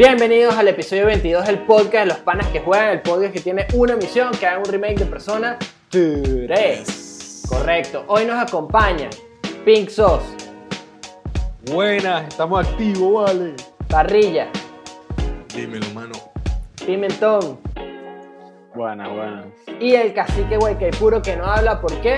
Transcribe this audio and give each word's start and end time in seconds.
Bienvenidos 0.00 0.56
al 0.56 0.66
episodio 0.66 1.04
22 1.04 1.46
del 1.46 1.58
podcast 1.66 2.04
de 2.04 2.06
los 2.06 2.16
panas 2.20 2.46
que 2.46 2.60
juegan, 2.60 2.88
el 2.88 3.02
podcast 3.02 3.34
que 3.34 3.40
tiene 3.40 3.66
una 3.74 3.96
misión, 3.96 4.30
que 4.30 4.46
haga 4.46 4.56
un 4.56 4.64
remake 4.64 5.00
de 5.00 5.04
Persona 5.04 5.58
3. 5.90 7.42
Correcto. 7.46 8.04
Hoy 8.06 8.24
nos 8.24 8.36
acompaña 8.42 9.10
Pink 9.62 9.90
Sauce, 9.90 10.24
Buenas, 11.70 12.28
estamos 12.28 12.66
activos, 12.66 13.26
vale. 13.26 13.52
Parrilla, 13.90 14.48
Dímelo, 15.54 15.84
mano. 15.92 16.14
Pimentón 16.86 17.60
Buenas, 18.74 19.10
buenas. 19.14 19.46
y 19.80 19.96
el 19.96 20.14
cacique 20.14 20.58
puro 20.98 21.20
que 21.20 21.36
no 21.36 21.44
habla, 21.44 21.78
¿por 21.78 22.00
qué? 22.00 22.14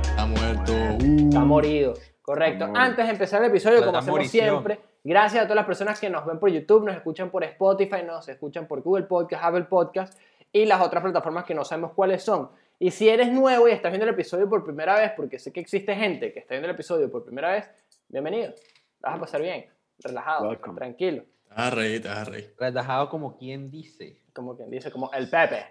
Está 0.00 0.24
muerto. 0.24 0.72
Está 0.72 1.40
morido. 1.40 1.92
Correcto. 2.22 2.64
Está 2.64 2.66
morido. 2.68 2.82
Antes 2.82 3.04
de 3.04 3.12
empezar 3.12 3.42
el 3.42 3.50
episodio, 3.50 3.80
La 3.80 3.84
como 3.84 3.98
hacemos 3.98 4.18
morición. 4.20 4.48
siempre, 4.48 4.80
gracias 5.04 5.42
a 5.44 5.46
todas 5.46 5.56
las 5.56 5.66
personas 5.66 6.00
que 6.00 6.10
nos 6.10 6.24
ven 6.26 6.38
por 6.38 6.50
YouTube, 6.50 6.84
nos 6.84 6.96
escuchan 6.96 7.30
por 7.30 7.44
Spotify, 7.44 8.02
nos 8.06 8.28
escuchan 8.28 8.66
por 8.66 8.82
Google 8.82 9.04
Podcast, 9.04 9.44
Apple 9.44 9.64
Podcast 9.64 10.18
y 10.52 10.64
las 10.66 10.80
otras 10.80 11.02
plataformas 11.02 11.44
que 11.44 11.54
no 11.54 11.64
sabemos 11.64 11.92
cuáles 11.92 12.22
son. 12.22 12.50
Y 12.78 12.90
si 12.92 13.08
eres 13.08 13.30
nuevo 13.32 13.68
y 13.68 13.72
estás 13.72 13.90
viendo 13.90 14.06
el 14.06 14.14
episodio 14.14 14.48
por 14.48 14.64
primera 14.64 14.94
vez, 14.98 15.12
porque 15.16 15.38
sé 15.38 15.52
que 15.52 15.60
existe 15.60 15.94
gente 15.96 16.32
que 16.32 16.38
está 16.40 16.54
viendo 16.54 16.68
el 16.68 16.74
episodio 16.74 17.10
por 17.10 17.24
primera 17.24 17.50
vez, 17.52 17.68
bienvenido. 18.08 18.54
Vas 19.00 19.16
a 19.16 19.20
pasar 19.20 19.42
bien, 19.42 19.66
relajado, 19.98 20.48
Welcome. 20.48 20.76
tranquilo. 20.76 21.22
Te 21.48 21.54
vas 21.54 21.66
a 21.66 21.70
reír, 21.70 22.02
te 22.02 22.08
vas 22.08 22.18
a 22.18 22.24
reír. 22.24 22.54
Relajado 22.58 23.08
como 23.08 23.36
quien 23.36 23.70
dice. 23.70 24.20
Como 24.32 24.56
quien 24.56 24.70
dice, 24.70 24.90
como 24.92 25.10
el 25.12 25.28
Pepe. 25.28 25.66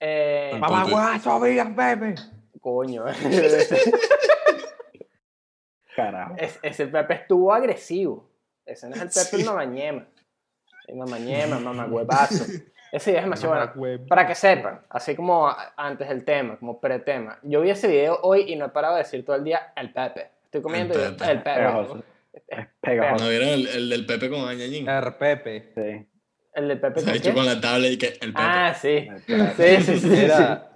Eh, 0.00 0.52
Mamá 0.60 0.82
Pepe. 0.84 0.90
guacho, 0.92 1.40
vean, 1.40 1.74
Pepe. 1.74 2.14
coño. 2.60 3.04
Carajo. 5.96 6.34
Es- 6.36 6.58
ese 6.62 6.86
Pepe 6.86 7.14
estuvo 7.14 7.52
agresivo. 7.52 8.27
Ese 8.68 8.88
no 8.88 8.96
es 8.96 9.02
el 9.02 9.08
Pepe 9.24 9.36
el 9.42 9.46
mamañema. 9.46 10.06
El 10.86 10.96
mamañema, 10.96 11.58
mamahuevazo. 11.58 12.44
Ese 12.92 13.10
video 13.10 13.18
es 13.20 13.24
demasiado 13.26 13.72
bueno. 13.74 14.06
Para 14.06 14.26
que 14.26 14.34
sepan, 14.34 14.80
así 14.88 15.14
como 15.14 15.54
antes 15.76 16.08
del 16.08 16.24
tema, 16.24 16.58
como 16.58 16.80
pre-tema. 16.80 17.38
Yo 17.42 17.60
vi 17.60 17.68
ese 17.68 17.86
video 17.86 18.18
hoy 18.22 18.50
y 18.50 18.56
no 18.56 18.64
he 18.64 18.68
parado 18.70 18.94
de 18.94 19.02
decir 19.02 19.22
todo 19.26 19.36
el 19.36 19.44
día 19.44 19.74
el 19.76 19.92
Pepe. 19.92 20.30
Estoy 20.44 20.62
comiendo 20.62 20.94
El 20.94 21.00
y 21.00 21.04
yo, 21.04 21.16
Pepe. 21.18 21.30
el 21.30 21.38
Pepe. 21.42 21.56
Pegajoso. 21.56 22.04
Es 22.46 22.66
pegajoso. 22.80 23.24
¿No 23.24 23.30
vieron 23.30 23.48
el, 23.48 23.68
el 23.68 23.88
del 23.90 24.06
Pepe 24.06 24.30
con 24.30 24.48
Añañín? 24.48 24.88
El 24.88 25.14
Pepe. 25.16 25.72
Sí. 25.74 26.08
El 26.54 26.68
del 26.68 26.80
Pepe 26.80 27.00
Se 27.00 27.06
ha 27.06 27.12
con 27.12 27.16
hecho 27.16 27.28
qué? 27.28 27.34
con 27.34 27.44
la 27.44 27.60
tabla 27.60 27.88
y 27.88 27.98
que 27.98 28.06
el 28.06 28.32
Pepe. 28.32 28.36
Ah, 28.36 28.74
sí. 28.74 29.08
El 29.10 29.22
Pepe. 29.22 29.80
Sí, 29.82 29.82
sí, 29.82 30.00
sí. 30.00 30.08
sí. 30.08 30.24
Era. 30.24 30.70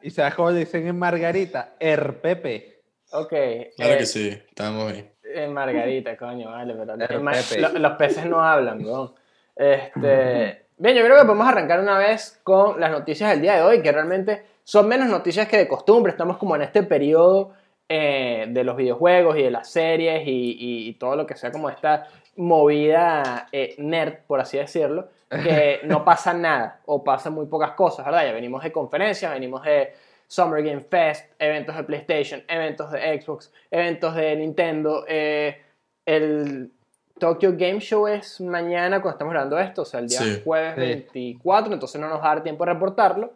Y 0.00 0.10
se 0.10 0.22
dicen 0.54 0.86
en 0.86 0.98
Margarita, 0.98 1.76
el 1.78 2.14
Pepe. 2.14 2.84
Ok. 3.12 3.30
claro 3.76 3.94
eh, 3.94 3.98
que 3.98 4.06
sí, 4.06 4.28
estábamos 4.28 4.92
bien. 4.92 5.13
Eh, 5.24 5.48
Margarita, 5.48 6.16
coño, 6.18 6.50
vale, 6.50 6.74
pero 6.74 7.78
los 7.78 7.92
peces 7.92 8.26
no 8.26 8.40
hablan, 8.40 8.82
¿no? 8.82 9.14
Este, 9.56 10.66
bien, 10.78 10.96
yo 10.96 11.04
creo 11.04 11.18
que 11.18 11.24
podemos 11.24 11.48
arrancar 11.48 11.80
una 11.80 11.98
vez 11.98 12.40
con 12.42 12.80
las 12.80 12.90
noticias 12.90 13.30
del 13.30 13.40
día 13.40 13.56
de 13.56 13.62
hoy, 13.62 13.82
que 13.82 13.92
realmente 13.92 14.44
son 14.64 14.88
menos 14.88 15.08
noticias 15.08 15.48
que 15.48 15.56
de 15.56 15.68
costumbre. 15.68 16.12
Estamos 16.12 16.36
como 16.36 16.56
en 16.56 16.62
este 16.62 16.82
periodo 16.82 17.52
eh, 17.88 18.46
de 18.48 18.64
los 18.64 18.76
videojuegos 18.76 19.36
y 19.36 19.42
de 19.42 19.50
las 19.50 19.68
series 19.68 20.22
y 20.26 20.94
todo 20.98 21.16
lo 21.16 21.26
que 21.26 21.36
sea 21.36 21.50
como 21.52 21.68
esta 21.68 22.06
movida 22.36 23.48
eh, 23.52 23.74
nerd, 23.78 24.18
por 24.26 24.40
así 24.40 24.58
decirlo, 24.58 25.08
que 25.28 25.80
no 25.84 26.04
pasa 26.04 26.34
nada 26.34 26.80
o 26.86 27.04
pasan 27.04 27.34
muy 27.34 27.46
pocas 27.46 27.72
cosas, 27.72 28.04
¿verdad? 28.04 28.26
Ya 28.26 28.32
venimos 28.32 28.62
de 28.62 28.72
conferencias, 28.72 29.32
venimos 29.32 29.62
de 29.62 29.92
Summer 30.34 30.62
Game 30.64 30.80
Fest, 30.80 31.30
eventos 31.38 31.76
de 31.76 31.84
PlayStation, 31.84 32.42
eventos 32.48 32.90
de 32.90 33.20
Xbox, 33.20 33.52
eventos 33.70 34.14
de 34.16 34.34
Nintendo. 34.36 35.04
eh, 35.08 35.60
el 36.06 36.72
Tokyo 37.18 37.52
Game 37.56 37.78
Show 37.78 38.08
es 38.08 38.40
mañana 38.40 39.00
cuando 39.00 39.14
estamos 39.14 39.32
grabando 39.32 39.58
esto, 39.58 39.82
o 39.82 39.84
sea, 39.84 40.00
el 40.00 40.08
día 40.08 40.18
Sí. 40.18 40.40
jueves 40.44 40.74
Sí. 40.74 40.80
24, 40.80 41.72
entonces 41.72 42.00
no 42.00 42.08
nos 42.08 42.20
va 42.20 42.26
a 42.32 42.34
dar 42.34 42.42
tiempo 42.42 42.64
de 42.64 42.72
reportarlo, 42.72 43.32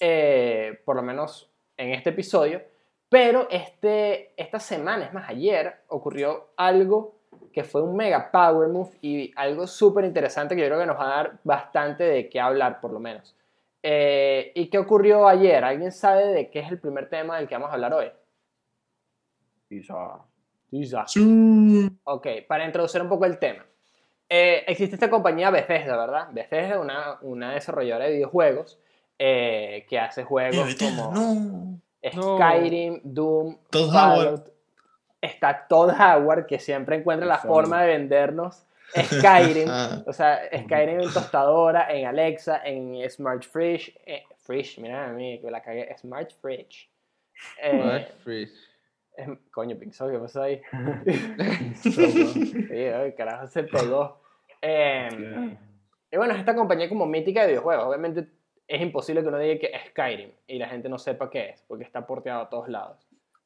eh, 0.00 0.80
por 0.84 0.96
lo 0.96 1.02
menos 1.02 1.50
en 1.76 1.90
este 1.92 2.10
episodio. 2.10 2.62
Pero 3.10 3.46
este, 3.50 4.32
esta 4.36 4.58
semana, 4.58 5.04
es 5.04 5.12
más, 5.12 5.28
ayer, 5.28 5.76
ocurrió 5.88 6.48
algo 6.56 7.14
que 7.52 7.62
fue 7.64 7.82
un 7.82 7.96
mega 7.96 8.30
power 8.30 8.68
move 8.68 8.90
y 9.02 9.32
algo 9.36 9.66
súper 9.66 10.04
interesante 10.04 10.54
que 10.56 10.62
yo 10.62 10.68
creo 10.68 10.80
que 10.80 10.86
nos 10.86 10.98
va 10.98 11.04
a 11.04 11.16
dar 11.16 11.32
bastante 11.44 12.04
de 12.04 12.28
qué 12.28 12.40
hablar, 12.40 12.80
por 12.80 12.92
lo 12.92 13.00
menos. 13.00 13.34
Eh, 13.82 14.52
¿Y 14.54 14.68
qué 14.68 14.78
ocurrió 14.78 15.28
ayer? 15.28 15.62
¿Alguien 15.64 15.92
sabe 15.92 16.26
de 16.26 16.50
qué 16.50 16.60
es 16.60 16.70
el 16.70 16.80
primer 16.80 17.08
tema 17.08 17.38
del 17.38 17.48
que 17.48 17.54
vamos 17.54 17.70
a 17.70 17.74
hablar 17.74 17.94
hoy? 17.94 18.10
Quizá. 19.68 21.06
Sí. 21.06 21.88
Ok, 22.04 22.26
para 22.46 22.66
introducir 22.66 23.00
un 23.00 23.08
poco 23.08 23.24
el 23.24 23.38
tema. 23.38 23.64
Eh, 24.28 24.64
existe 24.66 24.96
esta 24.96 25.08
compañía 25.08 25.50
Bethesda, 25.50 25.96
¿verdad? 25.96 26.28
Bethesda 26.32 26.74
es 26.74 26.80
una, 26.80 27.18
una 27.22 27.52
desarrolladora 27.54 28.06
de 28.06 28.12
videojuegos 28.12 28.78
eh, 29.18 29.86
que 29.88 29.98
hace 29.98 30.24
juegos 30.24 30.66
Bethesda, 30.66 31.04
como 31.04 31.14
no. 31.14 31.80
No. 32.14 32.36
Skyrim, 32.36 33.00
Doom, 33.02 33.58
Todd 33.70 33.92
Fallout. 33.92 34.52
Está 35.20 35.66
Todd 35.66 35.90
Howard, 35.90 36.46
que 36.46 36.58
siempre 36.58 36.96
encuentra 36.96 37.26
la 37.26 37.38
forma 37.38 37.82
de 37.82 37.88
vendernos 37.88 38.67
Skyrim. 38.94 39.68
Ah. 39.70 40.02
o 40.06 40.12
sea, 40.12 40.40
Skyrim 40.64 41.00
en 41.00 41.12
tostadora, 41.12 41.92
en 41.94 42.06
Alexa, 42.06 42.62
en 42.64 43.08
Smart 43.10 43.42
Fridge. 43.44 43.94
eh, 44.06 44.24
fridge, 44.38 44.78
mira 44.78 45.06
a 45.06 45.12
mí, 45.12 45.40
que 45.40 45.50
la 45.50 45.60
cagué. 45.62 45.94
Smart 45.98 46.30
Fridge. 46.40 46.88
Eh, 47.62 48.08
freeze. 48.24 48.52
es- 49.16 49.28
coño, 49.52 49.76
Pixel, 49.78 50.10
¿qué 50.10 50.18
pasó 50.18 50.42
ahí? 50.42 50.60
Sí, 51.82 52.74
ay, 52.74 53.12
carajo, 53.14 53.46
se 53.46 53.62
pegó. 53.64 54.20
Eh, 54.60 55.08
y 56.10 56.16
bueno, 56.16 56.34
es 56.34 56.40
esta 56.40 56.54
compañía 56.54 56.88
como 56.88 57.06
mítica 57.06 57.42
de 57.42 57.48
videojuegos. 57.48 57.84
Obviamente 57.86 58.26
es 58.66 58.80
imposible 58.80 59.22
que 59.22 59.28
uno 59.28 59.38
diga 59.38 59.60
que 59.60 59.66
es 59.66 59.90
Skyrim 59.90 60.30
y 60.46 60.58
la 60.58 60.68
gente 60.68 60.88
no 60.88 60.98
sepa 60.98 61.30
qué 61.30 61.50
es, 61.50 61.62
porque 61.68 61.84
está 61.84 62.06
porteado 62.06 62.42
a 62.42 62.48
todos 62.48 62.68
lados. 62.68 62.98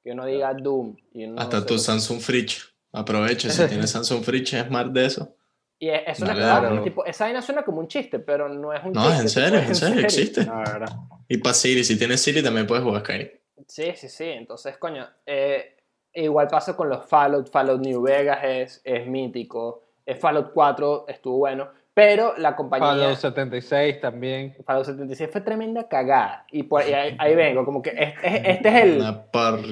Que 0.03 0.13
uno 0.13 0.25
diga 0.27 0.53
Doom 0.55 0.97
y 1.13 1.25
uno 1.25 1.35
no 1.35 1.43
Hasta 1.43 1.65
tu 1.67 1.79
Samsung 1.79 2.21
Fridge. 2.21 2.72
Aprovecha, 2.93 3.49
si 3.51 3.67
tienes 3.69 3.91
Samsung 3.93 4.23
Fridge 4.23 4.55
Smart 4.67 4.91
de 4.93 5.07
eso. 5.07 5.37
Y 5.79 5.89
es, 5.89 6.03
es 6.07 6.21
una 6.21 6.29
Dale, 6.35 6.41
cosa, 6.43 6.61
dale. 6.63 6.81
tipo, 6.83 7.05
esa 7.05 7.25
vaina 7.25 7.43
suena 7.43 7.63
como 7.65 7.81
un 7.81 7.89
chiste, 7.89 8.19
pero 8.21 8.49
no 8.49 8.73
es 8.73 8.85
un 8.85 8.93
No, 8.93 9.03
chiste. 9.03 9.17
es 9.17 9.23
en 9.23 9.29
serio, 9.29 9.59
es 9.59 9.69
en 9.69 9.75
serio, 9.75 10.01
existe. 10.03 10.45
No. 10.47 11.25
Y 11.29 11.39
para 11.39 11.55
Siri, 11.55 11.83
si 11.83 11.99
tienes 11.99 12.21
Siri 12.21 12.43
también 12.43 12.67
puedes 12.67 12.85
jugar 12.85 13.01
Skyrim. 13.03 13.29
Sí, 13.67 13.93
sí, 13.97 14.09
sí. 14.09 14.25
Entonces, 14.27 14.77
coño, 14.77 15.09
eh, 15.27 15.77
igual 16.15 16.47
pasa 16.49 16.77
con 16.77 16.89
los 16.89 17.05
Fallout. 17.07 17.51
Fallout 17.51 17.81
New 17.81 18.03
Vegas 18.03 18.39
es, 18.45 18.81
es 18.85 19.07
mítico. 19.07 19.83
Eh, 20.07 20.15
Fallout 20.15 20.53
4 20.53 21.07
estuvo 21.09 21.39
bueno. 21.39 21.69
Pero 21.95 22.35
la 22.39 22.57
compañía... 22.57 22.89
Fallout 22.89 23.17
76 23.19 24.01
también. 24.01 24.57
Fallout 24.65 24.87
76 24.87 25.31
fue 25.31 25.41
tremenda 25.43 25.89
cagada. 25.89 26.47
Y, 26.51 26.63
por, 26.63 26.89
y 26.89 26.95
ahí, 26.95 27.17
ahí 27.19 27.35
vengo, 27.35 27.65
como 27.67 27.83
que 27.83 27.91
este, 27.91 28.51
este 28.51 28.69
es 28.69 28.75
el... 28.83 28.97
Una. 28.99 29.25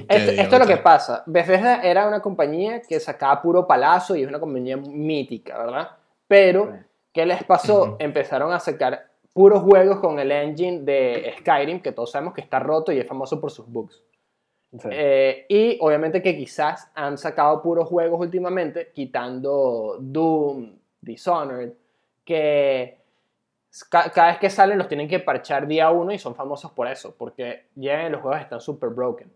Este- 0.09 0.41
esto 0.41 0.57
es 0.57 0.61
lo 0.61 0.67
que 0.67 0.77
pasa. 0.77 1.23
Bethesda 1.27 1.83
era 1.83 2.07
una 2.07 2.21
compañía 2.21 2.83
que 2.83 3.01
sacaba 3.01 3.41
puro 3.41 3.67
palazo 3.67 4.17
y 4.17 4.23
es 4.23 4.29
una 4.29 4.39
compañía 4.39 4.77
mítica, 4.77 5.59
¿verdad? 5.59 5.89
Pero. 6.29 6.91
¿qué 7.13 7.27
les 7.27 7.45
pasó? 7.45 7.83
Ujú. 7.83 7.97
Empezaron 7.99 8.53
a 8.53 8.61
sacar 8.61 9.11
puros 9.33 9.63
juegos 9.63 10.01
con 10.01 10.19
el 10.19 10.33
engine 10.33 10.81
de 10.81 11.35
Skyrim, 11.39 11.81
que 11.81 11.93
todos 11.93 12.11
sabemos 12.11 12.35
que 12.35 12.41
está 12.41 12.59
roto 12.59 12.93
y 12.93 12.99
es 12.99 13.07
famoso 13.07 13.41
por 13.41 13.51
sus 13.51 13.67
bugs. 13.67 14.03
Sí. 14.73 14.89
Eh, 14.91 15.47
y 15.49 15.79
obviamente 15.81 16.23
que 16.23 16.37
quizás 16.37 16.91
han 16.95 17.19
sacado 17.19 17.61
puros 17.61 17.89
juegos 17.89 18.21
últimamente, 18.21 18.91
quitando 18.93 19.97
Doom, 20.01 20.77
Dishonored, 21.01 21.73
que 22.35 22.99
ca- 23.91 24.11
cada 24.13 24.29
vez 24.29 24.39
que 24.39 24.51
salen 24.51 24.79
los 24.79 24.87
tienen 24.89 25.09
que 25.09 25.19
parchar 25.21 25.67
día 25.67 25.91
uno 25.91 26.13
y 26.13 26.19
son 26.19 26.35
famosos 26.35 26.71
por 26.73 26.87
eso, 26.87 27.15
porque 27.17 27.67
ya 27.75 28.09
los 28.09 28.21
juegos 28.21 28.41
están 28.41 28.61
super 28.61 28.91
broken. 28.91 29.33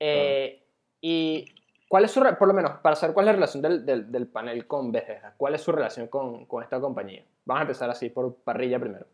Eh, 0.00 0.62
Y 1.00 1.44
cuál 1.88 2.04
es 2.04 2.10
su, 2.10 2.20
por 2.20 2.48
lo 2.48 2.54
menos, 2.54 2.72
para 2.82 2.96
saber 2.96 3.14
cuál 3.14 3.26
es 3.26 3.28
la 3.28 3.32
relación 3.34 3.62
del, 3.62 3.86
del- 3.86 4.10
panel 4.26 4.66
con 4.66 4.90
Bethesda, 4.90 5.34
cuál 5.36 5.54
es 5.54 5.60
su 5.60 5.70
relación 5.70 6.08
con, 6.08 6.46
con 6.46 6.62
esta 6.64 6.80
compañía. 6.80 7.24
Vamos 7.44 7.60
a 7.60 7.62
empezar 7.62 7.88
así 7.90 8.08
por 8.08 8.34
parrilla 8.42 8.80
primero. 8.80 9.06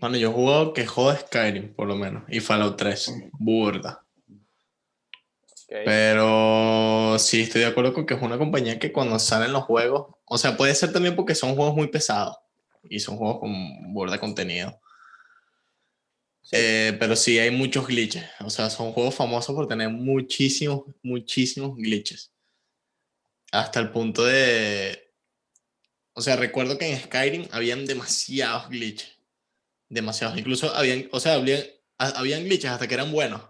Bueno, 0.00 0.16
yo 0.16 0.30
he 0.30 0.32
que 0.72 0.86
joda 0.86 1.16
Skyrim, 1.16 1.72
por 1.74 1.86
lo 1.86 1.94
menos. 1.96 2.22
Y 2.28 2.40
Fallout 2.40 2.76
3. 2.76 3.30
Burda. 3.38 4.02
Pero 5.84 7.18
sí 7.18 7.42
estoy 7.42 7.60
de 7.60 7.66
acuerdo 7.66 7.92
con 7.92 8.06
que 8.06 8.14
es 8.14 8.22
una 8.22 8.38
compañía 8.38 8.78
que 8.78 8.90
cuando 8.92 9.18
salen 9.18 9.52
los 9.52 9.64
juegos, 9.64 10.14
o 10.24 10.38
sea, 10.38 10.56
puede 10.56 10.74
ser 10.74 10.92
también 10.92 11.14
porque 11.14 11.34
son 11.34 11.54
juegos 11.54 11.74
muy 11.74 11.88
pesados 11.88 12.36
y 12.88 13.00
son 13.00 13.16
juegos 13.18 13.40
con 13.40 13.92
burda 13.92 14.14
de 14.14 14.18
contenido. 14.20 14.80
Sí. 16.40 16.56
Eh, 16.56 16.96
pero 16.98 17.14
sí 17.16 17.38
hay 17.38 17.50
muchos 17.50 17.86
glitches, 17.86 18.24
o 18.40 18.48
sea, 18.48 18.70
son 18.70 18.92
juegos 18.92 19.14
famosos 19.14 19.54
por 19.54 19.68
tener 19.68 19.90
muchísimos, 19.90 20.84
muchísimos 21.02 21.76
glitches. 21.76 22.32
Hasta 23.52 23.80
el 23.80 23.90
punto 23.90 24.24
de, 24.24 25.12
o 26.14 26.22
sea, 26.22 26.36
recuerdo 26.36 26.78
que 26.78 26.90
en 26.90 26.98
Skyrim 27.00 27.46
habían 27.50 27.84
demasiados 27.84 28.68
glitches, 28.70 29.18
demasiados, 29.90 30.38
incluso 30.38 30.74
habían, 30.74 31.08
o 31.12 31.20
sea, 31.20 31.34
habían, 31.34 31.62
ha- 31.98 32.18
habían 32.18 32.44
glitches 32.44 32.70
hasta 32.70 32.88
que 32.88 32.94
eran 32.94 33.12
buenos. 33.12 33.42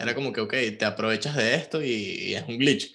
Era 0.00 0.14
como 0.14 0.32
que, 0.32 0.40
ok, 0.40 0.54
te 0.78 0.84
aprovechas 0.84 1.36
de 1.36 1.54
esto 1.54 1.82
y, 1.82 1.88
y 1.90 2.34
es 2.34 2.44
un 2.48 2.58
glitch. 2.58 2.94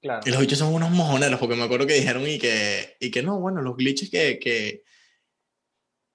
Claro. 0.00 0.20
Y 0.24 0.30
los 0.30 0.40
bichos 0.40 0.58
son 0.58 0.72
unos 0.72 0.90
mojoneros, 0.90 1.40
porque 1.40 1.56
me 1.56 1.64
acuerdo 1.64 1.86
que 1.86 1.94
dijeron 1.94 2.26
y 2.28 2.38
que, 2.38 2.96
y 3.00 3.10
que 3.10 3.22
no, 3.22 3.40
bueno, 3.40 3.62
los 3.62 3.76
glitches 3.76 4.10
que, 4.10 4.38
que, 4.38 4.84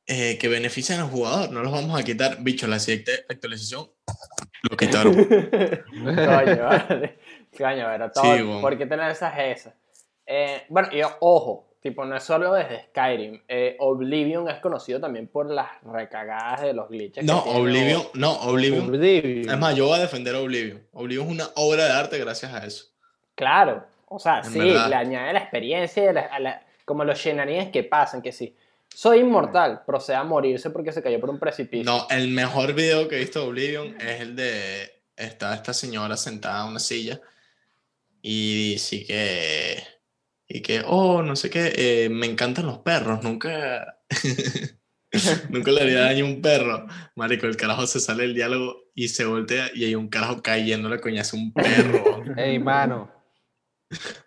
eh, 0.05 0.37
que 0.37 0.47
benefician 0.47 0.99
al 0.99 1.09
jugador, 1.09 1.51
no 1.51 1.61
los 1.61 1.71
vamos 1.71 1.99
a 1.99 2.03
quitar. 2.03 2.37
Bicho, 2.41 2.67
la 2.67 2.79
siguiente 2.79 3.25
actualización 3.27 3.89
lo 4.69 4.77
quitaron. 4.77 5.13
Coño, 5.93 6.65
vale. 6.65 7.19
Coño, 7.57 7.85
pero 7.87 8.11
todo, 8.11 8.23
Sí, 8.23 8.41
bueno. 8.43 8.61
¿por 8.61 8.77
qué 8.77 8.85
tener 8.85 9.11
esas 9.11 9.33
esas? 9.37 9.73
Eh, 10.25 10.63
bueno, 10.69 10.89
y 10.91 11.01
ojo, 11.19 11.68
tipo, 11.81 12.03
no 12.05 12.15
es 12.17 12.23
solo 12.23 12.53
desde 12.53 12.85
Skyrim. 12.87 13.41
eh, 13.47 13.75
Oblivion 13.79 14.49
es 14.49 14.59
conocido 14.59 14.99
también 14.99 15.27
por 15.27 15.49
las 15.49 15.67
recagadas 15.83 16.61
de 16.61 16.73
los 16.73 16.89
glitches. 16.89 17.25
que 17.25 17.31
No, 17.31 17.43
tiene, 17.43 17.59
Oblivion, 17.59 18.03
no, 18.15 18.33
Oblivion. 18.41 18.89
Oblivion. 18.89 19.49
Es 19.49 19.57
más, 19.57 19.75
yo 19.75 19.85
voy 19.87 19.97
a 19.97 20.01
defender 20.01 20.35
Oblivion. 20.35 20.81
Oblivion 20.93 21.27
es 21.27 21.31
una 21.33 21.49
obra 21.55 21.85
de 21.85 21.91
arte 21.91 22.17
gracias 22.17 22.53
a 22.53 22.65
eso. 22.65 22.85
Claro, 23.35 23.85
o 24.07 24.19
sea, 24.19 24.39
En 24.39 24.51
sí, 24.51 24.59
verdad. 24.59 24.89
le 24.89 24.95
añade 24.95 25.33
la 25.33 25.39
experiencia, 25.39 26.03
y 26.03 26.07
a 26.07 26.13
la- 26.13 26.21
a 26.21 26.39
la- 26.39 26.65
como 26.85 27.03
los 27.05 27.17
shenanigans 27.17 27.71
que 27.71 27.83
pasan, 27.83 28.21
que 28.21 28.31
sí. 28.31 28.55
Soy 28.93 29.19
inmortal, 29.19 29.83
procede 29.85 30.17
a 30.17 30.23
morirse 30.23 30.71
porque 30.71 30.91
se 30.91 31.01
cayó 31.03 31.19
por 31.19 31.29
un 31.29 31.37
precipicio. 31.39 31.85
No, 31.89 32.07
el 32.09 32.27
mejor 32.29 32.73
video 32.73 33.07
que 33.07 33.15
he 33.17 33.19
visto 33.19 33.39
de 33.41 33.47
Oblivion 33.47 33.95
es 34.01 34.19
el 34.21 34.35
de. 34.35 34.91
Está 35.15 35.53
esta 35.53 35.73
señora 35.73 36.17
sentada 36.17 36.63
en 36.63 36.69
una 36.71 36.79
silla 36.79 37.21
y 38.21 38.75
sí 38.79 39.05
que. 39.05 39.77
Y 40.51 40.61
que, 40.63 40.81
oh, 40.85 41.21
no 41.21 41.35
sé 41.35 41.51
qué, 41.51 41.71
eh, 41.75 42.09
me 42.09 42.25
encantan 42.25 42.65
los 42.65 42.79
perros, 42.79 43.23
nunca. 43.23 43.99
nunca 45.49 45.71
le 45.71 45.81
haría 45.81 46.01
daño 46.01 46.25
a 46.25 46.27
un 46.27 46.41
perro. 46.41 46.87
Marico, 47.15 47.45
el 47.45 47.55
carajo 47.55 47.85
se 47.85 47.99
sale 47.99 48.23
del 48.23 48.33
diálogo 48.33 48.85
y 48.95 49.09
se 49.09 49.25
voltea 49.25 49.69
y 49.75 49.85
hay 49.85 49.93
un 49.93 50.07
carajo 50.09 50.41
cayéndole 50.41 50.99
coñazo 50.99 51.37
a 51.37 51.39
un 51.39 51.53
perro. 51.53 52.23
Ey, 52.37 52.57
mano. 52.57 53.11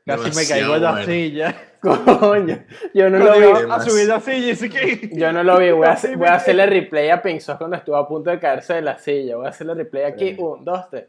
Casi 0.06 0.36
me 0.36 0.46
caigo 0.46 0.74
de 0.74 0.80
la 0.80 0.90
bueno. 0.92 1.06
silla. 1.06 1.68
Coño, 1.82 2.64
yo 2.94 3.10
no 3.10 3.18
lo 3.18 3.40
vi. 3.40 3.68
a 3.68 3.80
subir 3.80 4.06
la 4.06 4.20
silla 4.20 4.52
y 4.52 4.54
sí 4.54 4.70
que... 4.70 5.10
Yo 5.12 5.32
no 5.32 5.42
lo 5.42 5.58
vi, 5.58 5.72
voy 5.72 5.88
a, 5.88 5.92
hacer- 5.92 6.16
voy 6.16 6.28
a 6.28 6.34
hacerle 6.34 6.66
replay 6.66 7.10
a 7.10 7.20
Pinzos 7.20 7.56
cuando 7.58 7.76
estuvo 7.76 7.96
a 7.96 8.06
punto 8.06 8.30
de 8.30 8.38
caerse 8.38 8.74
de 8.74 8.82
la 8.82 8.96
silla. 8.98 9.34
Voy 9.34 9.46
a 9.46 9.48
hacerle 9.48 9.74
replay 9.74 10.04
aquí. 10.04 10.36
Sí. 10.36 10.36
Un, 10.38 10.64
dos, 10.64 10.88
tres. 10.88 11.06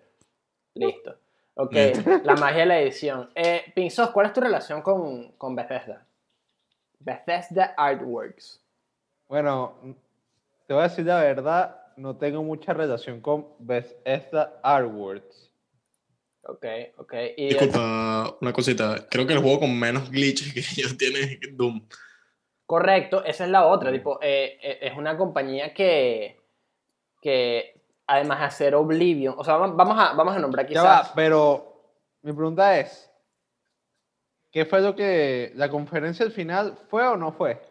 Listo. 0.74 1.20
Ok, 1.56 1.74
Listo. 1.74 2.10
la 2.24 2.36
magia 2.36 2.62
de 2.62 2.66
la 2.66 2.80
edición. 2.80 3.30
Eh, 3.36 3.72
Pinzos, 3.76 4.10
¿cuál 4.10 4.28
es 4.28 4.34
tu 4.34 4.42
relación 4.42 4.82
con, 4.82 5.34
con 5.34 5.56
Bethesda? 5.56 6.06
Bethesda 7.00 7.74
Artworks. 7.78 8.62
Bueno, 9.28 9.76
te 10.68 10.74
voy 10.74 10.84
a 10.84 10.88
decir 10.88 11.06
la 11.06 11.20
verdad, 11.20 11.84
no 11.98 12.16
tengo 12.18 12.44
mucha 12.44 12.74
relación 12.74 13.22
con 13.22 13.48
Bethesda 13.60 14.60
Artworks. 14.64 15.52
Ok, 16.46 16.66
ok. 16.98 17.14
Y 17.38 17.48
Disculpa, 17.50 18.36
una 18.42 18.52
cosita. 18.52 19.08
Creo 19.10 19.26
que 19.26 19.34
el 19.34 19.40
juego 19.40 19.62
con 19.62 19.80
menos 19.80 20.10
glitches 20.10 20.54
que 20.54 20.60
ellos 20.82 20.98
tienen 20.98 21.40
es 21.42 21.58
Doom. 21.58 21.88
Correcto, 22.66 23.24
esa 23.24 23.46
es 23.46 23.50
la 23.52 23.66
otra. 23.68 23.92
Tipo, 23.92 24.20
eh, 24.22 24.58
eh, 24.62 24.80
es 24.82 24.98
una 24.98 25.18
compañía 25.18 25.74
que, 25.74 26.40
que 27.22 27.73
además 28.08 28.40
de 28.40 28.46
hacer 28.46 28.76
Oblivion, 28.76 29.36
o 29.38 29.44
sea, 29.44 29.58
va- 29.58 29.68
vamos 29.68 29.98
a, 30.00 30.14
vamos 30.14 30.36
a 30.36 30.40
nombrar 30.40 30.66
Ya 30.66 30.70
quizás. 30.70 31.10
va, 31.10 31.12
pero 31.16 31.74
mi 32.22 32.34
pregunta 32.34 32.78
es, 32.80 33.10
¿qué 34.52 34.66
fue 34.66 34.82
lo 34.82 34.96
que 34.96 35.52
la 35.56 35.70
conferencia 35.70 36.26
al 36.26 36.32
final 36.32 36.76
fue 36.90 37.08
o 37.08 37.18
no 37.18 37.32
fue? 37.32 37.62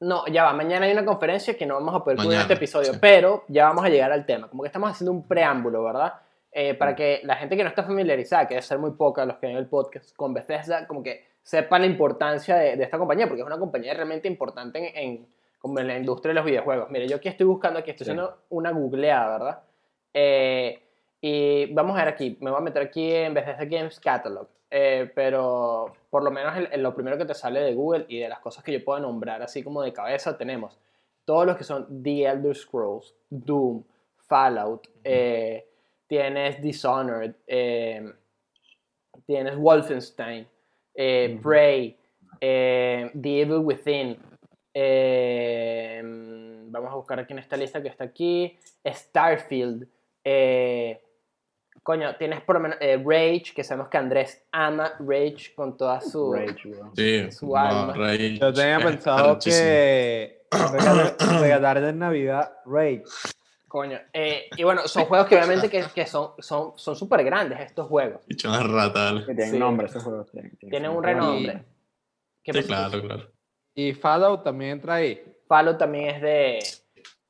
No, 0.00 0.26
ya 0.28 0.44
va, 0.44 0.52
mañana 0.52 0.86
hay 0.86 0.92
una 0.92 1.04
conferencia 1.04 1.56
que 1.56 1.66
no 1.66 1.74
vamos 1.74 1.94
a 1.94 2.04
poder 2.04 2.16
cubrir 2.18 2.26
en 2.32 2.38
Mañana, 2.38 2.42
este 2.42 2.54
episodio, 2.54 2.92
sí. 2.92 2.98
pero 3.00 3.44
ya 3.48 3.64
vamos 3.66 3.84
a 3.84 3.88
llegar 3.88 4.12
al 4.12 4.24
tema. 4.26 4.48
Como 4.48 4.62
que 4.62 4.68
estamos 4.68 4.90
haciendo 4.90 5.10
un 5.10 5.26
preámbulo, 5.26 5.82
¿verdad? 5.82 6.14
Eh, 6.52 6.74
para 6.74 6.94
que 6.94 7.20
la 7.24 7.34
gente 7.36 7.56
que 7.56 7.62
no 7.64 7.68
está 7.68 7.82
familiarizada, 7.82 8.46
que 8.46 8.54
debe 8.54 8.62
ser 8.62 8.78
muy 8.78 8.92
poca 8.92 9.24
los 9.26 9.38
que 9.38 9.48
ven 9.48 9.56
el 9.56 9.66
podcast, 9.66 10.14
con 10.14 10.32
Bethesda, 10.32 10.86
como 10.86 11.02
que 11.02 11.24
sepa 11.42 11.78
la 11.80 11.86
importancia 11.86 12.54
de, 12.56 12.76
de 12.76 12.84
esta 12.84 12.96
compañía, 12.98 13.26
porque 13.26 13.40
es 13.40 13.46
una 13.46 13.58
compañía 13.58 13.92
realmente 13.94 14.28
importante 14.28 14.78
en, 14.78 14.96
en- 15.08 15.26
como 15.58 15.80
en 15.80 15.88
la 15.88 15.98
industria 15.98 16.30
de 16.30 16.34
los 16.36 16.44
videojuegos. 16.44 16.88
Mire, 16.90 17.08
yo 17.08 17.16
aquí 17.16 17.28
estoy 17.28 17.46
buscando, 17.46 17.80
aquí 17.80 17.90
estoy 17.90 18.04
Sí. 18.04 18.10
haciendo 18.12 18.38
una 18.50 18.70
googleada, 18.70 19.32
¿verdad? 19.38 19.62
Eh, 20.14 20.82
y 21.20 21.72
vamos 21.72 21.96
a 21.96 22.04
ver 22.04 22.14
aquí, 22.14 22.36
me 22.40 22.50
voy 22.50 22.58
a 22.58 22.62
meter 22.62 22.82
aquí 22.82 23.12
en 23.12 23.34
Bethesda 23.34 23.64
Games 23.64 23.98
Catalog, 24.00 24.48
eh, 24.70 25.10
pero 25.14 25.92
por 26.10 26.22
lo 26.22 26.30
menos 26.30 26.56
el- 26.56 26.68
el- 26.72 26.82
lo 26.82 26.94
primero 26.94 27.18
que 27.18 27.24
te 27.24 27.34
sale 27.34 27.60
de 27.60 27.74
Google 27.74 28.06
y 28.08 28.18
de 28.20 28.28
las 28.28 28.38
cosas 28.40 28.62
que 28.62 28.72
yo 28.72 28.84
puedo 28.84 29.00
nombrar 29.00 29.42
así 29.42 29.62
como 29.62 29.82
de 29.82 29.92
cabeza 29.92 30.36
tenemos. 30.38 30.78
Todos 31.24 31.44
los 31.46 31.56
que 31.56 31.64
son 31.64 32.02
The 32.02 32.24
Elder 32.24 32.54
Scrolls, 32.56 33.14
Doom, 33.28 33.82
Fallout, 34.26 34.86
eh, 35.04 35.66
tienes 36.06 36.60
Dishonored, 36.62 37.34
eh, 37.46 38.12
tienes 39.26 39.56
Wolfenstein, 39.56 40.46
eh. 40.94 41.38
Prey, 41.42 41.96
eh, 42.40 43.10
The 43.20 43.40
Evil 43.42 43.58
Within, 43.58 44.16
vamos 46.70 46.92
a 46.92 46.94
buscar 46.96 47.18
aquí 47.20 47.32
en 47.32 47.38
esta 47.40 47.56
lista 47.56 47.82
que 47.82 47.88
está 47.88 48.04
aquí, 48.04 48.56
Starfield, 48.86 49.88
eh, 50.30 51.00
coño, 51.82 52.16
tienes 52.16 52.42
por 52.42 52.56
lo 52.56 52.60
menos 52.60 52.76
eh, 52.80 52.96
Rage, 53.02 53.52
que 53.54 53.64
sabemos 53.64 53.88
que 53.88 53.96
Andrés 53.96 54.46
ama 54.52 54.92
Rage 55.00 55.54
con 55.54 55.76
toda 55.76 56.00
su... 56.02 56.32
Rage. 56.34 56.74
Sí, 56.94 57.30
Su 57.32 57.56
alma. 57.56 57.94
Rage 57.94 58.38
Yo 58.38 58.52
tenía 58.52 58.78
pensado 58.78 59.38
que 59.42 60.42
regalar- 60.50 61.16
regalarle 61.40 61.88
en 61.88 61.98
Navidad 61.98 62.52
Rage. 62.66 63.04
Coño, 63.68 63.98
eh, 64.14 64.48
y 64.56 64.64
bueno, 64.64 64.86
son 64.88 65.04
juegos 65.04 65.26
que 65.28 65.36
obviamente 65.36 65.68
que, 65.68 65.84
que 65.94 66.06
son 66.06 66.30
son 66.38 66.72
son 66.76 66.96
súper 66.96 67.22
grandes 67.22 67.60
estos 67.60 67.86
juegos. 67.86 68.22
Bicho, 68.26 68.48
una 68.48 68.62
rata, 68.62 69.04
dale. 69.04 69.20
Que 69.26 69.34
Tienen 69.34 69.50
Sí. 69.52 69.58
nombre 69.58 69.86
esos 69.86 70.02
juegos. 70.02 70.30
Tienen, 70.30 70.56
Tienen 70.56 70.90
un 70.90 71.02
renombre. 71.04 71.64
¿Qué 72.42 72.52
Sí, 72.54 72.62
claro, 72.64 73.02
claro. 73.02 73.30
Y 73.74 73.92
Fallout 73.92 74.42
también 74.42 74.70
entra 74.72 74.94
ahí. 74.94 75.22
Fallout 75.46 75.76
también 75.78 76.06
es 76.14 76.22
de, 76.22 76.58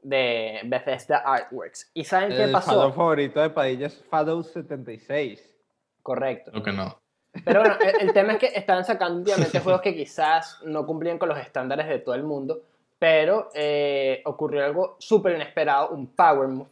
de 0.03 0.61
Bethesda 0.65 1.19
Artworks. 1.19 1.91
¿Y 1.95 2.05
saben 2.05 2.31
qué 2.31 2.45
El 2.45 2.53
pasó? 2.53 2.73
Fallout 2.73 2.95
favorito 2.95 3.41
de 3.41 3.51
Padilla 3.51 3.87
es 3.87 4.05
Fallout 4.05 4.47
76. 4.47 5.55
Correcto. 6.03 6.51
Lo 6.55 6.63
que 6.63 6.73
no. 6.73 6.99
Pero 7.45 7.61
bueno, 7.61 7.77
el, 7.81 8.09
el 8.09 8.13
tema 8.13 8.33
es 8.35 8.39
que 8.39 8.47
estaban 8.47 8.85
sacando 8.85 9.19
últimamente 9.19 9.61
juegos 9.61 9.83
que 9.83 9.95
quizás 9.95 10.61
no 10.65 10.87
cumplían 10.87 11.19
con 11.19 11.29
los 11.29 11.39
estándares 11.39 11.89
de 11.89 11.99
todo 11.99 12.15
el 12.15 12.25
mundo, 12.25 12.63
pero 12.99 13.51
eh, 13.55 14.23
ocurrió 14.25 14.65
algo 14.65 14.97
súper 14.99 15.35
inesperado, 15.35 15.91
un 15.91 16.09
power 16.09 16.49
move, 16.49 16.69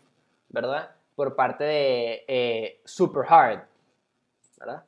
¿verdad? 0.49 0.91
Por 1.15 1.37
parte 1.37 1.65
de 1.65 2.25
eh, 2.27 2.81
Super 2.85 3.25
Hard, 3.29 3.61
¿verdad? 4.59 4.85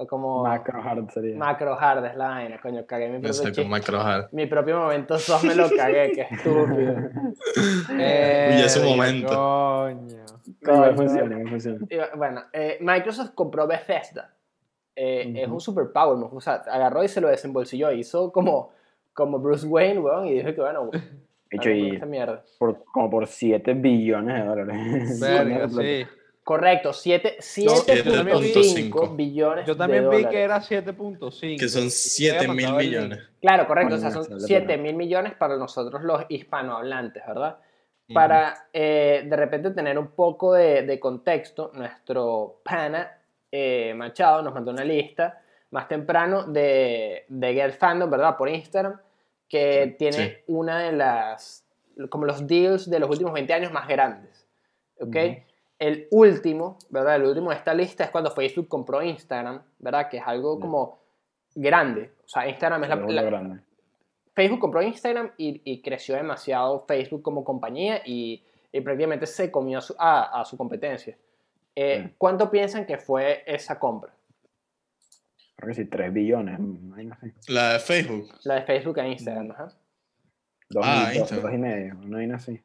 O 0.00 0.06
como 0.06 0.44
Macro 0.44 0.80
hard 0.80 1.10
sería. 1.10 1.36
Macro 1.36 1.76
Hard 1.78 2.04
es 2.06 2.16
la 2.16 2.28
vaina, 2.28 2.60
coño, 2.60 2.86
cagué 2.86 3.06
mi 3.08 3.14
propio 3.14 3.30
Exacto, 3.30 3.48
chiste. 3.50 3.68
Macro 3.68 4.00
Hard. 4.00 4.28
Mi 4.32 4.46
propio 4.46 4.78
momento 4.78 5.18
sos 5.18 5.42
me 5.42 5.56
lo 5.56 5.68
cagué, 5.70 6.12
qué 6.12 6.20
estúpido. 6.30 6.94
Uy, 7.90 8.02
ese 8.64 8.78
Verga, 8.80 8.94
momento. 8.96 9.28
Coño. 9.28 10.24
Igual 10.62 10.94
Coño. 10.94 10.96
funciona, 10.96 11.50
funciona. 11.50 11.78
Y 11.90 12.16
Bueno, 12.16 12.42
eh, 12.52 12.78
Microsoft 12.80 13.30
compró 13.34 13.66
Bethesda. 13.66 14.30
Eh, 14.94 15.32
Es 15.42 15.48
un 15.48 15.60
super 15.60 15.90
power 15.92 16.16
move. 16.16 16.36
O 16.36 16.40
sea, 16.40 16.54
agarró 16.70 17.02
y 17.04 17.08
se 17.08 17.20
lo 17.20 17.28
desembolsilló. 17.28 17.90
Hizo 17.92 18.30
como, 18.32 18.70
como 19.12 19.38
Bruce 19.38 19.66
Wayne, 19.66 20.00
weón, 20.00 20.26
y 20.26 20.34
dijo 20.34 20.54
que 20.54 20.60
bueno, 20.60 20.90
con 21.50 21.72
y 21.72 21.94
esta 21.94 22.06
mierda. 22.06 22.42
por, 22.58 22.84
como 22.84 23.10
por 23.10 23.26
7 23.26 23.74
billones 23.74 24.42
de 24.42 24.48
dólares. 24.48 25.20
Verga, 25.20 25.68
sí. 25.70 26.06
Correcto, 26.48 26.94
siete- 26.94 27.36
también 28.04 28.38
vi- 28.40 28.52
7.5 28.54 29.14
billones 29.14 29.66
Yo 29.66 29.76
también 29.76 30.04
de 30.04 30.08
vi 30.08 30.16
dólares. 30.22 30.30
que 30.34 30.42
era 30.42 30.60
7.5. 30.62 31.58
Que 31.58 31.68
son 31.68 31.84
Y 31.84 31.90
7 31.90 32.38
había 32.38 32.52
mil 32.54 32.72
millones. 32.72 33.18
Claro, 33.42 33.66
correcto. 33.66 33.96
O 33.96 33.98
sea, 33.98 34.10
son 34.10 34.24
sale 34.24 34.40
7 34.40 34.64
plata. 34.64 34.82
mil 34.82 34.94
millones 34.94 35.34
para 35.34 35.56
nosotros 35.58 36.02
los 36.02 36.24
hispanohablantes, 36.30 37.22
¿verdad? 37.26 37.58
Para 38.14 38.66
eh, 38.72 39.24
de 39.26 39.36
repente 39.36 39.72
tener 39.72 39.98
un 39.98 40.08
poco 40.12 40.54
de, 40.54 40.84
de 40.84 40.98
contexto, 40.98 41.70
nuestro 41.74 42.60
pana 42.64 43.12
eh, 43.52 43.92
Machado 43.94 44.40
nos 44.40 44.54
mandó 44.54 44.70
una 44.70 44.84
lista 44.84 45.42
más 45.72 45.86
temprano 45.86 46.44
de, 46.44 47.26
de 47.28 47.52
Get 47.52 47.72
Fandom, 47.78 48.10
¿verdad? 48.10 48.38
Por 48.38 48.48
Instagram, 48.48 48.98
que 49.46 49.84
Sí, 49.84 49.94
tiene 49.98 50.16
sí. 50.16 50.32
una 50.46 50.80
de 50.80 50.92
las, 50.92 51.66
como 52.08 52.24
los 52.24 52.46
deals 52.46 52.88
de 52.88 52.98
los 53.00 53.10
últimos 53.10 53.34
20 53.34 53.52
años 53.52 53.70
más 53.70 53.86
grandes, 53.86 54.46
¿ok? 54.98 55.16
El 55.78 56.08
último, 56.10 56.76
¿verdad? 56.90 57.16
El 57.16 57.24
último 57.24 57.50
de 57.50 57.56
esta 57.56 57.72
lista 57.74 58.04
es 58.04 58.10
cuando 58.10 58.30
Facebook 58.32 58.68
compró 58.68 59.00
Instagram, 59.02 59.62
¿verdad? 59.78 60.08
Que 60.08 60.16
es 60.18 60.22
algo 60.26 60.58
como 60.58 60.98
grande. 61.54 62.12
O 62.24 62.28
sea, 62.28 62.48
Instagram 62.48 62.82
es 62.84 62.88
la, 62.90 62.96
la- 62.96 63.22
grande. 63.22 63.60
Facebook 64.34 64.60
compró 64.60 64.82
Instagram 64.82 65.32
y, 65.36 65.60
y 65.64 65.82
creció 65.82 66.14
demasiado 66.14 66.84
Facebook 66.86 67.22
como 67.22 67.42
compañía 67.44 68.02
y, 68.04 68.44
y 68.72 68.80
prácticamente 68.80 69.26
se 69.26 69.50
comió 69.50 69.78
a 69.78 69.80
su, 69.80 69.94
a, 69.98 70.40
a 70.40 70.44
su 70.44 70.56
competencia. 70.56 71.16
Eh, 71.74 72.02
Sí. 72.08 72.14
¿Cuánto 72.18 72.50
piensan 72.50 72.84
que 72.86 72.98
fue 72.98 73.42
esa 73.46 73.78
compra? 73.78 74.12
Creo 75.56 75.68
que 75.68 75.74
sí, 75.74 75.84
3 75.86 76.12
billones. 76.12 76.58
La 77.48 77.74
de 77.74 77.78
Facebook. 77.80 78.28
La 78.44 78.54
de 78.56 78.62
Facebook 78.62 78.98
a 79.00 79.08
Instagram, 79.08 79.50
ajá. 79.52 79.68
Dos, 80.70 80.84
Ah, 80.86 81.10
y, 81.14 81.18
dos, 81.18 81.30
Instagram. 81.32 81.42
dos 81.44 81.54
y 81.54 81.58
medio. 81.58 81.94
No 81.94 82.18
hay 82.18 82.30
así. 82.30 82.60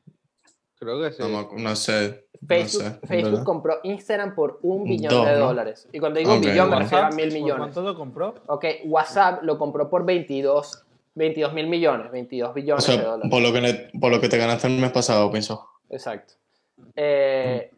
Creo 0.83 1.01
que 1.01 1.11
sí. 1.13 1.23
No, 1.57 1.75
sé. 1.75 2.25
Facebook, 2.45 2.83
no 2.83 2.89
sé, 2.91 3.07
Facebook 3.07 3.43
compró 3.43 3.79
Instagram 3.83 4.35
por 4.35 4.59
un 4.63 4.83
billón 4.83 5.09
Dos, 5.13 5.25
de 5.25 5.33
¿no? 5.33 5.45
dólares. 5.47 5.87
Y 5.93 5.99
cuando 5.99 6.19
digo 6.19 6.33
un 6.33 6.39
Ok, 6.39 6.45
billón 6.45 6.69
me 6.69 6.79
refiero 6.79 7.05
a 7.05 7.09
mil 7.11 7.29
¿por 7.29 7.33
millones. 7.33 7.57
¿Cuánto 7.59 7.81
lo 7.83 7.95
compró? 7.95 8.35
Ok, 8.47 8.65
WhatsApp 8.85 9.43
lo 9.43 9.57
compró 9.57 9.89
por 9.89 10.05
22, 10.05 10.83
22 11.15 11.53
mil 11.53 11.67
millones, 11.67 12.11
22 12.11 12.49
O 12.49 12.53
billones 12.53 12.83
sea, 12.83 12.97
de 12.97 13.03
dólares. 13.03 13.31
por 13.31 13.41
lo, 13.41 13.53
que 13.53 13.89
por 13.99 14.11
lo 14.11 14.19
que 14.19 14.27
te 14.29 14.37
ganaste 14.37 14.67
el 14.67 14.79
mes 14.79 14.91
pasado, 14.91 15.31
pienso. 15.31 15.67
Exacto. 15.89 16.33
Eh, 16.95 17.71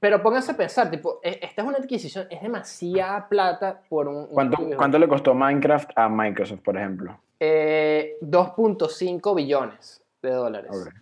pero 0.00 0.22
pónganse 0.22 0.52
a 0.52 0.56
pensar, 0.56 0.90
tipo, 0.90 1.20
e- 1.22 1.40
esta 1.42 1.62
es 1.62 1.68
una 1.68 1.78
adquisición, 1.78 2.26
es 2.30 2.42
demasiada 2.42 3.28
plata 3.28 3.80
por 3.88 4.06
un... 4.06 4.26
¿Cuánto. 4.26 4.58
¿Cuánto 4.76 4.98
le 4.98 5.08
costó 5.08 5.34
Minecraft 5.34 5.90
a 5.96 6.08
Microsoft, 6.08 6.60
por 6.60 6.76
ejemplo? 6.76 7.18
Eh, 7.40 8.16
2.5 8.20 9.34
billones 9.34 10.02
de 10.22 10.30
dólares. 10.30 10.70
Ok. 10.72 10.92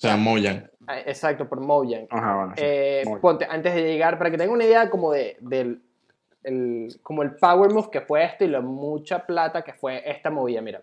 O 0.00 0.08
sea, 0.08 0.16
Mojang. 0.16 0.70
Ah, 0.86 1.00
Exacto, 1.00 1.46
por 1.46 1.60
Mojang. 1.60 2.06
Ajá, 2.08 2.36
bueno, 2.36 2.54
sí. 2.56 2.62
Eh, 2.64 3.02
ponte, 3.20 3.46
antes 3.48 3.74
de 3.74 3.82
llegar, 3.82 4.16
para 4.16 4.30
que 4.30 4.38
tengan 4.38 4.54
una 4.54 4.64
idea 4.64 4.88
como 4.88 5.12
de, 5.12 5.36
del 5.40 5.82
el, 6.42 6.98
como 7.02 7.22
el 7.22 7.34
power 7.36 7.70
move 7.70 7.90
que 7.90 8.00
fue 8.00 8.24
esto 8.24 8.44
y 8.44 8.48
la 8.48 8.60
mucha 8.62 9.26
plata 9.26 9.62
que 9.62 9.74
fue 9.74 10.02
esta 10.10 10.30
movida, 10.30 10.62
mira. 10.62 10.82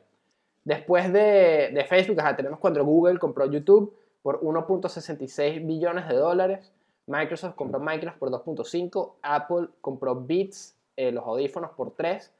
Después 0.63 1.11
de, 1.11 1.71
de 1.73 1.85
Facebook, 1.87 2.19
ajá, 2.19 2.35
tenemos 2.35 2.59
cuando 2.59 2.83
Google 2.85 3.17
compró 3.17 3.49
YouTube 3.49 3.95
por 4.21 4.41
1.66 4.41 5.65
billones 5.65 6.07
de 6.07 6.15
dólares, 6.15 6.71
Microsoft 7.07 7.55
compró 7.55 7.79
Minecraft 7.79 8.19
por 8.19 8.29
2.5, 8.29 9.13
Apple 9.21 9.69
compró 9.81 10.15
Beats, 10.15 10.77
eh, 10.95 11.11
los 11.11 11.23
audífonos 11.23 11.71
por 11.71 11.95
3, 11.95 12.31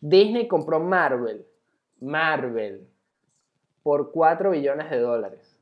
Disney 0.00 0.46
compró 0.46 0.78
Marvel, 0.78 1.44
Marvel, 2.00 2.86
por 3.82 4.12
4 4.12 4.50
billones 4.50 4.90
de 4.90 4.98
dólares. 4.98 5.53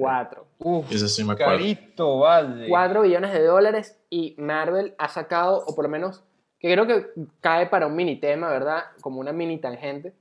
4. 0.00 0.46
Uf, 0.58 0.90
Eso 0.92 1.08
sí 1.08 1.24
me 1.24 1.32
acuerdo. 1.34 1.52
carito, 1.52 2.18
vale. 2.20 2.68
4 2.68 3.02
billones 3.02 3.32
de 3.32 3.44
dólares 3.44 3.98
y 4.10 4.34
Marvel 4.38 4.94
ha 4.98 5.08
sacado, 5.08 5.64
o 5.66 5.74
por 5.74 5.84
lo 5.84 5.88
menos, 5.90 6.22
que 6.58 6.72
creo 6.72 6.86
que 6.86 7.06
cae 7.40 7.66
para 7.66 7.86
un 7.86 7.94
mini 7.96 8.16
tema, 8.20 8.48
¿verdad? 8.50 8.84
Como 9.00 9.20
una 9.20 9.32
mini 9.32 9.58
tangente, 9.58 10.14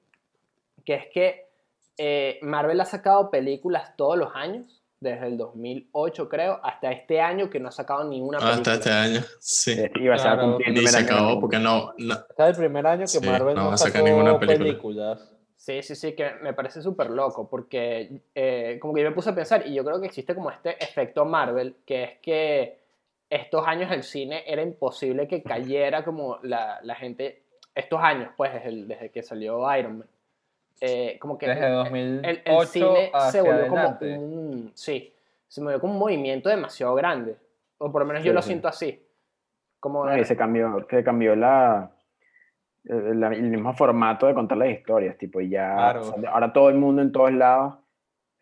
que 0.86 0.96
es 0.96 1.06
que 1.14 1.48
eh, 1.98 2.40
Marvel 2.42 2.82
ha 2.82 2.86
sacado 2.86 3.30
películas 3.30 3.96
todos 3.96 4.18
los 4.18 4.30
años, 4.36 4.82
desde 5.00 5.28
el 5.28 5.38
2008 5.38 6.30
creo, 6.30 6.60
hasta 6.64 6.92
este 6.92 7.20
año 7.20 7.50
que 7.50 7.60
no 7.60 7.68
ha 7.68 7.72
sacado 7.72 8.06
ninguna 8.06 8.38
película. 8.40 8.58
Hasta 8.62 8.74
este 8.76 8.90
año, 8.92 9.22
sí. 9.40 9.72
Eh, 9.74 9.92
Iba 10.00 10.16
a 10.16 10.18
ser 10.18 10.32
Claro, 10.34 10.58
Ni 10.60 10.64
primer 10.64 10.88
se 10.88 10.98
acabó 11.00 11.40
porque 11.42 11.60
no, 11.60 11.94
no- 11.98 12.14
es 12.14 12.46
el 12.48 12.56
primer 12.56 12.88
año 12.88 13.02
que 13.02 13.08
Sí, 13.08 13.20
Marvel 13.26 13.56
no 13.56 13.64
no, 13.64 13.68
va 13.70 13.74
a 13.74 13.78
sacar 13.78 13.94
sacó 14.02 14.06
ninguna 14.08 14.40
película. 14.40 14.66
películas. 14.70 15.33
Sí, 15.64 15.82
sí, 15.82 15.96
sí, 15.96 16.14
que 16.14 16.30
me 16.42 16.52
parece 16.54 16.82
súper 16.82 17.10
loco, 17.10 17.48
porque 17.50 18.20
eh, 18.36 18.78
como 18.82 18.94
que 18.94 19.02
yo 19.02 19.08
me 19.10 19.16
puse 19.16 19.30
a 19.30 19.34
pensar, 19.36 19.66
y 19.66 19.74
yo 19.74 19.86
creo 19.86 19.98
que 20.02 20.08
existe 20.08 20.36
como 20.36 20.52
este 20.52 20.72
efecto 20.84 21.24
Marvel, 21.24 21.78
que 21.86 22.04
es 22.04 22.18
que 22.20 22.80
estos 23.30 23.66
años 23.66 23.90
el 23.94 24.04
cine 24.04 24.44
era 24.46 24.62
imposible 24.62 25.26
que 25.26 25.42
cayera 25.42 26.04
como 26.04 26.38
la, 26.44 26.80
la 26.84 26.96
gente, 26.96 27.44
estos 27.74 28.02
años, 28.04 28.32
pues, 28.36 28.52
desde, 28.52 28.68
el- 28.68 28.88
desde 28.90 29.10
que 29.10 29.24
salió 29.24 29.74
Iron 29.78 30.00
Man. 30.00 30.08
Eh, 30.82 31.18
como 31.18 31.38
que 31.38 31.48
Desde 31.48 31.66
el- 31.68 31.74
2008 31.76 32.28
el, 32.28 32.42
el 32.60 32.68
cine 32.68 33.12
se 33.32 33.42
volvió 33.42 33.62
adelante. 33.62 34.06
como 34.10 34.20
un, 34.22 34.72
sí, 34.76 35.14
se 35.48 35.62
volvió 35.62 35.80
como 35.80 35.94
un 35.94 36.00
movimiento 36.00 36.50
demasiado 36.50 36.94
grande, 36.96 37.38
o 37.78 37.90
por 37.90 38.02
lo 38.02 38.08
menos 38.10 38.22
yo 38.26 38.32
Sí, 38.32 38.36
lo 38.36 38.42
sí. 38.42 38.48
siento 38.48 38.68
así. 38.68 39.02
Como 39.80 40.06
No, 40.06 40.18
y 40.18 40.26
se 40.26 40.36
cambió, 40.36 40.86
se 40.90 41.02
cambió 41.06 41.38
la, 41.38 41.90
el, 42.86 43.20
la- 43.20 43.28
el 43.34 43.44
mismo 43.50 43.74
formato 43.74 44.28
de 44.28 44.34
contar 44.34 44.58
las 44.58 44.70
historias, 44.70 45.18
tipo, 45.18 45.40
y 45.42 45.50
ya, 45.50 45.74
Claro. 45.76 46.02
o 46.02 46.04
sea, 46.20 46.30
ahora 46.32 46.52
todo 46.54 46.70
el 46.70 46.76
mundo 46.76 47.02
en 47.02 47.12
todos 47.12 47.32
lados, 47.34 47.76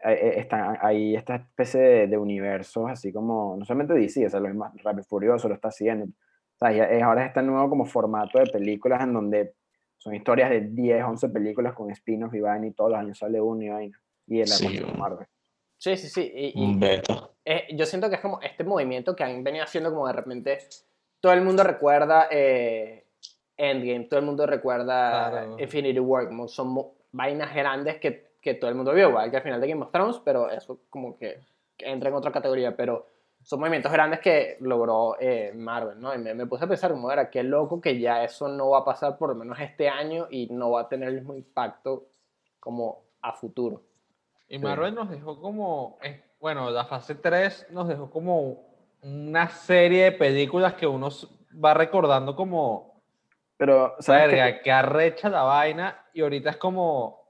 eh, 0.04 0.14
eh, 0.14 0.34
está, 0.38 0.78
hay 0.82 1.16
esta 1.16 1.36
especie 1.36 1.80
de, 1.80 2.08
de 2.08 2.18
universos, 2.18 2.90
así 2.90 3.14
como, 3.14 3.56
no 3.58 3.66
solamente 3.66 3.94
DC, 3.94 4.26
o 4.26 4.30
sea, 4.30 4.40
lo 4.40 4.48
mismo 4.48 4.72
Rápido 4.84 5.04
Furioso 5.04 5.48
lo 5.48 5.54
está 5.56 5.68
haciendo, 5.68 6.06
o 6.06 6.58
sea, 6.58 6.72
ya 6.72 6.86
es- 6.86 7.04
ahora 7.04 7.22
es 7.22 7.28
este 7.28 7.42
nuevo 7.44 7.70
como 7.70 7.86
formato 7.86 8.40
de 8.40 8.48
películas 8.48 9.02
en 9.04 9.14
donde 9.14 9.54
son 9.98 10.16
historias 10.16 10.50
de 10.50 10.62
10, 10.62 11.04
11 11.04 11.30
películas 11.30 11.74
con 11.76 11.92
spin-offs 11.92 12.34
y 12.36 12.40
vaina, 12.40 12.66
y 12.68 12.72
todos 12.72 12.90
los 12.92 13.00
años 13.00 13.18
sale 13.20 13.40
uno 13.40 13.62
y 13.62 13.70
vaina, 13.70 14.00
y 14.26 14.40
el 14.42 14.48
Sí, 14.48 14.80
bueno. 14.82 14.98
Marvel. 14.98 15.28
Sí, 15.78 15.96
sí, 15.98 16.10
sí. 16.10 16.32
y- 16.34 16.60
y- 16.60 16.66
un 16.66 16.80
beta. 16.80 17.30
eh, 17.46 17.68
yo 17.76 17.86
siento 17.86 18.10
que 18.10 18.16
es 18.16 18.22
como 18.22 18.40
este 18.42 18.64
movimiento 18.64 19.16
que 19.16 19.24
han 19.24 19.44
venido 19.44 19.64
haciendo 19.64 19.92
como 19.92 20.08
de 20.08 20.14
repente 20.14 20.58
todo 21.20 21.34
el 21.34 21.42
mundo 21.44 21.64
recuerda 21.64 22.28
eh, 22.32 23.06
Endgame, 23.62 24.06
todo 24.06 24.20
el 24.20 24.26
mundo 24.26 24.46
recuerda 24.46 25.30
Claro. 25.30 25.60
Infinity 25.60 26.00
War, 26.00 26.28
como 26.28 26.48
son 26.48 26.88
vainas 27.12 27.54
grandes 27.54 27.98
que, 27.98 28.32
que 28.42 28.56
todo 28.56 28.70
el 28.70 28.76
mundo 28.76 28.94
vio, 28.94 29.10
igual 29.10 29.30
que 29.30 29.38
al 29.38 29.44
final 29.44 29.62
de 29.62 29.68
Game 29.68 29.84
of 29.84 29.92
Thrones, 29.92 30.20
pero 30.24 30.50
eso 30.50 30.80
como 30.90 31.18
que, 31.18 31.40
entra 31.78 32.10
en 32.10 32.16
otra 32.16 32.32
categoría, 32.32 32.76
pero 32.76 33.08
son 33.44 33.60
movimientos 33.60 33.92
grandes 33.92 34.20
que 34.20 34.58
logró 34.60 35.16
eh, 35.20 35.52
Marvel, 35.56 36.00
¿no? 36.00 36.14
Y 36.14 36.20
me, 36.20 36.34
me 36.34 36.46
puse 36.46 36.66
a 36.66 36.68
pensar 36.68 36.92
como 36.92 37.12
era, 37.12 37.30
qué 37.30 37.44
loco 37.44 37.82
que 37.82 38.00
ya 38.00 38.24
eso 38.24 38.48
no 38.48 38.70
va 38.70 38.80
a 38.80 38.86
pasar 38.86 39.18
por 39.18 39.30
lo 39.30 39.36
menos 39.36 39.60
este 39.60 39.90
año 39.90 40.28
y 40.30 40.48
no 40.52 40.72
va 40.72 40.82
a 40.82 40.90
tener 40.90 41.10
el 41.10 41.16
mismo 41.16 41.36
impacto 41.36 42.06
como 42.60 43.04
a 43.22 43.34
futuro. 43.34 43.82
Y 44.48 44.60
Marvel 44.60 44.94
nos 44.94 45.10
dejó 45.10 45.40
como, 45.40 45.98
eh, 46.04 46.22
bueno, 46.40 46.70
la 46.72 46.86
fase 46.86 47.16
3 47.16 47.68
nos 47.72 47.88
dejó 47.88 48.10
como 48.10 48.66
una 49.02 49.50
serie 49.50 50.06
de 50.06 50.12
películas 50.12 50.74
que 50.74 50.86
uno 50.86 51.10
va 51.64 51.74
recordando 51.74 52.36
como, 52.36 52.91
Pero, 53.62 53.94
¿sabes 54.00 54.24
qué? 54.30 54.36
verga, 54.38 54.62
que 54.64 54.72
arrecha 54.72 55.30
la 55.30 55.44
vaina 55.44 56.04
y 56.16 56.22
ahorita 56.22 56.50
es 56.50 56.58
como, 56.58 57.22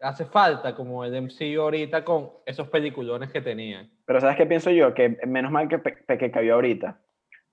hace 0.00 0.24
falta 0.24 0.74
como 0.74 1.04
el 1.04 1.14
MCU 1.14 1.60
ahorita 1.60 2.02
con 2.06 2.30
esos 2.46 2.68
peliculones 2.70 3.30
que 3.30 3.42
tenían. 3.42 3.90
Pero 4.06 4.18
¿sabes 4.18 4.36
qué 4.38 4.46
pienso 4.46 4.70
yo? 4.70 4.94
Que 4.94 5.18
menos 5.26 5.52
mal 5.52 5.68
que, 5.68 5.78
pe- 5.78 5.98
que 6.18 6.30
cayó 6.30 6.54
ahorita. 6.54 6.98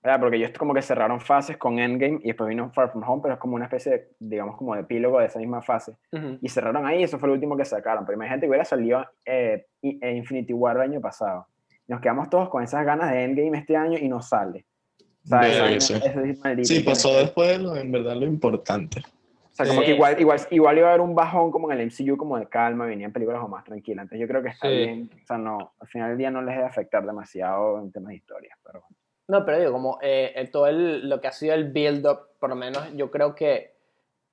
¿verdad? 0.02 0.18
Porque 0.18 0.36
ellos 0.38 0.50
como 0.58 0.72
que 0.72 0.80
cerraron 0.80 1.20
fases 1.20 1.58
con 1.58 1.78
Endgame 1.78 2.20
y 2.22 2.28
después 2.28 2.48
vino 2.48 2.70
Far 2.72 2.90
From 2.90 3.04
Home, 3.06 3.20
pero 3.22 3.34
es 3.34 3.40
como 3.40 3.54
una 3.56 3.66
especie 3.66 3.92
de, 3.92 4.08
digamos, 4.18 4.56
como 4.56 4.74
de 4.74 4.80
epílogo 4.80 5.20
de 5.20 5.26
esa 5.26 5.38
misma 5.38 5.60
fase. 5.60 5.92
Y 6.40 6.48
cerraron 6.48 6.86
ahí, 6.86 7.02
eso 7.02 7.18
fue 7.18 7.28
lo 7.28 7.34
último 7.34 7.54
que 7.56 7.66
sacaron. 7.66 8.06
Pero 8.06 8.16
imagínate 8.16 8.40
que 8.46 8.48
hubiera 8.48 8.64
salido 8.64 9.04
eh, 9.26 9.66
eh, 9.82 10.10
Infinity 10.12 10.54
War 10.54 10.76
el 10.76 10.82
año 10.82 11.00
pasado. 11.02 11.46
Nos 11.86 12.00
quedamos 12.00 12.30
todos 12.30 12.48
con 12.48 12.62
esas 12.62 12.84
ganas 12.86 13.10
de 13.12 13.24
Endgame 13.24 13.58
este 13.58 13.76
año 13.76 13.98
y 13.98 14.08
no 14.08 14.22
sale. 14.22 14.64
O 15.24 15.28
sea, 15.28 15.70
eso 15.70 15.94
es 15.96 16.40
maldito. 16.40 16.66
Sí, 16.68 16.80
pasó 16.80 17.16
después 17.16 17.48
de 17.50 17.58
lo, 17.58 17.76
en 17.76 17.92
verdad 17.92 18.16
lo 18.16 18.26
importante. 18.26 19.00
O 19.00 19.54
sea, 19.54 19.66
como 19.66 19.80
Sí. 19.80 19.86
que 19.86 19.94
igual, 19.94 20.18
igual, 20.20 20.40
igual 20.50 20.78
iba 20.78 20.86
a 20.88 20.90
haber 20.94 21.00
un 21.02 21.14
bajón 21.14 21.50
como 21.50 21.70
en 21.70 21.78
el 21.78 21.86
MCU, 21.90 22.16
como 22.16 22.38
de 22.38 22.46
calma, 22.46 22.86
venían 22.86 23.12
películas 23.12 23.40
como 23.40 23.54
más 23.54 23.64
tranquilas. 23.64 24.04
Entonces 24.04 24.20
yo 24.20 24.26
creo 24.28 24.42
que 24.42 24.48
está 24.48 24.68
Sí. 24.68 24.74
bien. 24.76 25.10
O 25.22 25.26
sea, 25.26 25.38
no, 25.38 25.72
al 25.78 25.88
final 25.88 26.08
del 26.10 26.18
día 26.18 26.30
no 26.30 26.42
les 26.42 26.54
debe 26.56 26.66
afectar 26.66 27.04
demasiado 27.04 27.78
en 27.80 27.92
temas 27.92 28.08
de 28.10 28.16
historia. 28.16 28.56
Pero 28.64 28.80
bueno. 28.80 28.96
No, 29.28 29.44
pero 29.46 29.58
digo, 29.60 29.72
como 29.72 29.98
eh, 30.02 30.32
el- 30.34 30.50
todo 30.50 30.66
el- 30.66 31.08
lo 31.08 31.20
que 31.20 31.28
ha 31.28 31.32
sido 31.32 31.54
el 31.54 31.70
build-up, 31.70 32.18
por 32.40 32.48
lo 32.50 32.56
menos 32.56 32.82
yo 32.96 33.10
creo 33.10 33.34
que 33.34 33.72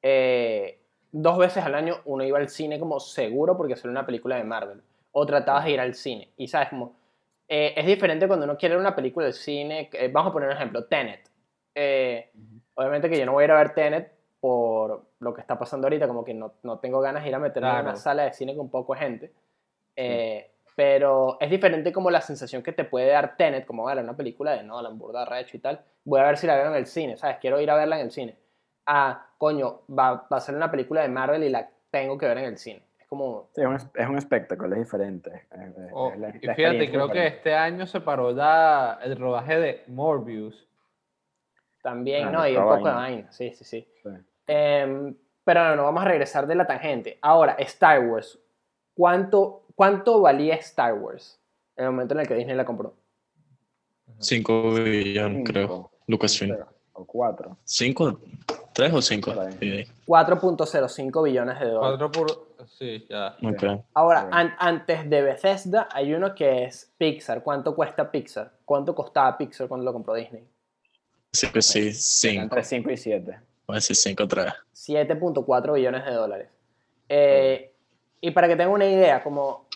eh, 0.02 0.80
dos 1.12 1.38
veces 1.38 1.64
al 1.64 1.76
año 1.76 1.96
uno 2.06 2.24
iba 2.24 2.38
al 2.38 2.50
cine 2.50 2.80
como 2.80 3.00
seguro 3.00 3.58
porque 3.58 3.76
salió 3.76 3.92
una 3.92 4.06
película 4.06 4.38
de 4.38 4.44
Marvel. 4.46 4.82
O 5.12 5.26
tratabas 5.26 5.66
de 5.66 5.72
ir 5.72 5.80
al 5.80 5.96
cine. 5.96 6.30
Y 6.38 6.48
sabes, 6.48 6.70
como 6.70 6.94
eh, 7.50 7.74
es 7.76 7.86
diferente 7.86 8.28
cuando 8.28 8.46
uno 8.46 8.58
quiere 8.58 8.76
ver 8.76 8.82
una 8.82 8.96
película 8.96 9.26
del 9.26 9.34
cine. 9.34 9.90
eh, 9.92 10.10
vamos 10.12 10.30
a 10.30 10.34
poner 10.34 10.50
un 10.50 10.56
ejemplo, 10.56 10.86
Tenet. 10.86 11.30
Eh, 11.76 12.32
Obviamente 12.76 13.10
que 13.10 13.20
yo 13.20 13.26
no 13.26 13.34
voy 13.34 13.42
a 13.44 13.46
ir 13.46 13.52
a 13.52 13.58
ver 13.58 13.74
Tenet 13.74 14.14
por 14.40 15.04
lo 15.20 15.34
que 15.34 15.42
está 15.42 15.60
pasando 15.60 15.88
ahorita, 15.88 16.08
como 16.08 16.24
que 16.24 16.34
no, 16.34 16.54
no 16.64 16.80
tengo 16.80 17.02
ganas 17.02 17.24
de 17.24 17.30
ir 17.30 17.36
a 17.36 17.46
en 17.46 17.52
Claro. 17.52 17.82
una 17.82 17.96
sala 17.98 18.24
de 18.24 18.32
cine 18.34 18.56
con 18.56 18.70
poco 18.70 18.94
gente. 18.96 19.34
Eh, 19.98 20.50
Pero 20.78 21.38
es 21.42 21.50
diferente 21.50 21.92
como 21.92 22.10
la 22.10 22.22
sensación 22.22 22.64
que 22.64 22.72
te 22.72 22.86
puede 22.86 23.08
dar 23.10 23.36
Tenet, 23.36 23.66
como 23.66 23.84
ver 23.84 23.98
una 23.98 24.16
película 24.16 24.54
de 24.54 24.64
Nolan, 24.64 24.98
burda, 24.98 25.26
recho 25.26 25.58
y 25.58 25.60
tal. 25.60 25.82
Voy 26.06 26.22
a 26.22 26.24
ver 26.24 26.38
si 26.38 26.48
la 26.48 26.56
veo 26.56 26.68
en 26.68 26.76
el 26.76 26.86
cine, 26.86 27.18
¿sabes? 27.18 27.38
Quiero 27.42 27.60
ir 27.60 27.70
a 27.70 27.76
verla 27.76 27.98
en 28.00 28.06
el 28.06 28.12
cine. 28.12 28.38
Ah, 28.86 29.28
coño, 29.38 29.82
va, 29.90 30.26
va 30.32 30.38
a 30.38 30.40
ser 30.40 30.56
una 30.56 30.72
película 30.72 31.02
de 31.02 31.10
Marvel 31.10 31.44
y 31.44 31.50
la 31.50 31.70
tengo 31.92 32.18
que 32.18 32.28
ver 32.28 32.38
en 32.38 32.46
el 32.46 32.58
cine. 32.58 32.82
Como, 33.10 33.50
Sí, 33.56 33.62
es 33.62 33.68
un, 33.68 33.76
es- 33.76 33.88
es 33.96 34.08
un 34.08 34.18
espectáculo, 34.20 34.76
es 34.76 34.84
diferente. 34.84 35.48
es- 35.52 35.92
Oh, 35.92 36.12
es 36.12 36.20
la- 36.20 36.30
y 36.30 36.34
fíjate, 36.40 36.90
creo 36.92 37.10
que 37.10 37.26
este 37.26 37.56
año 37.56 37.88
se 37.88 38.02
paró 38.02 38.32
la, 38.32 39.00
el 39.04 39.18
rodaje 39.18 39.60
de 39.60 39.84
Morbius. 39.88 40.68
también, 41.82 42.28
Ah, 42.28 42.32
¿no? 42.32 42.48
Y 42.48 42.58
un 42.58 42.64
poco 42.64 42.76
de 42.76 42.82
vaina. 42.94 43.32
sí, 43.32 43.52
sí, 43.56 43.64
sí. 43.64 43.88
Sí. 44.04 44.10
Em, 44.48 45.16
pero 45.46 45.64
no, 45.64 45.76
no, 45.78 45.84
vamos 45.86 46.02
a 46.04 46.06
regresar 46.10 46.46
de 46.46 46.54
la 46.54 46.68
tangente. 46.68 47.18
Ahora, 47.22 47.54
Star 47.60 48.06
Wars. 48.06 48.38
¿Cuánto, 48.94 49.64
¿Cuánto 49.76 50.20
valía 50.20 50.56
Star 50.56 50.94
Wars 50.96 51.40
en 51.78 51.86
el 51.86 51.92
momento 51.92 52.14
en 52.16 52.20
el 52.20 52.28
que 52.28 52.36
Disney 52.36 52.56
la 52.58 52.66
compró? 52.66 52.96
5 54.20 54.74
billones, 54.74 55.50
creo. 55.50 55.90
Lucasfilm. 56.08 56.58
O 56.92 57.06
cuatro. 57.06 57.58
¿5? 57.66 58.20
¿3 58.80 58.94
o 58.94 59.02
5? 59.02 59.34
Por 59.34 59.48
ahí. 59.48 59.86
4.05 60.08 61.24
billones 61.24 61.60
de 61.60 61.66
dólares. 61.70 61.98
Cuatro 62.00 62.12
por... 62.12 62.68
Sí, 62.68 63.06
ya. 63.10 63.36
Ok. 63.44 63.64
Ahora, 63.94 64.28
an- 64.32 64.56
antes 64.60 65.10
de 65.10 65.22
Bethesda 65.22 65.88
hay 65.92 66.14
uno 66.14 66.34
que 66.36 66.66
es 66.66 66.92
Pixar. 66.98 67.42
¿Cuánto 67.44 67.76
cuesta 67.76 68.10
Pixar? 68.12 68.52
¿Cuánto 68.66 68.94
costaba 68.96 69.38
Pixar 69.38 69.68
cuando 69.68 69.86
lo 69.86 69.94
compró 69.94 70.14
Disney? 70.14 70.44
Sí, 71.32 71.48
pues 71.52 71.66
sí, 71.66 71.92
5. 71.94 72.44
Entre 72.44 72.64
5 72.64 72.92
y 72.92 72.98
7. 72.98 73.40
Voy 73.68 73.76
a 73.76 73.78
decir 73.78 73.96
5 73.96 74.24
otra 74.24 74.44
vez. 74.46 74.54
7.4 74.76 75.74
billones 75.74 76.06
de 76.06 76.12
dólares. 76.12 76.50
Eh, 77.08 77.74
y 78.22 78.32
para 78.32 78.48
que 78.48 78.56
tengan 78.56 78.74
una 78.74 78.86
idea, 78.86 79.24
como 79.24 79.68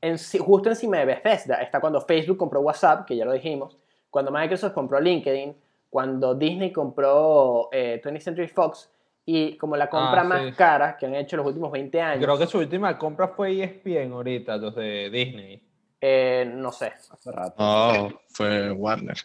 en, 0.00 0.16
justo 0.40 0.68
encima 0.68 0.98
de 0.98 1.04
Bethesda 1.04 1.56
está 1.56 1.80
cuando 1.80 2.00
Facebook 2.00 2.38
compró 2.38 2.60
WhatsApp, 2.60 3.06
que 3.06 3.16
ya 3.16 3.24
lo 3.24 3.32
dijimos, 3.32 3.76
cuando 4.10 4.30
Microsoft 4.30 4.72
compró 4.72 5.00
LinkedIn, 5.00 5.54
cuando 5.92 6.34
Disney 6.34 6.72
compró 6.72 7.68
20th 7.70 8.16
eh, 8.16 8.20
Century 8.20 8.48
Fox, 8.48 8.90
y 9.26 9.58
como 9.58 9.76
la 9.76 9.90
compra 9.90 10.22
ah, 10.22 10.24
más 10.24 10.56
cara 10.56 10.96
que 10.96 11.04
han 11.04 11.14
hecho 11.14 11.36
los 11.36 11.44
últimos 11.44 11.70
20 11.70 12.00
años. 12.00 12.24
Creo 12.24 12.38
que 12.38 12.46
su 12.46 12.58
última 12.60 12.96
compra 12.96 13.28
fue 13.28 13.62
ESPN 13.62 14.10
ahorita, 14.10 14.56
los 14.56 14.74
de 14.74 15.10
Disney. 15.10 15.62
Eh, 16.00 16.50
no 16.50 16.72
sé. 16.72 16.94
Hace 17.10 17.30
rato. 17.30 17.56
No, 17.58 18.20
fue 18.28 18.72
Warner. 18.72 19.18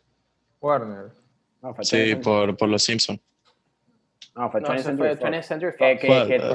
Warner. 0.59 1.11
sí, 1.83 2.15
por, 2.15 2.57
por 2.57 2.67
los 2.67 2.83
Simpsons. 2.83 3.21
No, 4.35 4.51
fue 4.51 4.61
20th 4.61 4.81
Century, 4.81 5.41
Century 5.41 5.71
Fox. 5.71 6.03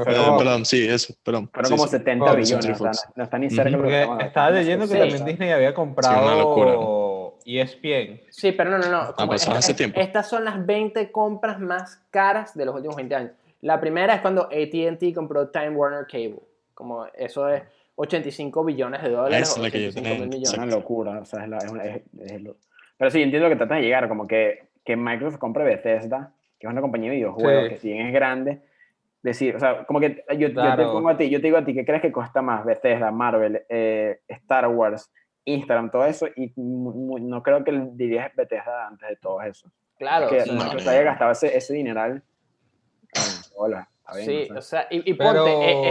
perdón, 0.04 0.66
sí, 0.66 0.87
eso, 0.87 1.14
perdón. 1.25 1.49
Fueron 1.54 1.71
como 1.71 1.87
70 1.88 2.35
billones, 2.35 2.81
no 3.16 3.25
está, 3.25 3.38
ni 3.38 3.49
cerca. 3.49 3.78
Porque 3.78 4.09
estaba 4.21 4.50
leyendo 4.50 4.87
que 4.87 4.95
también 4.95 5.25
Disney 5.25 5.50
había 5.52 5.73
comprado 5.73 6.54
ESPN. 7.46 8.20
Sí, 8.30 8.52
pero 8.52 8.70
no, 8.70 8.78
no, 8.78 8.90
no. 8.90 9.14
Ah, 9.16 9.26
pues 9.26 9.46
hace 9.49 9.75
tiempo. 9.75 10.00
Estas 10.00 10.28
son 10.28 10.44
las 10.44 10.64
20 10.64 11.11
compras 11.11 11.58
más 11.61 12.04
caras 12.11 12.56
de 12.56 12.64
los 12.64 12.75
últimos 12.75 12.96
20 12.96 13.14
años. 13.14 13.32
La 13.61 13.80
primera 13.80 14.14
es 14.14 14.20
cuando 14.20 14.42
AT&T 14.42 15.12
compró 15.14 15.49
Time 15.49 15.70
Warner 15.70 16.06
Cable. 16.06 16.40
Como 16.75 17.06
eso 17.14 17.49
es 17.49 17.62
85 17.96 18.64
billones 18.64 19.02
de 19.02 19.11
dólares. 19.11 19.50
es 19.50 19.58
la 19.58 19.70
que 19.70 19.82
yo 19.82 19.92
tenía. 19.92 20.42
Es 20.42 20.52
una 20.54 20.66
locura, 20.66 21.20
o 21.20 21.25
sea, 21.25 21.44
es, 21.44 21.49
la, 21.49 21.58
es, 21.58 22.02
es, 22.18 22.42
Pero 22.96 23.11
sí, 23.11 23.22
entiendo 23.22 23.49
que 23.49 23.56
tratas 23.56 23.78
de 23.78 23.84
llegar, 23.84 24.08
como 24.08 24.26
que, 24.26 24.68
que 24.84 24.96
Microsoft 24.96 25.38
compre 25.38 25.64
Bethesda 25.64 26.32
que 26.62 26.68
es 26.68 26.72
una 26.72 26.80
compañía 26.80 27.11
de 27.11 27.16
videojuegos, 27.16 27.70
que 27.70 27.76
si 27.78 27.92
bien 27.92 28.06
es 28.06 28.12
grande, 28.12 28.61
decir, 29.20 29.56
o 29.56 29.58
sea, 29.58 29.82
como 29.84 29.99
que 29.99 30.25
yo, 30.38 30.46
yo, 30.46 30.76
te 30.76 30.84
pongo 30.84 31.08
a 31.08 31.16
ti, 31.16 31.28
yo 31.28 31.40
te 31.40 31.49
digo 31.49 31.56
a 31.56 31.64
ti, 31.64 31.75
¿qué 31.75 31.84
crees 31.84 32.00
que 32.00 32.12
cuesta 32.12 32.40
más? 32.40 32.64
Bethesda, 32.64 33.11
Marvel, 33.11 33.64
eh, 33.68 34.20
Star 34.28 34.68
Wars, 34.68 35.11
Instagram, 35.44 35.90
todo 35.90 36.04
eso, 36.04 36.26
y 36.37 36.52
no 36.56 37.42
creo 37.42 37.64
que 37.64 37.72
dirías 37.92 38.34
Bethesda 38.34 38.87
antes 38.88 39.08
de 39.08 39.16
todo 39.16 39.42
eso. 39.42 39.68
Claro. 39.99 40.28
Que 40.28 40.42
sí, 40.42 40.50
Microsoft 40.50 40.88
haya 40.88 41.02
gastado 41.02 41.30
ese, 41.32 41.56
ese 41.56 41.75
dineral. 41.75 42.22
hola, 43.56 43.88
Sí, 44.14 44.49
o 44.54 44.61
sea, 44.61 44.88
y, 44.90 45.11
y 45.11 45.14
ponte, 45.14 45.88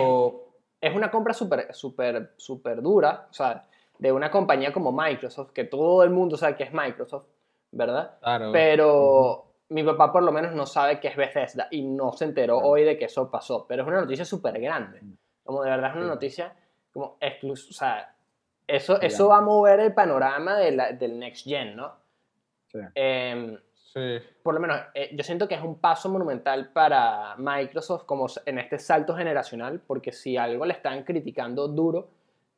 es, 0.79 0.95
una 0.95 1.09
compra 1.09 1.33
súper, 1.33 1.73
súper, 1.73 2.33
súper 2.37 2.81
dura, 2.81 3.27
o 3.29 3.33
sea, 3.33 3.65
de 3.97 4.11
una 4.11 4.29
compañía 4.29 4.71
como 4.71 4.91
Microsoft, 4.91 5.51
que 5.51 5.63
todo 5.63 6.03
el 6.03 6.09
mundo 6.09 6.37
sabe 6.37 6.55
que 6.55 6.63
es 6.63 6.73
Microsoft, 6.73 7.27
¿verdad? 7.71 8.17
Claro. 8.21 8.51
Pero 8.51 9.45
mi 9.69 9.83
papá 9.83 10.11
por 10.11 10.23
lo 10.23 10.31
menos 10.31 10.53
no 10.53 10.65
sabe 10.65 10.99
qué 10.99 11.07
es 11.07 11.15
Bethesda 11.15 11.67
y 11.71 11.83
no 11.83 12.11
se 12.11 12.25
enteró 12.25 12.57
hoy 12.57 12.83
de 12.83 12.97
que 12.97 13.05
eso 13.05 13.31
pasó, 13.31 13.65
pero 13.67 13.83
es 13.83 13.87
una 13.87 14.01
noticia 14.01 14.25
súper 14.25 14.59
grande. 14.59 15.01
Como 15.43 15.63
de 15.63 15.69
verdad 15.69 15.91
es 15.91 15.95
una 15.95 16.07
noticia 16.07 16.53
como 16.91 17.17
exclusiva, 17.21 17.69
o 17.69 17.73
sea, 17.73 18.15
eso, 18.71 19.01
eso 19.01 19.27
va 19.27 19.37
a 19.37 19.41
mover 19.41 19.81
el 19.81 19.93
panorama 19.93 20.57
de 20.57 20.71
la, 20.71 20.91
del 20.93 21.19
next 21.19 21.45
gen, 21.45 21.75
¿no? 21.75 21.91
Sí. 22.67 22.79
Em, 22.95 23.57
sí. 23.73 24.17
Por 24.41 24.53
lo 24.53 24.61
menos, 24.61 24.79
eh, 24.93 25.09
yo 25.13 25.23
siento 25.23 25.45
que 25.47 25.55
es 25.55 25.61
un 25.61 25.77
paso 25.77 26.07
monumental 26.07 26.71
para 26.71 27.35
Microsoft 27.37 28.05
como 28.05 28.27
en 28.45 28.59
este 28.59 28.79
salto 28.79 29.13
generacional, 29.13 29.81
porque 29.85 30.13
si 30.13 30.37
algo 30.37 30.65
le 30.65 30.73
están 30.73 31.03
criticando 31.03 31.67
duro 31.67 32.09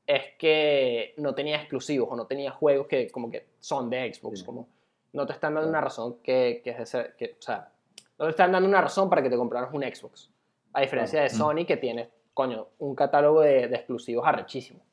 es 0.06 0.36
que 0.38 1.16
no 1.18 1.34
tenía 1.34 1.58
exclusivos 1.58 2.10
o 2.12 2.16
no 2.16 2.28
tenía 2.28 2.52
juegos 2.52 2.88
que 2.88 3.10
como 3.10 3.32
que 3.32 3.48
son 3.60 3.90
de 3.90 4.14
Xbox, 4.14 4.44
como 4.44 4.68
no 5.14 5.26
te 5.26 5.34
están 5.34 5.56
dando 5.56 5.70
una 5.70 5.82
razón 5.82 6.18
que, 6.22 6.62
que 6.64 6.72
es 6.72 6.78
de 6.78 6.86
ser, 6.86 7.16
que, 7.16 7.38
o 7.40 7.42
sea, 7.42 7.72
no 8.20 8.26
te 8.26 8.32
están 8.32 8.52
dando 8.52 8.70
una 8.70 8.82
razón 8.82 9.10
para 9.10 9.24
que 9.24 9.30
te 9.32 9.38
compraras 9.38 9.74
un 9.74 9.82
Xbox. 9.82 10.30
A 10.74 10.82
diferencia 10.82 11.24
de 11.24 11.30
Sony 11.30 11.66
que 11.66 11.78
tiene, 11.78 12.10
coño, 12.34 12.68
un 12.80 12.94
catálogo 12.94 13.42
de, 13.42 13.68
de 13.68 13.76
exclusivos 13.76 14.28
arrechísimos. 14.28 14.84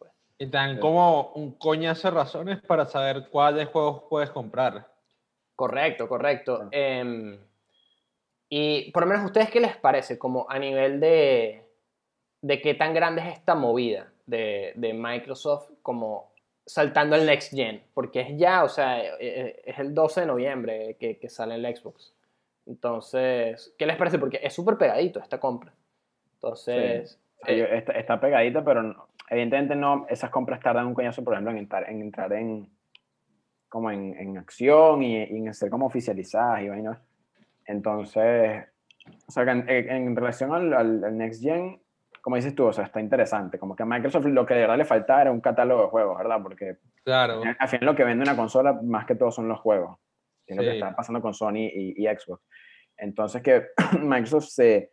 Y 0.41 0.47
dan 0.47 0.79
como 0.79 1.33
un 1.35 1.53
coñazo 1.53 2.09
de 2.09 2.15
razones 2.15 2.63
para 2.63 2.87
saber 2.87 3.29
cuáles 3.29 3.69
juegos 3.69 4.05
puedes 4.09 4.31
comprar. 4.31 4.89
Correcto, 5.55 6.09
correcto. 6.09 6.69
Em, 6.71 7.39
y 8.49 8.91
por 8.91 9.03
lo 9.03 9.11
menos, 9.11 9.27
¿ustedes 9.27 9.51
qué 9.51 9.61
les 9.61 9.77
parece? 9.77 10.19
Como 10.19 10.49
a 10.49 10.59
nivel 10.59 10.99
de, 10.99 11.63
de 12.41 12.61
qué 12.63 12.73
tan 12.73 12.95
grande 12.95 13.21
es 13.21 13.37
esta 13.37 13.55
movida 13.55 14.11
de, 14.25 14.73
de 14.77 14.95
Microsoft 14.95 15.73
como 15.83 16.33
saltando 16.65 17.17
el 17.17 17.27
next 17.27 17.53
gen, 17.53 17.83
porque 17.93 18.21
es 18.21 18.39
ya, 18.39 18.65
o 18.65 18.69
sea, 18.71 18.99
e, 19.05 19.13
e, 19.21 19.63
es 19.67 19.79
el 19.79 19.95
12 19.95 20.21
de 20.21 20.27
noviembre 20.27 20.97
que, 20.99 21.19
que 21.19 21.29
sale 21.29 21.57
el 21.57 21.77
Xbox. 21.77 22.15
Entonces, 22.65 23.75
¿qué 23.77 23.85
les 23.85 23.99
parece? 23.99 24.19
Porque 24.19 24.41
es 24.43 24.55
súper 24.55 24.79
pegadito 24.79 25.21
esta 25.21 25.39
compra. 25.39 25.75
Entonces... 26.33 27.21
Eh, 27.47 27.85
está, 27.95 28.21
pegadito, 28.21 28.65
pero 28.65 29.09
evidentemente 29.31 29.77
no, 29.77 30.07
esas 30.09 30.31
compras 30.31 30.61
tardan 30.61 30.87
un 30.87 30.95
coñazo, 30.95 31.25
por 31.25 31.35
ejemplo, 31.35 31.53
en 31.53 31.59
entrar 31.59 31.89
en, 31.89 32.01
entrar 32.03 32.33
en 32.33 32.69
como 33.69 33.91
en, 33.91 34.19
en 34.19 34.37
acción 34.37 35.03
y, 35.03 35.17
en 35.17 35.55
ser 35.55 35.71
como 35.71 35.87
oficializadas 35.87 36.63
y 36.63 36.69
vainas. 36.69 36.99
Entonces, 37.65 38.65
o 39.29 39.31
sea, 39.31 39.45
en, 39.45 39.69
en 39.69 40.17
relación 40.17 40.53
al, 40.53 40.75
al, 40.75 41.17
Next 41.17 41.41
Gen, 41.41 41.81
como 42.21 42.35
dices 42.35 42.55
tú, 42.55 42.67
o 42.67 42.73
sea, 42.73 42.85
está 42.85 43.01
interesante. 43.01 43.59
Como 43.59 43.77
que 43.77 43.85
a 43.85 43.87
Microsoft 43.87 44.27
lo 44.27 44.45
que 44.45 44.55
de 44.55 44.61
verdad 44.63 44.77
le 44.77 44.85
faltaba 44.85 45.23
era 45.23 45.31
un 45.31 45.41
catálogo 45.41 45.83
de 45.83 45.89
juegos, 45.89 46.19
¿verdad? 46.19 46.43
Porque 46.43 46.79
claro. 47.05 47.43
al 47.59 47.69
final 47.69 47.87
lo 47.87 47.95
que 47.95 48.05
vende 48.05 48.25
una 48.25 48.37
consola 48.37 48.79
más 48.83 49.07
que 49.07 49.15
todo 49.15 49.31
son 49.31 49.49
los 49.49 49.61
juegos. 49.61 49.99
Es 50.47 50.57
lo 50.57 50.63
que 50.63 50.73
está 50.75 50.97
pasando 50.97 51.23
con 51.23 51.33
Sony 51.33 51.71
y, 51.73 52.05
Xbox. 52.07 52.43
Entonces 52.97 53.41
que 53.41 53.69
Microsoft 54.01 54.49
se, 54.49 54.91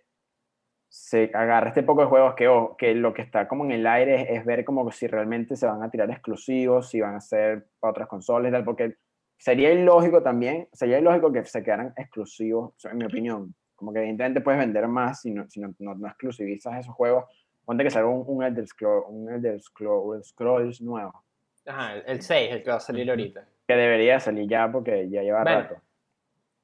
se 0.97 1.29
agarra 1.33 1.69
este 1.69 1.83
poco 1.83 2.01
de 2.01 2.07
juegos 2.07 2.33
que, 2.33 2.49
que 2.77 2.95
lo 2.95 3.13
que 3.13 3.21
está 3.21 3.47
como 3.47 3.63
en 3.63 3.71
el 3.71 3.85
aire 3.85 4.35
es, 4.35 4.43
ver 4.43 4.65
como 4.65 4.91
si 4.91 5.05
realmente 5.05 5.55
se 5.55 5.67
van 5.67 5.81
a 5.83 5.91
tirar 5.91 6.09
exclusivos, 6.09 6.89
si 6.89 6.99
van 6.99 7.15
a 7.15 7.21
ser 7.21 7.67
para 7.79 7.91
otras 7.91 8.07
consolas 8.07 8.49
y 8.49 8.51
tal, 8.51 8.65
porque 8.65 8.95
sería 9.37 9.71
ilógico 9.71 10.23
también, 10.23 10.67
sería 10.73 10.97
ilógico 10.97 11.31
que 11.31 11.45
se 11.45 11.63
quedaran 11.63 11.93
exclusivos, 11.95 12.73
en 12.83 12.97
mi 12.97 13.05
opinión, 13.05 13.55
como 13.75 13.93
que 13.93 13.99
evidentemente 13.99 14.41
puedes 14.41 14.59
vender 14.59 14.87
más 14.87 15.21
si 15.21 15.31
no, 15.31 15.47
si 15.47 15.61
no, 15.61 15.73
no, 15.77 16.07
exclusivizas 16.07 16.79
esos 16.79 16.95
juegos. 16.95 17.25
Ponte 17.63 17.83
que 17.83 17.91
salga 17.91 18.09
un, 18.09 18.23
un 18.27 18.43
Elder, 18.43 18.67
Scrolls, 18.67 19.05
un 19.07 19.31
Elder 19.31 19.61
Scrolls, 19.61 20.81
nuevo. 20.81 21.23
Ajá, 21.65 21.95
el 21.97 22.21
6, 22.21 22.51
el 22.53 22.63
que 22.63 22.69
va 22.71 22.77
a 22.77 22.79
salir 22.81 23.07
ahorita. 23.09 23.47
Que 23.67 23.75
debería 23.75 24.19
salir 24.19 24.49
ya 24.49 24.69
porque 24.71 25.07
ya 25.09 25.21
lleva 25.21 25.43
rato. 25.43 25.75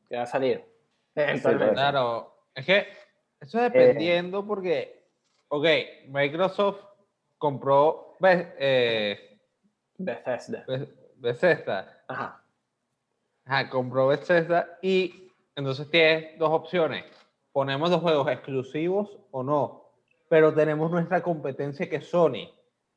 Que 0.09 0.17
va 0.17 0.23
a 0.23 0.25
salir. 0.25 0.65
claro, 1.13 2.33
es 2.55 2.65
que 2.65 3.02
eso 3.43 3.59
es 3.59 3.73
dependiendo 3.73 4.45
porque, 4.45 5.05
ok, 5.49 5.65
Microsoft 6.07 6.79
compró 7.37 8.15
eh, 8.21 9.37
Bethesda. 9.97 10.65
Bethesda. 11.17 12.03
Ajá. 12.07 12.41
Ajá, 13.45 13.69
compró 13.69 14.07
Bethesda 14.07 14.79
y 14.81 15.29
entonces 15.55 15.89
tienes 15.89 16.39
dos 16.39 16.51
opciones. 16.51 17.03
Ponemos 17.51 17.89
los 17.89 18.01
juegos 18.01 18.29
exclusivos 18.29 19.19
o 19.31 19.43
no. 19.43 19.83
Pero 20.29 20.53
tenemos 20.53 20.89
nuestra 20.89 21.21
competencia 21.21 21.89
que 21.89 21.97
es 21.97 22.09
Sony. 22.09 22.49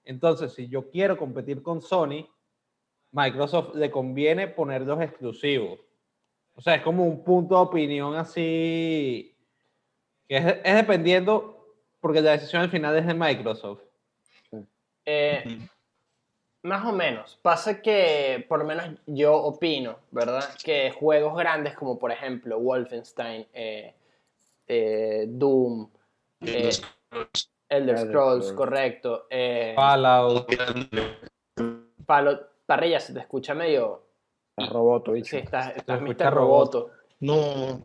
Entonces, 0.04 0.52
si 0.52 0.68
yo 0.68 0.88
quiero 0.88 1.16
competir 1.18 1.60
con 1.62 1.82
Sony, 1.82 2.24
Microsoft 3.10 3.74
le 3.74 3.90
conviene 3.90 4.46
poner 4.46 4.82
los 4.82 5.00
exclusivos. 5.00 5.80
O 6.54 6.60
sea, 6.60 6.76
es 6.76 6.82
como 6.82 7.04
un 7.04 7.24
punto 7.24 7.56
de 7.56 7.60
opinión 7.62 8.14
así, 8.14 9.35
que 10.28 10.36
es, 10.36 10.74
dependiendo, 10.74 11.74
porque 12.00 12.20
la 12.20 12.32
decisión 12.32 12.62
al 12.62 12.70
final 12.70 12.96
es 12.96 13.06
de 13.06 13.14
Microsoft. 13.14 13.82
Eh, 15.04 15.68
más 16.66 16.84
o 16.84 16.92
menos. 16.92 17.38
Pasa 17.42 17.80
que, 17.80 18.44
por 18.48 18.58
lo 18.58 18.64
menos 18.64 18.90
yo 19.06 19.36
opino, 19.36 20.00
¿verdad? 20.10 20.44
Que 20.62 20.90
juegos 20.90 21.36
grandes 21.36 21.76
como 21.76 21.98
por 21.98 22.10
ejemplo 22.10 22.58
Wolfenstein, 22.58 23.46
eh, 23.52 23.94
eh, 24.66 25.26
Doom, 25.28 25.88
eh, 26.40 26.70
Elder 27.68 27.98
Scrolls, 27.98 28.52
correcto. 28.52 29.26
Fallout. 29.76 30.48
Fallout. 32.04 32.40
Parrilla, 32.66 32.98
se 32.98 33.14
te 33.14 33.20
escucha 33.20 33.54
medio... 33.54 34.02
Estás 34.58 34.72
roboto, 34.72 35.12
Sí, 35.22 35.36
estás. 35.36 35.74
Roboto. 36.32 36.90
No, 37.20 37.80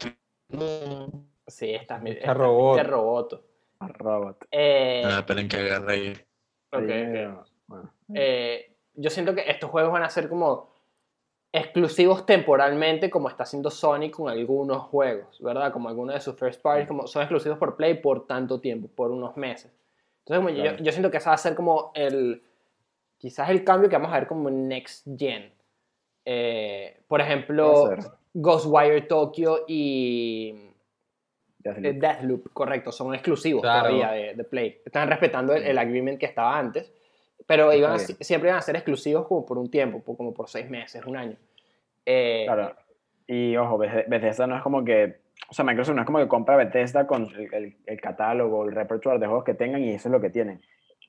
no. 0.50 1.31
Sí, 1.52 1.74
estás 1.74 2.02
Mr. 2.02 2.36
Roboto. 2.36 2.84
Roboto. 2.84 3.44
Robot. 3.80 4.48
ah, 4.52 5.18
esperen 5.20 5.48
que 5.48 5.58
agarre 5.58 5.94
ahí. 5.94 6.14
Ok, 6.72 7.46
Bueno. 7.68 7.94
Eh, 8.14 8.76
yo 8.94 9.10
siento 9.10 9.34
que 9.34 9.50
estos 9.50 9.70
juegos 9.70 9.92
van 9.92 10.04
a 10.04 10.10
ser 10.10 10.30
como 10.30 10.72
exclusivos 11.52 12.26
temporalmente, 12.26 13.10
como 13.10 13.28
está 13.28 13.44
haciendo 13.44 13.70
Sony 13.70 14.10
con 14.10 14.30
algunos 14.30 14.84
juegos, 14.84 15.40
¿verdad? 15.42 15.74
Como 15.74 15.90
algunos 15.90 16.16
de 16.16 16.22
sus 16.22 16.38
first 16.38 16.62
parties, 16.62 16.88
como 16.88 17.08
son 17.08 17.24
exclusivos 17.24 17.58
por 17.58 17.76
Play 17.76 17.96
por 17.96 18.26
tanto 18.26 18.62
tiempo, 18.62 18.88
por 18.88 19.12
unos 19.12 19.36
meses. 19.36 19.72
Entonces, 20.26 20.80
yo, 20.82 20.92
siento 20.92 21.12
que 21.12 21.18
ese 21.18 21.30
va 21.30 21.36
a 21.36 21.38
ser 21.38 21.56
como 21.56 21.92
el, 21.96 22.44
quizás 23.18 23.50
el 23.50 23.64
cambio 23.64 23.90
que 23.90 23.98
vamos 23.98 24.14
a 24.14 24.20
ver 24.20 24.28
como 24.28 24.50
Next 24.50 25.08
Gen. 25.18 25.54
Eh, 26.24 27.02
por 27.08 27.20
ejemplo, 27.20 27.90
Ghostwire 28.34 29.02
Tokyo 29.02 29.66
y 29.68 30.71
Deathloop. 31.64 32.54
correcto, 32.54 32.92
son 32.92 33.14
exclusivos 33.14 33.62
todavía 33.62 34.12
de, 34.36 34.44
Play. 34.44 34.82
Están 34.86 35.08
respetando 35.10 35.54
el, 35.54 35.64
el 35.64 35.78
agreement 35.78 36.20
que 36.20 36.26
estaba 36.26 36.58
antes 36.58 36.92
Pero 37.48 37.72
iban 37.74 37.94
a- 37.94 38.00
siempre 38.00 38.50
iban 38.50 38.60
a 38.60 38.62
ser 38.62 38.76
exclusivos 38.76 39.28
como 39.28 39.46
por 39.46 39.58
un 39.58 39.70
tiempo, 39.70 40.02
por- 40.02 40.16
como 40.18 40.34
por 40.34 40.48
seis 40.50 40.70
meses, 40.70 41.04
un 41.06 41.18
año. 41.18 41.36
Eh, 42.06 42.44
Claro. 42.46 42.76
Y 43.28 43.56
ojo, 43.56 43.78
Beth- 43.78 44.08
Bethesda 44.08 44.46
no 44.48 44.58
es 44.58 44.62
como 44.62 44.84
que, 44.84 45.20
o 45.50 45.54
sea, 45.54 45.64
Microsoft 45.64 45.96
no 45.96 46.02
es 46.02 46.06
como 46.06 46.20
que 46.20 46.28
compra 46.28 46.56
Bethesda 46.58 47.08
con 47.08 47.24
el, 47.36 47.54
el- 47.54 47.78
el 47.86 48.02
catálogo, 48.02 48.66
el 48.68 48.76
repertoire 48.76 49.20
de 49.20 49.28
juegos 49.28 49.46
que 49.46 49.54
tengan 49.54 49.82
y 49.84 49.92
eso 49.92 50.10
es 50.10 50.12
lo 50.12 50.20
que 50.22 50.30
tienen. 50.30 50.62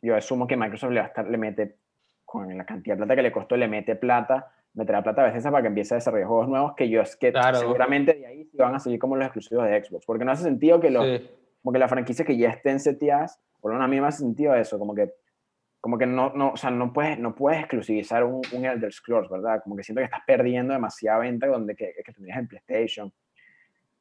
Yo 0.03 0.15
asumo 0.17 0.47
que 0.47 0.57
Microsoft 0.57 0.91
le, 0.93 1.01
va 1.01 1.07
a 1.07 1.09
estar, 1.09 1.27
le 1.29 1.39
mete, 1.39 1.77
con 2.25 2.57
la 2.57 2.65
cantidad 2.65 2.95
de 2.95 2.99
plata 2.99 3.17
que 3.17 3.23
le 3.23 3.33
costó, 3.33 3.57
le 3.57 3.69
mete 3.69 3.95
plata, 3.97 4.53
meterá 4.75 5.03
plata 5.03 5.23
a 5.23 5.27
Bethesda 5.27 5.51
para 5.51 5.63
que 5.63 5.69
empiece 5.69 5.95
a 5.95 5.97
desarrollar 5.99 6.27
juegos 6.29 6.49
nuevos 6.49 6.75
que 6.75 6.89
yo 6.89 7.03
es 7.03 7.17
que 7.17 7.31
Claro. 7.33 7.59
seguramente 7.59 8.15
de 8.15 8.27
ahí 8.27 8.51
van 8.55 8.75
a 8.75 8.79
seguir 8.79 8.99
como 8.99 9.17
los 9.17 9.27
exclusivos 9.27 9.65
de 9.67 9.85
Xbox, 9.85 10.07
porque 10.07 10.25
no 10.25 10.33
hace 10.33 10.45
sentido 10.45 10.81
que 10.81 10.91
los, 10.91 11.05
Sí. 11.05 11.31
como 11.63 11.73
que 11.73 11.79
las 11.79 11.91
franquicias 11.91 12.27
que 12.27 12.37
ya 12.37 12.51
estén 12.51 12.81
seteadas, 12.81 13.41
por 13.61 13.71
lo 13.71 13.75
menos 13.77 13.87
a 13.87 13.89
mí 13.89 14.01
me 14.01 14.07
hace 14.07 14.19
sentido 14.19 14.55
eso, 14.55 14.79
como 14.79 14.95
que, 14.95 15.13
como 15.81 15.99
que 15.99 16.07
no, 16.07 16.31
no, 16.35 16.53
o 16.53 16.57
sea, 16.57 16.71
no 16.71 16.93
puedes, 16.93 17.19
no 17.19 17.35
puedes 17.35 17.59
exclusivizar 17.61 18.25
un, 18.25 18.41
un 18.53 18.65
Elder 18.65 18.93
Scrolls, 18.93 19.29
¿verdad? 19.29 19.61
Como 19.63 19.77
que 19.77 19.83
siento 19.83 20.01
que 20.01 20.05
estás 20.05 20.23
perdiendo 20.27 20.73
demasiada 20.73 21.19
venta 21.19 21.47
donde 21.49 21.75
que, 21.75 21.93
que 22.05 22.13
tendrías 22.13 22.39
en 22.39 22.49
PlayStation. 22.49 23.13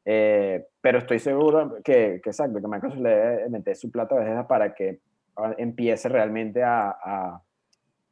Eh, 0.05 0.65
pero 0.79 0.99
estoy 0.99 1.19
seguro 1.19 1.75
que, 1.83 2.19
que 2.23 2.29
exacto, 2.29 2.59
que 2.59 2.67
Microsoft 2.67 2.99
le 3.01 3.49
meter 3.49 3.75
su 3.75 3.91
plata 3.91 4.15
a 4.15 4.19
Bethesda 4.19 4.47
para 4.47 4.73
que 4.73 4.99
ah, 5.37 5.53
empiece 5.57 6.09
realmente 6.09 6.63
a, 6.63 6.89
a, 6.89 7.41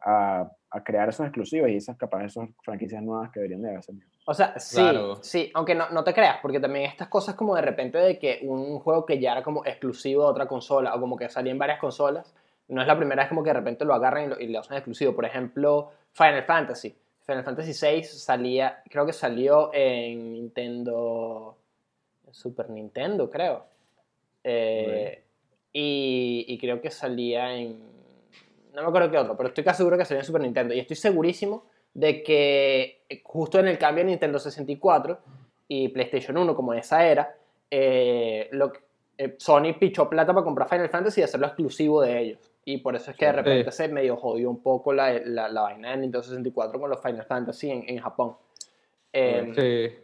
a, 0.02 0.52
a 0.72 0.84
crear 0.84 1.10
esos 1.10 1.26
exclusivos 1.26 1.70
y 1.70 1.76
esas 1.76 1.98
capaz 1.98 2.26
esas 2.26 2.50
franquicias 2.64 3.02
nuevas 3.02 3.32
que 3.32 3.40
deberían 3.40 3.62
de 3.64 3.70
haber 3.70 3.84
salido. 3.84 4.06
O 4.26 4.34
sea, 4.34 4.54
sí, 4.60 4.76
Claro. 4.76 5.18
sí, 5.24 5.50
aunque 5.56 5.74
no, 5.74 5.90
no 5.90 6.04
te 6.04 6.14
creas, 6.14 6.38
porque 6.42 6.60
también 6.60 6.86
estas 6.86 7.08
cosas 7.08 7.36
como 7.36 7.56
de 7.56 7.62
repente 7.64 7.98
de 7.98 8.20
que 8.20 8.40
un 8.44 8.80
juego 8.80 9.06
que 9.06 9.20
ya 9.20 9.32
era 9.32 9.44
como 9.44 9.66
exclusivo 9.66 10.24
de 10.26 10.30
otra 10.30 10.48
consola 10.48 10.94
o 10.96 11.00
como 11.00 11.18
que 11.18 11.28
salía 11.30 11.52
en 11.52 11.58
varias 11.58 11.80
consolas, 11.80 12.34
no 12.68 12.82
es 12.82 12.88
la 12.88 12.96
primera 12.98 13.24
vez 13.24 13.30
como 13.30 13.42
que 13.44 13.50
de 13.50 13.56
repente 13.56 13.84
lo 13.84 13.96
agarran 13.96 14.26
y, 14.26 14.28
lo, 14.28 14.40
y 14.40 14.48
le 14.48 14.58
hacen 14.60 14.78
exclusivo. 14.78 15.16
Por 15.16 15.26
ejemplo, 15.26 15.92
Final 16.12 16.44
Fantasy. 16.44 16.96
Final 17.26 17.44
Fantasy 17.44 17.74
VI 17.74 18.04
salía, 18.04 18.84
creo 18.90 19.06
que 19.08 19.14
salió 19.14 19.72
en 19.74 20.34
Nintendo, 20.34 21.58
Super 22.32 22.70
Nintendo, 22.70 23.28
creo. 23.30 23.66
Eh, 24.44 25.24
y, 25.74 26.46
y 26.48 26.58
creo 26.60 26.80
que 26.82 26.92
salía 26.92 27.56
en, 27.56 27.89
no 28.80 28.84
me 28.84 28.90
acuerdo 28.90 29.12
qué 29.12 29.18
otro, 29.18 29.36
pero 29.38 29.50
estoy 29.50 29.64
casi 29.64 29.78
seguro 29.78 29.98
que 29.98 30.06
salía 30.06 30.22
en 30.22 30.26
Super 30.26 30.42
Nintendo. 30.42 30.74
Y 30.74 30.80
estoy 30.80 30.96
segurísimo 30.96 31.66
de 31.94 32.22
que 32.24 33.04
eh, 33.10 33.22
justo 33.24 33.60
en 33.60 33.68
el 33.68 33.78
cambio 33.78 34.04
de 34.04 34.12
Nintendo 34.12 34.40
64 34.40 35.20
y 35.68 35.90
PlayStation 35.90 36.38
1, 36.38 36.56
como 36.56 36.74
en 36.74 36.80
esa 36.80 37.06
era, 37.06 37.36
eh, 37.72 38.48
lo, 38.52 38.72
eh, 39.18 39.36
Sony 39.38 39.74
pichó 39.80 40.10
plata 40.10 40.34
para 40.34 40.44
comprar 40.44 40.68
Final 40.70 40.90
Fantasy 40.90 41.22
y 41.22 41.24
hacerlo 41.24 41.48
exclusivo 41.48 42.02
de 42.02 42.20
ellos. 42.20 42.52
Y 42.66 42.78
por 42.78 42.96
eso 42.96 43.12
es 43.12 43.18
que 43.18 43.26
de 43.26 43.32
repente 43.32 43.72
se 43.72 43.88
medio 43.88 44.16
jodió 44.18 44.50
un 44.50 44.62
poco 44.62 44.94
la, 44.94 45.14
la, 45.26 45.48
la 45.50 45.62
vaina 45.62 45.92
de 45.92 45.98
Nintendo 45.98 46.22
64 46.24 46.80
con 46.80 46.90
los 46.90 47.02
Final 47.02 47.26
Fantasy 47.26 47.72
en, 47.72 47.84
en 47.88 48.00
Japón. 48.00 48.36
Eh, 49.12 49.52
Sí. 49.56 49.96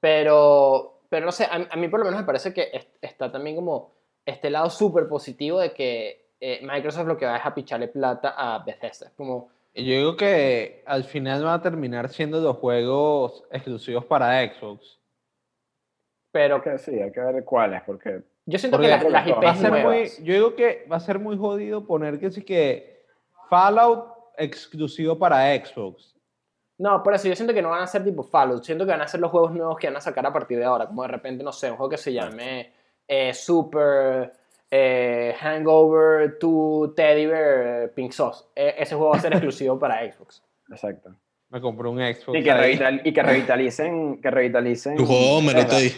pero, 0.00 1.00
pero 1.08 1.26
no 1.26 1.32
sé, 1.32 1.44
a, 1.44 1.66
a 1.70 1.76
mí 1.76 1.88
por 1.88 2.00
lo 2.00 2.04
menos 2.06 2.20
me 2.20 2.26
parece 2.26 2.52
que 2.52 2.68
es- 2.72 2.88
está 3.00 3.30
también 3.32 3.56
como 3.56 3.92
este 4.24 4.50
lado 4.50 4.70
súper 4.70 5.08
positivo 5.08 5.58
de 5.60 5.72
que 5.72 6.27
eh, 6.40 6.60
Microsoft 6.62 7.06
lo 7.06 7.16
que 7.16 7.26
va 7.26 7.36
es 7.36 7.46
a 7.46 7.54
picharle 7.54 7.88
plata 7.88 8.34
a 8.36 8.58
Bethesda. 8.60 9.10
Como, 9.16 9.50
Yo 9.74 9.82
digo 9.82 10.16
que 10.16 10.82
al 10.86 11.04
final 11.04 11.44
van 11.44 11.54
a 11.54 11.62
terminar 11.62 12.08
siendo 12.08 12.40
los 12.40 12.56
juegos 12.56 13.44
exclusivos 13.50 14.04
para 14.04 14.46
Xbox. 14.46 14.98
pero 16.30 16.62
Que 16.62 16.78
sí, 16.78 17.00
hay 17.00 17.12
que 17.12 17.20
ver 17.20 17.44
cuáles, 17.44 17.82
porque 17.82 18.22
yo 18.46 18.58
siento 18.58 18.78
Porque 18.78 18.88
que 18.88 18.96
las, 18.96 19.04
las 19.04 19.26
va 19.26 19.32
a 19.32 19.40
Va 19.40 19.50
a 19.50 19.52
IPs 19.52 19.60
ser 19.60 19.84
muy, 19.84 20.24
yo 20.24 20.34
digo 20.34 20.56
que 20.56 20.86
va 20.90 20.96
a 20.96 21.00
ser 21.00 21.18
muy 21.18 21.36
jodido 21.36 21.86
poner 21.86 22.18
que 22.18 22.30
sí 22.30 22.42
que 22.42 23.04
Fallout 23.50 24.06
exclusivo 24.38 25.18
para 25.18 25.54
Xbox. 25.54 26.14
No, 26.78 27.02
por 27.02 27.12
eso 27.12 27.26
yo 27.28 27.34
siento 27.34 27.52
que 27.52 27.60
no 27.60 27.70
van 27.70 27.82
a 27.82 27.86
ser 27.86 28.04
tipo 28.04 28.22
Fallout. 28.22 28.62
Siento 28.62 28.84
que 28.84 28.92
van 28.92 29.00
a 29.02 29.08
ser 29.08 29.20
los 29.20 29.30
juegos 29.30 29.52
nuevos 29.52 29.76
que 29.78 29.88
van 29.88 29.96
a 29.96 30.00
sacar 30.00 30.24
a 30.24 30.32
partir 30.32 30.58
de 30.58 30.64
ahora. 30.64 30.86
Como 30.86 31.02
de 31.02 31.08
repente, 31.08 31.42
no 31.42 31.52
sé, 31.52 31.70
un 31.70 31.76
juego 31.76 31.90
que 31.90 31.96
se 31.98 32.12
llame 32.12 32.72
eh, 33.06 33.34
Super 33.34 34.32
eh, 34.70 35.34
Hangover 35.40 36.38
2 36.40 36.94
Teddy 36.94 37.26
Bear 37.26 37.92
Pink 37.94 38.12
Sauce. 38.12 38.44
Eh, 38.54 38.74
ese 38.78 38.94
juego 38.94 39.12
va 39.12 39.18
a 39.18 39.20
ser 39.20 39.32
exclusivo 39.32 39.78
para 39.78 40.00
Xbox. 40.12 40.42
exacto. 40.70 41.14
Me 41.50 41.60
compré 41.62 41.88
un 41.88 41.96
Xbox. 41.98 42.38
Y 42.38 42.42
que, 42.42 42.50
ahí. 42.50 42.74
revital- 42.76 43.00
y 43.04 43.12
que 43.12 43.22
revitalicen, 43.22 44.20
que 44.20 44.30
revitalicen. 44.30 44.96
Tu 44.96 45.06
juego 45.06 45.38
Homero. 45.38 45.66
Teddy. 45.66 45.92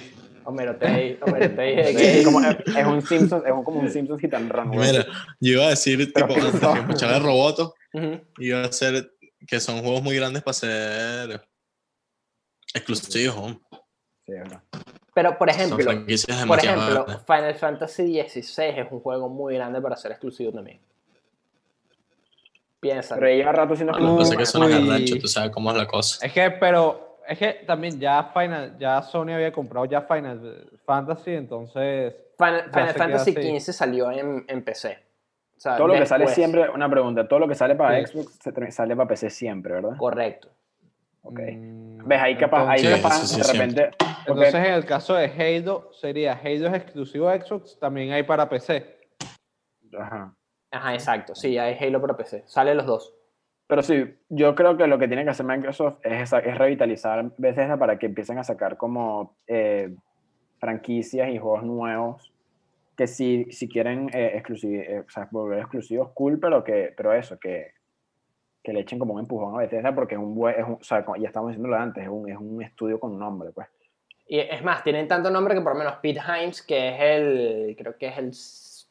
Homero 0.45 0.77
Teddy, 0.77 1.19
Homero 1.21 1.45
es, 1.63 2.25
como, 2.25 2.41
es 2.41 2.87
un 2.87 3.03
Simpsons, 3.03 3.45
es 3.45 3.53
un- 3.53 3.65
como 3.65 3.81
un 3.81 3.91
Simpsons. 3.91 4.23
Mira, 4.23 5.05
yo 5.41 5.53
iba 5.53 5.67
a 5.67 5.71
decir, 5.71 6.11
Pero 6.15 6.29
tipo, 6.29 6.41
antes 6.41 6.61
de 6.61 6.67
no. 6.67 6.75
escuchar 6.77 7.15
el 7.17 7.23
roboto, 7.23 7.75
iba 8.39 8.63
a 8.65 8.73
ser 8.73 9.11
que 9.47 9.59
son 9.61 9.81
juegos 9.81 10.03
muy 10.03 10.15
grandes 10.17 10.43
para 10.43 10.55
ser 10.55 11.43
exclusivos. 12.75 13.57
Sí, 14.27 14.33
verdad. 14.33 14.63
Pero, 15.23 15.37
por 15.37 15.53
Son 15.53 15.61
ejemplo, 15.61 15.85
franquicias 15.85 16.47
por 16.47 16.59
ejemplo, 16.59 17.05
grandes. 17.05 17.27
Final 17.27 17.55
Fantasy 17.55 18.23
XVI 18.23 18.65
es 18.81 18.91
un 18.91 19.01
juego 19.01 19.29
muy 19.29 19.55
grande 19.55 19.79
para 19.83 19.95
ser 19.97 20.13
exclusivo 20.13 20.51
también. 20.51 20.81
Piensa. 22.81 23.17
Pero 23.17 23.27
lleva 23.27 23.53
rato 23.53 23.77
siendo 23.77 23.93
Lo 23.99 24.13
que 24.13 24.19
pasa 24.21 24.33
es 24.33 24.39
que 24.39 24.47
son 24.47 24.63
Uy. 24.63 24.73
agarrancho, 24.73 25.19
tú 25.19 25.29
sabes 25.29 25.51
cómo 25.51 25.71
es 25.73 25.77
la 25.77 25.87
cosa. 25.87 26.25
Es 26.25 26.33
que, 26.33 26.51
pero, 26.53 27.19
es 27.29 27.37
que 27.39 27.53
también 27.67 28.01
ya 28.01 28.31
Final, 28.33 28.79
ya 28.79 29.03
Sony 29.03 29.33
había 29.35 29.53
comprado 29.53 29.85
ya 29.85 30.01
Final 30.01 30.71
Fantasy, 30.87 31.33
entonces. 31.33 32.15
Final, 32.39 32.71
Fantasy. 32.71 33.61
XV 33.61 33.73
salió 33.75 34.11
en, 34.11 34.47
en 34.49 34.65
PC. 34.65 34.99
O 35.55 35.61
sea, 35.61 35.77
Todo 35.77 35.89
lo 35.89 35.95
que 35.97 36.07
sale 36.07 36.29
siempre, 36.29 36.71
una 36.71 36.89
pregunta, 36.89 37.29
todo 37.29 37.41
lo 37.41 37.47
que 37.49 37.55
sale 37.55 37.75
para 37.75 38.07
Sí. 38.07 38.13
Xbox 38.23 38.39
se 38.43 38.71
sale 38.71 38.97
para 38.97 39.07
PC 39.07 39.29
siempre, 39.29 39.75
¿verdad? 39.75 39.99
Correcto. 39.99 40.49
Ok. 41.23 41.39
mm, 41.41 42.07
¿Ves? 42.09 42.21
Ahí 42.21 42.37
capaz, 42.37 42.69
ahí 42.69 42.79
Sí, 42.81 42.91
capaz, 43.03 43.21
sí, 43.21 43.27
sí, 43.27 43.41
de 43.41 43.53
repente. 43.53 43.91
porque- 43.99 44.21
Entonces, 44.27 44.55
en 44.55 44.73
el 44.75 44.85
caso 44.87 45.15
de 45.15 45.27
Halo, 45.27 45.93
sería 45.93 46.33
Halo 46.33 46.69
es 46.69 46.75
exclusivo 46.75 47.29
de 47.29 47.41
Xbox, 47.43 47.79
también 47.79 48.13
hay 48.13 48.23
para 48.23 48.49
PC. 48.49 48.99
Ajá. 49.99 50.35
Ajá, 50.71 50.95
exacto. 50.95 51.35
Sí, 51.35 51.59
hay 51.59 51.77
Halo 51.79 52.01
para 52.01 52.17
PC. 52.17 52.45
Sale 52.47 52.75
los 52.75 52.87
dos. 52.87 53.15
Pero 53.67 53.83
sí, 53.83 54.05
yo 54.29 54.55
creo 54.55 54.77
que 54.77 54.87
lo 54.87 54.99
que 54.99 55.07
tiene 55.09 55.25
que 55.25 55.31
hacer 55.31 55.47
Microsoft 55.47 55.99
es, 56.05 56.21
esa- 56.23 56.39
es 56.41 56.57
revitalizar 56.59 57.31
Bethesda 57.39 57.77
para 57.77 57.99
que 57.99 58.07
empiecen 58.07 58.39
a 58.39 58.45
sacar 58.45 58.77
como 58.77 59.37
eh, 59.47 59.95
franquicias 60.59 61.29
y 61.31 61.39
juegos 61.39 61.63
nuevos 61.65 62.33
que 62.97 63.07
si, 63.07 63.45
si 63.51 63.69
quieren 63.69 64.11
eh, 64.13 64.41
exclusivi- 64.43 64.85
eh, 64.87 65.01
o 65.07 65.11
sea, 65.11 65.29
volver 65.31 65.61
exclusivos, 65.61 66.11
cool, 66.15 66.39
pero 66.39 66.63
que 66.65 66.93
pero 66.97 67.13
eso, 67.15 67.39
que, 67.39 67.73
que 68.63 68.73
le 68.73 68.81
echen 68.81 68.99
como 68.99 69.15
un 69.15 69.21
empujón 69.21 69.55
a 69.55 69.59
Bethesda 69.59 69.95
porque 69.95 70.15
es 70.15 70.21
un 70.21 70.35
buen, 70.35 70.55
es 70.59 70.65
un- 70.67 70.75
o 70.75 70.85
sea, 70.85 71.05
ya 71.19 71.27
estamos 71.29 71.51
diciéndolo 71.51 71.77
antes, 71.77 72.03
es 72.05 72.09
un, 72.11 72.29
es 72.31 72.37
un 72.37 72.63
estudio 72.63 72.99
con 73.01 73.19
nombre, 73.19 73.51
pues. 73.53 73.69
Y 74.27 74.39
es 74.39 74.63
más, 74.63 74.85
tienen 74.85 75.09
tanto 75.09 75.31
nombre 75.31 75.55
que 75.55 75.61
por 75.61 75.73
lo 75.73 75.79
menos 75.79 75.95
Pete 76.03 76.21
Hines, 76.21 76.63
que 76.63 76.89
es 76.91 77.01
el, 77.01 77.75
creo 77.77 77.97
que 77.99 78.07
es 78.09 78.19
el 78.19 78.33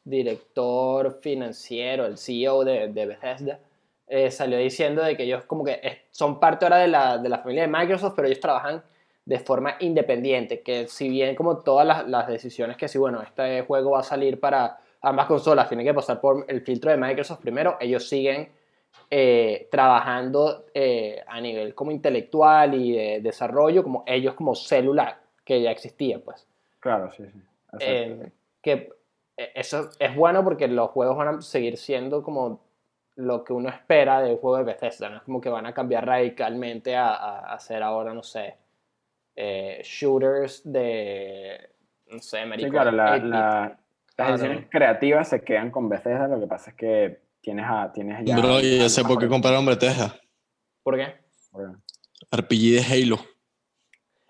director 0.04 1.18
financiero, 1.20 2.06
el 2.06 2.18
CEO 2.18 2.64
de, 2.64 2.88
de 2.88 3.06
Bethesda, 3.06 3.58
eh, 4.06 4.30
salió 4.30 4.58
diciendo 4.58 5.02
de 5.02 5.16
que 5.16 5.22
ellos 5.22 5.44
como 5.44 5.64
que 5.64 5.80
es- 5.82 5.98
son 6.10 6.40
parte 6.40 6.64
ahora 6.64 6.78
de 6.78 6.88
la, 6.88 7.18
de 7.18 7.28
la 7.28 7.38
familia 7.38 7.62
de 7.62 7.68
Microsoft, 7.68 8.14
pero 8.16 8.26
ellos 8.26 8.40
trabajan 8.40 8.82
de 9.24 9.38
forma 9.38 9.76
independiente, 9.80 10.62
que 10.62 10.88
si 10.88 11.08
bien 11.08 11.36
como 11.36 11.58
todas 11.58 11.86
las, 11.86 12.08
las 12.08 12.26
decisiones 12.26 12.76
que 12.76 12.88
si, 12.88 12.98
bueno, 12.98 13.22
este 13.22 13.62
juego 13.62 13.92
va 13.92 14.00
a 14.00 14.02
salir 14.02 14.40
para 14.40 14.78
ambas 15.02 15.26
consolas, 15.26 15.68
tiene 15.68 15.84
que 15.84 15.94
pasar 15.94 16.20
por 16.20 16.44
el 16.48 16.62
filtro 16.62 16.90
de 16.90 16.96
Microsoft 16.96 17.40
primero, 17.40 17.76
ellos 17.80 18.08
siguen 18.08 18.48
eh, 19.10 19.68
trabajando 19.70 20.66
eh, 20.74 21.22
a 21.26 21.40
nivel 21.40 21.74
como 21.74 21.90
intelectual 21.90 22.74
y 22.74 22.92
de 22.92 23.20
desarrollo, 23.20 23.82
como 23.82 24.04
ellos 24.06 24.34
como 24.34 24.54
célula 24.54 25.20
que 25.44 25.60
ya 25.62 25.70
existía, 25.70 26.18
pues. 26.20 26.46
Claro, 26.80 27.10
sí, 27.12 27.24
sí. 27.26 27.40
Eh, 27.80 28.30
que 28.62 28.92
eso 29.54 29.90
es 29.98 30.14
bueno 30.14 30.44
porque 30.44 30.68
los 30.68 30.90
juegos 30.90 31.16
van 31.16 31.28
a 31.28 31.42
seguir 31.42 31.76
siendo 31.76 32.22
como 32.22 32.60
lo 33.16 33.42
que 33.44 33.52
uno 33.52 33.68
espera 33.68 34.22
de 34.22 34.30
un 34.32 34.36
juego 34.38 34.58
de 34.58 34.64
Bethesda, 34.64 35.08
no 35.10 35.16
es 35.18 35.22
como 35.22 35.40
que 35.40 35.48
van 35.50 35.66
a 35.66 35.74
cambiar 35.74 36.06
radicalmente 36.06 36.96
a, 36.96 37.08
a 37.14 37.54
hacer 37.54 37.82
ahora, 37.82 38.14
no 38.14 38.22
sé, 38.22 38.56
eh, 39.36 39.80
shooters 39.84 40.62
de, 40.70 41.70
no 42.08 42.20
sé, 42.20 42.44
marico, 42.46 42.68
Sí, 42.68 42.72
claro, 42.72 42.90
la- 42.92 43.10
8-bit. 43.16 43.24
la- 43.24 43.78
las 44.16 44.28
decisiones 44.32 44.66
creativas 44.70 45.28
se 45.28 45.42
quedan 45.42 45.70
con 45.70 45.88
Bethesda, 45.88 46.28
lo 46.28 46.38
que 46.40 46.46
pasa 46.46 46.70
es 46.70 46.76
que 46.76 47.20
tienes, 47.40 47.66
a, 47.68 47.92
tienes 47.92 48.24
ya... 48.24 48.36
Bro, 48.38 48.60
ya 48.60 48.88
sé 48.88 49.04
por 49.04 49.18
qué 49.18 49.28
compraron 49.28 49.64
Bethesda. 49.66 50.14
¿Por 50.82 50.96
qué? 50.96 51.14
RPG 52.30 52.74
de 52.74 52.86
Halo. 52.88 53.18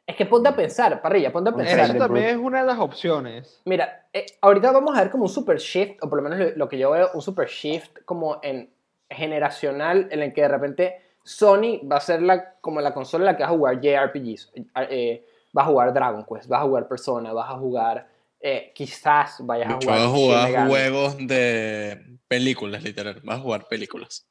Es 0.07 0.17
que 0.17 0.27
ponte 0.27 0.49
a 0.49 0.57
pensar, 0.57 1.01
parrilla, 1.01 1.31
ponte 1.33 1.51
a 1.51 1.55
pensar. 1.55 1.81
Eso 1.81 1.95
también 1.95 2.27
es 2.27 2.37
una 2.37 2.63
de 2.63 2.67
las 2.67 2.79
opciones. 2.79 3.63
Mira, 3.65 4.09
eh, 4.13 4.27
ahorita 4.41 4.73
vamos 4.73 4.97
a 4.97 5.03
ver 5.03 5.11
como 5.11 5.25
un 5.25 5.29
super 5.29 5.59
shift, 5.59 6.03
o 6.03 6.09
por 6.09 6.21
lo 6.21 6.29
menos 6.29 6.57
lo, 6.57 6.69
que 6.69 6.79
yo 6.79 6.91
veo, 6.91 7.11
un 7.15 7.23
super 7.23 7.49
shift 7.49 7.99
como 8.05 8.41
en 8.43 8.71
generacional, 9.09 10.09
en 10.11 10.23
el 10.23 10.33
que 10.33 10.43
de 10.43 10.49
repente 10.49 11.01
Sony 11.23 11.81
va 11.89 11.97
a 11.97 12.01
ser 12.01 12.23
la, 12.23 12.55
como 12.61 12.81
la 12.81 12.93
consola 12.93 13.23
en 13.23 13.27
la 13.27 13.37
que 13.37 13.45
vas 13.45 13.53
a 13.53 13.55
jugar 13.55 13.81
JRPGs. 13.81 14.53
Eh, 14.91 15.25
vas 15.53 15.67
a 15.67 15.69
jugar 15.69 15.95
Dragon 15.95 16.25
Quest, 16.25 16.49
vas 16.49 16.61
a 16.61 16.65
jugar 16.65 16.89
Persona, 16.89 17.33
vas 17.33 17.51
a 17.51 17.59
jugar 17.59 18.09
eh, 18.41 18.73
quizás 18.75 19.37
vayas 19.41 19.69
a 19.69 19.75
vas 19.75 19.87
a 19.87 20.09
jugar, 20.09 20.49
jugar 20.49 20.69
juegos 20.69 21.17
de 21.19 22.19
películas, 22.31 22.83
literal. 22.85 23.21
Vas 23.25 23.39
a 23.39 23.41
jugar 23.43 23.67
películas. 23.69 24.25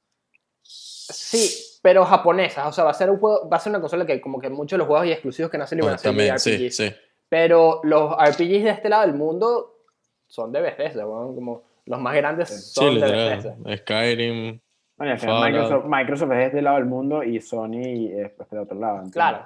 Sí, 0.64 1.80
pero 1.82 2.06
japonesas. 2.06 2.66
O 2.68 2.72
sea, 2.72 2.86
va 2.86 2.92
a 2.92 2.94
ser 2.94 3.10
un 3.10 3.18
juego, 3.20 3.50
va 3.50 3.58
a 3.58 3.60
ser 3.60 3.72
una 3.72 3.82
consola 3.82 4.06
que 4.06 4.22
como 4.22 4.40
que 4.40 4.50
muchos 4.50 4.72
de 4.72 4.80
los 4.80 4.88
juegos 4.88 5.06
y 5.08 5.12
exclusivos 5.12 5.52
que 5.52 5.58
le 5.58 5.64
van 5.64 5.68
a 5.68 5.76
Bueno, 5.82 5.96
hacer 5.96 6.10
también, 6.10 6.40
sí, 6.40 6.52
RPGs. 6.56 6.76
sí. 6.76 6.92
Pero 7.28 7.82
los 7.84 8.14
RPGs 8.14 8.64
de 8.64 8.70
este 8.70 8.90
lado 8.90 9.06
del 9.06 9.16
mundo 9.16 9.76
son 10.28 10.52
de 10.52 10.62
Bethesda, 10.62 11.06
weón, 11.06 11.36
como 11.36 11.64
los 11.86 12.00
más 12.00 12.16
grandes 12.16 12.50
Sí, 12.50 12.72
son 12.74 12.96
de 13.00 13.02
Bethesda. 13.02 13.56
literal. 13.58 13.78
Skyrim. 13.80 14.60
Bueno. 14.98 15.14
Microsoft, 15.42 15.86
Microsoft 15.88 16.32
es 16.32 16.38
de 16.38 16.46
este 16.46 16.62
lado 16.62 16.76
del 16.78 16.86
mundo 16.86 17.24
y 17.24 17.42
Sony 17.42 18.10
es 18.14 18.32
pues, 18.32 18.50
del 18.50 18.60
otro 18.62 18.80
lado. 18.80 19.04
Claro. 19.12 19.46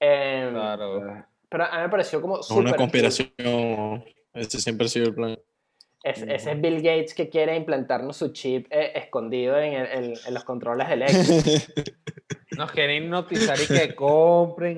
Em, 0.00 0.50
Claro. 0.52 1.24
Pero 1.48 1.64
a 1.64 1.76
mí 1.76 1.82
me 1.82 1.88
pareció 1.88 2.20
como 2.20 2.40
una 2.56 2.74
conspiración. 2.74 3.30
Ese 4.32 4.60
siempre 4.60 4.86
ha 4.86 4.88
sido 4.88 5.06
el 5.06 5.14
plan. 5.14 5.38
Es, 6.04 6.20
ese 6.20 6.52
es 6.52 6.60
Bill 6.60 6.76
Gates 6.82 7.14
que 7.14 7.30
quiere 7.30 7.56
implantarnos 7.56 8.16
su 8.18 8.28
chip 8.32 8.66
eh, 8.70 8.92
escondido 8.94 9.58
en, 9.58 9.72
el- 9.72 9.86
en- 9.86 10.14
en 10.26 10.34
los 10.34 10.44
controles 10.44 10.86
del 10.90 11.08
Xbox. 11.08 11.72
Nos 12.58 12.70
quieren 12.70 13.10
notizar 13.10 13.58
y 13.60 13.66
que 13.66 13.94
compren 13.96 14.76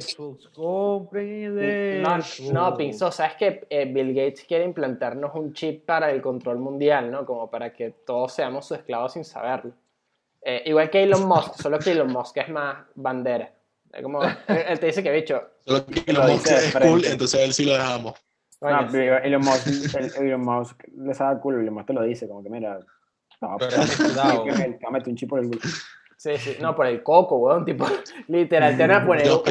Xbox, 0.00 0.46
compren 0.48 1.58
el 1.58 2.02
No, 2.02 2.20
Xbox. 2.22 2.52
no, 2.52 2.76
Pinzo, 2.76 3.10
sabes 3.10 3.34
que 3.36 3.66
eh, 3.70 3.86
Bill 3.86 4.14
Gates 4.14 4.44
quiere 4.44 4.64
implantarnos 4.64 5.34
un 5.34 5.52
chip 5.52 5.84
para 5.84 6.10
el 6.12 6.20
control 6.22 6.58
mundial, 6.58 7.10
¿no? 7.10 7.24
Como 7.26 7.50
para 7.50 7.72
que 7.72 7.90
todos 8.06 8.34
seamos 8.34 8.68
sus 8.68 8.76
esclavos 8.78 9.14
sin 9.14 9.24
saberlo. 9.24 9.72
Eh, 10.42 10.62
igual 10.66 10.90
que 10.90 11.02
Elon 11.02 11.26
Musk, 11.26 11.54
solo 11.60 11.78
que 11.80 11.90
Elon 11.90 12.12
Musk 12.12 12.36
es 12.36 12.48
más 12.50 12.76
bandera. 12.94 13.52
Es 13.92 14.02
como, 14.02 14.22
él, 14.22 14.78
te 14.78 14.86
dice 14.86 15.02
que, 15.02 15.10
bicho, 15.10 15.42
Solo 15.66 15.86
que 15.86 16.12
Lo 16.12 16.20
lo 16.20 16.28
dice 16.28 16.54
de 16.54 16.66
es 16.68 16.76
cool, 16.76 17.04
entonces 17.04 17.40
a 17.40 17.42
él 17.42 17.52
sí 17.52 17.64
lo 17.64 17.72
dejamos. 17.72 18.14
No, 18.60 18.88
pero 18.90 19.18
Elon 19.18 19.40
Musk, 19.42 19.66
el- 19.98 20.26
Elon 20.26 20.40
Musk 20.40 20.82
le 20.96 21.14
sabe 21.14 21.40
culo, 21.40 21.60
Elon 21.60 21.74
Musk 21.74 21.86
te 21.86 21.92
lo 21.92 22.02
dice, 22.02 22.26
como 22.28 22.42
que 22.42 22.50
mira, 22.50 22.78
no, 23.40 23.56
Pero 23.58 23.76
pues, 23.76 23.96
cuidado. 23.96 24.44
te 24.80 24.90
mete 24.90 25.10
un 25.10 25.16
chip 25.16 25.28
por 25.28 25.38
el 25.38 25.46
culo. 25.48 25.60
sí, 26.16 26.36
sí, 26.38 26.56
no, 26.60 26.74
por 26.74 26.86
el 26.86 27.02
coco, 27.04 27.36
weón, 27.38 27.64
tipo, 27.64 27.86
literal, 28.28 28.76
te 28.76 28.86
van 28.86 29.02
a 29.02 29.06
poner 29.06 29.30
un, 29.30 29.42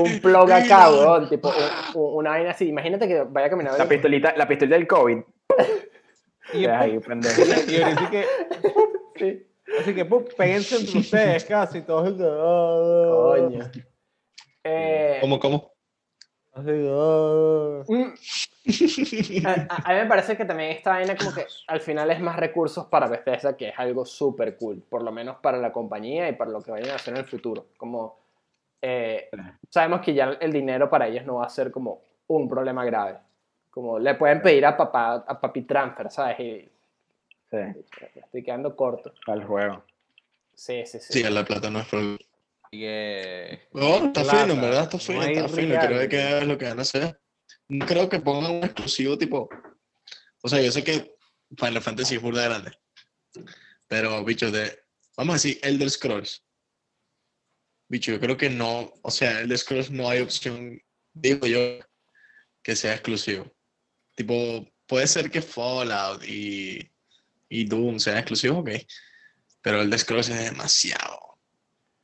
un 0.00 0.20
plug 0.20 0.52
acá, 0.52 0.90
weón, 0.90 1.28
tipo, 1.28 1.48
un- 1.48 2.00
un- 2.00 2.14
una 2.18 2.30
vaina 2.30 2.50
así. 2.50 2.68
Imagínate 2.68 3.08
que 3.08 3.22
vaya 3.24 3.50
caminando. 3.50 3.76
La 3.78 3.88
pistolita, 3.88 4.34
la 4.36 4.46
pistola 4.46 4.76
del 4.76 4.86
COVID. 4.86 5.18
Y, 6.54 6.64
ahí, 6.66 7.00
pendejo. 7.00 7.42
y 7.68 7.82
ahorita 7.82 8.08
que, 8.10 8.24
Sí. 9.16 9.46
así 9.80 9.94
que 9.94 10.04
pum, 10.04 10.22
péguense 10.38 10.76
entre 10.76 11.00
ustedes 11.00 11.44
casi 11.44 11.82
todos. 11.82 12.12
Coño. 12.12 13.68
Eh, 14.62 15.18
¿Cómo, 15.20 15.40
cómo? 15.40 15.72
Así, 16.56 16.70
mm. 17.92 18.14
a, 19.46 19.50
a- 19.68 19.82
a 19.84 19.92
mí 19.92 20.00
me 20.00 20.06
parece 20.06 20.36
que 20.38 20.44
también 20.46 20.70
esta 20.70 20.90
vaina 20.90 21.14
como 21.16 21.32
que 21.34 21.46
al 21.66 21.80
final 21.80 22.10
es 22.10 22.18
más 22.20 22.36
recursos 22.36 22.86
para 22.86 23.06
Bethesda, 23.08 23.56
que 23.56 23.68
es 23.68 23.78
algo 23.78 24.06
súper 24.06 24.56
cool, 24.56 24.82
por 24.88 25.02
lo 25.02 25.12
menos 25.12 25.36
para 25.36 25.58
la 25.58 25.70
compañía 25.70 26.28
y 26.28 26.32
para 26.32 26.50
lo 26.50 26.62
que 26.62 26.70
vayan 26.70 26.90
a 26.92 26.94
hacer 26.94 27.12
en 27.14 27.20
el 27.20 27.26
futuro. 27.26 27.66
Como 27.76 28.18
eh, 28.80 29.28
sabemos 29.68 30.00
que 30.00 30.14
ya 30.14 30.36
el 30.40 30.50
dinero 30.52 30.88
para 30.88 31.06
ellos 31.08 31.24
no 31.26 31.36
va 31.36 31.44
a 31.46 31.50
ser 31.50 31.70
como 31.70 32.00
un 32.28 32.48
problema 32.48 32.84
grave. 32.84 33.18
Como 33.70 33.98
le 33.98 34.14
pueden 34.14 34.40
pedir 34.40 34.64
a 34.64 34.76
papá, 34.76 35.24
a 35.26 35.38
papi 35.38 35.62
transfer, 35.62 36.10
¿sabes? 36.10 36.40
Y 36.40 36.68
Sí, 37.50 37.58
estoy 38.16 38.42
quedando 38.42 38.74
corto. 38.74 39.12
el 39.28 39.44
juego. 39.44 39.84
Sí, 40.54 40.84
sí, 40.86 40.98
sí. 40.98 41.12
Sí, 41.12 41.22
la 41.22 41.44
plata 41.44 41.70
no 41.70 41.78
es 41.80 41.86
problema. 41.86 42.18
No, 42.72 44.06
está 44.06 44.22
Plata, 44.22 44.42
fino, 44.42 44.54
en 44.54 44.60
verdad, 44.60 44.82
está 44.84 44.96
no 44.96 45.02
fino, 45.02 45.20
hay 45.20 45.34
está 45.36 45.48
fino. 45.48 45.78
Creo 45.80 46.08
que 46.08 46.38
es 46.38 46.46
lo 46.46 46.58
que 46.58 46.64
van 46.64 46.78
a 46.78 46.82
hacer. 46.82 47.20
No 47.68 47.86
creo 47.86 48.08
que 48.08 48.20
pongan 48.20 48.50
un 48.50 48.64
exclusivo 48.64 49.16
tipo. 49.18 49.48
O 50.42 50.48
sea, 50.48 50.60
yo 50.60 50.70
sé 50.70 50.84
que 50.84 51.16
Final 51.56 51.82
Fantasy 51.82 52.16
es 52.16 52.22
burda 52.22 52.44
grande. 52.44 52.72
Pero, 53.88 54.24
bicho, 54.24 54.50
de. 54.50 54.78
Vamos 55.16 55.32
a 55.32 55.36
decir 55.36 55.58
Elder 55.62 55.90
Scrolls. 55.90 56.44
Bicho, 57.88 58.12
yo 58.12 58.20
creo 58.20 58.36
que 58.36 58.50
no. 58.50 58.92
O 59.02 59.10
sea, 59.10 59.40
Elder 59.40 59.58
Scrolls 59.58 59.90
no 59.90 60.08
hay 60.08 60.20
opción, 60.20 60.80
digo 61.12 61.46
yo, 61.46 61.78
que 62.62 62.76
sea 62.76 62.94
exclusivo. 62.94 63.52
Tipo, 64.14 64.66
puede 64.86 65.06
ser 65.06 65.30
que 65.30 65.42
Fallout 65.42 66.24
y, 66.24 66.90
y 67.48 67.64
Doom 67.64 67.98
sean 67.98 68.18
exclusivos, 68.18 68.58
ok. 68.58 68.70
Pero 69.62 69.82
Elder 69.82 69.98
Scrolls 69.98 70.28
es 70.28 70.50
demasiado. 70.50 71.25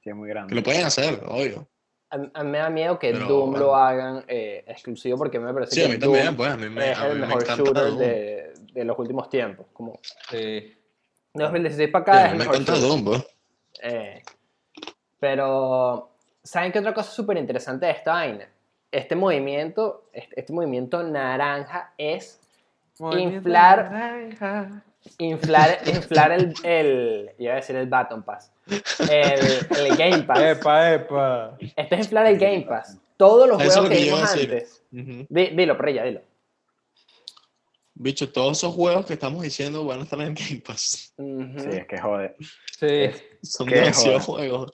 Sí, 0.03 0.11
es 0.11 0.17
muy 0.17 0.29
Que 0.29 0.35
grande. 0.35 0.55
lo 0.55 0.63
pueden 0.63 0.85
hacer, 0.85 1.23
obvio. 1.27 1.67
A, 2.11 2.17
a 2.41 2.45
mí 2.45 2.51
me 2.51 2.59
da 2.59 2.69
miedo 2.71 2.99
que 2.99 3.13
Pero, 3.13 3.27
Doom 3.27 3.53
lo 3.55 3.69
bueno. 3.69 3.75
hagan 3.77 4.25
eh, 4.29 4.65
exclusivo 4.67 5.17
porque 5.17 5.39
me 5.39 5.53
parece 5.55 5.75
Sí, 5.75 5.81
que 5.81 5.87
a 5.87 5.89
mí 5.91 5.99
también, 5.99 6.25
Doom 6.27 6.37
pues, 6.37 6.51
a 6.53 6.57
mí 6.57 6.69
me, 6.69 6.91
es 6.91 6.99
a 6.99 7.05
mí 7.05 7.11
el 7.13 7.19
me 7.21 7.27
mejor 7.27 7.45
shooter 7.47 7.73
Doom. 7.85 7.99
de, 7.99 8.53
de 8.73 8.85
los 8.85 8.99
últimos 8.99 9.29
tiempos. 9.31 9.67
Como 9.73 9.99
sí. 10.31 10.37
de 10.37 10.77
2016 11.35 11.91
para 11.91 12.05
Sí, 12.05 12.11
acá 12.11 12.23
a 12.23 12.27
es 12.27 12.33
me 12.33 12.39
mejor 12.39 12.55
encanta 12.57 12.73
shooter. 12.75 12.89
Doom, 12.89 13.05
pues. 13.05 13.27
Eh, 13.83 14.23
pero, 15.19 16.11
¿saben 16.43 16.73
qué 16.73 16.79
otra 16.81 16.93
cosa 16.95 17.11
súper 17.11 17.37
interesante 17.39 17.87
de 17.87 17.93
esta 17.93 18.13
vaina? 18.13 18.49
Este 18.91 19.15
movimiento, 19.17 20.09
este, 20.13 20.41
este 20.41 20.53
movimiento 20.53 21.03
naranja 21.03 21.93
es 21.97 22.39
Inflar- 22.99 23.91
Naranja. 23.91 24.83
inflar, 25.19 25.79
inflar 25.87 26.33
el, 26.33 26.53
el, 26.63 27.31
iba 27.39 27.53
a 27.55 27.57
decir 27.57 27.75
el 27.77 27.87
Baton 27.87 28.23
Pass, 28.23 28.52
el, 28.67 29.79
el 29.79 29.97
Game 29.97 30.23
Pass. 30.27 30.41
Epa, 30.41 30.95
epa. 30.95 31.57
Este 31.77 31.95
es 31.95 32.01
inflar 32.07 32.27
el 32.27 32.39
Game 32.39 32.63
Pass. 32.63 32.99
Todos 33.17 33.49
los 33.49 33.61
Eso 33.63 33.83
juegos 33.83 33.85
lo 33.85 33.89
que 33.91 33.97
que 33.97 34.01
yo 34.01 34.07
iba 34.07 34.17
vimos 34.17 34.31
a 34.31 34.35
decir. 34.35 34.53
antes. 34.53 34.83
Di- 35.29 35.57
dilo, 35.57 35.77
pero 35.77 35.91
ya, 35.91 36.05
dilo. 36.05 36.21
Bicho, 37.95 38.33
todos 38.33 38.59
esos 38.59 38.75
juegos 38.75 39.07
que 39.07 39.13
estamos 39.13 39.43
diciendo 39.43 39.85
van 39.85 40.01
a 40.01 40.03
estar 40.05 40.21
en 40.21 40.35
Game 40.35 40.63
Pass. 40.67 41.13
Sí, 41.17 41.69
es 41.71 41.87
que 41.87 41.99
jode. 42.01 42.35
Sí. 42.79 43.11
Son 43.43 43.69
demasiados 43.69 44.25
juegos. 44.25 44.71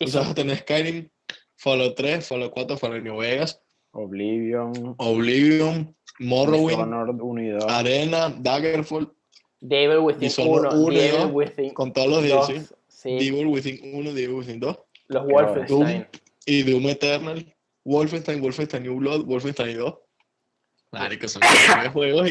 O 0.00 0.06
sea, 0.06 0.08
son- 0.08 0.22
vas 0.22 0.30
a 0.30 0.34
tener 0.34 0.58
Skyrim, 0.58 1.08
Fallout 1.56 1.94
3, 1.96 2.26
Fallout 2.26 2.52
4, 2.52 2.76
Fallout 2.76 3.02
New 3.02 3.16
Vegas, 3.18 3.60
Oblivion, 3.92 4.94
Oblivion, 4.98 5.96
Morrowind, 6.18 6.70
Dishonored 6.78 7.20
1 7.20 7.42
y 7.42 7.48
2. 7.50 7.64
Arena, 7.68 8.34
Daggerfall, 8.38 9.12
Devil 9.60 9.98
Within 9.98 10.20
Dishonored 10.20 10.72
1, 10.72 10.80
uno 10.84 10.92
y 10.92 10.96
Devil 10.96 11.26
Within 11.32 11.74
con 11.74 11.92
todos 11.92 12.08
los 12.08 12.28
2, 12.28 12.48
DLC. 12.48 12.66
Sí, 12.98 13.10
Devil 13.30 13.46
Within 13.46 13.94
1, 13.94 14.12
Devil 14.12 14.34
Within 14.34 14.60
2, 14.60 14.78
los 15.08 15.24
Wolfenstein. 15.26 16.06
y 16.46 16.62
Doom 16.64 16.88
Eternal, 16.88 17.54
Wolfenstein, 17.84 18.40
Wolfenstein 18.42 18.82
New 18.82 18.96
Blood, 18.96 19.24
Wolfenstein 19.24 19.78
2. 19.78 19.94
Marico, 20.90 21.28
son 21.28 21.42
tremendos 21.42 21.92
juegos 21.92 22.30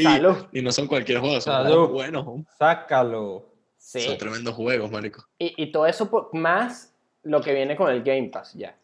y, 0.51 0.62
no 0.62 0.71
son 0.71 0.88
cualquier 0.88 1.19
juego, 1.19 1.39
son 1.39 1.53
Salud. 1.53 1.69
juegos 1.69 1.91
buenos. 1.91 2.25
¿no? 2.25 2.45
Sácalo. 2.58 3.45
Sí. 3.77 4.01
Son 4.01 4.17
tremendos 4.17 4.56
juegos, 4.56 4.91
marico. 4.91 5.23
Y, 5.38 5.53
y 5.62 5.71
todo 5.71 5.86
eso 5.86 6.10
por- 6.10 6.34
más 6.34 6.93
lo 7.23 7.39
que 7.41 7.53
viene 7.53 7.75
con 7.75 7.89
el 7.91 8.01
Game 8.03 8.30
Pass 8.30 8.53
ya. 8.53 8.75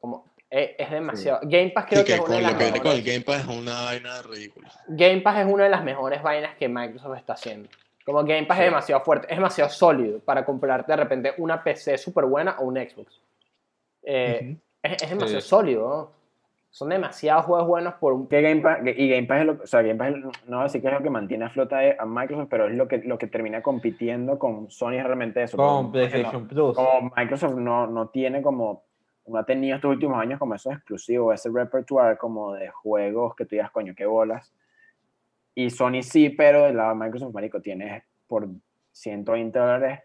Como 0.00 0.24
es, 0.48 0.70
es 0.78 0.90
demasiado. 0.90 1.40
Game 1.42 1.70
Pass 1.70 1.86
creo 1.88 2.04
que, 2.04 2.12
que 2.12 2.14
es 2.14 2.20
una 2.20 2.40
lo 2.52 2.56
que 2.56 2.64
viene 2.64 2.80
con 2.80 2.92
el. 2.92 3.02
Game 3.02 3.20
Pass 3.22 3.40
es 3.40 3.46
una 3.48 3.82
vaina 3.82 4.22
ridícula. 4.22 4.72
Game 4.88 5.20
Pass 5.20 5.40
es 5.40 5.52
una 5.52 5.64
de 5.64 5.70
las 5.70 5.84
mejores 5.84 6.22
vainas 6.22 6.56
que 6.56 6.68
Microsoft 6.68 7.18
está 7.18 7.32
haciendo. 7.34 7.68
Como 8.08 8.24
Game 8.24 8.46
Pass 8.46 8.56
Sí. 8.56 8.62
es 8.64 8.70
demasiado 8.70 9.00
fuerte, 9.02 9.26
es 9.30 9.36
demasiado 9.36 9.70
sólido 9.70 10.18
para 10.20 10.44
comprarte 10.44 10.92
de 10.92 10.96
repente 10.96 11.34
una 11.38 11.62
PC 11.62 11.98
súper 11.98 12.24
buena 12.24 12.56
o 12.58 12.64
un 12.64 12.76
Xbox. 12.76 13.20
Eh, 14.02 14.40
Ujú. 14.52 14.60
es, 14.82 15.02
es 15.02 15.10
demasiado 15.10 15.40
Sí. 15.42 15.48
sólido. 15.48 15.88
¿no? 15.88 16.18
Son 16.70 16.88
demasiados 16.90 17.44
juegos 17.46 17.66
buenos 17.66 17.94
por 17.94 18.12
un... 18.12 18.26
Que 18.28 18.42
Game 18.42 18.60
Pass, 18.60 18.78
y 18.84 19.08
Game 19.10 19.26
Pass 19.26 19.40
es 19.40 19.46
lo, 19.46 19.52
o 19.62 19.66
sea, 19.66 19.82
Game 19.82 19.96
Pass 19.96 20.08
es 20.08 20.16
no 20.46 20.56
voy 20.56 20.60
a 20.60 20.62
decir 20.64 20.80
que 20.82 20.88
es 20.88 20.92
lo 20.94 21.02
que 21.02 21.10
mantiene 21.10 21.44
a 21.46 21.50
flota 21.50 21.78
a 21.98 22.04
Microsoft, 22.06 22.48
pero 22.50 22.66
es 22.66 22.74
lo 22.74 22.86
que, 22.88 22.98
lo 22.98 23.18
que 23.18 23.26
termina 23.26 23.62
compitiendo 23.62 24.38
con 24.38 24.70
Sony 24.70 24.92
es 24.98 25.04
realmente 25.04 25.42
eso. 25.42 25.56
Con 25.56 25.90
porque 25.92 25.98
no- 25.98 26.08
PlayStation 26.10 26.48
Plus. 26.48 26.76
como 26.76 27.12
Microsoft 27.16 27.54
no, 27.56 27.86
no 27.86 28.08
tiene 28.08 28.42
como, 28.42 28.82
no 29.26 29.38
ha 29.38 29.44
tenido 29.44 29.76
estos 29.76 29.90
últimos 29.90 30.18
años 30.20 30.38
como 30.38 30.54
esos 30.54 30.72
exclusivos, 30.74 31.34
ese 31.34 31.50
repertoire 31.52 32.16
como 32.18 32.52
de 32.54 32.68
juegos 32.68 33.34
que 33.34 33.44
tú 33.44 33.50
digas, 33.56 33.70
coño, 33.70 33.94
qué 33.96 34.04
bolas. 34.06 34.52
Y 35.58 35.70
Sony 35.70 36.02
sí, 36.04 36.28
pero 36.30 36.66
de 36.66 36.94
Microsoft, 36.94 37.34
marico, 37.34 37.60
tienes 37.60 38.04
por 38.28 38.48
120 38.92 39.58
dólares, 39.58 39.98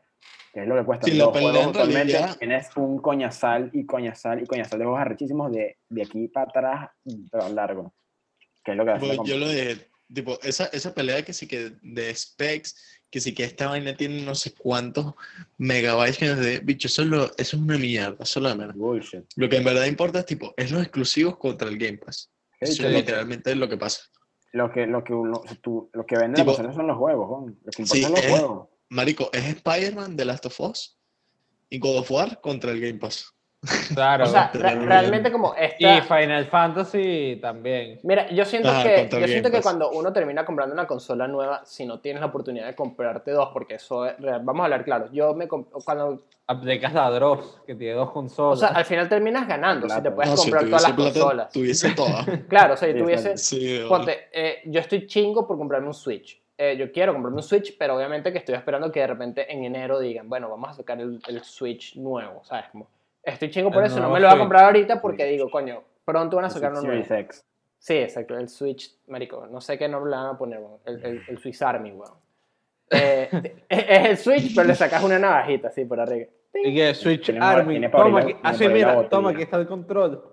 que 0.52 0.62
es 0.64 0.68
lo 0.68 0.76
que 0.76 0.84
cuesta 0.84 1.06
la 1.14 1.26
dos 1.26 1.34
pelea 1.34 1.52
juegos 1.52 1.64
en 1.64 1.70
actualmente, 1.70 2.14
realidad- 2.14 2.38
tienes 2.40 2.68
un 2.76 2.98
coñazal 2.98 3.70
y 3.72 3.86
coñazal 3.86 4.42
y 4.42 4.48
coñazal 4.48 4.80
de 4.80 4.86
juegos 4.86 5.02
arrechísimos 5.02 5.52
de, 5.52 5.78
de 5.90 6.02
aquí 6.02 6.28
para 6.28 6.50
atrás, 6.50 6.90
pero 7.32 7.50
largo. 7.50 7.94
Que 8.64 8.72
es 8.72 8.78
lo 8.78 8.84
que 8.84 8.92
hace 8.94 9.06
la 9.06 9.16
Pues 9.16 9.30
yo 9.30 9.38
lo 9.38 9.48
dije, 9.48 9.90
tipo, 10.12 10.40
esa, 10.42 10.66
esa 10.74 10.92
pelea 10.96 11.22
que 11.24 11.34
sí 11.34 11.48
que 11.48 11.74
de 11.84 12.16
specs, 12.16 13.04
que 13.12 13.20
sí 13.20 13.36
que 13.36 13.44
esta 13.44 13.68
vaina 13.68 13.96
tiene 13.96 14.24
no 14.24 14.34
sé 14.34 14.56
cuántos 14.56 15.14
megabytes 15.60 16.18
que 16.18 16.34
de 16.34 16.60
bicho, 16.62 16.88
eso 16.88 17.04
es, 17.04 17.10
lo- 17.10 17.26
eso 17.38 17.58
es 17.58 17.62
una 17.62 17.78
mierda, 17.78 18.24
eso 18.24 18.40
es 18.40 18.44
lo 18.44 18.50
de 18.50 18.56
menos. 18.56 18.76
Bullshit. 18.76 19.24
Lo 19.36 19.48
que 19.50 19.58
en 19.58 19.64
verdad 19.66 19.86
importa 19.86 20.18
es 20.22 20.26
tipo, 20.26 20.52
es 20.58 20.72
los 20.72 20.82
exclusivos 20.82 21.38
contra 21.38 21.68
el 21.70 21.78
Game 21.78 22.00
Pass. 22.00 22.32
Eso 22.60 22.72
es 22.88 22.92
lo 22.92 22.98
literalmente 22.98 23.54
lo 23.54 23.70
que 23.70 23.78
pasa. 23.78 24.02
Lo 24.54 24.72
que, 24.72 24.86
lo 24.86 25.04
que, 25.04 25.14
uno, 25.14 25.42
tú- 25.62 25.90
lo 25.94 26.06
que 26.06 26.16
vende 26.16 26.36
Tipo- 26.36 26.52
la 26.52 26.58
consola 26.58 26.74
son 26.74 26.88
los 26.88 26.98
juegos. 26.98 27.52
Lo 27.64 27.72
que 27.72 27.82
importa 27.82 27.96
Sí, 27.96 28.02
son 28.04 28.12
los 28.12 28.24
es- 28.24 28.30
juegos. 28.32 28.70
Marico, 28.90 29.30
es 29.34 29.44
Spider-Man 29.46 30.16
de 30.16 30.26
Last 30.26 30.46
of 30.46 30.60
Us 30.60 31.00
y 31.70 31.80
God 31.80 31.98
of 31.98 32.12
War 32.12 32.40
contra 32.40 32.72
el 32.72 32.80
Game 32.80 33.00
Pass. 33.00 33.34
Claro. 33.94 34.26
O 34.26 34.28
sea, 34.28 34.52
re- 34.54 34.76
realmente 34.76 35.32
como 35.32 35.54
esta... 35.56 35.98
y 35.98 36.02
Final 36.02 36.46
Fantasy 36.48 37.40
también. 37.42 38.00
Mira, 38.04 38.30
yo 38.30 38.44
siento 38.46 38.70
Ajá, 38.70 38.84
que, 38.84 39.08
yo 39.12 39.28
siento 39.28 39.50
que 39.50 39.58
Pass. 39.58 39.64
cuando 39.64 39.92
uno 39.92 40.12
termina 40.12 40.44
comprando 40.46 40.74
una 40.74 40.86
consola 40.86 41.28
nueva, 41.28 41.62
si 41.66 41.86
no 41.86 42.00
tienes 42.00 42.20
la 42.22 42.28
oportunidad 42.28 42.66
de 42.68 42.76
comprarte 42.76 43.32
dos, 43.32 43.50
porque 43.54 43.76
eso 43.76 44.06
es 44.06 44.16
vamos 44.20 44.60
a 44.62 44.64
hablar 44.66 44.84
claro, 44.84 45.10
yo 45.12 45.34
me 45.34 45.48
cuando, 45.48 46.24
Aplicas 46.46 46.94
la 46.94 47.10
Dross, 47.10 47.62
que 47.66 47.74
tiene 47.76 47.94
dos 47.94 48.10
o 48.10 48.14
consolas. 48.14 48.60
sea, 48.60 48.70
al 48.70 48.84
final 48.86 49.08
terminas 49.08 49.48
ganando, 49.48 49.88
si 49.88 50.02
te 50.02 50.12
puedes 50.12 50.32
No, 50.32 50.36
si 50.38 50.44
comprar 50.52 50.66
todas 50.66 50.82
las 50.84 50.92
plata, 50.92 51.12
consolas. 51.20 51.52
Tuviese 51.54 51.92
todas. 51.96 52.26
Claro, 52.50 52.74
o 52.74 52.78
sea, 52.78 52.88
si 52.90 52.94
Sí, 52.94 53.00
tuviese, 53.00 53.38
Sí, 53.38 53.82
ponte, 53.88 54.28
eh, 54.34 54.62
yo 54.66 54.82
estoy 54.82 55.08
chingo 55.08 55.48
por 55.48 55.58
comprarme 55.58 55.88
un 55.88 55.94
Switch. 55.94 56.38
Eh, 56.58 56.76
yo 56.78 56.92
quiero 56.92 57.14
comprarme 57.14 57.38
un 57.38 57.44
Switch, 57.44 57.78
pero 57.78 57.96
obviamente 57.96 58.32
que 58.34 58.40
estoy 58.40 58.56
esperando 58.56 58.92
que 58.92 59.00
de 59.00 59.08
repente 59.08 59.52
en 59.52 59.64
enero 59.64 60.00
digan, 60.00 60.28
bueno, 60.28 60.50
vamos 60.50 60.70
a 60.70 60.74
sacar 60.74 61.00
el, 61.00 61.22
el 61.28 61.44
Switch 61.44 61.96
nuevo, 61.96 62.44
¿sabes? 62.44 62.66
Como, 62.74 62.88
estoy 63.24 63.50
chingo 63.50 63.72
por 63.72 63.84
El 63.84 63.90
eso, 63.90 64.00
no 64.00 64.10
me 64.10 64.20
lo 64.20 64.28
voy 64.28 64.36
a 64.36 64.40
comprar 64.40 64.66
ahorita 64.66 65.02
porque 65.02 65.26
digo, 65.26 65.50
coño, 65.50 65.84
pronto 66.06 66.36
van 66.36 66.46
a 66.46 66.50
sacar 66.50 66.72
uno 66.72 66.82
nuevo. 66.82 67.04
X. 67.04 67.46
Sí, 67.80 67.96
exacto, 67.96 68.38
el 68.38 68.48
Switch, 68.48 68.96
marico, 69.08 69.48
no 69.48 69.60
sé 69.60 69.78
qué 69.78 69.90
nombre 69.90 70.12
le 70.12 70.18
van 70.18 70.28
a 70.28 70.38
poner, 70.38 70.60
weón, 70.60 70.80
el, 70.86 71.06
el, 71.06 71.22
el 71.28 71.38
Swiss 71.38 71.62
Army, 71.62 71.92
weón. 71.92 72.14
Eh, 72.90 73.30
es 73.70 74.06
el 74.06 74.18
Switch, 74.18 74.56
pero 74.56 74.68
le 74.68 74.76
sacas 74.76 75.04
una 75.04 75.20
navajita 75.20 75.70
así 75.70 75.86
por 75.86 76.00
arriba. 76.00 76.28
y 76.54 76.74
que 76.74 76.94
Switch 76.94 77.26
Tiene 77.26 77.44
Army. 77.44 77.74
tiene 77.74 77.90
Toma, 77.90 78.22
aquí, 78.22 78.36
así 78.44 78.68
mira, 78.68 79.10
toma, 79.10 79.32
aquí 79.32 79.42
está 79.42 79.58
el 79.58 79.68
control. 79.68 80.24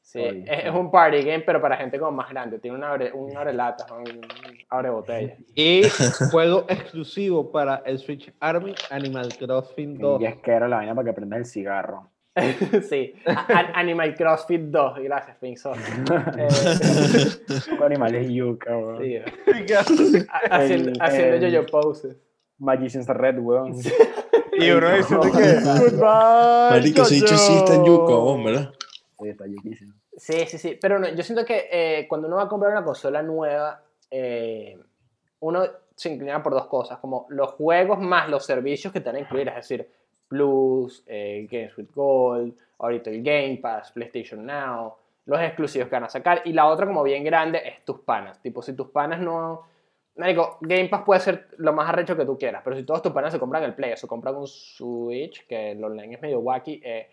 Sí, 0.00 0.20
Oye, 0.20 0.44
es, 0.46 0.74
un 0.74 0.90
party 0.90 1.22
game, 1.22 1.40
pero 1.40 1.60
para 1.60 1.76
gente 1.76 1.98
como 1.98 2.12
más 2.12 2.30
grande. 2.30 2.58
Tiene 2.58 2.78
un 2.78 2.84
abre, 2.84 3.12
un 3.12 3.36
abre 3.36 3.52
latas, 3.52 3.90
un 3.90 4.22
abre 4.70 4.88
botella. 4.88 5.36
Y 5.54 5.82
juego 6.30 6.64
exclusivo 6.66 7.52
para 7.52 7.82
el 7.84 7.98
Switch 7.98 8.32
Army 8.40 8.74
Animal 8.88 9.36
Crossing 9.36 9.98
2. 9.98 10.22
Y 10.22 10.24
es 10.24 10.36
que 10.36 10.50
era 10.50 10.66
la 10.66 10.76
vaina 10.76 10.94
para 10.94 11.10
que 11.10 11.12
prendas 11.12 11.40
el 11.40 11.44
cigarro. 11.44 12.08
sí, 12.88 13.14
Animal 13.74 14.14
CrossFit 14.14 14.60
2, 14.62 14.98
gracias, 15.00 15.36
Pinzo. 15.38 15.72
Eh, 16.38 16.48
Con 17.76 17.82
animales 17.86 18.28
yuca, 18.30 18.76
weón. 18.76 19.02
sí, 19.02 19.16
ha- 19.16 20.56
haciendo, 20.56 20.92
haciendo 21.02 21.36
yo-yo 21.46 21.66
poses. 21.66 22.16
Magician's 22.58 23.06
Red, 23.08 23.38
weón. 23.38 23.72
Y 24.52 24.70
uno 24.70 24.90
dice 24.96 25.14
No. 25.14 25.20
que 25.20 25.28
Goodbye. 25.30 26.70
Marico, 26.70 27.02
ese 27.02 27.14
dicho 27.14 27.36
sí 27.36 27.54
está 27.56 27.74
en 27.74 27.84
yuco, 27.84 28.18
hombre. 28.24 28.52
¿verdad? 28.54 28.74
Sí, 29.20 29.28
está 29.28 29.46
yuquísimo. 29.46 29.94
Sí, 30.16 30.44
sí, 30.46 30.58
sí. 30.58 30.78
Pero 30.80 30.98
no, 30.98 31.08
yo 31.08 31.22
siento 31.22 31.44
que 31.44 31.68
eh, 31.70 32.06
cuando 32.08 32.26
uno 32.26 32.36
va 32.38 32.44
a 32.44 32.48
comprar 32.48 32.72
una 32.72 32.82
consola 32.84 33.22
nueva, 33.22 33.80
eh, 34.10 34.76
uno 35.40 35.62
se 35.94 36.12
inclina 36.12 36.42
por 36.42 36.52
dos 36.54 36.66
cosas, 36.66 36.98
como 36.98 37.26
los 37.30 37.52
juegos 37.52 38.00
más 38.00 38.28
los 38.28 38.44
servicios 38.44 38.92
que 38.92 39.00
te 39.00 39.06
van 39.08 39.16
a 39.16 39.20
incluir, 39.20 39.48
es 39.48 39.54
decir, 39.56 39.88
Plus, 40.28 41.02
eh, 41.06 41.48
Games 41.50 41.76
with 41.76 41.88
Gold, 41.94 42.54
ahorita 42.78 43.10
el 43.10 43.22
Game 43.22 43.58
Pass, 43.62 43.90
PlayStation 43.92 44.44
Now, 44.46 44.94
los 45.26 45.40
exclusivos 45.40 45.88
que 45.88 45.94
van 45.96 46.04
a 46.04 46.08
sacar, 46.08 46.42
y 46.44 46.52
la 46.52 46.66
otra 46.66 46.86
como 46.86 47.02
bien 47.02 47.24
grande 47.24 47.60
es 47.64 47.84
tus 47.84 48.00
panas. 48.00 48.40
Tipo, 48.40 48.62
si 48.62 48.74
tus 48.74 48.88
panas 48.88 49.20
no... 49.20 49.62
Marico, 50.16 50.58
Game 50.62 50.88
Pass 50.88 51.02
puede 51.04 51.20
ser 51.20 51.48
lo 51.58 51.72
más 51.72 51.88
arrecho 51.88 52.16
que 52.16 52.24
tú 52.24 52.36
quieras, 52.36 52.62
pero 52.64 52.74
si 52.76 52.82
todos 52.82 53.02
tus 53.02 53.12
panas 53.12 53.32
se 53.32 53.38
compran 53.38 53.62
el 53.62 53.74
Play 53.74 53.92
o 53.92 53.96
se 53.96 54.08
compran 54.08 54.34
un 54.34 54.46
Switch, 54.48 55.46
que 55.46 55.72
el 55.72 55.84
online 55.84 56.14
es 56.16 56.20
medio 56.20 56.40
wacky, 56.40 56.80
eh, 56.84 57.08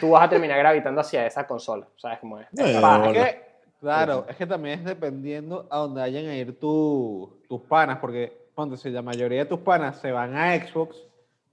tú 0.00 0.10
vas 0.10 0.24
a 0.24 0.28
terminar 0.28 0.58
gravitando 0.58 1.00
hacia 1.00 1.24
esa 1.24 1.46
consola, 1.46 1.86
¿sabes 1.96 2.18
cómo 2.18 2.40
es? 2.40 2.48
Eh. 2.58 2.72
Es 3.10 3.24
que, 3.34 3.42
claro, 3.80 4.26
es 4.28 4.36
que 4.36 4.46
también 4.46 4.80
es 4.80 4.84
dependiendo 4.86 5.68
a 5.70 5.78
donde 5.78 6.00
vayan 6.00 6.26
a 6.26 6.34
ir 6.34 6.58
tu- 6.58 7.38
tus 7.48 7.60
panas, 7.62 7.98
porque 7.98 8.32
ponte, 8.56 8.76
si 8.76 8.90
la 8.90 9.02
mayoría 9.02 9.40
de 9.40 9.46
tus 9.46 9.60
panas 9.60 10.00
se 10.00 10.10
van 10.10 10.34
a 10.36 10.56
Xbox, 10.56 10.96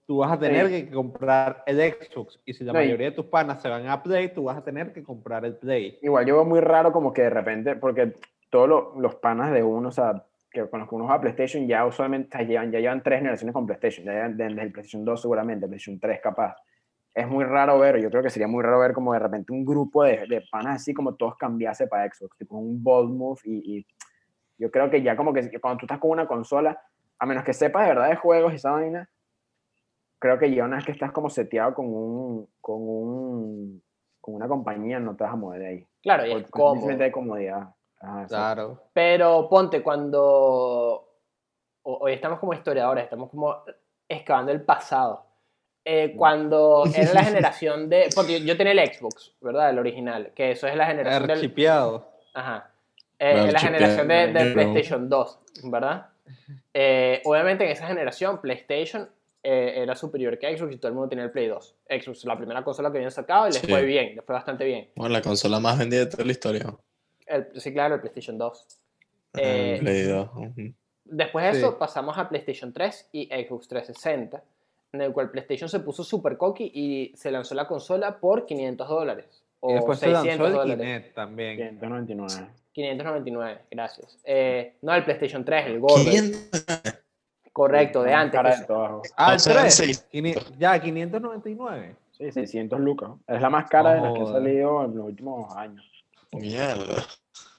tú 0.09 0.17
vas 0.17 0.31
a 0.31 0.39
tener 0.39 0.67
Sí. 0.69 0.85
que 0.85 0.91
comprar 0.91 1.61
el 1.67 1.77
Xbox. 1.93 2.41
Y 2.43 2.51
si 2.55 2.63
la 2.63 2.71
y- 2.71 2.75
mayoría 2.87 3.11
de 3.11 3.15
tus 3.15 3.27
panas 3.27 3.61
se 3.61 3.69
van 3.69 3.87
a 3.87 4.01
Play, 4.01 4.33
tú 4.33 4.45
vas 4.45 4.57
a 4.57 4.63
tener 4.63 4.91
que 4.91 5.03
comprar 5.03 5.45
el 5.45 5.55
Play. 5.55 5.99
Igual 6.01 6.25
yo 6.25 6.33
veo 6.37 6.45
muy 6.45 6.61
raro 6.61 6.91
como 6.91 7.13
que 7.13 7.21
de 7.21 7.29
repente, 7.29 7.75
porque 7.75 8.13
todos 8.49 8.67
lo- 8.67 8.99
los 8.99 9.13
panas 9.17 9.51
de 9.53 9.61
uno, 9.61 9.89
o 9.89 9.91
sea, 9.91 10.25
que 10.49 10.67
con 10.67 10.79
los 10.79 10.89
que 10.89 10.95
uno 10.95 11.05
juega 11.05 11.21
PlayStation 11.21 11.67
ya 11.67 11.85
usualmente 11.85 12.35
sea, 12.35 12.41
llevan, 12.43 12.71
ya 12.71 12.79
llevan 12.79 13.03
tres 13.03 13.19
generaciones 13.19 13.53
con 13.53 13.67
PlayStation, 13.67 14.03
ya 14.03 14.13
llevan 14.13 14.35
desde 14.35 14.51
el 14.63 14.71
PlayStation 14.71 15.05
2 15.05 15.21
seguramente, 15.21 15.67
PlayStation 15.67 15.99
3 15.99 16.19
capaz. 16.21 16.55
Es 17.13 17.27
muy 17.27 17.43
raro 17.45 17.77
ver, 17.77 18.01
yo 18.01 18.09
creo 18.09 18.23
que 18.23 18.31
sería 18.31 18.47
muy 18.47 18.63
raro 18.63 18.79
ver 18.79 18.93
como 18.93 19.13
de 19.13 19.19
repente 19.19 19.51
un 19.53 19.63
grupo 19.63 20.03
de, 20.05 20.25
de 20.27 20.41
panas 20.51 20.77
así 20.77 20.91
como 20.91 21.13
todos 21.13 21.35
cambiase 21.37 21.85
para 21.85 22.11
Xbox, 22.11 22.35
tipo 22.35 22.57
un 22.57 22.81
bold 22.83 23.11
move 23.15 23.41
y, 23.43 23.77
y 23.77 23.85
yo 24.57 24.71
creo 24.71 24.89
que 24.89 25.03
ya 25.03 25.15
como 25.15 25.31
que 25.33 25.51
cuando 25.59 25.77
tú 25.77 25.85
estás 25.85 25.99
con 25.99 26.09
una 26.09 26.25
consola, 26.27 26.81
a 27.19 27.25
menos 27.27 27.43
que 27.43 27.53
sepas 27.53 27.83
de 27.83 27.89
verdad 27.93 28.09
de 28.09 28.15
juegos 28.15 28.53
y 28.53 28.55
esa 28.55 28.71
vaina, 28.71 29.07
creo 30.19 30.37
que 30.37 30.53
ya 30.53 30.65
una 30.65 30.75
vez 30.77 30.85
que 30.85 30.91
estás 30.91 31.11
como 31.11 31.29
seteado 31.29 31.73
con 31.73 31.85
un, 31.87 32.47
con 32.61 32.75
un, 32.79 33.83
con 34.21 34.35
una 34.35 34.47
compañía 34.47 34.99
no 34.99 35.15
te 35.15 35.23
vas 35.23 35.33
a 35.33 35.37
mover 35.37 35.59
de 35.61 35.67
ahí. 35.67 35.87
Claro, 36.01 36.25
y 36.25 36.29
es 36.29 36.35
Porque 36.35 36.51
cómodo. 36.51 36.73
simplemente 36.75 37.03
hay 37.05 37.11
comodidad. 37.11 37.69
Ajá. 38.01 38.25
Claro. 38.27 38.83
Pero 38.93 39.47
ponte 39.49 39.81
cuando. 39.81 40.21
ho- 41.83 41.97
Hoy 42.01 42.13
estamos 42.13 42.39
como 42.39 42.53
historiadores, 42.53 43.03
estamos 43.05 43.29
como 43.29 43.57
excavando 44.07 44.51
el 44.51 44.61
pasado. 44.61 45.25
Eh, 45.85 46.13
cuando 46.15 46.83
era 46.95 47.13
la 47.13 47.23
generación 47.23 47.89
de. 47.89 48.09
Porque 48.15 48.39
yo, 48.39 48.45
yo 48.45 48.57
tenía 48.57 48.73
el 48.73 48.93
Xbox, 48.93 49.35
¿verdad? 49.41 49.69
El 49.71 49.79
original. 49.79 50.31
Que 50.35 50.51
eso 50.51 50.67
es 50.67 50.75
la 50.75 50.85
generación 50.85 51.23
del. 51.27 51.31
Archipeado. 51.37 52.07
Ajá. 52.33 52.71
Eh, 53.17 53.33
la 53.33 53.41
Archipiélago, 53.41 53.65
generación 53.65 54.07
de, 54.07 54.27
de 54.33 54.51
PlayStation 54.53 55.09
2, 55.09 55.39
¿verdad? 55.65 56.07
Eh, 56.73 57.21
obviamente 57.25 57.65
en 57.65 57.71
esa 57.71 57.87
generación 57.87 58.39
PlayStation 58.39 59.09
eh, 59.43 59.73
era 59.77 59.95
superior 59.95 60.37
que 60.37 60.55
Xbox 60.57 60.73
y 60.75 60.77
todo 60.77 60.89
el 60.89 60.93
mundo 60.95 61.09
tenía 61.09 61.25
el 61.25 61.31
Play 61.31 61.47
2. 61.47 61.75
Xbox, 61.89 62.25
la 62.25 62.37
primera 62.37 62.63
consola 62.63 62.91
que 62.91 62.97
habían 62.97 63.11
sacado 63.11 63.47
y 63.47 63.51
les 63.51 63.61
Sí. 63.61 63.67
fue 63.67 63.83
bien, 63.83 64.15
les 64.15 64.25
fue 64.25 64.33
bastante 64.35 64.65
bien. 64.65 64.89
Bueno, 64.95 65.13
la 65.13 65.21
consola 65.21 65.59
más 65.59 65.77
vendida 65.79 66.01
de 66.01 66.05
toda 66.07 66.25
la 66.25 66.31
historia. 66.31 66.75
El- 67.25 67.47
sí, 67.59 67.71
claro, 67.73 67.95
el 67.95 68.01
PlayStation 68.01 68.37
2. 68.37 68.67
El 69.33 69.41
Eh, 69.43 69.77
Play 69.79 70.01
2, 70.03 70.29
ujú. 70.35 70.73
Después 71.05 71.45
de 71.45 71.51
Sí. 71.53 71.57
eso 71.59 71.77
pasamos 71.79 72.17
a 72.17 72.27
PlayStation 72.29 72.71
3 72.73 73.07
y 73.11 73.27
Xbox 73.27 73.67
360, 73.67 74.43
en 74.91 75.01
el 75.01 75.11
cual 75.13 75.31
PlayStation 75.31 75.69
se 75.69 75.79
puso 75.79 76.03
super 76.03 76.37
cocky 76.37 76.71
y 76.73 77.13
se 77.15 77.31
lanzó 77.31 77.55
la 77.55 77.67
consola 77.67 78.19
por 78.19 78.45
500 78.45 78.87
dólares. 78.89 79.43
O 79.61 79.71
Y 79.71 79.73
después 79.75 79.99
se 79.99 80.05
600 80.07 80.27
lanzó 80.39 80.45
el 80.47 80.53
dólares. 80.53 80.85
Kinect 80.85 81.15
también. 81.15 81.57
199. 81.57 82.49
599, 82.73 83.61
gracias. 83.71 84.19
Eh, 84.23 84.75
no, 84.81 84.93
el 84.93 85.03
PlayStation 85.03 85.43
3, 85.43 85.65
el 85.67 85.79
Gordo. 85.79 85.95
500. 86.03 86.63
Correcto, 87.53 88.03
de 88.03 88.13
antes. 88.13 88.39
que-. 88.41 88.73
Ah, 89.17 89.31
el 89.31 89.35
O 89.35 89.39
sea, 89.39 89.61
3. 89.61 89.73
seis- 89.73 90.07
Ya, 90.57 90.79
599. 90.79 91.95
Sí, 92.11 92.31
600 92.31 92.79
lucas. 92.79 93.11
Es 93.27 93.41
la 93.41 93.49
más 93.49 93.69
cara 93.69 93.93
de 93.93 94.01
las 94.01 94.13
que 94.13 94.19
han 94.19 94.25
Joder. 94.25 94.43
salido 94.43 94.85
en 94.85 94.95
los 94.97 95.05
últimos 95.05 95.55
años. 95.55 95.85
Mierda. 96.33 97.03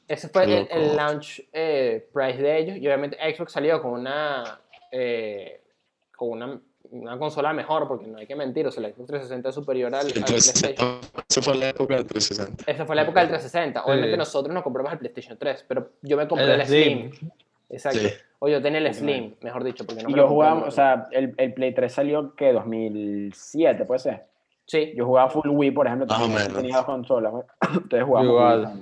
Ese 0.06 0.28
fue 0.28 0.44
el, 0.44 0.68
el 0.70 0.96
launch 0.96 1.40
eh, 1.52 2.08
price 2.12 2.42
de 2.42 2.58
ellos. 2.58 2.76
Y 2.76 2.86
obviamente 2.86 3.16
Xbox 3.34 3.52
salió 3.52 3.80
con 3.80 3.92
una, 3.92 4.60
eh, 4.92 5.62
con 6.16 6.30
una, 6.30 6.60
una 6.90 7.18
consola 7.18 7.52
mejor, 7.52 7.86
porque 7.88 8.06
no 8.06 8.18
hay 8.18 8.26
que 8.26 8.34
mentir. 8.36 8.66
O 8.66 8.70
sea, 8.72 8.82
la 8.82 8.88
Xbox 8.90 9.06
360 9.06 9.48
es 9.48 9.54
superior 9.54 9.94
al, 9.94 10.00
al 10.00 10.06
El 10.08 10.12
PlayStation. 10.24 10.98
360. 11.00 11.22
Eso 11.28 11.42
fue 11.42 11.54
la 11.56 11.68
época 11.70 11.94
del 11.94 12.06
360. 12.06 12.70
Esa 12.70 12.84
fue 12.86 12.96
la 12.96 13.02
época 13.02 13.20
del 13.20 13.28
360. 13.30 13.84
Obviamente 13.84 14.10
Sí. 14.12 14.18
nosotros 14.18 14.52
nos 14.54 14.62
compramos 14.62 14.92
el 14.92 14.98
PlayStation 14.98 15.38
3, 15.38 15.64
pero 15.66 15.90
yo 16.02 16.16
me 16.16 16.26
compré 16.28 16.54
El 16.54 16.60
el, 16.60 16.66
Slim. 16.66 17.10
Exacto. 17.70 17.98
Sí. 18.00 18.08
O 18.40 18.48
yo 18.48 18.60
tenía 18.62 18.78
el. 18.80 18.94
Slim, 18.94 19.34
mejor 19.42 19.64
dicho, 19.64 19.84
porque 19.86 20.02
no 20.02 20.08
y 20.08 20.12
me 20.12 20.16
lo 20.18 20.24
yo 20.24 20.28
jugaba, 20.28 20.64
o 20.64 20.70
sea, 20.70 21.06
el, 21.12 21.34
el 21.36 21.52
Play 21.54 21.74
3 21.74 21.92
salió 21.92 22.34
que 22.34 22.52
2007, 22.52 23.84
puede 23.84 23.98
ser. 24.00 24.26
Sí, 24.66 24.92
Yo 24.96 25.04
jugaba 25.04 25.28
Full 25.30 25.48
Wii, 25.48 25.70
por 25.72 25.86
ejemplo, 25.86 26.06
Más 26.06 26.18
o 26.20 26.22
tenía, 26.22 26.38
menos. 26.38 26.54
tenía 26.56 26.76
dos 26.76 26.84
consolas. 26.86 27.32
Entonces 27.74 28.02
jugaba 28.04 28.26
Igual. 28.26 28.72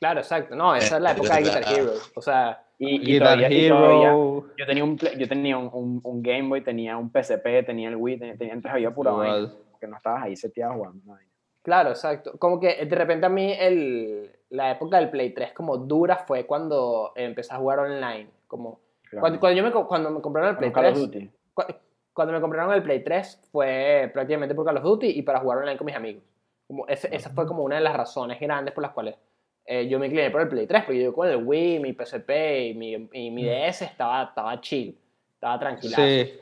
claro, 0.00 0.20
exacto. 0.20 0.56
No, 0.56 0.74
esa 0.74 0.96
es 0.96 1.02
la 1.02 1.12
época 1.12 1.36
de 1.36 1.42
Guitar. 1.42 1.62
Hero. 1.76 1.90
O 2.14 2.22
sea, 2.22 2.62
Y, 2.78 2.96
y 2.96 2.98
Guitar 3.14 3.36
todavía, 3.38 3.48
y 3.58 3.68
todavía- 3.68 4.08
Hero. 4.08 4.46
yo 4.56 4.66
tenía, 4.66 4.84
un, 4.84 4.96
Play- 4.96 5.18
yo 5.18 5.28
tenía 5.28 5.58
un, 5.58 5.70
un, 5.72 6.00
un 6.02 6.22
Game 6.22 6.48
Boy, 6.48 6.62
tenía 6.62 6.96
un 6.96 7.10
PSP, 7.10 7.62
tenía 7.66 7.88
el 7.90 7.96
Wii, 7.96 8.18
tenía, 8.18 8.36
tenía- 8.36 8.54
entonces 8.54 8.74
había 8.74 8.94
pura 8.94 9.10
vaina, 9.12 9.36
Igual. 9.36 9.56
porque 9.72 9.86
no 9.86 9.96
estabas 9.98 10.22
ahí 10.24 10.36
seteado 10.36 10.74
jugando. 10.74 11.00
vaina. 11.04 11.30
Claro, 11.66 11.90
exacto. 11.90 12.38
Como 12.38 12.60
que 12.60 12.86
de 12.86 12.94
repente 12.96 13.26
a 13.26 13.28
mí 13.28 13.52
el, 13.58 14.30
la 14.50 14.70
época 14.70 14.98
del 14.98 15.10
Play 15.10 15.30
3 15.34 15.52
como 15.52 15.76
dura 15.76 16.18
fue 16.18 16.46
cuando 16.46 17.12
empecé 17.16 17.52
a 17.52 17.58
jugar 17.58 17.80
online. 17.80 18.28
Como, 18.46 18.78
Claro. 19.10 19.20
cuando, 19.20 19.40
cuando 19.40 19.56
yo 19.58 19.64
me, 19.64 19.72
cuando 19.86 20.10
me 20.10 20.20
compraron 20.20 20.50
el 20.50 20.56
Play 20.56 20.70
Con 20.72 20.82
Call 20.82 20.92
of 20.92 20.98
3, 20.98 21.06
Duty. 21.12 21.30
cu- 21.54 21.74
cuando 22.12 22.32
me 22.32 22.40
compraron 22.40 22.72
el 22.72 22.82
Play 22.82 23.02
3 23.04 23.48
fue 23.52 24.08
prácticamente 24.12 24.54
por 24.54 24.64
Call 24.64 24.76
of 24.78 24.82
Duty 24.84 25.08
y 25.08 25.22
para 25.22 25.40
jugar 25.40 25.58
online 25.58 25.76
con 25.76 25.84
mis 25.86 25.94
amigos. 25.96 26.22
Como 26.68 26.86
ese- 26.88 27.14
esa 27.14 27.30
fue 27.30 27.46
como 27.46 27.62
una 27.64 27.74
de 27.76 27.82
las 27.82 27.96
razones 27.96 28.38
grandes 28.40 28.72
por 28.72 28.82
las 28.82 28.92
cuales 28.92 29.16
eh, 29.64 29.88
yo 29.88 29.98
me 29.98 30.06
incliné 30.06 30.30
por 30.30 30.40
el 30.42 30.48
Play 30.48 30.66
3, 30.68 30.84
porque 30.84 31.02
yo 31.02 31.12
con 31.12 31.28
el 31.28 31.36
Wii, 31.44 31.80
mi 31.80 31.92
PSP 31.92 32.68
y 32.68 32.74
mi, 32.74 33.08
y 33.12 33.30
mi 33.32 33.44
DS 33.44 33.82
estaba, 33.84 34.22
estaba 34.24 34.60
chill, 34.60 34.96
estaba 35.34 35.58
tranquila. 35.58 35.96
Sí. 35.96 36.40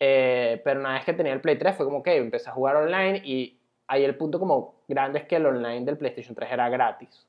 Eh, 0.00 0.60
pero 0.64 0.80
una 0.80 0.94
vez 0.94 1.04
que 1.04 1.12
tenía 1.12 1.32
el 1.32 1.40
Play 1.40 1.58
3 1.58 1.74
fue 1.76 1.84
como 1.86 2.02
que 2.02 2.16
empecé 2.16 2.48
a 2.50 2.52
jugar 2.52 2.76
online 2.76 3.20
y 3.24 3.57
ahí 3.88 4.04
el 4.04 4.16
punto 4.16 4.38
como 4.38 4.76
grande 4.86 5.18
es 5.20 5.24
que 5.26 5.36
el 5.36 5.46
online 5.46 5.84
del 5.84 5.98
PlayStation 5.98 6.34
3 6.34 6.50
era 6.52 6.68
gratis. 6.68 7.26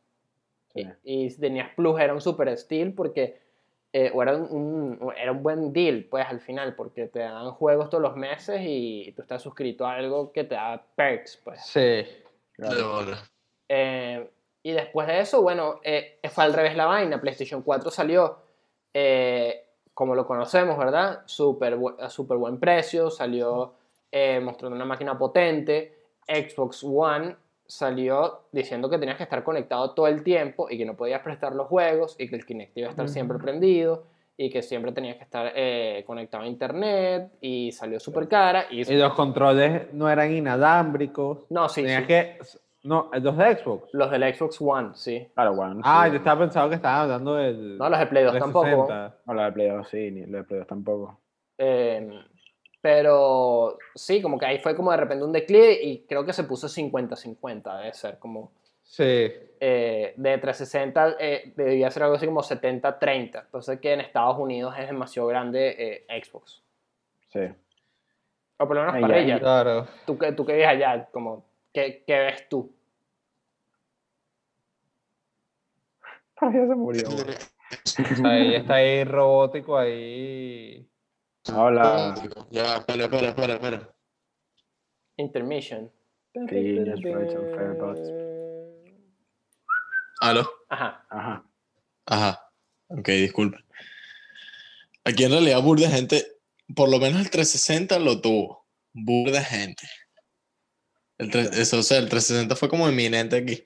Sí. 0.73 0.87
Y, 1.03 1.23
y 1.25 1.29
si 1.31 1.39
tenías 1.41 1.69
Plus 1.75 1.99
era 1.99 2.13
un 2.13 2.21
super 2.21 2.55
steal 2.57 2.93
porque 2.93 3.39
eh, 3.91 4.11
o 4.13 4.21
era 4.21 4.35
un, 4.35 4.99
un- 5.01 5.13
era 5.17 5.31
un 5.31 5.41
buen 5.41 5.73
deal, 5.73 6.05
pues 6.09 6.25
al 6.27 6.39
final, 6.39 6.75
porque 6.75 7.07
te 7.07 7.19
dan 7.19 7.49
juegos 7.51 7.89
todos 7.89 8.03
los 8.03 8.15
meses 8.15 8.61
y 8.63 9.11
tú 9.15 9.23
estás 9.23 9.41
suscrito 9.41 9.87
a 9.87 9.93
algo 9.95 10.31
que 10.31 10.43
te 10.43 10.53
da 10.53 10.79
perks, 10.95 11.41
pues. 11.43 11.65
Sí. 11.65 11.79
De 11.81 12.83
bola. 12.83 13.17
Eh, 13.67 14.29
y 14.61 14.71
después 14.73 15.07
de 15.07 15.21
eso, 15.21 15.41
bueno, 15.41 15.79
eh, 15.83 16.19
fue 16.29 16.43
al 16.43 16.53
revés 16.53 16.75
la 16.75 16.85
vaina. 16.85 17.19
PlayStation 17.19 17.63
4 17.63 17.89
salió, 17.89 18.37
eh, 18.93 19.65
como 19.93 20.13
lo 20.15 20.27
conocemos, 20.27 20.77
¿verdad? 20.77 21.21
Súper 21.25 21.75
bu- 21.77 21.95
a 21.99 22.09
súper 22.09 22.37
buen 22.37 22.59
precio, 22.59 23.09
salió 23.09 23.73
eh, 24.11 24.39
mostrando 24.39 24.75
una 24.75 24.85
máquina 24.85 25.17
potente. 25.17 25.98
Xbox 26.29 26.83
One 26.83 27.35
salió 27.65 28.41
diciendo 28.51 28.89
que 28.89 28.97
tenías 28.97 29.17
que 29.17 29.23
estar 29.23 29.43
conectado 29.43 29.91
todo 29.93 30.07
el 30.07 30.23
tiempo 30.23 30.67
y 30.69 30.77
que 30.77 30.85
no 30.85 30.95
podías 30.95 31.21
prestar 31.21 31.53
los 31.53 31.67
juegos 31.67 32.15
y 32.17 32.27
que 32.29 32.35
el 32.35 32.45
Kinect 32.45 32.77
iba 32.77 32.87
a 32.87 32.91
estar 32.91 33.07
siempre 33.09 33.37
prendido 33.37 34.05
y 34.35 34.49
que 34.49 34.61
siempre 34.61 34.91
tenías 34.91 35.17
que 35.17 35.23
estar 35.23 35.51
eh, 35.53 36.03
conectado 36.07 36.43
a 36.43 36.47
internet 36.47 37.31
y 37.41 37.71
salió 37.73 37.99
súper 37.99 38.27
cara. 38.27 38.65
Y, 38.71 38.89
Y 38.91 38.97
los 38.97 39.13
controles 39.13 39.93
no 39.93 40.09
eran 40.09 40.31
inalámbricos. 40.31 41.45
no, 41.49 41.67
sí, 41.69 41.81
Tenías 41.81 42.01
sí. 42.01 42.07
que. 42.07 42.37
No, 42.81 43.11
los 43.11 43.35
de 43.37 43.57
Xbox. 43.57 43.89
Los 43.91 44.09
del 44.09 44.33
Xbox 44.33 44.61
One, 44.61 44.89
sí. 44.93 45.27
Claro, 45.35 45.53
bueno. 45.53 45.81
Ah, 45.83 46.05
sí. 46.05 46.11
yo 46.11 46.17
estaba 46.19 46.39
pensando 46.39 46.69
que 46.69 46.75
estaban 46.75 47.01
hablando 47.01 47.35
del. 47.35 47.77
No, 47.77 47.89
los 47.89 47.99
de 47.99 48.05
Play 48.05 48.23
2 48.23 48.39
tampoco. 48.39 48.65
360. 48.87 49.17
No, 49.25 49.33
la 49.33 49.45
de 49.45 49.51
Play 49.51 49.67
2 49.69 49.89
sí, 49.89 50.11
ni 50.11 50.25
la 50.25 50.37
de 50.37 50.43
Play 50.45 50.59
2 50.59 50.67
tampoco. 50.67 51.19
Eh, 51.57 52.09
pero 52.81 53.77
sí, 53.95 54.21
como 54.21 54.37
que 54.37 54.45
ahí 54.45 54.59
fue 54.59 54.75
como 54.75 54.91
de 54.91 54.97
repente 54.97 55.23
un 55.25 55.31
declive 55.33 55.79
y 55.83 55.99
creo 56.07 56.25
que 56.25 56.33
se 56.33 56.43
puso 56.45 56.67
50-50, 56.67 57.77
debe 57.77 57.93
ser 57.93 58.17
como 58.19 58.51
Sí. 58.83 59.03
eh, 59.59 60.13
de 60.17 60.37
360 60.39 61.15
eh, 61.19 61.53
debía 61.55 61.91
ser 61.91 62.03
algo 62.03 62.15
así 62.15 62.25
como 62.25 62.41
70-30. 62.41 63.41
Entonces 63.45 63.79
que 63.79 63.93
en 63.93 64.01
Estados 64.01 64.37
Unidos 64.39 64.73
es 64.79 64.87
demasiado 64.87 65.27
grande 65.27 66.05
eh, 66.07 66.23
Xbox. 66.23 66.63
Sí. 67.27 67.41
O 68.57 68.67
por 68.67 68.75
lo 68.75 68.81
menos 68.81 68.95
Ay, 68.95 69.01
para 69.01 69.17
ella. 69.19 69.39
Claro. 69.39 69.87
Tú, 70.05 70.17
que- 70.17 70.31
tú 70.31 70.45
que 70.45 70.53
vives 70.53 70.67
allá, 70.67 71.07
como, 71.11 71.45
¿qué, 71.71 72.03
qué 72.07 72.17
ves 72.17 72.49
tú? 72.49 72.71
Para 76.39 76.51
se 76.51 76.57
murió. 76.75 77.03
Ahí 78.23 78.55
está 78.55 78.75
ahí 78.75 79.03
robótico 79.03 79.77
ahí. 79.77 80.88
Hola. 81.55 82.15
Ya, 82.51 82.77
espera, 82.77 83.03
espera, 83.05 83.27
espera, 83.29 83.53
espera. 83.55 83.95
Intermission. 85.17 85.91
Fairbots. 87.55 88.09
¿Aló? 90.21 90.49
Ajá. 90.69 91.05
Ajá. 91.09 91.45
Ajá. 92.05 92.51
Ok, 92.89 93.07
disculpe. 93.09 93.57
Aquí 95.03 95.23
en 95.23 95.31
realidad 95.31 95.61
burda 95.61 95.87
de 95.87 95.95
gente, 95.95 96.27
por 96.75 96.89
lo 96.89 96.99
menos 96.99 97.21
el 97.21 97.29
360 97.29 97.99
lo 97.99 98.21
tuvo. 98.21 98.67
Burda 98.93 99.39
de 99.39 99.45
gente. 99.45 99.87
El 101.17 101.29
eso, 101.35 101.79
o 101.79 101.83
sea, 101.83 101.97
el 101.97 102.09
360 102.09 102.55
fue 102.55 102.69
como 102.69 102.87
eminente 102.87 103.37
aquí. 103.37 103.63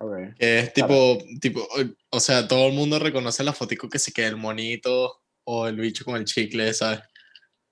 Ok. 0.00 0.16
Que 0.38 0.58
es 0.60 0.72
tipo, 0.72 1.18
tipo, 1.40 1.60
o- 1.60 2.16
o 2.16 2.20
sea, 2.20 2.46
todo 2.48 2.66
el 2.66 2.72
mundo 2.74 2.98
reconoce 2.98 3.44
la 3.44 3.52
fotico 3.52 3.88
que 3.88 3.98
se 3.98 4.12
queda 4.12 4.28
el 4.28 4.36
monito 4.36 5.19
o 5.44 5.66
el 5.66 5.76
bicho 5.76 6.04
con 6.04 6.16
el 6.16 6.24
chicle, 6.24 6.72
¿sabes? 6.74 7.00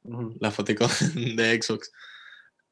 Ujú. 0.03 0.37
La 0.41 0.51
fotico 0.51 0.87
de 1.14 1.61
Xbox. 1.61 1.91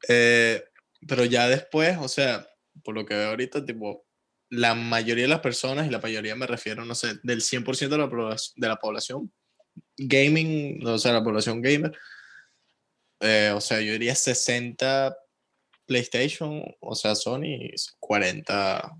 Eh, 0.09 0.63
pero 1.07 1.25
ya 1.25 1.49
después, 1.49 1.97
o 2.01 2.09
sea, 2.09 2.47
por 2.83 2.95
lo 2.95 3.05
que 3.05 3.15
veo 3.15 3.31
ahorita, 3.31 3.65
tipo, 3.65 4.07
la 4.51 4.75
mayoría 4.75 5.25
de 5.25 5.29
las 5.29 5.41
personas, 5.41 5.87
y 5.87 5.91
la 5.91 6.01
mayoría 6.01 6.37
me 6.37 6.47
refiero, 6.47 6.85
no 6.85 6.95
sé, 6.95 7.19
del 7.23 7.41
100% 7.41 7.89
de 7.89 7.99
la, 7.99 8.37
de 8.57 8.69
la 8.69 8.77
población, 8.77 9.33
gaming, 9.97 10.87
o 10.87 10.99
sea, 10.99 11.13
la 11.13 11.25
población 11.25 11.61
gamer, 11.63 11.93
eh, 13.21 13.53
o 13.55 13.61
sea, 13.61 13.81
yo 13.81 13.93
diría 13.93 14.15
60 14.15 15.17
PlayStation, 15.87 16.63
o 16.81 16.95
sea, 16.95 17.15
Sony, 17.15 17.45
y 17.45 17.75
40 18.01 18.93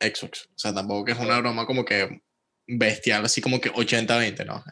Xbox. 0.00 0.46
O 0.46 0.58
sea, 0.58 0.74
tampoco 0.74 1.04
que 1.04 1.12
es 1.12 1.18
una 1.18 1.38
broma 1.38 1.66
como 1.66 1.84
que 1.84 2.22
bestial, 2.66 3.24
así 3.24 3.40
como 3.40 3.60
que 3.60 3.72
80-20, 3.72 4.44
¿no? 4.44 4.64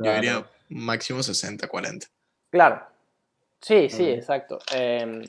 Yo 0.00 0.04
Claro. 0.04 0.20
diría 0.20 0.46
máximo 0.70 1.20
60-40. 1.20 2.08
Claro. 2.50 2.82
Sí, 3.60 3.88
sí, 3.90 4.04
Ok. 4.10 4.18
exacto. 4.18 4.58
Eh, 4.74 5.22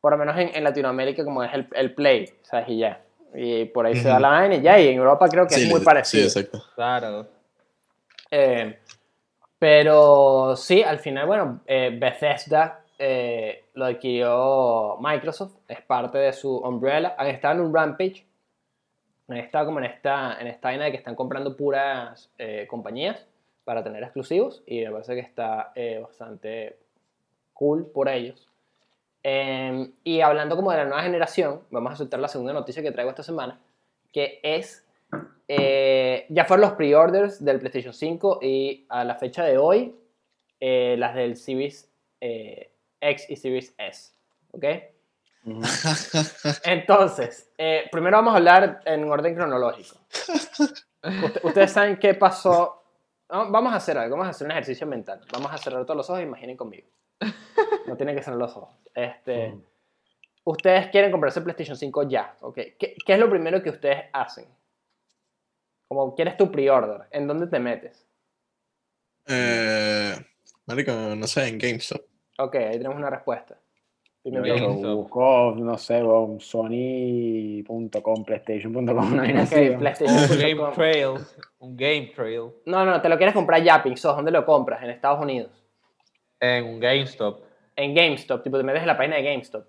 por 0.00 0.12
lo 0.12 0.18
menos 0.18 0.36
en, 0.36 0.54
en 0.54 0.64
Latinoamérica 0.64 1.24
como 1.24 1.42
es 1.44 1.54
el, 1.54 1.68
el 1.74 1.94
Play, 1.94 2.28
¿sabes? 2.42 2.68
Y 2.68 2.78
ya. 2.78 3.00
Y 3.34 3.64
por 3.66 3.86
ahí 3.86 3.96
se 3.96 4.08
da 4.08 4.18
la 4.20 4.28
vaina 4.28 4.56
y 4.56 4.60
ya. 4.62 4.78
Y 4.80 4.88
en 4.88 4.96
Europa 4.98 5.28
creo 5.28 5.46
que 5.46 5.54
Sí, 5.54 5.62
es 5.62 5.68
muy 5.70 5.80
parecido. 5.80 6.28
Sí, 6.28 6.38
exacto. 6.38 6.62
Claro. 6.74 7.28
Eh, 8.30 8.78
pero 9.58 10.56
sí, 10.56 10.82
al 10.82 10.98
final, 10.98 11.26
bueno, 11.26 11.60
eh, 11.66 11.96
Bethesda 11.98 12.80
eh, 12.98 13.66
lo 13.74 13.84
adquirió 13.86 14.96
Microsoft, 15.00 15.52
es 15.68 15.80
parte 15.82 16.18
de 16.18 16.32
su 16.32 16.56
umbrella. 16.58 17.14
Han 17.16 17.28
estado 17.28 17.54
en 17.54 17.60
un 17.66 17.74
rampage, 17.74 18.26
han 19.28 19.36
estado 19.36 19.66
como 19.66 19.78
en 19.78 19.84
esta, 19.86 20.38
en 20.40 20.48
esta 20.48 20.68
vaina 20.68 20.84
de 20.86 20.90
que 20.90 20.96
están 20.96 21.14
comprando 21.14 21.56
puras 21.56 22.28
eh, 22.38 22.66
compañías 22.68 23.24
para 23.64 23.82
tener 23.84 24.02
exclusivos 24.02 24.62
y 24.66 24.80
me 24.84 24.90
parece 24.90 25.14
que 25.14 25.20
está 25.20 25.72
eh, 25.74 25.98
bastante 26.02 26.78
cool 27.52 27.86
por 27.86 28.08
ellos. 28.08 28.48
Eh, 29.22 29.90
y 30.02 30.20
hablando 30.20 30.56
como 30.56 30.72
de 30.72 30.78
la 30.78 30.84
nueva 30.86 31.02
generación, 31.02 31.62
vamos 31.70 31.92
a 31.92 31.96
soltar 31.96 32.18
la 32.20 32.28
segunda 32.28 32.52
noticia 32.52 32.82
que 32.82 32.90
traigo 32.90 33.10
esta 33.10 33.22
semana, 33.22 33.60
que 34.12 34.40
es 34.42 34.84
eh, 35.48 36.26
ya 36.30 36.44
fueron 36.44 36.62
los 36.68 36.72
pre-orders 36.76 37.44
del 37.44 37.58
PlayStation 37.60 37.92
5 37.92 38.38
y 38.42 38.86
a 38.88 39.04
la 39.04 39.14
fecha 39.16 39.44
de 39.44 39.58
hoy, 39.58 39.94
eh, 40.58 40.96
las 40.98 41.14
del 41.14 41.36
Series 41.36 41.88
X 42.20 43.26
y 43.30 43.36
Series 43.36 43.74
S. 43.78 44.12
¿Ok? 44.52 44.64
Entonces, 46.64 47.50
primero 47.90 48.16
vamos 48.18 48.34
a 48.34 48.36
hablar 48.38 48.80
en 48.84 49.10
orden 49.10 49.34
cronológico. 49.34 49.96
Usted- 51.02 51.40
ustedes 51.44 51.72
saben 51.72 51.96
qué 51.98 52.14
pasó. 52.14 52.81
No, 53.32 53.50
Vamos 53.50 53.72
a 53.72 53.76
hacer 53.76 53.96
algo, 53.96 54.16
vamos 54.16 54.26
a 54.26 54.30
hacer 54.30 54.44
un 54.44 54.50
ejercicio 54.50 54.86
mental. 54.86 55.20
Vamos 55.32 55.50
a 55.50 55.56
cerrar 55.56 55.84
todos 55.86 55.96
los 55.96 56.10
ojos, 56.10 56.22
imaginen 56.22 56.56
conmigo. 56.56 56.86
No 57.86 57.96
tienen 57.96 58.14
que 58.14 58.22
cerrar 58.22 58.38
los 58.38 58.54
ojos. 58.56 58.76
Este, 58.94 59.48
Ujú. 59.48 59.64
Ustedes 60.44 60.88
quieren 60.88 61.10
comprarse 61.10 61.38
el 61.38 61.44
PlayStation 61.44 61.76
5 61.76 62.08
ya, 62.08 62.36
¿ok? 62.40 62.54
¿Qué, 62.78 62.96
qué 63.04 63.12
es 63.12 63.18
lo 63.18 63.30
primero 63.30 63.62
que 63.62 63.70
ustedes 63.70 64.04
hacen? 64.12 64.46
Como 65.88 66.14
quieres 66.14 66.36
tu 66.36 66.50
pre-order, 66.50 67.06
¿en 67.10 67.26
dónde 67.26 67.46
te 67.46 67.58
metes? 67.58 68.06
Eh, 69.26 70.14
marico, 70.66 70.92
no 70.92 71.26
sé, 71.26 71.48
en 71.48 71.58
GameStop. 71.58 72.02
Ok, 72.38 72.56
ahí 72.56 72.76
tenemos 72.76 72.96
una 72.96 73.10
respuesta. 73.10 73.56
Primero 74.22 74.96
busco, 74.96 75.54
no 75.58 75.76
sé, 75.76 76.00
sony.com, 76.38 78.24
playstation.com, 78.24 79.12
una 79.12 79.22
vaina 79.22 79.42
Ok, 79.42 79.52
así, 79.52 79.68
bon. 79.70 79.78
Un 79.78 80.38
game 80.38 80.54
5. 80.54 80.70
trail. 80.74 81.08
Un 81.58 81.76
game 81.76 82.12
trail. 82.14 82.50
No, 82.66 82.84
no, 82.84 83.02
te 83.02 83.08
lo 83.08 83.16
quieres 83.16 83.34
comprar 83.34 83.60
ya, 83.64 83.82
Pixos. 83.82 84.14
¿Dónde 84.14 84.30
lo 84.30 84.46
compras? 84.46 84.80
En 84.82 84.90
Estados 84.90 85.20
Unidos. 85.20 85.50
En 86.38 86.66
un 86.66 86.78
GameStop. 86.78 87.42
En 87.74 87.94
GameStop, 87.94 88.44
tipo 88.44 88.58
te 88.58 88.62
metes 88.62 88.82
en 88.82 88.86
la 88.86 88.96
página 88.96 89.16
de 89.16 89.24
GameStop. 89.24 89.64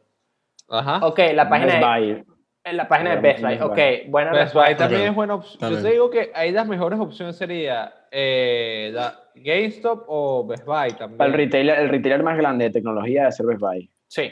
Ajá. 0.69 1.05
Ok, 1.05 1.19
la 1.33 1.49
página 1.49 1.73
Best 1.73 1.79
de, 1.79 1.85
Buy. 1.85 2.23
en 2.63 2.77
la 2.77 2.87
página 2.87 3.15
de 3.15 3.21
Best 3.21 3.41
Buy. 3.41 3.59
Ok, 3.59 3.79
buena 4.09 4.31
Best 4.33 4.53
Buy 4.53 4.75
también 4.75 5.01
es 5.01 5.15
buena 5.15 5.35
opción. 5.35 5.71
Yo 5.71 5.81
te 5.81 5.91
digo 5.91 6.11
que 6.11 6.31
ahí 6.35 6.51
las 6.51 6.67
mejores 6.67 6.99
opciones 6.99 7.35
sería 7.37 7.91
eh, 8.11 8.95
GameStop 9.33 10.03
o 10.07 10.45
Best 10.45 10.65
Buy 10.65 10.91
también. 10.91 11.17
Para 11.17 11.31
el 11.31 11.37
retailer, 11.37 11.79
el 11.79 11.89
retailer 11.89 12.21
más 12.21 12.37
grande 12.37 12.65
de 12.65 12.69
tecnología 12.69 13.21
debe 13.21 13.31
ser 13.31 13.45
Best 13.47 13.59
Buy. 13.59 13.89
Sí. 14.13 14.31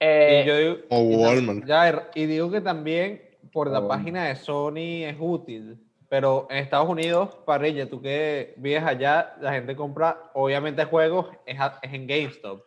Eh, 0.00 0.42
Y 0.44 0.48
yo 0.48 0.56
digo, 0.58 0.76
O 0.90 1.00
Walmart. 1.00 1.64
ya, 1.64 2.10
y 2.14 2.26
digo 2.26 2.50
que 2.50 2.60
también 2.60 3.22
por 3.52 3.68
la 3.70 3.78
Oh. 3.80 3.88
página 3.88 4.24
de 4.26 4.36
Sony 4.36 5.04
es 5.06 5.16
útil. 5.18 5.78
Pero 6.08 6.46
en 6.50 6.56
Estados 6.58 6.88
Unidos, 6.88 7.36
para 7.46 7.66
ella, 7.66 7.88
tú 7.88 8.00
que 8.00 8.54
vives 8.56 8.82
allá, 8.82 9.36
la 9.40 9.52
gente 9.52 9.76
compra, 9.76 10.30
obviamente 10.34 10.84
juegos, 10.86 11.26
es, 11.46 11.60
a- 11.60 11.78
es 11.82 11.92
en 11.92 12.06
GameStop. 12.06 12.62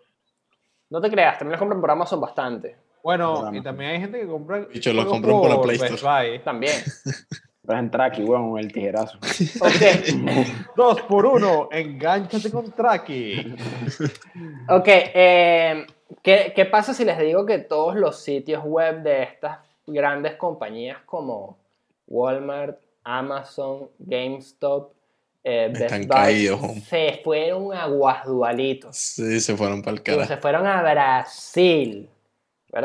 no 0.90 1.02
te 1.02 1.10
creas, 1.10 1.38
también 1.40 1.52
los 1.54 1.60
compran 1.60 1.82
por 1.82 1.90
Amazon 1.92 2.20
bastante. 2.22 2.76
Bueno, 3.04 3.42
Por 3.46 3.56
y 3.56 3.62
también 3.64 3.92
hay 3.92 4.00
gente 4.02 4.20
que 4.20 4.28
compra. 4.28 4.60
Bicho, 4.60 4.94
los 4.94 5.06
compran 5.06 5.40
por 5.40 5.50
la 5.50 5.62
Play 5.62 5.78
Best 5.78 5.94
Store. 5.96 6.30
Buy. 6.32 6.40
También. 6.44 6.74
Pero 7.64 7.78
es 7.78 7.84
en 7.84 7.92
Traki, 7.92 8.24
weón, 8.24 8.58
el 8.58 8.72
tijerazo. 8.72 9.18
Ok. 9.62 10.36
Dos 10.76 11.02
por 11.04 11.26
uno, 11.26 11.70
engánchate 11.72 12.50
con 12.52 12.72
Traki. 12.72 13.56
Ok, 14.70 14.88
eh, 14.88 15.86
¿qué, 16.24 16.54
qué 16.56 16.66
pasa 16.66 16.94
si 16.94 17.04
les 17.06 17.20
digo 17.20 17.46
que 17.46 17.60
todos 17.60 17.96
los 17.96 18.20
sitios 18.24 18.64
web 18.64 19.04
de 19.04 19.24
estas 19.24 19.60
grandes 19.86 20.36
compañías 20.36 20.98
como 21.06 21.58
Walmart, 22.08 22.80
Amazon, 23.04 23.90
GameStop, 24.00 24.92
eh, 25.44 25.68
Best 25.72 25.82
Están 25.82 26.02
Buy, 26.02 26.08
caídos, 26.08 26.62
se 26.88 27.20
fueron 27.24 27.74
a 27.74 27.86
guasdualitos? 27.88 28.96
Sí, 28.96 29.40
se 29.42 29.56
fueron 29.58 29.82
para 29.82 29.98
el 29.98 30.02
Tipo, 30.02 30.18
cara. 30.18 30.28
se 30.28 30.38
fueron 30.38 30.66
a 30.68 30.82
Brasil. 30.82 32.10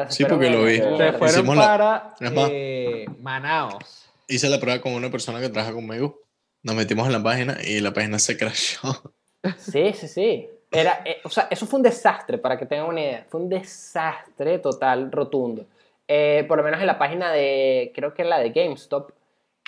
Sí, 0.09 0.25
porque 0.25 0.49
a- 0.49 0.51
lo 0.51 0.65
vi. 0.65 0.77
Se 0.79 1.13
fueron 1.13 1.27
hicimos 1.29 1.57
la- 1.57 1.67
para 1.67 2.15
más. 2.33 2.49
eh, 2.53 3.05
Manaos. 3.23 4.06
Hice 4.29 4.49
la 4.49 4.59
prueba 4.59 4.81
con 4.81 4.93
una 4.93 5.11
persona 5.11 5.41
que 5.41 5.49
trabaja 5.49 5.73
conmigo 5.73 6.21
Nos 6.63 6.75
metimos 6.75 7.07
en 7.07 7.13
la 7.13 7.23
página 7.23 7.59
y 7.63 7.81
la 7.81 7.93
página 7.93 8.19
se 8.19 8.37
crashó. 8.37 9.13
Sí, 9.59 9.93
sí, 9.93 10.09
sí. 10.09 10.51
Era, 10.73 11.03
eh, 11.05 11.21
o 11.23 11.31
sea, 11.31 11.47
eso 11.51 11.67
fue 11.67 11.79
un 11.79 11.85
desastre, 11.85 12.39
para 12.39 12.59
que 12.59 12.67
tengan 12.67 12.89
una 12.89 13.01
idea. 13.01 13.27
Fue 13.29 13.41
un 13.41 13.49
desastre 13.49 14.59
total, 14.59 15.13
rotundo. 15.13 15.67
Eh, 16.09 16.45
por 16.49 16.59
lo 16.59 16.65
menos 16.65 16.81
en 16.81 16.87
la 16.87 16.99
página 16.99 17.33
de, 17.33 17.93
creo 17.95 18.13
que 18.13 18.25
la 18.25 18.39
de 18.39 18.51
GameStop, 18.51 19.13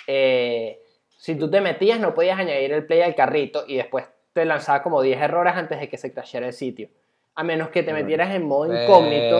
eh, 0.07 0.81
si 1.17 1.35
tú 1.35 1.49
te 1.49 1.61
metías 1.61 1.99
no 1.99 2.13
podías 2.13 2.39
añadir 2.39 2.71
el 2.73 2.85
play 2.85 3.01
al 3.01 3.15
carrito 3.15 3.65
y 3.67 3.77
después 3.77 4.05
te 4.33 4.45
lanzaba 4.45 4.81
como 4.83 5.01
10 5.01 5.21
errores 5.21 5.53
antes 5.55 5.79
de 5.79 5.89
que 5.89 5.97
se 5.97 6.13
crashara 6.13 6.47
el 6.47 6.53
sitio. 6.53 6.89
A 7.35 7.43
menos 7.43 7.69
que 7.69 7.83
te 7.83 7.93
metieras 7.93 8.33
en 8.35 8.45
modo 8.45 8.65
incógnito. 8.65 9.37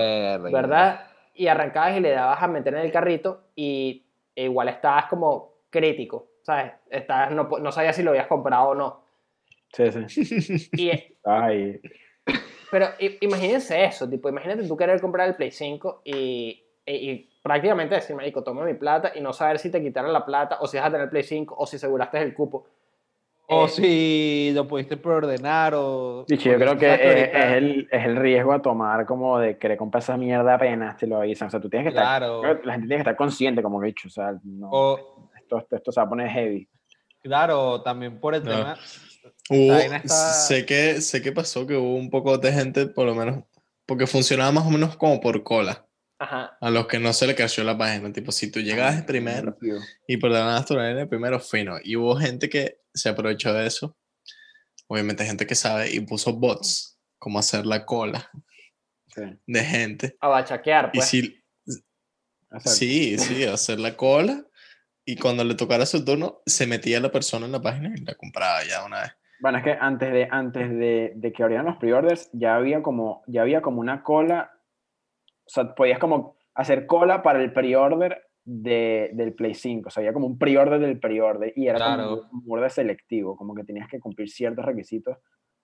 ¿verdad? 0.51 1.07
Y 1.33 1.47
arrancabas 1.47 1.97
y 1.97 1.99
le 2.01 2.11
dabas 2.11 2.41
a 2.41 2.47
meter 2.47 2.73
en 2.73 2.81
el 2.81 2.91
carrito 2.91 3.43
y 3.55 4.05
e 4.39 4.43
igual 4.43 4.69
estabas 4.69 5.07
como 5.07 5.55
crítico, 5.69 6.29
¿sabes? 6.43 6.71
Estabas, 6.89 7.31
no, 7.31 7.49
no 7.59 7.71
sabías 7.73 7.93
si 7.93 8.03
lo 8.03 8.11
habías 8.11 8.27
comprado 8.27 8.69
o 8.69 8.75
no. 8.75 9.01
Sí, 9.73 9.91
sí. 10.07 10.69
Y, 10.77 10.91
ahí. 11.25 11.81
pero 12.71 12.87
imagínense 13.19 13.83
eso, 13.83 14.09
tipo, 14.09 14.29
imagínate 14.29 14.65
tú 14.65 14.77
querer 14.77 15.01
comprar 15.01 15.27
el 15.27 15.35
Play 15.35 15.51
5 15.51 16.03
y, 16.05 16.63
y, 16.85 16.93
y 17.11 17.29
prácticamente 17.43 17.95
decir, 17.95 18.15
marico, 18.15 18.41
toma 18.41 18.63
mi 18.63 18.75
plata 18.75 19.11
y 19.13 19.19
no 19.19 19.33
saber 19.33 19.59
si 19.59 19.69
te 19.69 19.81
quitaron 19.81 20.13
la 20.13 20.25
plata 20.25 20.59
o 20.61 20.67
si 20.67 20.77
vas 20.77 20.85
a 20.85 20.91
tener 20.91 21.09
Play 21.09 21.23
5 21.23 21.55
o 21.57 21.65
si 21.65 21.75
aseguraste 21.75 22.21
el 22.21 22.33
cupo. 22.33 22.65
O 23.51 23.65
Eh, 23.65 23.69
si 23.69 24.51
lo 24.53 24.67
pudiste 24.67 24.95
preordenar 24.97 25.73
o... 25.75 26.23
Dicho, 26.27 26.49
yo 26.51 26.57
creo 26.57 26.77
que 26.77 26.85
sabes 26.87 27.01
es, 27.05 27.29
es 27.33 27.51
el, 27.53 27.87
es 27.91 28.05
el 28.05 28.15
riesgo 28.15 28.53
a 28.53 28.61
tomar 28.61 29.05
como 29.07 29.39
de 29.39 29.57
querer 29.57 29.75
comprar 29.77 30.03
esa 30.03 30.17
mierda 30.17 30.53
apenas 30.53 30.97
te 30.97 31.07
lo 31.07 31.17
avisan. 31.17 31.47
O 31.47 31.51
sea, 31.51 31.59
tú 31.59 31.67
tienes 31.69 31.85
que 31.85 31.97
estar, 31.97 32.19
Claro. 32.21 32.41
que 32.41 32.65
la 32.67 32.73
gente 32.73 32.87
tiene 32.87 32.97
que 32.97 33.09
estar 33.09 33.15
consciente, 33.15 33.63
como 33.63 33.81
he 33.83 33.87
dicho. 33.87 34.07
O 34.07 34.11
sea, 34.11 34.33
no, 34.43 34.69
O, 34.69 35.29
esto, 35.39 35.57
esto, 35.57 35.75
esto 35.77 35.91
se 35.91 35.99
va 35.99 36.05
a 36.05 36.09
poner 36.09 36.29
heavy. 36.29 36.67
claro, 37.23 37.81
también 37.81 38.19
por 38.19 38.35
el 38.35 38.43
No. 38.43 38.51
tema... 38.51 38.77
Hubo, 39.49 39.73
está- 39.73 40.07
sé, 40.07 40.63
que, 40.65 41.01
sé 41.01 41.21
que 41.23 41.31
pasó 41.31 41.65
que 41.65 41.75
hubo 41.75 41.95
un 41.95 42.09
poco 42.11 42.37
de 42.37 42.51
gente, 42.53 42.85
por 42.85 43.07
lo 43.07 43.15
menos, 43.15 43.43
porque 43.87 44.05
funcionaba 44.05 44.51
más 44.51 44.65
o 44.65 44.69
menos 44.69 44.95
como 44.95 45.19
por 45.19 45.41
cola. 45.43 45.85
Ajá. 46.19 46.57
A 46.59 46.69
los 46.69 46.85
que 46.87 46.99
no 46.99 47.13
se 47.13 47.25
le 47.27 47.35
creció 47.35 47.63
la 47.63 47.77
página. 47.77 48.11
Tipo, 48.11 48.31
si 48.31 48.51
tú 48.51 48.59
llegabas 48.59 49.01
primero 49.03 49.57
y 50.07 50.17
por 50.17 50.29
la 50.31 50.57
el 50.67 51.07
primero, 51.07 51.39
fino. 51.39 51.77
Y 51.81 51.95
hubo 51.95 52.15
gente 52.17 52.49
que 52.49 52.81
se 52.93 53.09
aprovechó 53.09 53.53
de 53.53 53.65
eso. 53.65 53.97
Obviamente 54.87 55.23
gente 55.25 55.47
que 55.47 55.55
sabe 55.55 55.91
y 55.91 55.99
puso 56.01 56.33
bots, 56.33 56.99
como 57.17 57.39
hacer 57.39 57.65
la 57.65 57.85
cola 57.85 58.29
Sí. 59.07 59.21
de 59.47 59.63
gente. 59.63 60.15
A 60.21 60.27
bachaquear, 60.27 60.91
Y 60.93 60.97
pues. 60.97 61.07
si, 61.09 61.43
Exacto. 62.51 62.69
sí, 62.69 63.17
sí, 63.17 63.43
hacer 63.45 63.79
la 63.79 63.95
cola. 63.95 64.45
Y 65.05 65.15
cuando 65.15 65.43
le 65.43 65.55
tocara 65.55 65.85
su 65.85 66.03
turno, 66.05 66.41
se 66.45 66.67
metía 66.67 66.99
la 66.99 67.11
persona 67.11 67.45
en 67.45 67.51
la 67.53 67.61
página 67.61 67.91
y 67.95 68.01
la 68.01 68.13
compraba 68.15 68.63
ya 68.63 68.85
una 68.85 69.01
vez. 69.01 69.11
Bueno, 69.39 69.57
es 69.59 69.63
que 69.63 69.71
antes 69.71 70.11
de, 70.11 70.27
antes 70.29 70.69
de, 70.69 71.13
de 71.15 71.31
que 71.33 71.41
abrieran 71.43 71.65
los 71.65 71.77
pre-orders, 71.77 72.29
ya 72.33 72.55
había 72.55 72.83
como, 72.83 73.23
ya 73.27 73.41
había 73.41 73.61
como 73.61 73.79
una 73.79 74.03
cola. 74.03 74.51
O 75.49 75.51
sea, 75.51 75.73
podías 75.73 75.97
como 75.99 76.35
hacer 76.53 76.85
cola 76.85 77.23
para 77.23 77.41
el 77.41 77.51
pre-order 77.51 78.21
de, 78.45 79.09
del 79.13 79.33
Play 79.33 79.55
5. 79.55 79.87
O 79.87 79.91
sea, 79.91 80.01
había 80.01 80.13
como 80.13 80.27
un 80.27 80.37
pre-order 80.37 80.79
del 80.79 80.99
pre-order 80.99 81.53
y 81.55 81.67
era 81.67 81.77
Claro. 81.77 82.03
como 82.27 82.31
un 82.39 82.45
borde 82.45 82.69
selectivo, 82.69 83.35
como 83.35 83.55
que 83.55 83.63
tenías 83.63 83.87
que 83.89 83.99
cumplir 83.99 84.29
ciertos 84.29 84.63
requisitos 84.65 85.17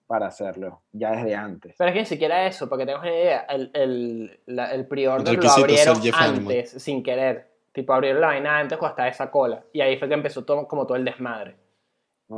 para 0.06 0.26
hacerlo, 0.26 0.82
ya 0.92 1.10
desde 1.12 1.34
antes. 1.34 1.74
Pero 1.78 1.88
es 1.90 1.94
que 1.94 2.00
ni 2.00 2.06
siquiera 2.06 2.46
eso, 2.46 2.68
para 2.68 2.80
que 2.82 2.86
tengas 2.86 3.02
una 3.02 3.10
idea, 3.12 3.40
el, 3.48 3.70
el, 3.74 4.40
la- 4.46 4.72
el 4.72 4.86
pre-order 4.86 5.34
lo 5.42 5.50
abrieron 5.50 6.00
Jeff 6.02 6.14
Animal. 6.16 6.40
antes, 6.56 6.70
sin 6.82 7.02
querer. 7.02 7.52
Tipo, 7.72 7.92
abrieron 7.92 8.20
la 8.20 8.28
vaina 8.28 8.58
antes 8.58 8.78
cuando 8.78 8.92
estaba 8.94 9.08
esa 9.08 9.30
cola. 9.30 9.64
Y 9.72 9.80
ahí 9.82 9.96
fue 9.98 10.08
que 10.08 10.14
empezó 10.14 10.44
todo, 10.44 10.66
como 10.68 10.86
todo 10.86 10.96
el 10.96 11.04
desmadre. 11.04 11.56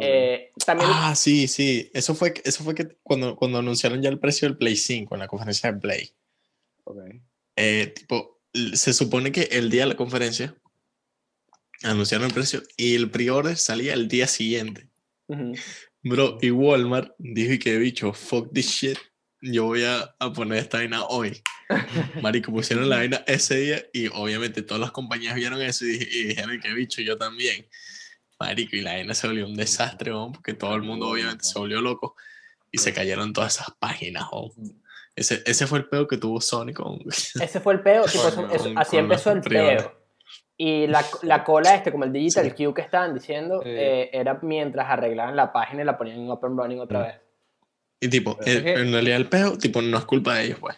Eh, 0.00 0.50
también, 0.66 0.90
Ah, 0.92 1.14
sí, 1.14 1.46
sí. 1.46 1.90
Eso 1.94 2.14
fue, 2.14 2.34
eso 2.44 2.64
fue 2.64 2.74
que 2.74 2.88
cuando, 3.02 3.36
cuando 3.36 3.58
anunciaron 3.58 4.02
ya 4.02 4.08
el 4.10 4.18
precio 4.18 4.48
del 4.48 4.58
Play 4.58 4.76
5 4.76 5.14
en 5.14 5.20
la 5.20 5.28
conferencia 5.28 5.70
de 5.72 5.78
Play. 5.78 6.10
ok. 6.84 6.98
Eh, 7.58 7.88
tipo, 7.88 8.40
se 8.74 8.92
supone 8.92 9.32
que 9.32 9.42
el 9.50 9.68
día 9.68 9.82
de 9.82 9.88
la 9.88 9.96
conferencia 9.96 10.54
anunciaron 11.82 12.28
el 12.28 12.34
precio 12.34 12.62
y 12.76 12.94
el 12.94 13.10
pre-order 13.10 13.56
salía 13.56 13.94
el 13.94 14.06
día 14.06 14.28
siguiente. 14.28 14.88
Ujú. 15.26 15.54
Bro, 16.04 16.38
y 16.40 16.52
Walmart 16.52 17.14
dijo 17.18 17.52
y 17.54 17.58
que 17.58 17.76
bicho, 17.78 18.12
fuck 18.12 18.52
this 18.52 18.68
shit. 18.68 18.98
Yo 19.40 19.64
voy 19.64 19.82
a, 19.82 20.14
a 20.20 20.32
poner 20.32 20.58
esta 20.58 20.78
vaina 20.78 21.04
hoy. 21.04 21.42
Marico, 22.22 22.52
pusieron 22.52 22.88
la 22.88 22.96
vaina 22.96 23.24
ese 23.26 23.56
día 23.56 23.84
y 23.92 24.06
obviamente 24.06 24.62
todas 24.62 24.80
las 24.80 24.92
compañías 24.92 25.34
vieron 25.34 25.60
eso 25.60 25.84
y, 25.84 25.94
y 25.94 26.24
dijeron 26.28 26.60
que 26.60 26.72
bicho, 26.72 27.02
yo 27.02 27.18
también. 27.18 27.66
Marico, 28.38 28.76
y 28.76 28.82
la 28.82 28.92
vaina 28.92 29.14
se 29.14 29.26
volvió 29.26 29.46
un 29.46 29.56
desastre, 29.56 30.12
weón, 30.12 30.32
porque 30.32 30.54
todo 30.54 30.76
el 30.76 30.82
mundo 30.82 31.08
obviamente 31.08 31.44
se 31.44 31.58
volvió 31.58 31.80
loco 31.80 32.14
y 32.70 32.78
se 32.78 32.92
cayeron 32.92 33.32
todas 33.32 33.56
esas 33.56 33.74
páginas, 33.80 34.24
weón. 34.30 34.80
Ese, 35.18 35.42
ese 35.46 35.66
fue 35.66 35.78
el 35.80 35.86
peor 35.86 36.06
que 36.08 36.16
tuvo 36.16 36.40
Sony 36.40 36.72
con, 36.74 36.98
ese 37.08 37.60
fue 37.60 37.74
el 37.74 37.80
peo, 37.80 38.04
tipo, 38.04 38.28
eso- 38.28 38.36
Coño, 38.42 38.54
eso- 38.54 38.64
con- 38.64 38.78
así 38.78 38.90
con 38.96 38.98
empezó 39.00 39.32
el 39.32 39.40
peo. 39.42 39.94
Y 40.56 40.86
la, 40.86 41.04
la 41.22 41.44
cola, 41.44 41.74
este, 41.74 41.90
como 41.92 42.04
el 42.04 42.12
Digital 42.12 42.52
Sí. 42.56 42.72
Que 42.74 42.80
estaban 42.82 43.14
diciendo, 43.14 43.60
Sí. 43.62 43.68
eh, 43.70 44.10
era 44.12 44.38
mientras 44.42 44.88
arreglaban 44.90 45.36
la 45.36 45.52
página 45.52 45.82
y 45.82 45.84
la 45.84 45.96
ponían 45.98 46.18
en 46.20 46.30
Open 46.30 46.56
Running 46.56 46.80
otra 46.80 46.98
Mm. 46.98 47.02
vez. 47.02 47.14
Y 48.00 48.08
tipo, 48.08 48.38
el- 48.44 48.62
que- 48.62 48.72
en 48.74 48.92
realidad 48.92 49.16
el 49.18 49.28
peo, 49.28 49.58
tipo, 49.58 49.82
no 49.82 49.98
es 49.98 50.04
culpa 50.04 50.34
de 50.36 50.44
ellos, 50.46 50.58
pues. 50.60 50.76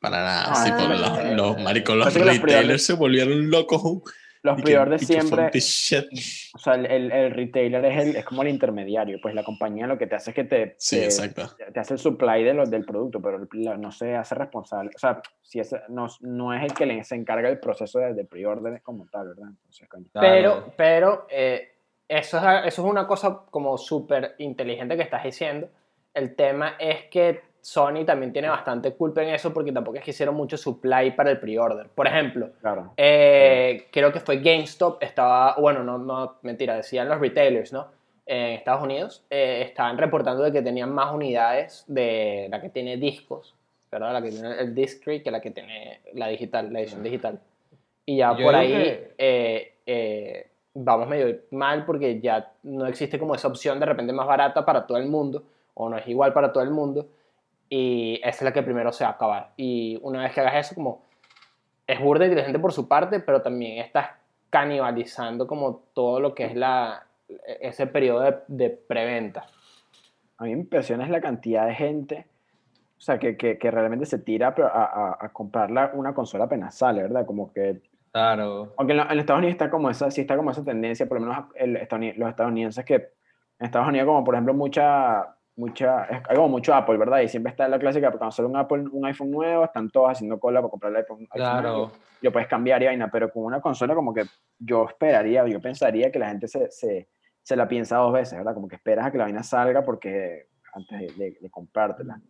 Para 0.00 0.18
nada. 0.22 0.44
Ah, 0.48 1.24
los, 1.26 1.36
los 1.36 1.60
maricos, 1.62 1.96
los 1.96 2.12
retailers 2.12 2.84
se 2.84 2.92
volvieron 2.92 3.50
locos. 3.50 4.02
Los 4.44 4.56
que 4.62 4.76
fuck 4.76 4.98
siempre, 4.98 5.50
o 6.54 6.58
sea, 6.58 6.74
el, 6.74 6.86
el, 6.86 7.10
el 7.12 7.30
retailer 7.30 7.84
es, 7.86 7.96
el, 8.06 8.16
es 8.16 8.24
como 8.26 8.42
el 8.42 8.48
intermediario, 8.48 9.18
pues 9.22 9.34
la 9.34 9.42
compañía 9.42 9.86
lo 9.86 9.96
que 9.96 10.06
te 10.06 10.14
hace 10.16 10.30
es 10.30 10.34
que 10.36 10.44
te, 10.44 10.74
Sí, 10.78 10.98
te, 10.98 11.04
exacto. 11.06 11.48
te 11.72 11.80
hace 11.80 11.94
el 11.94 11.98
supply 11.98 12.44
de 12.44 12.52
los, 12.54 12.70
del 12.70 12.84
producto, 12.84 13.20
pero 13.22 13.38
el- 13.38 13.48
la- 13.64 13.76
no 13.78 13.90
se 13.90 14.14
hace 14.14 14.34
responsable, 14.34 14.90
o 14.94 14.98
sea, 14.98 15.20
si 15.42 15.60
es, 15.60 15.74
no, 15.88 16.06
no 16.20 16.52
es 16.52 16.62
el 16.62 16.74
que 16.74 16.84
le, 16.86 17.02
se 17.04 17.14
encarga 17.16 17.48
del 17.48 17.58
proceso 17.58 17.98
de, 17.98 18.12
de 18.14 18.24
pre-order 18.26 18.82
como 18.82 19.06
tal, 19.06 19.28
¿verdad? 19.28 19.48
Entonces, 19.48 19.88
coño. 19.88 20.06
Pero, 20.12 20.72
pero 20.76 21.26
eh, 21.30 21.72
eso, 22.06 22.36
es, 22.38 22.66
eso 22.66 22.84
es 22.84 22.90
una 22.90 23.06
cosa 23.06 23.44
como 23.50 23.78
súper 23.78 24.34
inteligente 24.38 24.94
que 24.96 25.02
estás 25.04 25.24
diciendo. 25.24 25.68
El 26.12 26.36
tema 26.36 26.76
es 26.78 27.04
que 27.10 27.40
Sony 27.64 28.04
también 28.04 28.30
tiene 28.30 28.50
bastante 28.50 28.92
culpa 28.92 29.22
en 29.22 29.30
eso 29.30 29.50
porque 29.54 29.72
tampoco 29.72 29.96
es 29.96 30.04
que 30.04 30.10
hicieron 30.10 30.34
mucho 30.34 30.58
supply 30.58 31.12
para 31.12 31.30
el 31.30 31.40
pre-order. 31.40 31.88
Por 31.88 32.06
ejemplo, 32.06 32.50
Claro. 32.60 32.92
eh, 32.98 33.86
creo 33.90 34.12
que 34.12 34.20
fue 34.20 34.36
GameStop, 34.40 35.02
estaba, 35.02 35.54
bueno, 35.58 35.82
no, 35.82 35.96
no, 35.96 36.36
mentira, 36.42 36.76
decían 36.76 37.08
los 37.08 37.18
retailers, 37.18 37.72
¿no? 37.72 37.86
En 38.26 38.52
Estados 38.52 38.82
Unidos, 38.82 39.24
eh, 39.30 39.62
estaban 39.66 39.96
reportando 39.96 40.42
de 40.42 40.52
que 40.52 40.60
tenían 40.60 40.92
más 40.92 41.14
unidades 41.14 41.84
de 41.88 42.48
la 42.50 42.60
que 42.60 42.68
tiene 42.68 42.98
discos, 42.98 43.54
¿verdad? 43.90 44.12
La 44.12 44.20
que 44.20 44.28
tiene 44.30 44.58
el 44.60 44.74
disc 44.74 45.02
tray 45.02 45.22
que 45.22 45.30
la 45.30 45.40
que 45.40 45.50
tiene 45.50 46.00
la 46.12 46.28
digital, 46.28 46.70
la 46.70 46.80
edición 46.80 47.02
digital. 47.02 47.40
Y 48.04 48.18
ya 48.18 48.36
Yo 48.36 48.44
por 48.44 48.54
ahí 48.54 48.68
que- 48.72 49.14
eh, 49.16 49.74
eh, 49.86 50.46
vamos 50.74 51.08
medio 51.08 51.34
mal 51.52 51.86
porque 51.86 52.20
ya 52.20 52.52
no 52.64 52.86
existe 52.86 53.18
como 53.18 53.34
esa 53.34 53.48
opción 53.48 53.80
de 53.80 53.86
repente 53.86 54.12
más 54.12 54.26
barata 54.26 54.66
para 54.66 54.86
todo 54.86 54.98
el 54.98 55.06
mundo, 55.06 55.42
o 55.72 55.88
no 55.88 55.96
es 55.96 56.06
igual 56.08 56.34
para 56.34 56.52
todo 56.52 56.62
el 56.62 56.70
mundo, 56.70 57.06
y 57.68 58.16
esa 58.22 58.28
es 58.28 58.42
la 58.42 58.52
que 58.52 58.62
primero 58.62 58.92
se 58.92 59.04
va 59.04 59.10
a 59.10 59.12
acabar. 59.14 59.52
Y 59.56 59.98
una 60.02 60.22
vez 60.22 60.32
que 60.32 60.40
hagas 60.40 60.66
eso, 60.66 60.74
como 60.74 61.02
es 61.86 62.00
burda 62.00 62.24
inteligente 62.24 62.58
por 62.58 62.72
su 62.72 62.88
parte, 62.88 63.20
pero 63.20 63.42
también 63.42 63.78
estás 63.78 64.08
canibalizando 64.50 65.46
como 65.46 65.82
todo 65.94 66.20
lo 66.20 66.34
que 66.34 66.44
es 66.46 66.54
la, 66.54 67.06
ese 67.60 67.86
periodo 67.86 68.20
de, 68.20 68.36
de 68.48 68.70
preventa. 68.70 69.46
A 70.38 70.44
mí 70.44 70.54
me 70.54 70.60
impresiona 70.62 71.04
es 71.04 71.10
la 71.10 71.20
cantidad 71.20 71.66
de 71.66 71.74
gente, 71.74 72.26
o 72.96 73.00
sea, 73.00 73.18
que, 73.18 73.36
que, 73.36 73.58
que 73.58 73.70
realmente 73.70 74.06
se 74.06 74.18
tira 74.18 74.54
a, 74.56 74.62
a, 74.62 75.18
a 75.26 75.28
comprar 75.30 75.70
la- 75.70 75.90
una 75.94 76.14
consola 76.14 76.44
apenas 76.44 76.74
sale, 76.76 77.02
¿verdad? 77.02 77.26
Como 77.26 77.52
que 77.52 77.80
Claro. 78.12 78.72
Aunque 78.76 78.92
en, 78.92 79.00
en 79.00 79.18
Estados 79.18 79.40
Unidos 79.40 79.54
está 79.54 79.68
como 79.70 79.90
esa, 79.90 80.08
sí 80.12 80.20
está 80.20 80.36
como 80.36 80.52
esa 80.52 80.62
tendencia, 80.62 81.06
por 81.08 81.20
lo 81.20 81.26
menos 81.26 81.46
el 81.56 81.72
los 82.16 82.28
estadounidenses 82.30 82.84
que 82.84 82.94
en 82.94 83.66
Estados 83.66 83.88
Unidos 83.88 84.06
como 84.06 84.22
por 84.22 84.36
ejemplo 84.36 84.54
mucha, 84.54 85.33
mucha, 85.56 86.04
es- 86.04 86.22
como 86.34 86.48
mucho 86.48 86.74
Apple, 86.74 86.96
¿verdad? 86.96 87.20
Y 87.20 87.28
siempre 87.28 87.50
está 87.50 87.68
la 87.68 87.78
clásica, 87.78 88.10
cuando 88.10 88.30
sale 88.32 88.48
un 88.48 88.56
Apple, 88.56 88.84
un 88.90 89.04
iPhone 89.06 89.30
nuevo, 89.30 89.64
están 89.64 89.88
todos 89.90 90.10
haciendo 90.10 90.38
cola 90.40 90.60
para 90.60 90.70
comprar 90.70 90.90
el 90.92 90.96
iPhone, 90.98 91.26
iPhone 91.30 91.62
nuevo, 91.62 91.86
Claro. 91.90 92.04
y 92.20 92.24
lo 92.26 92.32
puedes 92.32 92.48
cambiar 92.48 92.82
y 92.82 92.86
vaina, 92.86 93.10
pero 93.10 93.30
con 93.30 93.44
una 93.44 93.60
consola 93.60 93.94
como 93.94 94.12
que 94.12 94.24
yo 94.58 94.86
esperaría, 94.88 95.46
yo 95.46 95.60
pensaría 95.60 96.10
que 96.10 96.18
la 96.18 96.28
gente 96.28 96.48
se, 96.48 96.70
se, 96.70 97.08
se 97.42 97.56
la 97.56 97.68
piensa 97.68 97.96
dos 97.98 98.12
veces, 98.12 98.36
¿verdad? 98.38 98.54
Como 98.54 98.68
que 98.68 98.76
esperas 98.76 99.06
a 99.06 99.10
que 99.12 99.18
la 99.18 99.24
vaina 99.24 99.42
salga 99.42 99.82
porque 99.84 100.48
antes 100.72 100.98
de, 101.16 101.24
de- 101.24 101.38
de 101.40 101.50
comprártela. 101.50 102.20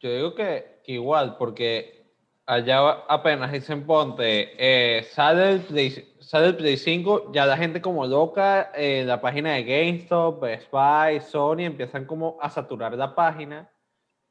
Yo 0.00 0.12
digo 0.12 0.34
que, 0.34 0.80
que 0.84 0.92
igual, 0.92 1.36
porque 1.38 2.05
allá 2.46 3.04
apenas 3.08 3.50
dicen 3.52 3.84
ponte, 3.84 4.54
eh, 4.56 5.02
sale, 5.02 5.52
el 5.54 5.60
Play, 5.60 6.14
sale 6.20 6.46
el 6.48 6.56
Play 6.56 6.76
5, 6.76 7.32
ya 7.32 7.44
la 7.44 7.56
gente 7.56 7.82
como 7.82 8.06
loca 8.06 8.70
en 8.74 9.08
la 9.08 9.20
página 9.20 9.54
de 9.54 9.64
GameStop, 9.64 10.40
Best 10.40 10.70
Buy, 10.70 11.20
Sony, 11.20 11.60
empiezan 11.60 12.06
como 12.06 12.38
a 12.40 12.48
saturar 12.48 12.94
la 12.94 13.14
página. 13.14 13.70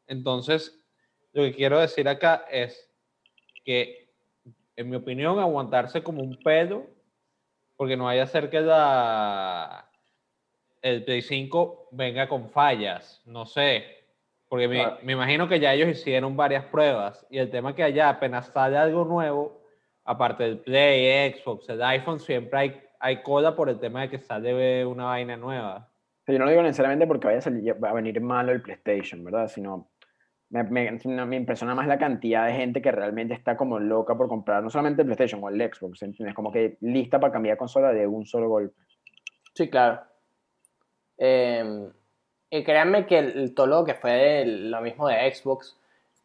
Entonces, 0.08 0.82
lo 1.34 1.44
que 1.44 1.54
quiero 1.54 1.80
decir 1.80 2.08
acá 2.08 2.46
es 2.50 2.90
que, 3.66 4.14
en 4.78 4.90
mi 4.90 4.96
opinión, 4.96 5.38
aguantarse 5.40 6.02
como 6.02 6.24
un 6.24 6.38
pedo, 6.42 6.88
porque 7.76 7.98
no 7.98 8.06
vaya 8.06 8.24
a 8.24 8.28
ser 8.28 8.50
que 8.50 8.62
la, 8.62 9.90
el 10.82 11.04
Play 11.04 11.22
5 11.22 11.90
venga 11.92 12.30
con 12.30 12.50
fallas, 12.50 13.22
no 13.26 13.46
sé. 13.46 13.95
Porque 14.56 14.70
me, 14.70 14.76
Claro. 14.76 14.98
me 15.04 15.12
imagino 15.14 15.50
que 15.50 15.60
ya 15.60 15.74
ellos 15.74 15.90
hicieron 15.90 16.38
varias 16.38 16.64
pruebas 16.66 17.28
y 17.30 17.40
el 17.40 17.50
tema 17.50 17.76
que 17.76 17.84
allá 17.84 18.08
apenas 18.08 18.48
sale 18.48 18.78
algo 18.78 19.04
nuevo, 19.04 19.62
aparte 20.06 20.44
del 20.44 20.60
Play, 20.60 21.34
Xbox, 21.34 21.68
el 21.68 21.84
iPhone, 21.84 22.22
siempre 22.22 22.58
hay, 22.58 22.82
hay 23.02 23.22
cola 23.22 23.54
por 23.54 23.68
el 23.70 23.80
tema 23.82 24.00
de 24.02 24.10
que 24.10 24.18
sale 24.20 24.86
una 24.86 25.06
vaina 25.06 25.36
nueva. 25.36 25.90
Yo 26.26 26.40
no 26.40 26.46
lo 26.46 26.52
digo 26.52 26.64
necesariamente 26.64 27.06
porque 27.06 27.28
vaya 27.28 27.40
a, 27.40 27.42
salir- 27.42 27.84
va 27.84 27.90
a 27.90 27.94
venir 27.94 28.22
malo 28.22 28.54
el 28.54 28.62
PlayStation, 28.62 29.24
¿verdad? 29.26 29.50
Sino 29.50 29.90
me, 30.50 30.64
me, 30.64 30.90
me 31.26 31.36
impresiona 31.36 31.76
más 31.76 31.88
la 31.88 31.98
cantidad 32.00 32.48
de 32.48 32.54
gente 32.54 32.82
que 32.82 32.92
realmente 32.94 33.34
está 33.34 33.58
como 33.58 33.78
loca 33.78 34.16
por 34.16 34.30
comprar 34.30 34.64
no 34.64 34.70
solamente 34.70 35.02
el 35.02 35.08
PlayStation 35.08 35.44
o 35.44 35.50
el 35.50 35.60
Xbox, 35.60 36.02
¿entiendes? 36.02 36.34
Como 36.34 36.50
que 36.50 36.78
lista 36.80 37.20
para 37.20 37.34
cambiar 37.34 37.58
consola 37.58 37.92
de 37.92 38.08
un 38.08 38.26
solo 38.26 38.48
golpe. 38.48 38.82
Sí, 39.54 39.70
claro. 39.70 40.00
Eh, 41.18 41.90
y 42.58 42.64
créanme 42.64 43.06
que 43.06 43.20
el, 43.20 43.38
el 43.38 43.54
todo 43.54 43.68
lo 43.68 43.84
que 43.86 43.94
fue 43.96 44.12
de 44.12 44.46
lo 44.46 44.82
mismo 44.82 45.08
de 45.08 45.34
Xbox 45.34 45.76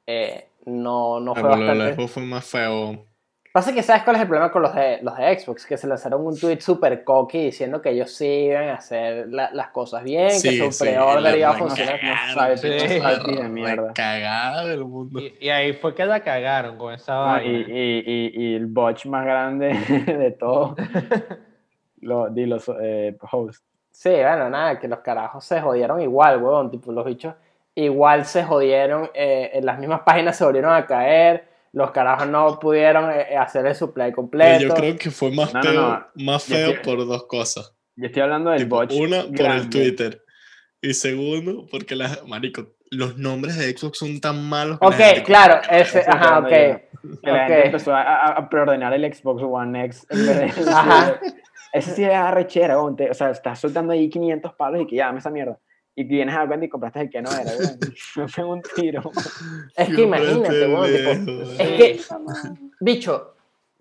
eh, 0.07 0.47
no, 0.67 1.21
no 1.21 1.35
fue 1.35 1.43
Pero 1.45 1.57
lo 1.57 1.63
de 1.63 1.69
bastante. 1.69 1.95
Xbox 1.95 2.13
fue 2.13 2.23
más 2.25 2.45
feo. 2.45 3.05
Pasa 3.53 3.75
que 3.75 3.83
sabes 3.83 4.05
cuál 4.05 4.15
es 4.15 4.23
el 4.23 4.29
problema 4.29 4.53
con 4.53 4.63
los 4.63 4.73
de, 4.77 5.01
los 5.03 5.17
de 5.17 5.37
Xbox, 5.37 5.67
que 5.67 5.77
se 5.77 5.89
lanzaron 5.89 6.25
un 6.25 6.39
tweet 6.39 6.61
super 6.61 7.03
cocky 7.03 7.47
diciendo 7.47 7.83
que 7.83 7.91
ellos 7.91 8.13
sí 8.13 8.25
iban 8.25 8.69
a 8.69 8.75
hacer 8.75 9.27
la- 9.29 9.51
las 9.53 9.71
cosas 9.71 10.05
bien, 10.05 10.31
Sí, 10.31 10.51
que 10.51 10.67
su 10.67 10.71
sí, 10.71 10.85
pre-order 10.85 11.37
iba 11.37 11.51
a 11.51 11.55
funcionar. 11.55 11.99
sabe, 12.33 12.57
Sí. 12.59 12.69
de 12.69 13.01
la 13.01 13.49
mierda. 13.49 13.93
cagada 13.93 14.65
del 14.67 14.85
mundo. 14.85 15.19
Y, 15.19 15.35
y 15.41 15.49
ahí 15.49 15.73
fue 15.73 15.97
que 15.97 16.05
la 16.07 16.21
cagaron 16.21 16.79
con 16.79 16.95
esa 16.95 17.13
No, 17.15 17.25
vaina. 17.25 17.49
y, 17.49 17.73
y, 17.73 18.05
y, 18.07 18.33
y 18.53 18.55
el 18.55 18.67
botch 18.67 19.07
más 19.07 19.25
grande 19.25 19.75
de 20.07 20.31
todo, 20.31 20.77
lo, 22.03 22.31
di 22.31 22.47
los 22.47 22.71
eh, 22.81 23.17
hosts. 23.33 23.65
Sí, 24.03 24.09
bueno, 24.09 24.49
nada, 24.49 24.79
que 24.79 24.89
los 24.89 25.01
carajos 25.01 25.45
se 25.45 25.61
jodieron 25.61 26.01
igual, 26.01 26.43
weón. 26.43 26.71
Tipo, 26.71 26.91
los 26.91 27.05
bichos 27.05 27.35
igual 27.75 28.25
se 28.25 28.43
jodieron, 28.45 29.11
eh, 29.13 29.51
en 29.53 29.67
las 29.67 29.79
mismas 29.79 30.01
páginas 30.07 30.39
se 30.39 30.45
volvieron 30.45 30.73
a 30.73 30.87
caer, 30.87 31.45
los 31.73 31.91
carajos 31.91 32.27
no 32.27 32.59
pudieron 32.59 33.11
eh, 33.11 33.37
hacer 33.37 33.67
el 33.67 33.75
supply 33.75 34.05
Pero 34.05 34.17
completo. 34.17 34.63
yo 34.69 34.75
creo 34.75 34.97
que 34.97 35.11
fue 35.11 35.31
más 35.33 35.53
No, 35.53 35.63
feo, 35.63 35.73
no. 35.83 36.07
más 36.25 36.45
feo 36.45 36.81
por 36.83 37.07
dos 37.07 37.25
cosas. 37.27 37.75
Yo 37.95 38.07
estoy 38.07 38.23
hablando 38.23 38.49
del 38.51 38.63
Tipo, 38.63 38.77
botch 38.77 38.95
una, 38.95 39.23
por 39.25 39.47
el. 39.47 39.69
Twitter. 39.69 40.25
Y 40.81 40.95
segundo, 40.95 41.67
porque 41.71 41.95
las, 41.95 42.27
marico, 42.27 42.69
los 42.91 43.19
nombres 43.19 43.59
de 43.59 43.71
Xbox 43.77 43.99
son 43.99 44.19
tan 44.19 44.43
malos. 44.49 44.79
que 44.81 44.87
Ok, 44.87 44.95
gente 44.95 45.23
claro, 45.25 45.61
ese, 45.71 46.05
ajá, 46.09 46.39
ok. 46.39 46.49
Que 46.49 46.89
la 47.31 47.39
gente 47.41 47.59
ok. 47.61 47.65
empezó 47.67 47.95
a, 47.95 48.29
a- 48.29 48.49
preordenar 48.49 48.95
el 48.95 49.15
Xbox 49.15 49.43
One 49.43 49.85
X. 49.85 50.07
Ajá. 50.67 51.21
Eso 51.73 51.93
sí 51.95 52.05
es 52.05 52.11
arrechera, 52.15 52.77
te- 52.97 53.11
o 53.11 53.15
sea, 53.15 53.31
estás 53.31 53.59
soltando 53.61 53.93
ahí 53.93 54.09
500 54.09 54.55
palos 54.55 54.83
y 54.83 54.87
que 54.87 54.97
ya, 54.97 55.07
dame 55.07 55.19
esa 55.21 55.31
mierda. 55.31 55.59
Y 55.95 56.05
vienes 56.05 56.35
a 56.35 56.47
cuenta 56.47 56.65
y 56.65 56.69
compraste 56.69 57.01
el 57.01 57.11
que 57.11 57.21
no 57.23 57.31
era. 57.31 57.51
Me 58.17 58.27
pegó 58.37 58.53
un 58.53 58.63
tiro. 58.63 59.03
Es 59.77 59.89
que 59.89 59.95
Qué 59.95 60.03
imagínate, 60.03 60.67
weón, 60.67 60.91
es 61.59 61.69
que, 61.77 62.01
bicho, 62.81 63.35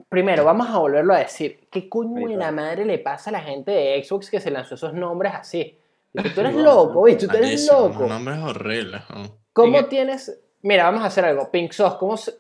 primero, 0.09 0.43
vamos 0.43 0.67
a 0.69 0.77
volverlo 0.79 1.13
a 1.13 1.19
decir. 1.19 1.67
¿Qué 1.71 1.87
coño 1.87 2.27
de 2.27 2.35
la 2.35 2.51
madre 2.51 2.85
le 2.85 2.99
pasa 2.99 3.29
a 3.29 3.33
la 3.33 3.41
gente 3.41 3.71
de 3.71 4.03
Xbox 4.03 4.29
que 4.29 4.39
se 4.41 4.51
lanzó 4.51 4.75
esos 4.75 4.93
nombres 4.93 5.33
así? 5.35 5.77
Tú 6.13 6.41
eres 6.41 6.55
loco, 6.55 7.03
bicho, 7.03 7.27
tú 7.27 7.37
eres 7.37 7.67
loco. 7.71 8.01
Los 8.01 8.09
nombres 8.09 8.37
horribles. 8.39 9.01
¿Cómo 9.53 9.85
tienes...? 9.85 10.39
Mira, 10.61 10.83
vamos 10.85 11.03
a 11.03 11.05
hacer 11.05 11.23
algo. 11.25 11.49
Pink 11.51 11.71
Sauce, 11.71 11.97
¿cómo 11.99 12.17
se- 12.17 12.33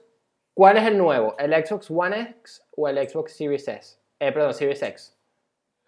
¿cuál 0.53 0.77
es 0.77 0.83
el 0.85 0.97
nuevo? 0.97 1.35
¿El 1.37 1.53
Xbox 1.65 1.89
One 1.89 2.35
X 2.41 2.63
o 2.75 2.87
el 2.89 3.07
Xbox 3.09 3.33
Series 3.37 3.67
S? 3.67 3.97
Eh, 4.19 4.31
perdón, 4.31 4.53
Series 4.53 4.81
X. 4.81 5.15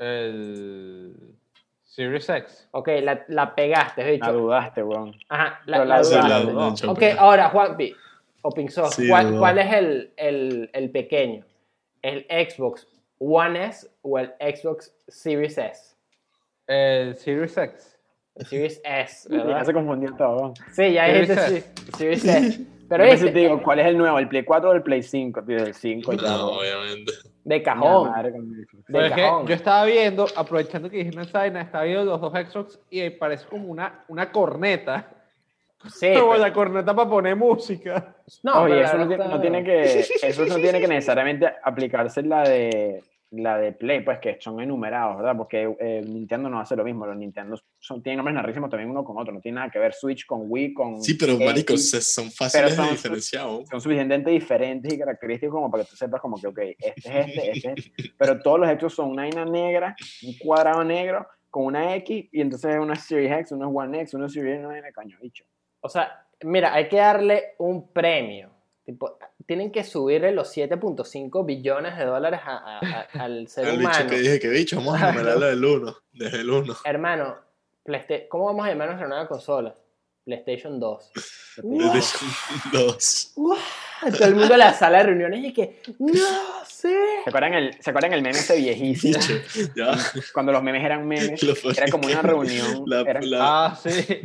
El 0.02 1.36
Series 1.84 2.28
X. 2.28 2.68
Ok, 2.72 2.90
la, 3.04 3.24
la 3.28 3.54
pegaste, 3.54 4.04
bicho. 4.04 4.26
La 4.26 4.32
dudaste, 4.32 4.82
weón. 4.84 5.16
Ajá, 5.30 5.62
la, 5.66 5.78
Pero 5.78 5.86
la 5.90 6.02
dudaste. 6.02 6.30
la- 6.30 6.40
dudó. 6.40 6.70
la 6.70 6.74
chopé. 6.76 7.12
Ok, 7.14 7.20
ahora, 7.20 7.50
Juanpi, 7.50 7.96
o 8.42 8.52
Sauce, 8.70 9.02
Sí, 9.04 9.08
¿cuál, 9.10 9.38
cuál 9.38 9.60
es 9.60 9.74
el, 9.74 10.14
el, 10.18 10.70
el 10.74 10.90
pequeño? 10.90 11.46
¿El 12.02 12.26
Xbox 12.30 12.88
One 13.20 13.66
S 13.66 13.88
o 14.02 14.18
el 14.18 14.34
Xbox 14.40 14.92
Series 15.08 15.58
S? 15.60 15.96
El 16.66 17.16
Series 17.16 17.56
X. 17.58 18.00
El 18.36 18.46
Series 18.48 18.82
S, 18.84 19.28
Ya 19.32 19.44
¿verdad? 19.44 19.66
se 19.66 19.74
confundió 19.74 20.16
todo, 20.16 20.36
weón. 20.38 20.54
Sí, 20.72 20.94
ya 20.94 21.06
Series 21.06 21.30
dijiste 21.30 21.58
S. 21.58 21.74
sí, 21.86 21.92
Series 21.98 22.26
S. 22.26 22.66
Pero 22.90 23.04
pensé, 23.06 23.26
viste, 23.26 23.32
te 23.32 23.40
digo, 23.40 23.62
¿cuál 23.64 23.80
es 23.80 23.86
el 23.86 23.98
nuevo? 23.98 24.18
¿El 24.20 24.28
Play 24.28 24.44
4 24.44 24.70
o 24.72 24.74
el 24.74 24.82
Play 24.84 25.02
5? 25.04 25.44
Tío, 25.44 25.58
el 25.66 25.74
5 25.74 26.14
ya. 26.14 26.22
No, 26.24 26.48
obviamente. 26.58 27.12
De 27.44 27.58
Ya, 27.58 27.64
cajón. 27.64 28.12
madre, 28.12 28.32
De 28.88 29.10
yo 29.48 29.54
estaba 29.56 29.86
viendo, 29.86 30.26
aprovechando 30.36 30.90
que 30.90 30.98
dijiste 30.98 31.22
esa 31.22 31.40
vaina, 31.40 31.62
estaba 31.62 31.84
viendo 31.86 32.06
los 32.06 32.22
dos 32.22 32.32
Xbox 32.34 32.80
y 32.90 33.10
parece 33.12 33.46
como 33.48 33.68
una, 33.68 34.04
una 34.08 34.32
corneta. 34.32 35.08
Sí, 35.90 36.14
como 36.18 36.32
pero- 36.34 36.42
la 36.44 36.54
corneta 36.54 36.96
para 36.96 37.10
poner 37.10 37.36
música. 37.36 38.16
no, 38.44 38.62
Oye, 38.62 38.76
pero 38.76 38.86
eso 38.88 38.98
no, 39.00 39.08
tiene, 39.08 39.28
no 39.28 39.42
tiene 39.42 39.64
que, 39.64 39.84
eso 40.22 40.46
no 40.46 40.56
tiene 40.56 40.80
que 40.80 40.88
necesariamente 40.88 41.52
aplicarse 41.64 42.22
la 42.24 42.44
de, 42.44 43.04
la 43.32 43.58
de 43.58 43.72
Play, 43.72 44.02
pues 44.02 44.20
que 44.20 44.38
son 44.42 44.60
enumerados, 44.60 45.16
¿verdad? 45.18 45.38
Porque 45.38 45.74
eh, 45.80 46.02
Nintendo 46.06 46.50
no 46.50 46.60
hace 46.60 46.76
lo 46.76 46.84
mismo. 46.84 47.06
Los 47.06 47.16
Nintendo 47.16 47.56
son, 47.80 48.04
tienen 48.04 48.18
nombres 48.18 48.36
narrísimos 48.36 48.70
también 48.70 48.90
uno 48.90 49.04
con 49.06 49.18
otro. 49.18 49.34
No 49.34 49.40
tiene 49.40 49.56
nada 49.56 49.70
que 49.72 49.80
ver 49.80 49.94
Switch 49.94 50.26
con 50.26 50.42
Wii, 50.52 50.74
con. 50.74 51.02
Sí, 51.02 51.14
pero 51.14 51.34
X. 51.34 51.46
marico, 51.46 51.78
se- 51.78 52.02
son 52.02 52.30
fáciles 52.30 52.76
son- 52.76 52.86
de 52.88 52.92
diferenciar. 52.92 53.46
¿no? 53.46 53.66
son 53.66 53.80
suficientemente 53.80 54.32
diferentes 54.32 54.94
y 54.94 55.00
característicos 55.00 55.54
como 55.56 55.72
para 55.72 55.84
que 55.86 55.90
tú 55.92 55.96
sepas 55.96 56.20
como 56.20 56.38
que, 56.40 56.48
ok, 56.48 56.60
este 56.78 56.92
es 56.96 57.06
este, 57.06 57.52
este 57.52 57.72
es 57.72 57.78
este. 57.78 58.14
Pero 58.18 58.40
todos 58.42 58.60
los 58.60 58.70
Xbox 58.70 58.94
son 58.96 59.10
una 59.12 59.22
vaina 59.24 59.46
negra, 59.46 59.96
un 60.24 60.38
cuadrado 60.38 60.84
negro 60.84 61.26
con 61.50 61.66
una 61.66 61.96
X 61.96 62.28
y 62.34 62.42
entonces 62.42 62.78
una 62.80 62.96
Series 62.96 63.32
X, 63.32 63.52
uno 63.54 63.70
es 63.70 63.76
One 63.76 64.02
X, 64.02 64.14
uno 64.14 64.26
es 64.26 64.34
Series 64.34 64.60
una 64.60 64.68
vaina 64.70 64.92
coño, 64.92 65.18
bicho. 65.22 65.46
O 65.80 65.88
sea, 65.88 66.28
mira, 66.44 66.74
hay 66.74 66.90
que 66.90 66.98
darle 66.98 67.54
un 67.60 67.92
premio. 67.94 68.50
Tipo, 68.84 69.18
tienen 69.52 69.70
que 69.70 69.84
subirle 69.84 70.32
los 70.32 70.56
7.5 70.56 71.46
billones 71.46 71.98
de 71.98 72.06
dólares 72.06 72.40
a- 72.46 72.80
a- 72.80 72.80
a- 72.80 73.08
al 73.26 73.50
ser 73.50 73.68
El 73.68 73.80
bicho 73.80 73.90
humano. 73.90 74.10
que 74.10 74.20
dije 74.20 74.40
que 74.40 74.48
bicho, 74.48 74.78
vamos 74.78 75.02
a 75.02 75.12
numerarlo 75.12 75.46
del 75.48 75.66
1, 75.66 75.98
desde 76.14 76.40
el 76.40 76.50
1. 76.50 76.78
Hermano, 76.86 77.36
¿cómo 78.30 78.46
vamos 78.46 78.66
a 78.66 78.70
llamar 78.70 78.88
nuestra 78.88 79.10
nueva 79.10 79.28
consola? 79.28 79.76
PlayStation 80.24 80.80
2. 80.80 81.12
Dos. 82.72 83.34
Todo 84.18 84.28
el 84.30 84.36
mundo 84.36 84.54
en 84.54 84.60
la 84.60 84.74
sala 84.74 85.00
de 85.00 85.04
reuniones 85.04 85.44
y 85.44 85.52
que, 85.52 85.82
no 86.00 86.14
sé. 86.66 86.96
¿Se 87.26 87.30
acuerdan 87.30 87.54
el, 87.56 87.74
¿se 87.84 87.90
acuerdan 87.90 88.14
el 88.14 88.22
meme 88.22 88.40
ese 88.40 88.56
viejísimo? 88.56 89.20
Bicho, 89.20 89.70
ya. 89.76 89.98
Cuando 90.34 90.54
los 90.54 90.64
memes 90.64 90.84
eran 90.86 91.06
memes, 91.06 91.44
era 91.78 91.88
como 91.92 92.08
una 92.08 92.22
reunión. 92.22 92.84
La- 92.86 93.02
era 93.02 93.20
la- 93.22 93.66
Ah, 93.66 93.76
sí. 93.76 94.22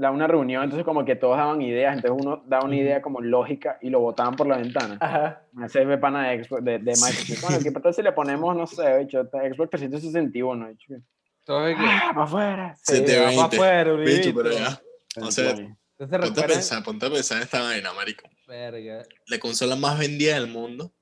La- 0.00 0.10
una 0.10 0.26
reunión, 0.26 0.64
entonces 0.64 0.84
como 0.84 1.04
que 1.04 1.14
todos 1.16 1.36
daban 1.36 1.60
ideas, 1.62 1.94
entonces 1.96 2.24
uno 2.24 2.42
daba 2.46 2.64
una 2.64 2.76
idea 2.76 3.02
como 3.02 3.20
lógica 3.20 3.78
y 3.82 3.90
lo 3.90 4.00
botaban 4.00 4.34
por 4.34 4.46
la 4.46 4.56
ventana. 4.56 4.96
Ajá. 5.00 5.42
Ese 5.64 5.82
es 5.82 5.98
pana 5.98 6.30
de, 6.30 6.42
Xbox- 6.44 6.62
de, 6.62 6.72
de 6.78 6.92
Microsoft. 6.92 7.42
Bueno, 7.42 7.58
¿qué 7.62 7.72
pasa 7.72 7.92
si 7.92 8.02
le 8.02 8.12
ponemos, 8.12 8.56
no 8.56 8.66
sé, 8.66 8.98
bicho, 8.98 9.22
Xbox 9.24 9.70
361, 9.70 10.68
bicho? 10.68 10.94
Entonces, 11.40 11.76
¿qué? 11.76 11.84
¡Ah, 11.86 12.10
para 12.14 12.24
afuera! 12.24 12.74
Sí, 12.82 12.92
va 13.00 13.06
720. 13.06 13.36
pa' 13.36 13.44
afuera, 13.46 13.92
Bicho, 13.94 14.34
pero 14.34 14.50
ya. 14.52 14.80
O 15.22 15.30
sea, 15.30 15.50
Entonces 15.50 16.18
Ponte 16.20 16.40
a 16.40 16.46
pensar, 16.46 16.82
ponte 16.82 17.06
a 17.06 17.10
pensar 17.10 17.36
en 17.38 17.42
esta 17.42 17.60
vaina, 17.60 17.92
marico. 17.92 18.28
Verga. 18.48 19.02
La 19.26 19.38
consola 19.38 19.76
más 19.76 19.98
vendida 19.98 20.34
del 20.34 20.46
mundo 20.46 20.92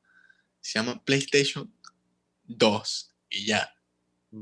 se 0.61 0.79
llama 0.79 1.01
PlayStation 1.05 1.73
2 2.45 3.15
y 3.31 3.47
ya. 3.47 3.69
El 4.33 4.39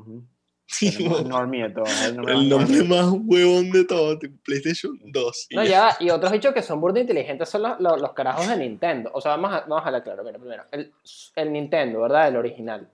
normie 1.26 1.70
todo, 1.70 1.84
el 2.28 2.48
nombre 2.48 2.82
más 2.84 3.06
huevón 3.24 3.70
de 3.70 3.84
todo, 3.84 4.18
PlayStation 4.44 4.98
2. 5.04 5.46
y 5.50 5.56
No, 5.56 5.64
ya. 5.64 5.96
Y 6.00 6.10
otros 6.10 6.32
dichos 6.32 6.52
que 6.54 6.62
son 6.62 6.80
burda 6.80 7.00
inteligentes 7.00 7.48
son 7.48 7.62
los, 7.62 7.80
los, 7.80 8.00
los 8.00 8.12
carajos 8.12 8.48
de 8.48 8.56
Nintendo. 8.56 9.10
O 9.12 9.20
sea, 9.20 9.32
vamos 9.32 9.52
a, 9.52 9.60
vamos 9.60 9.82
a 9.82 9.86
hablar 9.86 10.02
claro. 10.02 10.24
Mira, 10.24 10.38
primero, 10.38 10.64
el, 10.72 10.92
el 11.36 11.52
Nintendo, 11.52 12.00
¿verdad? 12.00 12.28
El 12.28 12.36
original. 12.36 12.88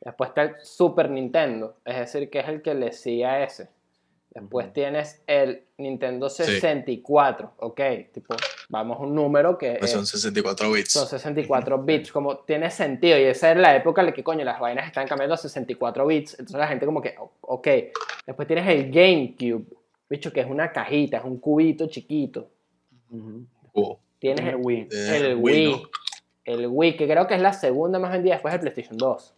Después 0.00 0.28
está 0.28 0.42
el 0.42 0.54
Super 0.62 1.08
Nintendo, 1.08 1.76
es 1.84 1.96
decir, 1.96 2.28
que 2.28 2.40
es 2.40 2.48
el 2.48 2.60
que 2.60 2.74
le 2.74 2.92
sigue 2.92 3.24
a 3.24 3.42
ese. 3.42 3.68
Después 4.34 4.72
tienes 4.72 5.22
el 5.28 5.62
Nintendo 5.78 6.28
64, 6.28 7.52
ok. 7.58 7.80
Tipo, 8.12 8.34
vamos 8.68 8.98
a 8.98 9.02
un 9.02 9.14
número 9.14 9.56
que 9.56 9.76
Pues 9.78 9.92
son 9.92 10.04
64 10.04 10.72
bits. 10.72 10.90
son 10.90 11.06
64 11.06 11.82
bits, 11.84 12.10
como 12.10 12.38
tiene 12.38 12.68
sentido. 12.72 13.16
Y 13.16 13.22
esa 13.22 13.52
era 13.52 13.60
la 13.60 13.76
época 13.76 14.00
en 14.02 14.06
la 14.06 14.12
que, 14.12 14.24
coño, 14.24 14.44
las 14.44 14.58
vainas 14.58 14.86
están 14.88 15.06
cambiando 15.06 15.34
a 15.34 15.38
64 15.38 16.04
bits. 16.06 16.32
Entonces 16.32 16.56
la 16.58 16.66
gente 16.66 16.84
como 16.84 17.00
que, 17.00 17.14
ok. 17.42 17.68
Después 18.26 18.48
tienes 18.48 18.66
el 18.68 18.90
GameCube, 18.90 19.66
bicho, 20.10 20.32
que 20.32 20.40
es 20.40 20.46
una 20.50 20.72
cajita, 20.72 21.18
es 21.18 21.24
un 21.24 21.38
cubito 21.38 21.86
chiquito. 21.86 22.50
Oh, 23.72 24.00
Tienes 24.18 24.46
El 24.46 24.56
Wii. 24.56 24.88
eh, 24.90 25.16
el 25.16 25.36
Wii, 25.36 25.66
Wii. 25.68 25.72
¿no? 25.72 25.82
El 26.44 26.66
Wii, 26.66 26.96
que 26.96 27.06
creo 27.06 27.26
que 27.28 27.34
es 27.34 27.40
la 27.40 27.52
segunda 27.52 27.98
más 28.00 28.10
vendida 28.10 28.34
después 28.34 28.52
del 28.52 28.60
PlayStation 28.62 28.96
2. 28.96 29.34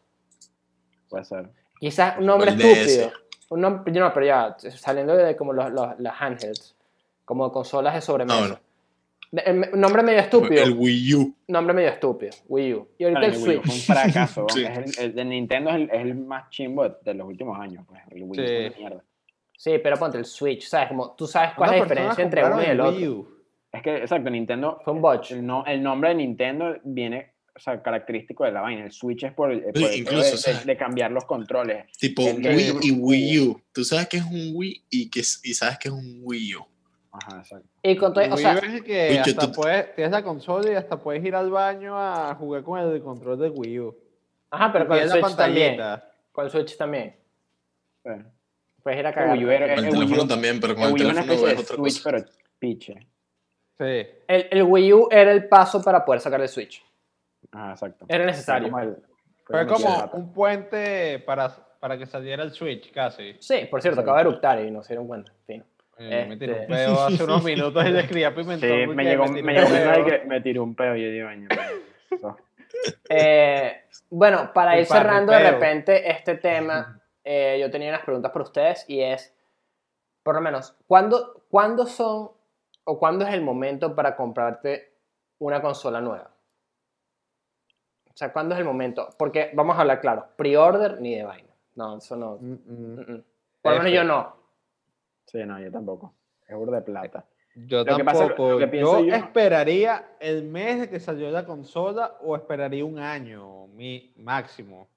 Puede 1.10 1.24
ser. 1.24 1.50
Quizás 1.78 2.18
un 2.18 2.26
nombre 2.26 2.50
el 2.52 2.56
DS. 2.58 3.10
Nombre, 3.50 3.92
no, 3.92 4.12
pero 4.12 4.26
ya, 4.26 4.56
saliendo 4.70 5.16
de 5.16 5.36
como 5.36 5.52
los, 5.52 5.70
los- 5.72 5.98
las 5.98 6.14
handhelds, 6.20 6.74
como 7.24 7.50
consolas 7.52 7.94
de 7.94 8.00
sobremesa. 8.00 8.36
Ah, 8.36 8.40
bueno. 8.40 8.60
El 9.32 9.78
nombre 9.80 10.02
medio 10.02 10.20
estúpido. 10.20 10.62
El 10.62 10.72
Wii 10.72 11.14
U. 11.14 11.34
Nombre 11.48 11.74
medio 11.74 11.88
estúpido. 11.90 12.32
Wii 12.48 12.74
U. 12.74 12.88
Y 12.96 13.04
ahorita 13.04 13.20
Claro, 13.20 13.34
el 13.34 13.40
el 13.42 13.48
Wii 13.48 13.56
U 13.58 13.62
Switch. 13.62 13.86
fue 13.86 13.94
un 13.96 13.98
fracaso. 13.98 14.46
Sí. 14.54 14.64
es 14.64 14.98
el, 14.98 15.04
el 15.04 15.14
de 15.14 15.24
Nintendo 15.24 15.70
es 15.70 15.76
el, 15.76 15.82
es 15.90 16.00
el 16.00 16.14
más 16.14 16.48
chimbo 16.50 16.84
de, 16.84 16.94
de 17.02 17.14
los 17.14 17.26
últimos 17.26 17.58
años. 17.58 17.84
Pues. 17.88 18.00
El 18.10 18.22
Wii 18.22 18.30
U 18.30 18.34
Sí. 18.34 18.40
una 18.66 18.76
mierda. 18.78 19.04
Sí, 19.58 19.78
pero 19.82 19.96
ponte 19.96 20.18
el 20.18 20.24
Switch, 20.24 20.66
¿sabes? 20.68 20.88
Como 20.88 21.10
tú 21.16 21.26
sabes 21.26 21.52
cuál 21.56 21.70
es 21.70 21.80
la 21.80 21.86
¿Cuántas 21.86 21.96
diferencia 21.96 22.24
entre 22.24 22.44
uno 22.44 22.62
y 22.62 22.64
el 22.66 22.78
compraron 22.78 22.86
otro. 22.94 22.98
Wii 23.00 23.08
U? 23.08 23.36
Es 23.72 23.82
que, 23.82 23.96
exacto, 23.96 24.30
Nintendo. 24.30 24.80
Fue 24.84 24.92
un 24.92 25.02
botch. 25.02 25.32
El, 25.32 25.44
no- 25.46 25.64
el 25.66 25.82
nombre 25.82 26.10
de 26.10 26.14
Nintendo 26.14 26.76
viene, 26.84 27.32
o 27.56 27.58
sea, 27.58 27.82
característico 27.82 28.44
de 28.44 28.52
la 28.52 28.60
vaina. 28.60 28.84
El 28.84 28.92
Switch 28.92 29.22
es 29.24 29.32
por, 29.32 29.50
el- 29.50 29.62
por 29.62 29.76
incluso, 29.76 30.04
pedo 30.10 30.22
de, 30.22 30.32
o 30.32 30.36
sea, 30.36 30.58
de- 30.58 30.64
de 30.66 30.76
cambiar 30.76 31.10
los 31.10 31.24
controles. 31.24 31.86
Tipo 31.98 32.22
El 32.28 32.36
Wii 32.46 32.72
y 32.82 32.90
Wii 32.92 33.38
U. 33.40 33.60
Tú 33.72 33.82
sabes 33.84 34.08
que 34.08 34.18
es 34.18 34.24
un 34.24 34.50
Wii 34.54 34.84
y, 34.90 35.10
que, 35.10 35.20
y 35.20 35.54
sabes 35.54 35.78
que 35.78 35.88
es 35.88 35.94
un 35.94 36.20
Wii 36.22 36.54
U. 36.56 36.66
Ajá, 37.12 37.38
exacto. 37.40 37.66
Y 37.82 37.96
con 37.96 38.12
todo, 38.12 38.24
o 38.34 38.36
sea, 38.36 38.54
es 38.58 38.82
que 38.82 39.18
hasta 39.18 39.46
tú- 39.46 39.52
puedes, 39.52 39.94
tienes 39.94 40.12
la 40.12 40.22
consola 40.22 40.70
y 40.70 40.74
hasta 40.74 40.98
puedes 40.98 41.24
ir 41.24 41.34
al 41.34 41.50
baño 41.50 41.98
a 41.98 42.34
jugar 42.34 42.62
con 42.62 42.78
el 42.78 43.00
control 43.00 43.38
del 43.38 43.52
Wii 43.54 43.80
U. 43.80 43.96
ajá, 44.50 44.70
pero 44.72 44.86
con 44.86 44.98
el 44.98 45.08
la 45.08 45.14
Switch 45.14 45.34
también. 45.36 45.76
Con 46.32 46.44
el 46.44 46.50
Switch 46.50 46.76
también. 46.76 47.16
Sí. 48.04 48.10
Puedes 48.82 49.00
ir 49.00 49.06
a 49.06 49.08
El 49.08 49.14
cagar. 49.14 49.36
Wii 49.38 49.44
U 49.46 49.50
era- 49.50 49.74
Con 49.74 49.78
el 49.78 49.84
el 49.86 49.90
Wii 49.90 50.00
teléfono 50.00 50.22
U- 50.24 50.28
también, 50.28 50.60
pero 50.60 50.74
con 50.74 50.84
El 50.84 50.94
teléfono 50.94 51.32
es 51.32 51.40
de 51.40 51.46
otra 51.54 51.76
Switch, 51.76 52.02
cosa. 52.02 52.10
pero 52.10 52.24
piche. 52.58 52.94
Sí. 53.78 54.06
El, 54.28 54.46
el 54.50 54.62
Wii 54.62 54.92
U 54.92 55.08
era 55.10 55.32
el 55.32 55.48
paso 55.48 55.82
para 55.82 56.04
poder 56.04 56.20
sacar 56.20 56.40
el 56.42 56.48
Switch. 56.48 56.82
Ajá, 57.56 57.70
exacto. 57.72 58.06
Era 58.08 58.18
Fue 58.24 58.26
necesario. 58.26 58.68
como 58.70 58.80
el- 58.82 58.96
Fue 59.44 59.66
como 59.66 59.88
el 60.04 60.10
como 60.10 60.24
un 60.24 60.32
puente 60.32 61.18
para, 61.20 61.48
para 61.80 61.96
que 61.96 62.06
saliera 62.06 62.42
el 62.42 62.50
Switch, 62.52 62.92
casi. 62.92 63.36
Sí, 63.40 63.66
por 63.70 63.80
cierto, 63.80 64.00
acaba 64.00 64.18
de 64.18 64.22
eruptar 64.28 64.60
y 64.60 64.70
no 64.70 64.82
se 64.82 64.92
dieron 64.94 65.06
cuenta. 65.06 65.32
Fino. 65.46 65.64
Eh, 65.98 66.26
Me 66.28 66.36
tiró 66.36 66.54
un 66.56 66.60
Este. 66.62 66.74
pedo 66.74 67.00
hace 67.06 67.24
unos 67.24 67.44
minutos 67.44 67.86
y 67.86 67.88
le 67.90 68.00
escribí 68.00 68.24
a 68.24 68.34
Pimentón. 68.34 68.68
Sí, 68.68 68.86
me 68.88 69.04
llegó, 69.04 69.24
me 69.26 69.40
un 69.40 69.46
llegó 69.46 70.04
que 70.06 70.22
me 70.26 70.40
tiró 70.42 70.62
un 70.62 70.74
pedo 70.74 70.94
y 70.96 71.02
yo 71.04 71.10
digo, 71.10 71.28
"Año, 71.28 71.48
eso". 72.10 72.36
Eh, 73.08 73.84
bueno, 74.10 74.50
para 74.52 74.74
El 74.74 74.80
ir 74.80 74.86
cerrando 74.86 75.32
de 75.32 75.50
repente 75.50 76.10
este 76.10 76.34
tema, 76.36 77.00
eh, 77.24 77.56
yo 77.60 77.70
tenía 77.70 77.88
unas 77.88 78.02
preguntas 78.02 78.30
para 78.32 78.42
ustedes 78.44 78.84
y 78.88 79.00
es, 79.00 79.34
por 80.22 80.34
lo 80.34 80.40
menos, 80.40 80.76
¿cuándo, 80.86 81.44
¿cuándo 81.48 81.86
son 81.86 82.30
o 82.84 82.98
cuándo 82.98 83.26
es 83.26 83.32
el 83.32 83.40
momento 83.42 83.94
para 83.94 84.14
comprarte 84.16 84.92
una 85.38 85.62
consola 85.62 86.00
nueva? 86.00 86.30
O 88.16 88.18
sea, 88.18 88.32
¿cuándo 88.32 88.54
es 88.54 88.58
el 88.60 88.64
momento? 88.64 89.10
Porque 89.18 89.50
vamos 89.52 89.76
a 89.76 89.82
hablar 89.82 90.00
claro, 90.00 90.28
pre-order 90.36 91.02
ni 91.02 91.14
de 91.14 91.24
vaina. 91.24 91.50
No, 91.74 91.98
eso 91.98 92.16
no. 92.16 92.38
Mm, 92.40 92.52
mm. 92.66 93.00
mm. 93.12 93.24
Por 93.60 93.72
lo 93.72 93.78
menos 93.78 93.92
yo 93.92 94.04
no. 94.04 94.36
Sí, 95.26 95.44
no, 95.44 95.60
yo 95.60 95.70
tampoco. 95.70 96.14
Es 96.48 96.56
burda 96.56 96.76
de 96.78 96.82
plata. 96.82 97.26
Yo 97.54 97.84
Lo 97.84 97.94
que 97.98 98.04
pasa- 98.04 98.28
tampoco. 98.28 98.50
lo 98.52 98.58
que 98.58 98.68
pienso 98.68 99.00
yo, 99.00 99.04
yo- 99.06 99.14
esperaría 99.14 100.16
el 100.18 100.44
mes 100.44 100.80
de 100.80 100.88
que 100.88 100.98
salió 100.98 101.30
la 101.30 101.44
consola 101.44 102.16
o 102.22 102.34
esperaría 102.36 102.86
un 102.86 102.98
año 102.98 103.66
mi 103.66 104.14
máximo. 104.16 104.88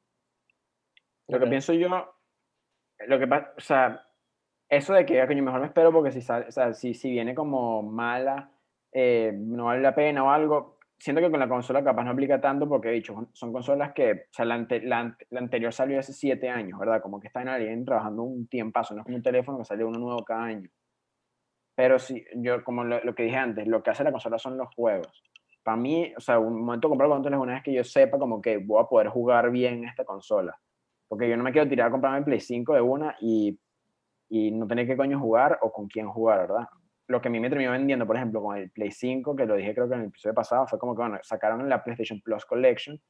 Lo 1.27 1.39
que 1.41 1.47
pienso 1.47 1.73
yo, 1.73 1.89
lo 3.05 3.19
que 3.19 3.27
pasa, 3.27 3.51
o 3.57 3.59
sea, 3.61 4.07
eso 4.69 4.93
de 4.93 5.05
que 5.05 5.27
coño, 5.27 5.43
mejor 5.43 5.59
me 5.59 5.67
espero 5.67 5.91
porque 5.91 6.11
si, 6.11 6.21
sale- 6.21 6.47
o 6.47 6.51
sea, 6.53 6.73
si, 6.73 6.93
si 6.93 7.11
viene 7.11 7.35
como 7.35 7.83
mala, 7.83 8.51
eh, 8.93 9.33
no 9.35 9.65
vale 9.65 9.81
la 9.81 9.93
pena 9.93 10.23
o 10.23 10.29
algo, 10.29 10.78
siento 10.99 11.21
que 11.21 11.31
con 11.31 11.39
la 11.39 11.49
consola 11.49 11.83
capaz 11.83 12.03
no 12.03 12.11
aplica 12.11 12.39
tanto 12.41 12.67
porque 12.69 12.89
dicho, 12.91 13.29
son- 13.33 13.51
consolas 13.53 13.93
que, 13.93 14.11
o 14.13 14.17
sea, 14.31 14.45
la, 14.45 14.57
la 14.83 14.99
ante- 14.99 15.27
la 15.31 15.39
anterior 15.39 15.73
salió 15.73 15.99
hace 15.99 16.13
siete 16.13 16.49
años, 16.49 16.79
¿verdad? 16.79 17.01
Como 17.01 17.19
que 17.19 17.27
están 17.27 17.47
alguien 17.47 17.85
trabajando 17.85 18.23
un 18.23 18.47
tiempazo, 18.47 18.93
no 18.95 19.01
es 19.01 19.05
como 19.05 19.17
un 19.17 19.23
teléfono 19.23 19.57
que 19.59 19.65
sale 19.65 19.83
uno 19.85 19.99
nuevo 19.99 20.23
cada 20.25 20.43
año. 20.45 20.69
Pero 21.75 21.97
sí, 21.99 22.25
yo, 22.35 22.63
como 22.63 22.83
lo, 22.83 23.03
lo 23.03 23.15
que 23.15 23.23
dije 23.23 23.37
antes, 23.37 23.67
lo 23.67 23.81
que 23.81 23.89
hace 23.91 24.03
la 24.03 24.11
consola 24.11 24.37
son 24.37 24.57
los 24.57 24.73
juegos. 24.75 25.23
Para 25.63 25.77
mí, 25.77 26.13
o 26.15 26.19
sea, 26.19 26.39
un 26.39 26.61
momento 26.61 26.87
de 26.87 26.91
comprar 26.91 27.09
consolas 27.09 27.39
es 27.39 27.43
una 27.43 27.53
vez 27.53 27.63
que 27.63 27.73
yo 27.73 27.83
sepa 27.83 28.17
como 28.17 28.41
que 28.41 28.57
voy 28.57 28.81
a 28.83 28.87
poder 28.87 29.07
jugar 29.09 29.49
bien 29.51 29.85
esta 29.85 30.03
consola. 30.03 30.59
Porque 31.07 31.29
yo 31.29 31.37
no 31.37 31.43
me 31.43 31.51
quiero 31.51 31.69
tirar 31.69 31.87
a 31.87 31.91
comprarme 31.91 32.19
el 32.19 32.23
Play 32.25 32.39
5 32.39 32.73
de 32.73 32.81
una 32.81 33.15
y, 33.21 33.57
y 34.29 34.51
no 34.51 34.67
tener 34.67 34.87
qué 34.87 34.97
coño 34.97 35.19
jugar 35.19 35.59
o 35.61 35.71
con 35.71 35.87
quién 35.87 36.09
jugar, 36.09 36.41
¿verdad? 36.41 36.67
Lo 37.09 37.19
que 37.19 37.27
a 37.27 37.31
mí 37.31 37.39
me 37.39 37.49
terminó 37.49 37.71
vendiendo, 37.71 38.05
por 38.05 38.15
ejemplo, 38.17 38.39
con 38.39 38.55
el 38.55 38.69
Play 38.69 38.91
5, 38.91 39.35
que 39.35 39.47
lo 39.47 39.55
dije 39.55 39.73
creo 39.73 39.89
que 39.89 39.95
en 39.95 40.01
el 40.01 40.07
episodio 40.09 40.35
pasado, 40.35 40.67
fue 40.67 40.77
como 40.77 40.93
que, 40.95 41.01
bueno, 41.01 41.17
sacaron 41.23 41.67
la 41.67 41.83
PlayStation 41.83 42.21
Plus 42.21 42.45
Collection 42.45 43.01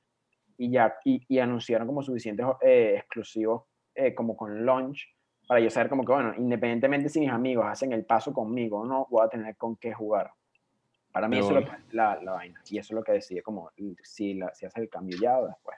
y 0.58 0.72
ya, 0.72 0.95
y, 1.04 1.22
y 1.28 1.39
anunciaron 1.39 1.86
como 1.86 2.02
suficientes 2.02 2.45
eh, 2.62 2.95
exclusivos 2.97 3.64
eh, 3.93 4.16
como 4.16 4.38
con 4.38 4.66
launch 4.66 5.06
para 5.47 5.60
yo 5.60 5.70
saber 5.70 5.89
como 5.89 6.06
que, 6.06 6.14
bueno, 6.14 6.34
independientemente 6.38 7.10
si 7.10 7.20
mis 7.20 7.30
amigos 7.30 7.66
hacen 7.68 7.91
el 7.91 8.06
paso 8.06 8.32
conmigo 8.34 8.80
o 8.80 8.86
no, 8.86 9.06
voy 9.10 9.26
a 9.26 9.30
tener 9.30 9.58
con 9.58 9.76
qué 9.76 9.93
jugar. 9.93 10.32
Para 11.12 11.28
mí 11.28 11.36
Qué 11.36 11.39
eso 11.41 11.50
es 11.50 11.56
lo 11.56 11.62
bola. 11.64 11.78
que- 11.89 11.95
la, 11.95 12.22
la 12.24 12.32
vaina. 12.34 12.62
Y 12.70 12.78
eso 12.78 12.93
es 12.93 12.95
lo 12.95 13.04
que 13.04 13.12
decide 13.14 13.41
como 13.41 13.70
si, 14.04 14.36
la, 14.36 14.54
si 14.54 14.66
hace 14.66 14.80
el 14.80 14.89
cambio 14.89 15.18
ya 15.22 15.39
o 15.39 15.47
después. 15.47 15.78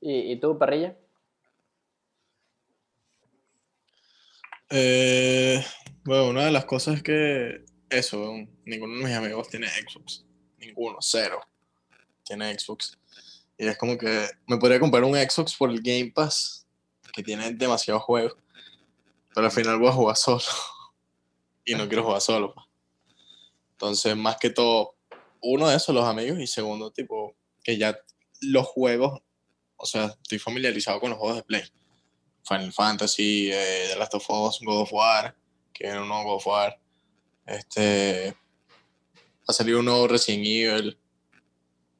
¿Y, 0.00 0.32
y 0.32 0.38
tú, 0.38 0.56
perrilla? 0.56 0.96
Eh, 4.70 5.60
bueno, 6.04 6.28
una 6.28 6.44
de 6.44 6.50
las 6.50 6.64
cosas 6.64 6.96
es 6.96 7.02
que 7.02 7.64
eso, 7.88 8.34
ninguno 8.64 8.98
de 8.98 9.04
mis 9.04 9.14
amigos 9.14 9.48
tiene 9.48 9.68
Xbox. 9.68 10.24
Ninguno, 10.58 10.98
cero. 11.00 11.40
Tiene 12.22 12.58
Xbox. 12.58 12.98
Y 13.56 13.66
es 13.66 13.78
como 13.78 13.96
que 13.96 14.28
me 14.46 14.58
podría 14.58 14.80
comprar 14.80 15.04
un 15.04 15.14
Xbox 15.14 15.54
por 15.54 15.70
el 15.70 15.80
Game 15.80 16.12
Pass, 16.14 16.66
que 17.12 17.22
tiene 17.22 17.52
demasiados 17.52 18.02
juegos. 18.02 18.36
Pero 19.34 19.46
al 19.46 19.52
final 19.52 19.78
voy 19.78 19.88
a 19.88 19.92
jugar 19.92 20.16
solo. 20.16 20.42
Y 21.64 21.74
no 21.74 21.88
quiero 21.88 22.04
jugar 22.04 22.20
solo. 22.20 22.54
pa. 22.54 22.68
Entonces, 23.72 24.16
más 24.16 24.36
que 24.36 24.50
todo, 24.50 24.96
uno 25.40 25.68
de 25.68 25.76
esos, 25.76 25.94
los 25.94 26.04
amigos, 26.04 26.38
y 26.38 26.46
segundo, 26.46 26.90
tipo, 26.90 27.34
que 27.62 27.76
ya 27.76 27.98
los 28.40 28.66
juegos, 28.66 29.20
o 29.76 29.86
sea, 29.86 30.06
estoy 30.22 30.38
familiarizado 30.38 31.00
con 31.00 31.10
los 31.10 31.18
juegos 31.18 31.36
de 31.36 31.42
Play. 31.42 31.62
Final 32.46 32.72
Fantasy, 32.72 33.50
eh, 33.50 33.88
The 33.90 33.96
Last 33.96 34.14
of 34.14 34.28
Us, 34.28 34.60
God 34.60 34.82
of 34.82 34.92
War, 34.92 35.34
que 35.74 35.92
nuevo 35.92 36.22
God 36.22 36.36
of 36.36 36.46
War. 36.46 36.80
Este. 37.44 38.34
Ha 39.46 39.52
salido 39.52 39.80
un 39.80 39.84
nuevo 39.84 40.08
Resident 40.08 40.46
Evil. 40.46 40.98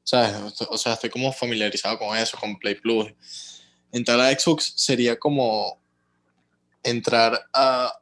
¿Sabes? 0.03 0.63
O 0.69 0.79
sea, 0.79 0.95
estoy 0.95 1.11
como 1.11 1.33
familiarizado 1.33 1.99
con 1.99 2.17
eso, 2.17 2.39
con 2.39 2.59
Play 2.59 2.77
Plus. 2.77 3.13
Entrar 3.93 4.21
a 4.21 4.39
Xbox 4.39 4.73
sería 4.77 5.19
como 5.19 5.79
entrar 6.83 7.47
a. 7.53 7.93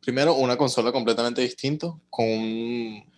Primero, 0.00 0.34
una 0.34 0.56
consola 0.56 0.92
completamente 0.92 1.40
distinta, 1.40 1.86
con 2.10 2.26
un, 2.26 3.12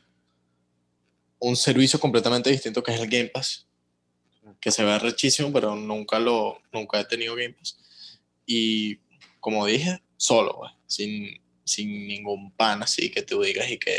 un 1.41 1.57
servicio 1.57 1.99
completamente 1.99 2.51
distinto 2.51 2.81
que 2.81 2.95
es 2.95 3.01
el 3.01 3.09
Game 3.09 3.27
Pass, 3.27 3.67
que 4.61 4.71
se 4.71 4.85
ve 4.85 4.97
rechísimo, 5.01 5.53
pero 5.53 5.75
nunca, 5.75 6.21
lo, 6.21 6.61
nunca 6.73 7.01
he 7.01 7.05
tenido 7.05 7.35
Game 7.35 7.55
Pass. 7.55 7.77
Y 8.47 9.01
como 9.41 9.67
dije, 9.67 10.01
solo, 10.17 10.55
güey, 10.55 10.71
sin, 10.87 11.41
sin 11.65 12.07
ningún 12.09 12.53
pan 12.53 12.83
así 12.83 13.11
que 13.11 13.23
tú 13.23 13.43
digas 13.43 13.71
y 13.71 13.79
que, 13.79 13.93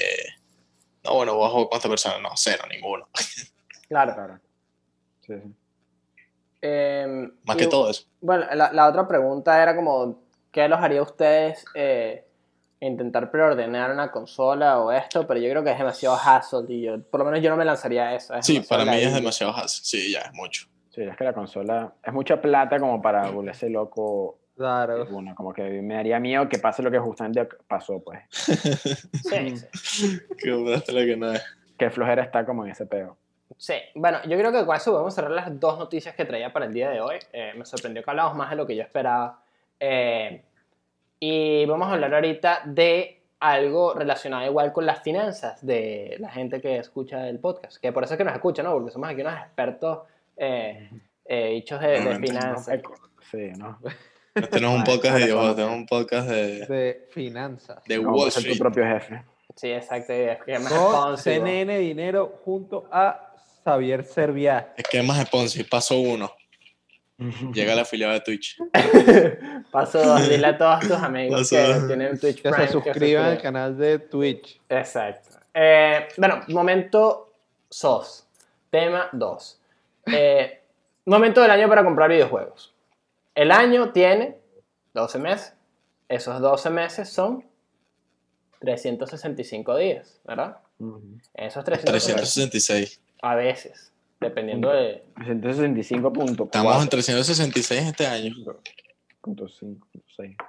no, 1.04 1.16
bueno, 1.16 1.36
voy 1.36 1.48
a 1.48 1.52
jugar 1.52 1.70
con 1.70 1.78
esta 1.78 1.90
persona, 1.90 2.20
no, 2.20 2.30
cero, 2.36 2.64
ninguno. 2.70 3.08
Claro. 3.90 4.14
Claro. 4.16 4.40
Sí, 5.26 5.34
sí. 5.42 5.54
Em, 6.62 7.32
Más 7.44 7.56
y- 7.56 7.60
que 7.60 7.68
todo 7.68 7.90
eso. 7.90 8.04
Bueno, 8.20 8.46
la, 8.54 8.74
la 8.74 8.88
otra 8.90 9.08
pregunta 9.08 9.62
era 9.62 9.76
como, 9.76 10.24
¿qué 10.52 10.68
los 10.68 10.80
haría 10.80 11.00
a 11.00 11.04
ustedes 11.04 11.64
eh, 11.76 12.26
intentar 12.80 13.32
preordenar 13.32 13.92
una 13.92 14.12
consola 14.12 14.80
o 14.80 14.92
esto? 14.92 15.26
Pero 15.28 15.40
yo 15.40 15.50
creo 15.52 15.64
que 15.64 15.72
es 15.72 15.78
demasiado 15.78 16.18
hassle 16.18 16.66
y 16.68 16.82
yo, 16.82 17.02
por 17.04 17.20
lo 17.20 17.26
menos 17.26 17.42
yo 17.42 17.50
no 17.50 17.58
me 17.58 17.64
lanzaría 17.66 18.08
a 18.08 18.16
eso. 18.16 18.34
es 18.36 18.46
Sí, 18.46 18.60
para 18.60 18.84
mí 18.86 18.98
es 18.98 19.14
demasiado 19.14 19.54
hassle. 19.56 19.86
Sí, 19.86 20.12
ya, 20.12 20.20
es 20.22 20.34
mucho. 20.34 20.68
Sí, 20.90 21.04
es 21.04 21.16
que 21.16 21.24
la 21.24 21.34
consola 21.34 21.94
es 22.04 22.12
mucha 22.12 22.42
plata 22.42 22.80
como 22.80 23.02
para 23.02 23.30
volverse 23.30 23.70
loco. 23.70 24.40
Claro. 24.58 25.06
Uno, 25.12 25.36
como 25.36 25.54
que 25.54 25.62
me 25.84 25.94
daría 25.94 26.20
miedo 26.20 26.50
que 26.50 26.58
pase 26.58 26.82
lo 26.82 26.90
que 26.90 26.98
justamente 26.98 27.48
pasó, 27.68 28.00
pues. 28.00 28.24
Sí, 28.32 29.56
sí. 29.74 30.20
la 30.88 31.06
que 31.06 31.16
no 31.16 31.32
es. 31.32 31.46
Que 31.78 31.92
flojera 31.92 32.24
está 32.24 32.44
como 32.44 32.66
en 32.66 32.72
ese 32.72 32.88
peo. 32.88 33.16
Sí, 33.56 33.76
bueno, 33.94 34.18
yo 34.24 34.36
creo 34.38 34.52
que 34.52 34.66
con 34.66 34.76
eso 34.76 34.92
podemos 34.92 35.14
cerrar 35.14 35.32
las 35.32 35.60
dos 35.60 35.78
noticias 35.78 36.16
que 36.16 36.26
traía 36.26 36.52
para 36.52 36.66
el 36.66 36.74
día 36.74 36.90
de 36.90 37.00
hoy. 37.00 37.18
Eh, 37.32 37.54
me 37.56 37.66
sorprendió 37.66 38.04
que 38.04 38.10
hablamos 38.10 38.36
más 38.36 38.50
de 38.50 38.56
lo 38.56 38.66
que 38.66 38.76
yo 38.76 38.82
esperaba. 38.82 39.40
Eh, 39.80 40.44
y 41.20 41.66
vamos 41.68 41.88
a 41.88 41.94
hablar 41.94 42.16
ahorita 42.16 42.64
de 42.66 43.22
algo 43.40 43.94
relacionado 43.94 44.44
igual 44.46 44.74
con 44.74 44.88
las 44.88 45.04
finanzas 45.04 45.64
de 45.64 46.16
la 46.20 46.30
gente 46.30 46.60
que 46.62 46.78
escucha 46.78 47.30
el 47.30 47.38
podcast. 47.38 47.78
Que 47.78 47.92
por 47.92 48.04
eso 48.04 48.16
es 48.16 48.18
que 48.18 48.24
nos 48.24 48.34
escucha, 48.34 48.64
¿no? 48.64 48.74
Porque 48.74 48.90
somos 48.90 49.08
aquí 49.08 49.22
unos 49.22 49.38
expertos 49.38 50.00
eh, 50.36 50.90
eh, 51.26 51.58
hechos 51.58 51.80
de, 51.80 51.88
de 51.88 52.02
no, 52.02 52.20
finanzas. 52.20 52.80
Sí, 53.30 53.52
¿no? 53.56 53.78
Este 54.42 54.60
no 54.62 54.70
es 54.72 54.76
un 54.76 54.84
podcast 54.84 55.18
de 55.18 55.26
Dios, 55.26 55.36
vamos. 55.36 55.50
este 55.52 55.62
es 55.64 55.70
un 55.70 55.86
podcast 55.86 56.28
de, 56.30 56.66
De 56.68 57.08
finanzas. 57.12 57.84
de 57.86 57.98
Como 57.98 58.12
Wall 58.18 58.32
ser 58.32 58.44
tu 58.44 58.50
Street. 58.52 58.60
propio 58.60 58.84
jefe. 58.86 59.24
Sí, 59.56 59.72
exacto. 59.72 60.14
y 60.14 60.18
es 60.18 60.44
que 60.44 60.54
es 60.54 60.62
más 60.62 60.72
Con. 60.74 61.18
CNN 61.18 61.78
Dinero 61.80 62.40
junto 62.46 62.88
a 62.92 63.34
Xavier 63.64 64.04
Serviá. 64.04 64.74
Es 64.78 64.84
que 64.88 65.00
es 65.00 65.04
más 65.06 65.18
de 65.20 65.26
Ponzi, 65.26 65.64
paso 65.64 66.00
uno. 66.00 66.32
Llega 67.54 67.74
la 67.74 67.82
afiliado 67.82 68.14
de 68.14 68.20
Twitch. 68.22 68.58
Paso 69.72 70.04
dos, 70.04 70.30
dile 70.30 70.46
a 70.48 70.58
todos 70.58 70.82
tus 70.82 70.92
amigos 70.92 71.40
Paso 71.50 71.56
que 71.56 71.74
dos. 71.74 71.88
tienen 71.88 72.20
Twitch 72.20 72.42
Que 72.44 72.50
Prime. 72.52 72.68
se 72.68 72.72
suscriban 72.74 73.26
al 73.26 73.42
canal 73.42 73.76
de 73.78 73.98
Twitch. 73.98 74.62
Exacto. 74.70 75.30
Eh, 75.54 76.08
bueno, 76.18 76.42
momento 76.50 77.34
SOS. 77.70 78.28
Tema 78.70 79.10
2. 79.14 79.60
Eh, 80.14 80.62
momento 81.06 81.42
del 81.42 81.50
año 81.50 81.68
para 81.68 81.84
comprar 81.84 82.10
videojuegos. 82.12 82.74
El 83.38 83.52
año 83.52 83.92
tiene 83.92 84.40
12 84.96 85.20
meses. 85.20 85.54
Esos 86.10 86.42
12 86.42 86.72
meses 86.72 87.08
son 87.08 87.46
365 88.62 89.78
días, 89.78 90.20
¿verdad? 90.26 90.58
Esos 91.36 91.64
365 91.64 92.18
366. 92.18 93.00
a 93.22 93.36
veces, 93.36 93.92
dependiendo 94.20 94.72
de... 94.72 95.04
165.4. 95.18 96.46
Estamos 96.46 96.82
en 96.82 96.90
366 96.90 97.82
este 97.84 98.08
año. 98.08 98.34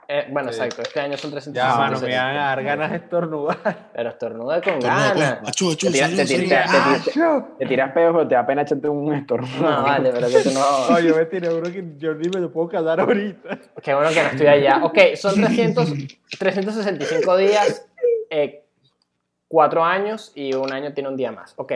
Eh, 0.08 0.26
bueno, 0.30 0.52
Sí. 0.52 0.58
exacto, 0.60 0.82
este 0.82 1.00
año 1.00 1.16
son 1.16 1.30
Ya, 1.30 1.34
365. 1.40 1.78
mano, 1.78 2.00
me 2.00 2.16
van 2.16 2.36
a 2.36 2.44
dar 2.48 2.62
ganas 2.64 2.90
de 2.90 2.96
estornudar. 2.98 3.90
Pero 3.92 4.08
estornuda 4.10 4.60
con 4.62 4.80
ganas. 4.80 5.38
Achú, 5.48 5.70
achú, 5.72 5.86
Te 5.86 5.92
tiras- 5.92 6.10
salud, 6.10 6.16
te 6.16 6.24
tiras- 6.38 6.70
salud. 6.70 7.02
te 7.04 7.10
tiras- 7.10 7.58
te 7.58 7.66
tiras 7.66 7.92
pedos, 7.92 8.12
pero 8.16 8.28
te 8.28 8.34
da 8.34 8.46
pena 8.46 8.62
echarte 8.62 8.88
un 8.88 9.14
estornudo. 9.14 9.70
No, 9.70 9.82
vale, 9.82 10.10
pero 10.12 10.28
que 10.28 10.40
tú 10.42 10.50
no... 10.52 10.60
No, 10.90 11.00
yo 11.00 11.16
me 11.16 11.24
tiré 11.26 11.52
uno 11.52 11.70
que 11.70 11.84
yo 11.98 12.14
ni 12.14 12.28
me 12.28 12.40
lo 12.40 12.52
puedo 12.52 12.68
calar 12.68 13.00
ahorita. 13.00 13.58
Qué 13.82 13.94
bueno 13.94 14.10
que 14.10 14.22
no 14.22 14.28
estoy 14.28 14.46
allá. 14.46 14.80
Ok, 14.84 14.98
son 15.16 15.34
300, 15.34 15.92
365 16.38 17.36
días, 17.36 17.86
4 19.48 19.84
años 19.84 20.32
y 20.34 20.54
un 20.54 20.72
año 20.72 20.92
tiene 20.92 21.08
un 21.08 21.16
día 21.16 21.32
más. 21.32 21.54
Ok, 21.56 21.72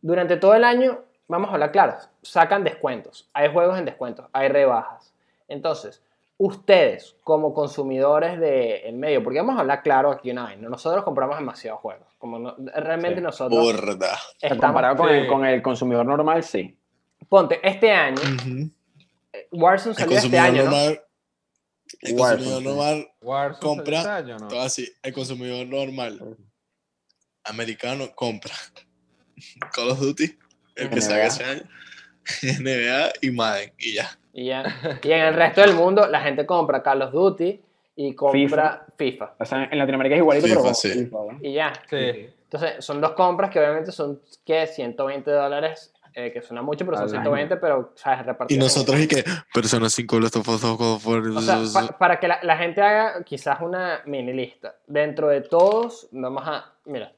durante 0.00 0.36
todo 0.36 0.54
el 0.54 0.64
año, 0.64 1.00
vamos 1.28 1.50
a 1.50 1.54
hablar 1.54 1.72
claro, 1.72 1.94
sacan 2.22 2.62
descuentos. 2.64 3.28
Hay 3.32 3.52
juegos 3.52 3.78
en 3.78 3.84
descuentos, 3.84 4.26
hay 4.32 4.48
rebajas. 4.48 5.12
Entonces, 5.48 6.02
ustedes 6.36 7.16
como 7.22 7.54
consumidores 7.54 8.38
del 8.40 8.94
medio, 8.96 9.22
porque 9.22 9.38
vamos 9.40 9.56
a 9.56 9.60
hablar 9.60 9.82
claro 9.82 10.10
aquí 10.10 10.30
una 10.30 10.46
vez, 10.48 10.58
¿no? 10.58 10.68
nosotros 10.68 11.04
compramos 11.04 11.38
demasiados 11.38 11.80
juegos. 11.80 12.08
Como 12.18 12.38
no- 12.38 12.56
realmente 12.74 13.16
Sí. 13.20 13.22
nosotros 13.22 13.60
Burda. 13.62 14.18
estamos... 14.40 14.64
Comparado 14.64 14.96
con, 14.96 15.08
Sí. 15.08 15.14
el, 15.14 15.26
con 15.28 15.44
el 15.44 15.62
consumidor 15.62 16.04
normal, 16.06 16.42
sí. 16.42 16.76
Ponte, 17.28 17.60
este 17.66 17.90
año, 17.92 18.20
Ujú. 18.20 18.70
Warzone 19.52 19.94
salió 19.94 20.18
este 20.18 20.38
año, 20.38 20.64
¿no? 20.64 20.70
normal. 20.70 21.00
El 22.00 22.14
Warzone, 22.18 22.44
consumidor 22.44 22.62
normal. 22.62 23.08
Warzone 23.20 23.60
Compra 23.60 24.02
salió 24.02 24.18
este 24.18 24.32
año, 24.32 24.38
¿no? 24.38 24.48
Todo 24.48 24.60
así. 24.62 24.92
El 25.02 25.12
consumidor 25.12 25.66
normal. 25.66 26.36
Americano 27.44 28.08
compra. 28.14 28.54
Call 29.72 29.90
of 29.90 30.00
Duty. 30.00 30.38
El 30.76 30.90
que 30.90 31.00
salga 31.00 31.26
ese 31.26 31.44
año. 31.44 31.62
NBA 32.60 33.12
y 33.22 33.30
Madden. 33.30 33.72
Y 33.78 33.94
ya. 33.94 34.18
Y, 34.34 34.46
ya. 34.46 34.64
y 35.02 35.10
en 35.12 35.20
el 35.20 35.34
resto 35.34 35.60
del 35.62 35.74
mundo 35.74 36.06
la 36.08 36.20
gente 36.20 36.44
compra 36.44 36.82
Call 36.82 37.02
of 37.02 37.12
Duty 37.12 37.60
y 37.96 38.14
compra 38.14 38.84
FIFA. 38.96 39.34
O 39.38 39.44
sea, 39.44 39.64
en 39.70 39.78
Latinoamérica 39.78 40.16
es 40.16 40.20
igualito, 40.20 40.46
FIFA, 40.48 40.60
pero 40.62 40.74
sí. 40.74 40.88
FIFA, 40.90 41.16
¿no? 41.32 41.38
Y 41.40 41.52
ya. 41.54 41.72
Sí. 41.88 42.28
Entonces 42.44 42.84
son 42.84 43.00
dos 43.00 43.12
compras 43.12 43.50
que 43.50 43.58
obviamente 43.60 43.90
son 43.92 44.20
que 44.44 44.66
120 44.66 45.30
dólares, 45.30 45.92
eh, 46.12 46.30
que 46.32 46.40
suena 46.42 46.62
mucho, 46.62 46.84
pero 46.84 46.96
son 46.98 47.08
Al 47.08 47.14
año. 47.14 47.22
120, 47.22 47.56
pero 47.56 47.92
sabes, 47.96 48.20
Y 48.20 48.22
repartidos. 48.24 48.56
en- 48.58 48.64
nosotros 48.64 49.00
y 49.00 49.08
que 49.08 49.24
Persona 49.52 49.88
5 49.88 50.20
Last 50.20 50.36
of 50.36 50.48
Us 50.48 50.60
dos, 50.60 50.78
God 50.78 50.92
of 50.94 51.06
War, 51.06 51.18
O 51.20 51.40
sea, 51.40 51.58
pa- 51.72 51.98
para 51.98 52.20
que 52.20 52.28
la, 52.28 52.38
la 52.42 52.56
gente 52.56 52.80
haga 52.82 53.22
quizás 53.24 53.60
una 53.60 54.02
mini 54.06 54.32
lista. 54.32 54.76
Dentro 54.86 55.28
de 55.28 55.40
todos, 55.42 56.08
vamos 56.12 56.42
a. 56.46 56.72
Mira, 56.86 57.12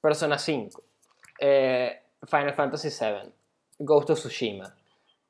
Persona 0.00 0.38
5, 0.38 0.82
eh, 1.38 2.00
Final 2.26 2.52
Fantasy 2.54 2.90
7, 2.90 3.30
Ghost 3.78 4.10
of 4.10 4.18
Tsushima, 4.18 4.74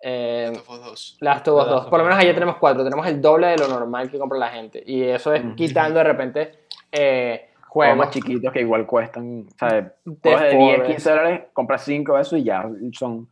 eh, 0.00 0.50
Last 0.52 0.68
of 0.68 0.92
Us 0.92 1.16
2. 1.20 1.22
Last 1.22 1.48
of 1.48 1.54
Us 1.54 1.66
Last 1.66 1.70
2. 1.70 1.84
of 1.84 1.90
Por 1.90 1.98
lo 1.98 2.04
menos 2.04 2.18
allá 2.18 2.28
2. 2.28 2.34
tenemos 2.34 2.56
cuatro. 2.56 2.84
Tenemos 2.84 3.06
el 3.06 3.20
doble 3.20 3.46
de 3.48 3.56
lo 3.58 3.68
normal 3.68 4.10
que 4.10 4.18
compra 4.18 4.38
la 4.38 4.48
gente. 4.50 4.82
Y 4.86 5.02
eso 5.02 5.32
es 5.34 5.42
quitando 5.56 5.98
de 5.98 6.04
repente 6.04 6.52
eh, 6.92 7.50
Juegos 7.68 7.96
más 7.98 8.10
chiquitos 8.10 8.52
que 8.52 8.60
igual 8.60 8.86
cuestan, 8.86 9.46
¿sabes? 9.58 9.84
De 10.04 10.16
Juegos 10.22 10.40
de 10.42 10.48
10, 10.56 10.76
Forest. 10.76 10.86
15 10.92 11.10
dólares, 11.10 11.40
compras 11.52 11.84
5 11.84 12.14
de 12.16 12.22
eso 12.22 12.36
y 12.38 12.44
ya 12.44 12.64
son, 12.92 13.28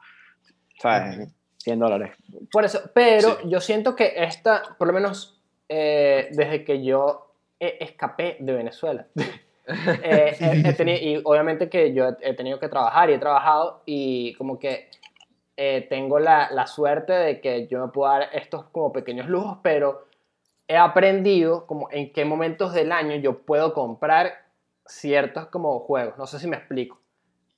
¿sabes? 0.79 1.29
100 1.59 1.79
dólares. 1.79 2.11
Por 2.53 2.65
eso, 2.67 2.81
pero 2.95 3.37
Sí. 3.41 3.49
yo 3.49 3.61
siento 3.61 3.97
que 3.97 4.12
esta, 4.17 4.62
por 4.79 4.87
lo 4.89 4.93
menos 4.93 5.41
eh, 5.69 6.29
desde 6.33 6.62
que 6.62 6.85
yo 6.85 7.31
eh, 7.59 7.79
escapé 7.81 8.37
de 8.41 8.53
Venezuela, 8.53 9.07
eh, 10.03 10.37
he- 10.39 10.69
he 10.69 10.73
tenido- 10.75 10.99
y 11.01 11.21
obviamente 11.25 11.71
que 11.71 11.95
yo 11.95 12.09
he, 12.09 12.17
he 12.21 12.35
tenido 12.35 12.59
que 12.61 12.69
trabajar 12.69 13.09
y 13.09 13.15
he 13.15 13.19
trabajado 13.19 13.83
y 13.87 14.35
como 14.35 14.59
que 14.59 14.91
eh, 15.57 15.87
tengo 15.89 16.19
la, 16.19 16.51
la 16.51 16.67
suerte 16.67 17.13
de 17.13 17.41
que 17.41 17.67
yo 17.69 17.85
me 17.85 17.93
puedo 17.93 18.11
dar 18.11 18.29
estos 18.33 18.65
como 18.71 18.93
pequeños 18.93 19.29
lujos, 19.29 19.59
pero 19.63 20.07
he 20.67 20.77
aprendido 20.77 21.67
como 21.67 21.89
en 21.91 22.13
qué 22.13 22.25
momentos 22.25 22.73
del 22.73 22.91
año 22.93 23.17
yo 23.17 23.39
puedo 23.43 23.73
comprar 23.75 24.33
ciertos 24.87 25.47
como 25.47 25.79
juegos. 25.81 26.17
No 26.19 26.27
sé 26.27 26.39
si 26.39 26.49
me 26.49 26.57
explico. 26.57 27.01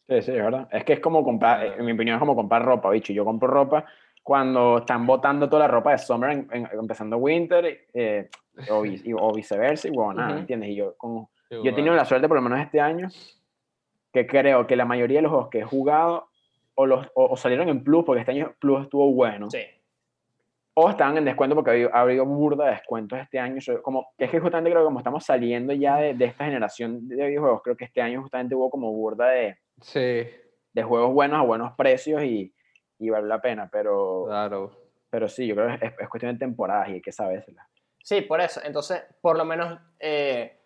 Sí, 0.08 0.22
sí, 0.22 0.30
es 0.32 0.42
verdad. 0.42 0.68
Es 0.70 0.84
que 0.84 0.92
es 0.94 1.00
como 1.00 1.24
comprar, 1.24 1.64
en 1.78 1.84
mi 1.84 1.92
opinión, 1.92 2.16
es 2.16 2.20
como 2.20 2.36
comprar 2.36 2.64
ropa, 2.64 2.90
bicho. 2.90 3.12
Yo 3.12 3.24
compro 3.24 3.48
ropa 3.48 3.84
cuando 4.22 4.78
están 4.78 5.06
botando 5.06 5.48
toda 5.48 5.60
la 5.62 5.68
ropa 5.68 5.92
de 5.92 5.98
summer, 5.98 6.30
en- 6.30 6.48
en- 6.52 6.68
empezando 6.78 7.16
winter, 7.16 7.86
eh, 7.94 8.28
o, 8.68 8.84
y- 8.84 9.12
o 9.18 9.32
viceversa, 9.32 9.88
y 9.88 9.92
bueno, 9.92 10.14
nada, 10.14 10.30
Ujú. 10.32 10.40
¿entiendes? 10.40 10.70
Y 10.70 10.74
yo, 10.76 10.96
como, 10.96 11.30
Sí, 11.48 11.56
yo 11.62 11.70
he 11.70 11.72
tenido 11.72 11.94
la 11.94 12.04
suerte, 12.04 12.26
por 12.28 12.36
lo 12.36 12.42
menos 12.42 12.58
este 12.60 12.80
año, 12.80 13.08
que 14.12 14.26
creo 14.26 14.66
que 14.66 14.76
la 14.76 14.84
mayoría 14.84 15.18
de 15.18 15.22
los 15.22 15.30
juegos 15.30 15.48
que 15.50 15.58
he 15.60 15.64
jugado 15.64 16.28
o, 16.76 16.86
los, 16.86 17.06
o, 17.14 17.26
o 17.26 17.36
salieron 17.36 17.68
en 17.68 17.82
Plus, 17.82 18.04
porque 18.04 18.20
este 18.20 18.32
año 18.32 18.54
Plus 18.60 18.84
estuvo 18.84 19.12
bueno, 19.12 19.50
Sí. 19.50 19.62
o 20.74 20.88
estaban 20.90 21.16
en 21.16 21.24
descuento 21.24 21.54
porque 21.56 21.70
ha 21.70 21.72
habido, 21.74 21.90
ha 21.94 22.00
habido 22.02 22.24
burda 22.26 22.66
de 22.66 22.70
descuentos 22.72 23.18
este 23.18 23.38
año. 23.38 23.58
Yo 23.58 23.82
como, 23.82 24.08
es 24.18 24.30
que 24.30 24.38
justamente 24.40 24.70
creo 24.70 24.82
que 24.82 24.86
como 24.86 24.98
estamos 25.00 25.24
saliendo 25.24 25.72
ya 25.72 25.96
de, 25.96 26.14
de 26.14 26.24
esta 26.26 26.44
generación 26.44 27.08
de 27.08 27.26
videojuegos, 27.28 27.62
creo 27.62 27.76
que 27.76 27.86
este 27.86 28.00
año 28.02 28.20
justamente 28.22 28.54
hubo 28.54 28.70
como 28.70 28.92
burda 28.92 29.28
de, 29.28 29.56
Sí, 29.80 29.98
de 30.72 30.82
juegos 30.82 31.12
buenos 31.12 31.38
a 31.38 31.42
buenos 31.42 31.72
precios 31.76 32.22
y, 32.22 32.54
y 32.98 33.10
vale 33.10 33.26
la 33.26 33.40
pena, 33.40 33.68
pero, 33.72 34.24
claro. 34.26 34.70
pero 35.10 35.28
sí, 35.28 35.46
yo 35.46 35.54
creo 35.54 35.78
que 35.78 35.86
es, 35.86 35.92
es 35.98 36.08
cuestión 36.08 36.32
de 36.34 36.38
temporadas 36.38 36.88
y 36.90 36.92
hay 36.92 37.00
que 37.02 37.12
sabérsela. 37.12 37.66
Sí, 38.02 38.20
por 38.20 38.40
eso. 38.40 38.60
Entonces, 38.62 39.02
por 39.20 39.36
lo 39.36 39.44
menos, 39.44 39.80
eh, 39.98 40.60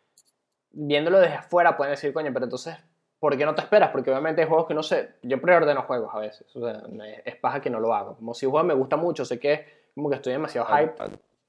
viéndolo 0.73 1.21
desde 1.21 1.37
afuera, 1.37 1.77
pueden 1.77 1.93
decir, 1.93 2.13
coño, 2.13 2.31
pero 2.33 2.45
entonces, 2.47 2.77
¿por 3.21 3.37
qué 3.37 3.45
no 3.45 3.55
te 3.55 3.61
esperas? 3.61 3.91
Porque 3.91 4.11
obviamente 4.11 4.41
hay 4.43 4.49
juegos 4.49 4.67
que 4.67 4.75
no 4.75 4.83
sé, 4.83 5.11
yo 5.23 5.41
preordeno 5.41 5.83
juegos 5.83 6.13
a 6.15 6.19
veces, 6.19 6.45
o 6.57 6.61
sea, 6.67 6.83
me- 6.89 7.23
es 7.25 7.37
paja 7.37 7.61
que 7.61 7.71
no 7.71 7.79
lo 7.79 7.95
hago. 7.95 8.17
Como 8.17 8.35
si 8.35 8.47
un 8.47 8.53
juego 8.53 8.67
me 8.67 8.75
gusta 8.75 8.97
mucho, 8.97 9.25
sé 9.25 9.39
que 9.39 9.89
como 9.95 10.09
que 10.11 10.17
estoy 10.17 10.33
demasiado 10.33 10.67
hype. 10.67 10.95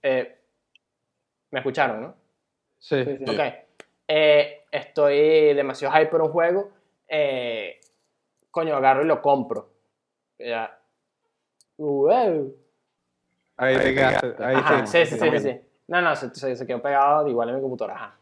eh, 0.03 0.37
me 1.51 1.59
escucharon, 1.59 2.01
¿no? 2.01 2.15
Sí. 2.79 3.03
Sí, 3.05 3.17
sí. 3.17 3.23
Ok. 3.29 3.39
Eh, 4.07 4.65
estoy 4.71 5.53
demasiado 5.53 5.93
hype 5.95 6.07
por 6.11 6.21
un 6.21 6.29
juego, 6.31 6.71
eh, 7.07 7.79
coño, 8.49 8.75
agarro 8.75 9.03
y 9.03 9.07
lo 9.07 9.21
compro. 9.21 9.69
Ya. 10.39 10.77
Wow. 11.77 12.55
Ahí 13.57 13.77
te 13.77 13.93
quedaste. 13.93 14.35
Ahí 14.43 14.55
Ajá, 14.57 14.85
sí. 14.87 15.05
sí, 15.05 15.17
sí, 15.17 15.19
sí, 15.19 15.29
sí, 15.31 15.39
sí. 15.39 15.61
No, 15.87 16.01
no, 16.01 16.15
se, 16.15 16.33
se- 16.33 16.55
se 16.55 16.65
quedó 16.67 16.81
pegado 16.81 17.27
igual 17.27 17.49
en 17.49 17.55
mi 17.55 17.61
computadora. 17.61 17.95
Ajá. 17.95 18.15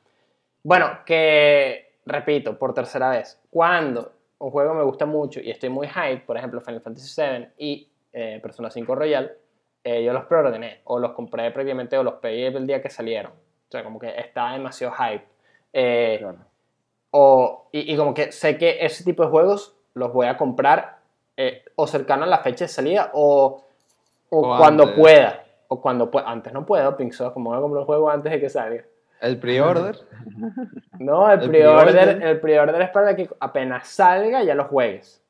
Bueno, 0.63 0.99
que 1.05 1.88
repito, 2.05 2.57
por 2.57 2.73
tercera 2.73 3.09
vez, 3.09 3.39
cuando 3.49 4.11
un 4.39 4.51
juego 4.51 4.73
me 4.73 4.83
gusta 4.83 5.05
mucho 5.05 5.39
y 5.41 5.49
estoy 5.51 5.69
muy 5.69 5.87
hype, 5.87 6.23
por 6.25 6.37
ejemplo 6.37 6.61
Final 6.61 6.81
Fantasy 6.81 7.21
VII 7.21 7.47
y 7.57 7.89
eh, 8.13 8.39
Persona 8.41 8.69
5 8.71 8.95
Royal, 8.95 9.31
eh, 9.83 10.03
yo 10.03 10.13
los 10.13 10.25
preordené 10.25 10.81
o 10.85 10.99
los 10.99 11.11
compré 11.13 11.51
prácticamente 11.51 11.97
o 11.97 12.03
los 12.03 12.15
pedí 12.15 12.43
el 12.43 12.65
día 12.67 12.81
que 12.81 12.89
salieron. 12.89 13.31
O 13.31 13.71
sea, 13.71 13.83
como 13.83 13.99
que 13.99 14.09
estaba 14.19 14.53
demasiado 14.53 14.93
hype. 14.93 15.25
Eh, 15.73 16.17
Claro. 16.19 16.37
o, 17.11 17.67
y, 17.71 17.93
y 17.93 17.97
como 17.97 18.13
que 18.13 18.31
sé 18.31 18.57
que 18.57 18.77
ese 18.83 19.03
tipo 19.03 19.23
de 19.23 19.29
juegos 19.29 19.75
los 19.93 20.11
voy 20.13 20.27
a 20.27 20.37
comprar 20.37 20.97
eh, 21.37 21.63
o 21.75 21.85
cercano 21.87 22.23
a 22.23 22.27
la 22.27 22.39
fecha 22.39 22.65
de 22.65 22.69
salida 22.69 23.11
o, 23.13 23.63
o 24.29 24.37
O 24.53 24.57
cuando 24.57 24.83
antes. 24.83 24.99
pueda. 24.99 25.43
O 25.67 25.79
cuando 25.81 26.09
pueda. 26.09 26.29
Antes 26.29 26.51
no 26.53 26.65
puedo, 26.65 26.97
Pinksoft, 26.97 27.33
como 27.33 27.49
voy 27.51 27.59
a 27.59 27.61
comprar 27.61 27.81
un 27.81 27.85
juego 27.85 28.09
antes 28.09 28.31
de 28.31 28.39
que 28.39 28.49
salga. 28.49 28.83
El 29.21 29.39
pre-order. 29.39 29.97
No, 30.99 31.31
el, 31.31 31.41
El 31.41 31.49
pre-order, 31.49 32.21
el 32.21 32.39
pre-order 32.41 32.81
es 32.81 32.89
para 32.89 33.15
que 33.15 33.29
apenas 33.39 33.87
salga 33.87 34.43
ya 34.43 34.53
lo 34.53 34.65
juegues. 34.65 35.23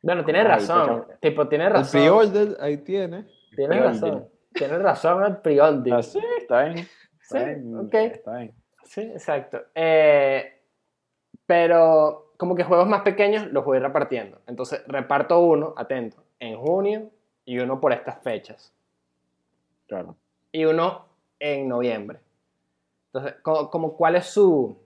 Bueno, 0.00 0.24
tienes 0.24 0.44
razón. 0.44 1.06
Tipo, 1.20 1.46
tienes 1.46 1.68
El 1.68 1.72
razón. 1.74 2.00
pre-order, 2.00 2.56
ahí 2.60 2.78
tiene. 2.78 3.26
Tienes 3.54 3.82
razón. 3.82 4.28
Tienes 4.54 4.82
razón 4.82 5.24
el 5.24 5.36
pre-order. 5.36 5.92
Ah, 5.94 6.02
sí, 6.02 6.20
está 6.38 6.64
bien. 6.64 6.78
Sí, 6.78 6.88
Está 7.20 7.44
bien, 7.44 7.76
ok. 7.78 7.94
Está 7.94 8.36
bien. 8.38 8.54
Sí, 8.84 9.00
exacto. 9.02 9.60
Eh, 9.74 10.60
pero 11.46 12.32
como 12.36 12.54
que 12.56 12.64
juegos 12.64 12.88
más 12.88 13.02
pequeños 13.02 13.46
los 13.52 13.64
voy 13.64 13.78
repartiendo. 13.78 14.40
Entonces 14.46 14.82
reparto 14.88 15.38
uno, 15.40 15.74
atento, 15.76 16.24
en 16.40 16.56
junio 16.58 17.10
y 17.44 17.58
uno 17.58 17.80
por 17.80 17.92
estas 17.92 18.20
fechas. 18.22 18.74
Claro. 19.86 20.16
Y 20.50 20.64
uno 20.64 21.11
en 21.42 21.68
noviembre. 21.68 22.20
Entonces, 23.06 23.34
como, 23.42 23.68
como 23.68 23.96
cuál 23.96 24.14
es 24.16 24.26
su, 24.26 24.78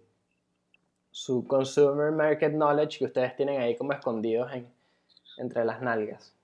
su 1.10 1.46
consumer 1.46 2.10
market 2.10 2.52
knowledge 2.52 2.98
que 2.98 3.04
ustedes 3.04 3.36
tienen 3.36 3.60
ahí 3.60 3.76
como 3.76 3.92
escondidos 3.92 4.50
en, 4.52 4.66
entre 5.36 5.64
las 5.64 5.82
nalgas. 5.82 6.34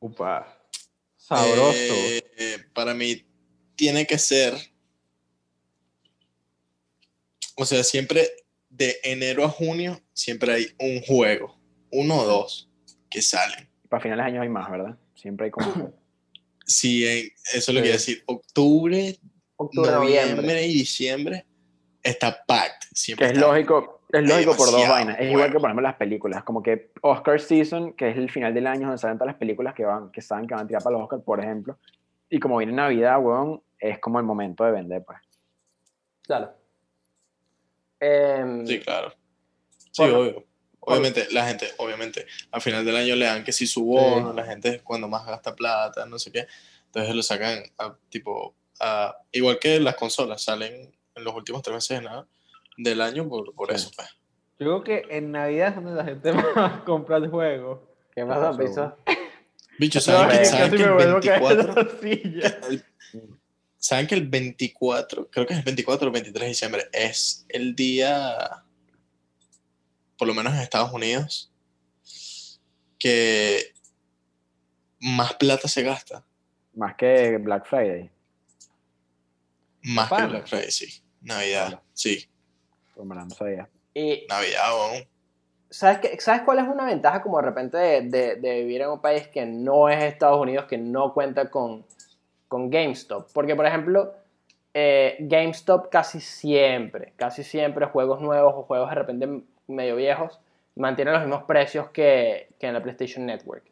Upa. 0.00 0.58
Sabroso. 1.16 1.72
Eh, 1.72 2.22
eh, 2.36 2.58
para 2.74 2.92
mí 2.92 3.24
tiene 3.76 4.04
que 4.06 4.18
ser. 4.18 4.54
O 7.56 7.64
sea, 7.64 7.84
siempre 7.84 8.28
de 8.68 8.98
enero 9.04 9.44
a 9.44 9.48
junio, 9.48 10.00
siempre 10.12 10.52
hay 10.52 10.66
un 10.78 11.02
juego, 11.02 11.56
uno 11.92 12.18
o 12.18 12.24
dos, 12.24 12.68
que 13.08 13.22
salen. 13.22 13.68
Para 13.88 14.02
finales 14.02 14.24
de 14.24 14.30
año 14.32 14.42
hay 14.42 14.48
más, 14.48 14.70
¿verdad? 14.70 14.96
Siempre 15.14 15.46
hay 15.46 15.50
como... 15.50 15.92
Sí, 16.70 17.06
en- 17.06 17.30
eso 17.52 17.72
lo 17.72 17.80
quiero 17.80 17.94
decir. 17.94 18.22
Octubre, 18.26 19.18
Octubre, 19.56 19.90
noviembre 19.90 20.26
noviembre. 20.36 20.66
y 20.66 20.72
diciembre 20.74 21.46
está 22.02 22.44
packed. 22.46 22.88
que 22.90 22.94
Siempre 22.96 23.26
es 23.26 23.32
está- 23.32 23.46
lógico, 23.46 24.02
es 24.12 24.22
lógico 24.22 24.56
por 24.56 24.70
dos 24.70 24.88
vainas. 24.88 25.16
Es 25.20 25.30
igual 25.30 25.50
que 25.52 25.58
ejemplo 25.58 25.82
las 25.82 25.96
películas, 25.96 26.42
como 26.44 26.62
que 26.62 26.92
Oscar 27.02 27.40
Season, 27.40 27.92
que 27.94 28.10
es 28.10 28.16
el 28.16 28.30
final 28.30 28.54
del 28.54 28.66
año 28.66 28.82
donde 28.86 28.98
salen 28.98 29.18
todas 29.18 29.28
las 29.32 29.36
películas 29.38 29.74
que 29.74 29.84
van, 29.84 30.10
que 30.12 30.22
saben 30.22 30.46
que 30.46 30.54
van 30.54 30.64
a 30.64 30.66
tirar 30.66 30.82
para 30.82 30.94
los 30.94 31.02
Oscar, 31.04 31.22
por 31.22 31.40
ejemplo. 31.40 31.78
Y 32.28 32.38
como 32.40 32.56
viene 32.58 32.72
Navidad, 32.72 33.20
weón, 33.20 33.62
es 33.78 33.98
como 33.98 34.18
el 34.18 34.24
momento 34.24 34.64
de 34.64 34.70
vender, 34.72 35.04
pues. 35.04 35.18
Claro. 36.22 36.52
Em, 37.98 38.66
Sí, 38.66 38.80
claro. 38.80 39.12
Sí, 39.92 40.02
obvio. 40.02 40.44
Obviamente, 40.80 41.28
la 41.30 41.46
gente, 41.46 41.68
obviamente, 41.76 42.26
al 42.50 42.60
final 42.62 42.84
del 42.84 42.96
año 42.96 43.14
le 43.14 43.26
dan 43.26 43.44
que 43.44 43.52
si 43.52 43.66
su 43.66 43.84
bono, 43.84 44.30
Sí. 44.30 44.36
la 44.36 44.44
gente 44.46 44.68
es 44.76 44.82
cuando 44.82 45.08
más 45.08 45.26
gasta 45.26 45.54
plata, 45.54 46.06
no 46.06 46.18
sé 46.18 46.32
qué. 46.32 46.46
Entonces 46.86 47.14
lo 47.14 47.22
sacan 47.22 47.62
a, 47.78 47.94
tipo, 48.08 48.54
a- 48.80 49.14
igual 49.32 49.58
que 49.58 49.78
las 49.78 49.94
consolas, 49.94 50.42
salen 50.42 50.90
en 51.14 51.24
los 51.24 51.34
últimos 51.34 51.62
tres 51.62 51.74
meses 51.74 51.98
de 52.00 52.04
nada 52.04 52.26
del 52.78 53.00
año 53.02 53.28
por, 53.28 53.54
por 53.54 53.68
Sí. 53.68 53.74
eso, 53.76 53.90
pues. 53.94 54.08
Yo 54.58 54.82
creo 54.82 54.84
que 54.84 55.16
en 55.16 55.32
Navidad 55.32 55.68
es 55.68 55.74
donde 55.76 55.92
la 55.94 56.04
gente 56.04 56.32
más 56.56 56.82
compra 56.82 57.18
el 57.18 57.28
juego. 57.28 57.86
¿Qué 58.14 58.24
pasa, 58.24 58.56
Piso? 58.58 58.96
Bicho, 59.78 60.00
¿saben, 60.00 60.38
que, 60.38 60.44
saben 60.44 60.70
que 60.76 60.82
el 60.82 60.92
vuelvo 60.92 61.16
a 61.18 61.20
caer 61.20 61.40
de 61.40 61.56
24, 61.56 61.82
la 61.82 62.00
silla. 62.00 62.58
el- 62.70 62.84
¿Saben 63.76 64.06
que 64.06 64.14
el 64.14 64.28
24, 64.28 65.28
creo 65.30 65.46
que 65.46 65.54
es 65.54 65.58
el 65.60 65.64
24 65.64 66.08
o 66.08 66.12
23 66.12 66.42
de 66.42 66.48
diciembre, 66.48 66.88
es 66.92 67.46
el 67.48 67.74
día, 67.74 68.36
por 70.20 70.28
lo 70.28 70.34
menos 70.34 70.52
en 70.52 70.60
Estados 70.60 70.92
Unidos, 70.92 71.50
que 72.98 73.72
más 75.00 75.32
plata 75.32 75.66
se 75.66 75.82
gasta? 75.82 76.22
Más 76.74 76.94
que 76.94 77.38
Black 77.38 77.64
Friday. 77.66 78.10
Más 79.82 80.10
que. 80.12 80.26
Black 80.26 80.46
Friday, 80.46 80.70
sí. 80.70 81.02
Navidad, 81.22 81.80
sí. 81.94 82.28
Y 83.94 84.26
Navidad, 84.28 84.74
weón. 84.74 85.08
¿sabes, 85.70 86.00
qué- 86.00 86.20
¿sabes 86.20 86.42
cuál 86.42 86.58
es 86.58 86.68
una 86.68 86.84
ventaja 86.84 87.22
como 87.22 87.38
de 87.38 87.44
repente 87.46 87.78
de, 87.78 88.02
de- 88.02 88.36
de 88.36 88.60
vivir 88.60 88.82
en 88.82 88.90
un 88.90 89.00
país 89.00 89.26
que 89.28 89.46
no 89.46 89.88
es 89.88 90.04
Estados 90.04 90.38
Unidos, 90.38 90.66
que 90.66 90.76
no 90.76 91.14
cuenta 91.14 91.50
con, 91.50 91.86
con 92.46 92.68
GameStop? 92.68 93.30
Porque, 93.32 93.56
por 93.56 93.64
ejemplo, 93.64 94.12
eh, 94.74 95.16
GameStop 95.20 95.88
casi 95.90 96.20
siempre, 96.20 97.14
casi 97.16 97.42
siempre 97.42 97.86
juegos 97.86 98.20
nuevos 98.20 98.52
o 98.54 98.62
juegos 98.64 98.90
de 98.90 98.94
repente 98.96 99.42
medio 99.70 99.96
viejos 99.96 100.40
mantienen 100.76 101.14
los 101.14 101.22
mismos 101.22 101.44
precios 101.44 101.88
que, 101.90 102.48
que 102.58 102.66
en 102.68 102.74
la 102.74 102.82
PlayStation 102.82 103.26
Network. 103.26 103.64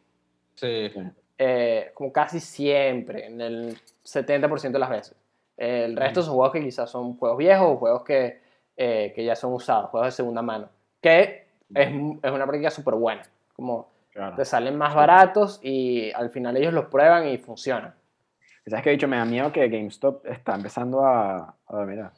Sí. 0.55 0.91
eh, 1.37 1.91
como 1.93 2.11
casi 2.11 2.39
siempre, 2.39 3.25
en 3.27 3.39
el 3.41 3.77
70% 4.03 4.71
de 4.71 4.79
las 4.79 4.89
veces. 4.89 5.15
El 5.57 5.95
resto 5.95 6.21
son 6.21 6.35
juegos 6.35 6.53
que 6.53 6.61
quizás 6.61 6.89
son 6.89 7.17
juegos 7.17 7.37
viejos 7.37 7.67
o 7.69 7.77
juegos 7.77 8.03
que, 8.03 8.39
eh, 8.77 9.11
que 9.15 9.23
ya 9.25 9.35
son 9.35 9.53
usados, 9.53 9.89
juegos 9.89 10.07
de 10.07 10.11
segunda 10.11 10.41
mano, 10.41 10.69
que 11.01 11.45
es, 11.73 11.87
es 12.23 12.31
una 12.31 12.45
práctica 12.45 12.69
súper 12.71 12.95
buena. 12.95 13.21
Como 13.55 13.87
Claro. 14.11 14.35
te 14.35 14.43
salen 14.43 14.75
más 14.75 14.95
baratos 14.95 15.59
y 15.63 16.11
al 16.13 16.29
final 16.31 16.57
ellos 16.57 16.73
los 16.73 16.85
prueban 16.85 17.27
y 17.27 17.37
funcionan. 17.37 17.93
¿Sabes 18.65 18.83
qué, 18.83 18.89
dicho? 18.91 19.07
Me 19.07 19.17
da 19.17 19.23
miedo 19.23 19.51
que 19.51 19.67
GameStop 19.69 20.25
está 20.25 20.55
empezando 20.55 21.05
a... 21.05 21.55
a 21.67 21.75
mira, 21.85 22.11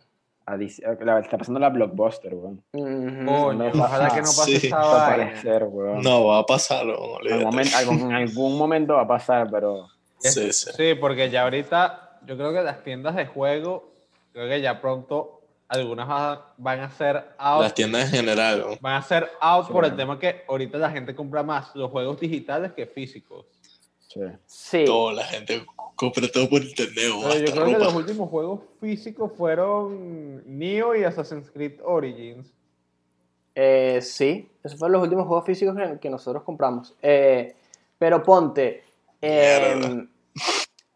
a 0.46 0.58
la- 0.58 1.20
está 1.20 1.38
pasando 1.38 1.60
la 1.60 1.70
Blockbuster, 1.70 2.34
weón. 2.34 2.64
No 2.74 3.48
ojalá 3.48 3.72
pasa. 3.72 4.16
que 4.16 4.22
no 4.22 4.28
pase 4.28 4.60
Sí. 4.60 4.68
esa 4.68 4.78
Va 4.78 4.84
a 4.84 5.10
vaina. 5.10 5.24
aparecer, 5.26 5.64
weón. 5.66 6.02
No, 6.02 6.26
va 6.26 6.40
a 6.40 6.46
pasar, 6.46 6.86
weón, 6.88 7.26
En 7.28 7.34
algún, 7.34 7.46
momento, 7.46 7.78
algún- 7.78 8.00
en 8.02 8.12
algún 8.14 8.58
momento 8.58 8.94
va 8.96 9.02
a 9.02 9.08
pasar, 9.08 9.48
pero... 9.52 9.88
Sí, 10.20 10.52
sí. 10.54 10.70
Sí, 10.76 10.94
porque 10.96 11.30
ya 11.30 11.44
ahorita 11.44 12.20
yo 12.26 12.38
creo 12.38 12.54
que 12.54 12.62
las 12.62 12.84
tiendas 12.84 13.16
de 13.16 13.26
juego, 13.26 13.92
creo 14.34 14.48
que 14.48 14.62
ya 14.62 14.80
pronto 14.82 15.42
algunas 15.68 16.08
va- 16.10 16.54
van 16.58 16.80
a 16.82 16.90
ser 16.92 17.24
out. 17.38 17.62
Las 17.64 17.74
tiendas 17.74 18.06
en 18.06 18.10
general. 18.20 18.66
Van 18.82 18.96
a 18.96 19.02
ser 19.02 19.32
out 19.40 19.68
Sí. 19.68 19.72
por 19.74 19.86
el 19.86 19.96
tema 19.96 20.20
que 20.20 20.44
ahorita 20.48 20.78
la 20.78 20.92
gente 20.92 21.16
compra 21.16 21.44
más 21.44 21.74
los 21.76 21.90
juegos 21.90 22.20
digitales 22.20 22.74
que 22.74 22.86
físicos. 22.86 23.46
Sí. 24.08 24.20
Sí, 24.46 24.86
Toda 24.86 25.14
la 25.14 25.24
gente 25.24 25.66
compra 26.02 26.28
todo 26.32 26.50
por 26.50 26.64
internet, 26.64 27.06
yo 27.46 27.52
creo 27.54 27.66
que 27.66 27.78
los 27.78 27.94
últimos 27.94 28.30
juegos 28.30 28.62
físicos 28.80 29.32
fueron 29.38 30.42
Neo 30.48 30.96
y 30.96 31.04
Assassin's 31.04 31.52
Creed 31.52 31.74
Origins. 31.84 32.52
Eh, 33.54 34.00
sí, 34.02 34.50
esos 34.64 34.80
fueron 34.80 34.94
los 34.94 35.04
últimos 35.04 35.28
juegos 35.28 35.46
físicos 35.46 35.76
que, 35.78 36.00
que 36.00 36.10
nosotros 36.10 36.42
compramos. 36.44 36.96
Eh, 37.04 37.54
pero 38.00 38.24
ponte, 38.24 38.84
eh, 39.22 40.08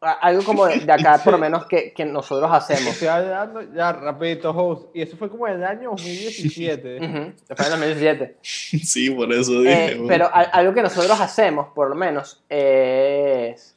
a- 0.01 0.12
algo 0.14 0.43
como 0.43 0.66
de, 0.66 0.80
de 0.80 0.91
acá, 0.91 1.22
por 1.24 1.34
lo 1.34 1.38
menos, 1.39 1.66
que, 1.68 1.93
que 1.93 2.03
nosotros 2.06 2.49
hacemos. 2.51 2.93
Estoy 2.93 3.08
hablando 3.10 3.62
ya 3.74 3.91
rapidito, 3.91 4.49
host. 4.51 4.88
Y 4.95 5.01
eso 5.03 5.18
fue 5.18 5.30
como 5.30 5.47
en 5.47 5.56
el 5.56 5.64
año 5.66 5.91
2017. 5.91 6.97
Ujú, 6.97 7.34
fue 7.56 7.66
en 7.66 7.72
2017. 7.72 8.38
Sí, 8.41 9.10
por 9.12 9.32
eso 9.32 9.62
dije, 9.62 9.91
Eh, 9.93 10.03
pero 10.08 10.26
a- 10.26 10.41
algo 10.53 10.74
que 10.74 10.82
nosotros 10.82 11.20
hacemos, 11.22 11.68
por 11.76 11.89
lo 11.89 11.95
menos, 11.95 12.43
es... 12.49 13.74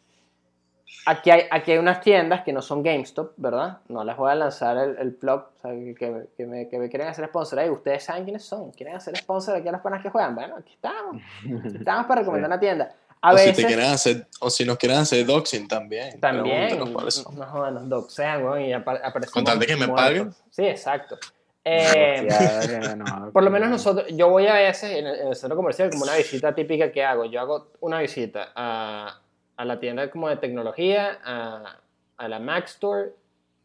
Aquí 1.11 1.31
hay, 1.31 1.45
aquí 1.51 1.73
hay 1.73 1.79
unas 1.79 2.03
tiendas 2.03 2.43
que 2.43 2.53
no 2.53 2.61
son 2.61 2.83
GameStop, 2.83 3.33
¿verdad? 3.39 3.79
No 3.89 4.05
les 4.05 4.15
voy 4.15 4.31
a 4.31 4.35
lanzar 4.35 4.77
el, 4.77 4.99
el 4.99 5.19
o 5.27 5.49
sea, 5.63 5.71
que, 5.71 5.95
que 5.95 6.47
me, 6.47 6.69
que, 6.69 6.79
me, 6.79 6.89
quieren 6.91 7.09
hacer 7.09 7.25
sponsor 7.29 7.61
ahí. 7.61 7.71
Ustedes 7.71 8.05
saben 8.05 8.25
quiénes 8.25 8.45
son. 8.45 8.73
¿Quieren 8.73 8.95
hacer 8.95 9.17
sponsor 9.17 9.57
aquí 9.57 9.69
a 9.69 9.73
las 9.73 9.81
panas 9.81 10.03
que 10.03 10.11
juegan? 10.11 10.35
Bueno, 10.35 10.57
aquí 10.59 10.75
estamos. 10.75 11.17
Aquí 11.65 11.77
estamos 11.79 12.05
para 12.05 12.21
recomendar 12.21 12.51
Sí. 12.51 12.53
una 12.53 12.61
tienda. 12.61 12.95
A 13.23 13.33
o, 13.33 13.35
veces... 13.37 13.57
si 13.57 13.63
te 13.63 13.69
quieren 13.69 13.87
hacer, 13.87 14.27
o 14.41 14.51
si 14.51 14.67
nos 14.67 14.77
quieren 14.77 14.99
hacer 14.99 15.25
doxing 15.25 15.67
también. 15.67 16.21
También, 16.21 16.79
no 16.79 17.47
jodan, 17.47 17.75
nos 17.75 17.89
doxean, 17.89 18.45
weón, 18.45 18.61
y 18.61 18.75
apa- 18.75 19.01
aparecemos 19.03 19.33
Con 19.33 19.45
tal 19.45 19.59
de 19.59 19.67
que 19.67 19.77
me 19.77 19.87
muertos. 19.87 20.05
paguen. 20.05 20.35
Sí, 20.51 20.67
exacto. 20.67 21.19
Eh, 21.65 22.29
por 23.33 23.43
lo 23.43 23.51
menos 23.51 23.71
nosotros, 23.71 24.07
yo 24.11 24.29
voy 24.29 24.47
a 24.47 24.55
veces 24.55 24.91
en 24.91 25.07
el, 25.07 25.21
en 25.21 25.29
el 25.29 25.37
centro 25.37 25.57
comercial 25.57 25.89
como 25.91 26.03
una 26.05 26.17
visita 26.17 26.55
típica 26.55 26.93
que 26.93 27.03
hago. 27.03 27.25
Yo 27.25 27.41
hago 27.41 27.73
una 27.81 27.99
visita 28.01 28.53
a, 28.55 29.21
a 29.59 29.65
la 29.67 29.79
tienda 29.79 30.11
como 30.11 30.29
de 30.31 30.37
tecnología, 30.37 31.19
a, 31.25 31.77
a 32.17 32.29
la 32.29 32.39
Mac 32.39 32.65
Store 32.65 33.11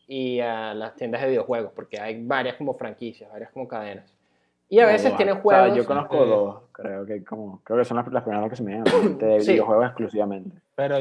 y 0.07 0.39
a 0.41 0.73
las 0.73 0.95
tiendas 0.95 1.21
de 1.21 1.29
videojuegos, 1.29 1.71
porque 1.73 1.99
hay 1.99 2.21
varias 2.25 2.55
como 2.57 2.73
franquicias, 2.73 3.31
varias 3.31 3.51
como 3.51 3.67
cadenas. 3.67 4.13
Y 4.69 4.79
a 4.79 4.87
veces 4.87 5.15
tienen 5.15 5.33
O 5.33 5.35
sea, 5.37 5.41
juegos. 5.43 5.77
yo 5.77 5.85
conozco 5.85 6.23
Sí. 6.23 6.29
dos, 6.29 6.61
creo 6.71 7.05
que 7.05 7.23
como 7.23 7.61
creo 7.63 7.77
que 7.79 7.85
son 7.85 7.97
las, 7.97 8.07
las 8.11 8.23
primeras 8.23 8.49
que 8.49 8.55
se 8.55 8.63
me 8.63 8.79
mente 8.81 9.25
de 9.25 9.39
Sí. 9.41 9.51
videojuegos 9.53 9.85
exclusivamente. 9.85 10.57
Pero 10.75 10.97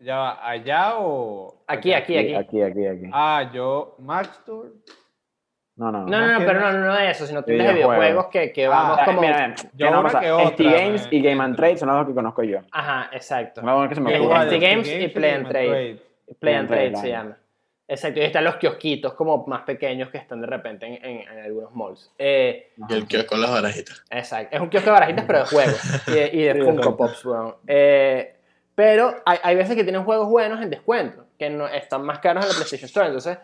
ya 0.00 0.16
va, 0.18 0.48
allá 0.48 0.98
o. 0.98 1.54
Aquí, 1.68 1.92
aquí, 1.92 2.18
aquí. 2.18 2.34
Aquí, 2.34 2.62
aquí, 2.62 2.86
aquí. 2.86 3.10
Ah, 3.12 3.48
yo, 3.54 3.94
Max 4.00 4.40
Tour. 4.44 4.72
No, 5.76 5.92
no, 5.92 6.06
No, 6.06 6.06
no, 6.20 6.32
no, 6.32 6.38
que 6.38 6.44
pero 6.46 6.60
no- 6.60 6.72
no, 6.72 6.86
no 6.86 6.94
de 6.94 7.10
eso, 7.10 7.26
sino 7.26 7.42
tiendas 7.44 7.68
de 7.68 7.74
Videojuegos. 7.74 8.26
que, 8.28 8.50
que 8.52 8.64
Ah, 8.66 8.70
vamos 8.70 8.98
Ah, 9.00 9.04
como. 9.04 9.20
mira, 9.20 9.48
mira, 9.48 9.54
Yo 9.74 9.88
una 9.90 10.02
cosa, 10.02 10.20
que 10.20 10.32
otra, 10.32 10.48
ST 10.48 10.64
Games 10.64 11.08
me- 11.10 11.16
y 11.18 11.22
Game 11.22 11.44
and 11.44 11.56
Trade 11.56 11.76
son 11.76 11.88
las 11.88 11.96
dos 11.98 12.06
que 12.08 12.14
conozco 12.14 12.42
yo. 12.42 12.60
Ajá, 12.72 13.10
exacto. 13.12 13.60
Dos 13.60 13.88
que 13.88 13.94
se 13.94 14.00
me 14.00 14.14
Es 14.14 14.20
igual, 14.22 14.42
Este 14.52 14.58
Games 14.66 14.88
y 14.90 15.08
Play 15.08 15.30
and 15.32 15.48
Trade. 15.48 15.66
Play 15.68 15.90
and 16.28 16.38
Play 16.40 16.54
and 16.56 16.68
Trade 16.68 16.90
Trade, 16.92 16.96
se 16.96 17.08
llama. 17.10 17.36
Exacto, 17.88 18.18
y 18.18 18.22
están 18.24 18.42
los 18.42 18.56
kiosquitos 18.56 19.12
como 19.14 19.46
más 19.46 19.62
pequeños 19.62 20.08
que 20.08 20.18
están 20.18 20.40
de 20.40 20.46
repente 20.48 20.86
en, 20.86 20.94
en- 21.04 21.28
en 21.28 21.44
algunos 21.44 21.72
malls. 21.74 22.10
Eh, 22.18 22.72
Y 22.88 22.94
el 22.94 23.06
que 23.06 23.24
con 23.26 23.40
las 23.40 23.50
barajitas. 23.50 24.02
exacto, 24.10 24.56
es 24.56 24.60
un 24.62 24.68
kiosco 24.70 24.86
de 24.86 24.92
barajitas 24.92 25.24
pero 25.26 25.38
de 25.40 25.44
juegos 25.44 26.08
y 26.08 26.10
de, 26.10 26.30
y 26.32 26.42
de 26.42 26.54
Funko. 26.64 26.96
Pops, 26.96 27.24
weón. 27.26 27.54
Eh, 27.66 28.34
pero 28.74 29.14
hay, 29.24 29.38
hay 29.42 29.54
veces 29.54 29.76
que 29.76 29.84
tienen 29.84 30.02
juegos 30.04 30.28
buenos 30.28 30.60
en 30.62 30.70
descuento, 30.70 31.26
que 31.38 31.48
no, 31.48 31.68
están 31.68 32.02
más 32.02 32.18
caros 32.18 32.44
en 32.44 32.48
la 32.48 32.54
PlayStation 32.56 32.86
Store. 32.86 33.06
Entonces, 33.06 33.38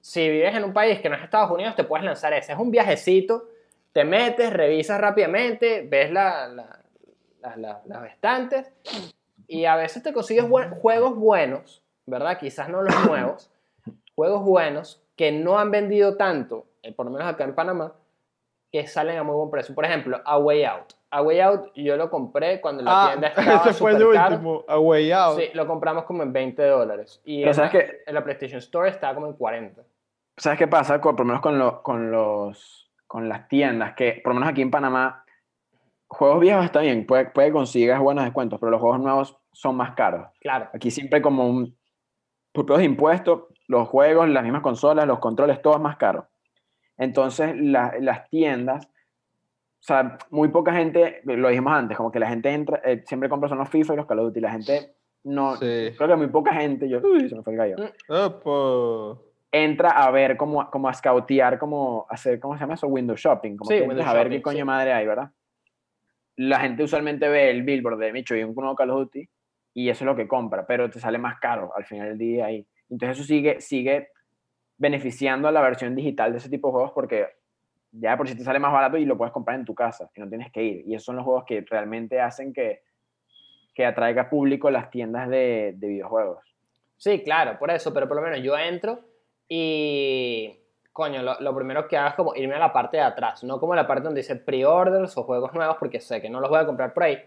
si 0.00 0.28
vives 0.28 0.54
en 0.54 0.64
un 0.64 0.72
país 0.72 1.00
que 1.00 1.08
no 1.08 1.16
es 1.16 1.22
Estados 1.22 1.50
Unidos, 1.50 1.74
te 1.76 1.84
puedes 1.84 2.04
lanzar 2.04 2.32
ese. 2.32 2.52
Es 2.52 2.58
un 2.58 2.70
viajecito, 2.70 3.48
te 3.92 4.04
metes, 4.04 4.52
revisas 4.52 5.00
rápidamente, 5.00 5.86
ves 5.88 6.10
la- 6.12 6.48
la- 6.48 6.78
la- 7.40 7.56
la- 7.56 7.82
las 7.86 8.10
estantes 8.10 8.70
y 9.46 9.64
a 9.64 9.76
veces 9.76 10.02
te 10.02 10.12
consigues 10.12 10.48
buen- 10.48 10.70
juegos 10.70 11.16
buenos, 11.16 11.82
¿verdad? 12.06 12.38
Quizás 12.38 12.68
no 12.68 12.82
los 12.82 12.94
nuevos, 13.06 13.50
juegos 14.14 14.42
buenos 14.44 15.02
que 15.16 15.32
no 15.32 15.58
han 15.58 15.70
vendido 15.70 16.16
tanto, 16.16 16.66
eh, 16.82 16.92
por 16.92 17.06
lo 17.06 17.12
menos 17.12 17.26
acá 17.28 17.44
en 17.44 17.54
Panamá, 17.54 17.92
que 18.70 18.86
salen 18.86 19.16
a 19.18 19.22
muy 19.22 19.34
buen 19.34 19.50
precio. 19.50 19.74
Por 19.74 19.84
ejemplo, 19.84 20.20
A 20.24 20.38
Way 20.38 20.64
Out. 20.64 20.92
A 21.10 21.22
Way 21.22 21.40
Out 21.40 21.70
yo 21.74 21.96
lo 21.96 22.10
compré 22.10 22.60
cuando 22.60 22.82
la 22.82 22.90
Ah, 23.04 23.08
tienda 23.08 23.28
estaba 23.36 23.70
ese 23.70 23.72
fue 23.74 23.92
el 23.92 24.02
último, 24.04 24.64
A 24.68 24.78
Way 24.78 25.12
Out. 25.12 25.38
Sí, 25.38 25.44
lo 25.54 25.66
compramos 25.66 26.04
como 26.04 26.22
en 26.22 26.32
20 26.32 26.62
dólares. 26.64 27.20
Y 27.24 27.38
Pero 27.40 27.50
en, 27.50 27.54
¿sabes 27.54 27.72
la, 27.74 27.80
qué? 27.80 28.00
en 28.06 28.14
la 28.14 28.24
PlayStation 28.24 28.58
Store 28.58 28.88
estaba 28.90 29.14
como 29.14 29.26
en 29.26 29.32
40. 29.34 29.82
¿Sabes 30.36 30.58
qué 30.58 30.68
pasa? 30.68 31.00
Con- 31.00 31.16
por 31.16 31.24
lo 31.24 31.28
menos 31.28 31.40
con, 31.42 31.58
lo- 31.58 31.82
con, 31.82 32.10
los, 32.10 32.90
con 33.06 33.28
las 33.28 33.48
tiendas, 33.48 33.94
que 33.94 34.20
por 34.22 34.32
lo 34.32 34.40
menos 34.40 34.50
aquí 34.52 34.62
en 34.62 34.70
Panamá, 34.70 35.24
juegos 36.06 36.40
viejos 36.40 36.64
está 36.64 36.80
bien, 36.80 37.06
puede, 37.06 37.26
puede 37.26 37.48
que 37.48 37.52
consigas 37.54 38.00
buenos 38.00 38.24
descuentos, 38.24 38.60
pero 38.60 38.70
los 38.70 38.80
juegos 38.80 39.00
nuevos 39.00 39.36
son 39.52 39.76
más 39.76 39.94
caros. 39.94 40.28
Claro. 40.40 40.68
Aquí 40.74 40.90
siempre 40.90 41.20
como 41.22 41.48
un, 41.48 41.76
por 42.52 42.66
pedos 42.66 42.78
de 42.80 42.84
impuestos, 42.84 43.44
los 43.66 43.88
juegos, 43.88 44.28
las 44.28 44.42
mismas 44.42 44.62
consolas, 44.62 45.06
los 45.06 45.18
controles, 45.18 45.60
todo 45.62 45.74
es 45.74 45.80
más 45.80 45.96
caro. 45.96 46.28
Entonces 46.96 47.54
la- 47.56 47.94
las 48.00 48.28
tiendas, 48.30 48.88
o 49.80 49.82
sea, 49.88 50.18
muy 50.30 50.48
poca 50.48 50.72
gente, 50.72 51.20
lo 51.24 51.48
dijimos 51.48 51.72
antes, 51.72 51.96
como 51.96 52.10
que 52.10 52.18
la 52.18 52.28
gente 52.28 52.50
entra, 52.50 52.80
eh, 52.84 53.02
siempre 53.06 53.28
compra 53.28 53.48
son 53.48 53.58
los 53.58 53.68
FIFA 53.68 53.94
y 53.94 53.96
los 53.96 54.06
Call 54.06 54.18
of 54.18 54.26
Duty, 54.26 54.40
la 54.40 54.50
gente 54.50 54.94
no, 55.24 55.56
Sí. 55.56 55.90
creo 55.96 56.08
que 56.08 56.16
muy 56.16 56.28
poca 56.28 56.52
gente, 56.54 56.88
yo, 56.88 57.00
uy, 57.02 57.28
se 57.28 57.34
me 57.36 57.42
fue 57.42 57.52
el 57.54 57.58
gallo. 57.58 57.76
Opa. 58.08 59.20
entra 59.50 59.90
a 59.90 60.10
ver, 60.10 60.36
como, 60.36 60.68
como 60.70 60.88
a 60.88 60.94
scoutear, 60.94 61.58
como 61.58 62.06
hacer, 62.10 62.38
¿cómo 62.40 62.54
se 62.54 62.60
llama 62.60 62.74
eso? 62.74 62.86
Window 62.86 63.16
shopping, 63.16 63.56
como 63.56 63.70
Sí, 63.70 63.78
que 63.78 63.82
window 63.88 64.04
a 64.06 64.12
ver 64.12 64.24
shopping, 64.24 64.36
qué 64.38 64.42
coño 64.42 64.58
sí. 64.58 64.64
madre 64.64 64.92
hay, 64.92 65.06
¿verdad? 65.06 65.30
La 66.36 66.60
gente 66.60 66.82
usualmente 66.84 67.28
ve 67.28 67.50
el 67.50 67.62
billboard 67.62 67.98
de 67.98 68.12
Micho 68.12 68.36
y 68.36 68.42
un 68.44 68.54
nuevo 68.54 68.76
Call 68.76 68.90
of 68.90 68.98
Duty 69.00 69.28
y 69.74 69.88
eso 69.88 70.04
es 70.04 70.06
lo 70.06 70.16
que 70.16 70.28
compra, 70.28 70.66
pero 70.66 70.88
te 70.90 71.00
sale 71.00 71.18
más 71.18 71.38
caro 71.40 71.72
al 71.74 71.84
final 71.84 72.08
del 72.10 72.18
día 72.18 72.46
ahí. 72.46 72.66
Entonces 72.90 73.18
eso 73.18 73.26
sigue, 73.26 73.60
sigue 73.60 74.08
beneficiando 74.76 75.48
a 75.48 75.52
la 75.52 75.60
versión 75.60 75.94
digital 75.94 76.32
de 76.32 76.38
ese 76.38 76.48
tipo 76.50 76.68
de 76.68 76.72
juegos 76.72 76.92
porque 76.94 77.26
ya 77.92 78.16
por 78.16 78.28
si 78.28 78.36
te 78.36 78.44
sale 78.44 78.58
más 78.58 78.72
barato 78.72 78.96
y 78.96 79.04
lo 79.04 79.16
puedes 79.16 79.32
comprar 79.32 79.58
en 79.58 79.64
tu 79.64 79.74
casa 79.74 80.10
y 80.14 80.20
no 80.20 80.28
tienes 80.28 80.50
que 80.52 80.62
ir. 80.62 80.84
Y 80.86 80.94
esos 80.94 81.06
son 81.06 81.16
los 81.16 81.24
juegos 81.24 81.44
que 81.46 81.64
realmente 81.68 82.20
hacen 82.20 82.52
que, 82.52 82.82
que 83.74 83.86
atraiga 83.86 84.28
público 84.28 84.70
las 84.70 84.90
tiendas 84.90 85.28
de, 85.28 85.74
de 85.76 85.86
videojuegos. 85.88 86.44
Sí, 86.96 87.22
claro, 87.22 87.58
por 87.58 87.70
eso, 87.70 87.94
pero 87.94 88.08
por 88.08 88.16
lo 88.16 88.22
menos 88.22 88.40
yo 88.42 88.56
entro 88.58 89.00
y, 89.48 90.58
coño, 90.92 91.22
lo, 91.22 91.40
lo 91.40 91.54
primero 91.54 91.86
que 91.88 91.96
hago 91.96 92.08
es 92.08 92.14
como 92.14 92.34
irme 92.34 92.54
a 92.54 92.58
la 92.58 92.72
parte 92.72 92.96
de 92.98 93.02
atrás, 93.04 93.42
no 93.44 93.58
como 93.58 93.74
la 93.74 93.86
parte 93.86 94.04
donde 94.04 94.20
dice 94.20 94.36
pre-orders 94.36 95.16
o 95.16 95.22
juegos 95.24 95.52
nuevos, 95.54 95.76
porque 95.78 96.00
sé 96.00 96.20
que 96.20 96.28
no 96.28 96.40
los 96.40 96.50
voy 96.50 96.58
a 96.58 96.66
comprar 96.66 96.92
por 96.92 97.04
ahí, 97.04 97.18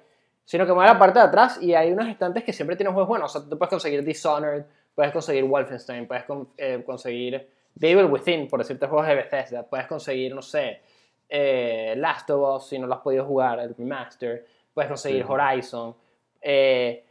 sino 0.46 0.66
que 0.66 0.72
me 0.72 0.76
voy 0.76 0.86
a 0.86 0.94
la 0.94 1.00
parte 1.00 1.20
de 1.20 1.26
atrás 1.26 1.62
y 1.62 1.74
hay 1.74 1.92
unos 1.92 2.08
estantes 2.08 2.44
que 2.44 2.54
siempre 2.54 2.76
tienen 2.76 2.94
juegos 2.94 3.08
buenos, 3.10 3.36
o 3.36 3.40
sea, 3.40 3.50
tú 3.50 3.58
puedes 3.58 3.70
conseguir 3.70 4.04
Dishonored, 4.04 4.66
puedes 4.94 5.12
conseguir 5.14 5.46
Wolfenstein, 5.46 6.08
puedes 6.08 6.26
con- 6.26 6.50
eh, 6.58 6.84
conseguir 6.86 7.50
The 7.80 7.92
Evil 7.92 8.06
Within, 8.06 8.48
por 8.48 8.60
decirte 8.60 8.88
juegos 8.88 9.08
de 9.08 9.16
Bethesda, 9.16 9.64
puedes 9.64 9.88
conseguir, 9.88 10.34
no 10.36 10.42
sé, 10.42 10.82
eh, 11.30 11.94
Last 11.98 12.30
of 12.30 12.58
Us, 12.58 12.68
si 12.68 12.78
no 12.78 12.88
lo 12.88 12.96
has 12.96 13.02
podido 13.02 13.26
jugar, 13.26 13.60
el 13.60 13.76
remaster, 13.76 14.46
puedes 14.74 14.90
conseguir 14.90 15.24
Sí. 15.26 15.32
Horizon, 15.32 15.96
eh, 16.42 17.04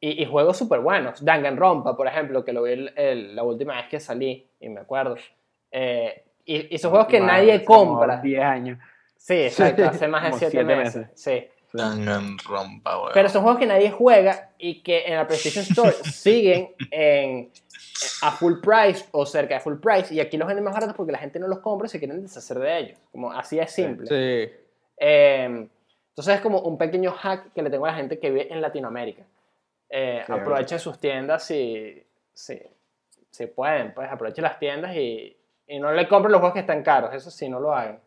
y, 0.00 0.22
y 0.22 0.26
juegos 0.26 0.56
súper 0.56 0.80
buenos. 0.80 1.24
Danganronpa, 1.24 1.96
por 1.96 2.06
ejemplo, 2.06 2.44
que 2.44 2.52
lo 2.52 2.62
vi 2.62 2.72
el- 2.72 2.92
el- 2.96 3.36
la 3.36 3.42
última 3.42 3.76
vez 3.76 3.86
que 3.88 3.98
salí, 4.00 4.46
y 4.60 4.68
me 4.68 4.80
acuerdo. 4.80 5.16
Eh, 5.70 6.22
y, 6.44 6.56
y 6.72 6.74
esos 6.76 6.90
juegos 6.90 7.08
que 7.08 7.20
nadie 7.20 7.64
compra. 7.64 8.18
10 8.20 8.42
años. 8.42 8.78
Sí, 9.16 9.34
exacto, 9.34 9.84
hace 9.84 10.06
más 10.08 10.22
de 10.22 10.28
Como 10.30 10.38
7 10.38 10.50
siete 10.52 10.64
meses. 10.76 10.96
meses. 10.96 11.20
Sí. 11.20 11.48
Danganronpa, 11.72 12.98
weón. 12.98 13.10
Pero 13.14 13.28
son 13.28 13.42
juegos 13.42 13.58
que 13.60 13.66
nadie 13.66 13.90
juega 13.90 14.50
y 14.58 14.82
que 14.82 15.04
en 15.06 15.16
la 15.16 15.26
PlayStation 15.26 15.64
Store 15.64 15.92
siguen 16.12 16.74
en, 16.90 17.50
a 18.22 18.30
full 18.32 18.54
price 18.60 19.06
o 19.12 19.26
cerca 19.26 19.54
de 19.54 19.60
full 19.60 19.76
price. 19.78 20.14
Y 20.14 20.20
aquí 20.20 20.36
los 20.36 20.46
venden 20.48 20.64
más 20.64 20.74
baratos 20.74 20.96
porque 20.96 21.12
la 21.12 21.18
gente 21.18 21.38
no 21.38 21.46
los 21.48 21.58
compra 21.60 21.86
y 21.86 21.90
se 21.90 21.98
quieren 21.98 22.22
deshacer 22.22 22.58
de 22.58 22.78
ellos. 22.78 22.98
Como 23.12 23.32
así 23.32 23.58
es 23.58 23.70
simple. 23.70 24.06
Sí. 24.06 24.52
Eh, 24.96 25.68
entonces 26.10 26.34
es 26.34 26.40
como 26.40 26.60
un 26.60 26.76
pequeño 26.78 27.12
hack 27.12 27.52
que 27.52 27.62
le 27.62 27.70
tengo 27.70 27.86
a 27.86 27.90
la 27.92 27.96
gente 27.96 28.18
que 28.18 28.30
vive 28.30 28.52
en 28.52 28.60
Latinoamérica. 28.60 29.22
Eh, 29.90 30.22
Sí, 30.26 30.32
aprovechen 30.32 30.78
sus 30.78 30.98
tiendas 30.98 31.44
si, 31.44 32.02
si, 32.34 32.60
si 33.30 33.46
pueden, 33.46 33.94
pues 33.94 34.10
aprovechen 34.10 34.42
las 34.42 34.58
tiendas 34.58 34.94
y, 34.96 35.36
y 35.66 35.78
no 35.78 35.92
le 35.92 36.08
compren 36.08 36.32
los 36.32 36.40
juegos 36.40 36.54
que 36.54 36.60
están 36.60 36.82
caros, 36.82 37.14
eso 37.14 37.30
sí, 37.30 37.48
no 37.48 37.60
lo 37.60 37.72
hagan. 37.74 38.00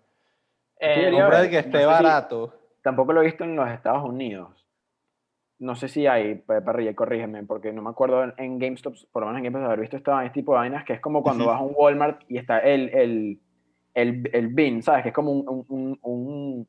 Eh, 0.80 0.90
debería 1.00 1.22
Compra 1.22 1.38
haber- 1.40 1.46
el 1.46 1.50
que 1.52 1.56
no 1.56 1.68
esté 1.68 1.80
si- 1.80 1.86
barato. 1.86 2.54
Tampoco 2.82 3.14
lo 3.14 3.22
he 3.22 3.26
visto 3.26 3.44
en 3.44 3.56
los 3.56 3.70
Estados 3.70 4.04
Unidos. 4.04 4.66
No 5.60 5.76
sé 5.76 5.88
si 5.90 6.08
hay, 6.08 6.36
Parrilla, 6.36 6.96
corrígeme, 6.96 7.44
porque 7.44 7.72
no 7.72 7.84
me 7.84 7.92
acuerdo 7.92 8.24
en, 8.24 8.34
en 8.38 8.58
GameStop, 8.58 8.96
por 9.12 9.22
lo 9.22 9.28
menos 9.28 9.40
en 9.40 9.44
GameStop, 9.46 9.68
haber 9.68 9.80
visto 9.82 9.98
este, 9.98 10.12
este 10.26 10.40
tipo 10.40 10.54
de 10.54 10.58
vainas, 10.60 10.84
que 10.86 10.94
es 10.94 11.00
como 11.02 11.22
cuando 11.22 11.44
Ujú. 11.44 11.52
vas 11.54 11.62
a 11.62 11.64
un 11.64 11.74
Walmart 11.76 12.22
y 12.28 12.38
está 12.40 12.58
el, 12.60 12.90
el, 12.90 13.40
el, 13.94 14.30
el 14.34 14.48
bin, 14.48 14.82
¿sabes? 14.82 15.04
Que 15.04 15.10
es 15.10 15.16
como 15.16 15.32
un, 15.32 15.48
un- 15.48 15.66
un- 15.70 16.00
un- 16.02 16.56
una 16.58 16.68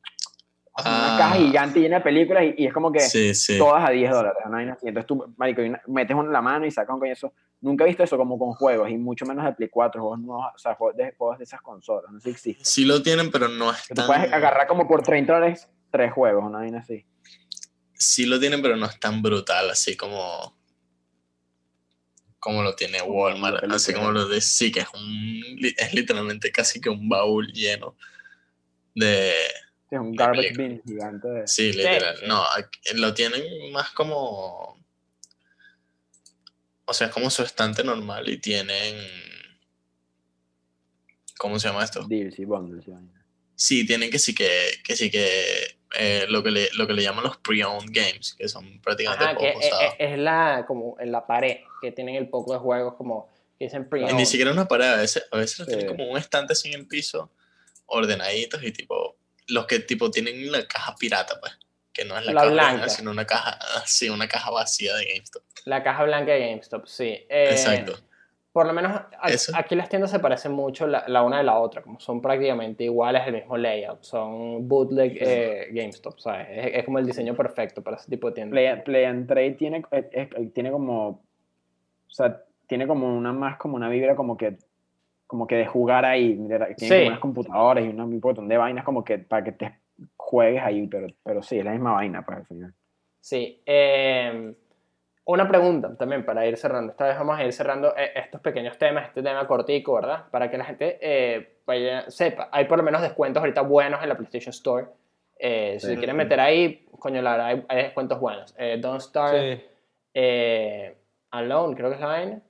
Ah. 0.75 1.17
caja 1.19 1.35
gigante 1.35 1.79
llena 1.79 1.97
de 1.97 2.03
películas 2.03 2.43
y, 2.45 2.63
y 2.63 2.65
es 2.67 2.73
como 2.73 2.91
que 2.91 2.99
Sí, 2.99 3.33
sí. 3.35 3.57
todas 3.59 3.87
a 3.87 3.91
10 3.91 4.09
dólares. 4.11 4.37
así. 4.43 4.87
Entonces 4.87 5.05
tú, 5.07 5.33
marico, 5.37 5.61
una- 5.61 5.81
metes 5.87 6.15
una- 6.15 6.31
la 6.31 6.41
mano 6.41 6.65
y 6.65 6.71
sacas 6.71 6.93
un 6.95 6.99
coño 6.99 7.11
eso. 7.13 7.31
Nunca 7.61 7.83
he 7.83 7.87
visto 7.87 8.03
eso 8.03 8.17
como 8.17 8.37
con 8.39 8.53
juegos, 8.53 8.89
y 8.89 8.97
mucho 8.97 9.25
menos 9.25 9.45
de 9.45 9.53
Play 9.53 9.69
4, 9.69 10.01
juegos 10.01 10.19
nuevos, 10.19 10.47
o 10.53 10.57
sea, 10.57 10.73
juegos 10.75 10.97
de, 10.97 11.13
juegos 11.17 11.37
de 11.37 11.43
esas 11.45 11.61
consolas, 11.61 12.11
no 12.11 12.19
sé 12.19 12.25
si 12.25 12.31
existen. 12.31 12.65
Sí 12.65 12.85
lo 12.85 13.01
tienen, 13.01 13.31
pero 13.31 13.47
no 13.47 13.71
es 13.71 13.87
Que 13.87 13.93
tú 13.95 14.01
tan... 14.01 14.07
puedes 14.07 14.33
agarrar 14.33 14.67
como 14.67 14.87
por 14.87 15.01
30 15.03 15.33
dólares 15.33 15.69
tres 15.93 16.11
juegos, 16.11 16.43
una 16.43 16.57
vaina 16.57 16.79
así. 16.79 17.05
Sí 17.93 18.25
lo 18.25 18.39
tienen, 18.39 18.61
pero 18.63 18.75
no 18.75 18.87
es 18.87 18.99
tan 18.99 19.21
brutal, 19.21 19.69
así 19.69 19.95
como... 19.95 20.57
Como 22.39 22.63
lo 22.63 22.75
tiene 22.75 23.01
Walmart, 23.01 23.63
así 23.71 23.93
como 23.93 24.11
lo 24.11 24.27
de... 24.27 24.41
Sí, 24.41 24.71
que 24.71 24.81
es 24.81 24.87
un... 24.93 25.41
Es 25.77 25.93
literalmente 25.93 26.51
casi 26.51 26.81
que 26.81 26.89
un 26.89 27.07
baúl 27.07 27.53
lleno 27.53 27.95
de... 28.95 29.31
Sí, 29.89 29.95
es 29.95 29.99
un 29.99 30.15
garbage 30.15 30.57
bin 30.57 30.81
gigante. 30.83 31.27
de- 31.27 31.47
Sí, 31.47 31.71
literal. 31.71 32.17
sí. 32.17 32.25
No, 32.25 32.43
lo 32.95 33.13
tienen 33.13 33.71
más 33.71 33.91
como... 33.91 34.83
O 36.85 36.93
sea, 36.93 37.07
es 37.07 37.13
como 37.13 37.29
su 37.29 37.43
estante 37.43 37.83
normal 37.83 38.27
y 38.27 38.37
tienen... 38.39 38.97
¿Cómo 41.37 41.59
se 41.59 41.67
llama 41.67 41.83
esto? 41.83 42.05
Deals 42.07 42.39
y 42.39 42.45
bundles. 42.45 42.85
Sí, 43.55 43.85
tienen 43.85 44.09
que 44.09 44.17
sí 44.19 44.33
que, 44.33 44.81
que 44.83 44.95
sí 44.95 45.11
que 45.11 45.62
eh, 45.97 46.25
lo 46.29 46.41
que 46.43 46.51
le, 46.51 46.69
lo 46.73 46.87
que 46.87 46.93
le 46.93 47.03
llaman 47.03 47.23
los 47.23 47.37
pre-owned 47.37 47.89
games, 47.91 48.33
que 48.37 48.47
son 48.47 48.79
prácticamente 48.81 49.23
Ajá, 49.25 49.35
que 49.37 49.53
juegos 49.53 49.65
es, 49.99 50.11
es- 50.11 50.19
la, 50.19 50.65
como 50.67 50.95
en 50.99 51.11
la 51.11 51.25
pared, 51.25 51.57
que 51.81 51.91
tienen 51.91 52.15
el 52.15 52.29
poco 52.29 52.53
de 52.53 52.59
juegos 52.59 52.95
como 52.95 53.29
que 53.59 53.65
dicen 53.65 53.87
pre 53.87 54.01
Y 54.01 54.13
ni 54.13 54.25
siquiera 54.25 54.51
una 54.51 54.67
pared, 54.67 54.87
a 54.87 54.95
veces, 54.97 55.25
a 55.31 55.37
veces 55.37 55.59
los 55.59 55.67
tienen 55.67 55.87
Sí. 55.87 55.95
como 55.95 56.09
un 56.11 56.17
estante 56.17 56.53
en 56.65 56.73
el 56.73 56.87
piso, 56.87 57.29
ordenaditos 57.85 58.63
y 58.63 58.71
tipo, 58.71 59.17
los 59.47 59.65
que 59.67 59.79
tipo 59.79 60.09
tienen 60.09 60.51
la 60.51 60.65
caja 60.67 60.95
pirata, 60.95 61.39
pues, 61.39 61.53
que 61.91 62.05
no 62.05 62.17
es 62.17 62.25
la, 62.25 62.33
La 62.33 62.41
caja 62.41 62.53
blanca. 62.53 62.89
sino 62.89 63.11
una 63.11 63.25
caja, 63.27 63.51
así, 63.83 64.09
una 64.09 64.27
caja 64.27 64.49
vacía 64.49 64.95
de 64.95 65.05
GameStop. 65.05 65.43
La 65.65 65.83
caja 65.83 66.03
blanca 66.05 66.31
de 66.33 66.39
GameStop, 66.49 66.87
sí. 66.87 67.05
Eh, 67.29 67.47
Exacto. 67.51 67.99
Por 68.53 68.67
lo 68.67 68.73
menos 68.73 68.91
a- 69.19 69.29
Eso. 69.29 69.51
aquí 69.55 69.75
las 69.75 69.89
tiendas 69.89 70.11
se 70.11 70.19
parecen 70.19 70.51
mucho 70.51 70.85
la, 70.87 71.03
la 71.07 71.23
una 71.23 71.39
de 71.39 71.43
la 71.43 71.57
otra, 71.59 71.81
como 71.81 71.99
son 71.99 72.21
prácticamente 72.21 72.83
iguales, 72.83 73.23
el 73.25 73.33
mismo 73.33 73.57
layout, 73.57 74.03
son 74.03 74.67
bootleg 74.67 75.17
eh, 75.19 75.67
GameStop, 75.71 76.19
¿sabes? 76.19 76.47
Es, 76.51 76.75
es 76.75 76.85
como 76.85 76.99
el 76.99 77.05
diseño 77.05 77.35
perfecto 77.35 77.81
para 77.81 77.97
ese 77.97 78.09
tipo 78.11 78.27
de 78.27 78.33
tiendas. 78.35 78.51
Play, 78.53 78.81
Play 78.83 79.05
and 79.05 79.27
Trade 79.27 79.51
tiene, 79.53 79.83
es- 79.89 80.05
es- 80.11 80.53
tiene 80.53 80.71
como, 80.71 81.07
o 81.09 81.21
sea, 82.09 82.43
tiene 82.67 82.85
como 82.87 83.07
una 83.17 83.33
más 83.33 83.57
como 83.57 83.75
una 83.75 83.89
vibra 83.89 84.15
como 84.15 84.37
que, 84.37 84.55
como 85.25 85.47
que 85.47 85.55
de 85.55 85.65
jugar 85.65 86.05
ahí, 86.05 86.35
tiene 86.35 86.75
Sí. 86.77 86.89
como 86.95 87.07
unas 87.07 87.19
computadoras 87.19 87.83
y 87.83 87.87
un 87.87 88.19
montón 88.19 88.47
de 88.47 88.57
vainas 88.57 88.85
como 88.85 89.03
que 89.03 89.17
para 89.17 89.43
que 89.43 89.51
te 89.53 89.73
juegues 90.15 90.61
ahí, 90.61 90.85
pero, 90.87 91.07
pero 91.23 91.41
sí, 91.41 91.57
es 91.57 91.65
la 91.65 91.71
misma 91.71 91.93
vaina 91.93 92.23
pues 92.23 92.37
al 92.37 92.45
final. 92.45 92.73
Sí. 93.19 93.61
eh, 93.65 94.53
una 95.25 95.47
pregunta 95.47 95.95
también 95.97 96.25
para 96.25 96.45
ir 96.45 96.57
cerrando. 96.57 96.91
Esta 96.91 97.05
vez 97.07 97.17
vamos 97.17 97.39
a 97.39 97.43
ir 97.45 97.53
cerrando 97.53 97.95
eh, 97.95 98.11
estos 98.15 98.41
pequeños 98.41 98.77
temas, 98.77 99.07
este 99.07 99.23
tema 99.23 99.47
cortico, 99.47 99.93
¿verdad? 99.93 100.25
Para 100.31 100.49
que 100.51 100.57
la 100.57 100.65
gente 100.65 100.97
eh, 101.01 101.57
vaya- 101.65 102.09
sepa. 102.11 102.49
Hay 102.51 102.65
por 102.65 102.77
lo 102.77 102.83
menos 102.83 103.01
descuentos 103.01 103.39
ahorita 103.41 103.61
buenos 103.61 104.01
en 104.03 104.09
la 104.09 104.15
PlayStation 104.15 104.51
Store. 104.51 104.87
Eh, 105.39 105.77
si 105.79 105.87
Sí. 105.87 105.93
se 105.93 105.97
quieren 105.97 106.15
meter 106.17 106.39
ahí, 106.39 106.85
coño, 106.99 107.21
la 107.21 107.31
verdad, 107.31 107.45
hay, 107.47 107.65
hay 107.69 107.83
descuentos 107.83 108.19
buenos. 108.19 108.53
Eh, 108.57 108.77
Don't 108.79 109.01
Starve, 109.01 109.57
Sí. 109.57 109.63
eh, 110.13 110.95
Alone, 111.31 111.75
creo 111.75 111.89
que 111.89 111.95
es 111.95 112.01
la 112.01 112.07
vaina. 112.07 112.41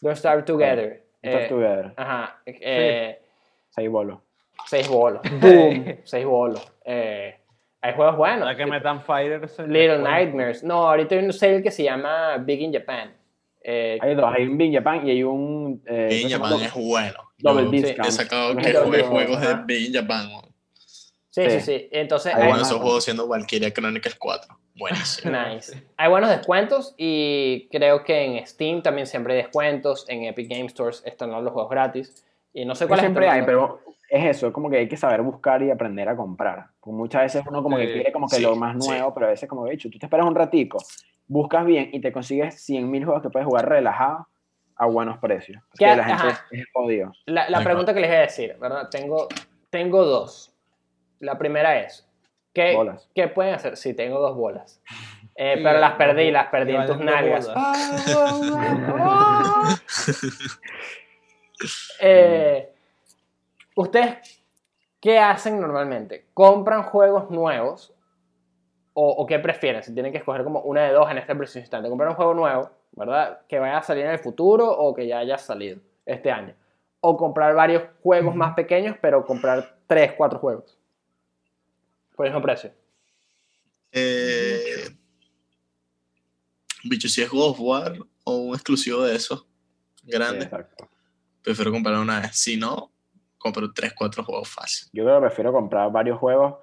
Don't 0.00 0.16
Starve 0.16 0.42
Together. 0.42 1.02
Start 1.24 1.44
Eh, 1.44 1.48
Together, 1.48 1.92
ajá. 1.96 2.40
eh, 2.46 3.20
seis 3.70 3.88
bolos. 3.90 4.18
Seis 4.66 4.88
bolos. 4.88 5.22
Boom. 5.40 5.96
seis 6.04 6.24
bolos. 6.26 6.72
Eh, 6.84 7.36
hay 7.80 7.94
juegos 7.94 8.16
buenos. 8.16 8.40
Para 8.42 8.56
que 8.56 8.66
metan 8.66 9.02
Fighters 9.02 9.58
Little. 9.60 9.98
Nightmares. 9.98 10.64
No, 10.64 10.88
ahorita 10.88 11.14
hay 11.14 11.24
un 11.24 11.32
sale 11.32 11.62
que 11.62 11.70
se 11.70 11.82
llama 11.84 12.36
Big 12.38 12.60
in 12.60 12.72
Japan. 12.72 13.14
Eh, 13.68 13.98
Hay 14.00 14.14
dos, 14.14 14.32
hay 14.32 14.44
un 14.44 14.56
Big 14.56 14.72
Japan 14.72 15.06
y 15.06 15.10
hay 15.10 15.22
un... 15.24 15.82
Eh, 15.86 16.06
Big 16.10 16.30
in 16.30 16.38
¿cómo 16.38 16.46
se 16.48 16.54
Japan 16.54 16.66
es 16.66 16.74
bueno. 16.88 17.18
Double 17.38 17.64
Yo 17.64 17.70
discount. 17.70 18.08
he 18.08 18.12
sacado 18.12 18.56
que 18.56 18.62
discount, 18.66 19.04
juegos 19.06 19.40
de. 19.40 19.54
Big 19.66 19.86
in 19.88 19.92
Japan. 19.94 20.28
sí, 21.28 21.42
sí, 21.50 21.50
sí. 21.50 21.60
sí. 21.60 21.88
Entonces, 21.90 22.32
Hay 22.34 22.42
hay, 22.42 22.42
Uno 22.42 22.46
de 22.46 22.52
buenos. 22.52 22.68
esos 22.68 22.80
juegos 22.82 23.04
siendo 23.04 23.26
Valkyria 23.28 23.72
Chronicles 23.72 24.14
4. 24.16 24.56
Buenísimo. 24.78 25.32
nice. 25.36 25.82
hay 25.96 26.08
buenos 26.10 26.30
descuentos 26.30 26.94
y 26.98 27.68
creo 27.72 28.04
que 28.04 28.22
en 28.24 28.46
Steam 28.46 28.82
también 28.82 29.06
siempre 29.06 29.34
hay 29.34 29.42
descuentos. 29.42 30.04
En 30.08 30.24
Epic 30.24 30.48
Game 30.50 30.68
Stores 30.68 31.02
están 31.04 31.30
los 31.30 31.52
juegos 31.52 31.70
gratis. 31.70 32.24
Y 32.56 32.64
no 32.64 32.74
sé 32.74 32.86
Pues 32.86 32.88
cuáles 32.98 33.02
siempre 33.02 33.28
hay, 33.28 33.42
pero 33.42 33.80
es 34.08 34.24
eso, 34.36 34.46
es 34.46 34.52
como 34.54 34.70
que 34.70 34.78
hay 34.78 34.88
que 34.88 34.96
saber 34.96 35.20
buscar 35.20 35.62
y 35.62 35.70
aprender 35.70 36.08
a 36.08 36.16
comprar. 36.16 36.68
Porque 36.80 36.96
muchas 36.96 37.22
veces 37.24 37.44
uno 37.46 37.62
como 37.62 37.76
que 37.76 37.86
Sí, 37.86 37.92
quiere 37.92 38.12
como 38.12 38.28
que 38.28 38.36
sí, 38.36 38.42
lo 38.42 38.56
más 38.56 38.82
sí. 38.82 38.88
nuevo, 38.88 39.12
pero 39.12 39.26
a 39.26 39.28
veces 39.28 39.46
como 39.46 39.66
he 39.66 39.72
dicho, 39.72 39.90
tú 39.90 39.98
te 39.98 40.06
esperas 40.06 40.24
un 40.26 40.34
ratico, 40.34 40.78
buscas 41.26 41.66
bien 41.66 41.90
y 41.92 42.00
te 42.00 42.10
consigues 42.12 42.54
100.000 42.66 43.04
juegos 43.04 43.22
que 43.22 43.28
puedes 43.28 43.46
jugar 43.46 43.68
relajado 43.68 44.26
a 44.74 44.86
buenos 44.86 45.18
precios. 45.18 45.62
Es 45.74 45.78
que 45.78 45.84
la 45.94 46.04
gente 46.04 46.22
Ajá. 46.28 46.46
es, 46.50 46.60
es 46.60 46.66
jodido. 46.72 47.12
La, 47.26 47.50
la 47.50 47.60
pregunta 47.60 47.92
que 47.92 48.00
les 48.00 48.08
voy 48.08 48.16
a 48.16 48.20
decir, 48.22 48.56
¿verdad? 48.58 48.88
Tengo, 48.90 49.28
tengo 49.68 50.06
dos. 50.06 50.54
La 51.20 51.36
primera 51.36 51.78
es, 51.78 52.08
¿qué, 52.54 52.74
Bolas. 52.74 53.10
¿qué 53.14 53.28
pueden 53.28 53.52
hacer? 53.52 53.76
Sí, 53.76 53.92
tengo 53.92 54.18
dos 54.18 54.34
bolas. 54.34 54.80
Eh, 55.38 55.56
Sí, 55.58 55.62
pero 55.62 55.78
las 55.80 55.92
perdí, 55.96 56.30
las 56.30 56.46
perdí 56.46 56.74
en 56.74 56.86
tus 56.86 56.98
nalgas. 56.98 57.46
Eh, 62.00 62.72
¿Ustedes 63.74 64.42
qué 65.00 65.18
hacen 65.18 65.60
normalmente? 65.60 66.26
¿Compran 66.34 66.82
juegos 66.84 67.30
nuevos? 67.30 67.92
¿O, 68.94 69.10
o 69.10 69.26
qué 69.26 69.38
prefieren? 69.38 69.82
Si 69.82 69.92
tienen 69.92 70.12
que 70.12 70.18
escoger 70.18 70.42
como 70.42 70.60
una 70.60 70.84
de 70.84 70.92
dos 70.92 71.10
en 71.10 71.18
este 71.18 71.34
preciso 71.34 71.58
instante. 71.58 71.88
¿Comprar 71.88 72.08
un 72.08 72.14
juego 72.14 72.34
nuevo, 72.34 72.70
verdad? 72.92 73.40
Que 73.46 73.58
vaya 73.58 73.78
a 73.78 73.82
salir 73.82 74.06
en 74.06 74.12
el 74.12 74.18
futuro 74.18 74.70
o 74.70 74.94
que 74.94 75.06
ya 75.06 75.18
haya 75.18 75.36
salido 75.36 75.78
este 76.06 76.30
año. 76.30 76.54
O 77.00 77.16
comprar 77.16 77.54
varios 77.54 77.82
juegos 78.02 78.34
más 78.34 78.54
pequeños, 78.54 78.96
pero 79.00 79.24
comprar 79.24 79.78
tres, 79.86 80.14
cuatro 80.16 80.38
juegos. 80.38 80.78
Por 82.16 82.26
el 82.26 82.32
mismo 82.32 82.42
precio. 82.42 82.72
Eh, 83.92 84.88
bicho, 86.84 87.08
si 87.08 87.22
es 87.22 87.30
God 87.30 87.50
of 87.50 87.60
War 87.60 87.98
o 88.24 88.36
un 88.36 88.54
exclusivo 88.54 89.02
de 89.02 89.16
esos 89.16 89.46
Sí, 90.06 90.12
grandes, 90.12 90.44
exacto. 90.44 90.88
Prefiero 91.46 91.70
comprar 91.72 91.96
una 91.98 92.20
vez. 92.20 92.36
Si 92.36 92.56
no, 92.56 92.92
compro 93.38 93.72
3, 93.72 93.94
4 93.94 94.24
juegos 94.24 94.48
fácil. 94.48 94.88
Yo 94.92 95.04
creo 95.04 95.16
que 95.20 95.26
prefiero 95.28 95.52
comprar 95.52 95.90
varios 95.90 96.18
juegos. 96.18 96.54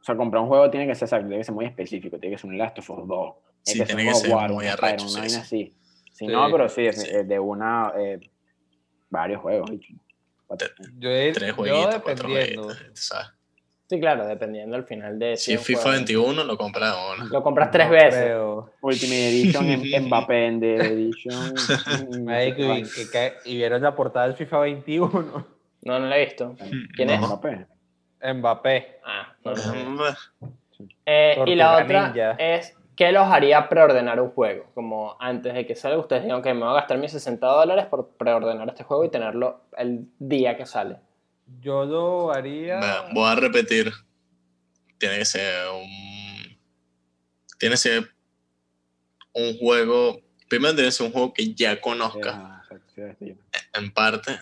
O 0.00 0.04
sea, 0.04 0.16
comprar 0.16 0.42
un 0.42 0.48
juego 0.48 0.70
tiene 0.70 0.86
que 0.86 0.94
ser 0.94 1.08
tiene 1.08 1.38
que 1.38 1.44
ser 1.44 1.54
muy 1.54 1.64
específico, 1.64 2.18
tiene 2.18 2.36
que 2.36 2.40
ser 2.40 2.50
un 2.50 2.58
Last 2.58 2.78
of 2.78 2.90
Us 2.90 3.08
2. 3.08 3.34
Sí, 3.62 3.78
ser 3.78 3.86
tiene 3.86 4.04
que 4.04 4.14
ser 4.14 4.30
War, 4.30 4.50
muy 4.52 4.66
arrecho, 4.66 5.06
una 5.06 5.20
vaina 5.20 5.40
así. 5.40 5.74
Si 6.12 6.26
Sí. 6.26 6.26
no, 6.26 6.50
pero 6.50 6.68
sí, 6.68 6.92
Sí. 6.92 7.08
eh, 7.10 7.24
de 7.24 7.38
una. 7.38 7.92
eh, 7.96 8.20
varios 9.10 9.40
juegos. 9.40 9.70
Yo, 9.70 11.10
Tres 11.32 11.48
yo 11.48 11.54
jueguitos, 11.54 12.02
cuatro 12.02 12.28
jueguitos, 12.28 12.76
¿sabes? 12.94 13.28
Sí, 13.88 13.98
claro, 14.00 14.26
dependiendo 14.26 14.76
al 14.76 14.84
final 14.84 15.18
de... 15.18 15.36
Si 15.38 15.54
es 15.54 15.62
FIFA 15.64 15.80
juego- 15.80 15.96
21, 15.96 16.44
lo 16.44 16.58
compras 16.58 16.94
una. 17.16 17.24
Lo 17.24 17.42
compras 17.42 17.70
tres 17.70 17.86
No 17.86 17.92
veces. 17.92 18.14
creo. 18.22 18.70
Ultimate 18.82 19.28
Edition, 19.30 19.66
Mbappé 20.06 20.46
en 20.46 20.60
The 20.60 20.74
Edition. 20.76 21.54
Y, 23.44 23.56
vieron 23.56 23.82
la 23.82 23.94
portada 23.94 24.26
del 24.26 24.36
FIFA 24.36 24.58
21. 24.60 25.46
No, 25.82 25.98
no 25.98 26.06
lo 26.06 26.14
he 26.14 26.24
visto. 26.24 26.54
¿Quién 26.94 27.10
es? 27.10 27.20
Mbappé. 27.20 27.66
Mbappé. 28.34 29.00
Ah, 29.04 29.32
no. 29.44 29.52
Mm, 29.52 30.00
Eh, 31.06 31.36
y 31.46 31.54
la 31.54 31.78
otra 31.82 32.08
Ninja. 32.08 32.32
es, 32.32 32.76
¿qué 32.94 33.10
los 33.12 33.26
haría 33.26 33.68
preordenar 33.68 34.20
un 34.20 34.30
juego? 34.30 34.66
Como 34.74 35.16
antes 35.18 35.54
de 35.54 35.66
que 35.66 35.74
salga, 35.74 35.98
ustedes 35.98 36.24
digan 36.24 36.42
que 36.42 36.52
me 36.52 36.60
voy 36.60 36.70
a 36.70 36.74
gastar 36.74 36.98
mis 36.98 37.12
60 37.12 37.46
dólares 37.46 37.86
por 37.86 38.08
preordenar 38.10 38.68
este 38.68 38.84
juego 38.84 39.04
y 39.04 39.08
tenerlo 39.10 39.62
el 39.76 40.06
día 40.18 40.56
que 40.56 40.66
sale. 40.66 40.96
Yo 41.60 41.84
lo 41.84 42.32
haría. 42.32 42.78
Bueno, 42.78 43.04
voy 43.14 43.30
a 43.30 43.34
repetir. 43.34 43.92
Tiene 44.98 45.18
que 45.18 45.24
ser 45.24 45.68
un. 45.68 46.58
Tiene 47.58 47.74
que 47.74 47.78
ser 47.78 48.14
un 49.32 49.58
juego. 49.58 50.20
Primero 50.48 50.74
tiene 50.74 50.88
que 50.88 50.92
ser 50.92 51.06
un 51.06 51.12
juego 51.12 51.32
que 51.34 51.54
ya 51.54 51.80
conozca 51.80 52.62
Ah, 52.70 52.78
sí. 53.18 53.36
en 53.74 53.90
parte 53.92 54.40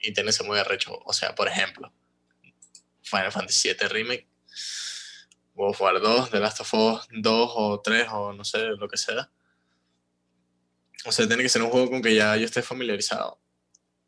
y 0.00 0.12
tiene 0.12 0.28
que 0.28 0.32
ser 0.32 0.46
muy 0.46 0.58
arrecho. 0.58 0.98
O 1.04 1.12
sea, 1.12 1.34
por 1.34 1.48
ejemplo, 1.48 1.92
Final 3.02 3.32
Fantasy 3.32 3.68
VII 3.68 3.88
Remake, 3.88 4.26
God 5.54 5.70
of 5.70 5.80
War 5.80 6.00
2, 6.00 6.30
The 6.30 6.40
Last 6.40 6.60
of 6.60 6.74
Us 6.74 7.06
2 7.10 7.52
o 7.54 7.80
3 7.80 8.08
o 8.10 8.32
no 8.32 8.44
sé, 8.44 8.58
lo 8.78 8.88
que 8.88 8.96
sea. 8.96 9.30
O 11.06 11.12
sea, 11.12 11.26
tiene 11.28 11.42
que 11.42 11.48
ser 11.48 11.62
un 11.62 11.70
juego 11.70 11.90
con 11.90 12.02
que 12.02 12.14
ya 12.14 12.36
yo 12.36 12.44
esté 12.46 12.62
familiarizado 12.62 13.38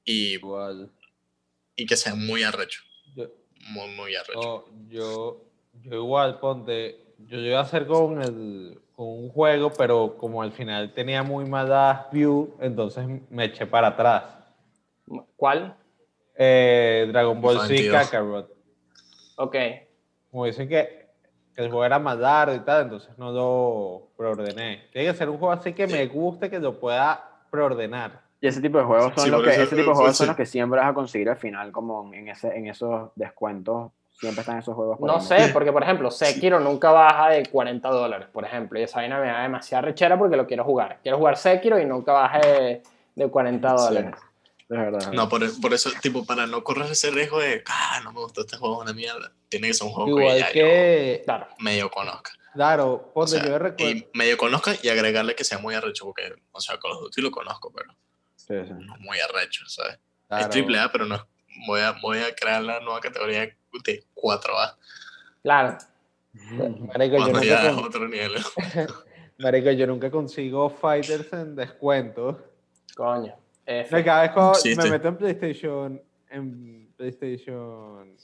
y, 0.04 0.34
Igual. 0.34 0.90
Y 1.76 1.86
que 1.86 1.96
sea 1.96 2.14
muy 2.14 2.42
arrecho. 2.42 2.80
Yo, 3.14 3.26
Muy, 3.70 3.88
muy 3.90 4.14
arrecho. 4.16 4.66
no, 4.72 4.88
yo, 4.88 5.44
yo 5.82 5.94
igual, 5.94 6.38
ponte. 6.40 7.14
Yo, 7.18 7.38
iba 7.38 7.58
a 7.58 7.62
hacer 7.62 7.86
con, 7.86 8.22
el, 8.22 8.80
con 8.94 9.06
un 9.06 9.28
juego, 9.30 9.72
pero 9.72 10.16
como 10.16 10.42
al 10.42 10.52
final 10.52 10.92
tenía 10.92 11.22
muy 11.22 11.44
malas 11.44 12.10
views, 12.10 12.50
entonces 12.60 13.06
me 13.30 13.44
eché 13.44 13.66
para 13.66 13.88
atrás. 13.88 14.24
¿Cuál? 15.36 15.76
Eh, 16.36 17.06
Dragon 17.08 17.40
Ball 17.40 17.60
Z 17.60 17.68
22. 17.68 18.02
Kakarot. 18.04 18.56
Ok. 19.36 19.56
Como 20.30 20.44
dicen 20.44 20.68
que, 20.68 21.08
que 21.54 21.62
el 21.62 21.68
juego 21.68 21.84
era 21.84 21.98
más 21.98 22.18
largo 22.18 22.54
y 22.54 22.60
tal, 22.60 22.84
entonces 22.84 23.16
no 23.16 23.32
lo 23.32 24.12
preordené. 24.16 24.88
Tiene 24.92 25.10
que 25.10 25.16
ser 25.16 25.30
un 25.30 25.38
juego 25.38 25.52
así 25.52 25.72
que 25.72 25.86
me 25.86 26.06
guste, 26.06 26.50
que 26.50 26.58
lo 26.58 26.78
pueda 26.78 27.46
preordenar. 27.50 28.25
Y 28.46 28.48
ese 28.48 28.60
tipo 28.60 28.78
de 28.78 28.84
juegos 28.84 29.12
son 29.16 29.24
Sí, 29.24 29.30
los 29.30 29.42
que, 29.42 29.50
eso- 29.50 29.62
ese 29.62 29.70
tipo 29.70 29.80
de 29.80 29.84
por 29.86 29.94
juegos 29.96 30.16
son 30.16 30.28
los 30.28 30.36
que 30.36 30.46
siempre 30.46 30.78
vas 30.78 30.88
a 30.90 30.94
conseguir 30.94 31.28
al 31.30 31.36
final, 31.36 31.72
como 31.72 32.14
en, 32.14 32.28
ese, 32.28 32.56
en 32.56 32.68
esos 32.68 33.10
descuentos. 33.16 33.90
Siempre 34.20 34.40
están 34.42 34.58
esos 34.60 34.74
juegos. 34.76 35.00
No 35.00 35.20
sé, 35.20 35.50
porque 35.52 35.72
por 35.72 35.82
ejemplo, 35.82 36.10
Sekiro 36.12 36.60
nunca 36.60 36.92
baja 36.92 37.30
de 37.30 37.44
40 37.46 37.88
dólares, 37.90 38.28
por 38.32 38.44
ejemplo. 38.44 38.78
Y 38.78 38.84
esa 38.84 39.00
vaina 39.00 39.18
me 39.20 39.26
da 39.26 39.42
demasiada 39.42 39.82
rechera 39.82 40.16
porque 40.16 40.36
lo 40.36 40.46
quiero 40.46 40.62
jugar. 40.64 41.00
Quiero 41.02 41.18
jugar 41.18 41.36
Sekiro 41.36 41.78
y 41.80 41.84
nunca 41.84 42.12
baje 42.12 42.38
de, 42.46 42.82
de 43.16 43.28
40 43.30 43.76
Sí. 43.76 43.84
dólares. 43.84 44.14
Es 44.68 44.68
verdad. 44.78 45.12
No, 45.12 45.28
por, 45.28 45.42
por 45.60 45.74
eso, 45.74 45.90
tipo, 46.00 46.24
para 46.24 46.46
no 46.46 46.62
correr 46.64 46.90
ese 46.92 47.10
riesgo 47.10 47.40
de, 47.40 47.62
ah, 47.68 48.00
no 48.04 48.12
me 48.12 48.20
gustó 48.20 48.40
este 48.42 48.56
juego, 48.56 48.78
una 48.80 48.92
mierda. 48.92 49.32
Tiene 49.48 49.68
que 49.68 49.74
ser 49.74 49.86
un 49.86 49.92
juego 49.92 50.16
que 50.18 50.38
ya 50.38 50.50
que, 50.52 51.22
Claro. 51.24 51.46
yo 51.50 51.56
medio 51.64 51.90
conozca. 51.90 52.30
claro, 52.54 53.10
O 53.14 53.26
sea, 53.26 53.44
yo 53.44 53.58
recuerdo. 53.58 53.92
y 53.92 54.08
medio 54.14 54.36
conozca 54.38 54.72
y 54.82 54.88
agregarle 54.88 55.34
que 55.34 55.44
sea 55.44 55.58
muy 55.58 55.74
arrecho, 55.74 56.04
porque, 56.06 56.32
o 56.52 56.60
sea, 56.60 56.78
Call 56.78 56.92
of 56.92 57.02
Duty 57.02 57.20
lo 57.20 57.30
conozco, 57.30 57.70
pero 57.70 57.92
Sí, 58.46 58.54
sí. 58.66 58.72
no 58.72 58.94
es 58.94 59.00
muy 59.00 59.18
arrecho, 59.20 59.64
¿sabes? 59.68 59.94
Es 59.94 60.00
claro, 60.28 60.50
triple 60.50 60.78
A, 60.78 60.90
pero 60.92 61.04
no 61.06 61.14
es- 61.16 61.22
voy 61.66 61.80
a, 61.80 61.92
voy 62.02 62.18
a 62.18 62.34
crear 62.34 62.62
la 62.62 62.80
nueva 62.80 63.00
categoría 63.00 63.40
de 63.40 63.56
4A. 64.14 64.76
Claro. 65.42 65.78
Marico, 66.32 67.16
yo 67.16 67.22
Cuando 67.22 67.40
nunca, 67.40 67.66
es 67.68 67.74
con- 67.74 67.84
otro 67.84 68.08
nivel. 68.08 68.32
marico, 69.38 69.70
yo 69.70 69.86
nunca 69.86 70.10
consigo 70.10 70.68
fighters 70.70 71.32
en 71.32 71.56
descuento. 71.56 72.52
Coño. 72.94 73.34
F. 73.64 73.96
No, 73.98 74.04
cada 74.04 74.22
vez 74.22 74.30
cuando 74.32 74.54
Sí, 74.54 74.74
me 74.76 74.90
meto 74.90 75.08
en 75.08 75.16
PlayStation, 75.16 76.02
en 76.30 76.92
PlayStation, 76.96 78.16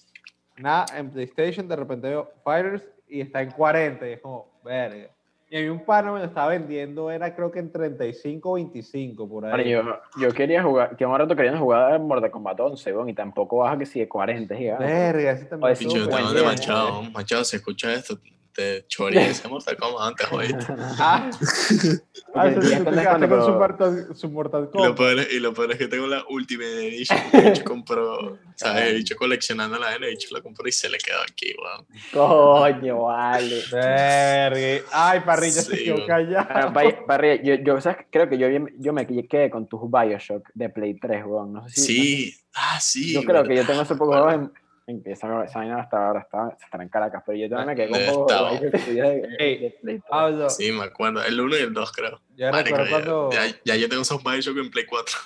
nada, 0.56 0.86
en 0.98 1.10
PlayStation 1.10 1.66
de 1.66 1.76
repente 1.76 2.08
veo 2.08 2.32
Fighters 2.44 2.84
y 3.08 3.20
está 3.22 3.42
en 3.42 3.50
40 3.50 4.08
y 4.08 4.12
es 4.12 4.20
como, 4.20 4.60
verga. 4.64 5.10
Y 5.52 5.58
a 5.58 5.60
mí 5.60 5.68
un 5.68 5.84
pana 5.84 6.10
me 6.10 6.20
lo 6.20 6.24
estaba 6.24 6.48
vendiendo, 6.48 7.10
era 7.10 7.34
creo 7.36 7.52
que 7.52 7.58
en 7.58 7.70
35 7.70 8.50
o 8.52 8.54
25 8.54 9.28
por 9.28 9.44
ahí. 9.44 9.68
yo, 9.68 9.82
yo 10.18 10.30
quería 10.30 10.62
jugar, 10.62 10.96
que 10.96 11.04
un 11.04 11.18
rato 11.18 11.36
queriendo 11.36 11.60
jugar 11.60 12.00
Mortal 12.00 12.30
Kombat 12.30 12.58
11, 12.58 12.94
weón, 12.94 13.10
y 13.10 13.12
tampoco 13.12 13.58
baja 13.58 13.76
que 13.76 13.84
si 13.84 14.00
de 14.00 14.08
40 14.08 14.56
gigas. 14.56 14.78
Verga, 14.78 15.32
ese 15.32 15.44
también 15.44 15.64
Oye, 15.64 15.72
es 15.74 15.78
sí, 15.78 15.84
Pinche, 15.84 16.00
súper 16.00 16.08
te 16.08 16.22
buen 16.22 16.24
mando 16.24 16.40
bien, 16.40 16.54
Machado. 16.54 17.02
¿eh? 17.02 17.10
Machado, 17.12 17.44
si 17.44 17.56
escuchas 17.56 17.98
esto, 17.98 18.18
te 18.54 18.86
choría 18.86 19.26
ese 19.26 19.48
Mortal 19.48 19.76
Kombat 19.76 20.08
antes, 20.08 20.26
jodiste. 20.26 20.56
Ah, 20.98 21.30
ah, 22.34 22.50
se 22.50 22.60
te 22.60 22.74
en 22.74 22.84
quedaste 22.84 23.28
con 23.28 23.44
su 23.44 23.52
Mortal, 23.52 24.08
su 24.14 24.28
Mortal 24.30 24.70
Y 24.72 24.76
lo, 24.78 24.82
Kombat. 24.94 24.96
peor, 24.96 25.18
es- 25.20 25.32
y 25.32 25.40
lo 25.40 25.54
peor 25.54 25.72
es 25.72 25.78
que 25.78 25.88
tengo 25.88 26.06
la 26.06 26.24
Ultimate 26.28 26.88
Edition. 26.88 27.18
El 27.32 27.50
bicho 27.52 27.64
compró, 27.64 28.38
¿sabes? 28.56 28.84
El 28.90 28.96
bicho 28.96 29.16
coleccionando 29.16 29.78
la 29.78 29.94
N, 29.96 30.06
el 30.06 30.12
bicho 30.12 30.28
la 30.34 30.40
compró 30.42 30.68
y 30.68 30.72
se 30.72 30.88
le 30.90 30.98
quedó 30.98 31.20
aquí, 31.22 31.54
weón. 31.60 31.86
Coño, 32.12 33.02
vale. 33.04 33.62
Verga. 33.70 34.84
Ay, 34.92 35.20
parrilla 35.20 35.62
se 35.62 35.76
Sí, 35.76 35.84
quedó 35.84 35.94
weón. 35.96 36.06
callado. 36.06 36.70
Bueno, 36.72 36.72
Parri- 36.72 37.06
Parri, 37.06 37.40
yo, 37.44 37.54
yo, 37.54 37.80
¿sabes? 37.80 38.06
creo 38.10 38.28
que 38.28 38.38
yo, 38.38 38.46
yo 38.78 38.92
me 38.92 39.06
quedé 39.06 39.50
con 39.50 39.66
tus 39.68 39.80
Bioshock 39.90 40.48
de 40.54 40.68
Play 40.68 40.94
3, 40.98 41.24
weón. 41.26 41.52
No 41.52 41.68
sé 41.68 41.80
si, 41.80 41.82
Sí, 41.82 42.34
ah, 42.54 42.78
sí. 42.80 43.12
Yo 43.12 43.22
creo 43.24 43.44
que 43.44 43.56
yo 43.56 43.64
tengo 43.66 43.82
esos 43.82 43.96
pocos 43.98 44.16
juegos 44.16 44.34
en, 44.34 44.52
esa, 44.86 45.44
esa 45.44 45.58
vaina 45.60 45.80
hasta 45.80 46.06
ahora 46.08 46.20
está, 46.20 46.56
estará 46.62 46.82
en 46.82 46.88
Caracas, 46.88 47.22
pero 47.24 47.38
yo 47.38 47.48
también 47.48 47.68
me 47.68 47.74
quedé 47.76 47.88
con 47.90 48.14
poco 48.14 48.32
de 48.32 48.58
Bioshock 48.58 48.84
de, 48.84 48.94
de- 48.94 49.36
Ey, 49.38 49.58
de 49.58 49.70
Play 49.70 49.98
3. 49.98 50.02
Pablo, 50.08 50.50
Sí, 50.50 50.72
me 50.72 50.84
acuerdo. 50.84 51.22
El 51.22 51.40
1 51.40 51.56
y 51.56 51.60
el 51.60 51.72
2, 51.74 51.92
creo. 51.92 52.20
yo 52.36 52.50
Marico, 52.50 52.76
recuerdo 52.76 53.30
ya, 53.30 53.38
cuando... 53.38 53.52
ya, 53.64 53.74
ya 53.74 53.76
yo 53.76 53.88
tengo 53.88 54.02
esos 54.02 54.22
Bioshock 54.22 54.56
en 54.58 54.70
Play 54.70 54.86
4. 54.86 55.18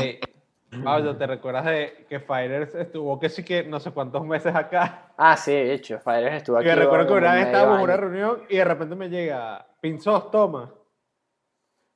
Ey, 0.00 0.20
Pablo, 0.84 1.16
¿te 1.16 1.26
recuerdas 1.26 1.64
de 1.64 2.04
que 2.08 2.20
Fighters 2.20 2.74
estuvo 2.74 3.18
que 3.18 3.30
sí 3.30 3.42
que 3.42 3.64
no 3.64 3.80
sé 3.80 3.90
cuántos 3.90 4.24
meses 4.26 4.54
acá? 4.54 5.06
Ah, 5.16 5.34
sí, 5.36 5.52
de 5.52 5.72
hecho, 5.72 5.98
Fires 6.00 6.34
estuvo 6.34 6.58
aquí. 6.58 6.66
me 6.68 6.74
recuerdo 6.74 7.06
que 7.06 7.12
una 7.14 7.34
vez 7.34 7.46
estábamos 7.46 7.78
en 7.78 7.84
una 7.84 7.96
reunión 7.96 8.42
y 8.50 8.56
de 8.58 8.64
repente 8.64 8.94
me 8.94 9.08
llega, 9.08 9.66
Pinzos, 9.80 10.30
toma. 10.30 10.74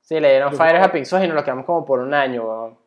Sí, 0.01 0.19
le 0.19 0.31
dieron 0.31 0.55
creo- 0.57 0.83
a 0.83 0.91
Pinzos 0.91 1.23
y 1.23 1.27
nos 1.27 1.35
lo 1.35 1.43
quedamos 1.43 1.65
como 1.65 1.85
por 1.85 1.99
un 1.99 2.13
año, 2.13 2.43
weón. 2.43 2.82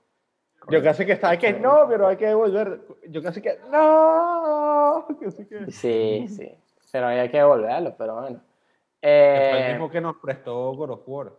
Yo 0.69 0.83
casi 0.83 1.07
que 1.07 1.13
estaba 1.13 1.37
que 1.37 1.53
no, 1.53 1.87
pero 1.89 2.09
hay 2.09 2.17
que 2.17 2.27
devolver. 2.27 2.81
Yo 3.09 3.23
casi 3.23 3.41
que 3.41 3.59
no. 3.71 5.07
Casi 5.21 5.47
que... 5.47 5.71
Sí, 5.71 6.27
sí. 6.35 6.53
Pero 6.93 7.09
había 7.09 7.31
que 7.31 7.37
devolverlo, 7.39 7.95
pero 7.97 8.15
bueno. 8.21 8.41
Fue 9.01 9.51
el 9.53 9.59
Eh, 9.63 9.69
mismo 9.73 9.91
que 9.91 10.01
nos 10.01 10.17
prestó 10.17 10.73
God 10.75 10.91
of 10.91 11.03
War. 11.07 11.33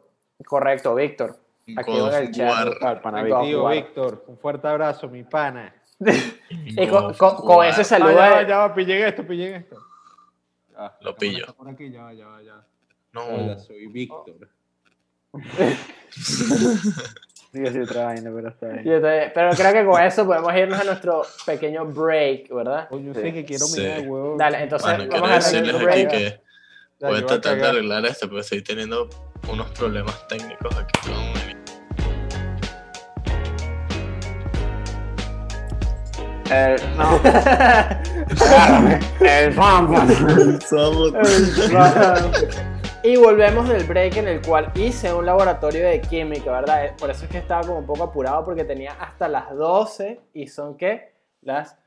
correcto, 0.46 0.96
Víctor. 0.96 1.38
Aquí 1.76 1.92
God 2.00 2.14
en 2.14 2.24
el 2.28 2.32
chat. 2.32 2.68
Ah, 2.82 2.92
el 2.94 3.00
pana 3.02 3.24
Víctor. 3.24 3.72
Víctor, 3.74 4.24
un 4.28 4.38
fuerte 4.38 4.68
abrazo, 4.68 5.10
mi 5.10 5.24
pana. 5.24 5.74
Y 6.50 6.88
con, 6.88 7.14
con- 7.16 7.36
con 7.38 7.66
ese 7.66 7.82
Ah, 7.82 7.84
saludo 7.84 8.12
ya 8.12 8.18
va, 8.30 8.40
de- 8.40 8.48
ya 8.48 8.58
va, 8.60 8.74
pillen 8.74 9.04
esto, 9.08 9.26
pillen 9.28 9.56
esto. 9.56 9.76
Ah, 10.78 10.96
Lo 11.02 11.16
pillo. 11.16 11.46
Por 11.56 11.68
aquí, 11.70 11.90
ya 11.92 12.04
va, 12.04 12.14
ya 12.14 12.28
va, 12.28 12.42
ya. 12.44 12.64
No, 13.14 13.26
Hola, 13.26 13.58
soy 13.58 13.88
Víctor. 13.88 14.48
Sí, 17.54 17.66
sí, 17.72 17.80
otra 17.80 18.06
vaina, 18.06 18.30
pero 18.36 18.50
está 18.50 18.68
bien. 18.68 18.84
pero 19.34 19.52
creo 19.56 19.74
que 19.74 19.86
con 19.86 20.02
eso 20.02 20.26
podemos 20.26 20.54
irnos 20.56 20.80
a 20.80 20.84
nuestro 20.84 21.24
pequeño 21.46 21.86
break, 21.86 22.54
¿verdad? 22.54 22.88
Sí. 22.92 23.12
sé 23.14 23.34
que 23.34 23.46
quiero 23.46 23.66
Sí. 23.66 23.80
mirar, 23.82 24.02
huevón. 24.02 24.38
Dale, 24.38 24.64
entonces 24.64 24.86
Bueno, 24.88 25.04
quiero 25.10 25.22
vamos 25.24 25.32
a 25.32 25.36
decirles 25.36 25.70
el 25.76 25.76
aquí 25.76 25.86
break. 26.06 26.10
que 26.10 26.42
Voy 27.00 27.18
a 27.18 27.20
yo 27.22 27.26
tratar 27.28 27.58
de 27.58 27.68
arreglar 27.68 28.06
esto, 28.06 28.28
pero 28.28 28.42
estoy 28.42 28.62
teniendo 28.64 29.08
unos 29.50 29.70
problemas 29.72 30.28
técnicos 30.28 30.76
aquí 30.76 31.00
con 31.10 31.14
el- 31.14 31.58
El, 36.50 36.98
no. 36.98 37.20
el 39.26 39.54
Samsung. 39.54 41.16
y 43.04 43.16
volvemos 43.16 43.70
del 43.70 43.84
break 43.84 44.18
en 44.18 44.28
el 44.28 44.42
cual 44.42 44.72
hice 44.76 45.14
un 45.14 45.26
laboratorio 45.26 45.86
de 45.88 46.02
química, 46.02 46.52
¿verdad? 46.52 46.86
Eh, 46.86 46.94
Por 46.98 47.10
eso 47.10 47.26
es 47.26 47.32
que 47.32 47.38
estaba 47.38 47.62
como 47.62 47.80
un 47.80 47.86
poco 47.86 48.04
apurado 48.04 48.44
porque 48.44 48.64
tenía 48.64 48.94
hasta 48.94 49.28
las 49.28 49.56
12 49.56 50.22
y 50.34 50.48
son 50.48 50.76
¿qué? 50.78 51.14
Las... 51.42 51.78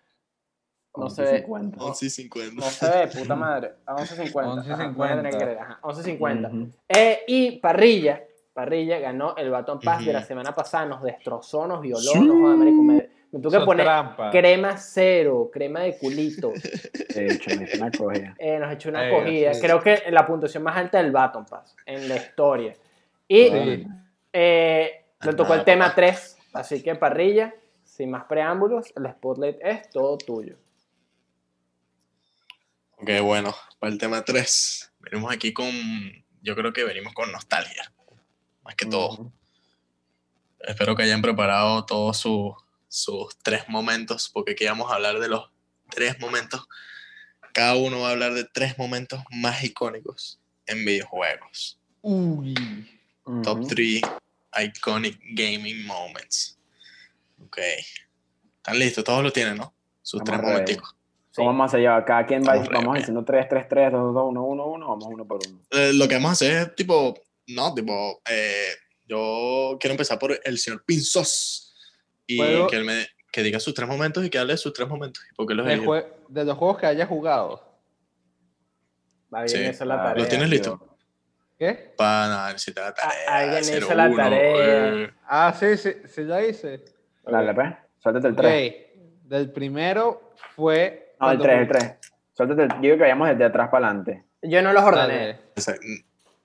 No 0.97 1.09
se 1.09 1.23
ve. 1.23 1.47
11.50. 1.47 1.75
11 1.79 2.07
y 2.07 2.11
50. 2.11 2.55
No 2.55 2.63
se 2.63 2.89
ve, 2.89 3.07
puta 3.07 3.37
madre. 3.37 3.75
A 3.87 3.97
11.50. 3.97 4.59
Ajá, 4.59 4.89
11.50. 4.89 4.95
voy 4.95 5.09
a 5.09 5.17
tener 5.17 5.33
que 5.33 5.39
creer, 5.39 5.59
ajá, 5.59 5.79
11.50. 5.83 6.49
Ujú. 6.49 6.71
Eh, 6.89 7.21
y 7.29 7.59
Parrilla, 7.61 8.25
Parrilla 8.53 8.99
ganó 8.99 9.37
el 9.37 9.51
Baton 9.51 9.79
Pass 9.79 10.05
de 10.05 10.13
la 10.13 10.23
semana 10.23 10.53
pasada, 10.55 10.87
nos 10.87 11.03
destrozó, 11.03 11.67
nos 11.67 11.81
violó, 11.81 12.15
nos 12.17 12.41
joda, 12.41 12.57
marico, 12.57 12.83
me, 13.33 13.41
tuve 13.41 13.59
que 13.59 13.65
poner 13.65 13.87
trampa. 13.87 14.31
crema 14.31 14.77
cero, 14.77 15.51
crema 15.53 15.81
de 15.81 15.97
culito. 15.99 16.53
De 17.15 17.27
hecho, 17.35 17.51
me 17.57 17.65
hice 17.65 17.77
una 17.77 17.91
cogida. 17.91 18.35
Eh, 18.39 18.59
nos 18.59 18.73
echó 18.73 18.89
una 18.89 19.09
Eh, 19.09 19.11
cogida, 19.11 19.55
sí. 19.55 19.61
creo 19.61 19.81
que 19.83 20.03
la 20.11 20.27
puntuación 20.27 20.63
más 20.63 20.77
alta 20.77 21.03
del 21.03 21.11
Baton 21.13 21.45
Pass 21.45 21.75
en 21.87 22.09
la 22.09 22.17
historia. 22.17 22.75
Y 23.29 23.45
Sí. 23.49 23.87
eh, 24.33 25.05
le 25.23 25.33
tocó 25.35 25.55
el 25.55 25.65
tema 25.65 25.87
papá. 25.87 25.95
3, 25.97 26.39
así 26.53 26.83
que 26.83 26.95
Parrilla, 26.95 27.55
sin 27.85 28.11
más 28.11 28.25
preámbulos, 28.25 28.93
el 28.97 29.11
spotlight 29.11 29.59
es 29.61 29.91
todo 29.91 30.17
tuyo. 30.19 30.57
Ok, 32.97 33.11
bueno, 33.23 33.55
para 33.79 33.93
el 33.93 33.99
tema 33.99 34.23
3, 34.25 34.93
venimos 35.01 35.33
aquí 35.33 35.53
con, 35.53 35.71
yo 36.43 36.55
creo 36.55 36.73
que 36.73 36.85
venimos 36.85 37.15
con 37.15 37.33
nostalgia, 37.33 37.93
más 38.63 38.75
que 38.75 38.87
todo. 38.87 39.33
Espero 40.61 40.95
que 40.95 41.05
hayan 41.05 41.23
preparado 41.23 41.87
todos 41.87 42.19
su- 42.19 42.55
sus 42.91 43.39
tres 43.39 43.69
momentos, 43.69 44.29
porque 44.29 44.53
aquí 44.53 44.67
vamos 44.67 44.91
a 44.91 44.97
hablar 44.97 45.21
de 45.21 45.29
los 45.29 45.49
tres 45.89 46.19
momentos. 46.19 46.67
Cada 47.55 47.77
uno 47.77 48.01
va 48.01 48.09
a 48.09 48.11
hablar 48.13 48.35
de 48.35 48.45
tres 48.45 48.77
momentos 48.79 49.23
más 49.31 49.63
icónicos 49.63 50.41
en 50.67 50.85
videojuegos. 50.85 51.79
Uy. 52.03 52.55
Top 53.45 53.61
Ujú. 53.61 53.69
3 53.69 54.03
Iconic 54.65 55.19
Gaming 55.35 55.87
Moments. 55.87 56.59
Ok. 57.45 57.59
¿Están 58.57 58.79
listos? 58.79 59.05
Todos 59.05 59.23
lo 59.23 59.33
tienen, 59.33 59.57
¿no? 59.57 59.73
Sus 60.03 60.21
Estamos 60.21 60.41
tres 60.41 60.53
momenticos. 60.53 60.97
¿Cómo 61.37 61.49
vamos 61.49 61.73
a 61.73 61.79
ya? 61.79 62.05
Cada 62.05 62.27
quien 62.27 62.43
va, 62.43 62.57
vamos 62.73 62.97
diciendo 62.97 63.25
3, 63.25 63.49
3, 63.49 63.69
3, 63.69 63.93
2, 63.93 64.15
2, 64.15 64.25
1, 64.31 64.43
1, 64.43 64.67
1, 64.67 64.89
vamos 64.89 65.07
uno 65.07 65.25
por 65.25 65.39
uno. 65.47 65.61
Eh, 65.71 65.93
lo 65.95 66.09
que 66.09 66.15
vamos 66.15 66.31
a 66.31 66.33
hacer 66.33 66.57
es 66.57 66.75
tipo, 66.75 67.15
no, 67.47 67.73
tipo, 67.73 68.21
eh, 68.29 68.73
yo 69.07 69.77
quiero 69.79 69.93
empezar 69.93 70.19
por 70.19 70.39
el 70.43 70.59
señor 70.59 70.85
Pinzos 70.85 71.70
y 72.35 72.37
¿Puedo? 72.37 72.67
que 72.69 72.77
él 72.77 72.85
me 72.85 73.07
que 73.33 73.43
diga 73.45 73.61
sus 73.61 73.75
tres 73.75 73.89
momentos 73.89 74.25
y 74.25 74.31
que 74.31 74.39
hable 74.39 74.55
de 74.55 74.59
sus 74.59 74.73
tres 74.73 74.89
momentos. 74.89 75.23
¿Y 75.31 75.35
por 75.35 75.47
qué 75.47 75.55
los 75.55 75.65
De, 75.67 75.75
eligió? 75.75 75.91
jue- 75.93 76.07
de 76.29 76.45
los 76.45 76.59
juegos 76.59 76.79
que 76.79 76.87
haya 76.87 77.07
jugado. 77.07 77.63
Va 79.33 79.43
bien, 79.45 79.49
Sí. 79.49 79.63
esa 79.65 79.85
es 79.85 79.89
la 79.89 79.95
Ah, 79.95 80.03
tarea. 80.09 80.23
¿Lo 80.25 80.29
tienes 80.29 80.49
listo? 80.51 80.97
¿Qué? 81.59 81.95
Para 81.97 82.29
nada, 82.29 82.53
necesitar 82.53 82.85
la 82.87 82.95
tarea. 82.95 83.17
alguien 83.29 83.61
hizo 83.61 83.87
0-1, 83.89 84.17
la 84.17 84.25
tarea. 84.25 84.95
eh. 85.05 85.11
Ah, 85.29 85.55
sí, 85.59 85.77
sí, 85.77 85.93
sí, 86.07 86.27
ya 86.27 86.43
hice. 86.43 86.85
Dale, 87.25 87.55
pues. 87.55 87.69
Suéltate 87.99 88.27
el 88.29 88.33
Ok. 88.33 88.39
3. 88.41 88.75
Del 89.25 89.53
primero 89.53 90.33
fue. 90.57 91.15
No, 91.21 91.31
el 91.31 91.39
cuando 91.39 91.45
3, 91.45 91.59
el 91.61 91.69
ju- 91.69 91.71
3. 91.71 91.97
Suéltate 92.33 92.63
el. 92.63 92.69
Yo 92.71 92.81
digo 92.81 92.97
que 92.97 93.03
vayamos 93.03 93.29
desde 93.29 93.45
atrás 93.45 93.69
para 93.71 93.87
adelante. 93.89 94.25
Yo 94.43 94.63
no 94.63 94.73
los 94.73 94.83
ordené. 94.83 95.39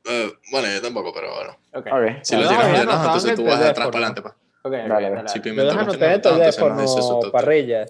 Eh, 0.07 0.32
bueno, 0.52 0.68
yo 0.72 0.82
tampoco, 0.84 1.12
pero 1.14 1.34
bueno. 1.34 1.57
Ok, 1.74 1.88
Ok. 1.88 2.24
Si 2.24 2.36
No, 2.36 2.41
lo 2.44 2.48
tienes 2.49 2.66
ordenado, 2.68 2.82
anotado 2.91 3.03
entonces 3.06 3.30
en 3.32 3.36
tú 3.38 3.45
vas 3.45 3.60
de 3.60 3.70
atrás 3.70 3.88
para 3.88 3.98
adelante. 3.98 4.22
pues. 4.22 4.34
Dale, 4.70 5.10
dale. 5.12 5.30
Si 5.30 5.40
Pimentel 5.40 5.66
lo 5.68 5.72
el 5.74 5.80
anotado, 5.80 6.12
entonces 6.12 6.56
teléfono, 6.58 7.22
no 7.26 7.32
parrilla. 7.32 7.86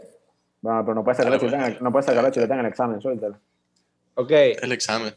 Bueno, 0.62 0.82
pero 0.84 0.96
no 0.96 1.04
puedes 1.04 1.18
sacar 1.18 1.32
la 1.32 1.38
Dale, 1.38 1.40
chuleta 1.50 1.58
en 1.58 1.64
pues. 1.72 1.78
el, 1.78 1.84
no 1.84 1.92
puedes 1.92 2.06
sacar 2.06 2.24
la 2.24 2.32
chuleta 2.32 2.54
en 2.54 2.60
el 2.60 2.66
examen, 2.66 3.02
suéltala. 3.02 3.40
Ok, 4.16 4.32
El 4.32 4.72
examen. 4.72 5.16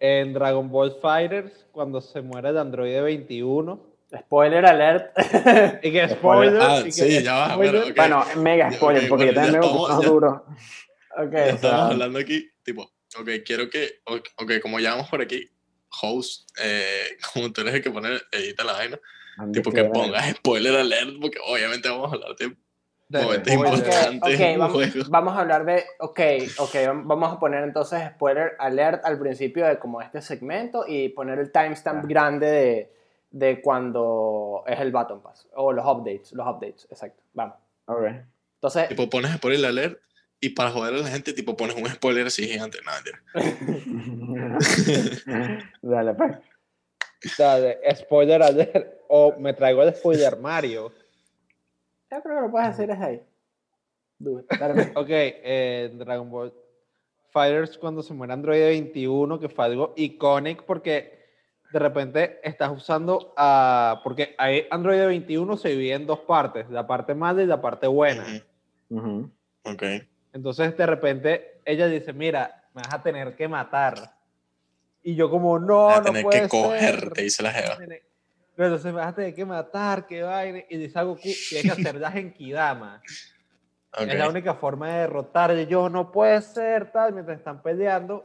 en 0.00 0.32
Dragon 0.34 0.68
Ball 0.70 0.96
Fighters, 1.00 1.66
cuando 1.72 2.00
se 2.00 2.20
muere 2.22 2.48
el 2.50 2.58
androide 2.58 3.00
21. 3.00 3.92
Spoiler 4.18 4.66
alert. 4.66 5.16
Y 5.82 5.90
que 5.92 6.08
spoiler. 6.10 6.60
Ah, 6.60 6.80
y 6.80 6.84
que 6.84 6.92
sí, 6.92 7.22
ya 7.22 7.34
va, 7.34 7.56
bueno, 7.56 7.78
spoiler. 7.82 7.90
ok. 7.92 7.96
Bueno, 7.96 8.24
mega 8.42 8.72
spoiler, 8.72 9.02
ok, 9.04 9.08
porque 9.08 9.24
bueno, 9.32 9.40
yo 9.40 9.52
también 9.52 9.60
me 9.60 10.02
ya- 10.02 10.08
duro. 10.10 10.44
ok. 11.16 11.32
Ya 11.32 11.38
estamos 11.46 11.54
está- 11.54 11.86
hablando 11.88 12.18
aquí, 12.18 12.50
tipo, 12.62 12.82
ok, 13.18 13.28
quiero 13.44 13.70
que, 13.70 14.00
ok, 14.04 14.28
ok, 14.42 14.52
como 14.60 14.80
ya 14.80 14.90
vamos 14.90 15.08
por 15.08 15.22
aquí, 15.22 15.48
host, 16.02 16.50
eh, 16.62 17.16
como 17.32 17.50
tú 17.52 17.62
eres 17.62 17.74
el 17.74 17.82
que 17.82 17.90
pone, 17.90 18.10
edita 18.32 18.64
la 18.64 18.74
vaina, 18.74 19.00
tipo 19.52 19.70
que 19.70 19.84
pongas 19.84 20.30
spoiler 20.36 20.76
alert, 20.76 21.10
porque 21.20 21.38
obviamente 21.46 21.88
vamos 21.88 22.12
a 22.12 22.14
hablar 22.14 22.36
de 22.36 22.56
momentos 23.22 23.52
importantes 23.52 24.34
Ok, 24.34 24.40
en 24.40 24.52
un 24.52 24.58
vamos, 24.58 25.10
vamos 25.10 25.36
a 25.36 25.40
hablar 25.40 25.64
de. 25.66 25.84
Ok, 25.98 26.20
ok, 26.58 26.74
vam- 26.74 27.02
vamos 27.06 27.32
a 27.32 27.38
poner 27.38 27.62
entonces 27.64 28.00
spoiler 28.14 28.52
alert 28.58 29.04
al 29.04 29.18
principio 29.18 29.66
de 29.66 29.78
como 29.78 30.00
este 30.00 30.22
segmento 30.22 30.84
y 30.88 31.10
poner 31.10 31.38
el 31.38 31.52
timestamp 31.52 32.04
Ah. 32.04 32.08
grande 32.08 32.46
de, 32.46 32.92
de 33.30 33.60
cuando 33.60 34.64
es 34.66 34.80
el 34.80 34.92
Baton 34.92 35.22
Pass. 35.22 35.46
O 35.54 35.72
los 35.72 35.84
updates, 35.84 36.32
los 36.32 36.46
updates, 36.46 36.86
exacto. 36.90 37.22
Vamos. 37.34 37.56
Ok. 37.86 38.04
Entonces, 38.54 38.88
Tipo, 38.88 39.10
pones 39.10 39.32
spoiler 39.34 39.66
alert 39.66 39.98
y 40.40 40.50
para 40.50 40.70
joder 40.70 40.94
a 40.94 40.98
la 40.98 41.08
gente, 41.08 41.32
tipo, 41.34 41.56
pones 41.56 41.76
un 41.76 41.86
spoiler 41.88 42.26
así 42.26 42.46
gigante. 42.48 42.78
Nada, 42.84 43.00
mentira. 43.04 43.22
Dale, 45.82 46.14
pues. 46.14 46.36
Dale, 47.38 47.78
spoiler 47.96 48.42
alert. 48.42 48.94
O 49.14 49.36
me 49.38 49.52
traigo 49.52 49.82
el 49.82 49.94
spoiler 49.94 50.38
Mario. 50.38 50.90
yo 52.10 52.22
creo 52.22 52.36
que 52.36 52.40
lo 52.46 52.50
puedes 52.50 52.68
hacer 52.68 52.88
desde 52.88 53.04
ahí. 53.04 53.22
Pues. 54.22 54.46
Ok, 54.96 55.06
eh, 55.10 55.90
Dragon 55.94 56.30
Ball 56.30 56.54
Fighters 57.30 57.76
cuando 57.76 58.02
se 58.02 58.14
muere 58.14 58.32
Android 58.32 58.60
21, 58.62 59.38
que 59.38 59.50
fue 59.50 59.66
algo 59.66 59.92
icónico 59.96 60.64
porque 60.64 61.28
de 61.70 61.78
repente 61.78 62.40
estás 62.42 62.70
usando 62.70 63.34
a... 63.36 64.00
Porque 64.02 64.34
ahí 64.38 64.66
Android 64.70 65.04
21 65.06 65.56
se 65.58 65.68
divide 65.70 65.92
en 65.94 66.06
dos 66.06 66.20
partes, 66.20 66.70
la 66.70 66.86
parte 66.86 67.14
mala 67.14 67.42
y 67.42 67.46
la 67.46 67.60
parte 67.60 67.86
buena. 67.86 68.24
Ujú, 68.88 68.98
Ujú. 69.08 69.30
Ok. 69.64 69.82
Entonces 70.32 70.74
de 70.74 70.86
repente 70.86 71.60
ella 71.66 71.86
dice, 71.86 72.14
mira, 72.14 72.64
me 72.74 72.80
vas 72.80 72.94
a 72.94 73.02
tener 73.02 73.36
que 73.36 73.46
matar. 73.46 74.14
Y 75.02 75.14
yo 75.16 75.28
como, 75.30 75.58
no, 75.58 75.84
Vas 75.86 75.96
a 75.98 76.00
no 76.00 76.04
tener 76.06 76.22
puede 76.22 76.42
que 76.42 76.48
coger, 76.48 77.00
ser". 77.00 77.12
te 77.12 77.22
dice 77.24 77.42
la 77.42 77.50
jeva. 77.52 77.78
Pero 78.54 78.68
entonces 78.68 78.92
me 78.92 79.00
vas 79.00 79.08
a 79.08 79.14
tener 79.14 79.34
que 79.34 79.44
matar, 79.44 80.06
que 80.06 80.22
vaina. 80.22 80.60
Y 80.68 80.76
dice 80.76 80.98
a 80.98 81.02
Goku, 81.02 81.22
tienes 81.22 81.62
que 81.62 81.70
hacer 81.80 81.94
la 82.00 82.10
Genkidama. 82.10 83.02
Es 83.98 84.18
la 84.18 84.28
única 84.28 84.54
forma 84.54 84.88
de 84.88 84.98
derrotar. 85.00 85.56
Y 85.56 85.66
yo, 85.66 85.88
no 85.88 86.10
puede 86.12 86.40
ser, 86.42 86.90
tal, 86.92 87.12
mientras 87.12 87.38
están 87.38 87.62
peleando. 87.62 88.22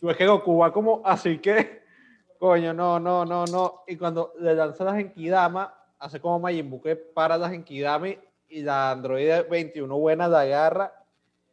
Y 0.00 0.08
es 0.10 0.16
que 0.16 0.26
Goku 0.26 0.58
va 0.58 0.72
como, 0.72 1.02
así 1.04 1.38
que, 1.38 1.82
coño, 2.38 2.72
no, 2.72 2.98
no, 3.00 3.24
no, 3.24 3.44
no. 3.46 3.82
Y 3.86 3.96
cuando 3.96 4.32
le 4.38 4.54
lanza 4.54 4.84
la 4.84 4.94
Genkidama, 4.94 5.74
hace 5.98 6.20
como 6.20 6.38
Majin 6.38 6.68
Buu 6.70 6.80
que 6.82 6.96
para 6.96 7.36
la 7.38 7.48
Genkidama 7.50 8.08
y- 8.08 8.18
la 8.62 8.90
androide 8.90 9.42
21 9.42 9.96
buena 9.98 10.28
la 10.28 10.40
agarra. 10.40 10.92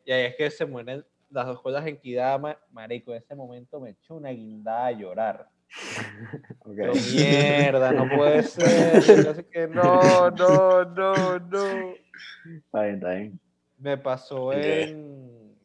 Y 0.06 0.12
ahí 0.12 0.26
es 0.26 0.36
que 0.36 0.52
se 0.52 0.66
mueren 0.66 1.06
las 1.30 1.46
dos 1.46 1.62
cosas 1.62 1.84
Genkidama. 1.84 2.58
Marico, 2.72 3.12
en 3.12 3.18
ese 3.18 3.36
momento 3.36 3.80
me 3.80 3.92
echó 3.92 4.16
una 4.16 4.30
guindada 4.32 4.88
a 4.88 4.92
llorar. 4.92 5.48
Yo, 6.66 6.94
mierda, 7.14 7.92
no 7.94 8.08
puede 8.10 8.44
ser. 8.44 9.46
Que 9.52 9.68
no, 9.68 10.30
no, 10.32 10.86
no, 10.86 11.40
no. 11.40 11.96
Está 12.46 12.84
bien, 12.84 12.96
está 12.96 13.10
bien. 13.12 13.40
Me 13.78 13.98
pasó 13.98 14.52
en 14.54 15.56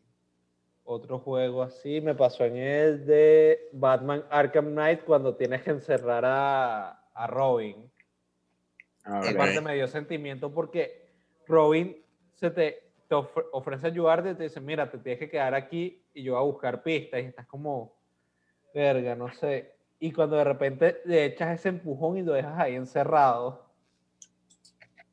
otro 0.85 1.19
juego 1.19 1.63
así, 1.63 2.01
me 2.01 2.15
pasó 2.15 2.45
en 2.45 2.57
el 2.57 3.07
de 3.07 3.59
Batman 3.73 4.25
Arkham 4.31 4.67
Knight 4.73 5.03
cuando 5.05 5.35
tienes 5.35 5.63
que 5.63 5.71
encerrar 5.71 6.25
a, 6.25 6.91
a 7.15 7.27
Robin. 7.27 7.91
Ah, 9.05 9.21
Ok. 9.21 9.29
ok. 9.31 9.35
Aparte 9.35 9.61
me 9.61 9.75
dio 9.75 9.89
sentimiento 9.89 10.53
porque 10.53 11.11
Robin 11.47 11.97
se 12.35 12.51
te, 12.51 12.91
te 13.09 13.15
ofre- 13.15 13.47
ofrece 13.53 13.87
ayudarte 13.87 14.31
y 14.31 14.35
te 14.35 14.43
dice, 14.45 14.61
mira, 14.61 14.91
te 14.91 14.99
tienes 14.99 15.19
que 15.21 15.31
quedar 15.31 15.55
aquí 15.55 16.03
y 16.13 16.23
yo 16.23 16.35
voy 16.35 16.41
a 16.43 16.45
buscar 16.45 16.83
pistas 16.83 17.21
y 17.23 17.27
estás 17.27 17.47
como, 17.47 17.97
verga, 18.75 19.15
no 19.15 19.33
sé. 19.33 19.74
Y 19.99 20.13
cuando 20.13 20.37
de 20.37 20.45
repente 20.45 21.01
le 21.05 21.25
echas 21.25 21.59
ese 21.59 21.69
empujón 21.71 22.19
y 22.19 22.23
lo 22.23 22.33
dejas 22.33 22.59
ahí 22.59 22.75
encerrado. 22.75 23.65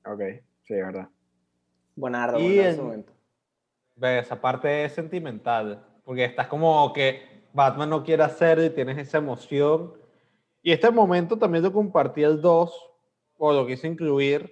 Ok, 0.05 0.19
sí, 0.63 0.73
es 0.73 0.85
verdad. 0.85 1.09
Buenardo, 1.95 2.39
Y 2.39 2.43
buenardo 2.43 2.61
en- 2.63 2.73
ese 2.73 2.81
momento. 2.81 3.13
Esa 4.01 4.41
parte 4.41 4.83
es 4.85 4.93
sentimental, 4.93 5.85
porque 6.03 6.25
estás 6.25 6.47
como 6.47 6.91
que 6.91 7.21
Batman 7.53 7.89
no 7.89 8.03
quiere 8.03 8.23
hacerlo 8.23 8.63
y 8.65 8.69
tienes 8.71 8.97
esa 8.97 9.19
emoción. 9.19 9.93
Y 10.63 10.71
este 10.71 10.89
momento 10.89 11.37
también 11.37 11.63
lo 11.63 11.71
compartí 11.71 12.23
el 12.23 12.41
2, 12.41 12.73
o 13.37 13.53
lo 13.53 13.65
quise 13.67 13.87
incluir 13.87 14.51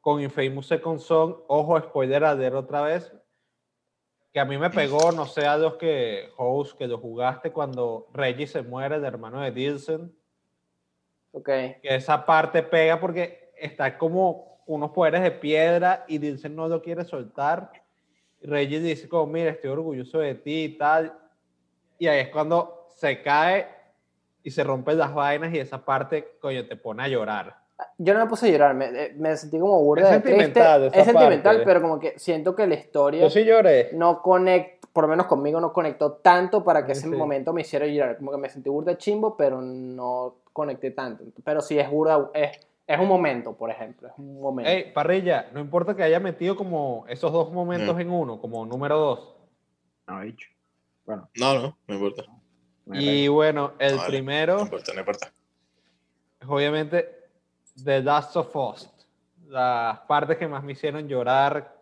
con 0.00 0.20
Infamous 0.20 0.66
Second 0.66 0.98
Son. 0.98 1.36
Ojo, 1.48 1.78
spoiler 1.80 2.24
alert 2.24 2.54
otra 2.56 2.82
vez. 2.82 3.12
Que 4.32 4.40
a 4.40 4.44
mí 4.46 4.56
me 4.56 4.70
pegó, 4.70 5.12
no 5.12 5.26
sé 5.26 5.46
a 5.46 5.58
los 5.58 5.74
que, 5.74 6.30
host, 6.38 6.78
que 6.78 6.86
lo 6.86 6.98
jugaste 6.98 7.52
cuando 7.52 8.08
Reggie 8.14 8.46
se 8.46 8.62
muere, 8.62 8.96
el 8.96 9.04
hermano 9.04 9.40
de 9.40 9.50
Dilson. 9.50 10.14
Ok. 11.32 11.46
Que 11.46 11.94
esa 11.94 12.24
parte 12.24 12.62
pega 12.62 12.98
porque 12.98 13.52
está 13.58 13.98
como 13.98 14.62
unos 14.66 14.90
poderes 14.92 15.22
de 15.22 15.32
piedra 15.32 16.04
y 16.08 16.16
Dilson 16.16 16.56
no 16.56 16.66
lo 16.66 16.80
quiere 16.80 17.04
soltar. 17.04 17.70
Reggie 18.40 18.80
dice 18.80 19.06
como, 19.06 19.26
mira, 19.30 19.50
estoy 19.50 19.70
orgulloso 19.70 20.18
de 20.18 20.34
ti 20.34 20.64
y 20.64 20.78
tal. 20.78 21.16
Y 21.98 22.06
ahí 22.06 22.20
es 22.20 22.28
cuando 22.30 22.88
se 22.96 23.20
cae 23.20 23.68
y 24.42 24.50
se 24.50 24.64
rompen 24.64 24.96
las 24.96 25.12
vainas 25.12 25.52
y 25.52 25.58
esa 25.58 25.84
parte, 25.84 26.38
coño, 26.40 26.66
te 26.66 26.76
pone 26.76 27.02
a 27.02 27.08
llorar. 27.08 27.61
Yo 27.98 28.14
no 28.14 28.20
me 28.20 28.26
puse 28.26 28.46
a 28.46 28.50
llorar, 28.50 28.74
me, 28.74 28.86
eh, 28.86 29.14
me 29.16 29.36
sentí 29.36 29.58
como 29.58 29.82
burda 29.82 30.04
Es 30.04 30.10
de 30.10 30.20
triste. 30.20 30.42
sentimental 30.44 30.84
esa 30.84 30.98
Es 31.00 31.04
sentimental, 31.04 31.56
parte. 31.56 31.64
pero 31.66 31.82
como 31.82 31.98
que 31.98 32.18
siento 32.18 32.54
que 32.54 32.66
la 32.66 32.74
historia 32.74 33.22
Yo 33.22 33.30
sí 33.30 33.44
lloré. 33.44 33.90
no 33.92 34.22
conectó, 34.22 34.88
por 34.92 35.04
lo 35.04 35.08
menos 35.08 35.26
conmigo 35.26 35.60
no 35.60 35.72
conectó 35.72 36.12
tanto 36.12 36.62
para 36.62 36.84
que 36.86 36.94
Sí, 36.94 37.00
ese 37.00 37.10
sí. 37.10 37.16
momento 37.16 37.52
me 37.52 37.62
hiciera 37.62 37.86
llorar. 37.86 38.18
Como 38.18 38.30
que 38.30 38.36
me 38.36 38.48
sentí 38.50 38.68
burda 38.70 38.96
chimbo, 38.98 39.36
pero 39.36 39.60
no 39.60 40.36
conecté 40.52 40.90
tanto. 40.92 41.24
Pero 41.42 41.60
sí 41.60 41.78
es 41.78 41.90
burda, 41.90 42.30
es, 42.34 42.50
es 42.86 43.00
un 43.00 43.08
momento, 43.08 43.54
por 43.56 43.70
ejemplo, 43.70 44.08
es 44.08 44.14
un 44.18 44.40
momento. 44.40 44.70
Ey, 44.70 44.92
parrilla, 44.92 45.48
no 45.52 45.58
importa 45.60 45.96
que 45.96 46.02
haya 46.04 46.20
metido 46.20 46.54
como 46.56 47.04
esos 47.08 47.32
dos 47.32 47.50
momentos 47.52 47.96
Mm. 47.96 48.00
en 48.00 48.10
uno, 48.10 48.40
como 48.40 48.64
número 48.66 48.98
dos. 48.98 49.34
No, 50.06 50.20
bicho. 50.20 50.48
Bueno, 51.06 51.28
No, 51.40 51.54
no, 51.54 51.78
no 51.88 51.94
importa. 51.94 52.22
Y 52.92 53.26
bueno, 53.28 53.72
el 53.78 53.96
Vale. 53.96 54.08
primero 54.08 54.56
No 54.56 54.62
importa, 54.62 54.92
no 54.92 55.00
importa. 55.00 55.32
es 56.40 56.46
obviamente 56.48 57.21
The 57.82 58.02
Last 58.02 58.36
of 58.36 58.54
Us. 58.54 58.88
Las 59.48 59.98
partes 60.00 60.36
que 60.38 60.48
más 60.48 60.62
me 60.64 60.72
hicieron 60.72 61.06
llorar, 61.08 61.74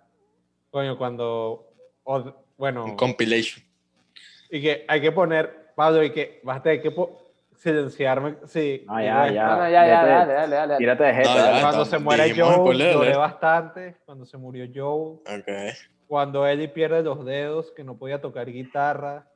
coño, 0.70 0.98
cuando, 0.98 1.68
o- 2.04 2.34
bueno, 2.56 2.84
Un 2.84 2.96
compilation. 2.96 3.64
y 4.50 4.60
que 4.60 4.84
hay 4.88 5.00
que 5.00 5.12
poner, 5.12 5.72
Pablo, 5.76 6.02
y 6.02 6.10
que 6.10 6.40
vas 6.42 6.58
a 6.58 6.62
tener 6.62 6.82
que 6.82 6.92
silenciarme, 7.56 8.36
sí. 8.46 8.84
Ah, 8.88 9.02
y 9.02 9.06
ya, 9.06 9.30
ya. 9.32 9.46
No, 9.46 9.56
no, 9.56 9.70
ya, 9.70 9.86
ya, 9.86 10.02
vete. 10.02 10.10
dale, 10.14 10.32
dale, 10.34 10.56
dale. 10.56 10.76
Tírate 10.78 11.04
de 11.04 11.14
jeta. 11.14 11.28
No, 11.28 11.36
ya. 11.36 11.60
Cuando 11.60 11.82
está- 11.82 11.96
se 11.98 12.02
muere 12.02 12.34
spoiler 12.34 12.94
lloré 12.94 13.16
bastante. 13.16 13.96
Cuando 14.04 14.24
se 14.26 14.36
murió 14.36 14.66
Joel, 14.74 15.40
Ok. 15.40 15.76
cuando 16.08 16.46
Ellie 16.46 16.68
pierde 16.68 17.02
los 17.02 17.24
dedos, 17.24 17.70
que 17.72 17.84
no 17.84 17.96
podía 17.96 18.20
tocar 18.20 18.50
guitarra. 18.50 19.26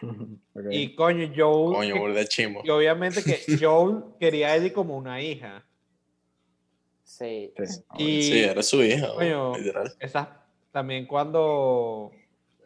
Ok. 0.56 0.66
Y 0.70 0.94
coño, 0.94 1.28
Joel. 1.36 1.74
Coño, 1.76 1.94
que- 1.94 2.00
burda 2.00 2.24
chimo. 2.26 2.60
y 2.64 2.70
obviamente 2.70 3.22
que 3.22 3.40
Joel 3.60 4.04
quería 4.20 4.48
a 4.48 4.56
Ellie 4.56 4.72
como 4.72 4.96
una 4.96 5.20
hija. 5.20 5.64
Sí. 7.18 7.52
Sí. 7.64 7.82
Y 7.98 8.22
Sí, 8.22 8.42
era 8.42 8.62
su 8.62 8.82
hija, 8.82 9.08
Coño. 9.14 9.56
literal. 9.56 9.92
esa, 10.00 10.40
también 10.72 11.06
cuando. 11.06 12.10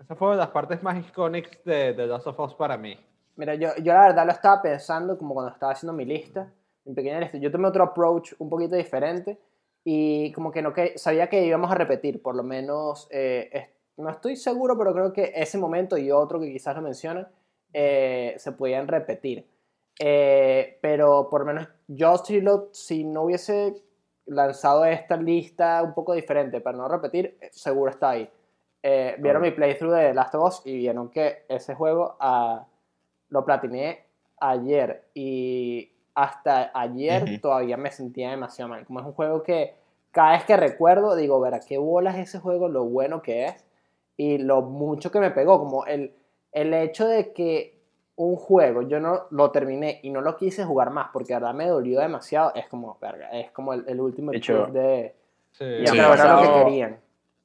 Esa 0.01 0.15
fue 0.15 0.31
de 0.31 0.37
las 0.37 0.49
partes 0.49 0.83
más 0.83 0.99
icónicas 1.07 1.59
de 1.65 1.93
The 1.93 2.07
Last 2.07 2.27
of 2.29 2.39
Us 2.41 2.55
para 2.55 2.77
mí. 2.79 2.99
Mira, 3.37 3.55
yo, 3.55 3.69
yo 3.83 3.93
la 3.93 4.07
verdad 4.09 4.25
lo 4.27 4.33
estaba 4.33 4.63
pensando 4.63 5.19
como 5.19 5.35
cuando 5.35 5.53
estaba 5.53 5.73
haciendo 5.73 5.93
mi 5.93 6.05
lista, 6.05 6.51
mi 6.85 6.95
pequeña 6.95 7.21
lista. 7.21 7.39
Yo 7.39 7.51
tomé 7.51 7.69
otro 7.69 7.85
approach 7.85 8.33
un 8.39 8.49
poquito 8.49 8.75
diferente 8.75 9.39
y 9.85 10.33
como 10.33 10.51
que 10.51 10.63
no 10.63 10.73
que 10.73 10.97
sabía 10.99 11.29
que 11.29 11.45
íbamos 11.45 11.71
a 11.71 11.75
repetir, 11.75 12.23
por 12.23 12.35
lo 12.35 12.43
menos, 12.43 13.07
eh, 13.11 13.49
es- 13.53 13.69
no 13.97 14.09
estoy 14.11 14.37
seguro, 14.37 14.79
pero 14.79 14.93
creo 14.95 15.13
que 15.13 15.33
ese 15.35 15.59
momento 15.59 15.99
y 15.99 16.11
otro 16.11 16.41
que 16.41 16.51
quizás 16.53 16.75
lo 16.77 16.83
mencionan, 16.83 17.29
eh, 17.73 18.35
se 18.39 18.53
podían 18.53 18.87
repetir. 18.89 19.45
Eh, 20.01 20.79
pero 20.81 21.29
por 21.29 21.41
lo 21.41 21.47
menos 21.47 21.69
yo 21.89 22.17
si, 22.19 22.41
lo- 22.41 22.69
si 22.73 23.05
no 23.05 23.23
hubiese 23.25 23.75
lanzado 24.29 24.85
esta 24.85 25.17
lista 25.17 25.83
un 25.83 25.95
poco 25.95 26.15
diferente 26.15 26.61
para 26.61 26.79
no 26.79 26.89
repetir, 26.89 27.39
seguro 27.51 27.91
está 27.91 28.11
ahí. 28.11 28.31
Eh, 28.83 29.17
vieron 29.19 29.43
mi 29.43 29.51
playthrough 29.51 29.93
de 29.93 30.15
Last 30.15 30.35
of 30.35 30.45
Us 30.45 30.63
y 30.65 30.77
vieron 30.77 31.09
que 31.11 31.45
ese 31.49 31.75
juego 31.75 32.17
ah, 32.21 32.67
lo 33.29 33.45
platiné 33.45 34.05
ayer 34.41 35.09
y 35.15 35.91
hasta 36.15 36.71
ayer 36.75 37.25
Ujú. 37.25 37.39
todavía 37.41 37.77
me 37.77 37.91
sentía 37.91 38.31
demasiado 38.31 38.71
mal. 38.71 38.87
Como 38.87 39.01
es 39.01 39.07
un 39.07 39.13
juego 39.13 39.43
que 39.43 39.75
cada 40.11 40.33
vez 40.33 40.45
que 40.45 40.57
recuerdo 40.57 41.17
digo, 41.17 41.41
verá, 41.41 41.61
qué 41.61 41.79
bolas 41.79 42.17
ese 42.17 42.39
juego, 42.39 42.69
lo 42.69 42.85
bueno 42.85 43.23
que 43.23 43.47
es 43.47 43.65
y 44.17 44.39
lo 44.39 44.63
mucho 44.63 45.11
que 45.11 45.21
me 45.21 45.31
pegó. 45.31 45.59
Como 45.59 45.87
el, 45.87 46.15
el 46.53 46.75
hecho 46.75 47.07
de 47.07 47.33
que 47.33 47.78
un 48.19 48.37
juego 48.37 48.83
yo 48.83 49.01
no 49.01 49.27
lo 49.31 49.51
terminé 49.51 50.01
y 50.03 50.11
no 50.11 50.21
lo 50.21 50.37
quise 50.37 50.65
jugar 50.65 50.91
más 50.91 51.09
porque 51.13 51.33
de 51.35 51.41
verdad 51.41 51.55
me 51.55 51.67
dolió 51.69 52.01
demasiado, 52.01 52.53
es 52.55 52.67
como, 52.69 52.99
verga, 53.01 53.31
es 53.31 53.51
como 53.53 53.73
el, 53.73 53.85
el 53.89 54.01
último 54.01 54.31
De 54.33 54.39
hecho, 54.39 54.67
de, 54.67 55.15
Sí. 55.53 55.65
ya 55.85 55.93
que 55.93 55.99
me 55.99 55.99
era 55.99 56.09
lo 56.09 56.13
que 56.15 56.19
pasado- 56.19 56.65
querían. 56.65 57.01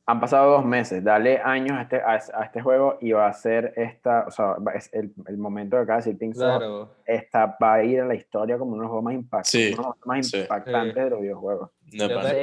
Han 0.06 0.20
pasado 0.20 0.52
dos 0.52 0.66
meses, 0.66 1.02
dale 1.02 1.38
años 1.42 1.78
a 1.78 1.84
este, 1.84 1.96
a, 2.02 2.20
a 2.34 2.44
este 2.44 2.62
juego 2.62 2.98
y 3.00 3.14
va 3.14 3.26
a 3.28 3.32
ser 3.34 3.72
esta, 3.78 4.26
o 4.28 4.32
sea, 4.32 4.56
es 4.76 4.90
el, 4.94 5.14
el 5.28 5.38
momento 5.38 5.78
que 5.78 5.84
acaba 5.84 6.00
de 6.00 6.04
decir 6.06 6.18
Pink 6.20 6.34
Claro. 6.36 6.90
esta 7.06 7.56
va 7.64 7.76
a 7.76 7.84
ir 7.86 8.02
a 8.02 8.06
la 8.06 8.14
historia 8.14 8.58
como 8.58 8.72
uno 8.74 8.82
de 8.82 8.84
los 8.84 8.90
juegos 8.90 9.04
más, 9.06 9.14
impact- 9.14 9.44
Sí, 9.46 9.72
uno 9.74 9.84
de 9.84 9.88
los 9.88 10.06
más 10.08 10.28
sí. 10.28 10.40
impactantes 10.42 10.94
Sí. 10.96 11.00
de 11.00 11.10
los 11.10 11.22
videojuegos. 11.22 11.70
Sí, 11.90 12.00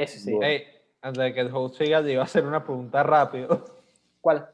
sí, 0.07 0.19
sí. 0.19 0.39
Ey, 0.41 0.63
antes 1.03 1.23
de 1.23 1.33
que 1.35 1.39
el 1.41 1.53
host 1.55 1.75
siga, 1.77 2.01
le 2.01 2.13
iba 2.13 2.21
a 2.21 2.25
hacer 2.25 2.45
una 2.47 2.63
pregunta 2.63 3.03
rápido. 3.03 3.63
¿Cuál? 4.21 4.49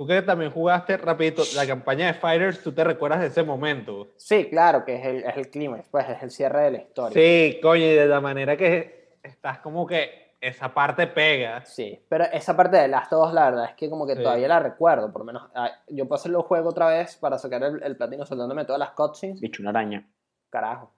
Tú 0.00 0.06
que 0.06 0.22
también 0.22 0.50
jugaste 0.50 0.96
rapidito 0.96 1.42
la 1.54 1.66
campaña 1.66 2.06
de 2.06 2.14
Fighters, 2.14 2.62
¿tú 2.62 2.72
te 2.72 2.82
recuerdas 2.82 3.20
de 3.20 3.26
ese 3.26 3.42
momento? 3.42 4.08
Sí, 4.16 4.48
claro, 4.48 4.82
que 4.82 4.94
es 4.94 5.04
el, 5.04 5.24
es 5.24 5.36
el 5.36 5.50
clímax, 5.50 5.88
pues 5.90 6.08
es 6.08 6.22
el 6.22 6.30
cierre 6.30 6.62
de 6.62 6.70
la 6.70 6.78
historia. 6.78 7.12
Sí, 7.22 7.60
coño, 7.60 7.84
y 7.84 7.92
de 7.96 8.06
la 8.06 8.18
manera 8.18 8.56
que 8.56 9.18
estás 9.22 9.58
como 9.58 9.86
que 9.86 10.36
esa 10.40 10.72
parte 10.72 11.06
pega. 11.06 11.66
Sí, 11.66 12.02
pero 12.08 12.24
esa 12.32 12.56
parte 12.56 12.78
de 12.78 12.88
Last 12.88 13.12
of 13.12 13.28
Us, 13.28 13.34
la 13.34 13.50
verdad 13.50 13.66
es 13.66 13.74
que 13.74 13.90
como 13.90 14.06
que 14.06 14.16
Sí. 14.16 14.22
todavía 14.22 14.48
la 14.48 14.58
recuerdo, 14.60 15.12
por 15.12 15.20
lo 15.20 15.26
menos. 15.26 15.50
ah, 15.54 15.70
Yo 15.88 16.08
puedo 16.08 16.18
hacerlo 16.18 16.44
juego 16.44 16.70
otra 16.70 16.86
vez 16.86 17.16
para 17.16 17.36
sacar 17.36 17.62
el, 17.62 17.82
el 17.82 17.94
platino 17.98 18.24
soltándome 18.24 18.64
todas 18.64 18.78
las 18.78 18.92
cutscenes. 18.92 19.38
Bicho, 19.38 19.60
una 19.62 19.68
araña. 19.68 20.08
Carajo. 20.48 20.94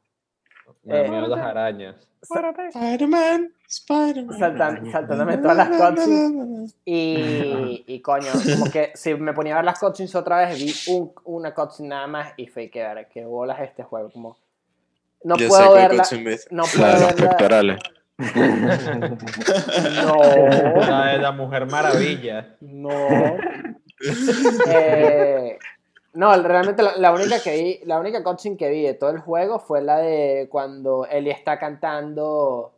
Me 0.85 1.01
Eh, 1.01 1.29
las 1.29 1.39
arañas. 1.41 1.97
Spider-Man, 2.23 3.53
Spider-Man. 3.69 4.39
Saltan- 4.39 4.93
saltándome 4.93 5.39
todas 5.39 5.57
las 5.57 5.69
cutscenes. 5.69 6.77
Y, 6.85 7.85
y 7.87 8.01
coño, 8.01 8.31
como 8.57 8.71
que 8.71 8.93
si 8.95 9.15
me 9.15 9.33
ponía 9.33 9.55
a 9.55 9.57
ver 9.57 9.65
las 9.65 9.79
cutscenes 9.81 10.15
otra 10.15 10.39
vez, 10.39 10.57
vi 10.59 10.73
un- 10.93 11.13
una 11.25 11.53
cutscene 11.55 11.89
nada 11.91 12.07
más 12.07 12.33
y 12.37 12.47
fue 12.47 12.71
que 12.71 12.81
ver 12.83 13.09
qué 13.13 13.25
bolas 13.25 13.61
este 13.61 13.83
juego. 13.83 14.11
Como, 14.11 14.37
no 15.25 15.37
Yo 15.37 15.49
puedo 15.49 15.73
verla. 15.75 16.05
No 16.51 16.63
puedo 16.73 16.87
La 16.87 16.95
de 16.95 17.01
los 17.01 17.15
verla. 17.15 17.29
pectorales. 17.31 17.79
No. 20.05 20.17
La 20.81 21.07
de 21.13 21.19
la 21.19 21.33
Mujer 21.33 21.67
Maravilla. 21.67 22.55
No. 22.61 23.09
Eh, 24.67 25.59
no, 26.15 26.43
realmente 26.43 26.83
la, 26.83 26.97
la 26.97 27.13
única 27.13 27.41
que 27.43 27.63
vi, 27.63 27.81
la 27.87 27.99
única 27.99 28.23
cutscene 28.23 28.57
que 28.57 28.69
vi 28.69 28.83
de 28.83 28.95
todo 28.95 29.11
el 29.11 29.21
juego 29.21 29.59
fue 29.59 29.81
la 29.83 29.99
de 29.99 30.49
cuando 30.51 31.07
Ellie 31.07 31.33
está 31.33 31.59
cantando 31.59 32.75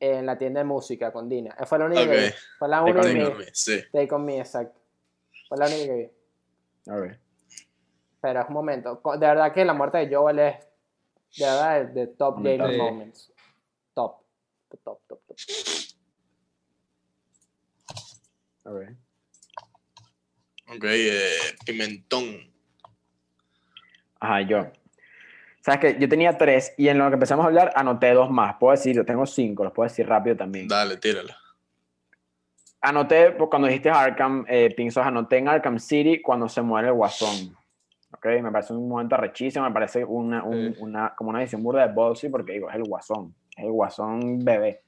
en 0.00 0.24
la 0.24 0.38
tienda 0.38 0.60
de 0.60 0.64
música 0.64 1.12
con 1.12 1.28
Dina. 1.28 1.54
Fue 1.66 1.78
la 1.78 1.84
única 1.84 2.04
que 2.04 2.16
vi. 2.16 2.26
Ok. 2.26 2.34
Fue 2.58 2.68
la 2.68 2.82
única 2.82 3.00
que 3.02 3.14
vi. 3.14 3.44
Sí. 3.52 3.80
Take 3.92 4.14
on 4.14 4.24
me, 4.24 4.38
exacto. 4.38 4.80
Fue 5.48 5.58
la 5.58 5.66
única 5.66 5.84
que 5.84 5.94
vi. 5.94 6.90
A 6.90 6.96
ver. 6.96 7.20
Pero 8.22 8.40
es 8.40 8.48
un 8.48 8.54
momento. 8.54 9.00
De 9.12 9.26
verdad 9.26 9.52
que 9.52 9.64
la 9.64 9.74
muerte 9.74 9.98
de 9.98 10.14
Joel 10.14 10.38
es 10.38 10.56
de 11.36 11.44
verdad 11.44 11.84
de, 11.84 11.92
de 11.92 12.06
top 12.08 12.36
Momentazo. 12.38 12.70
gamer 12.70 12.82
moments. 12.92 13.32
Top. 13.94 14.16
Top, 14.82 15.00
top, 15.06 15.20
top. 15.26 15.36
A 18.64 18.70
ver. 18.72 18.96
Ok, 20.68 20.84
eh, 20.84 21.56
Pimentón. 21.66 22.49
Ajá, 24.20 24.42
yo. 24.42 24.66
Sabes 25.62 25.80
que 25.80 26.00
yo 26.00 26.08
tenía 26.08 26.38
tres 26.38 26.72
y 26.78 26.88
en 26.88 26.98
lo 26.98 27.08
que 27.08 27.14
empezamos 27.14 27.44
a 27.44 27.48
hablar 27.48 27.72
anoté 27.74 28.12
dos 28.12 28.30
más. 28.30 28.56
Puedo 28.56 28.70
decir, 28.72 28.94
yo 28.96 29.04
tengo 29.04 29.26
cinco, 29.26 29.64
los 29.64 29.72
puedo 29.72 29.88
decir 29.88 30.08
rápido 30.08 30.36
también. 30.36 30.68
Dale, 30.68 30.96
tírala. 30.96 31.36
Anoté, 32.82 33.32
pues, 33.32 33.50
cuando 33.50 33.68
dijiste 33.68 33.90
Arkham, 33.90 34.44
eh, 34.48 34.72
Pinzos, 34.74 35.04
anoté 35.04 35.36
en 35.36 35.48
Arkham 35.48 35.78
City 35.78 36.22
cuando 36.22 36.48
se 36.48 36.62
muere 36.62 36.88
el 36.88 36.94
Guasón. 36.94 37.54
Ok, 38.12 38.26
me 38.42 38.50
parece 38.50 38.72
un 38.72 38.88
momento 38.88 39.16
rechísimo, 39.18 39.64
me 39.66 39.70
parece 39.72 40.04
una, 40.04 40.42
un- 40.42 40.74
Sí. 40.74 40.80
una, 40.80 41.14
como 41.14 41.30
una 41.30 41.40
edición 41.42 41.62
burda 41.62 41.86
de 41.86 41.92
Ballsy 41.94 42.28
porque 42.30 42.52
digo, 42.52 42.68
es 42.70 42.76
el 42.76 42.84
Guasón, 42.84 43.34
es 43.56 43.64
el 43.64 43.70
Guasón 43.72 44.38
bebé. 44.44 44.80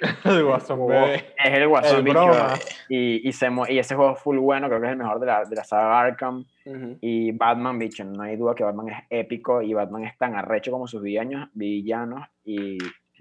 El 0.24 0.44
Guasón 0.44 0.86
bebé. 0.86 1.34
Es 1.44 1.52
el 1.54 1.66
Guasón, 1.68 1.96
El 1.98 2.02
bicho. 2.04 2.32
Y, 2.88 3.28
y, 3.28 3.32
se 3.32 3.48
y 3.68 3.78
ese 3.80 3.94
juego 3.96 4.12
es 4.12 4.20
full 4.20 4.38
bueno, 4.38 4.68
creo 4.68 4.80
que 4.80 4.86
es 4.86 4.92
el 4.92 4.98
mejor 4.98 5.18
de 5.20 5.26
la, 5.26 5.44
de 5.44 5.56
la 5.56 5.64
saga 5.64 6.00
Arkham. 6.00 6.44
Ujú. 6.68 6.98
Y 7.00 7.32
Batman, 7.32 7.78
bicho, 7.78 8.04
no 8.04 8.22
hay 8.22 8.36
duda 8.36 8.54
que 8.54 8.62
Batman 8.62 8.88
es 8.88 8.98
épico 9.08 9.62
y 9.62 9.72
Batman 9.72 10.04
es 10.04 10.18
tan 10.18 10.34
arrecho 10.34 10.70
como 10.70 10.86
sus 10.86 11.02
villanos, 11.02 11.48
villanos 11.54 12.28
y 12.44 12.76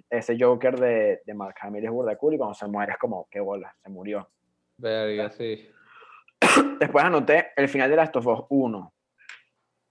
ese 0.10 0.38
Joker 0.38 0.78
de, 0.78 1.22
de 1.26 1.34
Mark 1.34 1.56
Hamill 1.61 1.86
es 1.86 1.91
burda 1.91 2.18
cool 2.18 2.34
y 2.34 2.38
cuando 2.38 2.53
se 2.53 2.68
muere 2.68 2.91
es 2.94 2.98
como, 2.98 3.28
qué 3.32 3.40
bola, 3.40 3.74
se 3.82 3.90
murió. 3.90 4.30
Verga, 4.78 5.30
sí. 5.30 5.69
Después 6.80 7.06
anoté 7.06 7.52
el 7.56 7.69
final 7.69 7.90
de 7.90 7.95
Last 7.95 8.15
of 8.18 8.28
Us 8.28 8.45
1. 8.49 8.94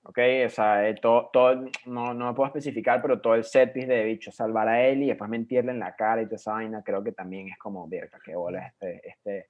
Ok, 0.09 0.19
o 0.47 0.49
sea, 0.51 0.89
eh, 0.89 0.95
todo, 0.95 1.31
todo 1.33 1.69
no, 1.87 2.15
no 2.15 2.27
me 2.27 2.35
puedo 2.35 2.47
especificar, 2.47 3.03
pero 3.03 3.21
todo 3.21 3.35
el 3.35 3.43
set 3.43 3.73
piece 3.73 3.89
de 3.89 4.05
bicho, 4.05 4.31
salvar 4.31 4.69
a 4.69 4.87
él 4.87 5.03
y 5.03 5.09
después 5.09 5.29
mentirle 5.29 5.73
en 5.73 5.81
la 5.81 5.97
cara 5.97 6.23
y 6.23 6.27
toda 6.27 6.37
esa 6.37 6.53
vaina, 6.53 6.83
creo 6.85 7.03
que 7.03 7.13
también 7.13 7.49
es 7.49 7.59
como, 7.59 7.89
verga, 7.89 8.21
qué 8.25 8.37
bola 8.37 8.67
este, 8.67 9.01
este, 9.09 9.49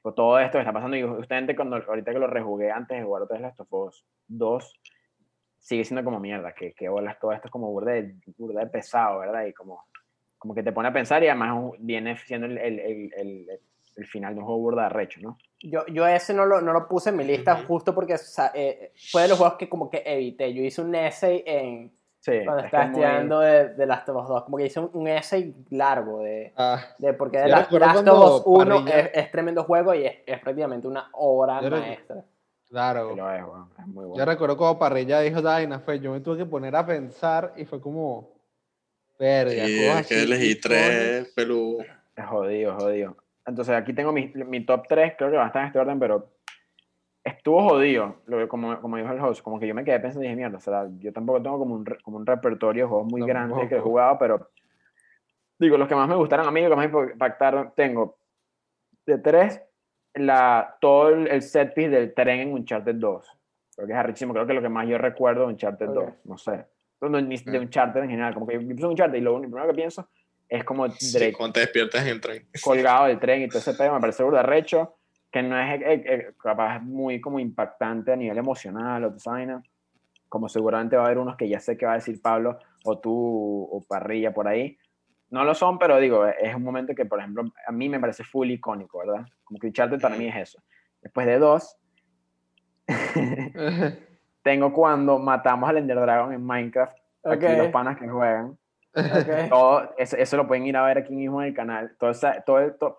Tipo, 0.00 0.14
todo 0.14 0.38
esto 0.38 0.56
que 0.56 0.62
está 0.62 0.72
pasando, 0.72 0.96
y 0.96 1.02
justamente 1.02 1.54
cuando, 1.54 1.76
ahorita 1.76 2.12
que 2.12 2.18
lo 2.18 2.26
rejugué 2.26 2.70
antes 2.70 2.96
de 2.96 3.04
jugar 3.04 3.22
otra 3.22 3.34
vez 3.34 3.42
Last 3.42 3.60
of 3.60 3.72
Us 3.72 4.06
2, 4.28 4.80
sigue 5.58 5.84
siendo 5.84 6.02
como 6.02 6.18
mierda, 6.18 6.54
que, 6.54 6.72
que 6.72 6.88
bolas, 6.88 7.18
todo 7.20 7.32
esto 7.32 7.48
es 7.48 7.52
como 7.52 7.70
burda 7.70 7.92
de, 7.92 8.14
burda 8.38 8.60
de 8.60 8.66
pesado, 8.68 9.18
¿verdad? 9.18 9.44
Y 9.44 9.52
como, 9.52 9.84
como 10.38 10.54
que 10.54 10.62
te 10.62 10.72
pone 10.72 10.88
a 10.88 10.92
pensar 10.92 11.22
y 11.22 11.28
además 11.28 11.72
viene 11.80 12.16
siendo 12.16 12.46
el, 12.46 12.56
el, 12.56 12.80
el, 12.80 13.46
el 13.96 14.06
final 14.06 14.34
de 14.34 14.40
un 14.40 14.46
juego 14.46 14.60
burda 14.60 14.84
de 14.84 14.88
recho, 14.88 15.20
¿no? 15.20 15.36
Yo, 15.62 15.86
yo 15.88 16.06
ese 16.06 16.32
no 16.32 16.46
lo, 16.46 16.62
no 16.62 16.72
lo 16.72 16.88
puse 16.88 17.10
en 17.10 17.16
mi 17.16 17.24
lista 17.24 17.56
justo 17.66 17.94
porque 17.94 18.16
eh, 18.54 18.92
fue 19.12 19.22
de 19.22 19.28
los 19.28 19.38
juegos 19.38 19.58
que 19.58 19.68
como 19.68 19.90
que 19.90 20.02
evité. 20.06 20.54
Yo 20.54 20.62
hice 20.62 20.80
un 20.80 20.94
essay 20.94 21.42
en... 21.46 21.92
cuando 22.24 22.64
estaba 22.64 22.84
estudiando 22.84 23.40
de, 23.40 23.68
de, 23.70 23.86
Last 23.86 24.08
of 24.08 24.22
Us 24.22 24.28
2, 24.28 24.44
como 24.44 24.56
que 24.58 24.66
hice 24.66 24.80
un, 24.80 25.08
essay 25.08 25.54
largo 25.70 26.22
de, 26.22 26.52
ah, 26.56 26.82
de 26.98 27.14
porque 27.14 27.38
de 27.38 27.48
Last 27.48 27.72
of 27.72 28.36
Us 28.36 28.42
1 28.44 28.84
es, 29.12 29.30
tremendo 29.30 29.64
juego 29.64 29.94
y 29.94 30.04
es, 30.04 30.16
es 30.26 30.38
prácticamente 30.40 30.86
una 30.86 31.08
obra 31.12 31.60
maestra. 31.62 32.24
Claro. 32.68 33.10
es, 33.10 33.86
muy 33.86 34.04
bueno. 34.04 34.16
Yo 34.16 34.24
recuerdo 34.24 34.56
como 34.56 34.78
Parrilla 34.78 35.20
dijo 35.20 35.42
Daina, 35.42 35.80
fue, 35.80 35.98
yo 35.98 36.12
me 36.12 36.20
tuve 36.20 36.38
que 36.38 36.46
poner 36.46 36.76
a 36.76 36.86
pensar 36.86 37.52
y 37.56 37.64
fue 37.64 37.80
como, 37.80 38.30
verga. 39.18 39.66
Sí, 39.66 39.84
es 39.84 40.06
que 40.06 40.22
elegí 40.22 40.54
tres 40.60 41.32
peludos. 41.34 41.86
Es 42.14 42.26
jodido, 42.26 42.74
jodido. 42.76 43.16
Entonces 43.46 43.74
aquí 43.74 43.92
tengo 43.92 44.12
mi, 44.12 44.30
mi 44.34 44.64
top 44.64 44.86
3, 44.88 45.14
creo 45.16 45.30
que 45.30 45.36
va 45.36 45.44
a 45.44 45.46
estar 45.48 45.62
en 45.62 45.68
este 45.68 45.78
orden, 45.78 45.98
pero 45.98 46.28
estuvo 47.24 47.68
jodido, 47.68 48.16
lo, 48.26 48.48
como, 48.48 48.80
como 48.80 48.96
dijo 48.96 49.10
el 49.12 49.20
host, 49.20 49.42
como 49.42 49.60
que 49.60 49.66
yo 49.66 49.74
me 49.74 49.84
quedé 49.84 50.00
pensando 50.00 50.24
y 50.24 50.28
dije, 50.28 50.36
mierda, 50.36 50.58
o 50.58 50.60
sea, 50.60 50.86
yo 50.98 51.12
tampoco 51.12 51.42
tengo 51.42 51.58
como 51.58 51.74
un, 51.74 51.84
como 52.02 52.16
un 52.16 52.26
repertorio 52.26 52.84
de 52.84 52.88
juegos 52.88 53.06
muy 53.10 53.22
grande 53.26 53.68
que 53.68 53.76
he 53.76 53.80
jugado, 53.80 54.18
pero 54.18 54.50
digo, 55.58 55.76
los 55.76 55.88
que 55.88 55.94
más 55.94 56.08
me 56.08 56.16
gustaron 56.16 56.46
a 56.46 56.50
mí, 56.50 56.62
los 56.62 56.70
que 56.70 56.76
más 56.76 56.92
me 56.92 57.12
impactaron, 57.12 57.72
tengo 57.76 58.18
de 59.06 59.18
tres, 59.18 59.62
la, 60.14 60.76
todo 60.80 61.10
el, 61.10 61.42
set 61.42 61.74
piece 61.74 61.90
del 61.90 62.14
tren 62.14 62.40
en 62.40 62.52
Uncharted 62.52 62.94
2. 62.94 63.38
Creo 63.76 63.86
que 63.86 63.92
es 63.92 63.98
arrísimo, 63.98 64.32
creo 64.32 64.46
que 64.46 64.54
lo 64.54 64.62
que 64.62 64.68
más 64.68 64.88
yo 64.88 64.98
recuerdo 64.98 65.42
de 65.42 65.52
Uncharted 65.52 65.88
2, 65.88 66.12
no 66.24 66.38
sé. 66.38 66.66
No, 67.00 67.08
ni 67.20 67.36
de 67.36 67.58
mm. 67.58 67.62
Uncharted 67.62 68.02
en 68.02 68.10
general, 68.10 68.34
como 68.34 68.46
que 68.46 68.54
yo 68.54 68.60
pienso 68.60 68.86
en 68.86 68.90
Uncharted 68.90 69.18
y 69.18 69.20
lo, 69.20 69.40
primero 69.40 69.66
que 69.66 69.74
pienso 69.74 70.08
es 70.50 70.64
como 70.64 70.90
sí, 70.90 71.32
cuando 71.32 71.54
te 71.54 71.60
despiertas 71.60 72.02
en 72.02 72.08
el 72.08 72.20
tren. 72.20 72.48
Colgado 72.62 73.06
del 73.06 73.20
tren 73.20 73.42
y 73.42 73.48
todo 73.48 73.60
ese 73.60 73.72
pedo, 73.74 73.94
me 73.94 74.00
parece 74.00 74.24
burda 74.24 74.42
recho, 74.42 74.96
que 75.30 75.42
no 75.42 75.58
es 75.58 75.80
eh, 75.80 76.02
eh, 76.06 76.32
capaz 76.42 76.80
muy 76.80 77.20
como 77.20 77.38
impactante 77.38 78.12
a 78.12 78.16
nivel 78.16 78.38
emocional 78.38 79.04
o 79.04 79.10
design, 79.10 79.62
como 80.28 80.48
seguramente 80.48 80.96
va 80.96 81.02
a 81.02 81.06
haber 81.06 81.18
unos 81.18 81.36
que 81.36 81.48
ya 81.48 81.60
sé 81.60 81.76
que 81.76 81.86
va 81.86 81.92
a 81.92 81.96
decir 81.96 82.20
Pablo 82.20 82.58
o 82.84 82.98
tú 82.98 83.68
o 83.70 83.82
Parrilla 83.86 84.32
por 84.32 84.48
ahí. 84.48 84.76
No 85.30 85.44
lo 85.44 85.54
son, 85.54 85.78
pero 85.78 85.98
digo, 85.98 86.26
es 86.26 86.54
un 86.54 86.64
momento 86.64 86.94
que, 86.94 87.04
por 87.04 87.20
ejemplo, 87.20 87.44
a 87.66 87.72
mí 87.72 87.88
me 87.88 88.00
parece 88.00 88.24
full 88.24 88.50
icónico, 88.50 88.98
¿verdad? 88.98 89.24
Como 89.44 89.60
que 89.60 89.68
Uncharted 89.68 90.00
para 90.00 90.16
mí 90.16 90.26
es 90.26 90.36
eso. 90.36 90.62
Después 91.00 91.26
de 91.26 91.38
dos, 91.38 91.76
tengo 94.42 94.72
cuando 94.72 95.18
matamos 95.20 95.70
al 95.70 95.78
Ender 95.78 96.00
Dragon 96.00 96.32
en 96.32 96.44
Minecraft. 96.44 96.96
Aquí 97.24 97.46
los 97.56 97.68
panas 97.68 97.96
que 97.96 98.08
juegan. 98.08 98.58
Todo, 99.48 99.94
eso, 99.98 100.36
lo 100.36 100.48
pueden 100.48 100.66
ir 100.66 100.76
a 100.76 100.84
ver 100.84 100.98
aquí 100.98 101.14
mismo 101.14 101.40
en 101.42 101.48
el 101.48 101.54
canal. 101.54 101.96
Todo 101.98 102.12
todo, 102.44 102.98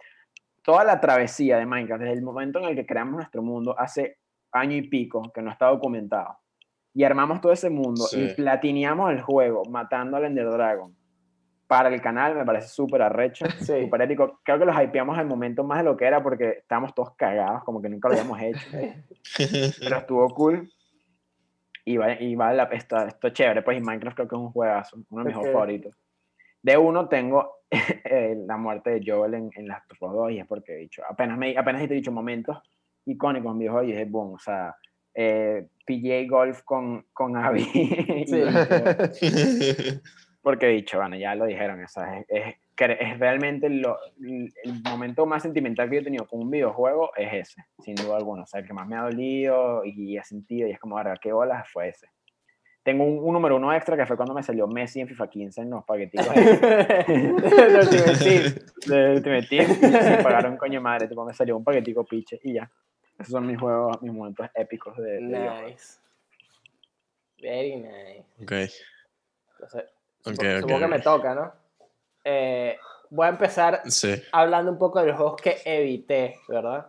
toda 0.64 0.84
la 0.84 1.00
travesía 1.00 1.58
de 1.58 1.66
Minecraft, 1.66 2.02
desde 2.02 2.14
el 2.14 2.24
momento 2.24 2.60
en 2.60 2.66
el 2.66 2.76
que 2.76 2.86
creamos 2.86 3.16
nuestro 3.16 3.42
mundo, 3.42 3.78
hace 3.78 4.18
año 4.52 4.76
y 4.76 4.84
pico 4.84 5.32
que 5.34 5.42
no 5.42 5.52
está 5.52 5.68
documentado. 5.68 6.38
Y 6.94 7.04
armamos 7.04 7.40
todo 7.40 7.52
ese 7.52 7.70
mundo 7.70 8.06
y 8.12 8.34
platineamos 8.34 9.12
el 9.12 9.22
juego 9.22 9.64
matando 9.66 10.18
al 10.18 10.26
Ender 10.26 10.50
Dragon. 10.50 10.96
Para 11.68 11.88
el 11.88 12.02
canal 12.02 12.36
me 12.36 12.44
parece 12.44 12.68
súper 12.68 13.02
arrecho, 13.02 13.46
sí. 13.60 13.84
súper 13.84 14.02
ético. 14.02 14.42
Creo 14.44 14.60
que 14.60 14.66
los 14.66 14.76
hypeamos 14.76 15.18
al 15.18 15.26
momento 15.26 15.64
más 15.64 15.80
de 15.80 15.86
lo 15.86 15.96
que 15.96 16.06
era 16.06 16.22
porque 16.22 16.50
estábamos 16.60 16.94
todos 16.94 17.16
cagados, 17.16 17.64
como 17.64 17.82
que 17.82 17.88
nunca 17.88 18.10
lo 18.10 18.16
habíamos 18.16 18.42
hecho. 18.42 18.68
Pero 19.80 19.98
estuvo 19.98 20.28
cool. 20.30 20.70
Y 21.86 21.98
va, 21.98 22.14
y 22.14 22.36
va 22.36 22.54
la, 22.54 22.64
esto, 22.66 22.98
esto 22.98 23.30
chévere, 23.30 23.64
pues 23.64 23.78
y 23.78 23.82
Minecraft 23.82 24.16
creo 24.16 24.28
que 24.28 24.36
es 24.36 24.42
un 24.42 24.52
juegazo, 24.52 24.98
uno 25.10 25.24
de 25.24 25.28
mis 25.30 25.36
juegos 25.36 25.54
favoritos. 25.54 25.98
De 26.62 26.78
uno 26.78 27.08
tengo 27.08 27.61
la 28.48 28.58
muerte 28.58 28.92
de 28.92 29.04
Joel 29.06 29.34
en, 29.34 29.50
en 29.56 29.68
las 29.68 29.84
dos 30.00 30.32
y 30.32 30.40
es 30.40 30.48
porque 30.48 30.74
he 30.74 30.78
dicho, 30.78 31.04
apenas, 31.08 31.38
me, 31.38 31.58
apenas 31.58 31.88
te 31.88 31.94
he 31.94 31.98
dicho 31.98 32.12
momentos 32.12 32.58
icónicos 33.06 33.54
en 33.54 33.60
videojuegos 33.60 33.90
y 33.90 33.94
es 33.94 34.10
boom, 34.10 34.34
o 34.34 34.40
sea, 34.40 34.76
eh, 35.14 35.68
PJ 35.86 36.28
Golf 36.30 36.62
con, 36.64 37.06
con 37.14 37.36
Abby. 37.36 37.64
Sí. 39.14 39.32
porque 40.42 40.68
he 40.68 40.70
dicho, 40.70 40.98
bueno, 40.98 41.16
ya 41.16 41.36
lo 41.36 41.46
dijeron, 41.46 41.84
o 41.84 41.88
sea, 41.88 42.20
es, 42.20 42.26
es, 42.28 42.56
es 42.78 43.20
realmente 43.20 43.70
lo, 43.70 43.98
el 44.20 44.82
momento 44.84 45.26
más 45.26 45.44
sentimental 45.44 45.90
que 45.90 45.96
yo 45.96 46.02
he 46.02 46.06
tenido 46.06 46.28
con 46.28 46.42
un 46.42 46.50
videojuego 46.50 47.12
es 47.16 47.50
ese, 47.50 47.66
sin 47.80 47.96
duda 47.96 48.18
alguna. 48.18 48.44
O 48.44 48.48
sea, 48.48 48.62
el 48.62 48.68
que 48.68 48.74
más 48.74 48.88
me 48.88 48.96
ha 48.96 49.04
dolido 49.04 49.86
y 49.86 50.18
he 50.18 50.24
sentido, 50.24 50.68
y 50.68 50.72
es 50.72 50.80
como, 50.80 50.98
ahora, 50.98 51.16
¿qué 51.22 51.32
bolas 51.32 51.70
fue 51.72 51.90
ese? 51.90 52.08
Tengo 52.84 53.04
un, 53.04 53.34
número 53.34 53.58
uno 53.58 53.72
extra 53.74 53.96
que 53.96 54.06
fue 54.08 54.18
cuando 54.18 54.34
me 54.34 54.42
salió 54.42 54.68
Messi 54.68 55.02
en 55.02 55.08
FIFA 55.08 55.30
15 55.30 55.62
en 55.62 55.70
los 55.70 55.84
paqueticos 55.84 56.34
de 56.34 56.42
Ultimate 57.80 58.18
Team. 58.18 58.56
De 58.88 59.12
Ultimate 59.16 59.48
Team. 59.48 59.72
Y 60.20 60.24
pagaron 60.24 60.58
coño 60.58 60.82
madre, 60.82 61.08
tipo, 61.08 61.24
me 61.24 61.34
salió 61.34 61.58
un 61.58 61.64
paquetico 61.64 62.04
piche 62.04 62.40
y 62.44 62.54
ya. 62.54 62.72
Esos 63.20 63.34
son 63.34 63.46
mis 63.46 63.60
juegos, 63.60 64.02
mis 64.02 64.12
momentos 64.12 64.48
épicos 64.56 64.98
de, 64.98 65.22
Nice. 65.22 66.00
Very 67.40 67.76
nice. 67.76 68.26
Ok. 68.42 68.74
Entonces, 69.54 69.92
supongo, 70.24 70.80
que 70.80 70.88
me 70.88 71.00
toca, 71.00 71.36
¿no? 71.36 71.54
Eh, 72.24 72.78
voy 73.12 73.28
a 73.28 73.30
empezar 73.30 73.84
hablando 74.32 74.72
un 74.72 74.80
poco 74.80 75.00
de 75.02 75.08
los 75.08 75.18
juegos 75.18 75.36
que 75.40 75.58
evité, 75.66 76.40
¿verdad? 76.48 76.88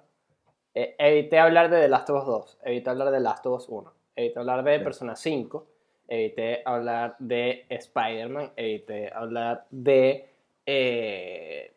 Eh, 0.74 0.94
evité 0.98 1.38
hablar 1.38 1.68
de 1.68 1.82
The 1.82 1.88
Last 1.88 2.08
of 2.08 2.20
Us 2.20 2.26
2, 2.26 2.58
evité 2.64 2.90
hablar 2.90 3.10
de 3.10 3.18
The 3.18 3.22
Last 3.22 3.46
of 3.46 3.60
Us 3.60 3.68
1, 3.68 3.92
evité 4.16 4.38
hablar 4.38 4.64
de 4.64 4.80
Persona 4.80 5.16
5, 5.16 5.66
evité 6.12 6.62
hablar 6.64 7.16
de 7.18 7.64
Spider-Man, 7.68 8.52
evité 8.56 9.10
hablar 9.12 9.64
de... 9.70 10.28
Eh, 10.66 11.72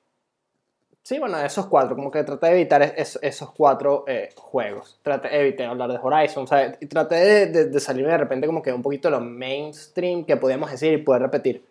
sí, 1.01 1.19
bueno, 1.19 1.37
de 1.37 1.45
esos 1.45 1.67
cuatro, 1.67 1.95
como 1.95 2.11
que 2.11 2.23
traté 2.23 2.47
de 2.47 2.51
evitar 2.53 2.81
esos 2.97 3.51
cuatro 3.51 4.05
juegos. 4.35 4.99
Traté, 5.01 5.39
evité 5.39 5.63
hablar 5.63 5.89
de 5.91 5.99
Horizon, 6.01 6.45
o 6.49 6.55
y 6.79 6.85
traté 6.87 7.47
de, 7.47 7.79
salirme 7.79 8.11
de 8.11 8.17
repente 8.17 8.45
como 8.45 8.61
que 8.61 8.73
un 8.73 8.81
poquito 8.81 9.07
de 9.07 9.13
lo 9.13 9.21
mainstream 9.21 10.25
que 10.25 10.35
podíamos 10.35 10.69
decir 10.69 10.93
y 10.93 10.97
poder 10.97 11.21
repetir. 11.21 11.65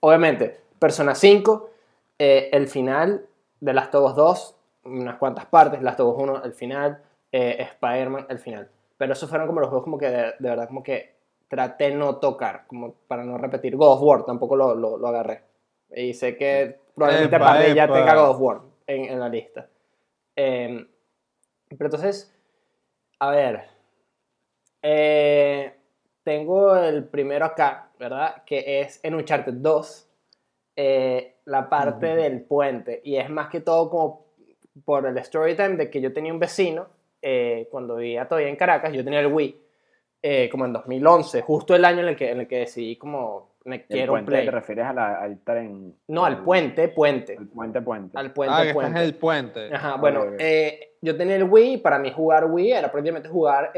Obviamente, 0.00 0.60
Persona 0.78 1.14
5, 1.14 1.70
eh, 2.18 2.50
el 2.52 2.68
final 2.68 3.26
de 3.60 3.72
Last 3.72 3.94
of 3.94 4.10
Us 4.10 4.16
2, 4.16 4.54
unas 4.84 5.16
cuantas 5.16 5.46
partes, 5.46 5.82
Last 5.82 6.00
of 6.00 6.16
Us 6.16 6.22
1, 6.22 6.44
el 6.44 6.52
final, 6.52 7.02
eh, 7.32 7.66
Spider-Man, 7.72 8.26
el 8.28 8.38
final. 8.38 8.68
Pero 8.96 9.14
esos 9.14 9.28
fueron 9.28 9.46
como 9.46 9.60
los 9.60 9.70
juegos 9.70 9.84
como 9.84 9.98
que 9.98 10.08
de, 10.08 10.34
verdad 10.38 10.66
como 10.66 10.82
que 10.82 11.19
traté 11.50 11.92
no 11.92 12.18
tocar, 12.18 12.68
como 12.68 12.94
para 13.08 13.24
no 13.24 13.36
repetir. 13.36 13.76
God 13.76 13.94
of 13.94 14.02
War 14.02 14.24
tampoco 14.24 14.54
lo, 14.54 14.76
lo, 14.76 15.06
agarré. 15.08 15.42
Y 15.90 16.14
sé 16.14 16.36
que 16.36 16.78
probablemente 16.94 17.38
para 17.38 17.66
ya 17.74 17.88
tenga 17.88 18.14
God 18.14 18.30
of 18.30 18.40
War 18.40 18.60
en, 18.86 19.06
en 19.06 19.18
la 19.18 19.28
lista. 19.28 19.68
Em, 20.36 20.86
pero 21.68 21.86
entonces, 21.86 22.32
a 23.18 23.30
ver. 23.30 23.64
Eh, 24.82 25.74
tengo 26.22 26.76
el 26.76 27.04
primero 27.08 27.44
acá, 27.44 27.90
¿verdad? 27.98 28.44
Que 28.46 28.80
es 28.80 29.00
en 29.02 29.16
Uncharted 29.16 29.54
2. 29.54 30.08
Eh, 30.76 31.34
la 31.46 31.68
parte 31.68 32.14
del 32.14 32.42
puente. 32.42 33.00
Y 33.02 33.16
es 33.16 33.28
más 33.28 33.48
que 33.48 33.60
todo 33.60 33.90
como 33.90 34.26
por 34.84 35.04
el 35.04 35.18
story 35.18 35.56
time 35.56 35.76
de 35.76 35.90
que 35.90 36.00
yo 36.00 36.12
tenía 36.12 36.32
un 36.32 36.38
vecino, 36.38 36.86
eh, 37.20 37.66
cuando 37.72 37.96
vivía 37.96 38.28
todavía 38.28 38.48
en 38.48 38.56
Caracas, 38.56 38.92
yo 38.92 39.02
tenía 39.02 39.18
el 39.18 39.26
Wii, 39.26 39.60
eh, 40.22 40.48
como 40.50 40.64
en 40.64 40.72
2011, 40.72 41.42
justo 41.42 41.74
el 41.74 41.84
año 41.84 42.00
en 42.00 42.08
el 42.08 42.16
que, 42.16 42.30
en 42.30 42.40
el 42.40 42.48
que 42.48 42.58
decidí 42.58 42.96
como 42.96 43.50
me 43.64 43.84
quiero 43.84 44.14
un 44.14 44.24
play. 44.24 44.44
¿Te 44.44 44.50
refieres 44.50 44.86
al 44.86 45.40
tren? 45.44 45.94
No, 46.08 46.24
al 46.24 46.42
puente, 46.42 46.88
puente. 46.88 47.34
El 47.34 47.48
puente, 47.48 47.80
puente. 47.82 48.18
Al 48.18 48.32
puente, 48.32 48.54
ah, 48.56 48.72
puente. 48.72 48.98
Es 48.98 49.04
el 49.04 49.14
puente. 49.14 49.74
Ajá, 49.74 49.96
bueno, 49.96 50.24
yo 51.02 51.16
tenía 51.16 51.36
el 51.36 51.44
Wii, 51.44 51.78
para 51.78 51.98
mí 51.98 52.10
jugar 52.10 52.46
Wii 52.46 52.72
era 52.72 52.90
prácticamente 52.90 53.28
jugar 53.28 53.72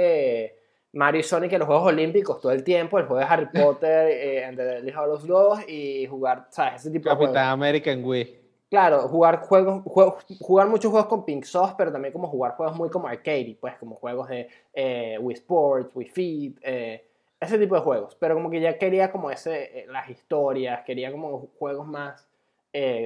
Mario 0.93 1.21
y 1.21 1.25
Sonic 1.25 1.53
en 1.53 1.61
los 1.61 1.67
Juegos 1.67 1.87
Olímpicos 1.87 2.41
todo 2.41 2.53
el 2.53 2.63
tiempo, 2.63 2.99
el 2.99 3.07
juego 3.07 3.21
de 3.21 3.27
Harry 3.27 3.47
Potter, 3.53 4.09
eh, 4.11 4.53
the 4.55 4.93
los 4.93 5.27
dos 5.27 5.61
y 5.67 6.07
jugar, 6.07 6.47
¿sabes? 6.51 6.83
Ese 6.83 6.91
tipo 6.91 7.09
de 7.09 7.17
juegos. 7.17 7.37
American 7.37 8.05
Wii. 8.05 8.42
Claro, 8.73 9.07
jugar 9.07 9.41
juegos, 9.41 9.83
jugar 9.85 10.67
muchos 10.67 10.91
juegos 10.91 11.07
con 11.07 11.27
Pink 11.27 11.45
Sauce, 11.45 11.75
pero 11.77 11.93
también 11.93 12.11
como 12.11 12.27
jugar 12.27 12.53
juegos 12.57 12.75
muy 12.75 12.89
como 12.89 13.07
arcade, 13.07 13.55
pues 13.61 13.77
como 13.77 13.97
juegos 13.97 14.29
de 14.29 14.49
eh, 14.73 15.19
Wii 15.21 15.35
Sports, 15.35 15.91
Wii 15.95 16.09
Fit, 16.09 16.59
eh, 16.63 17.05
ese 17.39 17.59
tipo 17.59 17.75
de 17.75 17.83
juegos. 17.83 18.15
Pero 18.15 18.35
como 18.35 18.49
que 18.49 18.63
ya 18.63 18.79
quería 18.79 19.13
como 19.13 19.31
ese, 19.31 19.81
eh, 19.81 19.87
las 19.89 20.09
historias, 20.09 20.85
quería 20.87 21.13
como 21.13 21.49
juegos 21.59 21.87
más 21.87 22.27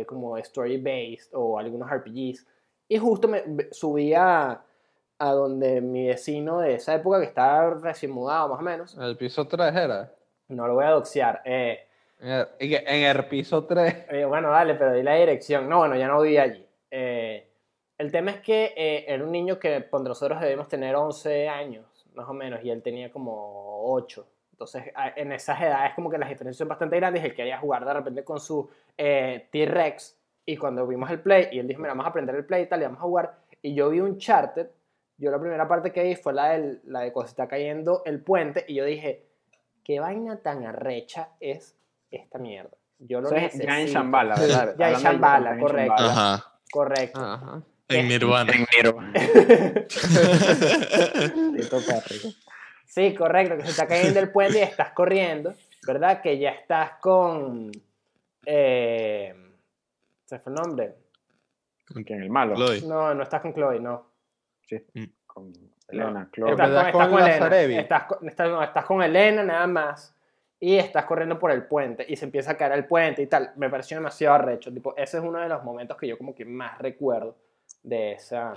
como 0.07 0.39
story 0.39 0.77
based 0.77 1.35
o 1.35 1.59
algunos 1.59 1.91
RPGs. 1.91 2.47
Y 2.87 2.99
justo 2.99 3.27
me 3.27 3.43
subía 3.73 4.63
a 5.19 5.33
donde 5.33 5.81
mi 5.81 6.07
vecino 6.07 6.61
de 6.61 6.75
esa 6.75 6.95
época, 6.95 7.19
que 7.19 7.27
estaba 7.27 7.71
recién 7.71 8.13
mudado 8.13 8.51
más 8.51 8.61
o 8.61 8.63
menos. 8.63 8.97
¿El 8.97 9.17
piso 9.17 9.49
3 9.49 9.75
era? 9.75 10.13
No 10.47 10.69
lo 10.69 10.75
voy 10.75 10.85
a 10.85 10.91
doxear. 10.91 11.43
Eh, 11.45 11.86
en, 12.21 13.05
el, 13.05 13.25
piso 13.27 13.65
3. 13.65 14.07
Eh, 14.11 14.25
bueno, 14.25 14.51
dale, 14.51 14.75
pero 14.75 14.93
di 14.93 15.03
la 15.03 15.15
dirección. 15.15 15.69
No, 15.69 15.79
bueno, 15.79 15.97
ya 15.97 16.09
no 16.09 16.21
vivía 16.21 16.43
allí. 16.43 16.67
Eh, 16.91 17.49
El 17.99 18.11
tema 18.11 18.31
es 18.33 18.41
que 18.41 18.75
eh, 18.77 19.05
era 19.09 19.25
un 19.25 19.33
niño 19.33 19.59
que 19.59 19.81
por 19.81 20.03
nosotros 20.03 20.41
debemos 20.41 20.69
tener 20.69 20.95
11 20.95 21.49
años, 21.49 22.07
más 22.15 22.29
o 22.29 22.35
menos, 22.35 22.63
y 22.65 22.71
él 22.71 22.83
tenía 22.83 23.11
como 23.11 23.93
8. 23.93 24.27
Entonces, 24.53 24.85
en 25.17 25.33
esas 25.33 25.61
edades 25.61 25.93
como 25.95 26.09
que 26.09 26.17
las 26.17 26.31
diferencias 26.31 26.57
son 26.57 26.69
bastante 26.69 26.97
grandes. 26.97 27.23
Él 27.23 27.35
quería 27.35 27.59
jugar 27.59 27.85
de 27.85 27.93
repente 27.93 28.25
con 28.25 28.41
su 28.41 28.69
eh, 28.97 29.49
T-Rex. 29.53 30.19
Y 30.47 30.57
cuando 30.57 30.87
vimos 30.87 31.11
el 31.11 31.21
play, 31.21 31.49
y 31.53 31.59
él 31.59 31.67
dijo, 31.69 31.81
mira, 31.81 31.93
vamos 31.93 32.07
a 32.07 32.09
aprender 32.09 32.35
el 32.35 32.47
play 32.47 32.63
y 32.63 32.67
tal, 32.67 32.81
y 32.81 32.85
vamos 32.85 33.01
a 33.01 33.03
jugar. 33.03 33.35
Y 33.61 33.75
yo 33.75 33.91
vi 33.91 34.01
un 34.01 34.17
charted. 34.17 34.69
Yo 35.19 35.31
la 35.31 35.39
primera 35.39 35.69
parte 35.69 35.93
que 35.93 36.03
vi 36.03 36.15
fue 36.15 36.33
la, 36.33 36.51
del, 36.51 36.81
la 36.85 37.01
de 37.01 37.13
cuando 37.13 37.29
se 37.29 37.33
está 37.33 37.49
cayendo 37.49 38.03
el 38.07 38.23
puente. 38.23 38.65
Y 38.67 38.75
yo 38.77 38.85
dije, 38.87 39.27
¿qué 39.85 40.01
vaina 40.01 40.41
tan 40.41 40.65
arrecha 40.65 41.31
es 41.41 41.77
esta 42.17 42.39
mierda? 42.39 42.71
Yo 42.99 43.21
lo 43.21 43.29
es 43.29 43.35
necesito. 43.35 43.67
ya 43.67 43.81
en 43.81 43.87
Shambhala, 43.89 44.35
¿verdad? 44.37 44.75
Ya 44.79 44.91
en 44.91 44.97
Shambhala, 44.97 45.59
correcto. 45.59 45.95
Ajá. 46.03 46.53
Correcto. 46.71 47.21
Ajá. 47.21 47.63
En 47.89 48.09
Nirvana. 48.09 48.53
En 48.53 48.67
Nirvana. 48.77 49.13
Sí, 52.87 53.15
correcto, 53.15 53.57
que 53.57 53.65
se 53.65 53.71
está 53.71 53.87
cayendo 53.87 54.21
el 54.21 54.31
puente 54.31 54.59
y 54.59 54.63
estás 54.63 54.93
corriendo, 54.93 55.53
¿verdad? 55.87 56.23
Que 56.23 56.39
ya 56.39 56.51
estás 56.51 56.93
con... 57.01 57.71
Eh, 58.47 59.35
¿Se 60.25 60.39
fue 60.39 60.53
el 60.53 60.57
nombre? 60.57 60.95
¿Quién? 62.07 62.23
El 62.23 62.31
malo. 62.31 62.55
Chloe. 62.55 62.81
No, 62.83 63.13
no 63.13 63.23
estás 63.23 63.43
con 63.43 63.53
Chloe, 63.55 63.81
no. 63.81 64.07
Sí. 64.63 64.77
Mm. 64.95 65.05
Con 65.27 65.53
Elena, 65.89 66.21
En 66.23 66.31
Chloe. 66.31 66.51
Estás 66.53 66.69
con, 66.71 66.79
estás 66.79 66.93
con 66.93 67.11
con 67.11 67.19
Elena. 67.19 67.29
Lazarevi. 67.37 67.77
Estás 67.77 68.03
con, 68.05 68.29
estás- 68.29 68.49
no, 68.51 68.63
estás 68.63 68.85
con 68.87 69.03
Elena 69.03 69.43
nada 69.43 69.67
más. 69.67 70.15
Y 70.59 70.77
estás 70.77 71.05
corriendo 71.05 71.39
por 71.39 71.51
el 71.51 71.67
puente 71.67 72.05
y 72.09 72.17
se 72.17 72.25
empieza 72.25 72.53
a 72.53 72.57
caer 72.57 72.73
el 72.73 72.87
puente 72.87 73.23
y 73.23 73.27
tal. 73.27 73.53
Me 73.57 73.69
pareció 73.69 73.97
demasiado 73.97 74.37
arrecho. 74.37 74.73
Tipo, 74.73 74.97
ese 74.97 75.19
es 75.19 75.23
uno 75.23 75.39
de 75.39 75.49
los 75.49 75.63
momentos 75.63 75.97
que 75.97 76.07
yo 76.09 76.17
como 76.17 76.35
que 76.35 76.45
más 76.45 76.79
recuerdo 76.79 77.37
de 77.83 78.13
esa... 78.13 78.55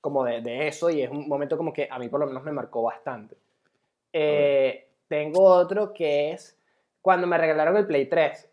Como 0.00 0.24
de, 0.24 0.40
de 0.40 0.68
eso 0.68 0.88
y 0.90 1.02
es 1.02 1.10
un 1.10 1.28
momento 1.28 1.56
como 1.56 1.72
que 1.72 1.88
a 1.90 1.98
mí 1.98 2.08
por 2.08 2.20
lo 2.20 2.26
menos 2.26 2.42
me 2.42 2.52
marcó 2.52 2.82
bastante. 2.82 3.36
Eh, 4.12 4.88
tengo 5.08 5.42
otro 5.42 5.92
que 5.92 6.32
es 6.32 6.56
cuando 7.02 7.26
me 7.26 7.38
regalaron 7.38 7.76
el 7.76 7.86
Play 7.86 8.06
3. 8.06 8.50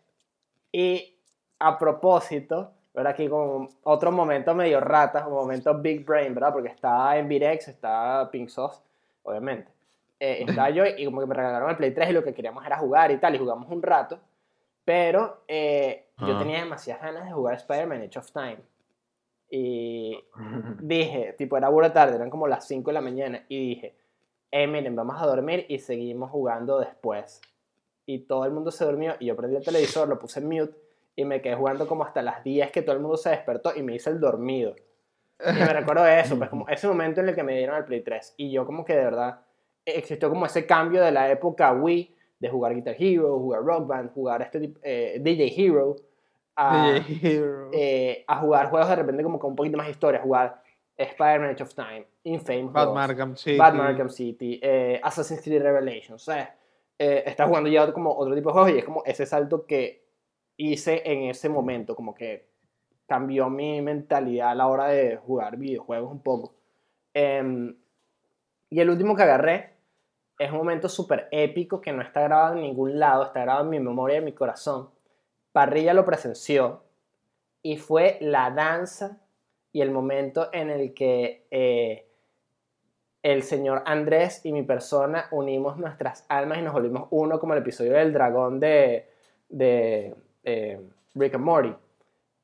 Y 0.72 1.16
a 1.58 1.78
propósito, 1.78 2.72
¿verdad? 2.94 3.12
Aquí 3.12 3.28
con 3.28 3.68
otro 3.84 4.12
momento 4.12 4.54
medio 4.54 4.80
rata, 4.80 5.26
un 5.26 5.34
momento 5.34 5.74
Big 5.78 6.04
Brain, 6.04 6.34
¿verdad? 6.34 6.52
Porque 6.52 6.68
está 6.68 7.16
en 7.16 7.28
Virex, 7.28 7.68
está 7.68 8.28
Pink 8.30 8.48
Sauce, 8.48 8.80
obviamente. 9.22 9.75
Eh, 10.18 10.44
estaba 10.48 10.70
yo 10.70 10.84
y 10.86 11.04
como 11.04 11.20
que 11.20 11.26
me 11.26 11.34
regalaron 11.34 11.68
el 11.70 11.76
Play 11.76 11.92
3 11.92 12.10
y 12.10 12.12
lo 12.12 12.24
que 12.24 12.32
queríamos 12.34 12.64
era 12.66 12.78
jugar 12.78 13.10
y 13.10 13.18
tal, 13.18 13.34
y 13.34 13.38
jugamos 13.38 13.70
un 13.70 13.82
rato. 13.82 14.18
Pero 14.84 15.42
eh, 15.48 16.06
yo 16.18 16.36
Ah. 16.36 16.38
tenía 16.38 16.60
demasiadas 16.60 17.02
ganas 17.02 17.24
de 17.26 17.32
jugar 17.32 17.56
Spider-Man 17.56 18.02
Age 18.02 18.18
of 18.18 18.30
Time. 18.32 18.58
Y 19.50 20.18
dije, 20.80 21.34
tipo, 21.38 21.56
era 21.56 21.68
buena 21.68 21.92
tarde, 21.92 22.16
eran 22.16 22.30
como 22.30 22.48
las 22.48 22.66
5 22.66 22.90
de 22.90 22.94
la 22.94 23.00
mañana, 23.00 23.44
y 23.48 23.68
dije, 23.68 23.94
eh, 24.50 24.66
miren, 24.66 24.96
vamos 24.96 25.20
a 25.20 25.26
dormir 25.26 25.66
y 25.68 25.78
seguimos 25.78 26.30
jugando 26.30 26.78
después. 26.80 27.40
Y 28.06 28.20
todo 28.20 28.44
el 28.44 28.52
mundo 28.52 28.70
se 28.70 28.84
durmió 28.84 29.14
y 29.18 29.26
yo 29.26 29.36
prendí 29.36 29.56
el 29.56 29.64
televisor, 29.64 30.08
lo 30.08 30.18
puse 30.18 30.38
en 30.40 30.48
mute 30.48 30.74
y 31.16 31.24
me 31.24 31.40
quedé 31.42 31.56
jugando 31.56 31.88
como 31.88 32.04
hasta 32.04 32.22
las 32.22 32.44
10 32.44 32.70
que 32.70 32.82
todo 32.82 32.94
el 32.94 33.02
mundo 33.02 33.16
se 33.16 33.30
despertó 33.30 33.72
y 33.74 33.82
me 33.82 33.94
hice 33.96 34.10
el 34.10 34.20
dormido. 34.20 34.74
Y 35.40 35.52
me 35.52 35.66
recuerdo 35.66 36.06
eso, 36.06 36.38
pues 36.38 36.48
como 36.48 36.66
ese 36.68 36.86
momento 36.86 37.20
en 37.20 37.28
el 37.28 37.34
que 37.34 37.42
me 37.42 37.56
dieron 37.56 37.76
el 37.76 37.84
Play 37.84 38.02
3 38.02 38.34
y 38.36 38.52
yo 38.52 38.64
como 38.64 38.84
que 38.84 38.94
de 38.96 39.04
verdad 39.04 39.40
existió 39.86 40.28
como 40.28 40.46
ese 40.46 40.66
cambio 40.66 41.02
de 41.02 41.12
la 41.12 41.30
época 41.30 41.72
Wii 41.72 42.14
de 42.38 42.48
jugar 42.48 42.74
Guitar 42.74 42.96
Hero, 42.98 43.38
jugar 43.38 43.62
Rock 43.62 43.86
Band, 43.86 44.12
jugar 44.12 44.42
este 44.42 44.74
eh, 44.82 45.18
DJ 45.22 45.54
Hero, 45.56 45.96
a, 46.56 46.92
DJ 46.92 47.36
Hero. 47.36 47.70
eh, 47.72 48.24
a 48.26 48.36
jugar 48.40 48.68
juegos 48.68 48.88
de 48.88 48.96
repente 48.96 49.22
como 49.22 49.38
con 49.38 49.50
un 49.50 49.56
poquito 49.56 49.76
más 49.76 49.86
de 49.86 49.92
historia, 49.92 50.20
jugar 50.20 50.60
Spider-Man 50.96 51.50
Age 51.50 51.62
of 51.62 51.74
Time, 51.74 52.06
Infamous, 52.24 52.72
Batman 52.72 52.94
2, 52.94 53.10
Arkham 53.10 53.36
City. 53.36 53.58
Batman 53.58 53.86
Arkham 53.86 54.10
City, 54.10 54.60
eh, 54.62 55.00
Assassin's 55.02 55.42
Creed 55.42 55.62
Revelations, 55.62 56.22
o 56.22 56.24
sea, 56.32 56.56
eh, 56.98 57.22
estás 57.26 57.46
jugando 57.46 57.68
ya 57.68 57.92
como 57.92 58.14
otro 58.14 58.34
tipo 58.34 58.48
de 58.48 58.52
juegos 58.52 58.72
y 58.72 58.78
es 58.78 58.84
como 58.84 59.02
ese 59.04 59.26
salto 59.26 59.66
que 59.66 60.04
hice 60.56 61.02
en 61.04 61.24
ese 61.24 61.48
momento, 61.48 61.94
como 61.94 62.14
que 62.14 62.48
cambió 63.06 63.48
mi 63.50 63.80
mentalidad 63.82 64.50
a 64.50 64.54
la 64.54 64.66
hora 64.66 64.88
de 64.88 65.16
jugar 65.16 65.56
videojuegos 65.56 66.10
un 66.10 66.22
poco. 66.22 66.54
Em, 67.12 67.76
y 68.70 68.80
el 68.80 68.90
último 68.90 69.14
que 69.14 69.22
agarré 69.22 69.75
es 70.38 70.50
un 70.50 70.58
momento 70.58 70.88
súper 70.88 71.28
épico 71.30 71.80
que 71.80 71.92
no 71.92 72.02
está 72.02 72.22
grabado 72.22 72.54
en 72.54 72.62
ningún 72.62 72.98
lado, 72.98 73.24
está 73.24 73.40
grabado 73.40 73.64
en 73.64 73.70
mi 73.70 73.80
memoria 73.80 74.16
y 74.16 74.18
en 74.18 74.24
mi 74.24 74.32
corazón. 74.32 74.90
Parrilla 75.52 75.94
lo 75.94 76.04
presenció 76.04 76.82
y 77.62 77.76
fue 77.78 78.18
la 78.20 78.50
danza 78.50 79.18
y 79.72 79.80
el 79.80 79.90
momento 79.90 80.50
en 80.52 80.70
el 80.70 80.94
que 80.94 81.46
eh, 81.50 82.06
el 83.22 83.42
señor 83.42 83.82
Andrés 83.86 84.44
y 84.44 84.52
mi 84.52 84.62
persona 84.62 85.26
unimos 85.32 85.78
nuestras 85.78 86.24
almas 86.28 86.58
y 86.58 86.62
nos 86.62 86.72
volvimos 86.72 87.08
uno 87.10 87.40
como 87.40 87.54
el 87.54 87.60
episodio 87.60 87.94
del 87.94 88.12
dragón 88.12 88.60
de, 88.60 89.08
de 89.48 90.14
eh, 90.44 90.80
Rick 91.14 91.34
and 91.34 91.44
Morty. 91.44 91.74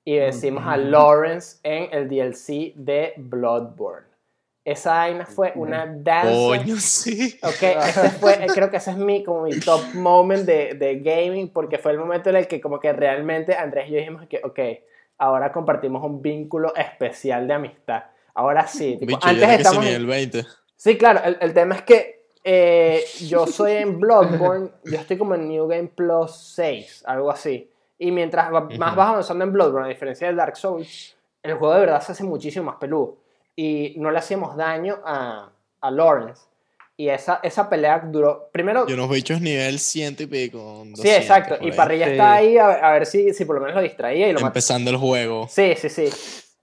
Y 0.04 0.16
decimos 0.16 0.64
a 0.66 0.76
Lawrence 0.76 1.60
en 1.62 1.88
el 1.92 2.08
DLC 2.08 2.74
de 2.74 3.12
Bloodborne. 3.16 4.11
Esa 4.64 4.92
vaina 4.92 5.26
fue 5.26 5.52
una 5.56 5.86
danza. 5.86 6.30
Coño, 6.46 6.76
sí. 6.76 7.38
Ok, 7.42 7.62
ese 7.62 8.10
fue, 8.10 8.44
eh, 8.44 8.46
creo 8.54 8.70
que 8.70 8.76
ese 8.76 8.92
es 8.92 8.96
mi, 8.96 9.24
como 9.24 9.42
mi 9.42 9.54
top 9.54 9.80
moment 9.94 10.46
de, 10.46 10.74
de 10.74 11.00
gaming, 11.00 11.48
porque 11.48 11.78
fue 11.78 11.90
el 11.92 11.98
momento 11.98 12.30
en 12.30 12.36
el 12.36 12.46
que 12.46 12.60
como 12.60 12.78
que 12.78 12.92
realmente 12.92 13.56
Andrés 13.56 13.88
y 13.88 13.92
yo 13.92 13.98
dijimos 13.98 14.26
que, 14.28 14.40
ok, 14.44 14.58
ahora 15.18 15.50
compartimos 15.50 16.04
un 16.04 16.22
vínculo 16.22 16.72
especial 16.76 17.48
de 17.48 17.54
amistad. 17.54 18.04
Ahora 18.34 18.66
sí, 18.68 18.92
tipo, 18.98 19.06
Bicho, 19.06 19.28
antes 19.28 19.48
estamos... 19.50 19.84
en- 19.84 19.88
nivel 19.90 20.06
20. 20.06 20.46
Sí, 20.76 20.96
claro, 20.96 21.20
el, 21.24 21.38
el 21.40 21.52
tema 21.52 21.74
es 21.76 21.82
que 21.82 22.22
eh, 22.44 23.04
yo 23.26 23.46
soy 23.46 23.72
en 23.72 23.98
Bloodborne, 24.00 24.70
yo 24.84 24.98
estoy 24.98 25.16
como 25.18 25.34
en 25.34 25.48
New 25.48 25.66
Game 25.68 25.88
Plus 25.88 26.36
6, 26.54 27.02
algo 27.06 27.30
así. 27.30 27.68
Y 27.98 28.10
mientras 28.10 28.50
más 28.50 28.64
Ujú. 28.64 28.78
vas 28.78 29.08
avanzando 29.08 29.44
en 29.44 29.52
Bloodborne, 29.52 29.86
a 29.86 29.90
diferencia 29.90 30.26
del 30.26 30.36
Dark 30.36 30.56
Souls, 30.56 31.16
el 31.42 31.54
juego 31.54 31.74
de 31.74 31.80
verdad 31.80 32.00
se 32.00 32.12
hace 32.12 32.24
muchísimo 32.24 32.66
más 32.66 32.76
peludo. 32.76 33.16
Y 33.62 33.94
no 33.98 34.10
le 34.10 34.18
hacíamos 34.18 34.56
daño 34.56 34.98
a, 35.04 35.52
a 35.80 35.90
Lawrence. 35.90 36.42
Y 36.96 37.08
esa, 37.08 37.38
esa 37.42 37.68
pelea 37.70 38.00
duró. 38.00 38.48
Primero. 38.52 38.86
Yo 38.88 38.94
unos 38.94 39.08
bichos 39.10 39.40
nivel 39.40 39.78
100 39.78 40.16
y 40.18 40.26
pico. 40.26 40.82
sí, 40.84 40.90
200 40.90 41.20
exacto. 41.22 41.58
por 41.58 41.68
Y. 41.68 41.72
Parrilla 41.72 42.06
Sí. 42.06 42.10
está 42.12 42.32
ahí 42.32 42.58
a, 42.58 42.66
a 42.70 42.92
ver 42.92 43.06
si, 43.06 43.32
si 43.34 43.44
por 43.44 43.56
lo 43.56 43.60
menos 43.62 43.76
lo 43.76 43.82
distraía 43.82 44.26
y 44.28 44.32
lo 44.32 44.40
mató. 44.40 44.48
Empezando 44.48 44.90
el 44.90 44.96
juego. 44.96 45.46
Sí, 45.48 45.74
sí, 45.76 45.88
sí. 45.88 46.08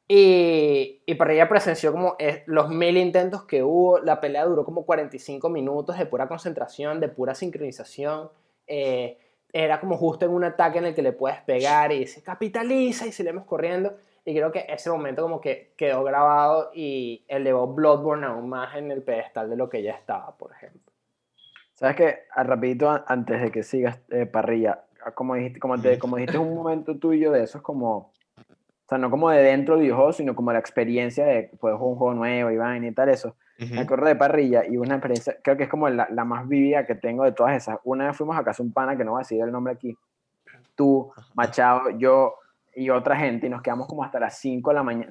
Y, 0.07 1.01
y 1.05 1.15
Parrilla 1.15 1.47
presenció 1.47 1.91
como 1.91 2.15
eh, 2.19 2.43
los 2.47 2.69
mil 2.69 2.97
intentos 2.97 3.43
que 3.43 3.63
hubo. 3.63 3.99
La 3.99 4.19
pelea 4.19 4.45
duró 4.45 4.65
como 4.65 4.83
45 4.85 5.49
minutos 5.49 5.97
de 5.97 6.05
pura 6.05 6.27
concentración, 6.27 6.99
de 6.99 7.09
pura 7.09 7.35
sincronización. 7.35 8.29
Eh, 8.67 9.17
era 9.53 9.79
como 9.79 9.97
justo 9.97 10.25
en 10.25 10.31
un 10.31 10.43
ataque 10.43 10.79
en 10.79 10.85
el 10.85 10.95
que 10.95 11.01
le 11.01 11.11
puedes 11.11 11.39
pegar 11.41 11.91
y 11.91 12.05
se 12.07 12.21
capitaliza 12.21 13.05
y 13.07 13.11
seguimos 13.11 13.45
corriendo. 13.45 13.95
Y 14.25 14.33
creo 14.35 14.51
que 14.51 14.65
ese 14.69 14.89
momento 14.89 15.21
como 15.23 15.41
que 15.41 15.73
quedó 15.77 16.03
grabado 16.03 16.71
y 16.73 17.23
elevó 17.27 17.67
Bloodborne 17.73 18.25
aún 18.27 18.49
más 18.49 18.75
en 18.75 18.91
el 18.91 19.01
pedestal 19.01 19.49
de 19.49 19.55
lo 19.57 19.69
que 19.69 19.81
ya 19.81 19.93
estaba, 19.93 20.35
por 20.37 20.51
ejemplo. 20.51 20.81
¿Sabes 21.75 21.95
qué? 21.95 22.19
Ah, 22.35 22.43
Rapidito, 22.43 22.89
an- 22.89 23.03
antes 23.07 23.41
de 23.41 23.51
que 23.51 23.63
sigas, 23.63 23.99
eh, 24.09 24.25
Parrilla, 24.25 24.83
ah, 25.05 25.11
como 25.11 25.35
dijiste, 25.35 25.59
como, 25.59 25.79
te, 25.81 25.97
como 25.97 26.17
dijiste, 26.17 26.37
un 26.37 26.53
momento 26.53 26.97
tuyo 26.97 27.31
de 27.31 27.43
eso, 27.43 27.57
es 27.59 27.63
como, 27.63 27.97
o 27.97 28.13
sea, 28.87 28.97
no 28.97 29.09
como 29.09 29.29
de 29.29 29.41
dentro 29.41 29.75
del 29.75 29.83
videojuego, 29.83 30.11
sino 30.11 30.35
como 30.35 30.51
la 30.51 30.59
experiencia 30.59 31.25
de 31.25 31.51
jugar 31.59 31.75
un 31.75 31.95
juego 31.95 32.13
nuevo 32.13 32.49
vaina 32.59 32.87
y 32.87 32.91
tal, 32.91 33.09
eso. 33.09 33.35
Me 33.75 33.81
acuerdo 33.81 34.07
de 34.07 34.15
Parrilla 34.15 34.65
y 34.65 34.77
una 34.77 34.95
experiencia, 34.95 35.37
creo 35.41 35.55
que 35.57 35.63
es 35.63 35.69
como 35.69 35.87
la, 35.89 36.07
la 36.11 36.23
más 36.25 36.47
vívida 36.47 36.85
que 36.85 36.95
tengo 36.95 37.23
de 37.23 37.31
todas 37.33 37.55
esas. 37.55 37.77
Una 37.83 38.07
vez 38.07 38.17
fuimos 38.17 38.37
a 38.37 38.43
casa 38.43 38.61
un 38.63 38.71
pana, 38.73 38.97
que 38.97 39.03
no 39.03 39.11
voy 39.11 39.19
a 39.19 39.23
decir 39.23 39.41
el 39.41 39.51
nombre 39.51 39.73
aquí, 39.73 39.97
tú, 40.75 41.11
Machado, 41.33 41.89
yo 41.91 42.35
y 42.79 42.89
otra 42.89 43.17
gente, 43.17 43.47
y 43.47 43.49
nos 43.49 43.61
quedamos 43.61 43.87
como 43.87 44.05
hasta 44.05 44.21
las 44.21 44.37
5 44.39 44.69
de 44.69 44.73
la 44.73 44.83
mañana, 44.83 45.09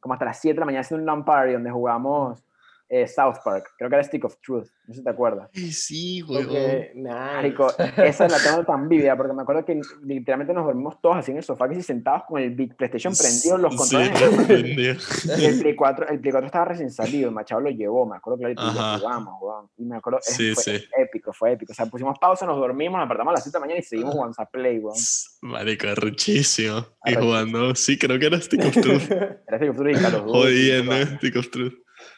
como 0.00 0.12
hasta 0.12 0.26
las 0.26 0.38
7 0.38 0.54
de 0.54 0.60
la 0.60 0.66
mañana 0.66 0.80
haciendo 0.82 1.02
un 1.02 1.06
LAN 1.06 1.24
party 1.24 1.54
donde 1.54 1.70
jugamos 1.70 2.44
eh, 2.88 3.06
South 3.08 3.38
Park, 3.44 3.70
creo 3.76 3.90
que 3.90 3.96
era 3.96 4.04
Stick 4.04 4.24
of 4.24 4.36
Truth, 4.40 4.68
no 4.86 4.94
sé 4.94 5.00
si 5.00 5.04
te 5.04 5.10
acuerdas. 5.10 5.50
Sí. 5.52 6.22
Porque, 6.26 6.92
nice. 6.94 7.10
Marico, 7.10 7.68
esa 7.96 8.28
la 8.28 8.38
tengo 8.38 8.64
tan 8.66 8.88
vívida 8.88 9.16
porque 9.16 9.32
me 9.32 9.42
acuerdo 9.42 9.64
que 9.64 9.80
literalmente 10.04 10.54
nos 10.54 10.64
dormimos 10.66 11.00
todos 11.00 11.16
así 11.16 11.32
en 11.32 11.38
el 11.38 11.42
sofá, 11.42 11.68
que 11.68 11.74
si 11.74 11.82
sentados 11.82 12.22
con 12.28 12.40
el 12.40 12.50
Big 12.54 12.76
PlayStation 12.76 13.12
prendido, 13.16 13.58
los 13.58 13.74
controles. 13.74 15.02
Sí. 15.02 15.30
Y 15.38 15.44
el 15.44 15.58
Play 15.60 15.74
4, 15.74 16.08
el 16.08 16.20
Play 16.20 16.32
4 16.32 16.46
estaba 16.46 16.64
recién 16.66 16.90
salido, 16.90 17.28
el 17.28 17.34
Machado 17.34 17.60
lo 17.60 17.70
llevó, 17.70 18.06
me 18.06 18.16
acuerdo 18.16 18.48
y 18.48 18.54
lo 18.54 18.62
jugamos, 18.72 19.34
jugamos. 19.38 19.70
Y 19.76 19.84
me 19.84 19.96
acuerdo, 19.96 20.20
Sí, 20.22 20.54
fue 20.54 20.62
sí. 20.78 20.84
épico, 20.96 21.32
fue 21.32 21.52
épico. 21.52 21.72
O 21.72 21.74
sea, 21.74 21.86
pusimos 21.86 22.16
pausa, 22.18 22.46
nos 22.46 22.56
dormimos, 22.58 22.98
nos 22.98 23.06
apartamos 23.06 23.32
a 23.32 23.34
las 23.34 23.42
7 23.42 23.56
de 23.56 23.60
la 23.60 23.66
mañana 23.66 23.80
y 23.80 23.82
seguimos 23.82 24.14
jugando 24.14 24.34
a 24.38 24.46
Play, 24.46 24.78
weón. 24.78 24.96
Marico, 25.42 25.88
arrechísimo. 25.88 26.86
Y 27.04 27.14
jugando, 27.14 27.74
sí, 27.74 27.98
creo 27.98 28.18
que 28.18 28.26
era 28.26 28.40
Stick 28.40 28.64
of 28.64 28.74
Truth. 28.74 29.10
Era 29.48 29.58
Stick 29.58 29.70
of 29.70 29.76
Truth 29.76 29.90
y 29.90 29.94
Duty, 29.94 30.30
Jodiendo 30.30 30.90
weón. 30.92 31.16
Stick 31.18 31.36
of 31.36 31.50
Truth. 31.50 31.74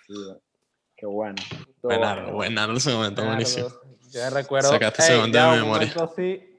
Sí, 0.07 0.12
weón. 0.15 0.39
Qué 0.98 1.06
bueno. 1.06 1.36
Buenardo, 1.82 2.22
bueno. 2.22 2.36
buenardo 2.36 2.76
ese 2.76 2.90
momento, 2.92 3.22
Claro, 3.22 3.28
buenísimo. 3.36 3.68
Ya 4.10 4.30
recuerdo. 4.30 4.70
Sacaste 4.70 5.02
ese 5.02 5.16
momento 5.16 5.38
de 5.38 5.44
memoria. 5.44 5.64
momento 5.88 6.04
así, 6.04 6.58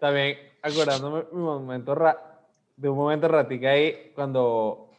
también 0.00 0.38
acordándome 0.62 1.24
mi 1.32 1.40
momento 1.40 1.94
ra- 1.94 2.40
de 2.76 2.88
un 2.88 2.96
momento 2.98 3.28
ratica 3.28 3.70
ahí 3.70 4.12
cuando 4.14 4.90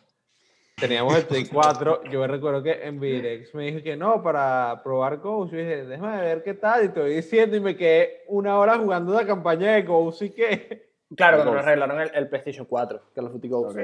teníamos 0.78 1.16
el 1.16 1.26
Play 1.28 1.46
4. 1.46 2.06
Yo 2.06 2.20
me 2.22 2.28
recuerdo 2.28 2.64
que 2.64 2.72
en 2.84 3.00
Virex 3.00 3.54
me 3.54 3.66
dijo 3.66 3.84
que 3.84 3.96
no, 3.96 4.24
para 4.24 4.82
probar 4.84 5.18
Ghost. 5.18 5.52
Yo 5.54 5.60
dije, 5.60 5.86
déjame 5.86 6.22
ver 6.22 6.42
qué 6.44 6.54
tal. 6.56 6.86
Y 6.86 6.90
te 6.90 7.02
voy 7.02 7.14
diciendo, 7.16 7.56
y 7.56 7.60
me 7.60 7.76
quedé 7.76 8.24
una 8.28 8.58
hora 8.58 8.78
jugando 8.80 9.14
la 9.14 9.26
campaña 9.28 9.74
de 9.74 9.84
Ghost 9.84 10.22
y 10.24 10.30
que. 10.32 10.90
Claro, 11.16 11.38
El 11.38 11.44
cuando 11.44 11.56
nos 11.60 11.66
arreglaron 11.68 12.00
el, 12.00 12.12
el 12.16 12.30
PlayStation 12.30 12.66
4, 12.66 13.12
que 13.14 13.22
los 13.22 13.34
Duty 13.34 13.50
Ghost. 13.50 13.78
Ok, 13.78 13.84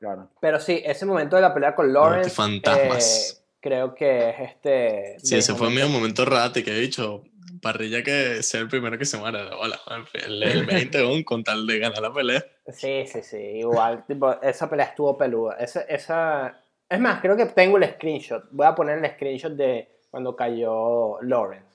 claro. 0.00 0.30
Pero 0.40 0.58
sí, 0.58 0.82
ese 0.84 1.04
momento 1.04 1.36
de 1.36 1.42
la 1.42 1.52
pelea 1.52 1.74
con 1.74 1.92
Lawrence. 1.92 2.30
fantasmas. 2.30 3.38
eh, 3.42 3.45
creo 3.66 3.94
que 3.96 4.30
es 4.30 4.36
este. 4.50 5.16
Sí, 5.18 5.36
ese 5.36 5.54
fue 5.54 5.70
mi 5.70 5.82
momento- 5.82 6.24
rate 6.24 6.62
que 6.62 6.70
he 6.70 6.80
dicho. 6.80 7.24
Parrilla 7.60 8.02
que 8.02 8.42
sea 8.42 8.60
el 8.60 8.68
primero 8.68 8.96
que 8.98 9.04
se 9.04 9.16
muera. 9.16 9.56
Hola, 9.56 9.80
el, 10.14 10.42
el 10.42 10.66
20 10.66 10.98
weón, 11.02 11.22
con 11.24 11.42
tal 11.42 11.66
de 11.66 11.78
ganar 11.78 12.00
la 12.00 12.12
pelea. 12.12 12.44
Sí, 12.68 13.06
sí, 13.06 13.22
sí, 13.22 13.36
igual. 13.38 14.04
tipo, 14.06 14.40
esa 14.42 14.68
pelea 14.70 14.86
estuvo 14.86 15.16
peluda. 15.16 15.56
Esa, 15.58 15.80
esa... 15.82 16.60
Es 16.88 17.00
más, 17.00 17.20
creo 17.20 17.36
que 17.36 17.46
tengo 17.46 17.78
el 17.78 17.90
screenshot. 17.94 18.44
Voy 18.52 18.66
a 18.66 18.74
poner 18.74 19.02
el 19.04 19.10
screenshot 19.12 19.52
de 19.52 19.88
cuando 20.10 20.36
cayó 20.36 21.20
Lawrence 21.22 21.66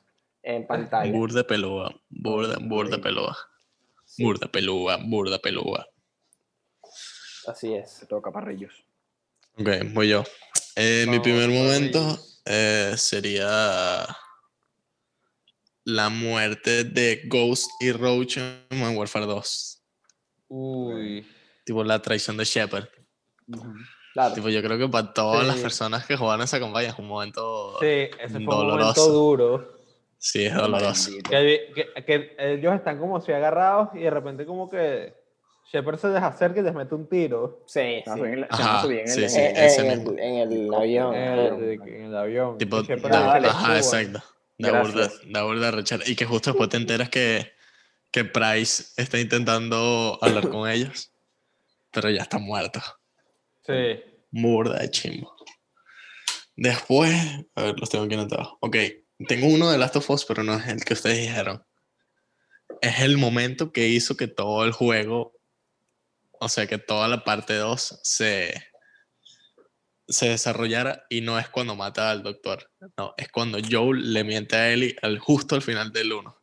en 0.44 0.66
pantalla. 0.68 1.12
Burda 1.12 1.44
pelúa, 1.44 1.94
burda, 2.10 2.58
burda 2.62 2.98
pelúa. 3.00 3.36
Burda 4.18 4.48
pelúa, 4.48 4.98
burda 5.04 5.40
pelúa. 5.40 5.88
Así 7.48 7.74
es. 7.74 7.92
Se 7.92 8.06
toca 8.06 8.32
parrillos. 8.32 8.86
Ok, 9.58 9.70
voy 9.94 10.10
yo. 10.10 10.24
Eh, 10.76 11.06
mi 11.08 11.20
primer 11.20 11.50
momento 11.50 12.18
eh, 12.46 12.94
sería 12.98 14.06
la 15.84 16.10
muerte 16.10 16.84
de 16.84 17.22
Ghost 17.26 17.70
y 17.82 17.92
Roach 17.92 18.38
en 18.38 18.96
Warfare 18.98 19.26
2. 19.26 19.82
Uy. 20.50 21.26
Tipo 21.66 21.84
la 21.84 22.02
traición 22.02 22.38
de 22.38 22.46
Shepard. 22.46 22.86
Claro. 24.14 24.34
Tipo, 24.36 24.50
yo 24.50 24.62
creo 24.62 24.78
que 24.78 24.88
para 24.90 25.14
todas 25.14 25.46
las 25.48 25.58
personas 25.58 26.06
que 26.06 26.18
jugaron 26.18 26.44
esa 26.44 26.60
campaña 26.60 26.90
es 26.90 27.00
un 27.00 27.08
momento. 27.08 27.78
Sí, 27.80 27.88
ese 27.88 28.40
fue 28.44 28.56
un 28.56 28.68
momento 28.68 29.08
duro. 29.10 29.78
Sí, 30.18 30.46
es 30.46 30.54
doloroso. 30.54 31.12
Que, 31.30 31.72
que- 31.74 32.04
que 32.06 32.36
ellos 32.38 32.76
están 32.76 33.00
como 33.00 33.18
así 33.18 33.32
agarrados 33.32 33.90
y 33.96 34.00
de 34.00 34.10
repente 34.10 34.46
como 34.46 34.70
que 34.70 35.16
Shepard 35.72 35.98
se 36.00 36.08
desacerca 36.10 36.60
y 36.60 36.64
les 36.64 36.74
mete 36.74 36.96
un 36.96 37.08
tiro 37.08 37.60
Sí, 37.66 38.04
Ah, 38.06 38.16
sí. 38.16 38.22
Ajá, 38.50 38.82
sí, 38.82 38.88
en 38.90 39.00
el- 39.00 39.24
ese 39.58 39.82
en, 39.82 39.88
mismo. 40.00 40.12
el, 40.12 40.20
en 40.20 40.36
el 40.52 40.74
avión. 40.74 41.16
en 41.16 41.34
el, 41.40 41.72
en 41.88 42.06
el 42.06 42.16
avión. 42.18 42.58
Tipo, 42.58 42.82
dale, 42.84 43.48
ajá, 43.48 43.78
exacto. 43.78 44.22
Da 44.58 44.82
burda, 44.82 44.94
Gracias. 45.04 45.22
da 45.32 45.44
burda 45.44 45.72
rechar. 45.72 46.02
Y 46.06 46.16
que 46.16 46.26
justo 46.26 46.52
después 46.52 46.70
te 46.70 46.78
enteras 46.78 47.10
que, 47.10 47.52
que 48.12 48.26
Price 48.26 48.84
está 48.98 49.18
intentando 49.20 50.20
hablar 50.22 50.50
con 50.50 50.70
ellos, 50.70 51.12
pero 51.92 52.10
ya 52.10 52.22
está 52.24 52.38
muerto. 52.38 52.80
Sí. 53.66 54.02
Burda 54.30 54.80
de 54.80 54.90
chimbo. 54.92 55.34
Después, 56.56 57.14
a 57.56 57.64
ver, 57.64 57.80
los 57.80 57.90
tengo 57.90 58.06
aquí 58.06 58.14
anotados. 58.14 58.54
Ok, 58.60 58.76
tengo 59.28 59.48
uno 59.48 59.72
de 59.72 59.78
Last 59.78 59.96
of 59.96 60.10
Us, 60.10 60.26
pero 60.26 60.44
no 60.44 60.54
es 60.56 60.68
el 60.68 60.84
que 60.84 60.94
ustedes 60.94 61.18
dijeron. 61.20 61.64
Es 62.82 63.00
el 63.00 63.18
momento 63.18 63.72
que 63.72 63.88
hizo 63.88 64.16
que 64.18 64.28
todo 64.28 64.64
el 64.66 64.72
juego, 64.72 65.34
o 66.42 66.50
sea, 66.50 66.66
que 66.66 66.80
toda 66.80 67.08
la 67.08 67.24
parte 67.24 67.56
2 67.56 68.00
se, 68.02 68.64
se 70.08 70.30
desarrollara 70.30 71.06
y 71.08 71.22
no 71.22 71.38
es 71.38 71.48
cuando 71.50 71.76
mata 71.76 72.10
al 72.10 72.24
doctor. 72.24 72.72
No, 72.98 73.14
es 73.16 73.30
cuando 73.30 73.60
Joel 73.60 74.12
le 74.12 74.24
miente 74.24 74.56
a 74.56 74.74
Ellie 74.74 74.96
al, 75.04 75.20
justo 75.20 75.54
al 75.54 75.62
final 75.62 75.92
del 75.92 76.14
1. 76.14 76.36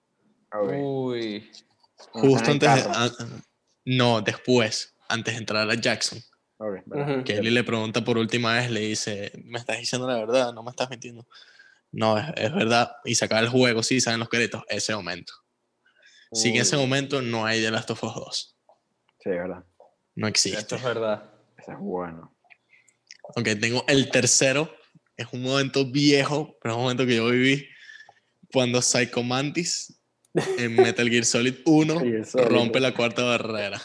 Ok. 0.54 0.72
Uy. 0.76 1.50
Justo 2.12 2.52
antes 2.52 2.74
de, 2.76 2.82
carro. 2.82 2.92
ah, 2.94 3.10
no, 3.86 4.20
después, 4.20 4.94
antes 5.08 5.34
de 5.34 5.40
entrar 5.40 5.68
a 5.68 5.74
Jackson. 5.74 6.20
Ok, 6.58 6.76
vale. 6.86 7.14
Ujú. 7.14 7.24
Que 7.24 7.38
Ellie 7.38 7.50
le 7.50 7.64
pregunta 7.64 8.04
por 8.04 8.18
última 8.18 8.54
vez, 8.54 8.70
le 8.70 8.80
dice, 8.80 9.32
me 9.44 9.58
estás 9.58 9.78
diciendo 9.78 10.06
la 10.06 10.14
verdad, 10.14 10.52
no 10.52 10.62
me 10.62 10.70
estás 10.70 10.88
mintiendo. 10.90 11.26
No, 11.90 12.16
es, 12.16 12.26
es 12.36 12.54
verdad. 12.54 12.92
Y 13.04 13.16
sacar 13.16 13.42
el 13.42 13.50
juego, 13.50 13.82
sí, 13.82 14.00
saben 14.00 14.20
los 14.20 14.28
créditos, 14.28 14.62
ese 14.68 14.94
momento. 14.94 15.32
Sin 16.30 16.54
ese 16.54 16.76
Uy. 16.76 16.82
momento 16.82 17.20
no 17.20 17.46
hay 17.46 17.60
The 17.60 17.72
Last 17.72 17.90
of 17.90 18.04
Us 18.04 18.14
2. 18.14 18.56
Sí, 19.24 19.30
verdad. 19.30 19.64
No 20.18 20.26
Esto 20.26 20.48
existe. 20.48 20.74
es 20.76 20.82
verdad. 20.82 21.30
Ese 21.56 21.72
es 21.72 21.78
bueno. 21.78 22.34
Ok, 23.36 23.48
tengo 23.60 23.84
el 23.88 24.10
tercero. 24.10 24.74
Es 25.16 25.26
un 25.32 25.42
momento 25.42 25.84
viejo, 25.90 26.56
pero 26.60 26.74
es 26.74 26.76
un 26.76 26.82
momento 26.82 27.06
que 27.06 27.16
yo 27.16 27.26
viví. 27.28 27.66
Cuando 28.52 28.80
Psycho 28.82 29.22
Mantis 29.22 30.00
en 30.58 30.74
Metal 30.76 31.08
Gear 31.08 31.24
Solid 31.24 31.56
1 31.64 32.00
Gear 32.00 32.24
Solid. 32.26 32.46
rompe 32.46 32.80
la 32.80 32.94
cuarta 32.94 33.22
barrera. 33.22 33.80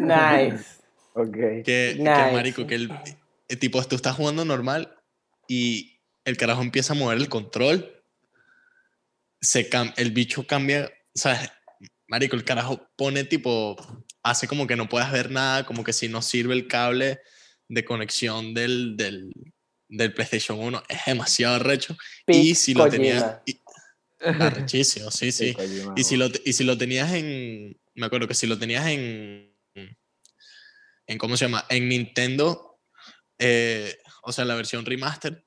Nice. 0.00 0.64
Ok. 1.14 1.36
Que, 1.64 1.98
marico, 2.32 2.66
que 2.66 2.74
el, 2.76 2.90
el 3.48 3.58
tipo, 3.58 3.82
tú 3.84 3.96
estás 3.96 4.16
jugando 4.16 4.44
normal 4.44 4.96
y 5.48 6.00
el 6.24 6.36
carajo 6.36 6.62
empieza 6.62 6.92
a 6.94 6.96
mover 6.96 7.18
el 7.18 7.28
control. 7.28 8.02
Se 9.40 9.68
cam- 9.68 9.92
el 9.96 10.12
bicho 10.12 10.46
cambia, 10.46 10.90
¿sabes? 11.14 11.50
Marico, 12.06 12.36
el 12.36 12.44
carajo 12.44 12.86
pone 12.96 13.24
tipo, 13.24 13.76
hace 14.22 14.46
como 14.48 14.66
que 14.66 14.76
no 14.76 14.88
puedas 14.88 15.10
ver 15.12 15.30
nada, 15.30 15.64
como 15.66 15.84
que 15.84 15.92
si 15.92 16.08
no 16.08 16.22
sirve 16.22 16.54
el 16.54 16.68
cable 16.68 17.20
de 17.68 17.84
conexión 17.84 18.54
del, 18.54 18.96
del, 18.96 19.30
del 19.88 20.14
PlayStation 20.14 20.58
1, 20.58 20.82
es 20.88 21.00
demasiado 21.06 21.58
recho. 21.58 21.96
y 22.26 22.42
Pic 22.50 22.56
si 22.56 22.74
lo 22.74 22.88
tenías... 22.88 23.40
y- 23.46 23.60
arrechísimo, 24.20 25.10
sí, 25.10 25.32
sí. 25.32 25.52
Kojima, 25.54 25.94
Y 25.96 26.04
si, 26.04 26.16
lo, 26.16 26.28
y 26.44 26.52
si 26.52 26.62
lo 26.64 26.78
tenías 26.78 27.12
en. 27.12 27.76
Me 27.94 28.06
acuerdo 28.06 28.28
que 28.28 28.34
si 28.34 28.46
lo 28.46 28.56
tenías 28.58 28.86
en. 28.86 29.52
en 31.06 31.18
¿Cómo 31.18 31.36
se 31.36 31.46
llama? 31.46 31.64
En 31.68 31.88
Nintendo. 31.88 32.78
eh, 33.38 33.98
o 34.22 34.30
sea, 34.32 34.44
la 34.44 34.54
versión 34.54 34.86
remaster. 34.86 35.44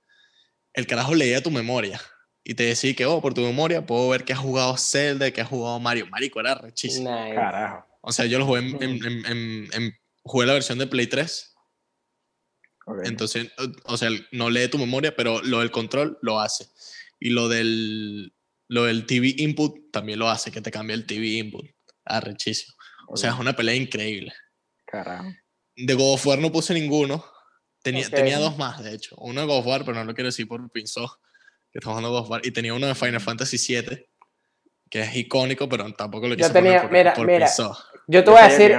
El 0.74 0.88
carajo 0.88 1.16
leía 1.16 1.42
tu 1.42 1.52
memoria. 1.52 2.02
Y 2.44 2.54
te 2.56 2.64
decía 2.64 2.94
que, 2.94 3.06
oh, 3.06 3.22
por 3.22 3.34
tu 3.34 3.42
memoria 3.42 3.86
puedo 3.86 4.10
ver 4.10 4.26
que 4.26 4.34
has 4.34 4.40
jugado 4.40 4.76
Zelda, 4.78 5.32
que 5.32 5.40
has 5.42 5.48
jugado 5.48 5.80
Mario. 5.80 6.08
Marico, 6.08 6.42
era 6.42 6.56
rechísimo. 6.56 7.10
Nice. 7.10 7.34
Carajo. 7.36 7.88
O 8.08 8.12
sea, 8.12 8.26
yo 8.26 8.38
lo 8.38 8.46
jugué 8.46 8.60
en, 8.62 8.84
en- 8.84 9.06
en- 9.06 9.26
en- 9.26 9.70
en- 9.74 9.98
Jugué 10.28 10.46
la 10.48 10.54
versión 10.54 10.78
de 10.80 10.88
Play 10.88 11.08
3. 11.08 11.56
Ok. 12.88 13.00
Entonces, 13.06 13.52
o- 13.86 13.98
sea, 13.98 14.10
no 14.32 14.50
lee 14.50 14.68
tu 14.68 14.78
memoria, 14.78 15.16
pero 15.16 15.42
lo 15.42 15.60
del 15.60 15.72
control 15.72 16.18
lo 16.22 16.40
hace. 16.40 16.68
Y 17.20 17.30
lo 17.30 17.48
del, 17.50 18.34
lo 18.68 18.84
del 18.86 19.06
TV 19.06 19.34
input 19.38 19.92
también 19.92 20.20
lo 20.20 20.30
hace, 20.30 20.52
que 20.52 20.62
te 20.62 20.72
cambia 20.72 20.94
el 20.96 21.06
TV 21.06 21.26
input. 21.38 21.66
Arrechísimo. 22.06 22.76
O 23.08 23.18
sea, 23.18 23.32
es 23.32 23.40
una 23.40 23.56
pelea 23.56 23.76
increíble. 23.76 24.34
Carajo. 24.86 25.32
De 25.76 25.94
God 25.94 26.14
of 26.14 26.26
War 26.28 26.40
no 26.40 26.52
puse 26.52 26.74
ninguno. 26.74 27.26
Tenía, 27.84 28.10
tenía 28.10 28.40
dos 28.40 28.58
más, 28.58 28.84
de 28.84 28.94
hecho. 28.94 29.16
Uno 29.18 29.42
de 29.42 29.48
God 29.48 29.60
of 29.60 29.66
War, 29.68 29.86
pero 29.86 29.96
no 29.98 30.04
lo 30.06 30.14
quiero 30.16 30.30
decir 30.30 30.48
por 30.48 30.72
Pinzó, 30.72 31.20
que 31.72 31.80
estamos 31.80 31.98
jugando 32.00 32.10
God 32.12 32.22
of 32.26 32.30
War. 32.32 32.42
Y 32.46 32.52
tenía 32.52 32.74
uno 32.74 32.88
de 32.88 32.96
Final 32.96 33.22
Fantasy 33.22 33.58
VII, 33.58 34.08
que 34.90 35.02
es 35.02 35.16
icónico, 35.16 35.70
pero 35.70 35.92
tampoco 35.94 36.28
lo 36.28 36.34
Yo 36.34 36.38
quise 36.38 36.50
tenía- 36.54 36.82
poner 36.82 36.82
por, 36.82 36.92
mira, 36.92 37.14
por 37.14 37.28
mira. 37.28 37.48
Yo 38.08 38.24
te 38.24 38.30
voy 38.32 38.40
a 38.40 38.44
decir, 38.48 38.72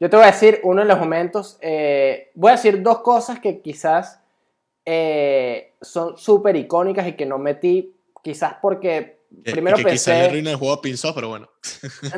yo 0.00 0.10
te 0.10 0.16
voy 0.16 0.24
a 0.24 0.30
decir 0.32 0.60
uno 0.64 0.82
de 0.82 0.88
los 0.88 0.98
momentos. 0.98 1.58
eh, 1.60 2.30
voy 2.34 2.50
a 2.50 2.52
decir 2.56 2.82
dos 2.82 2.98
cosas 3.00 3.38
que 3.40 3.60
quizás 3.60 4.20
eh, 4.84 5.72
son 5.80 6.16
súper 6.18 6.56
icónicas 6.56 7.06
y 7.06 7.12
que 7.14 7.26
no 7.26 7.38
metí, 7.38 7.94
quizás 8.22 8.56
porque 8.60 9.20
Que- 9.44 9.52
primero 9.52 9.76
que 9.76 9.84
quizás 9.84 10.06
le 10.08 10.12
pensé. 10.14 10.28
arruina 10.28 10.50
el 10.50 10.56
juego 10.56 10.74
a 10.74 10.80
Pinzó, 10.82 11.14
pero 11.14 11.28
bueno. 11.28 11.48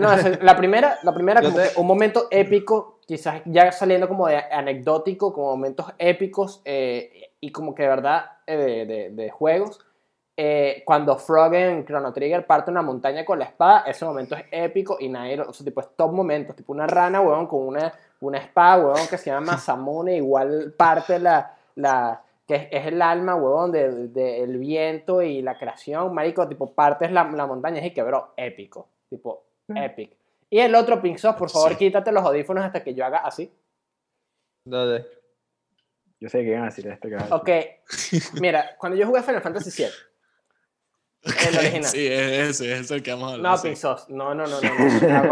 No, 0.00 0.12
es- 0.12 0.42
la 0.42 0.56
primera, 0.56 0.98
la 1.02 1.14
primera 1.14 1.40
como 1.42 1.56
te- 1.56 1.72
que 1.74 1.80
un 1.80 1.86
momento 1.86 2.26
épico, 2.30 3.00
quizás 3.06 3.42
ya 3.44 3.70
saliendo 3.72 4.08
como 4.08 4.26
de 4.26 4.36
anecdótico, 4.36 5.32
como 5.32 5.48
momentos 5.48 5.86
épicos 5.98 6.60
eh, 6.64 7.30
y 7.40 7.52
como 7.52 7.74
que 7.74 7.82
de 7.84 7.88
verdad 7.88 8.24
eh, 8.46 8.56
de, 8.56 8.86
de- 8.86 9.10
de 9.10 9.30
juegos. 9.30 9.78
Eh, 10.36 10.82
cuando 10.84 11.16
Frog 11.18 11.54
en 11.54 11.84
Chrono 11.86 12.12
Trigger 12.12 12.46
parte 12.46 12.70
una 12.70 12.82
montaña 12.82 13.24
con 13.24 13.38
la 13.38 13.46
espada, 13.46 13.84
ese 13.86 14.04
momento 14.04 14.36
es 14.36 14.44
épico 14.50 14.98
y 15.00 15.08
nadie 15.08 15.36
lo, 15.36 15.48
o 15.48 15.52
sea, 15.52 15.64
tipo, 15.64 15.80
es 15.80 15.88
top 15.96 16.12
momentos, 16.12 16.54
tipo 16.54 16.72
una 16.72 16.86
rana, 16.86 17.20
weón, 17.22 17.46
con 17.46 17.66
una, 17.66 17.92
una 18.20 18.38
espada, 18.38 18.84
weón, 18.84 19.08
que 19.08 19.16
se 19.16 19.30
llama 19.30 19.46
Masamune, 19.52 20.16
igual 20.16 20.74
parte 20.76 21.18
la, 21.18 21.56
la, 21.76 22.22
que 22.46 22.54
es, 22.54 22.68
es 22.70 22.86
el 22.86 23.00
alma, 23.00 23.34
huevón, 23.34 23.72
del 23.72 24.12
de, 24.12 24.42
el 24.42 24.58
viento 24.58 25.22
y 25.22 25.40
la 25.40 25.56
creación, 25.58 26.12
marico, 26.12 26.46
tipo, 26.46 26.72
partes 26.74 27.10
la, 27.10 27.24
la 27.24 27.46
montaña 27.46 27.84
y 27.84 27.92
que, 27.92 28.02
bro, 28.02 28.34
épico, 28.36 28.88
tipo, 29.08 29.44
epic. 29.74 30.16
Y 30.50 30.60
el 30.60 30.74
otro, 30.74 31.00
Pink 31.02 31.18
Sauce, 31.18 31.38
por 31.38 31.50
favor, 31.50 31.70
Sí. 31.70 31.76
quítate 31.76 32.12
los 32.12 32.22
audífonos 32.24 32.64
hasta 32.64 32.84
que 32.84 32.94
yo 32.94 33.04
haga 33.04 33.18
así. 33.18 33.50
Dale. 34.64 35.06
Yo 36.20 36.28
sé 36.28 36.38
que 36.38 36.48
iban 36.48 36.62
a 36.62 36.66
decir 36.66 36.86
esto. 36.86 37.08
a 37.18 37.36
Ok, 37.36 37.50
mira, 38.40 38.76
cuando 38.78 38.96
yo 38.96 39.06
jugué 39.06 39.22
Final 39.22 39.42
Fantasy 39.42 39.70
VII, 39.82 39.90
el 41.48 41.56
original. 41.58 41.84
Sí, 41.90 42.06
es 42.06 42.48
ese, 42.60 42.78
es 42.78 42.90
el 42.90 43.02
que 43.02 43.10
vamos 43.12 43.30
a 43.30 43.34
hablar. 43.34 43.52
No, 43.52 43.58
sí. 43.58 43.76
Sauce, 43.76 44.04
no, 44.12 44.34
no, 44.34 44.46
no, 44.46 44.60
no, 44.60 44.70
no. 44.70 45.28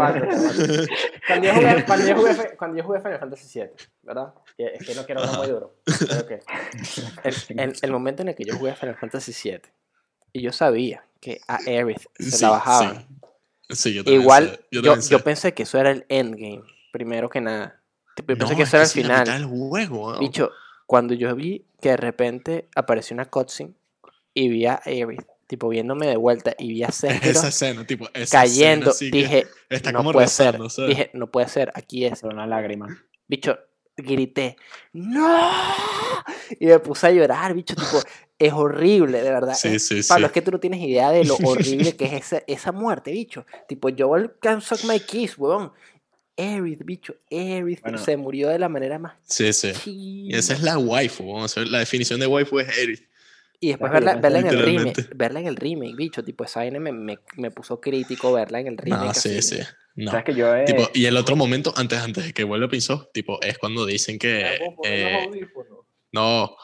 Cuando 1.27 1.47
yo 1.47 1.53
jugué, 1.55 1.83
cuando 1.85 2.05
yo 2.07 2.15
jugué, 2.15 2.55
cuando 2.57 2.77
yo 2.77 2.83
jugué 2.83 2.99
Final 2.99 3.19
Fantasy 3.19 3.59
VII, 3.59 3.69
¿verdad? 4.03 4.33
Es 4.57 4.85
que 4.85 4.95
no 4.95 5.05
quiero 5.05 5.21
hablar 5.21 5.37
muy 5.37 5.47
duro. 5.47 5.75
pero. 6.27 6.39
El, 7.23 7.59
el- 7.59 7.73
el 7.81 7.91
momento 7.91 8.21
en 8.21 8.29
el 8.29 8.35
que 8.35 8.43
yo 8.45 8.57
jugué 8.57 8.75
Final 8.75 8.95
Fantasy 8.95 9.33
VII 9.49 9.61
y 10.33 10.41
yo 10.41 10.51
sabía 10.51 11.05
que 11.19 11.41
a 11.47 11.57
Aerith 11.65 12.05
se 12.19 12.31
Sí, 12.31 12.41
la 12.43 12.49
bajaban. 12.51 13.07
sí. 13.69 13.75
Sí, 13.75 13.93
yo 13.95 14.03
también 14.03 14.21
Igual, 14.21 14.49
sé, 14.49 14.65
yo, 14.71 14.81
también 14.83 15.01
sé. 15.01 15.09
yo 15.11 15.19
pensé 15.23 15.53
que 15.55 15.63
eso 15.63 15.79
era 15.79 15.89
el 15.91 16.05
endgame, 16.09 16.61
primero 16.91 17.29
que 17.29 17.41
nada. 17.41 17.81
Yo 18.15 18.23
pensé 18.25 18.43
No, 18.43 18.55
que 18.57 18.61
es 18.63 18.69
eso 18.69 18.77
era 18.77 18.83
el 18.85 18.89
final. 18.91 19.25
del 19.25 19.45
juego. 19.45 20.19
Bicho, 20.19 20.51
cuando 20.85 21.15
yo 21.15 21.33
vi 21.35 21.65
que 21.81 21.89
de 21.89 21.97
repente 21.97 22.69
apareció 22.75 23.15
una 23.15 23.25
cutscene 23.25 23.73
y 24.35 24.49
vi 24.49 24.67
a 24.67 24.79
Aerith, 24.85 25.25
tipo 25.47 25.69
viéndome 25.69 26.07
de 26.07 26.17
vuelta 26.17 26.55
y 26.57 26.69
vi 26.69 26.83
a 26.83 26.91
Sephiroth 26.91 27.23
Esa 27.37 27.47
escena, 27.49 27.85
tipo, 27.85 28.07
esa 28.13 28.39
cayendo, 28.39 28.91
escena 28.91 29.11
dije, 29.11 29.47
está 29.69 29.91
no 29.91 29.99
como 29.99 30.11
puede 30.13 30.27
ser, 30.27 30.57
dije, 30.87 31.11
no 31.13 31.29
puede 31.29 31.47
ser, 31.47 31.71
aquí 31.75 32.05
es. 32.05 32.23
Una 32.23 32.47
lágrima. 32.47 32.87
Bicho, 33.27 33.57
grité, 33.97 34.57
¡No! 34.93 35.41
Y 36.59 36.65
me 36.65 36.79
puse 36.79 37.07
a 37.07 37.11
llorar, 37.11 37.53
bicho, 37.53 37.75
tipo, 37.75 38.01
es 38.37 38.53
horrible, 38.53 39.21
de 39.21 39.29
verdad. 39.29 39.55
Sí, 39.55 39.79
sí, 39.79 40.01
Pablo, 40.07 40.27
sí. 40.27 40.29
es 40.29 40.31
que 40.33 40.41
tú 40.41 40.51
no 40.51 40.59
tienes 40.59 40.81
idea 40.81 41.11
de 41.11 41.23
lo 41.23 41.35
horrible 41.35 41.95
que 41.95 42.05
es 42.05 42.13
esa, 42.33 42.43
esa 42.47 42.71
muerte, 42.71 43.11
bicho. 43.11 43.45
Tipo, 43.67 43.89
Joel 43.97 44.33
can 44.41 44.61
suck 44.61 44.83
my 44.83 44.99
kiss, 44.99 45.37
weón. 45.37 45.71
Aerith, 46.37 46.83
bicho, 46.83 47.15
Aerith 47.31 47.81
Bueno. 47.81 47.97
se 47.97 48.17
murió 48.17 48.49
de 48.49 48.59
la 48.59 48.67
manera 48.67 48.99
más 48.99 49.13
Sí, 49.23 49.53
sí. 49.53 49.71
Y 49.85 50.35
esa 50.35 50.53
es 50.53 50.61
la 50.61 50.77
waifu, 50.77 51.31
vamos 51.31 51.55
a 51.55 51.61
ver, 51.61 51.69
la 51.69 51.79
definición 51.79 52.19
de 52.19 52.27
waifu 52.27 52.59
es 52.59 52.67
Aerith. 52.77 53.07
Y 53.59 53.69
después 53.69 53.91
verla, 53.91 54.15
verla 54.15 54.39
en 54.39 54.47
el 54.47 54.59
remake, 54.59 55.09
verla 55.15 55.39
en 55.39 55.47
el 55.47 55.55
remake, 55.55 55.95
bicho, 55.95 56.23
tipo, 56.23 56.43
esa 56.43 56.59
vaina 56.59 56.79
me, 56.79 56.91
me, 56.91 57.19
me 57.37 57.51
puso 57.51 57.79
crítico 57.79 58.33
verla 58.33 58.59
en 58.59 58.67
el 58.67 58.77
remake. 58.77 59.05
No, 59.05 59.13
sí, 59.13 59.41
sí. 59.41 59.59
No. 59.95 60.11
¿Sabes 60.11 60.25
que 60.25 60.35
yo 60.35 60.53
he... 60.53 60.65
Tipo, 60.65 60.89
y 60.93 61.05
el 61.05 61.15
otro 61.15 61.37
momento, 61.37 61.73
antes, 61.77 61.99
antes 61.99 62.25
de 62.25 62.33
que 62.33 62.43
vuelva 62.43 62.67
Pinzón, 62.67 63.07
tipo, 63.13 63.41
es 63.41 63.57
cuando 63.57 63.85
dicen 63.85 64.19
que. 64.19 64.57
¿Puedo 64.59 64.75
poner 64.75 65.29
los 65.29 65.35
eh, 65.35 65.47
no. 66.11 66.55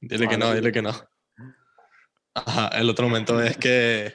Dile 0.00 0.28
que 0.28 0.38
no, 0.38 0.54
dile 0.54 0.70
que 0.70 0.82
no. 0.82 0.94
Ajá, 2.34 2.68
el 2.78 2.88
otro 2.88 3.08
momento 3.08 3.42
es 3.42 3.56
que 3.56 4.14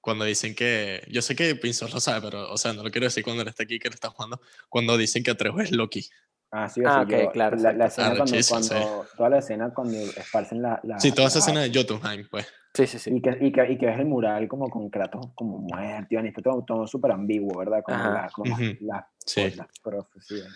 cuando 0.00 0.26
dicen 0.26 0.54
que. 0.54 1.02
Yo 1.08 1.22
sé 1.22 1.34
que 1.34 1.54
Pinzón 1.54 1.90
lo 1.90 2.00
sabe, 2.00 2.30
pero, 2.30 2.52
o 2.52 2.58
sea, 2.58 2.74
no 2.74 2.82
lo 2.82 2.90
quiero 2.90 3.06
decir 3.06 3.24
cuando 3.24 3.42
él 3.42 3.48
está 3.48 3.62
aquí, 3.62 3.78
que 3.78 3.88
él 3.88 3.94
está 3.94 4.10
jugando. 4.10 4.40
Cuando 4.68 4.98
dicen 4.98 5.22
que 5.22 5.30
Atrejo 5.30 5.60
es 5.60 5.70
Loki. 5.70 6.06
Ah, 6.56 6.68
sí, 6.68 6.82
Ah, 6.86 7.00
o 7.04 7.08
yo- 7.08 7.32
claro, 7.32 7.56
La, 7.56 7.86
escena 7.86 8.14
cuando, 8.14 8.22
Arrechísimo, 8.22 8.60
sí. 8.62 8.68
cuando... 8.68 9.08
Toda 9.16 9.28
la 9.28 9.38
escena 9.38 9.74
cuando 9.74 9.98
esparcen 9.98 10.62
la... 10.62 10.78
la 10.84 11.00
Sí, 11.00 11.10
toda 11.10 11.26
esa 11.26 11.38
la- 11.40 11.44
escena 11.44 11.60
de 11.62 11.72
Jotunheim, 11.74 12.28
pues. 12.30 12.46
Sí, 12.74 12.86
sí, 12.86 12.98
sí. 13.00 13.10
Y 13.12 13.20
que, 13.20 13.36
y, 13.40 13.50
que, 13.50 13.72
y 13.72 13.76
que 13.76 13.86
ves 13.86 13.98
el 13.98 14.06
mural 14.06 14.46
como 14.46 14.70
con 14.70 14.88
Kratos 14.88 15.26
como 15.34 15.58
muerto, 15.58 16.06
y 16.14 16.16
está 16.28 16.42
todo, 16.42 16.62
todo 16.64 16.86
súper 16.86 17.10
ambiguo, 17.10 17.58
¿verdad? 17.58 17.82
Como 17.82 17.96
Ajá. 17.98 18.10
la, 18.12 18.28
como 18.30 18.54
Ujú. 18.54 18.64
la, 18.82 19.08
Sí. 19.26 19.50
las 19.56 19.66
profecías. 19.82 20.46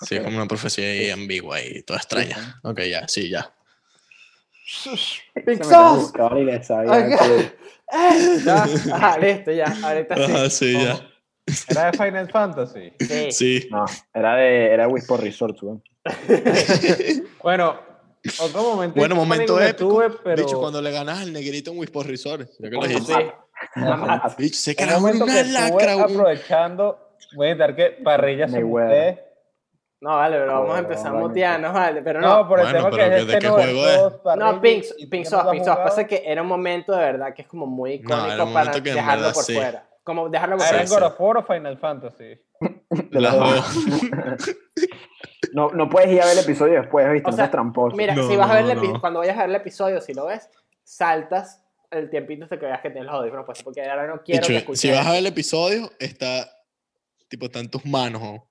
Sí, 0.00 0.16
es 0.16 0.22
como 0.24 0.36
una 0.36 0.46
profecía 0.48 0.84
ahí 0.84 1.10
ambigua 1.10 1.62
y 1.62 1.82
toda 1.82 1.98
extraña. 2.00 2.34
sí. 2.36 2.50
Ok, 2.64 2.80
ya, 2.82 3.06
sí, 3.06 3.28
ya. 3.30 3.48
Se 4.66 4.90
Big 5.46 5.58
me 5.58 5.64
Sauce. 5.64 6.00
buscaba 6.02 6.38
y 6.40 6.44
le 6.44 6.62
sabía 6.62 6.92
Ok. 6.92 7.20
que- 7.20 7.56
Ya, 8.44 8.64
ajá, 8.92 9.18
listo, 9.18 9.52
ya, 9.52 9.66
ahorita 9.82 10.16
sí. 10.16 10.22
Ajá, 10.22 10.50
sí, 10.50 10.72
ya. 10.72 11.10
¿Era 11.68 11.90
de 11.90 11.98
Final 11.98 12.30
Fantasy? 12.30 12.92
Sí. 13.00 13.32
Sí. 13.32 13.68
No, 13.70 13.84
era 14.12 14.34
de 14.36 14.72
era 14.72 14.88
Whisper 14.88 15.20
Resort, 15.20 15.62
weón. 15.62 15.82
Bueno, 17.42 17.78
otro 18.40 18.62
momento. 18.62 18.98
Bueno, 18.98 19.14
momento 19.14 19.60
épico. 19.60 19.88
tuve, 19.88 20.10
pero... 20.24 20.44
Bicho, 20.44 20.58
cuando 20.58 20.82
le 20.82 20.90
ganas 20.90 21.20
al 21.20 21.32
negrito 21.32 21.70
en 21.70 21.78
Whisper 21.78 22.06
Resort. 22.06 22.48
Ya 22.58 22.70
que 22.70 22.76
lo 22.76 22.86
dijiste. 22.86 23.32
Bicho, 24.38 24.56
se 24.56 24.74
momento 25.00 25.24
una 25.24 25.34
que 25.34 25.44
lacra, 25.44 25.96
weón. 25.96 26.10
aprovechando, 26.10 27.16
voy 27.36 27.48
a 27.48 27.50
intentar 27.52 27.76
que 27.76 27.90
Parrilla 28.02 28.48
se. 28.48 28.60
No, 29.98 30.10
vale, 30.10 30.36
pero 30.38 30.52
vamos 30.52 30.76
a 30.76 30.78
empezar 30.80 31.06
a 31.08 31.12
vale. 31.72 32.02
pero 32.02 32.20
No, 32.20 32.42
no. 32.42 32.48
por 32.48 32.60
el 32.60 32.66
Bueno, 32.66 32.78
tema 32.78 32.90
que 32.96 33.02
es 33.04 33.10
¿de 33.26 33.32
este 33.32 33.38
qué 33.38 33.46
no 33.46 33.52
juego 33.54 33.86
es? 33.88 34.36
No, 34.36 34.60
Pinks, 34.60 34.94
Pinks 35.10 35.32
off, 35.32 35.50
Pinks 35.50 35.68
off. 35.68 35.78
Pasa 35.78 36.06
que 36.06 36.22
era 36.26 36.42
un 36.42 36.48
momento 36.48 36.92
de 36.92 36.98
verdad 36.98 37.34
que 37.34 37.42
es 37.42 37.48
como 37.48 37.66
muy 37.66 38.00
No, 38.00 38.16
icónico 38.26 38.52
para 38.52 38.72
dejarlo 38.72 39.22
verdad 39.22 39.34
por 39.34 39.44
sí. 39.44 39.54
fuera. 39.54 39.88
Como 40.06 40.28
dejarlo 40.30 40.56
por 40.56 40.64
¿Era 40.66 40.68
fuera. 40.68 40.82
en 40.84 40.88
Sí, 40.88 40.94
God 40.94 41.02
of 41.02 41.20
War 41.20 41.36
o 41.38 41.42
Final 41.44 41.78
Fantasy? 41.78 42.40
De 43.10 43.20
Las 43.20 43.34
dos. 43.36 43.66
No, 45.52 45.70
no 45.70 45.88
puedes 45.88 46.10
ir 46.12 46.20
a 46.20 46.26
ver 46.26 46.36
el 46.36 46.44
episodio 46.44 46.80
después, 46.80 47.10
¿viste? 47.12 47.28
O 47.28 47.30
no 47.30 47.36
sea, 47.36 47.44
seas 47.46 47.50
tramposo. 47.52 47.96
Mira, 47.96 48.14
No, 48.14 48.28
si 48.28 48.36
vas 48.36 48.50
a 48.50 48.54
ver 48.54 48.64
el 48.70 48.74
no, 48.76 48.82
epi- 48.82 48.92
no. 48.94 49.00
cuando 49.00 49.20
vayas 49.20 49.36
a 49.36 49.40
ver 49.42 49.50
el 49.50 49.56
episodio, 49.56 50.00
si 50.00 50.12
lo 50.12 50.26
ves, 50.26 50.50
saltas 50.82 51.62
el 51.90 52.10
tiempito 52.10 52.44
hasta 52.44 52.58
que 52.58 52.66
veas 52.66 52.80
que 52.82 52.90
tienes 52.90 53.06
los 53.06 53.14
audífonos 53.14 53.46
puestos, 53.46 53.64
porque 53.64 53.82
ahora 53.88 54.06
no 54.06 54.22
quiero 54.22 54.40
Bicho, 54.40 54.52
que 54.52 54.56
escuches. 54.58 54.80
si 54.80 54.90
vas 54.90 55.06
a 55.06 55.10
ver 55.10 55.20
el 55.20 55.26
episodio, 55.26 55.90
está 55.98 56.50
tipo 57.28 57.46
está 57.46 57.60
en 57.60 57.70
tus 57.70 57.86
manos, 57.86 58.20
¿o? 58.22 58.48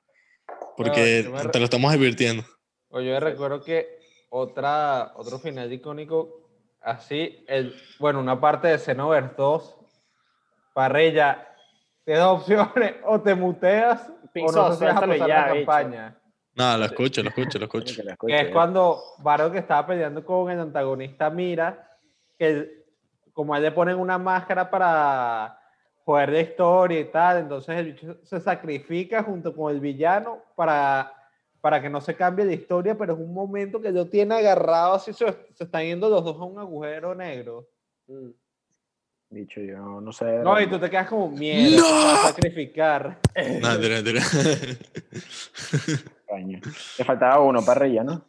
porque 0.78 1.28
re- 1.32 1.50
te 1.50 1.60
lo 1.60 1.66
estamos 1.66 1.94
advirtiendo. 1.94 2.44
O 2.90 3.02
yo 3.02 3.20
recuerdo 3.20 3.62
que 3.62 4.00
otra, 4.30 5.12
otro 5.16 5.38
final 5.38 5.72
icónico, 5.72 6.50
así, 6.82 7.44
el, 7.48 7.76
bueno, 8.00 8.20
una 8.20 8.40
parte 8.40 8.68
de 8.70 8.80
Xenoverse 8.80 9.34
2, 9.38 9.78
Parrilla, 10.76 11.48
tienes 12.04 12.22
dos 12.22 12.42
opciones, 12.42 12.96
o 13.06 13.22
te 13.22 13.34
muteas, 13.34 14.10
o 14.10 14.52
no 14.52 14.62
vas 14.64 14.82
a 14.82 15.00
pasar 15.00 15.18
ya, 15.18 15.28
la 15.28 15.48
campaña. 15.48 16.22
No, 16.54 16.78
lo 16.78 16.84
escucho, 16.84 17.24
lo 17.24 17.30
escucho, 17.30 17.58
lo 17.58 17.66
escucho. 17.66 18.04
Que 18.04 18.28
Que 18.28 18.42
es 18.42 18.50
cuando 18.50 19.02
Bardock 19.20 19.56
estaba 19.56 19.88
peleando 19.88 20.26
con 20.26 20.52
el 20.52 20.60
antagonista 20.60 21.30
Mira, 21.30 21.98
que 22.38 22.84
como 23.32 23.54
a 23.54 23.58
él 23.58 23.64
le 23.64 23.72
ponen 23.72 23.98
una 23.98 24.18
máscara 24.18 24.70
para 24.70 25.58
joder 26.04 26.32
de 26.32 26.42
historia 26.42 27.00
y 27.00 27.06
tal, 27.06 27.38
entonces 27.38 27.78
el 27.78 27.94
bicho 27.94 28.18
se 28.24 28.42
sacrifica 28.42 29.24
junto 29.24 29.56
con 29.56 29.74
el 29.74 29.80
villano 29.80 30.40
para, 30.56 31.10
para 31.62 31.82
que 31.82 31.90
no 31.90 32.02
se 32.02 32.16
cambie 32.18 32.46
de 32.46 32.54
historia, 32.54 32.98
pero 32.98 33.14
es 33.14 33.20
un 33.20 33.34
momento 33.34 33.80
que 33.80 33.94
lo 33.94 34.08
tiene 34.10 34.36
agarrado 34.36 34.96
así, 34.96 35.14
se, 35.14 35.26
se 35.54 35.64
están 35.64 35.84
yendo 35.84 36.10
los 36.10 36.26
dos 36.26 36.36
a 36.36 36.44
un 36.44 36.60
agujero 36.60 37.16
negro. 37.16 37.66
Mm. 38.08 38.32
Bicho, 39.30 39.60
yo 39.60 40.00
no 40.02 40.12
sé. 40.12 40.26
No, 40.44 40.60
y 40.62 40.68
tú 40.68 40.80
te 40.80 40.90
quedas 40.90 41.08
como 41.10 41.30
mierda, 41.30 41.78
¡No! 41.78 42.18
sacrificar. 42.28 43.20
No, 43.62 43.80
tira, 43.80 44.04
tira. 44.04 44.22
Coño. 46.28 46.60
Te 46.98 47.04
faltaba 47.04 47.40
uno, 47.42 47.64
parrilla, 47.66 48.04
¿no? 48.04 48.26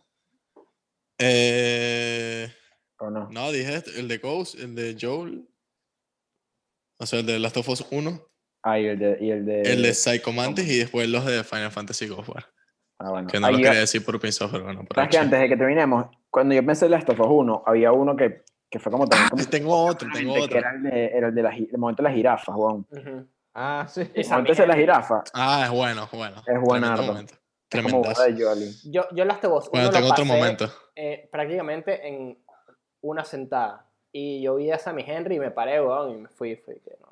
eh, 1.19 2.53
¿O 2.99 3.11
no? 3.11 3.29
no, 3.31 3.53
dije 3.53 3.75
este, 3.75 4.01
el 4.01 4.09
de 4.09 4.19
Ghost, 4.19 4.59
el 4.59 4.75
de 4.75 4.97
Joel. 5.01 5.47
O 6.99 7.07
sea, 7.07 7.21
el 7.21 7.27
de 7.27 7.39
Last 7.39 7.57
of 7.59 7.69
Us 7.69 7.87
1, 7.91 8.21
Ah, 8.63 8.81
y 8.81 8.87
el 8.87 8.99
de. 8.99 9.19
Y 9.21 9.31
el 9.31 9.47
de, 9.47 9.63
el 9.63 9.83
de 9.83 9.95
Psycho 9.95 10.33
Mantis 10.33 10.69
y 10.69 10.79
después 10.79 11.09
los 11.09 11.25
de 11.25 11.45
Final 11.45 11.71
Fantasy 11.71 12.11
of 12.11 12.29
War. 12.29 12.47
Ah, 12.99 13.11
bueno. 13.11 13.29
Que 13.29 13.39
no 13.39 13.47
Ahí 13.47 13.53
lo 13.53 13.59
quería 13.59 13.79
decir 13.79 14.05
por 14.05 14.17
of, 14.17 14.23
pero 14.51 14.65
bueno. 14.65 14.85
¿Sabes 14.93 15.11
que 15.11 15.19
antes 15.19 15.39
de 15.39 15.49
que 15.49 15.57
terminemos, 15.57 16.09
cuando 16.31 16.53
yo 16.53 16.67
pensé 16.67 16.87
en 16.87 16.91
Last 16.91 17.09
of 17.11 17.21
Us 17.21 17.27
1, 17.31 17.63
había 17.65 17.93
uno 17.93 18.17
que, 18.17 18.43
que 18.71 18.79
fue 18.79 18.93
como 18.93 19.07
también 19.07 19.27
Ah, 19.27 19.31
como 19.31 19.45
tengo 19.47 19.85
otro, 19.87 20.09
tengo 20.13 20.35
que 20.35 20.41
otro. 20.41 20.59
era 20.59 20.71
el, 20.75 20.83
de, 20.83 21.07
era 21.07 21.29
el, 21.29 21.35
de 21.35 21.43
la, 21.43 21.51
el 21.55 21.79
momento 21.79 22.03
de 22.03 22.09
las 22.09 22.17
jirafas, 22.17 22.55
weón. 22.57 22.87
Ujú. 22.91 23.27
Ah, 23.55 23.87
sí. 23.89 24.03
Y 24.15 24.21
El 24.21 24.29
momento 24.29 24.53
ese 24.53 24.63
de 24.63 24.69
las 24.69 24.77
jirafas 24.77 25.31
Ah, 25.33 25.63
es 25.67 25.71
bueno, 25.71 26.05
es 26.05 26.11
bueno. 26.11 26.43
Es 26.47 26.61
buenardo. 26.61 27.03
momento. 27.05 27.35
es 27.71 27.83
como 27.83 28.03
de 28.03 28.45
Jolly. 28.45 28.75
Yo, 28.91 29.07
yo 29.13 29.25
Last 29.25 29.45
of 29.45 29.53
Us 29.65 29.71
Bueno, 29.71 29.91
tengo 29.91 30.07
lo 30.07 30.13
otro 30.13 30.25
pasé, 30.25 30.37
momento. 30.37 30.73
eh, 30.95 31.29
prácticamente 31.33 32.07
en 32.07 32.39
una 33.01 33.25
sentada. 33.25 33.89
Y 34.13 34.43
yo 34.43 34.57
vi 34.57 34.71
a 34.71 34.79
Sammy 34.79 35.05
Henry 35.07 35.37
y 35.37 35.41
me 35.41 35.51
paré, 35.51 35.81
weón, 35.81 36.11
y 36.11 36.17
me 36.23 36.29
fui. 36.29 36.57
fui 36.57 36.75
que 36.81 36.97
no. 37.01 37.07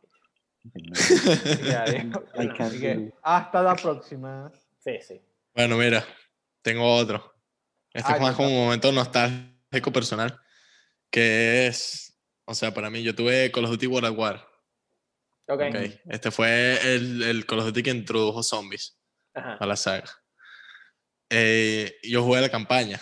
Que, 2.81 3.12
hasta 3.22 3.62
la 3.62 3.74
próxima. 3.76 4.51
Sí, 4.78 4.98
sí. 5.01 5.20
Bueno, 5.55 5.76
mira, 5.76 6.02
tengo 6.62 6.94
otro. 6.97 7.32
Este 7.93 8.12
Ah, 8.12 8.16
es 8.16 8.22
más 8.22 8.35
como 8.35 8.48
un 8.48 8.64
momento 8.64 8.90
nostálgico 8.93 9.93
personal, 9.93 10.39
que 11.15 11.69
es, 11.69 12.19
o 12.45 12.57
sea, 12.57 12.74
para 12.74 12.91
mí, 12.91 13.01
yo 13.05 13.15
tuve 13.15 13.53
Call 13.53 13.66
of 13.66 13.70
Duty 13.70 13.86
World 13.86 14.09
at 14.09 14.19
War. 14.19 14.49
Ok. 15.47 15.62
ok. 15.69 15.77
Este 16.07 16.32
fue 16.32 16.77
el, 16.93 17.23
el 17.23 17.47
Call 17.47 17.61
of 17.61 17.66
Duty 17.66 17.85
que 17.85 17.91
introdujo 17.91 18.43
zombies 18.43 18.99
Ajá. 19.32 19.57
a 19.61 19.65
la 19.65 19.77
saga. 19.77 20.11
Eh, 21.31 21.95
yo 22.03 22.24
jugué 22.24 22.41
la 22.41 22.49
campaña. 22.49 23.01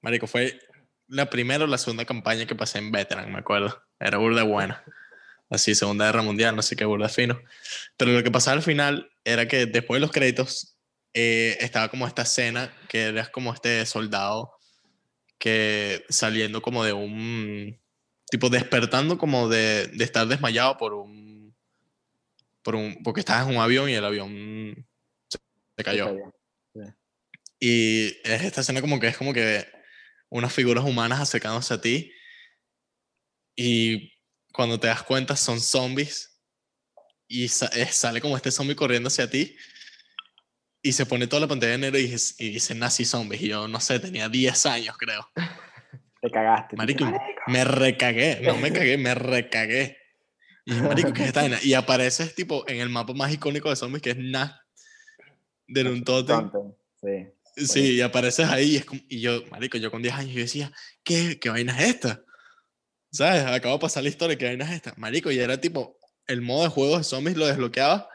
Marico, 0.00 0.28
fue 0.28 0.60
la 1.08 1.28
primera 1.28 1.64
o 1.64 1.66
la 1.66 1.76
segunda 1.76 2.04
campaña 2.04 2.46
que 2.46 2.54
pasé 2.54 2.78
en 2.78 2.92
Veteran, 2.92 3.32
me 3.32 3.40
acuerdo. 3.40 3.82
Era 3.98 4.18
burda 4.18 4.44
buena. 4.44 4.84
Así, 5.50 5.74
Segunda 5.74 6.06
Guerra 6.06 6.22
Mundial, 6.22 6.54
no 6.54 6.62
sé 6.62 6.76
qué 6.76 6.84
burda 6.84 7.08
fino. 7.08 7.40
Pero 7.96 8.12
lo 8.12 8.22
que 8.22 8.30
pasaba 8.30 8.58
al 8.58 8.62
final 8.62 9.10
era 9.24 9.48
que 9.48 9.66
después 9.66 9.96
de 9.96 10.02
los 10.02 10.12
créditos 10.12 10.78
eh, 11.14 11.56
estaba 11.58 11.88
como 11.88 12.06
esta 12.06 12.22
escena 12.22 12.72
que 12.88 13.06
eras 13.06 13.28
como 13.28 13.52
este 13.52 13.84
soldado 13.86 14.57
que 15.38 16.04
saliendo 16.08 16.60
como 16.62 16.84
de 16.84 16.92
un 16.92 17.80
tipo 18.30 18.50
despertando 18.50 19.16
como 19.18 19.48
de, 19.48 19.86
de 19.86 20.04
estar 20.04 20.26
desmayado 20.26 20.76
por 20.76 20.94
un 20.94 21.56
por 22.62 22.74
un 22.74 23.02
porque 23.02 23.20
estabas 23.20 23.48
en 23.48 23.56
un 23.56 23.62
avión 23.62 23.88
y 23.88 23.94
el 23.94 24.04
avión 24.04 24.86
se, 25.28 25.38
se 25.76 25.84
cayó. 25.84 26.06
Y 27.60 28.08
es 28.24 28.42
esta 28.42 28.60
escena 28.60 28.80
como 28.80 29.00
que 29.00 29.08
es 29.08 29.16
como 29.16 29.32
que 29.32 29.66
unas 30.28 30.52
figuras 30.52 30.84
humanas 30.84 31.20
acercándose 31.20 31.74
a 31.74 31.80
ti 31.80 32.12
y 33.56 34.12
cuando 34.52 34.78
te 34.78 34.86
das 34.88 35.02
cuenta 35.02 35.36
son 35.36 35.60
zombies 35.60 36.40
y 37.26 37.48
sa- 37.48 37.70
eh, 37.74 37.86
sale 37.90 38.20
como 38.20 38.36
este 38.36 38.50
zombie 38.50 38.76
corriendo 38.76 39.08
hacia 39.08 39.28
ti 39.30 39.56
y 40.82 40.92
se 40.92 41.06
pone 41.06 41.26
toda 41.26 41.40
la 41.40 41.48
pantalla 41.48 41.74
en 41.74 41.80
negro 41.82 41.98
y 41.98 42.14
y 42.38 42.50
dice 42.50 42.74
nazi 42.74 43.04
zombies 43.04 43.42
y 43.42 43.48
yo 43.48 43.66
no 43.68 43.80
sé, 43.80 43.98
tenía 44.00 44.28
10 44.28 44.66
años 44.66 44.96
creo. 44.98 45.28
Te 46.20 46.30
cagaste. 46.30 46.76
Marico, 46.76 47.04
Marico. 47.04 47.22
me 47.46 47.64
recagué, 47.64 48.40
no 48.42 48.56
me 48.56 48.72
cagué, 48.72 48.98
me 48.98 49.14
recagué. 49.14 49.96
Y 50.64 50.72
marico, 50.74 51.12
¿qué 51.12 51.22
es 51.22 51.28
esta 51.28 51.40
vaina? 51.42 51.58
Y 51.62 51.74
apareces 51.74 52.34
tipo 52.34 52.68
en 52.68 52.80
el 52.80 52.88
mapa 52.88 53.14
más 53.14 53.32
icónico 53.32 53.70
de 53.70 53.76
zombies 53.76 54.02
que 54.02 54.10
es 54.10 54.16
Na. 54.18 54.60
De 55.66 55.82
un 55.84 56.02
totem. 56.04 56.50
Sí. 57.00 57.64
Sí, 57.66 57.94
y 57.94 58.00
apareces 58.00 58.48
ahí 58.48 58.72
y, 58.72 58.76
es 58.76 58.84
como- 58.84 59.00
y 59.08 59.20
yo, 59.20 59.44
marico, 59.50 59.78
yo 59.78 59.90
con 59.90 60.02
10 60.02 60.14
años 60.14 60.34
yo 60.34 60.40
decía, 60.40 60.72
¿qué, 61.04 61.38
qué 61.40 61.48
vaina 61.50 61.76
es 61.80 61.88
esta? 61.88 62.22
¿Sabes? 63.10 63.44
Acabo 63.46 63.74
de 63.76 63.80
pasar 63.80 64.02
la 64.02 64.08
historia, 64.10 64.36
¿qué 64.36 64.44
vaina 64.46 64.64
es 64.66 64.72
esta? 64.72 64.94
Marico, 64.96 65.30
y 65.30 65.38
era 65.38 65.60
tipo, 65.60 65.98
el 66.26 66.40
modo 66.42 66.64
de 66.64 66.68
juego 66.70 66.98
de 66.98 67.04
zombies 67.04 67.36
lo 67.36 67.46
desbloqueaba 67.46 68.08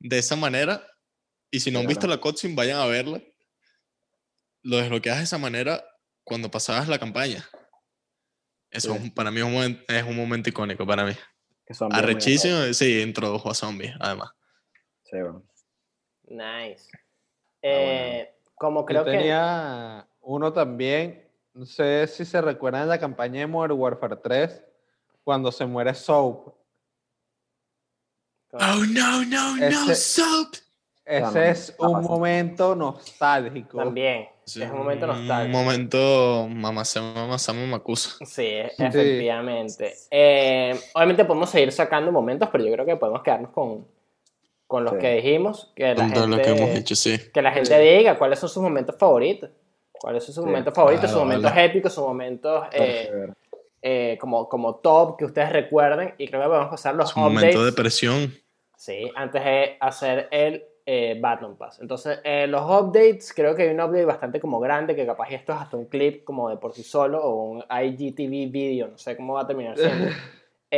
de 0.00 0.18
esa 0.18 0.36
manera. 0.36 0.86
Y 1.56 1.60
si 1.60 1.70
no 1.70 1.78
han 1.78 1.86
visto 1.86 2.06
la 2.06 2.18
cutscene, 2.18 2.54
vayan 2.54 2.78
a 2.80 2.84
verla. 2.84 3.18
Lo 4.62 4.76
desbloqueabas 4.76 5.20
de 5.20 5.24
esa 5.24 5.38
manera 5.38 5.82
cuando 6.22 6.50
pasabas 6.50 6.86
la 6.86 6.98
campaña. 6.98 7.48
Eso 8.70 8.90
Sí. 8.92 8.96
es 8.98 9.02
un- 9.04 9.10
para 9.14 9.30
mí 9.30 9.38
es 9.38 9.44
un, 9.46 9.54
momento, 9.54 9.82
es 9.88 10.02
un 10.02 10.16
momento 10.16 10.50
icónico 10.50 10.86
para 10.86 11.06
mí. 11.06 11.12
Arrechísimo, 11.92 12.74
sí, 12.74 13.00
introdujo 13.00 13.50
a 13.50 13.54
zombies, 13.54 13.94
además. 13.98 14.32
Sí, 15.04 15.16
bueno. 15.18 15.42
Nice. 16.28 16.88
Ah, 16.92 16.98
Eh, 17.62 18.32
Como 18.54 18.84
creo 18.84 19.00
Yo 19.00 19.04
que. 19.10 19.16
tenía 19.18 20.06
uno 20.20 20.52
también, 20.52 21.26
no 21.54 21.64
sé 21.64 22.06
si 22.06 22.24
se 22.26 22.40
recuerdan 22.42 22.82
de 22.82 22.88
la 22.88 23.00
campaña 23.00 23.40
de 23.40 23.46
Modern 23.46 23.78
Warfare 23.78 24.16
3, 24.16 24.62
cuando 25.24 25.50
se 25.50 25.64
muere 25.64 25.94
Soap. 25.94 26.54
Oh 28.52 28.84
no, 28.88 29.24
no, 29.24 29.56
no, 29.56 29.66
Ese- 29.92 29.94
soap. 29.94 30.54
Ese 31.06 31.50
es 31.50 31.74
un 31.78 32.02
momento 32.02 32.74
nostálgico. 32.74 33.78
También. 33.78 34.28
Sí, 34.44 34.62
Es 34.62 34.70
un 34.70 34.78
momento 34.78 35.06
Un 35.06 35.12
nostálgico. 35.18 35.58
momento 35.58 36.46
mamacema, 36.50 37.14
mamacema, 37.14 37.66
macusa. 37.66 38.24
Sí, 38.24 38.46
efectivamente. 38.78 39.94
Eh, 40.10 40.78
obviamente 40.94 41.24
podemos 41.24 41.50
seguir 41.50 41.72
sacando 41.72 42.10
momentos, 42.12 42.48
pero 42.50 42.64
yo 42.64 42.72
creo 42.72 42.86
que 42.86 42.96
podemos 42.96 43.22
quedarnos 43.22 43.50
con, 43.52 43.86
con 44.66 44.84
los 44.84 44.94
Sí. 44.94 44.98
que 45.00 45.14
dijimos. 45.16 45.72
Que 45.76 45.88
la, 45.94 45.94
Con 45.94 46.12
todo 46.12 46.26
lo 46.26 46.36
que 46.38 46.48
hemos 46.48 46.60
gente, 46.60 46.78
hecho, 46.80 46.96
sí. 46.96 47.18
que 47.32 47.42
la 47.42 47.52
gente 47.52 47.78
diga 47.78 48.18
cuáles 48.18 48.38
son 48.38 48.48
sus 48.48 48.62
momentos 48.62 48.96
favoritos. 48.98 49.50
¿Cuáles 49.92 50.24
son 50.24 50.34
sus 50.34 50.42
Sí. 50.44 50.48
momentos 50.48 50.74
favoritos? 50.74 51.02
sus 51.04 51.12
Claro, 51.12 51.24
momentos 51.26 51.50
vale. 51.52 51.64
épicos, 51.64 51.94
sus 51.94 52.04
momentos 52.04 52.66
eh, 52.72 53.28
eh, 53.82 54.18
como, 54.20 54.48
como 54.48 54.74
top 54.76 55.16
que 55.18 55.24
ustedes 55.24 55.52
recuerden. 55.52 56.14
Y 56.18 56.28
creo 56.28 56.42
que 56.42 56.48
podemos 56.48 56.68
pasar 56.70 56.94
los 56.94 57.10
Es 57.10 57.16
un 57.16 57.22
momento 57.24 57.46
de 57.46 57.70
updates. 57.70 57.74
presión. 57.74 58.34
Sí, 58.76 59.10
antes 59.16 59.42
de 59.42 59.76
hacer 59.80 60.28
el 60.30 60.64
eh, 60.86 61.18
Battle 61.20 61.50
Pass. 61.58 61.80
Entonces, 61.80 62.20
eh, 62.22 62.46
los 62.46 62.62
updates, 62.62 63.32
creo 63.34 63.54
que 63.56 63.62
hay 63.64 63.68
un 63.74 63.80
update 63.80 64.04
bastante 64.04 64.38
como 64.40 64.60
grande, 64.60 64.94
que 64.94 65.04
capaz 65.04 65.28
esto 65.32 65.52
es 65.52 65.58
hasta 65.60 65.76
un 65.76 65.86
clip 65.86 66.22
como 66.24 66.48
de 66.48 66.56
por 66.58 66.72
sí 66.72 66.82
solo, 66.84 67.22
o 67.24 67.42
un 67.50 67.64
IGTV 67.68 68.50
video, 68.50 68.88
no 68.88 68.96
sé 68.96 69.16
cómo 69.16 69.34
va 69.34 69.42
a 69.42 69.46
terminar 69.46 69.76
siendo. 69.76 70.06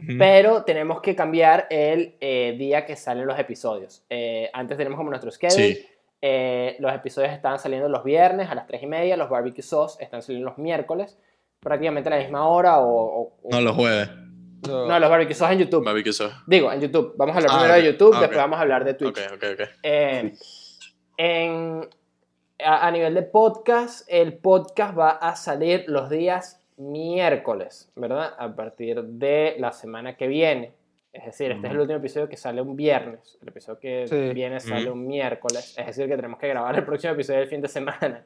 Ujú. 0.00 0.12
pero 0.18 0.62
tenemos 0.64 1.00
que 1.00 1.16
cambiar 1.16 1.66
el 1.70 2.14
eh, 2.20 2.54
día 2.58 2.86
que 2.86 2.94
salen 2.96 3.26
los 3.26 3.38
episodios. 3.38 4.04
Eh, 4.08 4.48
antes 4.52 4.76
tenemos 4.76 4.96
como 4.96 5.10
nuestro 5.10 5.30
schedule. 5.30 5.74
Sí. 5.74 5.86
Eh, 6.22 6.76
los 6.78 6.92
episodios 6.94 7.32
estaban 7.32 7.58
saliendo 7.58 7.88
los 7.88 8.02
viernes 8.04 8.48
a 8.50 8.54
las 8.54 8.66
3 8.66 8.82
y 8.82 8.86
media, 8.86 9.16
los 9.16 9.28
barbecue 9.28 9.62
sauce 9.62 10.02
están 10.02 10.20
saliendo 10.22 10.48
los 10.50 10.58
miércoles, 10.58 11.18
prácticamente 11.60 12.08
a 12.08 12.16
la 12.16 12.18
misma 12.22 12.46
hora 12.48 12.80
o- 12.80 13.22
o- 13.42 13.50
No, 13.50 13.60
los 13.60 13.74
jueves. 13.76 14.08
No, 14.66 14.86
no, 14.86 14.98
los 14.98 15.10
barbecue 15.10 15.34
sauce 15.34 15.52
en 15.54 15.60
YouTube. 15.60 15.84
Barbecue 15.84 16.12
sauce. 16.12 16.34
Digo, 16.46 16.72
en 16.72 16.80
YouTube. 16.80 17.14
Vamos 17.16 17.36
a 17.36 17.38
hablar 17.38 17.50
Ah, 17.52 17.58
primero 17.58 17.74
ok. 17.78 17.80
de 17.84 17.92
YouTube, 17.92 18.14
Ah, 18.16 18.20
después 18.20 18.38
vamos 18.38 18.58
a 18.58 18.62
hablar 18.62 18.84
de 18.84 18.94
Twitch. 18.94 19.18
Ok, 19.18 19.32
ok, 19.34 19.44
ok. 19.54 19.68
Eh, 19.82 20.32
en- 21.16 21.88
a, 22.64 22.86
a 22.86 22.90
nivel 22.90 23.14
de 23.14 23.22
podcast, 23.22 24.04
el 24.08 24.38
podcast 24.38 24.98
va 24.98 25.10
a 25.10 25.36
salir 25.36 25.84
los 25.86 26.10
días 26.10 26.60
miércoles, 26.76 27.92
¿verdad? 27.94 28.34
A 28.38 28.54
partir 28.56 29.02
de 29.02 29.54
la 29.58 29.70
semana 29.72 30.16
que 30.16 30.26
viene. 30.26 30.72
Es 31.12 31.24
decir, 31.24 31.50
este 31.52 31.66
es 31.66 31.72
el 31.72 31.80
último 31.80 31.98
episodio 31.98 32.28
que 32.28 32.36
sale 32.36 32.60
un 32.60 32.76
viernes. 32.76 33.38
El 33.42 33.48
episodio 33.48 33.78
que 33.80 34.06
Sí. 34.08 34.34
viene 34.34 34.60
sale 34.60 34.84
Ujú. 34.90 34.92
un 34.98 35.06
miércoles. 35.06 35.74
Es 35.78 35.86
decir, 35.86 36.06
que 36.08 36.16
tenemos 36.16 36.38
que 36.38 36.48
grabar 36.48 36.74
el 36.76 36.84
próximo 36.84 37.12
episodio 37.14 37.40
del 37.40 37.48
fin 37.48 37.60
de 37.60 37.68
semana. 37.68 38.24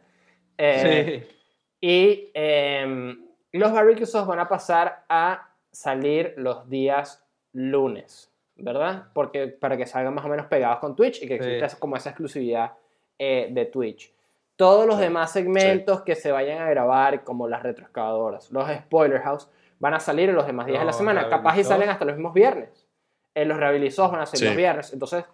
Eh, 0.59 1.25
sí. 1.25 1.37
y 1.81 2.31
em, 2.35 3.27
los 3.53 3.73
barbecue 3.73 4.05
sauce 4.07 4.29
van 4.29 4.39
a 4.41 4.49
pasar 4.49 5.05
a 5.09 5.52
salir 5.73 6.35
los 6.37 6.69
días 6.69 7.25
lunes, 7.53 8.31
¿verdad? 8.57 9.05
Porque 9.15 9.49
para 9.49 9.77
que 9.77 9.87
salgan 9.87 10.15
más 10.15 10.25
o 10.25 10.29
menos 10.29 10.47
pegados 10.47 10.79
con 10.79 10.95
Twitch 10.95 11.23
y 11.23 11.27
que 11.27 11.37
exista 11.37 11.67
esa- 11.67 11.79
como 11.79 11.97
esa 11.97 12.11
exclusividad 12.11 12.73
eh, 13.19 13.49
de 13.51 13.67
Twitch. 13.67 14.13
Todos 14.57 14.87
los 14.87 14.97
Sí. 14.97 15.03
demás 15.03 15.33
segmentos 15.33 16.03
que 16.03 16.15
se 16.15 16.31
vayan 16.33 16.61
a 16.63 16.69
grabar, 16.71 17.25
como 17.25 17.49
las 17.49 17.63
retroexcavadoras, 17.63 18.51
los 18.51 18.69
spoiler 18.71 19.21
house, 19.23 19.49
van 19.79 19.95
a 19.95 20.01
salir 20.01 20.29
en 20.29 20.35
los 20.37 20.47
demás 20.47 20.67
días 20.67 20.81
de 20.81 20.85
la 20.87 20.93
semana. 20.93 21.29
Capaz 21.29 21.59
y 21.59 21.65
salen 21.65 21.89
hasta 21.89 22.05
los 22.05 22.17
mismos 22.17 22.35
viernes. 22.35 22.87
En 23.35 23.49
los 23.49 23.59
rehabilitados 23.59 24.13
van 24.13 24.21
a 24.21 24.27
Sí. 24.27 24.45
los 24.45 24.55
viernes. 24.57 24.93
Entonces, 24.93 25.25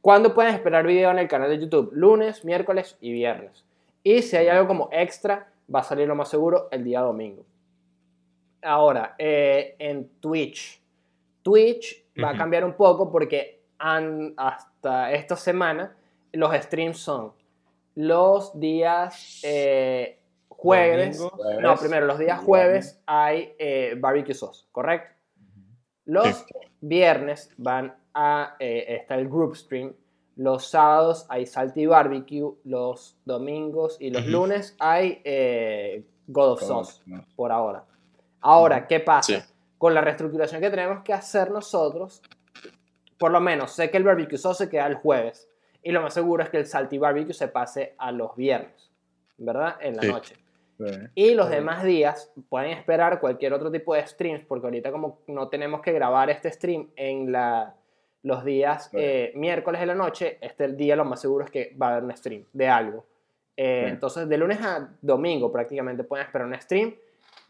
¿cuándo 0.00 0.32
pueden 0.34 0.54
esperar 0.54 0.86
video 0.86 1.10
en 1.10 1.18
el 1.18 1.28
canal 1.28 1.50
de 1.50 1.58
YouTube? 1.58 1.90
Lunes, 1.92 2.44
miércoles 2.44 2.96
y 3.00 3.12
viernes. 3.12 3.64
Y 4.02 4.22
si 4.22 4.36
hay 4.36 4.48
algo 4.48 4.66
como 4.68 4.88
extra, 4.92 5.48
va 5.74 5.80
a 5.80 5.84
salir 5.84 6.06
lo 6.08 6.14
más 6.14 6.28
seguro 6.28 6.68
el 6.70 6.84
día 6.84 7.00
domingo. 7.00 7.44
Ahora, 8.62 9.14
eh, 9.18 9.76
en 9.78 10.08
Twitch. 10.20 10.80
Twitch 11.42 12.04
va 12.22 12.30
a 12.30 12.36
cambiar 12.36 12.64
un 12.64 12.74
poco 12.74 13.10
porque 13.10 13.62
han- 13.78 14.34
hasta 14.36 15.12
esta 15.12 15.36
semana 15.36 15.96
los 16.32 16.54
streams 16.54 16.98
son 16.98 17.32
los 17.94 18.58
días 18.58 19.40
eh, 19.42 20.18
jueves. 20.48 21.18
Domingo. 21.18 21.60
No, 21.60 21.76
primero, 21.76 22.06
los 22.06 22.18
días 22.18 22.40
jueves 22.40 23.00
hay 23.06 23.54
eh, 23.58 23.94
barbecue 23.98 24.34
sauce, 24.34 24.66
¿correcto? 24.72 25.14
Los 26.04 26.26
Sí. 26.26 26.44
viernes 26.80 27.50
van 27.56 27.94
a 28.14 28.56
eh, 28.58 28.96
está 29.00 29.14
el 29.14 29.28
group 29.28 29.56
stream. 29.56 29.94
Los 30.36 30.66
sábados 30.66 31.26
hay 31.28 31.46
salty 31.46 31.86
barbecue. 31.86 32.52
Los 32.64 33.16
domingos 33.24 33.96
y 34.00 34.10
los 34.10 34.26
lunes 34.26 34.76
hay 34.78 35.20
eh, 35.24 36.04
God 36.26 36.52
of 36.52 36.60
Todo, 36.60 36.68
Sauce 36.84 37.02
¿no? 37.06 37.24
por 37.36 37.50
ahora. 37.52 37.84
Ahora, 38.40 38.86
¿qué 38.86 39.00
pasa? 39.00 39.40
Sí. 39.40 39.52
Con 39.78 39.94
la 39.94 40.00
reestructuración 40.00 40.60
que 40.60 40.70
tenemos 40.70 41.02
que 41.02 41.12
hacer 41.12 41.50
nosotros, 41.50 42.22
por 43.18 43.30
lo 43.30 43.40
menos 43.40 43.72
sé 43.72 43.90
que 43.90 43.96
el 43.96 44.04
barbecue 44.04 44.38
sauce 44.38 44.64
se 44.64 44.70
queda 44.70 44.86
el 44.86 44.94
jueves. 44.94 45.48
Y 45.82 45.92
lo 45.92 46.02
más 46.02 46.12
seguro 46.14 46.42
es 46.42 46.50
que 46.50 46.58
el 46.58 46.66
salty 46.66 46.98
barbecue 46.98 47.32
se 47.32 47.48
pase 47.48 47.94
a 47.98 48.12
los 48.12 48.36
viernes, 48.36 48.90
¿verdad? 49.38 49.76
En 49.80 49.96
la 49.96 50.02
Sí. 50.02 50.08
noche. 50.08 50.36
Y 51.14 51.34
los 51.34 51.48
Sí. 51.48 51.54
demás 51.56 51.84
días 51.84 52.32
pueden 52.48 52.70
esperar 52.70 53.20
cualquier 53.20 53.52
otro 53.52 53.70
tipo 53.70 53.94
de 53.94 54.06
streams, 54.06 54.44
porque 54.46 54.66
ahorita 54.66 54.90
como 54.90 55.18
no 55.26 55.48
tenemos 55.48 55.82
que 55.82 55.92
grabar 55.92 56.30
este 56.30 56.50
stream 56.50 56.88
en 56.96 57.30
la, 57.32 57.74
los 58.22 58.44
días 58.46 58.86
Sí. 58.90 58.96
eh, 58.98 59.32
miércoles 59.34 59.78
de 59.80 59.86
la 59.86 59.94
noche, 59.94 60.38
este 60.40 60.68
día 60.68 60.96
lo 60.96 61.04
más 61.04 61.20
seguro 61.20 61.44
es 61.44 61.50
que 61.50 61.76
va 61.80 61.88
a 61.88 61.90
haber 61.92 62.04
un 62.04 62.16
stream 62.16 62.44
de 62.54 62.68
algo. 62.68 63.04
Eh, 63.56 63.82
Sí. 63.86 63.90
Entonces, 63.92 64.26
de 64.28 64.38
lunes 64.38 64.58
a 64.62 64.88
domingo 65.02 65.52
prácticamente 65.52 66.02
pueden 66.04 66.24
esperar 66.24 66.46
un 66.46 66.58
stream 66.58 66.94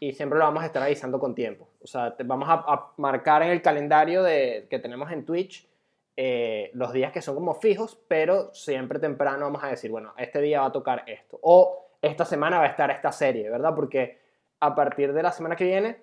y 0.03 0.13
siempre 0.13 0.39
lo 0.39 0.45
vamos 0.45 0.63
a 0.63 0.65
estar 0.65 0.81
avisando 0.81 1.19
con 1.19 1.35
tiempo. 1.35 1.67
O 1.79 1.85
sea, 1.85 2.15
te- 2.17 2.23
vamos 2.23 2.49
a, 2.49 2.53
a 2.67 2.91
marcar 2.97 3.43
en 3.43 3.51
el 3.51 3.61
calendario 3.61 4.23
de, 4.23 4.65
que 4.67 4.79
tenemos 4.79 5.11
en 5.11 5.23
Twitch 5.25 5.69
eh, 6.17 6.71
los 6.73 6.91
días 6.91 7.11
que 7.11 7.21
son 7.21 7.35
como 7.35 7.53
fijos, 7.53 7.99
pero 8.07 8.51
siempre 8.53 8.97
temprano 8.97 9.45
vamos 9.45 9.63
a 9.63 9.67
decir, 9.67 9.91
bueno, 9.91 10.13
este 10.17 10.41
día 10.41 10.61
va 10.61 10.65
a 10.67 10.71
tocar 10.71 11.03
esto. 11.05 11.37
O 11.43 11.87
esta 12.01 12.25
semana 12.25 12.57
va 12.57 12.63
a 12.65 12.69
estar 12.69 12.89
esta 12.89 13.11
serie, 13.11 13.47
¿verdad? 13.51 13.75
Porque 13.75 14.17
a 14.59 14.73
partir 14.73 15.13
de 15.13 15.21
la 15.21 15.31
semana 15.31 15.55
que 15.55 15.65
viene, 15.65 16.01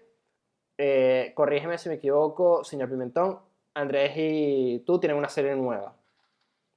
eh, 0.78 1.32
corrígeme 1.34 1.76
si 1.76 1.88
me 1.88 1.96
equivoco, 1.96 2.62
señor 2.62 2.88
Pimentón, 2.88 3.40
Andrés 3.74 4.12
y 4.14 4.78
tú 4.86 5.00
tienen 5.00 5.18
una 5.18 5.28
serie 5.28 5.56
nueva, 5.56 5.92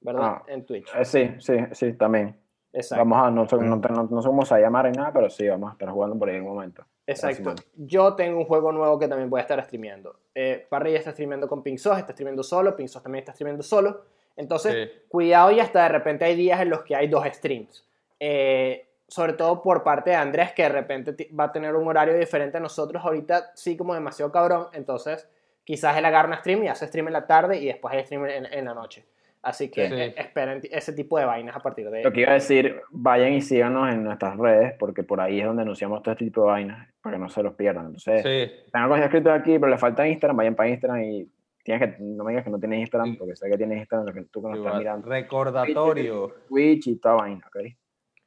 ¿verdad? 0.00 0.22
Ah. 0.24 0.42
en 0.48 0.66
Twitch. 0.66 0.88
Eh, 0.94 1.04
sí, 1.04 1.30
sí, 1.38 1.54
sí, 1.70 1.92
también. 1.92 2.36
Exacto. 2.72 3.04
Vamos 3.04 3.18
a, 3.18 3.30
no, 3.30 3.44
no, 3.64 3.76
no, 3.76 4.08
no 4.10 4.22
sé 4.22 4.28
cómo 4.28 4.44
se 4.44 4.54
va 4.54 4.58
a 4.58 4.62
llamar 4.62 4.86
ni 4.86 4.96
nada, 4.96 5.12
pero 5.12 5.30
sí, 5.30 5.46
vamos 5.46 5.70
a 5.70 5.72
estar 5.74 5.88
jugando 5.90 6.18
por 6.18 6.28
ahí 6.28 6.36
en 6.36 6.42
un 6.42 6.54
momento. 6.54 6.84
Exacto. 7.06 7.54
Yo 7.76 8.14
tengo 8.14 8.38
un 8.38 8.44
juego 8.44 8.72
nuevo 8.72 8.98
que 8.98 9.08
también 9.08 9.28
voy 9.28 9.38
a 9.38 9.42
estar 9.42 9.62
streameando. 9.64 10.16
Eh, 10.34 10.66
está 10.70 11.10
streameando 11.12 11.48
con 11.48 11.62
está 11.98 12.12
streameando 12.12 12.42
solo, 12.42 12.76
Pinzos 12.76 13.02
también 13.02 13.22
está 13.22 13.32
streameando 13.32 13.62
solo. 13.62 14.04
Entonces, 14.36 14.90
Sí. 14.90 14.98
cuidado 15.08 15.50
y 15.50 15.60
hasta 15.60 15.82
de 15.82 15.88
repente 15.88 16.24
hay 16.24 16.36
días 16.36 16.60
en 16.60 16.70
los 16.70 16.82
que 16.82 16.96
hay 16.96 17.08
dos 17.08 17.24
streams. 17.26 17.84
Eh, 18.18 18.86
sobre 19.08 19.34
todo 19.34 19.60
por 19.60 19.82
parte 19.82 20.10
de 20.10 20.16
Andrés, 20.16 20.52
que 20.52 20.62
de 20.62 20.70
repente 20.70 21.28
va 21.38 21.44
a 21.44 21.52
tener 21.52 21.74
un 21.76 21.86
horario 21.86 22.14
diferente 22.14 22.56
a 22.56 22.60
nosotros. 22.60 23.04
Ahorita 23.04 23.50
sí 23.54 23.76
como 23.76 23.92
demasiado 23.94 24.32
cabrón, 24.32 24.68
entonces 24.72 25.28
quizás 25.64 25.96
él 25.98 26.04
agarra 26.06 26.28
una 26.28 26.38
stream 26.38 26.64
y 26.64 26.68
hace 26.68 26.86
stream 26.86 27.08
en 27.08 27.12
la 27.12 27.26
tarde 27.26 27.58
y 27.58 27.66
después 27.66 27.92
hay 27.94 28.04
stream 28.04 28.24
en, 28.26 28.46
en 28.46 28.64
la 28.64 28.72
noche. 28.74 29.04
Así 29.42 29.70
que 29.70 29.88
Sí. 29.88 29.94
eh, 29.94 30.14
esperen 30.16 30.60
ese 30.70 30.92
tipo 30.92 31.18
de 31.18 31.24
vainas 31.24 31.56
a 31.56 31.60
partir 31.60 31.90
de... 31.90 32.04
Lo 32.04 32.12
que 32.12 32.20
iba 32.20 32.30
a 32.30 32.34
decir, 32.34 32.80
vayan 32.90 33.32
y 33.32 33.40
síganos 33.42 33.92
en 33.92 34.04
nuestras 34.04 34.36
redes, 34.38 34.74
porque 34.78 35.02
por 35.02 35.20
ahí 35.20 35.40
es 35.40 35.46
donde 35.46 35.62
anunciamos 35.62 36.00
todo 36.02 36.12
este 36.12 36.26
tipo 36.26 36.42
de 36.42 36.46
vainas, 36.46 36.88
para 37.02 37.16
que 37.16 37.20
no 37.22 37.28
se 37.28 37.42
los 37.42 37.54
pierdan. 37.54 37.86
Entonces, 37.86 38.22
Sí. 38.22 38.70
tengo 38.72 38.88
cosas 38.88 39.04
escritas 39.06 39.40
aquí, 39.40 39.58
pero 39.58 39.66
les 39.68 39.80
falta 39.80 40.06
Instagram, 40.06 40.36
vayan 40.36 40.54
para 40.54 40.68
Instagram 40.68 41.02
y 41.02 41.28
tienes 41.64 41.96
que, 41.96 42.02
no 42.02 42.22
me 42.22 42.30
digas 42.32 42.44
que 42.44 42.50
no 42.50 42.60
tienes 42.60 42.80
Instagram, 42.80 43.10
Sí. 43.12 43.16
porque 43.18 43.34
sé 43.36 43.50
que 43.50 43.56
tienes 43.56 43.78
Instagram, 43.78 44.06
lo 44.06 44.12
que 44.14 44.22
tú 44.30 44.42
que 44.42 44.48
nos 44.48 44.58
estás 44.58 44.78
mirando. 44.78 45.08
Recordatorio. 45.08 46.34
Twitch 46.48 46.86
y 46.86 46.96
toda 47.00 47.14
vaina, 47.16 47.44
¿ok? 47.48 47.66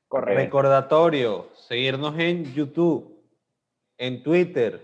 Correcto. 0.09 0.39
Recordatorio. 0.41 1.49
Seguirnos 1.53 2.19
en 2.19 2.43
YouTube, 2.53 3.23
en 3.97 4.21
Twitter, 4.21 4.81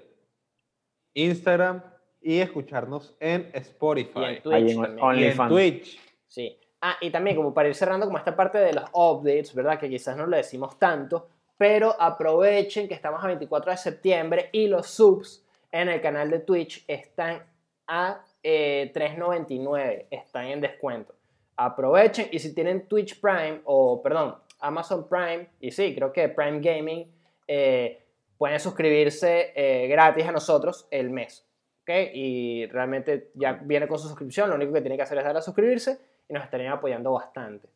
Instagram 1.13 1.81
y 2.21 2.39
escucharnos 2.39 3.15
en 3.19 3.49
Spotify. 3.53 4.11
Y 4.15 4.19
en 4.19 4.25
Ahí 4.25 4.39
Twitch 4.41 4.77
en. 4.77 5.31
Y. 5.33 5.49
Twitch. 5.49 6.10
Sí. 6.31 6.57
Ah, 6.79 6.95
y 7.01 7.11
también 7.11 7.35
como 7.35 7.53
para 7.53 7.67
ir 7.67 7.75
cerrando 7.75 8.05
como 8.05 8.17
esta 8.17 8.37
parte 8.37 8.57
de 8.57 8.71
los 8.71 8.85
updates, 8.93 9.53
¿verdad? 9.53 9.77
Que 9.77 9.89
quizás 9.89 10.15
no 10.15 10.25
lo 10.25 10.37
decimos 10.37 10.79
tanto, 10.79 11.27
pero 11.57 11.93
aprovechen 11.99 12.87
que 12.87 12.93
estamos 12.93 13.21
a 13.21 13.27
24 13.27 13.71
de 13.71 13.77
septiembre 13.77 14.49
y 14.53 14.67
los 14.67 14.87
subs 14.87 15.45
en 15.73 15.89
el 15.89 15.99
canal 15.99 16.31
de 16.31 16.39
Twitch 16.39 16.85
están 16.87 17.43
a 17.85 18.23
eh, 18.41 18.93
3.99, 18.95 20.05
están 20.09 20.45
en 20.45 20.61
descuento. 20.61 21.13
Aprovechen 21.57 22.29
y 22.31 22.39
si 22.39 22.55
tienen 22.55 22.87
Twitch 22.87 23.19
Prime 23.19 23.59
o, 23.65 24.01
perdón, 24.01 24.37
Amazon 24.61 25.09
Prime, 25.09 25.49
y 25.59 25.69
sí, 25.69 25.93
creo 25.93 26.13
que 26.13 26.29
Prime 26.29 26.61
Gaming, 26.61 27.11
eh, 27.45 28.05
pueden 28.37 28.59
suscribirse 28.61 29.51
eh, 29.53 29.87
gratis 29.89 30.25
a 30.25 30.31
nosotros 30.31 30.87
el 30.91 31.09
mes. 31.09 31.45
¿ok? 31.81 31.89
Y 32.13 32.67
realmente 32.67 33.31
ya 33.33 33.51
viene 33.51 33.89
con 33.89 33.99
su 33.99 34.07
suscripción, 34.07 34.49
lo 34.49 34.55
único 34.55 34.71
que 34.71 34.79
tienen 34.79 34.97
que 34.97 35.03
hacer 35.03 35.17
es 35.17 35.25
dar 35.25 35.35
a 35.35 35.41
suscribirse 35.41 36.10
y 36.31 36.33
nos 36.33 36.45
estarían 36.45 36.71
apoyando 36.71 37.11
bastante. 37.11 37.67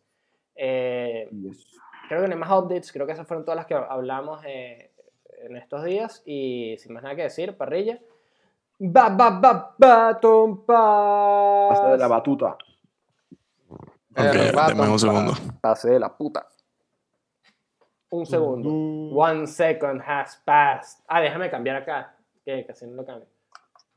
Eh, 0.56 1.28
Yes. 1.32 1.78
creo 2.08 2.22
que 2.22 2.28
no 2.30 2.34
hay 2.36 2.40
más 2.40 2.50
updates, 2.52 2.92
creo 2.94 3.06
que 3.06 3.12
esas 3.12 3.28
fueron 3.28 3.44
todas 3.44 3.58
las 3.58 3.66
que 3.66 3.74
hablamos 3.74 4.42
eh, 4.46 4.92
en 5.44 5.58
estos 5.58 5.84
días 5.84 6.24
y 6.26 6.78
sin 6.80 6.94
más 6.94 7.04
nada 7.04 7.16
que 7.18 7.24
decir, 7.24 7.58
parrilla. 7.58 8.00
Ba, 8.80 9.10
ba, 9.10 9.30
ba, 9.32 9.76
baton 9.78 10.66
Pasa 10.66 11.92
de 11.92 11.98
la 11.98 12.04
pass. 12.06 12.10
batuta. 12.10 12.58
Ok, 13.70 14.18
Eh, 14.18 14.52
dame 14.56 14.72
un 14.72 14.78
Baton 14.78 15.00
segundo. 15.00 15.34
Pase 15.62 15.90
de 15.90 16.00
la 16.00 16.16
puta. 16.16 16.48
Un 18.12 18.26
segundo. 18.26 18.70
One 19.14 19.46
second 19.48 20.02
has 20.06 20.38
passed. 20.46 21.04
Ah, 21.10 21.20
déjame 21.20 21.50
cambiar 21.50 21.76
acá. 21.78 22.16
Que 22.46 22.66
casi 22.66 22.88
no 22.88 22.96
lo 22.96 23.06
cambio. 23.06 23.28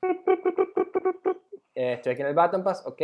Eh, 1.80 1.93
estoy 1.93 2.12
aquí 2.14 2.22
en 2.22 2.28
el 2.28 2.35
Button 2.35 2.64
Pass, 2.64 2.85
ok. 2.85 3.01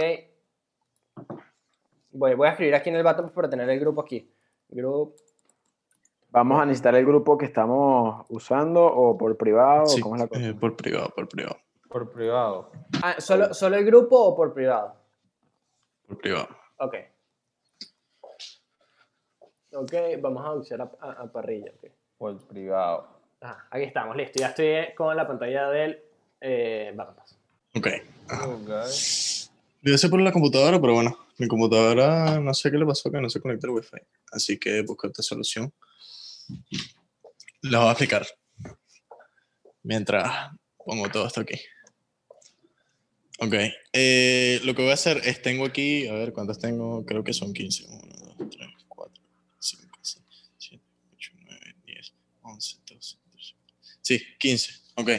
Voy, 2.12 2.35
voy 2.35 2.47
a 2.49 2.51
escribir 2.53 2.74
aquí 2.74 2.91
en 2.91 2.97
el 2.97 3.03
Button 3.03 3.24
Pass 3.27 3.32
para 3.32 3.51
tener 3.51 3.69
el 3.69 3.81
grupo 3.81 4.03
aquí. 4.03 4.31
Group. 4.69 5.15
¿Vamos 6.31 6.61
a 6.61 6.66
necesitar 6.66 6.95
el 6.97 7.07
grupo 7.07 7.39
que 7.39 7.45
estamos 7.47 8.27
usando 8.28 8.85
o 8.85 9.16
por 9.16 9.36
privado? 9.36 9.86
Sí, 9.86 10.01
o 10.01 10.03
¿Cómo 10.03 10.16
es 10.16 10.23
la 10.23 10.28
cosa? 10.28 10.41
eh, 10.43 10.55
por 10.55 10.77
privado, 10.77 11.11
por 11.11 11.28
privado, 11.28 11.57
Por 11.89 12.11
privado. 12.12 12.70
Ah, 13.03 13.15
¿solo, 13.20 13.55
¿Solo 13.55 13.77
el 13.77 13.85
grupo 13.85 14.16
o 14.20 14.35
por 14.36 14.53
privado? 14.53 14.97
por 16.09 16.19
privado. 16.19 16.49
Ok. 16.78 16.95
Ok, 19.73 19.93
vamos 20.20 20.45
a 20.45 20.53
usar 20.55 20.81
a, 20.82 20.91
a- 21.01 21.23
a 21.23 21.32
parrilla. 21.32 21.70
ok. 21.77 21.91
Por 22.19 22.39
privado. 22.47 23.09
Ah, 23.41 23.66
aquí 23.70 23.85
estamos, 23.85 24.16
listo. 24.16 24.39
Ya 24.41 24.49
estoy 24.49 24.95
con 24.97 25.15
la 25.16 25.27
pantalla 25.27 25.69
del 25.70 26.01
eh, 26.41 26.93
Button 26.97 27.15
Pass. 27.15 27.39
Ok. 27.77 27.86
Ok. 28.47 29.53
Debe 29.85 29.98
ser 29.98 30.09
por 30.09 30.19
la 30.23 30.32
computadora, 30.32 30.81
pero 30.81 30.94
bueno, 30.94 31.19
mi 31.36 31.47
computadora 31.47 32.40
no 32.40 32.55
sé 32.55 32.70
qué 32.70 32.78
le 32.78 32.86
pasó 32.86 33.12
que 33.12 33.20
no 33.20 33.28
se 33.28 33.39
conecta 33.39 33.69
Wi-Fi. 33.69 33.98
Así 34.32 34.59
que 34.59 34.81
busqué 34.81 35.09
otra 35.09 35.23
solución. 35.23 35.74
La 37.61 37.81
voy 37.81 37.89
a 37.89 37.90
explicar. 37.90 38.27
Mientras 39.82 40.52
pongo 40.82 41.11
todo 41.11 41.27
esto 41.27 41.43
aquí. 41.43 41.61
Ok. 43.40 43.55
eh, 43.93 44.59
lo 44.65 44.74
que 44.74 44.81
voy 44.81 44.90
a 44.90 44.94
hacer 44.94 45.20
es, 45.23 45.43
tengo 45.43 45.66
aquí, 45.66 46.06
a 46.06 46.15
ver 46.15 46.32
cuántas 46.32 46.59
tengo, 46.59 47.05
creo 47.05 47.23
que 47.23 47.35
son 47.35 47.52
15. 47.52 47.85
1, 47.86 48.01
2, 48.39 48.48
3, 48.51 48.69
4, 48.89 49.23
5, 49.59 49.98
6, 50.01 50.24
7, 50.56 50.82
8, 51.12 51.32
9, 51.44 51.61
10, 51.85 52.15
11, 52.40 52.77
12, 52.86 53.16
13. 53.31 53.55
Sí, 54.01 54.23
15. 54.39 54.73
Ok. 54.94 55.11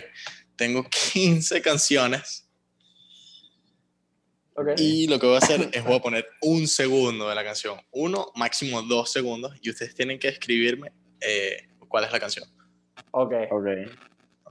Tengo 0.55 0.87
15 1.13 1.61
canciones. 1.61 2.44
Y 4.77 5.07
lo 5.07 5.19
que 5.19 5.26
voy 5.26 5.36
a 5.36 5.40
hacer 5.40 5.69
es 5.73 5.84
voy 5.84 5.95
a 5.95 6.02
poner 6.02 6.27
un 6.41 6.68
segundo 6.68 7.27
de 7.27 7.36
la 7.36 7.44
canción. 7.44 7.80
Uno, 7.91 8.32
máximo 8.36 8.82
dos 8.82 9.11
segundos. 9.11 9.53
Y 9.61 9.69
ustedes 9.69 9.94
tienen 9.95 10.18
que 10.18 10.30
escribirme 10.30 10.94
eh, 11.19 11.68
cuál 11.88 12.06
es 12.06 12.11
la 12.11 12.19
canción. 12.19 12.48
Ok. 13.11 13.34
Ok. 13.52 13.68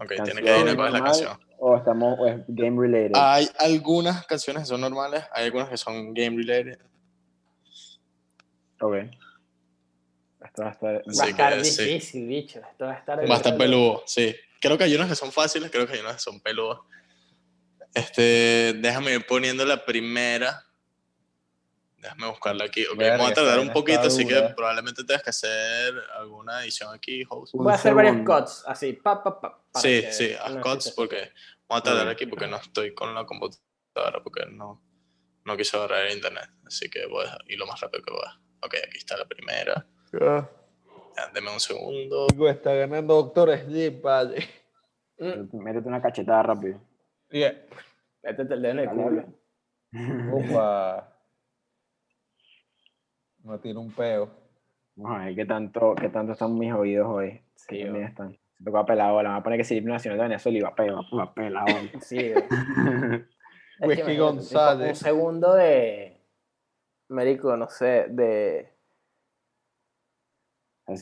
Ok, 0.01 0.13
tienen 0.25 0.45
que 0.45 0.51
adivinar 0.51 0.77
cuál 0.77 0.89
es 0.89 0.93
la 0.93 1.05
canción. 1.05 1.39
O 1.59 1.77
estamos 1.77 2.19
o 2.19 2.27
es 2.27 2.41
game 2.49 2.81
related. 2.81 3.13
Hay 3.15 3.49
algunas 3.59 4.27
canciones 4.27 4.65
que 4.65 4.69
son 4.69 4.81
normales, 4.81 5.25
hay 5.33 5.47
algunas 5.47 5.69
que 5.69 5.77
son 5.77 6.13
game 6.13 6.37
related. 6.37 6.79
Ok. 8.81 8.95
Esto 10.45 10.63
va 10.63 10.69
a 10.69 10.73
estar. 10.73 10.95
Va 10.97 11.25
a 11.25 11.29
estar 11.29 11.59
que, 11.59 11.65
sí. 11.65 11.85
difícil, 11.85 12.27
bicho. 12.27 12.61
Esto 12.61 12.87
va 12.87 12.93
a 12.93 12.99
estar. 12.99 13.31
Va 13.31 13.35
a 13.35 13.37
estar 13.37 13.57
peludo, 13.57 14.03
sí. 14.07 14.35
Creo 14.61 14.77
que 14.77 14.85
hay 14.85 14.95
unas 14.95 15.09
que 15.09 15.15
son 15.15 15.31
fáciles, 15.31 15.71
creo 15.71 15.87
que 15.87 15.95
hay 15.95 16.01
unas 16.01 16.17
que 16.17 16.21
son 16.21 16.41
peludas. 16.41 16.81
Este, 17.95 18.75
déjame 18.81 19.15
ir 19.15 19.25
poniendo 19.27 19.65
la 19.65 19.85
primera. 19.85 20.65
Déjame 21.99 22.27
buscarla 22.29 22.65
aquí. 22.65 22.85
Ok, 22.87 22.99
Verga, 22.99 23.17
vamos 23.17 23.31
a 23.31 23.35
tardar 23.35 23.61
un 23.61 23.73
poquito, 23.73 24.03
así 24.03 24.27
que 24.27 24.39
probablemente 24.55 25.05
tengas 25.05 25.23
que 25.23 25.31
hacer 25.31 25.95
alguna 26.19 26.63
edición 26.63 26.93
aquí, 26.93 27.25
host. 27.29 27.55
Voy 27.55 27.73
a 27.73 27.77
hacer 27.77 27.95
varios 27.95 28.17
cuts, 28.27 28.65
así, 28.67 28.93
pa, 28.93 29.23
pa, 29.23 29.41
pa. 29.41 29.63
Sí, 29.77 30.03
que 30.03 30.13
sí, 30.13 30.33
haz 30.39 30.55
no 30.55 30.61
cuts 30.61 30.91
porque 30.91 31.33
vamos 31.67 31.81
a 31.81 31.85
tardar 31.85 32.09
aquí 32.09 32.27
porque 32.27 32.47
no 32.47 32.57
estoy 32.57 32.93
con 32.93 33.15
la 33.15 33.25
computadora 33.25 34.23
porque 34.23 34.45
no, 34.51 34.83
no 35.47 35.57
quise 35.57 35.77
agarrar 35.79 36.07
el 36.07 36.17
internet. 36.17 36.51
Así 36.67 36.91
que 36.91 37.07
voy 37.07 37.25
a 37.27 37.39
ir 37.47 37.59
lo 37.59 37.67
más 37.67 37.81
rápido 37.81 38.03
que 38.05 38.11
pueda. 38.13 38.39
Ok, 38.61 38.75
aquí 38.87 38.99
está 38.99 39.17
la 39.17 39.25
primera. 39.25 39.87
Ah, 40.21 40.51
Ya, 41.17 41.31
Deme 41.33 41.53
un 41.53 41.61
segundo. 41.61 42.27
Está 42.51 42.75
ganando 42.75 43.15
Doctor 43.15 43.57
Sleep, 43.65 44.03
vale. 44.03 44.47
Mm, 45.19 45.63
Métete 45.63 45.89
una 45.89 46.03
cachetada 46.03 46.43
rápido. 46.43 46.81
Yeah. 47.35 47.53
Métete 48.23 48.55
el 48.55 48.63
dedo 48.63 48.73
en 48.73 48.79
el 48.79 48.89
culo. 48.91 49.25
Upa. 50.33 51.09
No 53.43 53.59
tiene 53.59 53.81
un 53.81 53.91
peo. 53.93 54.31
A 55.05 55.25
ver 55.25 55.35
qué 55.35 55.45
tanto, 55.45 55.95
qué 55.97 56.09
tanto 56.11 56.33
están 56.33 56.57
mis 56.57 56.73
oídos 56.73 57.09
hoy. 57.09 57.43
Sí, 57.57 57.77
Sí, 57.79 57.83
o- 57.85 57.97
están. 57.97 58.39
Se 58.57 58.63
tocó 58.65 58.79
a 58.79 58.87
pelar 58.87 59.11
bola. 59.13 59.31
Me 59.31 59.33
va 59.35 59.41
a 59.41 59.43
poner 59.43 59.59
que 59.59 59.65
si 59.65 59.81
Nacional 59.81 60.19
de 60.19 60.23
Venezuela 60.29 60.59
iba 60.59 60.69
a 60.69 60.75
pelar, 60.77 61.05
va 61.19 61.23
a 61.25 61.35
pelar 61.35 61.65
bola. 61.65 61.91
Sí, 62.01 62.33
güey. 62.33 62.45
Es 63.81 63.81
que 63.81 63.87
Whisky 64.05 64.17
González. 64.17 64.89
Un 64.91 64.95
segundo 64.95 65.55
de. 65.55 66.17
Marico, 67.09 67.57
no 67.57 67.69
sé, 67.69 68.07
de. 68.11 68.69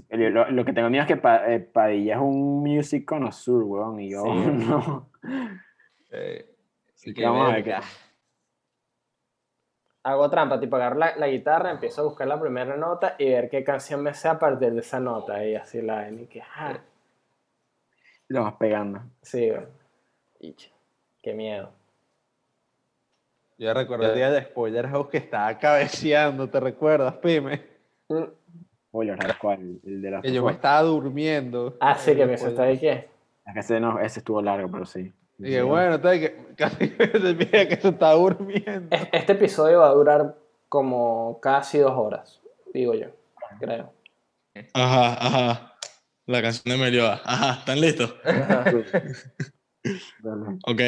Lo, 0.08 0.50
lo 0.50 0.64
que 0.64 0.72
tengo 0.72 0.88
miedo 0.88 1.02
es 1.02 1.08
que 1.08 1.16
Pa- 1.18 1.52
eh, 1.52 1.60
Padilla 1.60 2.14
es 2.14 2.20
un 2.20 2.62
music 2.62 3.04
connoisseur, 3.04 3.62
weón, 3.64 4.00
y 4.00 4.10
yo 4.12 4.22
Sí. 4.24 4.30
no. 4.68 5.10
Eh, 6.12 6.54
qué 7.02 7.14
que 7.14 7.24
vamos 7.24 7.48
a 7.50 7.54
ver 7.54 7.64
qué. 7.64 7.70
verga. 7.70 7.86
Hago 10.04 10.28
trampa, 10.30 10.58
tipo 10.58 10.76
agarro 10.76 10.96
la, 10.98 11.16
la 11.16 11.28
guitarra, 11.28 11.70
empiezo 11.70 12.00
a 12.00 12.04
buscar 12.04 12.26
la 12.26 12.40
primera 12.40 12.76
nota 12.76 13.14
y 13.18 13.30
ver 13.30 13.48
qué 13.48 13.62
canción 13.62 14.02
me 14.02 14.12
sé 14.14 14.28
a 14.28 14.38
partir 14.38 14.72
de 14.72 14.80
esa 14.80 14.98
nota. 14.98 15.44
Y 15.44 15.54
así 15.54 15.80
la 15.80 16.02
ven 16.02 16.20
y 16.20 16.26
que. 16.26 16.42
Ah, 16.42 16.78
Lo 18.28 18.42
vas 18.44 18.54
pegando. 18.54 19.00
sí, 19.22 19.50
Qué 21.22 21.34
miedo. 21.34 21.70
Yo 23.58 23.72
recuerdo 23.72 24.06
el 24.08 24.16
día 24.16 24.30
de 24.32 24.42
Spoiler 24.42 24.88
House 24.88 25.08
que 25.08 25.18
estaba 25.18 25.56
cabeceando, 25.56 26.50
¿te 26.50 26.58
recuerdas, 26.58 27.14
Pime? 27.18 27.62
Oye, 28.90 29.16
¿sabes 29.16 29.36
cuál? 29.36 29.78
El 29.84 30.02
de 30.02 30.10
la 30.10 30.20
Que 30.20 30.32
yo 30.32 30.44
me 30.44 30.50
estaba 30.50 30.82
durmiendo. 30.82 31.76
Ah, 31.78 31.94
sí, 31.94 32.16
que 32.16 32.26
me 32.26 32.36
Spoiler. 32.36 32.48
está 32.52 32.62
ahí 32.64 32.78
que. 32.80 33.08
Es 33.46 33.54
que 33.54 33.60
ese, 33.60 33.78
no, 33.78 34.00
ese 34.00 34.18
estuvo 34.18 34.42
largo, 34.42 34.68
pero 34.68 34.84
sí. 34.84 35.12
Y 35.44 35.50
que 35.50 35.62
bueno, 35.62 35.94
entonces 35.96 36.20
que 36.30 36.54
casi 36.56 36.88
se 36.88 37.68
que 37.68 37.78
se 37.80 37.88
está 37.88 38.12
durmiendo. 38.12 38.94
Es- 38.94 39.08
Este 39.12 39.32
episodio 39.32 39.80
va 39.80 39.88
a 39.88 39.94
durar 39.94 40.36
como 40.68 41.38
casi 41.40 41.78
dos 41.78 41.92
horas, 41.94 42.40
digo 42.72 42.94
yo, 42.94 43.08
creo. 43.60 43.92
Ajá, 44.74 45.14
ajá. 45.26 45.78
La 46.26 46.40
canción 46.40 46.76
de 46.76 46.82
Melioa. 46.82 47.20
Ajá, 47.24 47.58
¿están 47.60 47.80
listos? 47.80 48.14
Dale. 50.20 50.58
Ok, 50.64 50.80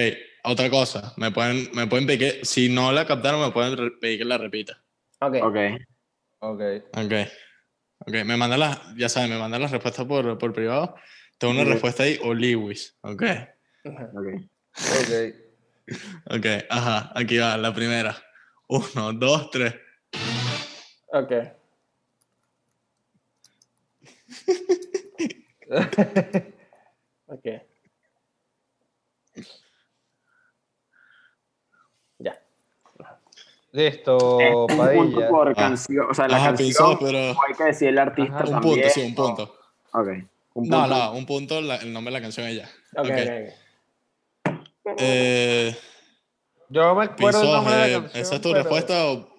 otra 0.44 0.70
cosa. 0.70 1.12
Me 1.16 1.30
pueden, 1.32 1.68
me 1.74 1.86
pueden 1.86 2.06
pedir 2.06 2.18
que, 2.40 2.44
si 2.44 2.68
no 2.68 2.92
la 2.92 3.06
captaron, 3.06 3.40
me 3.40 3.50
pueden 3.50 3.98
pedir 3.98 4.18
que 4.18 4.24
la 4.24 4.38
repita. 4.38 4.80
Ok. 5.20 5.36
Ok. 5.42 5.56
Ok. 6.40 6.60
Ok. 6.96 7.12
Ok, 8.06 8.14
me 8.24 8.36
mandan 8.36 8.60
las, 8.60 8.78
ya 8.96 9.08
saben, 9.08 9.30
me 9.30 9.38
mandan 9.38 9.62
las 9.62 9.70
respuestas 9.70 10.04
por, 10.06 10.36
por 10.38 10.52
privado. 10.52 10.94
Tengo 11.38 11.54
una 11.54 11.64
respuesta 11.64 12.04
ahí, 12.04 12.18
o 12.22 12.32
Lewis. 12.34 12.96
Ok. 13.00 13.22
Ok. 13.84 13.94
Ok. 14.76 15.34
Ok, 16.30 16.46
ajá, 16.70 17.12
aquí 17.14 17.36
va, 17.38 17.56
la 17.58 17.74
primera. 17.74 18.16
Uno, 18.68 19.12
dos, 19.12 19.50
tres. 19.50 19.74
Ok. 21.08 21.32
Ok. 27.26 27.46
Ya. 32.18 32.40
Listo, 33.72 34.40
Es 34.40 34.54
un 34.54 34.66
punto 34.66 34.76
Padilla. 34.76 35.28
por 35.28 35.48
Ah. 35.50 35.54
canción. 35.54 36.06
O 36.10 36.14
sea, 36.14 36.28
la 36.28 36.36
Ajá, 36.36 36.46
canción. 36.48 36.68
pensó, 36.68 36.98
pero. 37.00 37.18
hay 37.18 37.54
que 37.56 37.64
decir 37.64 37.88
el 37.88 37.98
artista 37.98 38.34
Ajá, 38.36 38.44
Un 38.44 38.50
también. 38.52 38.74
punto, 38.74 38.88
sí, 38.90 39.00
un 39.02 39.14
punto. 39.14 39.58
Ok. 39.92 40.08
Un 40.54 40.68
No, 40.68 40.80
punto. 40.82 40.94
no, 40.96 41.12
un 41.12 41.26
punto, 41.26 41.60
la- 41.60 41.76
el 41.76 41.92
nombre 41.92 42.12
de 42.14 42.20
la 42.20 42.22
canción 42.22 42.46
ella. 42.46 42.68
Ok, 42.96 43.06
Ok. 43.06 43.10
ok, 43.10 43.18
ok. 43.18 43.63
Eh, 44.98 45.76
Yo 46.68 46.94
me 46.94 47.04
acuerdo 47.04 47.38
el 47.40 47.44
Pinzos, 47.44 47.44
nombre 47.44 47.74
de 47.74 47.88
la 47.88 48.00
canción. 48.00 48.22
¿esa 48.22 48.34
es 48.34 48.40
tu 48.40 48.54
respuesta 48.54 49.06
o...? 49.06 49.34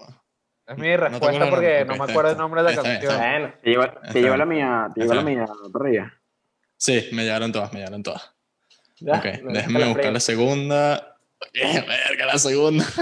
Es 0.68 0.78
mi 0.80 0.96
respuesta 0.98 1.44
el 1.46 1.50
porque 1.52 1.80
nombre? 1.80 1.86
no 1.86 1.86
me 1.86 1.94
está 2.00 2.12
acuerdo 2.12 2.32
el 2.32 2.38
nombre 2.38 2.62
de 2.62 2.66
la 2.66 2.70
está 2.72 2.94
está 2.94 3.08
canción. 3.08 3.32
Bueno, 3.42 3.54
Te 3.62 3.70
lleva, 3.70 3.86
Está 3.86 4.14
te 4.14 4.22
lleva 4.22 4.38
la 4.38 4.46
mía, 4.46 4.90
te 4.96 5.02
lleva 5.02 5.14
la 5.16 5.22
Está 5.22 5.30
mía, 5.32 5.46
parrilla. 5.72 6.14
Sí, 6.78 7.10
me 7.14 7.24
llegaron 7.24 7.52
todas, 7.52 7.72
me 7.72 7.80
llegaron 7.80 8.02
todas. 8.04 8.34
ya. 9.00 9.18
ok, 9.20 9.26
me 9.44 9.54
déjenme 9.54 9.80
gusta 9.80 9.88
buscar 9.94 10.14
la 10.14 10.20
segunda. 10.20 11.18
Verga, 11.54 12.26
la 12.26 12.38
segunda. 12.40 12.86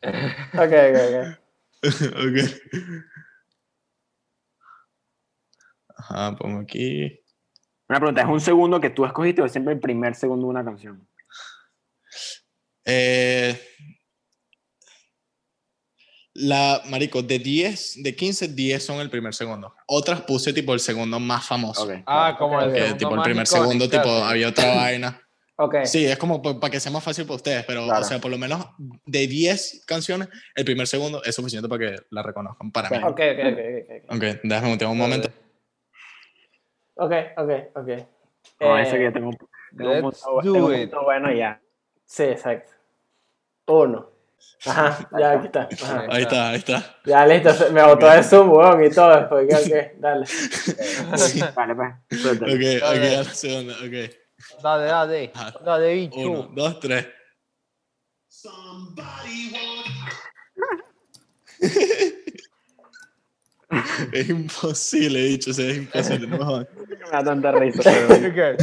Ok, 0.00 0.72
ok, 0.72 0.98
ok. 1.08 1.38
ok. 2.06 2.38
Ajá, 5.96 6.36
pongo 6.36 6.60
aquí. 6.60 7.20
Una 7.88 7.98
pregunta, 7.98 8.20
¿es 8.22 8.28
un 8.28 8.40
segundo 8.40 8.80
que 8.80 8.90
tú 8.90 9.04
escogiste 9.04 9.42
o 9.42 9.46
es 9.46 9.50
siempre 9.50 9.74
el 9.74 9.80
primer 9.80 10.14
segundo 10.14 10.46
de 10.46 10.50
una 10.50 10.64
canción? 10.64 11.07
Eh, 12.90 13.54
la, 16.34 16.80
marico, 16.88 17.20
de 17.22 17.38
10, 17.38 18.02
de 18.02 18.16
15, 18.16 18.48
10 18.48 18.82
son 18.82 19.00
el 19.00 19.10
primer 19.10 19.34
segundo. 19.34 19.74
Otras 19.86 20.22
puse 20.22 20.52
tipo 20.54 20.72
el 20.72 20.80
segundo 20.80 21.20
más 21.20 21.46
famoso. 21.46 21.86
Ah, 22.06 22.34
como 22.38 22.60
el 22.62 22.96
tipo 22.96 23.14
el 23.14 23.22
primer 23.22 23.44
icónico, 23.46 23.64
segundo, 23.64 23.88
tipo, 23.90 24.04
sí. 24.04 24.22
había 24.24 24.48
otra 24.48 24.74
vaina. 24.74 25.20
Ok. 25.56 25.78
Sí, 25.84 26.06
es 26.06 26.16
como 26.16 26.40
para 26.40 26.70
que 26.70 26.78
sea 26.80 26.92
más 26.92 27.02
fácil 27.04 27.24
para 27.26 27.34
ustedes, 27.36 27.64
pero, 27.66 27.84
Claro. 27.84 28.00
o 28.00 28.04
sea, 28.08 28.20
por 28.20 28.30
lo 28.30 28.38
menos 28.38 28.64
de 29.04 29.26
10 29.26 29.84
canciones, 29.86 30.28
el 30.54 30.64
primer 30.64 30.86
segundo 30.86 31.22
es 31.24 31.34
suficiente 31.34 31.68
para 31.68 31.90
que 31.90 31.96
la 32.10 32.22
reconozcan 32.22 32.70
para 32.70 32.88
mí. 32.88 32.96
Ok, 32.98 33.20
ok, 33.20 33.38
ok, 34.08 34.14
ok. 34.16 34.24
Déjame 34.44 34.72
un, 34.74 34.84
un 34.86 34.98
momento. 34.98 35.28
Ok, 36.94 37.12
ok, 37.36 37.50
ok. 37.74 37.88
No, 38.60 38.78
Eh, 38.78 38.82
ese 38.82 38.96
que 38.96 39.04
yo 39.04 39.12
tengo, 39.12 39.30
tengo 39.76 39.92
un 39.92 40.00
punto, 40.02 40.40
tengo 40.42 40.66
un 40.68 40.72
punto 40.80 41.02
bueno 41.04 41.32
ya. 41.32 41.60
Sí, 42.06 42.22
exacto. 42.22 42.77
Uno. 43.68 44.10
Ajá, 44.66 45.08
ya 45.18 45.32
aquí 45.32 45.46
está. 45.46 45.68
Ajá. 45.82 46.06
Ahí 46.08 46.22
está, 46.22 46.48
ahí 46.50 46.56
está. 46.56 46.96
Ya 47.04 47.26
listo, 47.26 47.50
me 47.72 47.82
botó 47.84 48.08
de 48.10 48.22
zoom, 48.24 48.50
weón, 48.50 48.84
y 48.84 48.90
todo. 48.90 49.14
Después, 49.14 49.44
ok, 49.44 49.52
ok, 49.66 49.72
dale. 50.00 50.26
Vale, 51.54 51.74
pues. 51.74 51.92
Ok, 52.26 52.42
ok, 52.42 52.80
Dale. 52.80 53.16
a 53.16 53.18
la 53.18 53.24
segunda, 53.24 53.74
ok. 53.74 54.10
Dale, 54.62 54.84
dale. 54.86 55.30
Ajá. 55.34 55.54
Dale, 55.64 55.94
bicho. 55.94 56.16
Uno, 56.18 56.50
dos, 56.54 56.80
tres. 56.80 57.06
es 64.12 64.28
imposible, 64.28 65.20
he 65.20 65.24
dicho, 65.28 65.50
o 65.50 65.54
sea, 65.54 65.70
es 65.70 65.76
imposible. 65.78 66.26
No 66.26 66.38
me 66.38 66.44
jodan. 66.44 66.68
Me 66.88 66.96
da 67.10 67.24
tanta 67.24 67.52
risa. 67.52 67.82
pero- 67.84 68.54
Ok. 68.54 68.60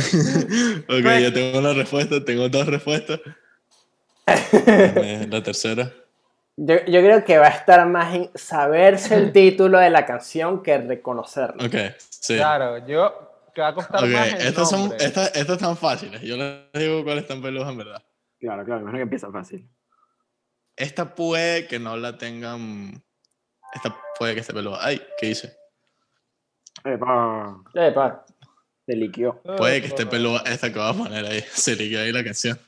ok, 0.89 1.05
ya 1.21 1.33
tengo 1.33 1.59
una 1.59 1.73
respuesta, 1.73 2.23
tengo 2.23 2.47
dos 2.49 2.67
respuestas. 2.67 3.19
La 5.29 5.43
tercera. 5.43 5.91
Yo, 6.57 6.75
yo 6.85 7.01
creo 7.01 7.25
que 7.25 7.37
va 7.37 7.47
a 7.47 7.51
estar 7.51 7.85
más 7.87 8.15
en 8.15 8.31
saberse 8.33 9.15
el 9.15 9.31
título 9.33 9.77
de 9.77 9.89
la 9.89 10.05
canción 10.05 10.63
que 10.63 10.77
reconocerlo. 10.77 11.65
Ok, 11.65 11.75
sí. 11.99 12.35
Claro, 12.37 12.85
yo. 12.87 13.31
Que 13.53 13.61
va 13.61 13.69
a 13.69 13.73
costar 13.73 14.03
Ok, 14.03 14.09
más 14.09 14.33
el 14.33 14.47
estas 14.47 14.69
son, 14.69 14.91
estas, 14.99 15.35
estas 15.35 15.55
están 15.57 15.77
fáciles. 15.77 16.21
Yo 16.21 16.35
les 16.37 16.71
digo 16.73 17.03
cuáles 17.03 17.23
están 17.23 17.41
peludas 17.41 17.69
en 17.69 17.77
verdad. 17.77 18.03
Claro, 18.39 18.65
claro, 18.65 18.81
imagino 18.81 18.97
que 18.99 19.03
empieza 19.03 19.31
fácil. 19.31 19.69
Esta 20.75 21.15
puede 21.15 21.67
que 21.67 21.79
no 21.79 21.95
la 21.95 22.17
tengan. 22.17 23.01
Esta 23.73 23.95
puede 24.19 24.33
que 24.33 24.41
esté 24.41 24.53
peluda. 24.53 24.79
Ay, 24.81 25.01
¿qué 25.19 25.27
hice? 25.27 25.55
Epa, 26.83 27.63
Eh, 27.73 27.91
pa. 27.93 28.25
se 28.85 28.95
liquió. 28.95 29.41
Puede 29.57 29.81
que 29.81 29.87
esté 29.87 30.05
peluda 30.05 30.43
esta 30.45 30.71
que 30.71 30.79
voy 30.79 30.89
a 30.89 30.93
poner 30.93 31.25
ahí. 31.25 31.41
Se 31.49 31.75
le 31.75 31.89
queda 31.89 32.01
ahí 32.01 32.11
la 32.11 32.23
canción. 32.23 32.59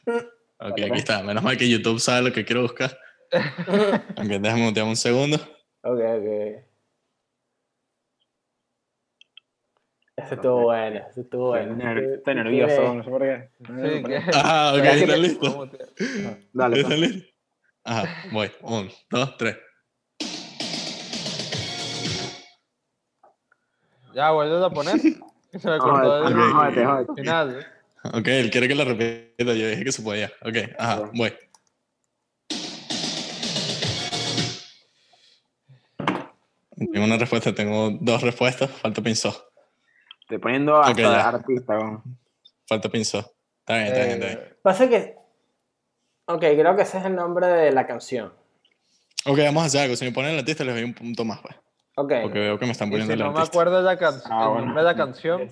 Ok, 0.69 0.79
aquí 0.81 0.97
está. 0.99 1.23
Menos 1.23 1.43
mal 1.43 1.57
que 1.57 1.69
YouTube 1.69 1.99
sabe 1.99 2.21
lo 2.23 2.33
que 2.33 2.45
quiero 2.45 2.61
buscar. 2.63 2.97
Ok, 4.17 4.23
déjame 4.25 4.63
mutear 4.63 4.87
un 4.87 4.95
segundo. 4.95 5.35
Ok, 5.83 5.99
ok. 5.99 6.63
Ese 10.15 10.33
estuvo 10.35 10.63
bueno, 10.63 10.99
ese 11.09 11.21
estuvo 11.21 11.47
bueno. 11.49 11.99
estoy 11.99 12.35
nervioso, 12.35 12.93
no 12.95 13.03
sé 13.03 13.09
por 13.09 13.21
qué. 13.21 13.49
Sí, 13.59 14.03
Ah, 14.33 14.71
ok, 14.73 14.79
Pero 14.81 14.91
es 14.91 14.97
que 14.97 15.03
¿están 15.03 15.07
te- 15.07 15.17
listos? 15.27 15.49
¿Cómo 15.53 15.69
te- 15.69 15.85
Dale, 16.53 16.75
¿Están 16.77 16.97
pues. 16.97 16.99
listos? 17.11 17.33
Ajá, 17.83 18.23
voy. 18.31 18.51
Un, 18.61 18.89
dos, 19.11 19.37
tres. 19.37 19.57
Ya, 24.15 24.31
vuelves 24.31 24.63
a 24.63 24.69
poner. 24.71 24.99
Se 25.59 25.69
me 25.69 25.77
cortó 25.77 26.27
el 26.27 27.07
final. 27.15 27.65
Ok, 28.13 28.27
él 28.27 28.49
quiere 28.51 28.67
que 28.67 28.75
la 28.75 28.85
repita. 28.85 29.53
Yo 29.53 29.67
dije 29.69 29.83
que 29.83 29.91
se 29.91 30.01
podía. 30.01 30.31
Ok, 30.41 30.55
ajá, 30.77 31.09
voy. 31.13 31.33
Tengo 36.75 37.05
una 37.05 37.17
respuesta, 37.17 37.53
tengo 37.55 37.91
dos 38.01 38.21
respuestas. 38.21 38.69
Falta 38.69 39.01
pinzó. 39.01 39.49
Estoy 40.21 40.37
poniendo 40.37 40.77
hasta 40.79 40.91
Ok, 40.91 40.97
ya. 40.99 41.27
artista. 41.29 41.77
weón. 41.77 42.03
Falta 42.67 42.89
pinzó. 42.89 43.19
Está 43.59 43.75
bien, 43.75 43.87
está 43.87 43.99
bien, 43.99 44.11
está 44.11 44.25
bien. 44.27 44.39
Eh, 44.39 44.55
Pasa 44.61 44.89
que. 44.89 45.15
Ok, 46.25 46.39
creo 46.39 46.75
que 46.75 46.81
ese 46.83 46.97
es 46.99 47.05
el 47.05 47.15
nombre 47.15 47.47
de 47.47 47.71
la 47.71 47.87
canción. 47.87 48.33
Ok, 49.25 49.39
vamos 49.39 49.63
a 49.63 49.65
hacer 49.67 49.81
algo. 49.81 49.95
Si 49.95 50.05
me 50.05 50.11
ponen 50.11 50.31
el 50.33 50.39
artista, 50.39 50.63
les 50.63 50.75
doy 50.75 50.83
un 50.83 50.93
punto 50.93 51.25
más, 51.25 51.39
pues. 51.41 51.55
Ok. 51.95 52.13
Porque 52.23 52.39
veo 52.39 52.59
que 52.59 52.65
me 52.65 52.71
están 52.73 52.89
y 52.89 52.91
poniendo 52.91 53.13
si 53.13 53.19
el 53.19 53.25
no 53.25 53.31
me 53.31 53.39
artista. 53.39 53.55
acuerdo 53.57 53.77
de 53.77 53.83
la 53.83 53.97
canción, 53.97 54.31
Ah, 54.31 54.43
el 54.43 54.49
bueno. 54.49 54.65
nombre 54.65 54.83
de 54.83 54.89
la 54.89 54.95
canción, 54.95 55.49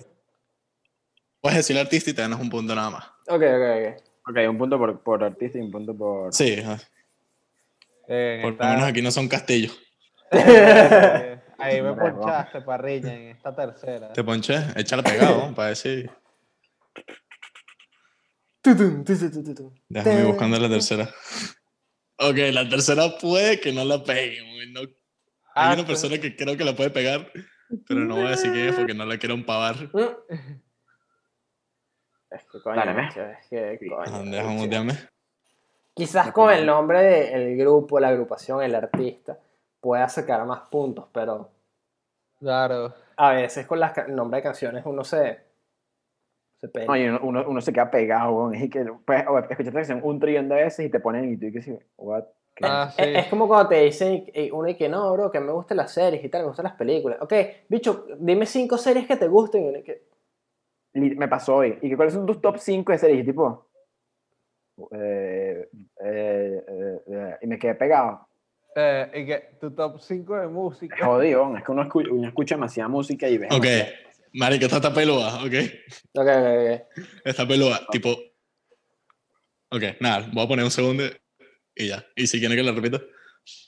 Puedes 1.40 1.58
decir 1.58 1.78
artista 1.78 2.10
y 2.10 2.14
te 2.14 2.22
ganas 2.22 2.40
un 2.40 2.50
punto 2.50 2.74
nada 2.74 2.90
más. 2.90 3.04
Ok, 3.28 3.42
ok, 3.42 4.02
Ok, 4.28 4.36
un 4.50 4.58
punto 4.58 4.78
por, 4.78 5.00
por 5.02 5.22
artista 5.24 5.58
y 5.58 5.60
un 5.62 5.70
punto 5.70 5.96
por. 5.96 6.34
Sí, 6.34 6.58
ajá. 6.60 6.78
eh, 8.08 8.40
por 8.42 8.50
lo 8.50 8.54
esta- 8.56 8.70
menos 8.70 8.88
aquí 8.88 9.02
no 9.02 9.10
son 9.12 9.28
castillos. 9.28 9.78
eh, 10.32 11.40
ahí 11.58 11.80
me 11.82 11.92
ponchaste, 11.94 12.60
parrilla, 12.62 13.14
en 13.14 13.28
esta 13.28 13.54
tercera. 13.54 14.12
Te 14.12 14.24
ponché, 14.24 14.56
échale 14.74 15.02
pegado, 15.04 15.54
para 15.54 15.68
decir. 15.68 16.10
Déjame 19.88 20.20
ir 20.20 20.26
buscando 20.26 20.58
la 20.58 20.68
tercera. 20.68 21.08
Ok, 22.18 22.36
la 22.52 22.68
tercera 22.68 23.16
puede 23.18 23.60
que 23.60 23.72
no 23.72 23.84
la 23.84 24.02
pegue. 24.02 24.40
no- 24.72 24.80
Ah, 25.54 25.70
Hay 25.70 25.78
una 25.78 25.86
persona 25.86 26.18
que 26.18 26.36
creo 26.36 26.54
que 26.56 26.64
la 26.64 26.74
puede 26.76 26.90
pegar, 26.90 27.32
pero 27.88 28.00
no 28.00 28.16
voy 28.16 28.26
a 28.26 28.30
decir 28.30 28.52
quién 28.52 28.68
es 28.68 28.74
porque 28.74 28.92
no 28.92 29.06
la 29.06 29.16
quiero 29.18 29.34
empavar. 29.34 29.76
Es 32.36 32.44
que 32.50 32.60
coño, 32.62 32.76
Dale, 32.76 32.92
ve. 32.92 33.02
macho, 33.02 33.22
es 33.22 33.46
que 33.48 33.78
Sí. 33.80 33.88
coño. 33.88 34.66
Déjame. 34.68 34.92
Quizás 35.94 36.30
con 36.32 36.52
el 36.52 36.66
nombre 36.66 37.02
del 37.02 37.56
grupo, 37.56 37.98
la 37.98 38.08
agrupación, 38.08 38.62
el 38.62 38.74
artista, 38.74 39.38
pueda 39.80 40.08
sacar 40.08 40.44
más 40.44 40.68
puntos, 40.68 41.06
pero 41.12 41.48
Claro. 42.38 42.92
a 43.16 43.32
veces 43.32 43.66
con 43.66 43.80
las 43.80 43.96
el 43.98 44.14
nombre 44.14 44.38
de 44.38 44.42
canciones 44.42 44.84
uno 44.84 45.04
se, 45.04 45.40
se 46.58 46.68
pega. 46.68 46.86
No, 46.86 46.96
y 46.96 47.08
uno, 47.08 47.20
uno, 47.22 47.44
uno 47.48 47.60
se 47.62 47.72
queda 47.72 47.90
pegado, 47.90 48.32
weón. 48.32 48.54
Es 48.54 48.70
que 48.70 48.84
pues, 49.06 49.20
escuchaste 49.22 49.64
la 49.64 49.72
canción 49.72 50.00
un 50.02 50.20
trillón 50.20 50.48
de 50.48 50.56
veces 50.56 50.86
y 50.86 50.90
te 50.90 51.00
ponen 51.00 51.32
y 51.32 51.36
tú 51.38 51.46
dices, 51.46 51.78
what? 51.96 52.24
Ah, 52.62 52.90
sí. 52.94 53.02
Es, 53.02 53.24
es 53.24 53.26
como 53.28 53.48
cuando 53.48 53.68
te 53.68 53.82
dicen 53.82 54.26
uno 54.52 54.68
y 54.68 54.74
que 54.76 54.88
no, 54.88 55.12
bro, 55.12 55.30
que 55.30 55.40
me 55.40 55.52
gustan 55.52 55.76
las 55.78 55.92
series 55.92 56.22
y 56.24 56.28
tal, 56.28 56.42
me 56.42 56.48
gustan 56.48 56.64
las 56.64 56.74
películas. 56.74 57.18
Ok, 57.22 57.32
bicho, 57.68 58.06
dime 58.18 58.44
cinco 58.46 58.76
series 58.78 59.06
que 59.06 59.16
te 59.16 59.28
gusten. 59.28 59.64
y 59.64 59.68
uno 59.68 59.78
y 59.78 59.82
que, 59.82 60.02
Me 61.00 61.28
pasó 61.28 61.56
hoy. 61.56 61.78
¿Y 61.82 61.94
cuáles 61.94 62.14
son 62.14 62.26
tus 62.26 62.40
top 62.40 62.58
5 62.58 62.92
de 62.92 62.98
series? 62.98 63.20
Y 63.20 63.24
tipo. 63.24 63.68
eh, 64.92 65.68
eh, 66.04 66.64
eh, 66.68 66.98
eh, 67.06 67.36
y 67.42 67.46
me 67.46 67.58
quedé 67.58 67.74
pegado. 67.74 68.28
Eh, 68.74 69.10
y 69.14 69.26
que 69.26 69.56
tu 69.60 69.70
top 69.74 70.00
5 70.00 70.36
de 70.36 70.48
música. 70.48 70.94
Es 70.96 71.02
jodido, 71.02 71.56
es 71.56 71.64
que 71.64 71.72
uno 71.72 71.82
escucha, 71.82 72.10
uno 72.10 72.28
escucha 72.28 72.54
demasiada 72.56 72.88
música 72.88 73.28
y 73.28 73.38
ves. 73.38 73.50
Ok, 73.52 73.64
marica, 74.34 74.66
esta 74.66 74.76
está 74.76 74.92
peluda, 74.92 75.36
ok. 75.36 75.54
Ok, 76.14 76.26
ok, 76.28 76.82
ok. 76.82 77.04
Está 77.24 77.46
peluda, 77.48 77.80
tipo. 77.90 78.10
Ok, 79.70 79.82
nada, 80.00 80.28
voy 80.32 80.44
a 80.44 80.48
poner 80.48 80.64
un 80.64 80.70
segundo 80.70 81.04
y 81.74 81.88
ya. 81.88 82.04
Y 82.14 82.26
si 82.26 82.38
quieren 82.38 82.56
que 82.56 82.62
la 82.62 82.72
repita, 82.72 83.00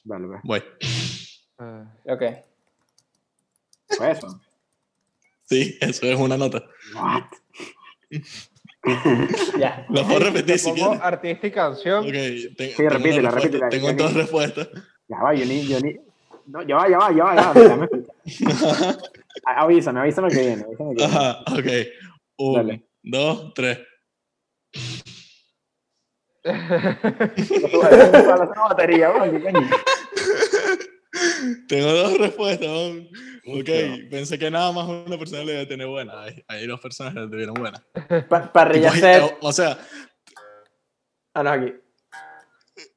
Vale, 0.05 0.27
pues. 0.27 0.41
voy. 0.45 0.63
Eh, 1.61 2.13
Ok. 2.13 2.23
Fue 3.97 4.11
eso. 4.11 4.41
Sí, 5.49 5.77
eso 5.81 6.07
es 6.07 6.19
una 6.19 6.37
nota. 6.37 6.63
What? 6.95 7.25
Ya. 9.59 9.85
La 9.91 10.03
puedo 10.05 10.19
te 10.21 10.25
repetir 10.27 10.59
si 10.59 10.71
pongo 10.71 10.91
quieren. 10.91 11.01
artista 11.03 11.47
y 11.47 11.51
canción. 11.51 12.05
Ok, 12.07 12.13
te- 12.57 12.75
Sí, 12.75 12.89
repítela, 12.89 13.31
repítela, 13.31 13.69
tengo 13.69 13.93
dos 13.93 14.15
respuestas. 14.15 14.69
Ya 15.09 15.17
va, 15.23 15.35
yo 15.35 15.45
ni. 15.45 15.67
Yo 15.67 15.79
ni 15.81 15.97
no, 16.47 16.63
ya 16.63 16.77
va, 16.77 16.89
ya 16.89 16.97
va, 16.99 17.13
ya 17.13 17.25
va, 17.25 17.35
ya 17.55 17.77
va. 17.77 17.85
A- 19.45 19.61
Avísame, 19.63 20.01
avísame 20.01 20.29
que 20.31 20.39
viene. 20.41 20.63
Avísame 20.65 20.95
que 20.95 21.05
viene. 21.05 21.17
Ajá, 21.17 21.41
ok. 21.53 21.67
Un, 22.39 22.55
Dale. 22.55 22.83
dos, 23.03 23.53
tres. 23.55 23.79
Tengo 31.69 31.93
dos 31.93 32.19
respuestas. 32.19 32.69
weón. 32.69 33.09
Ok, 33.47 33.69
pensé 34.11 34.39
que 34.39 34.51
nada 34.51 34.71
más 34.73 34.87
una 34.89 35.19
persona 35.19 35.43
le 35.45 35.53
iba 35.55 35.63
a 35.63 35.69
tener 35.69 35.87
buena. 35.87 36.13
Hay 36.49 36.67
dos 36.67 36.81
personas 36.81 37.15
la 37.15 37.29
tuvieron 37.31 37.55
buena. 37.55 37.83
Pa- 38.29 38.53
parrilla 38.53 38.91
Tipo, 38.91 39.01
set. 39.07 39.23
o, 39.41 39.49
o 39.49 39.53
sea, 39.53 39.79
Ah, 41.35 41.43
no, 41.43 41.51
aquí. 41.51 41.73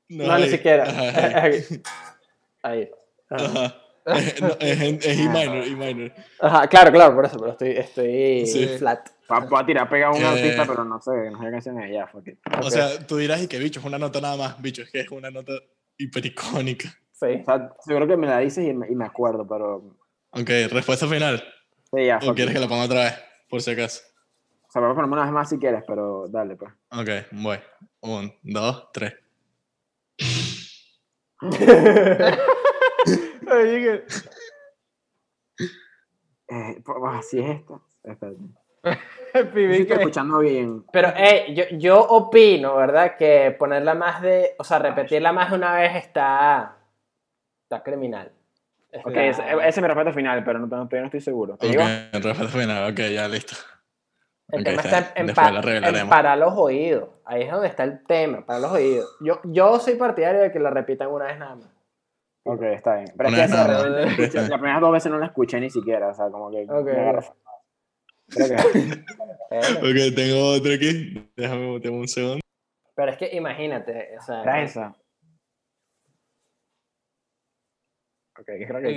no, 0.09 0.27
No, 0.27 0.37
ni 0.37 0.43
ahí. 0.43 0.49
siquiera. 0.51 0.83
Ajá, 0.83 1.07
Es 1.47 1.71
ahí. 1.71 1.75
aquí. 1.75 1.81
Ahí. 2.63 2.89
Ajá. 3.29 3.77
Es, 4.03 4.41
no, 4.41 4.47
es, 4.59 4.81
en- 4.81 4.95
es 4.95 5.05
E 5.05 5.15
minor, 5.29 5.63
E 5.63 5.75
minor. 5.75 6.11
Ajá, 6.39 6.67
claro, 6.67 6.91
claro, 6.91 7.13
por 7.15 7.25
eso, 7.25 7.37
pero 7.37 7.51
estoy, 7.51 7.69
estoy 7.71 8.47
Sí. 8.47 8.67
flat. 8.79 9.07
Va, 9.31 9.39
va 9.41 9.59
a 9.59 9.65
tirar 9.65 9.87
pega 9.89 10.07
a 10.07 10.11
un 10.11 10.21
Eh. 10.21 10.25
artista, 10.25 10.65
pero 10.65 10.83
no 10.83 10.99
sé, 10.99 11.11
no 11.31 11.37
sé 11.39 11.45
qué 11.45 11.51
canción 11.51 11.79
es 11.83 11.93
ya. 11.93 12.07
fuck 12.07 12.27
it. 12.27 12.39
O 12.63 12.69
sea, 12.71 13.05
tú 13.05 13.17
dirás 13.17 13.41
y 13.43 13.47
que 13.47 13.59
bicho, 13.59 13.79
es 13.79 13.85
una 13.85 13.99
nota 13.99 14.19
nada 14.19 14.35
más. 14.37 14.61
Bicho, 14.61 14.81
es 14.81 14.89
que 14.91 15.01
es 15.01 15.11
una 15.11 15.29
nota 15.29 15.53
hipericónica. 15.97 16.93
Sí. 17.21 17.41
O 17.41 17.45
sea, 17.45 18.07
que 18.07 18.17
me 18.17 18.25
la 18.27 18.39
dices 18.39 18.65
y 18.67 18.73
me, 18.73 18.87
y 18.89 18.95
me 18.95 19.05
acuerdo, 19.05 19.47
pero. 19.47 19.95
Ok, 20.31 20.49
respuesta 20.71 21.07
final. 21.07 21.43
Sí, 21.93 22.05
ya, 22.05 22.17
¿O 22.27 22.33
quieres 22.33 22.53
que 22.53 22.59
la 22.59 22.67
ponga 22.67 22.85
otra 22.85 23.03
vez? 23.03 23.13
Por 23.49 23.61
si 23.61 23.71
acaso. 23.71 24.01
O 24.67 24.71
sea, 24.71 24.81
vamos 24.81 24.93
a 24.93 24.95
ponerme 24.95 25.13
una 25.13 25.23
vez 25.25 25.33
más 25.33 25.49
si 25.49 25.59
quieres, 25.59 25.83
pero 25.85 26.27
dale, 26.29 26.55
pues. 26.55 26.71
Ok, 26.91 27.09
voy. 27.33 27.59
Un, 28.01 28.33
dos, 28.41 28.89
tres. 28.91 29.13
Oye, 33.51 34.03
Eh, 36.47 36.81
pues, 36.83 36.97
ah, 37.05 37.19
es. 37.21 37.61
Espérate. 38.03 38.37
que- 39.53 39.85
Sí, 39.85 39.93
escuchando 39.93 40.39
bien. 40.39 40.83
Pero, 40.91 41.09
eh, 41.15 41.53
yo, 41.53 41.63
yo 41.77 42.01
opino, 42.01 42.75
¿verdad? 42.75 43.15
Que 43.17 43.55
ponerla 43.57 43.93
más 43.95 44.21
de, 44.21 44.55
o 44.57 44.63
sea, 44.63 44.79
repetirla 44.79 45.31
más 45.33 45.49
de 45.51 45.57
una 45.57 45.75
vez 45.75 45.95
está, 45.95 46.77
está 47.71 47.83
criminal. 47.83 48.31
Ok, 49.05 49.07
Está- 49.15 49.23
ese, 49.25 49.41
ese 49.43 49.67
es 49.69 49.77
mi 49.81 49.87
respuesta 49.87 50.11
final, 50.13 50.43
pero 50.43 50.59
no, 50.59 50.65
no- 50.67 50.69
todavía 50.69 51.01
no 51.01 51.05
estoy 51.05 51.21
seguro. 51.21 51.55
¿Te 51.57 51.67
Ok, 51.67 51.71
digo? 51.71 51.83
respuesta 52.11 52.47
final. 52.59 52.91
Ok, 52.91 52.99
ya 53.13 53.27
listo. 53.29 53.55
El 54.49 54.59
Ok, 54.61 54.65
tema 54.65 54.81
está 54.81 54.97
en, 55.15 55.33
pa- 55.33 55.61
en 56.01 56.09
para 56.09 56.35
los 56.35 56.53
oídos. 56.57 57.09
Ahí 57.23 57.43
es 57.43 57.51
donde 57.51 57.69
está 57.69 57.83
el 57.85 58.03
tema, 58.05 58.45
para 58.45 58.59
los 58.59 58.71
oídos. 58.71 59.09
Yo, 59.21 59.39
yo 59.45 59.79
soy 59.79 59.95
partidario 59.95 60.41
de 60.41 60.51
que 60.51 60.59
la 60.59 60.69
repitan 60.71 61.07
una 61.07 61.25
vez 61.25 61.39
nada 61.39 61.55
más. 61.55 61.69
Ok, 62.43 62.61
está 62.63 62.95
bien. 62.95 63.13
Pero 63.15 63.29
es 63.29 63.35
que 63.35 63.43
esa 63.43 63.67
realmente 63.67 64.33
las 64.33 64.49
primeras 64.59 64.81
dos 64.81 64.91
veces 64.91 65.11
no 65.11 65.19
la 65.19 65.27
escuché 65.27 65.59
ni 65.61 65.69
siquiera, 65.69 66.09
o 66.09 66.13
sea, 66.13 66.29
como 66.29 66.51
que 66.51 66.63
Ok. 66.69 66.85
me 66.85 66.99
agarró 66.99 67.21
fatal. 67.21 67.37
Creo 68.27 68.47
que- 68.47 69.03
Pero, 69.49 69.61
Ok, 69.79 70.15
tengo 70.15 70.47
otro 70.55 70.73
aquí. 70.73 71.31
Déjame 71.37 71.79
un 71.89 72.07
segundo. 72.09 72.39
pero 72.93 73.11
es 73.11 73.17
que 73.17 73.29
imagínate, 73.35 74.17
o 74.17 74.21
sea, 74.21 74.41
Era 74.43 74.61
esa. 74.63 74.95
Ok, 78.41 78.47
creo 78.67 78.81
que 78.81 78.89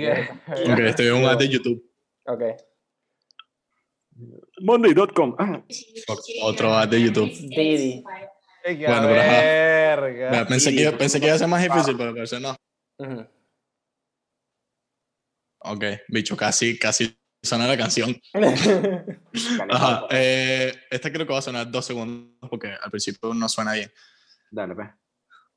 sí. 0.55 0.71
Ok, 0.71 0.79
estoy 0.85 1.07
en 1.07 1.13
un 1.13 1.25
ad 1.25 1.37
de 1.37 1.49
YouTube. 1.49 1.91
ok. 2.25 2.43
Monday.com. 4.61 5.35
Ah, 5.37 5.61
Otro 6.43 6.73
ad 6.73 6.87
de 6.87 7.01
YouTube. 7.01 7.29
Didi. 7.29 8.01
Bueno, 8.63 9.07
pero 9.07 9.19
ajá. 9.19 9.41
verga. 9.41 10.31
Mira, 10.31 10.47
pensé, 10.47 10.73
que, 10.73 10.91
pensé 10.93 11.19
que 11.19 11.25
iba 11.27 11.35
a 11.35 11.39
ser 11.39 11.47
más 11.47 11.61
difícil, 11.61 11.95
pero 11.97 12.13
parece 12.13 12.39
no. 12.39 12.55
Ujú. 12.97 13.27
Ok, 15.59 15.83
bicho, 16.07 16.37
casi, 16.37 16.79
casi 16.79 17.17
suena 17.43 17.67
la 17.67 17.77
canción. 17.77 18.19
Ajá, 19.69 20.07
eh, 20.11 20.73
esta 20.89 21.11
creo 21.11 21.27
que 21.27 21.33
va 21.33 21.39
a 21.39 21.41
sonar 21.41 21.69
dos 21.69 21.85
segundos 21.85 22.49
porque 22.49 22.69
al 22.69 22.89
principio 22.89 23.33
no 23.33 23.49
suena 23.49 23.73
bien. 23.73 23.91
Dale, 24.49 24.75
pues. 24.75 24.89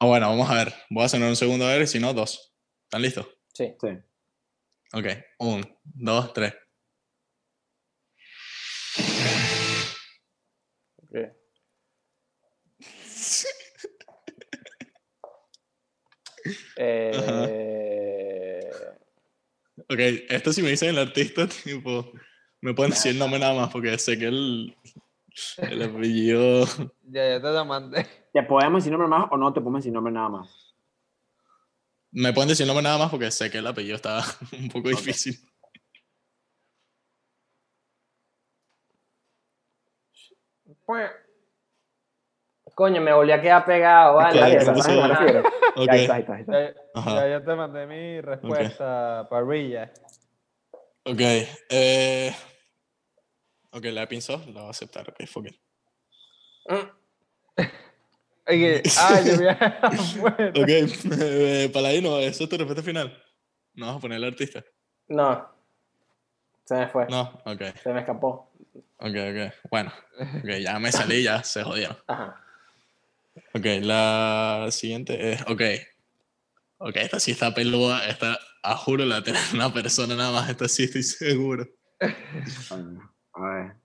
Ah, 0.00 0.06
bueno, 0.06 0.28
vamos 0.28 0.50
a 0.50 0.54
ver. 0.54 0.74
Voy 0.90 1.04
a 1.04 1.08
sonar 1.08 1.28
un 1.28 1.36
segundo 1.36 1.64
a 1.64 1.72
ver, 1.72 1.82
y 1.82 1.86
si 1.86 2.00
no, 2.00 2.12
dos. 2.12 2.52
¿Están 2.84 3.02
listos? 3.02 3.37
Sí. 3.58 3.74
Sí. 3.80 3.88
Ok, 4.92 5.06
un, 5.40 5.66
dos, 5.82 6.32
tres. 6.32 6.54
ok. 11.02 11.16
Eh, 16.76 18.60
Ok, 19.90 19.98
esto 20.28 20.52
si 20.52 20.62
me 20.62 20.70
dicen 20.70 20.90
el 20.90 20.98
artista, 20.98 21.48
tipo, 21.64 22.12
me 22.60 22.74
pueden 22.74 22.92
decir 22.92 23.10
el 23.10 23.18
nombre 23.18 23.40
nada 23.40 23.54
más 23.54 23.70
porque 23.70 23.98
sé 23.98 24.16
que 24.16 24.26
el, 24.28 24.76
el 25.58 25.82
apellido... 25.82 26.64
Ya, 27.02 27.28
ya 27.28 27.42
te 27.42 27.50
la 27.50 27.64
mandé. 27.64 28.06
¿Te 28.32 28.44
podemos 28.44 28.84
decir 28.84 28.92
nombre 28.92 29.08
más 29.08 29.26
o 29.32 29.36
no 29.36 29.52
te 29.52 29.60
podemos 29.60 29.80
decir 29.80 29.92
nombre 29.92 30.12
nada 30.12 30.28
más? 30.28 30.67
Me 32.10 32.32
pueden 32.32 32.48
decir 32.48 32.64
el 32.64 32.68
nombre 32.68 32.82
nada 32.82 32.98
más 32.98 33.10
porque 33.10 33.30
sé 33.30 33.50
que 33.50 33.58
el 33.58 33.66
apellido 33.66 33.96
está 33.96 34.22
un 34.58 34.68
poco 34.68 34.88
difícil. 34.88 35.38
Coño, 42.74 43.00
me 43.00 43.12
volví 43.12 43.32
a 43.32 43.40
quedar 43.40 43.64
pegado, 43.64 44.14
vale. 44.14 44.38
Ok, 44.38 44.40
Dale, 44.40 44.58
¿qué 44.58 44.64
¿sabes 44.64 44.86
a 44.86 44.88
qué 44.88 44.94
me 44.94 45.08
pasó? 45.08 45.20
refiero? 45.24 45.42
Ok, 45.78 45.86
Ya, 45.86 45.92
ahí 45.92 46.00
está, 46.00 46.14
ahí 46.14 46.20
está, 46.22 46.32
ahí 46.34 46.42
está. 46.42 47.04
Ya, 47.06 47.28
ya 47.38 47.44
te 47.44 47.54
mandé 47.54 47.86
mi 47.86 48.20
respuesta, 48.20 49.26
parrilla. 49.30 49.92
ok. 51.04 51.20
Eh... 51.70 52.34
Ok, 53.70 53.84
la 53.84 54.00
de 54.00 54.06
Pinzón 54.06 54.40
la 54.54 54.60
voy 54.60 54.68
a 54.68 54.70
aceptar. 54.70 55.08
Ok, 55.10 55.26
fuck 55.26 55.46
it. 55.46 55.56
Oye, 58.48 58.82
ah, 58.98 59.20
yo 59.20 59.36
voy 59.36 59.48
a... 59.48 59.80
bueno. 60.20 60.48
Ok, 60.50 60.68
eh, 61.20 61.70
Paladino, 61.72 62.18
¿eso 62.18 62.44
es 62.44 62.50
tu 62.50 62.56
respuesta 62.56 62.82
final? 62.82 63.22
No 63.74 63.86
vas 63.86 63.96
a 63.96 64.00
poner 64.00 64.16
el 64.16 64.24
artista. 64.24 64.64
No. 65.08 65.48
Se 66.64 66.74
me 66.74 66.88
fue. 66.88 67.06
No, 67.08 67.40
ok, 67.44 67.62
Se 67.82 67.92
me 67.92 68.00
escapó. 68.00 68.50
ok, 68.98 69.06
ok. 69.06 69.54
Bueno, 69.70 69.92
ok, 70.18 70.50
ya 70.60 70.78
me 70.78 70.92
salí, 70.92 71.22
ya 71.22 71.42
se 71.42 71.62
jodieron. 71.62 71.96
Ajá. 72.06 72.42
Ok, 73.54 73.64
la 73.82 74.68
siguiente 74.70 75.32
es. 75.32 75.42
Ok. 75.42 75.62
Ok, 76.78 76.96
esta 76.96 77.20
sí 77.20 77.30
está 77.32 77.54
peluda. 77.54 78.06
Esta, 78.06 78.38
a 78.62 78.76
juro, 78.76 79.04
la 79.04 79.22
tiene 79.22 79.38
una 79.54 79.72
persona 79.72 80.14
nada 80.14 80.32
más. 80.32 80.50
Esta 80.50 80.68
sí 80.68 80.84
estoy 80.84 81.02
seguro. 81.02 81.66
A 82.00 83.40
ver. 83.40 83.76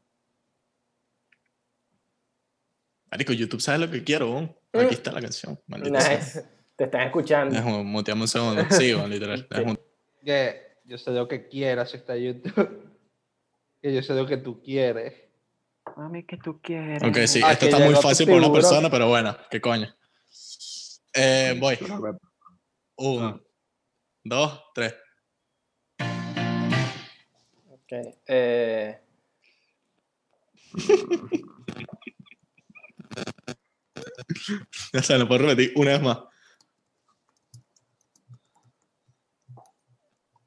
Marico, 3.13 3.31
YouTube 3.31 3.61
sabe 3.61 3.77
lo 3.77 3.91
que 3.91 4.03
quiero. 4.03 4.31
weón. 4.31 4.55
Aquí 4.73 4.95
está 4.95 5.11
la 5.11 5.21
canción. 5.21 5.59
Maldita 5.67 6.01
sea. 6.01 6.17
Nice. 6.17 6.43
Te 6.75 6.85
están 6.85 7.01
escuchando. 7.01 7.53
Déjame 7.53 7.83
mutearme 7.83 8.23
un 8.23 8.27
segundo. 8.27 8.65
Sí, 8.71 8.91
literal. 9.07 9.47
yo 10.83 10.97
sé 10.97 11.11
lo 11.11 11.27
que 11.27 11.47
quieras, 11.47 11.93
está 11.93 12.17
YouTube. 12.17 12.89
Que 13.83 13.93
yo 13.93 14.01
sé 14.01 14.13
lo 14.15 14.25
que 14.25 14.37
tú 14.37 14.63
quieres. 14.63 15.13
Mami, 15.97 16.23
que 16.23 16.37
tú 16.37 16.61
quieres? 16.61 17.03
Ok, 17.03 17.17
sí, 17.27 17.41
Ah, 17.43 17.51
esto 17.51 17.65
está 17.65 17.79
muy 17.79 17.93
fácil 17.95 18.25
para 18.27 18.37
una 18.37 18.51
persona, 18.51 18.89
pero 18.89 19.09
bueno, 19.09 19.35
qué 19.51 19.59
coño. 19.59 19.93
Eh, 21.13 21.55
voy. 21.59 21.77
Ah. 21.89 22.13
Un, 22.95 23.43
dos, 24.23 24.63
tres. 24.73 24.95
Ok. 27.69 27.91
Eh, 28.25 29.01
Ya 34.93 35.01
se 35.01 35.17
lo 35.17 35.27
puedo 35.27 35.47
repetir 35.47 35.73
una 35.75 35.91
vez 35.91 36.01
más. 36.01 36.19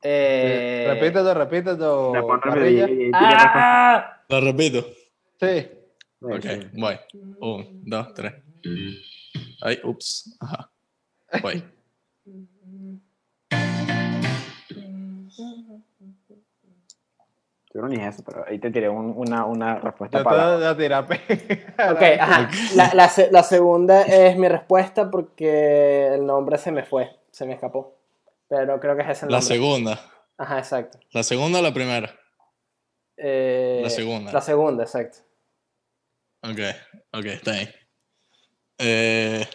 eh, 0.03 0.85
repítelo, 0.89 1.35
repítelo. 1.35 2.13
Repetir 2.45 3.11
¡Ah! 3.15 4.23
Lo 4.29 4.41
repito. 4.41 4.87
Sí. 5.41 5.69
Sí, 5.69 5.71
Ok, 6.21 6.43
sí. 6.43 6.61
voy. 6.75 6.97
Un, 7.41 7.81
dos, 7.85 8.15
tres. 8.15 8.35
Ay, 9.61 9.81
ups. 9.85 10.37
Ajá. 10.41 10.71
Voy. 11.43 11.63
Seguro 17.77 17.89
ni 17.95 18.03
es 18.03 18.15
eso, 18.15 18.25
pero 18.25 18.43
ahí 18.49 18.59
te 18.59 18.71
tiré 18.71 18.89
un- 18.89 19.13
una, 19.15 19.45
una 19.45 19.75
respuesta 19.79 20.17
Yo 20.17 20.25
te 20.25 20.31
para. 20.31 20.57
la 20.57 20.75
tirapé. 20.75 21.21
Ok, 21.91 22.03
ajá. 22.19 22.49
La, 22.75 22.95
la 22.95 23.11
la 23.31 23.43
segunda 23.43 24.01
es 24.01 24.35
mi 24.39 24.49
respuesta 24.49 25.11
porque 25.11 26.07
el 26.15 26.25
nombre 26.25 26.57
se 26.57 26.73
me 26.73 26.85
fue, 26.85 27.11
se 27.31 27.45
me 27.45 27.53
escapó. 27.53 27.99
Pero 28.49 28.81
creo 28.81 28.97
que 28.97 29.03
es 29.03 29.09
ese 29.11 29.27
el 29.27 29.33
La 29.33 29.41
nombre. 29.41 29.55
segunda. 29.55 30.01
Ajá, 30.39 30.59
exacto. 30.59 30.99
¿La 31.11 31.23
segunda 31.23 31.59
o 31.59 31.63
la 31.63 31.75
primera? 31.75 32.15
Eh, 33.19 33.81
La 33.83 33.91
segunda. 33.91 34.33
La 34.33 34.41
segunda, 34.41 34.85
exacto. 34.85 35.19
Ok, 36.45 36.59
ok, 37.13 37.25
está 37.27 37.51
ahí. 37.53 37.69
Eh... 38.79 39.47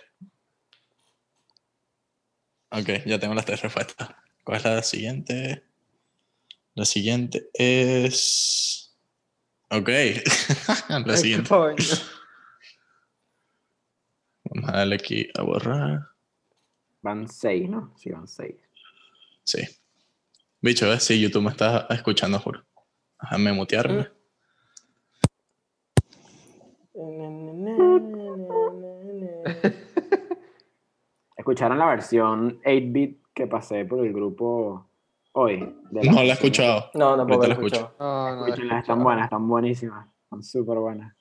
Ok, 2.70 3.04
ya 3.08 3.18
tengo 3.18 3.34
las 3.34 3.46
tres 3.46 3.64
respuestas. 3.64 4.10
¿Cuál 4.44 4.58
es 4.58 4.64
la 4.66 4.84
siguiente? 4.84 5.64
La 6.74 6.86
siguiente 6.86 7.50
es... 7.54 8.98
Ok, 9.70 9.90
la 11.06 11.18
siguiente. 11.18 11.50
Vamos 11.50 12.10
a 14.70 14.72
darle 14.72 14.96
aquí 14.96 15.28
a 15.38 15.44
borrar. 15.44 16.08
Van 17.02 17.28
seis, 17.28 17.70
¿no? 17.70 17.94
Sí, 17.98 18.12
van 18.12 18.28
seis. 18.28 18.56
Sí. 19.44 19.62
Bicho, 20.62 20.90
¿ves? 20.90 21.04
Sí, 21.04 21.20
YouTube 21.20 21.44
me 21.44 21.50
está 21.50 21.88
escuchando, 21.90 22.40
juro. 22.40 22.64
Déjame 23.22 23.52
mutearme. 23.54 24.08
¿Escucharon 31.38 31.80
la 31.80 31.88
versión 31.88 32.62
8-bit 32.62 33.18
que 33.34 33.48
pasé 33.48 33.86
por 33.86 34.06
el 34.06 34.14
grupo 34.14 34.91
hoy. 35.34 35.76
de 35.92 36.10
No 36.10 36.16
la 36.18 36.22
he 36.24 36.32
escuchado. 36.32 36.90
No, 36.94 37.16
tampoco 37.18 37.44
Ahorita 37.44 37.48
lo 37.48 37.48
la 37.48 37.54
escucho. 37.54 37.76
escucho. 37.76 37.96
No, 38.00 38.36
no, 38.36 38.46
Escúchenlas, 38.48 38.82
están 38.82 39.04
buenas, 39.04 39.24
están 39.26 39.48
buenísimas. 39.48 40.08
Están 40.24 40.44
súper 40.44 40.78
buenas. 40.78 41.16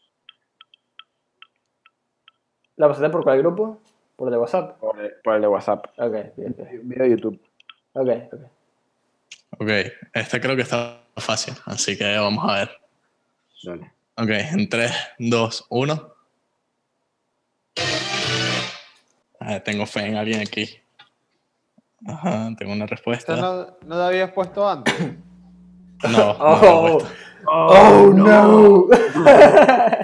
¿La 2.77 2.89
pasaste 2.89 3.11
por 3.11 3.23
cuál 3.23 3.39
grupo? 3.39 3.81
¿Por 4.17 4.29
el 4.29 4.33
de 4.33 4.39
WhatsApp? 4.39 4.79
Por 4.79 5.01
el, 5.01 5.13
por 5.23 5.35
el 5.35 5.43
de 5.43 5.49
WhatsApp. 5.49 5.87
Ok, 5.99 6.15
bien, 6.37 6.57
video 6.85 7.05
de 7.05 7.11
YouTube. 7.11 7.41
Ok, 7.93 8.09
ok. 8.33 8.41
Ok, 9.59 9.69
esta 10.15 10.41
creo 10.41 10.57
que 10.57 10.63
está 10.63 11.03
fácil, 11.17 11.55
así 11.67 11.97
que 11.99 12.17
vamos 12.17 12.45
a 12.49 12.55
ver. 12.55 12.71
Dale. 13.65 13.93
Ok, 14.17 14.29
en 14.31 14.69
3, 14.69 14.93
2, 15.19 15.67
1. 15.71 16.15
Ah, 19.41 19.61
tengo 19.61 19.87
fe 19.87 20.07
en 20.07 20.17
alguien 20.17 20.41
aquí. 20.41 20.69
Ajá, 22.07 22.51
tengo 22.59 22.73
una 22.73 22.87
respuesta. 22.87 23.35
¿Esta 23.35 23.47
no, 23.47 23.77
no 23.87 23.97
la 23.97 24.07
habías 24.09 24.33
puesto 24.33 24.69
antes? 24.69 24.95
No, 26.03 26.09
no 26.11 26.11
la 26.13 26.29
he 26.29 26.37
Oh, 26.39 26.99
puesto. 26.99 27.15
oh 27.47 28.07
no. 28.15 28.87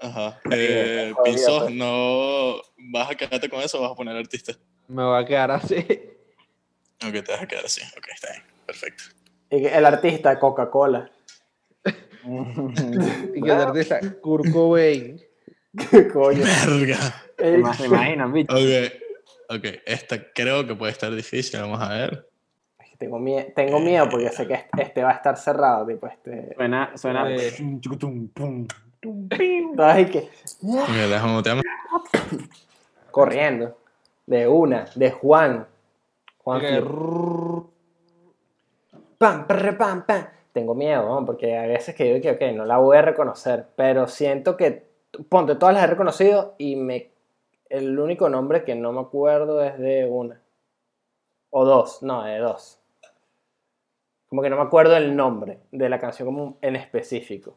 Ajá. 0.00 0.38
Eh, 0.50 1.12
Pinzos, 1.24 1.62
pues. 1.64 1.74
no 1.74 2.56
vas 2.92 3.10
a 3.10 3.14
quedarte 3.14 3.48
con 3.48 3.60
eso 3.60 3.78
o 3.78 3.82
vas 3.82 3.92
a 3.92 3.94
poner 3.94 4.16
artista. 4.16 4.52
Me 4.88 5.02
voy 5.02 5.22
a 5.22 5.26
quedar 5.26 5.50
así. 5.50 5.76
Ok, 7.06 7.12
te 7.12 7.32
vas 7.32 7.42
a 7.42 7.46
quedar 7.46 7.64
así. 7.64 7.80
Ok, 7.96 8.08
está 8.12 8.30
bien. 8.32 8.42
Perfecto. 8.66 9.04
Y 9.50 9.64
el 9.66 9.84
artista, 9.86 10.38
Coca-Cola. 10.38 11.10
Y 13.34 13.42
que 13.42 13.50
el 13.50 13.60
artista, 13.60 14.00
Kurt 14.22 14.50
Cobain. 14.50 15.20
¿Qué 15.90 16.08
coño? 16.08 16.42
Verga. 16.66 16.98
Ey, 17.38 17.62
¿Se 17.64 17.74
se 17.74 17.86
imaginan, 17.86 18.32
bicho? 18.32 18.54
Ok, 18.54 18.92
ok. 19.48 19.64
Esta 19.86 20.32
creo 20.32 20.66
que 20.66 20.74
puede 20.74 20.92
estar 20.92 21.14
difícil. 21.14 21.60
Vamos 21.60 21.80
a 21.80 21.88
ver. 21.90 22.28
Tengo, 22.98 23.18
mie- 23.18 23.52
tengo 23.54 23.80
miedo 23.80 24.08
porque 24.08 24.28
sé 24.30 24.46
que 24.46 24.54
este- 24.54 24.82
este 24.82 25.02
va 25.02 25.10
a 25.10 25.14
estar 25.14 25.36
cerrado, 25.36 25.86
tipo 25.86 26.06
este. 26.06 26.54
Suena, 26.54 26.92
suena. 26.96 27.28
Eh. 27.30 27.50
Ay, 29.78 30.06
que 30.06 30.28
corriendo. 33.10 33.76
De 34.26 34.48
una, 34.48 34.86
de 34.94 35.10
Juan. 35.10 35.66
Juan 36.38 36.60
Que- 36.60 36.68
Flip. 36.80 36.82
Pam, 39.18 39.46
perre, 39.46 39.72
pam, 39.74 40.04
pam. 40.06 40.26
Tengo 40.52 40.74
miedo, 40.74 41.02
¿no? 41.08 41.26
porque 41.26 41.56
a 41.58 41.66
veces 41.66 41.94
que 41.94 42.04
digo 42.04 42.20
que, 42.20 42.30
ok, 42.30 42.54
no 42.56 42.64
la 42.64 42.78
voy 42.78 42.96
a 42.96 43.02
reconocer, 43.02 43.66
pero 43.74 44.06
siento 44.06 44.56
que, 44.56 44.86
ponte, 45.28 45.56
todas 45.56 45.74
las 45.74 45.82
he 45.84 45.88
reconocido 45.88 46.54
y 46.58 46.76
me, 46.76 47.10
el 47.74 47.98
único 47.98 48.28
nombre 48.28 48.64
que 48.64 48.74
no 48.74 48.92
me 48.92 49.00
acuerdo 49.00 49.62
es 49.62 49.78
de 49.78 50.06
una. 50.08 50.40
O 51.50 51.64
dos, 51.64 52.02
no, 52.02 52.22
de 52.24 52.38
dos. 52.38 52.80
Como 54.28 54.42
que 54.42 54.50
no 54.50 54.56
me 54.56 54.62
acuerdo 54.62 54.96
el 54.96 55.14
nombre 55.14 55.60
de 55.70 55.88
la 55.88 55.98
canción 55.98 56.26
como 56.26 56.58
en 56.60 56.76
específico. 56.76 57.56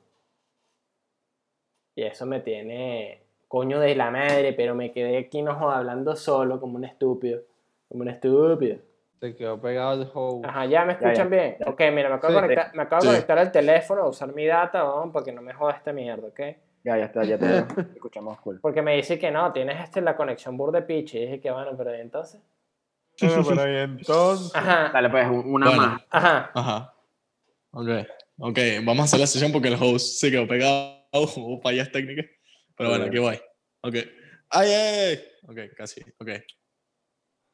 Y 1.95 2.03
eso 2.03 2.26
me 2.26 2.39
tiene 2.41 3.23
coño 3.48 3.80
de 3.80 3.95
la 3.95 4.11
madre, 4.11 4.53
pero 4.53 4.76
me 4.76 4.91
quedé 4.91 5.18
aquí 5.18 5.41
no 5.41 5.56
joda, 5.56 5.77
hablando 5.77 6.15
solo 6.15 6.60
como 6.60 6.76
un 6.76 6.85
estúpido. 6.85 7.41
Como 7.88 8.02
un 8.02 8.10
estúpido. 8.10 8.77
Se 9.19 9.35
quedó 9.35 9.60
pegado 9.60 10.02
el 10.02 10.10
host. 10.14 10.45
Ajá, 10.45 10.65
ya 10.65 10.85
me 10.85 10.94
escuchan 10.94 11.15
ya, 11.15 11.26
bien. 11.26 11.57
ya. 11.60 11.72
Ok, 11.72 11.81
mira, 11.91 12.10
me 12.10 12.15
acabo, 12.15 12.34
Sí. 12.34 12.35
de, 12.35 12.41
conectar, 12.41 12.76
me 12.76 12.84
acabo 12.84 13.02
de 13.03 13.07
conectar 13.10 13.39
al 13.39 13.52
teléfono 13.52 14.02
a 14.03 14.10
usar 14.10 14.34
mi 14.34 14.45
data, 14.45 14.84
vamos, 14.84 15.10
porque 15.11 15.31
no 15.31 15.41
me 15.41 15.53
joda 15.53 15.73
esta 15.73 15.91
mierda, 15.91 16.27
¿ok? 16.27 16.39
Ya, 16.83 16.97
ya 16.97 17.05
está, 17.05 17.23
ya 17.25 17.37
te 17.39 17.81
escuchamos 17.95 18.39
cool. 18.41 18.59
Porque 18.61 18.81
me 18.81 18.95
dice 18.95 19.19
que 19.19 19.29
no, 19.31 19.51
tienes 19.51 19.81
este, 19.83 20.01
la 20.01 20.15
conexión 20.15 20.55
burde 20.57 20.81
pitch. 20.81 21.15
Y 21.15 21.19
dije 21.19 21.41
que 21.41 21.51
bueno, 21.51 21.75
pero 21.77 21.95
¿y 21.95 22.01
entonces. 22.01 22.41
Bueno, 23.19 23.43
pero 23.47 23.61
ahí 23.63 23.75
entonces. 23.77 24.55
Ajá, 24.55 24.89
Dale, 24.93 25.09
pues, 25.09 25.27
un- 25.27 25.53
una 25.53 25.67
Bueno. 25.67 25.81
más. 25.87 26.03
ajá. 26.09 26.51
Ajá. 26.53 26.93
Ok. 27.71 27.89
Ok, 28.39 28.59
vamos 28.83 29.01
a 29.01 29.03
hacer 29.05 29.19
la 29.19 29.27
sesión 29.27 29.51
porque 29.51 29.67
el 29.69 29.77
host 29.81 30.19
se 30.19 30.29
quedó 30.31 30.47
pegado. 30.47 31.03
Hubo 31.11 31.59
fallas 31.61 31.91
técnicas. 31.91 32.25
Pero 32.75 32.89
bueno, 32.89 33.05
aquí 33.05 33.17
voy. 33.17 33.39
Ok. 33.81 33.95
¡Ay, 34.49 34.69
ay, 34.71 34.99
ay! 35.09 35.23
Ok, 35.47 35.73
casi. 35.75 36.01
Ok. 36.19 36.29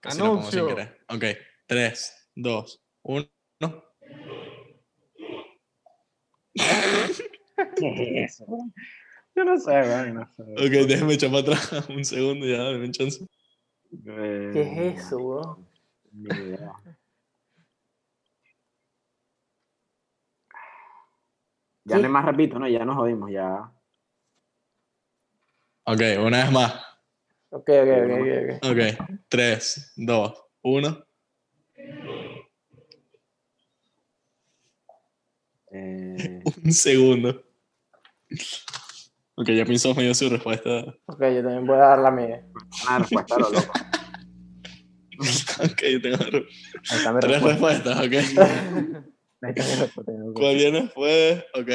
Casi 0.01 0.19
lo 0.19 0.25
pongo 0.25 0.43
sin 0.43 0.59
Anuncio. 0.59 0.67
querer. 0.75 0.97
Ok. 1.07 1.23
3, 1.65 2.31
2, 2.35 2.83
1. 3.03 3.29
¿Qué 7.77 8.23
es 8.25 8.41
eso? 8.41 8.45
Yo 9.35 9.43
no 9.45 9.57
sé, 9.57 9.71
güey, 9.71 10.13
no 10.13 10.27
sé. 10.27 10.43
Ok, 10.43 10.87
déjame 10.87 11.13
echar 11.13 11.31
para 11.31 11.41
atrás 11.41 11.89
un 11.89 12.05
segundo 12.05 12.45
ya, 12.45 12.63
dame 12.63 12.85
un 12.85 12.91
chance. 12.91 13.25
Eh, 14.05 14.49
¿Qué 14.53 14.61
es 14.61 14.99
eso, 14.99 15.17
bro? 15.17 15.59
Ni 16.11 16.29
idea. 16.29 16.73
Ya 21.85 21.95
¿Qué? 21.95 22.01
no 22.01 22.07
hay 22.07 22.13
más 22.13 22.25
repito, 22.25 22.59
¿no? 22.59 22.67
Ya 22.67 22.85
nos 22.85 22.95
jodimos, 22.95 23.31
ya. 23.31 23.71
Ok, 25.85 26.01
una 26.25 26.43
vez 26.43 26.51
más. 26.51 26.73
Ok, 27.49 27.69
ok, 27.69 27.89
ok, 27.89 28.11
ok. 28.21 28.71
ok. 28.71 29.09
Ok. 29.09 29.19
3, 29.27 29.93
2, 29.97 30.45
1. 30.61 31.05
Eh, 35.71 36.43
Un 36.63 36.71
segundo. 36.71 37.43
Ok, 39.35 39.49
ya 39.49 39.65
pensó 39.65 39.93
me 39.95 40.03
dio 40.03 40.13
su 40.13 40.29
respuesta. 40.29 40.79
Ok, 41.07 41.19
yo 41.21 41.41
también 41.41 41.65
voy 41.65 41.77
a 41.77 41.81
dar 41.81 41.99
la 41.99 42.11
mía. 42.11 42.45
una 42.87 42.99
respuesta 42.99 43.35
a 43.35 43.39
lo 43.39 43.49
loco. 43.49 43.73
ok, 45.63 45.81
tengo 46.01 46.45
está 46.83 47.13
mi 47.13 47.19
tres 47.19 47.41
respuesta. 47.41 47.93
respuestas, 47.93 47.97
ok. 47.97 48.13
Ahí 49.41 49.51
está 49.55 49.63
mi 49.63 49.81
respuesta. 49.81 50.11
¿Cuál 50.35 50.55
viene 50.55 50.81
después? 50.83 51.43
Ok. 51.55 51.69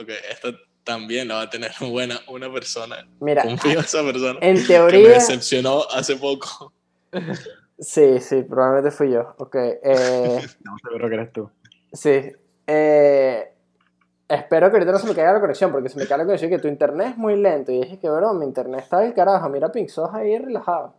Ok, 0.00 0.08
esta 0.30 0.48
también 0.84 1.28
la 1.28 1.34
va 1.36 1.42
a 1.42 1.50
tener 1.50 1.70
buena 1.80 2.20
una 2.28 2.52
persona. 2.52 3.08
Mira, 3.20 3.42
Confío 3.42 3.72
en 3.72 3.78
esa 3.78 4.02
persona. 4.02 4.38
en 4.42 4.56
Que 4.56 4.60
me 4.60 4.66
teoría. 4.68 5.08
decepcionó 5.10 5.82
hace 5.90 6.16
poco. 6.16 6.72
Sí, 7.80 8.18
sí, 8.18 8.42
probablemente 8.42 8.90
fui 8.90 9.12
yo. 9.12 9.36
Ok, 9.38 9.54
eh, 9.54 10.40
No, 10.64 10.74
seguro 10.82 11.08
que 11.08 11.14
eres 11.14 11.32
tú. 11.32 11.48
sí. 11.92 12.22
Eh, 12.66 13.52
espero 14.28 14.70
que 14.70 14.76
ahorita 14.76 14.92
no 14.92 14.98
se 14.98 15.06
me 15.06 15.14
caiga 15.14 15.32
la 15.32 15.40
conexión, 15.40 15.72
porque 15.72 15.88
se 15.88 15.98
me 15.98 16.06
cae 16.06 16.18
la 16.18 16.24
conexión 16.24 16.50
que 16.50 16.58
tu 16.58 16.68
internet 16.68 17.08
es 17.12 17.16
muy 17.16 17.36
lento. 17.36 17.72
Y 17.72 17.80
dije 17.80 17.98
que, 17.98 18.08
bro, 18.10 18.34
mi 18.34 18.44
internet 18.46 18.80
está 18.80 19.00
del 19.00 19.14
carajo. 19.14 19.48
Mira, 19.48 19.70
Pinzos 19.72 20.10
ahí 20.14 20.38
relajado. 20.38 20.94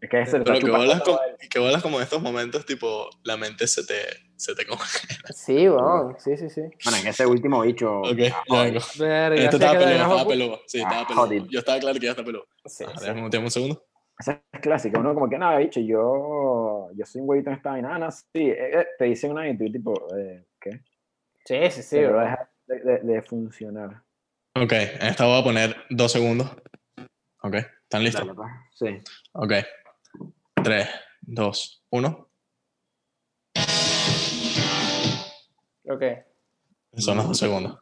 Es 0.00 0.10
que 0.10 0.18
le 0.18 0.44
Pero 0.44 0.58
que 0.58 0.70
bolas, 0.70 1.00
como, 1.02 1.18
que 1.50 1.58
bolas 1.58 1.82
como 1.82 1.96
en 1.96 2.02
estos 2.02 2.20
momentos, 2.20 2.66
tipo, 2.66 3.08
la 3.24 3.36
mente 3.38 3.66
se 3.66 3.84
te, 3.84 3.94
se 4.36 4.54
te 4.54 4.66
congela. 4.66 5.28
Sí, 5.34 5.68
weón. 5.68 6.16
Sí, 6.18 6.36
sí, 6.36 6.50
sí. 6.50 6.60
Bueno, 6.84 6.98
en 7.00 7.06
ese 7.06 7.26
último 7.26 7.62
bicho. 7.62 8.00
Ok, 8.00 8.18
ah, 8.30 8.44
ya 8.48 8.62
vengo. 8.64 8.80
Verga, 8.98 9.34
Este 9.36 9.50
sé 9.58 9.64
estaba 9.64 9.78
peludo, 9.78 10.02
estaba 10.02 10.26
peludo. 10.26 10.60
Sí, 10.66 10.78
estaba 10.78 11.00
Ah, 11.00 11.06
peludo. 11.08 11.22
jodido. 11.24 11.46
Yo 11.48 11.58
estaba 11.60 11.78
claro 11.80 11.98
que 11.98 12.04
ya 12.04 12.10
está 12.10 12.24
peludo. 12.24 12.44
Sí, 12.66 12.84
Ajá, 12.84 12.98
sí. 12.98 13.06
déjame 13.06 13.38
un 13.38 13.50
segundo. 13.50 13.84
Esa 14.18 14.42
es 14.52 14.60
clásica. 14.60 15.00
Uno 15.00 15.14
como 15.14 15.28
que, 15.30 15.38
nada, 15.38 15.58
bicho, 15.58 15.80
yo, 15.80 16.88
yo 16.94 17.06
soy 17.06 17.22
un 17.22 17.28
huevito 17.30 17.50
en 17.50 17.56
esta 17.56 17.70
vaina. 17.70 17.94
Ah, 17.94 17.98
no, 17.98 18.10
sí. 18.10 18.22
eh, 18.34 18.80
eh, 18.80 18.86
te 18.98 19.04
dicen 19.06 19.30
una 19.32 19.48
y 19.48 19.56
tú 19.56 19.64
tipo, 19.72 19.94
eh, 20.16 20.44
¿qué? 20.60 20.80
Sí, 21.44 21.70
sí, 21.70 21.82
sí, 21.82 21.96
Pero 21.96 22.10
bro. 22.12 22.20
deja 22.20 22.50
de, 22.66 22.80
de- 22.80 23.00
de 23.00 23.22
funcionar. 23.22 24.02
Ok, 24.54 24.72
en 24.72 25.06
esta 25.06 25.26
voy 25.26 25.40
a 25.40 25.44
poner 25.44 25.76
dos 25.90 26.12
segundos. 26.12 26.50
Ok, 27.42 27.54
¿están 27.54 28.02
listos? 28.04 28.26
Dale, 28.26 28.34
pues. 28.34 28.50
Sí. 28.72 29.12
Ok. 29.32 29.52
3, 30.62 30.88
2, 31.22 31.84
1. 31.90 32.28
Ok. 35.88 36.02
Son 36.96 37.16
los 37.18 37.28
dos 37.28 37.38
segundos. 37.38 37.78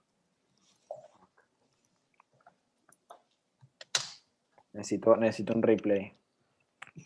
Necesito, 4.73 5.17
necesito 5.17 5.55
un 5.55 5.63
replay. 5.63 6.13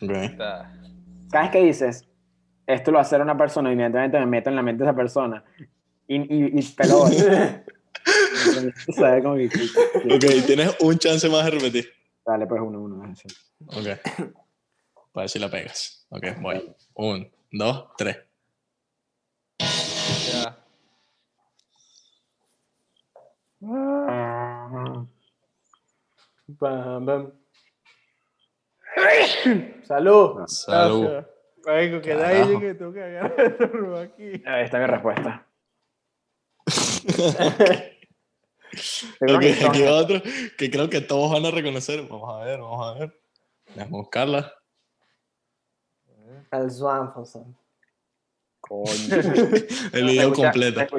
Ok. 0.01 0.09
Está. 0.11 0.73
Cada 1.31 1.43
vez 1.43 1.51
que 1.51 1.63
dices, 1.63 2.09
esto 2.65 2.91
lo 2.91 2.95
va 2.95 3.01
a 3.01 3.03
hacer 3.03 3.21
una 3.21 3.37
persona, 3.37 3.71
inmediatamente 3.71 4.19
me 4.19 4.25
meto 4.25 4.49
en 4.49 4.55
la 4.55 4.63
mente 4.63 4.83
de 4.83 4.89
esa 4.89 4.95
persona. 4.95 5.43
Y, 6.11 6.15
y, 6.15 6.57
y 6.57 6.61
¿Sabes 6.73 6.89
que- 9.23 10.15
Ok, 10.15 10.25
tienes 10.47 10.75
un 10.79 10.97
chance 10.97 11.29
más 11.29 11.45
de 11.45 11.51
repetir. 11.51 11.87
Dale, 12.25 12.47
pues 12.47 12.59
uno, 12.63 12.81
uno. 12.81 13.13
sí. 13.15 13.27
Ok. 13.67 13.85
Para 15.13 15.23
ver 15.23 15.29
si 15.29 15.37
la 15.37 15.51
pegas. 15.51 16.07
Ok, 16.09 16.23
voy. 16.41 16.75
Un, 16.95 17.29
dos, 17.51 17.89
tres. 17.95 18.17
Ya. 20.31 20.57
Bam, 23.61 25.07
bam. 27.05 27.31
Salud. 29.83 30.47
Salud. 30.47 31.03
Gracias. 31.03 31.25
Marico, 31.67 32.01
que 32.01 32.15
nadie 32.15 32.59
que 32.59 32.73
tengo 32.73 32.93
que 32.93 33.03
agarrar 33.03 33.95
aquí. 34.01 34.41
Ahí 34.47 34.63
está 34.65 34.79
mi 34.79 34.87
respuesta. 34.87 35.45
Aquí 39.69 39.81
va 39.81 39.91
otro 39.93 40.21
que 40.57 40.69
creo 40.69 40.89
que 40.89 41.01
todos 41.01 41.31
van 41.31 41.45
a 41.45 41.51
reconocer. 41.51 42.07
Vamos 42.07 42.29
a 42.29 42.45
ver, 42.45 42.59
vamos 42.59 42.87
a 42.87 42.99
ver. 42.99 43.21
Déjame 43.75 43.91
buscarla. 43.91 44.53
El 46.51 46.71
Swanson. 46.71 47.57
Coño. 48.59 48.91
El 49.93 50.05
video 50.05 50.33
completo. 50.33 50.81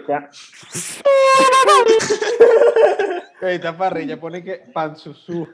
esta 3.43 3.77
parrilla 3.77 4.21
pone 4.21 4.43
que 4.45 4.57
panzuzú. 4.73 5.49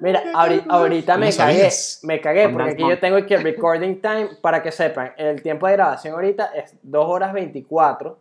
Mira, 0.00 0.22
ahori- 0.32 0.64
ahorita 0.68 1.16
me 1.18 1.26
¿Cómo 1.26 1.38
cagué, 1.38 1.70
me 2.02 2.20
cagué 2.20 2.48
porque 2.48 2.70
aquí 2.70 2.82
yo 2.82 2.98
tengo 2.98 3.16
aquí 3.16 3.34
el 3.34 3.42
recording 3.42 4.00
time 4.00 4.30
para 4.40 4.62
que 4.62 4.72
sepan, 4.72 5.12
el 5.18 5.42
tiempo 5.42 5.66
de 5.66 5.74
grabación 5.74 6.14
ahorita 6.14 6.46
es 6.54 6.76
2 6.82 7.06
horas 7.06 7.32
24, 7.32 8.18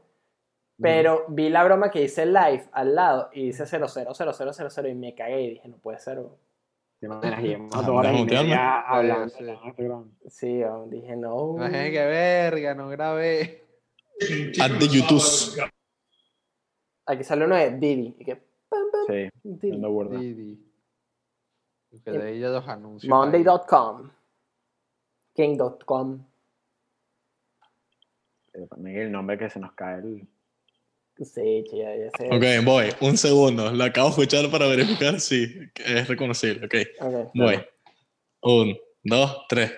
pero 0.79 1.25
vi 1.29 1.49
la 1.49 1.63
broma 1.63 1.89
que 1.91 2.01
dice 2.01 2.25
live 2.25 2.67
al 2.71 2.95
lado 2.95 3.29
y 3.33 3.47
dice 3.47 3.65
000000 3.65 4.87
y 4.87 4.95
me 4.95 5.15
cagué 5.15 5.41
y 5.41 5.49
dije, 5.51 5.67
no 5.67 5.77
puede 5.77 5.99
ser. 5.99 6.19
bro". 6.19 6.37
Te 6.99 7.07
Ah, 7.07 7.17
horas 7.19 7.39
y 7.43 7.47
déjame 7.47 7.59
mutearme. 8.19 8.43
media 8.49 8.79
hablando. 8.81 9.29
Sí. 9.29 9.43
¿no? 9.43 9.73
Bro, 9.77 10.87
dije, 10.89 11.15
no. 11.15 11.55
Imagínate 11.57 11.91
que 11.91 12.05
verga, 12.05 12.73
no 12.75 12.89
grabé. 12.89 13.63
At 14.59 14.79
the 14.79 14.87
YouTube. 14.87 15.21
Aquí 17.05 17.23
sale 17.23 17.45
uno 17.45 17.55
de 17.55 17.71
Didi. 17.77 18.15
Y 18.19 18.25
que, 18.25 18.35
pam, 18.35 18.81
pam, 18.91 19.05
Sí, 19.07 19.29
Didi. 19.43 19.77
burda. 19.77 20.17
Didi. 20.19 20.63
Que 22.03 22.11
de 22.11 22.33
ella 22.33 22.49
los 22.49 22.67
anuncios. 22.67 23.09
Monday.com. 23.09 24.09
King.com. 25.33 26.25
El 28.85 29.11
nombre 29.11 29.37
que 29.37 29.49
se 29.49 29.59
nos 29.59 29.73
cae 29.73 29.99
el... 29.99 30.27
Sí, 31.19 31.63
ya, 31.73 31.95
ya 31.95 32.11
sé. 32.17 32.27
Ok, 32.31 32.65
voy. 32.65 32.89
Un 33.01 33.17
segundo. 33.17 33.71
Lo 33.71 33.83
acabo 33.83 34.07
de 34.07 34.11
escuchar 34.11 34.51
para 34.51 34.67
verificar 34.67 35.19
si 35.19 35.47
es 35.83 36.07
reconocible. 36.07 36.65
Ok, 36.65 36.75
Ok. 37.01 37.31
voy. 37.33 37.59
Un, 38.41 38.77
dos, 39.03 39.45
tres. 39.49 39.71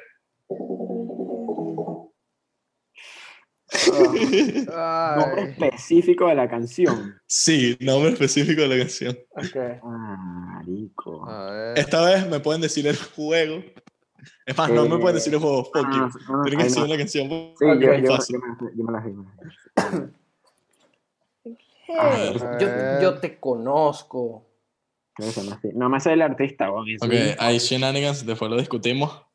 Nombre 4.00 5.42
Ay. 5.44 5.44
específico 5.50 6.28
de 6.28 6.36
la 6.36 6.50
canción. 6.50 7.16
Sí, 7.28 7.78
nombre 7.80 8.12
específico 8.12 8.62
de 8.64 8.68
la 8.68 8.78
canción. 8.80 9.18
ok. 9.32 9.84
Marico. 9.84 11.30
A 11.30 11.52
ver. 11.52 11.80
Esta 11.80 12.06
vez 12.06 12.28
me 12.28 12.40
pueden 12.40 12.62
decir 12.62 12.88
el 12.88 12.98
juego. 12.98 13.64
Es 14.46 14.58
más, 14.58 14.70
no 14.72 14.88
me 14.90 14.98
pueden 14.98 15.16
decir 15.16 15.34
el 15.34 15.40
juego. 15.40 15.64
Fuck 15.66 15.76
you. 15.76 16.04
Ah, 16.04 16.10
no, 16.30 16.44
Tienen 16.44 16.58
que 16.60 16.64
decir 16.66 16.82
no. 16.82 16.88
la 16.88 16.98
canción. 16.98 17.30
Sí, 17.30 17.66
yo, 17.66 17.74
yo, 17.76 17.94
yo 17.96 18.00
me, 18.00 18.18
yo 18.76 18.84
me 18.84 18.92
la 18.92 19.04
sé, 19.04 19.10
me 19.10 19.24
la 19.38 19.92
sé. 19.92 20.14
Hey, 21.92 22.36
yo, 23.00 23.20
te 23.20 23.40
conozco. 23.40 24.46
No 25.74 25.90
me 25.90 26.00
sé 26.00 26.14
el 26.14 26.22
artista, 26.22 26.70
eso 26.88 27.06
Ok, 27.06 27.14
hay 27.40 27.58
shenanigans, 27.58 28.24
después 28.26 28.50
lo 28.50 28.58
discutimos. 28.58 29.26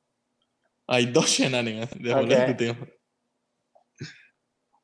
Hay 0.86 1.06
dos 1.06 1.26
shenanigans, 1.26 1.90
después 1.90 2.24
Ok. 2.24 2.30
lo 2.30 2.36
discutimos. 2.36 2.88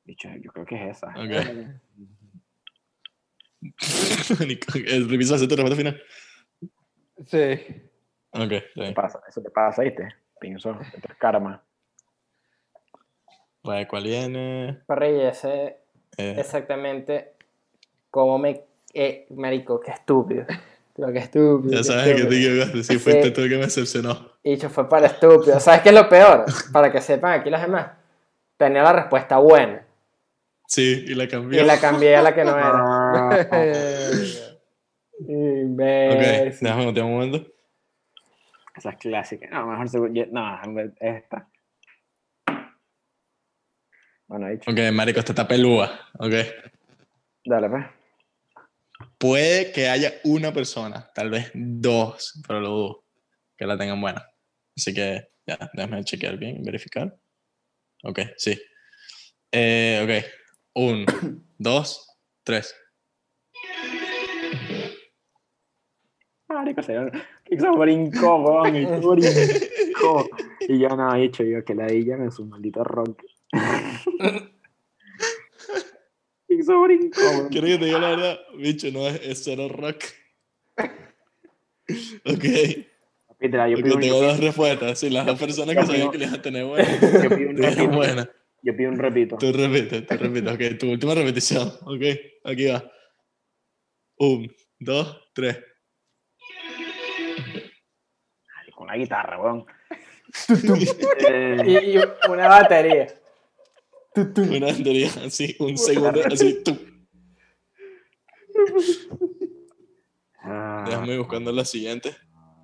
Bicho, 0.04 0.28
yo 0.42 0.50
creo 0.52 0.66
que 0.66 0.74
es 0.90 0.96
esa. 0.96 1.08
Ok. 1.10 1.30
El 4.86 5.08
reviso 5.08 5.36
hace 5.36 5.46
tu 5.46 5.54
respuesta 5.54 5.76
final. 5.76 6.02
Sí. 7.26 7.86
Ok, 8.32 8.52
Eso 8.52 8.82
te 8.82 8.92
pasa, 8.92 9.20
eso 9.28 9.42
te 9.42 9.50
pasa, 9.50 9.82
¿viste? 9.82 10.08
Pienso, 10.40 10.72
esto 10.80 11.08
es 11.08 11.18
karma. 11.18 11.62
Vale, 13.62 13.86
¿cuál 13.86 14.04
viene? 14.04 14.82
Parrilla, 14.86 15.32
sé 15.34 15.78
Eh, 16.16 16.34
exactamente 16.38 17.36
cómo 18.10 18.38
me. 18.38 18.62
Eh, 18.92 19.26
marico, 19.30 19.80
qué 19.80 19.92
estúpido. 19.92 20.44
Pero 20.96 21.12
qué 21.12 21.18
estúpido. 21.20 21.72
ya 21.72 21.84
sabes 21.84 22.04
que 22.08 22.14
te 22.14 22.18
estúpido. 22.20 22.50
equivocaste. 22.50 22.82
Si 22.84 22.92
Sí. 22.94 22.98
fuiste 22.98 23.30
tú 23.30 23.40
el 23.42 23.48
que 23.48 23.56
me 23.56 23.62
decepcionó. 23.62 24.30
Y 24.42 24.50
dicho, 24.52 24.68
fue 24.70 24.88
para 24.88 25.06
estúpido. 25.06 25.58
¿Sabes 25.60 25.80
qué 25.82 25.90
es 25.90 25.94
lo 25.94 26.08
peor? 26.08 26.44
Para 26.72 26.90
que 26.92 27.00
sepan 27.00 27.40
aquí 27.40 27.50
los 27.50 27.60
demás. 27.60 27.92
Tenía 28.56 28.82
la 28.82 28.92
respuesta 28.92 29.38
buena. 29.38 29.86
Sí, 30.66 31.04
y 31.08 31.14
la 31.14 31.26
cambió. 31.26 31.60
Y 31.62 31.64
la 31.64 31.80
cambié 31.80 32.16
a 32.16 32.22
la 32.22 32.34
que 32.34 32.44
no 32.44 32.56
era. 32.56 32.70
Ah, 33.52 34.56
Ok, 35.22 35.28
Imbécil. 35.28 36.66
déjame 36.66 36.84
notar 36.86 37.04
un 37.04 37.12
momento. 37.12 37.46
esa 38.74 38.90
es 38.90 38.96
clásica. 38.96 39.48
No, 39.50 39.66
mejor 39.66 39.88
seguro. 39.88 40.12
No, 40.32 40.58
esta. 41.00 41.46
Bueno, 44.26 44.48
dicho. 44.48 44.70
Ok, 44.70 44.78
marico, 44.92 45.18
esta 45.18 45.32
está 45.32 45.46
pelúa. 45.48 45.90
Ok. 46.18 46.32
Dale, 47.44 47.68
pues. 47.68 47.84
Puede 49.20 49.70
que 49.70 49.86
haya 49.86 50.14
una 50.24 50.50
persona, 50.50 51.10
tal 51.14 51.28
vez 51.28 51.50
dos, 51.52 52.40
pero 52.48 52.58
lo 52.58 52.68
dudo, 52.70 53.04
que 53.54 53.66
la 53.66 53.76
tengan 53.76 54.00
buena. 54.00 54.26
Así 54.74 54.94
que, 54.94 55.28
ya, 55.46 55.58
déjame 55.74 56.02
chequear 56.04 56.38
bien, 56.38 56.64
verificar. 56.64 57.14
Ok, 58.02 58.20
sí. 58.38 58.58
Eh, 59.52 60.00
ok. 60.02 60.26
Un, 60.72 61.04
dos, 61.58 62.16
tres. 62.42 62.74
Marico, 66.48 66.82
se 66.82 66.98
Pixar 67.44 67.76
brincó, 67.76 68.36
weón, 68.36 68.74
y 68.74 68.86
tú 68.86 69.10
brincó. 69.10 70.30
Y 70.60 70.78
yo 70.78 70.88
no, 70.96 71.14
he 71.14 71.20
dicho 71.20 71.44
yo 71.44 71.62
que 71.62 71.74
la 71.74 71.88
ella 71.88 72.14
en 72.14 72.32
su 72.32 72.46
maldito 72.46 72.82
rock. 72.84 73.22
Quiero 77.50 77.66
que 77.66 77.78
te 77.78 77.84
diga 77.84 77.98
la 77.98 78.10
verdad, 78.10 78.38
bicho, 78.56 78.88
no 78.92 79.06
es, 79.08 79.20
es 79.22 79.42
cero 79.44 79.68
rock. 79.68 80.04
Ok, 82.24 82.44
yo 83.70 83.76
pido 83.82 83.94
un- 83.96 84.00
tengo 84.00 84.20
dos 84.22 84.38
respuestas. 84.38 84.98
Sí, 85.00 85.10
las 85.10 85.26
dos 85.26 85.38
personas 85.40 85.74
que 85.74 85.84
sabían 85.86 86.10
que 86.12 86.18
le 86.18 86.24
iban 86.26 86.38
a 86.38 86.42
tener 86.42 86.64
buena, 86.64 86.88
yo 87.00 87.28
pido 87.36 87.50
un 87.50 87.56
repito. 87.56 87.88
buena. 87.96 88.30
Yo 88.62 88.76
pido 88.76 88.90
un 88.90 88.98
repito. 88.98 89.38
Tú 89.38 89.52
repites, 89.52 90.06
tú 90.06 90.14
repites. 90.16 90.52
Ok, 90.54 90.78
tu 90.78 90.90
última 90.90 91.14
repetición. 91.14 91.68
Ok, 91.82 92.02
aquí 92.44 92.66
va. 92.66 92.84
Un, 94.18 94.54
dos, 94.78 95.30
tres. 95.32 95.58
Con 98.74 98.86
la 98.86 98.96
guitarra, 98.96 99.40
weón. 99.40 99.66
Eh, 101.26 101.56
Y, 101.66 101.96
y 101.96 102.00
una 102.30 102.48
batería. 102.48 103.08
Una 104.16 104.66
batería 104.66 105.08
así, 105.24 105.56
un 105.60 105.76
segundo, 105.78 106.20
así. 106.26 106.62
tú. 106.64 106.76
ah, 110.42 110.84
Déjame 110.86 111.18
buscando 111.18 111.52
la 111.52 111.64
siguiente. 111.64 112.16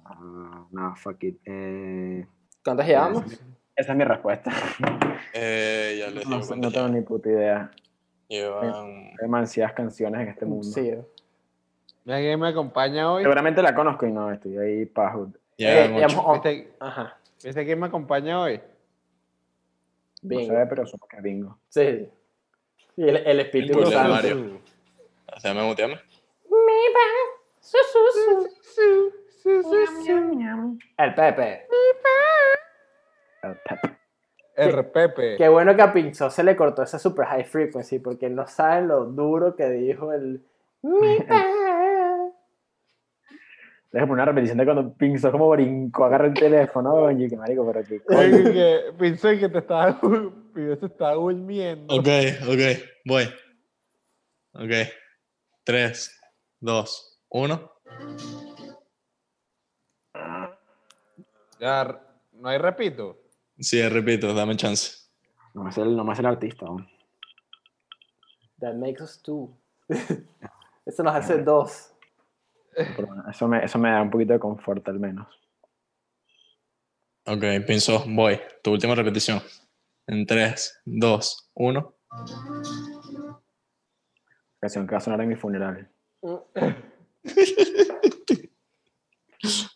ah, 0.05 0.67
no, 0.71 0.97
fuck 0.97 1.23
it. 1.25 1.39
Eh, 1.45 2.27
¿Cuántas 2.65 2.87
llevamos? 2.87 3.25
esa 3.77 3.93
es 3.93 3.99
mi 3.99 4.05
respuesta. 4.05 4.51
Eh, 5.33 5.97
ya 5.99 6.07
les 6.11 6.25
digo 6.25 6.31
No, 6.31 6.47
cuántas 6.47 6.59
no 6.59 6.73
tengo 6.73 6.89
ni 6.89 7.01
puta 7.03 7.29
idea. 7.29 7.71
Llevan. 8.29 8.75
Hay 8.75 9.15
demasiadas 9.21 9.75
canciones 9.75 10.21
en 10.23 10.29
este 10.29 10.47
mundo. 10.47 10.65
Sí. 10.67 10.91
Mira 12.05 12.19
quién 12.19 12.41
me 12.41 12.49
acompaña 12.49 13.13
hoy. 13.13 13.23
Seguramente 13.23 13.63
la 13.63 13.75
conozco 13.75 14.07
y 14.07 14.13
no, 14.13 14.33
estoy 14.33 14.57
ahí 14.59 14.87
pajo. 14.87 15.31
Eh, 15.59 15.93
llevamos- 15.95 16.33
¿Viste, 16.43 16.73
Ajá. 16.81 17.19
¿Viste 17.45 17.65
quién 17.65 17.79
me 17.79 17.87
acompaña 17.87 18.41
hoy? 18.41 18.61
No 20.27 20.39
Bingo. 20.39 20.55
sé, 20.55 20.67
pero 20.69 20.87
supongo 20.87 21.09
que 21.09 21.21
bingo. 21.23 21.59
Sí. 21.69 22.09
Y 22.97 23.09
el, 23.09 23.17
el 23.17 23.41
espíritu 23.41 23.79
El 23.81 23.87
santo. 23.93 24.13
Mario. 24.13 24.61
Déjame 25.43 25.63
mutearme. 25.63 26.01
El 30.99 31.15
Pepe. 31.15 31.67
El 33.43 33.55
Pep. 33.55 33.97
El 34.57 34.87
Pepe. 34.87 35.37
Qué 35.37 35.49
bueno 35.49 35.77
que 35.77 35.83
a 35.83 35.93
Pinzón 35.93 36.31
se 36.31 36.43
le 36.43 36.57
cortó 36.57 36.83
esa 36.83 36.99
super 36.99 37.27
high 37.27 37.45
frequency, 37.45 37.99
porque 37.99 38.31
no 38.31 38.47
saben 38.47 38.89
lo 38.89 39.05
duro 39.05 39.55
que 39.55 39.69
dijo 39.71 40.13
el. 40.13 40.43
Mi 40.83 41.19
Deja 43.93 44.07
poner 44.07 44.23
una 44.23 44.25
repetición 44.27 44.59
de 44.59 44.65
cuando 44.65 44.95
Pinzó 44.95 45.31
como 45.31 45.49
brincó, 45.51 46.05
agarra 46.05 46.27
el 46.27 46.35
teléfono, 46.35 46.93
oye, 46.95 47.29
que 47.29 47.37
marico, 47.37 47.67
pero 47.67 47.87
qué 47.87 48.01
coño. 48.01 48.19
Oye, 48.19 48.53
que 48.53 48.81
pensé 48.99 49.39
que 49.39 49.49
te 49.49 49.59
estaba, 49.59 50.01
te 50.55 50.87
estaba 50.87 51.15
durmiendo. 51.15 51.95
Ok, 51.95 52.09
ok, 52.49 52.83
voy. 53.05 53.25
Ok. 54.55 54.71
Tres, 55.65 56.21
dos, 56.61 57.21
uno. 57.29 57.73
Ya, 61.59 62.01
no 62.33 62.49
hay 62.49 62.59
repito. 62.59 63.19
Sí, 63.59 63.87
repito, 63.89 64.35
dame 64.35 64.57
chance. 64.57 65.07
No 65.55 65.65
me 65.65 65.73
sé 65.73 65.81
el, 65.81 65.97
no 65.97 66.05
me 66.05 66.15
sé 66.15 66.21
el 66.21 66.27
artista 66.27 66.67
aún. 66.67 66.87
That 68.61 68.75
makes 68.75 69.03
us 69.03 69.21
two. 69.23 69.57
Eso 70.87 71.03
nos 71.03 71.15
hace 71.15 71.43
dos. 71.43 71.93
Pero 72.77 73.07
bueno, 73.07 73.25
eso 73.31 73.49
me, 73.49 73.65
eso 73.65 73.79
me 73.79 73.91
da 73.91 74.03
un 74.03 74.11
poquito 74.11 74.35
de 74.35 74.39
confort 74.39 74.87
al 74.89 75.01
menos. 75.01 75.27
Ok, 77.27 77.43
pienso, 77.67 78.05
voy. 78.07 78.39
Tu 78.63 78.71
última 78.71 78.95
repetición. 78.95 79.43
En 80.07 80.27
tres, 80.27 80.81
dos, 80.85 81.51
uno. 81.55 81.97
Canción 84.61 84.87
que 84.87 84.93
va 84.93 84.99
a 84.99 85.01
sonar 85.01 85.21
en 85.23 85.29
mi 85.29 85.37
funeral. 85.37 85.91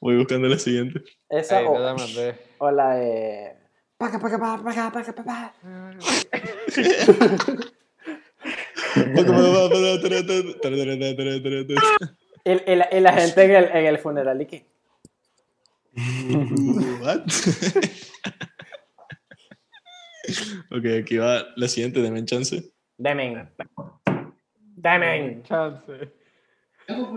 Voy 0.01 0.17
buscando 0.17 0.49
la 0.49 0.59
siguiente. 0.59 1.03
Esa 1.29 1.61
o, 1.69 1.79
la 1.79 1.95
o 2.59 2.71
la 2.71 2.95
de. 2.95 3.57
Paca, 3.97 4.19
paca, 4.19 4.39
paca, 4.39 4.63
paca, 4.63 4.91
paca, 4.93 5.15
paca. 5.15 5.55
Y, 12.45 12.51
y 12.51 12.77
la, 12.77 12.89
y 12.91 13.01
la 13.01 13.13
gente 13.13 13.45
en 13.45 13.51
el, 13.51 13.65
en 13.65 13.87
el 13.87 13.99
funeral 13.99 14.41
y 14.41 14.47
que. 14.47 14.65
What? 17.01 17.21
ok, 20.71 20.85
aquí 21.03 21.17
va 21.17 21.47
la 21.57 21.69
siguiente, 21.69 22.01
denme 22.01 22.25
chance. 22.25 22.73
Demen. 22.97 23.49
Demen. 24.77 25.43
Chance. 25.43 26.13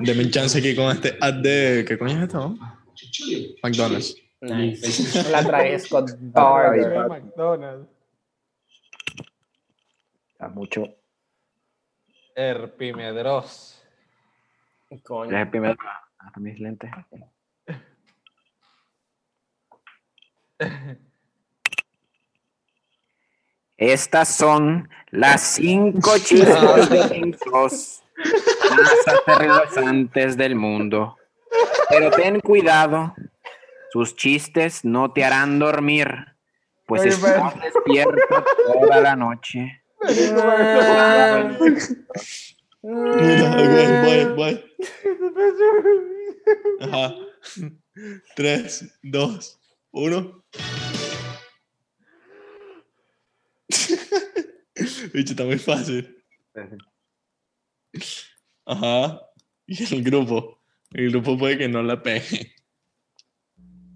Denme 0.02 0.30
chance 0.30 0.58
aquí 0.58 0.76
con 0.76 0.92
este 0.92 1.18
ad 1.20 1.36
de. 1.36 1.86
¿Qué 1.88 1.98
coño 1.98 2.18
es 2.18 2.24
esto? 2.24 2.50
no? 2.50 2.84
McDonald's. 3.64 4.16
Nice. 4.42 5.30
La 5.32 5.44
trae 5.44 5.80
Scott 5.80 6.12
ve 6.20 7.08
McDonald's. 7.10 7.90
Está 10.32 10.50
mucho. 10.50 10.96
Herpimedros. 12.36 13.83
Es 14.94 15.02
Coño. 15.02 15.38
el 15.38 15.50
primero. 15.50 15.76
Hasta 16.20 16.40
mis 16.40 16.60
lentes. 16.60 16.92
Estas 23.78 24.30
son 24.30 24.90
las 25.10 25.42
cinco 25.42 26.12
chistes 26.24 26.58
más 27.60 28.04
aterrorizantes 29.08 30.38
del 30.38 30.56
mundo. 30.56 31.18
Pero 31.90 32.12
ten 32.12 32.40
cuidado, 32.40 33.14
sus 33.92 34.16
chistes 34.16 34.86
no 34.86 35.12
te 35.12 35.26
harán 35.26 35.60
dormir, 35.60 36.08
pues 36.86 37.04
estás 37.04 37.60
despierto 37.60 38.46
toda 38.74 39.02
la 39.02 39.16
noche. 39.16 39.84
Mira, 42.84 43.52
ok, 43.56 44.36
voy, 44.36 44.36
voy. 44.36 44.54
Ajá. 46.82 47.16
3, 48.36 49.00
2, 49.04 49.60
1. 49.92 50.46
Bicho, 55.14 55.32
está 55.32 55.46
muy 55.46 55.60
fácil. 55.60 56.24
Ajá. 58.66 59.22
Y 59.66 59.96
el 59.96 60.04
grupo. 60.04 60.60
El 60.92 61.10
grupo 61.12 61.38
puede 61.38 61.58
que 61.58 61.70
no 61.70 61.82
la 61.84 62.04
pegue. 62.04 62.54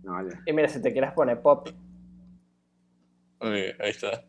No, 0.03 0.13
vale. 0.13 0.39
Y 0.45 0.53
mira, 0.53 0.69
si 0.69 0.81
te 0.81 0.93
quieres 0.93 1.11
poner 1.11 1.41
pop. 1.41 1.67
Ok, 3.39 3.51
ahí 3.51 3.89
está. 3.89 4.26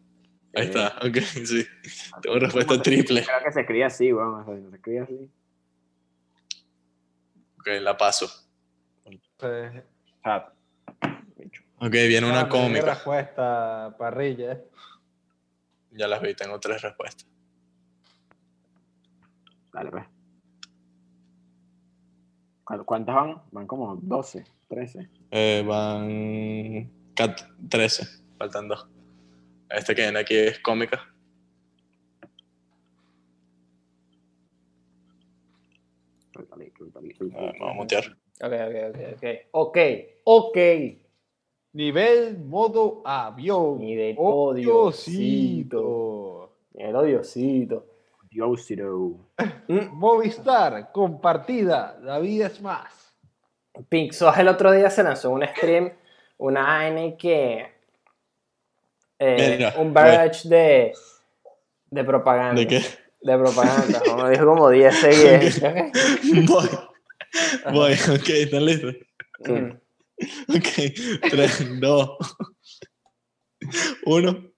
Ahí 0.54 0.66
está, 0.66 0.96
ok, 1.06 1.16
sí. 1.44 1.66
Tengo 2.22 2.38
respuesta 2.38 2.80
triple. 2.82 3.22
Creo 3.24 3.44
que 3.44 3.52
se 3.52 3.60
escribe 3.60 3.84
así, 3.84 4.12
weón. 4.12 4.40
o 4.40 4.44
sea, 4.44 4.54
se 4.70 4.76
escribe 4.76 5.00
así. 5.00 5.30
Ok, 7.60 7.66
la 7.80 7.96
paso. 7.96 8.26
Bicho. 11.36 11.62
Ok, 11.80 11.90
viene 11.92 12.26
Ah, 12.26 12.30
una 12.30 12.44
di 12.44 12.50
cómica. 12.50 12.94
respuesta, 12.94 13.94
parrilla. 13.98 14.60
Ya 15.92 16.06
las 16.08 16.20
vi, 16.20 16.34
tengo 16.34 16.58
tres 16.60 16.82
respuestas. 16.82 17.26
Dale, 19.72 19.90
pues. 19.90 20.04
¿Cu- 22.64 22.84
¿Cuántas 22.84 23.14
van? 23.14 23.42
Van 23.52 23.66
como 23.66 23.96
12, 23.96 24.44
13. 24.68 25.08
Eh, 25.30 25.64
van 25.66 26.90
cat- 27.14 27.48
13, 27.68 28.06
faltan 28.38 28.68
dos. 28.68 28.88
Este 29.70 29.94
que 29.94 30.02
viene 30.02 30.18
aquí 30.20 30.34
es 30.36 30.58
cómica. 30.60 31.06
Suéltale, 36.32 36.72
suéltale, 36.76 37.14
A 37.60 37.72
mutear. 37.74 38.16
Ok, 38.40 38.52
ok, 38.52 38.74
ok, 38.90 38.98
ok. 39.14 39.24
Ok, 39.52 39.78
ok. 40.24 40.58
Nivel 41.72 42.38
modo 42.38 43.02
avión. 43.04 43.78
Nivel 43.78 44.16
odiosito. 44.18 45.68
El 46.74 46.96
odiosito. 46.96 47.86
Diosito. 48.30 49.30
Mm, 49.68 49.88
Movistar, 49.92 50.92
compartida. 50.92 51.98
La 52.02 52.18
vida 52.18 52.46
es 52.46 52.60
más. 52.60 53.16
Pink 53.88 54.12
Sauce 54.12 54.40
el 54.40 54.48
otro 54.48 54.72
día 54.72 54.90
se 54.90 55.02
lanzó 55.02 55.30
un 55.30 55.44
stream, 55.46 55.92
una 56.36 56.62
vaina 56.62 57.16
que. 57.16 57.77
Eh, 59.18 59.56
Mira, 59.56 59.74
un 59.78 59.92
barrage 59.92 60.48
de, 60.48 60.92
de 61.90 62.04
propaganda. 62.04 62.60
¿De 62.60 62.66
qué? 62.66 62.82
De 63.20 63.36
propaganda. 63.36 64.00
Como 64.04 64.28
dijo 64.28 64.46
como 64.46 64.70
10 64.70 64.94
seguidos. 64.94 65.60
Voy. 66.46 66.68
Voy, 67.72 67.92
ok, 67.92 68.28
¿están 68.28 68.64
listos? 68.64 68.94
Mm. 69.40 69.70
Ok, 70.48 71.30
3, 71.30 71.80
2, 71.80 72.18
1. 74.04 74.52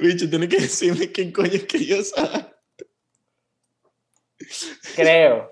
Bicho, 0.00 0.28
tiene 0.28 0.48
que 0.48 0.60
decirme 0.60 1.10
qué 1.12 1.32
coño 1.32 1.52
es 1.52 1.64
que 1.64 1.84
yo 1.84 2.02
sabe. 2.02 2.51
Creo. 4.96 5.50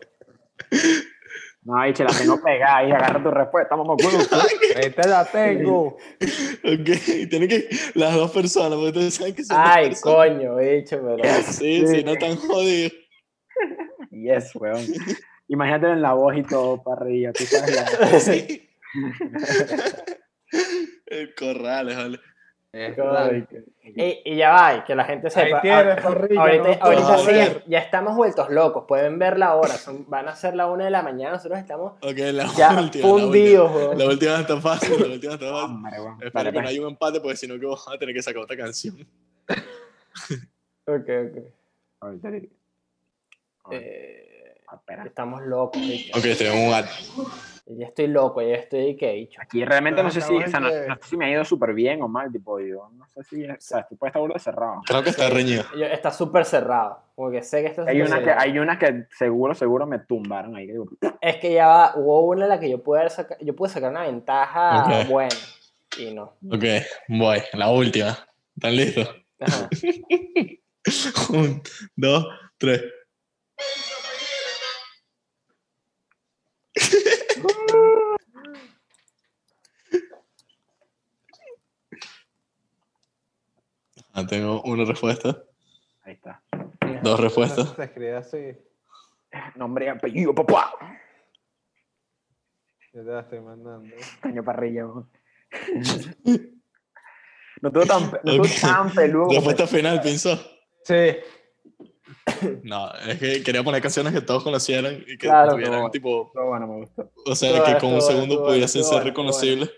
No, 1.62 1.82
bicho, 1.84 2.04
la 2.04 2.12
tengo 2.12 2.40
pegada 2.42 2.78
ahí. 2.78 2.90
Agarra 2.90 3.22
tu 3.22 3.30
respuesta, 3.30 3.76
mamá. 3.76 3.94
Ahí 4.76 4.90
te 4.90 5.08
la 5.08 5.24
tengo. 5.24 5.96
Ok, 6.64 7.28
tiene 7.28 7.48
que. 7.48 7.68
Las 7.94 8.14
dos 8.14 8.30
personas, 8.30 8.72
porque 8.72 8.88
ustedes 8.88 9.14
saben 9.14 9.34
que 9.34 9.44
son 9.44 9.56
dos 9.56 9.66
Ay, 9.68 9.88
personas. 9.88 10.16
coño, 10.16 10.56
bicho, 10.56 11.00
pero. 11.02 11.42
Sí, 11.44 11.86
sí, 11.86 12.04
no 12.04 12.14
tan 12.16 12.36
jodido. 12.36 12.90
Yes, 14.10 14.54
weón. 14.56 14.84
Imagínate 15.48 15.88
en 15.88 16.00
la 16.00 16.14
voz 16.14 16.36
y 16.36 16.42
todo, 16.42 16.82
parrilla. 16.82 17.32
Tú 17.32 17.44
sabes 17.44 17.74
la... 17.74 17.84
Sí. 18.20 18.66
El 21.06 21.34
corral, 21.34 21.86
vale. 21.86 22.20
Ay, 22.72 23.44
Y, 23.96 24.22
y 24.24 24.36
ya 24.36 24.50
va, 24.50 24.76
y 24.76 24.80
que 24.82 24.94
la 24.94 25.04
gente 25.04 25.30
sepa. 25.30 25.56
Ahí 25.56 25.62
tienes, 25.62 25.98
ah, 25.98 26.02
parrilla, 26.02 26.40
ahorita 26.40 26.62
no 26.64 26.84
ahorita 26.84 27.06
puedo 27.06 27.18
sí, 27.18 27.32
ver. 27.32 27.64
ya 27.66 27.78
estamos 27.78 28.16
vueltos 28.16 28.50
locos. 28.50 28.84
Pueden 28.86 29.18
ver 29.18 29.38
la 29.38 29.54
hora. 29.56 29.74
son- 29.74 30.04
van 30.08 30.28
a 30.28 30.36
ser 30.36 30.54
la 30.54 30.66
una 30.68 30.84
de 30.84 30.90
la 30.90 31.02
mañana. 31.02 31.32
Nosotros 31.36 31.58
estamos 31.58 31.92
Ok, 32.02 32.18
la 32.32 32.46
ya 32.56 32.80
última. 32.80 33.08
fundidos, 33.08 33.70
La 33.70 33.76
última, 33.76 33.86
weón. 33.86 33.98
la 33.98 34.04
última 34.06 34.40
está 34.40 34.60
fácil, 34.60 35.00
la 35.08 35.14
última 35.14 35.34
está 35.34 35.50
fácil. 35.50 35.76
Espero 36.26 36.52
que 36.52 36.62
no 36.62 36.68
haya 36.68 36.80
un 36.82 36.88
empate, 36.88 37.20
porque 37.20 37.36
si 37.36 37.46
no, 37.46 37.58
que 37.58 37.66
vamos 37.66 37.86
a 37.88 37.98
tener 37.98 38.14
que 38.14 38.22
sacar 38.22 38.42
otra 38.42 38.56
canción. 38.56 38.96
Ok, 40.86 41.08
ok. 41.08 41.44
Ahorita. 42.00 42.28
Eh, 43.72 44.54
Espera. 44.72 45.04
estamos 45.04 45.42
locos. 45.42 45.80
Ok, 46.14 46.24
en 46.24 46.68
un 46.68 46.74
ad. 46.74 46.86
Ya 47.72 47.86
estoy 47.86 48.08
loco, 48.08 48.42
ya 48.42 48.56
estoy 48.56 48.96
que 48.96 49.12
bicho. 49.12 49.40
Aquí 49.40 49.64
realmente 49.64 50.02
no 50.02 50.10
sé 50.10 50.20
si, 50.20 50.34
o 50.34 50.46
sea, 50.48 50.58
no, 50.60 50.66
Acabas 50.66 50.82
de- 50.82 50.88
no 50.88 50.94
sé 50.96 51.02
si 51.10 51.16
me 51.16 51.26
ha 51.26 51.30
ido 51.30 51.44
súper 51.44 51.72
bien 51.72 52.02
o 52.02 52.08
mal, 52.08 52.32
tipo, 52.32 52.58
yo 52.58 52.90
no 52.96 53.06
sé 53.08 53.22
si, 53.22 53.44
o 53.48 53.56
sea, 53.60 53.86
estar 53.88 54.20
burda 54.20 54.38
cerrado. 54.40 54.80
Creo 54.86 55.02
que 55.04 55.10
está 55.10 55.30
reñido. 55.30 55.62
Yo- 55.76 55.86
está 55.86 56.10
súper 56.10 56.44
cerrado. 56.44 56.98
Como 57.14 57.30
que 57.30 57.42
sé 57.42 57.60
que 57.62 57.68
está 57.68 57.82
Hay 57.82 57.88
súper 57.98 58.06
unas 58.06 58.18
que, 58.18 58.24
cerrado. 58.24 58.40
hay 58.42 58.58
unas 58.58 58.78
que 58.78 59.04
seguro, 59.16 59.54
seguro 59.54 59.86
me 59.86 59.98
tumbaron 60.00 60.56
ahí. 60.56 60.66
que 60.66 60.72
digo, 60.72 60.88
Es 61.20 61.36
que 61.36 61.52
ya 61.54 61.68
va, 61.68 61.92
hubo 61.96 62.22
una 62.26 62.44
en 62.44 62.48
la 62.48 62.58
que 62.58 62.68
yo 62.68 62.82
pude 62.82 63.08
sacar, 63.10 63.38
yo 63.40 63.54
pude 63.54 63.68
sacar 63.68 63.90
una 63.90 64.02
ventaja 64.02 65.00
Ok. 65.02 65.08
buena. 65.08 65.36
Y 65.98 66.12
no. 66.14 66.34
Ok, 66.50 66.64
voy. 67.08 67.38
La 67.52 67.70
última. 67.70 68.18
¿Están 68.56 68.76
listos? 68.76 69.16
Ajá. 69.38 69.68
Un, 71.32 71.62
dos, 71.96 72.26
tres. 72.58 72.82
Ah, 84.20 84.26
tengo 84.26 84.62
una 84.62 84.84
respuesta, 84.84 85.42
Ahí 86.02 86.14
está. 86.14 86.42
dos 87.02 87.18
respuestas. 87.20 87.70
Se 87.76 87.84
escribe 87.84 88.16
así. 88.16 88.38
Nombre 89.56 89.86
y 89.86 89.88
apellido, 89.88 90.34
papá. 90.34 90.72
Yo 92.92 93.04
te 93.04 93.10
la 93.10 93.20
estoy 93.20 93.40
mandando. 93.40 93.94
Caño 94.20 94.42
parrilla, 94.44 94.86
weón. 94.86 95.08
No 97.62 97.70
tuvo 97.70 97.84
tan, 97.86 98.02
no 98.24 98.32
tuvo 98.36 98.42
Ok. 98.42 98.48
tan 98.60 98.90
peludo. 98.92 99.30
Respuesta 99.30 99.66
final, 99.66 100.00
pensó. 100.00 100.36
Sí. 100.84 101.16
No, 102.64 102.90
es 103.06 103.18
que 103.18 103.42
quería 103.42 103.62
poner 103.62 103.80
canciones 103.82 104.12
que 104.12 104.20
todos 104.20 104.42
conocieran 104.42 104.94
y 105.06 105.16
que 105.16 105.18
Claro, 105.18 105.52
tuvieran 105.52 105.82
no. 105.82 105.90
tipo, 105.90 106.30
Pero 106.32 106.46
bueno, 106.48 106.66
me 106.66 106.76
gustó. 106.78 107.12
o 107.26 107.34
sea, 107.34 107.52
Todo 107.52 107.64
que 107.66 107.78
con 107.80 107.92
un 107.94 108.02
segundo 108.02 108.44
pudiesen 108.44 108.82
ser 108.82 109.04
reconocibles. 109.04 109.70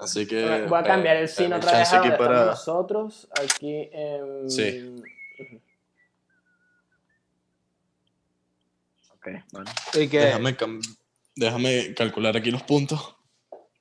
Así 0.00 0.26
que. 0.26 0.66
Voy 0.68 0.78
a 0.78 0.82
cambiar 0.82 1.16
el 1.16 1.28
signo 1.28 1.58
dame 1.58 1.66
otra 1.66 1.78
vez 1.78 1.92
a 1.92 2.16
para- 2.18 2.44
nosotros. 2.46 3.28
Aquí 3.42 3.88
en. 3.92 4.50
Sí. 4.50 5.02
Ok, 9.14 9.28
bueno. 9.52 9.70
Y 9.94 10.08
que 10.08 10.18
Déjame, 10.20 10.56
cam- 10.56 10.80
déjame 11.34 11.94
calcular 11.94 12.36
aquí 12.36 12.50
los 12.50 12.62
puntos. 12.62 13.16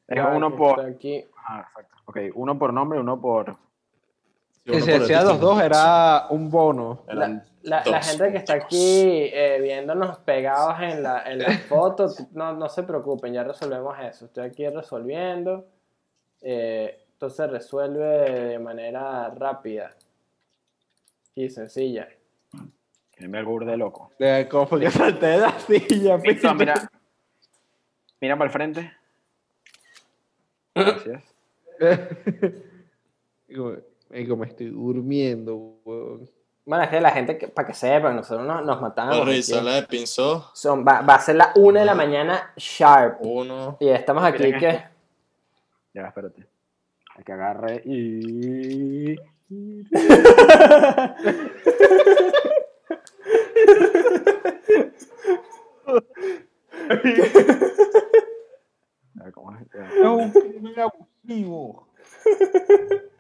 Es 0.07 0.23
uno 0.33 0.55
por. 0.55 0.81
Aquí. 0.81 1.23
Ah, 1.47 1.65
exacto. 1.67 1.95
Ok, 2.05 2.17
uno 2.35 2.57
por 2.57 2.73
nombre, 2.73 2.99
uno 2.99 3.19
por. 3.19 3.49
Uno 4.69 4.79
si 4.85 4.91
por 4.91 5.01
hacía 5.03 5.21
los 5.23 5.39
dos 5.39 5.61
era 5.61 6.27
un 6.29 6.49
bono. 6.49 7.03
La, 7.07 7.83
la 7.85 8.01
gente 8.01 8.31
que 8.31 8.37
está 8.37 8.53
aquí 8.53 9.29
eh, 9.33 9.59
viéndonos 9.61 10.19
pegados 10.19 10.75
en 10.81 11.03
la, 11.03 11.23
en 11.29 11.39
la 11.39 11.57
foto, 11.69 12.07
no, 12.31 12.53
no 12.53 12.69
se 12.69 12.83
preocupen, 12.83 13.33
ya 13.33 13.43
resolvemos 13.43 13.95
eso. 13.99 14.25
Estoy 14.25 14.45
aquí 14.45 14.67
resolviendo. 14.67 15.67
Eh, 16.41 17.05
entonces 17.13 17.49
resuelve 17.49 18.05
de 18.05 18.59
manera 18.59 19.29
rápida 19.29 19.95
y 21.35 21.49
sencilla. 21.49 22.07
Que 23.11 23.27
me 23.27 23.41
burde 23.43 23.75
loco. 23.75 24.11
De 24.19 24.47
cómo 24.47 24.67
fue 24.67 24.81
que 24.81 24.91
salté 24.91 25.25
de 25.25 25.37
la 25.39 25.59
silla. 25.59 26.17
Mira. 26.55 26.91
Mira 28.21 28.37
para 28.37 28.45
el 28.45 28.51
frente. 28.51 28.93
Gracias. 30.75 31.23
Marico, 34.09 34.37
me 34.37 34.45
estoy 34.47 34.69
durmiendo, 34.69 35.55
weón. 35.83 36.29
Bueno, 36.65 36.83
es 36.83 36.89
que 36.89 36.99
la 37.01 37.11
gente, 37.11 37.37
que- 37.37 37.47
para 37.47 37.67
que 37.67 37.73
sepan, 37.73 38.15
nosotros 38.15 38.45
nos, 38.45 38.63
nos 38.65 38.81
matamos. 38.81 39.25
La 39.63 39.73
de 39.73 39.83
Pinzó. 39.83 40.51
Son, 40.53 40.85
va, 40.85 41.01
va 41.01 41.15
a 41.15 41.19
ser 41.21 41.37
la 41.37 41.51
una 41.55 41.79
de 41.79 41.85
la 41.85 41.95
mañana 41.95 42.53
sharp. 42.57 43.21
Uno. 43.21 43.77
Y 43.79 43.87
estamos 43.87 44.23
aquí 44.23 44.51
que... 44.53 44.83
Ya, 45.93 46.07
espérate. 46.07 46.45
Hay 47.15 47.23
que 47.23 47.31
agarre 47.31 47.81
y. 47.85 49.15
A 59.19 59.23
ver, 59.23 59.33
¿cómo 59.33 59.55
es? 59.55 59.67
Ya. 59.73 60.11
Un 60.11 60.31
crimen 60.31 60.79
abusivo. 60.79 61.87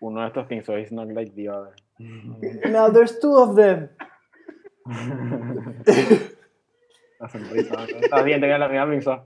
Uno 0.00 0.20
de 0.22 0.26
estos 0.28 0.48
things 0.48 0.64
so 0.64 0.76
it's 0.76 0.92
not 0.92 1.08
like 1.08 1.32
the 1.34 1.48
other. 1.48 1.74
Now 2.70 2.88
there's 2.90 3.18
two 3.20 3.36
of 3.36 3.54
them. 3.54 3.90
La 7.18 7.28
sonrisa. 7.28 7.84
Está 7.84 8.22
bien, 8.22 8.40
tenía 8.40 8.58
la 8.58 8.68
misma 8.68 8.90
pinza. 8.90 9.24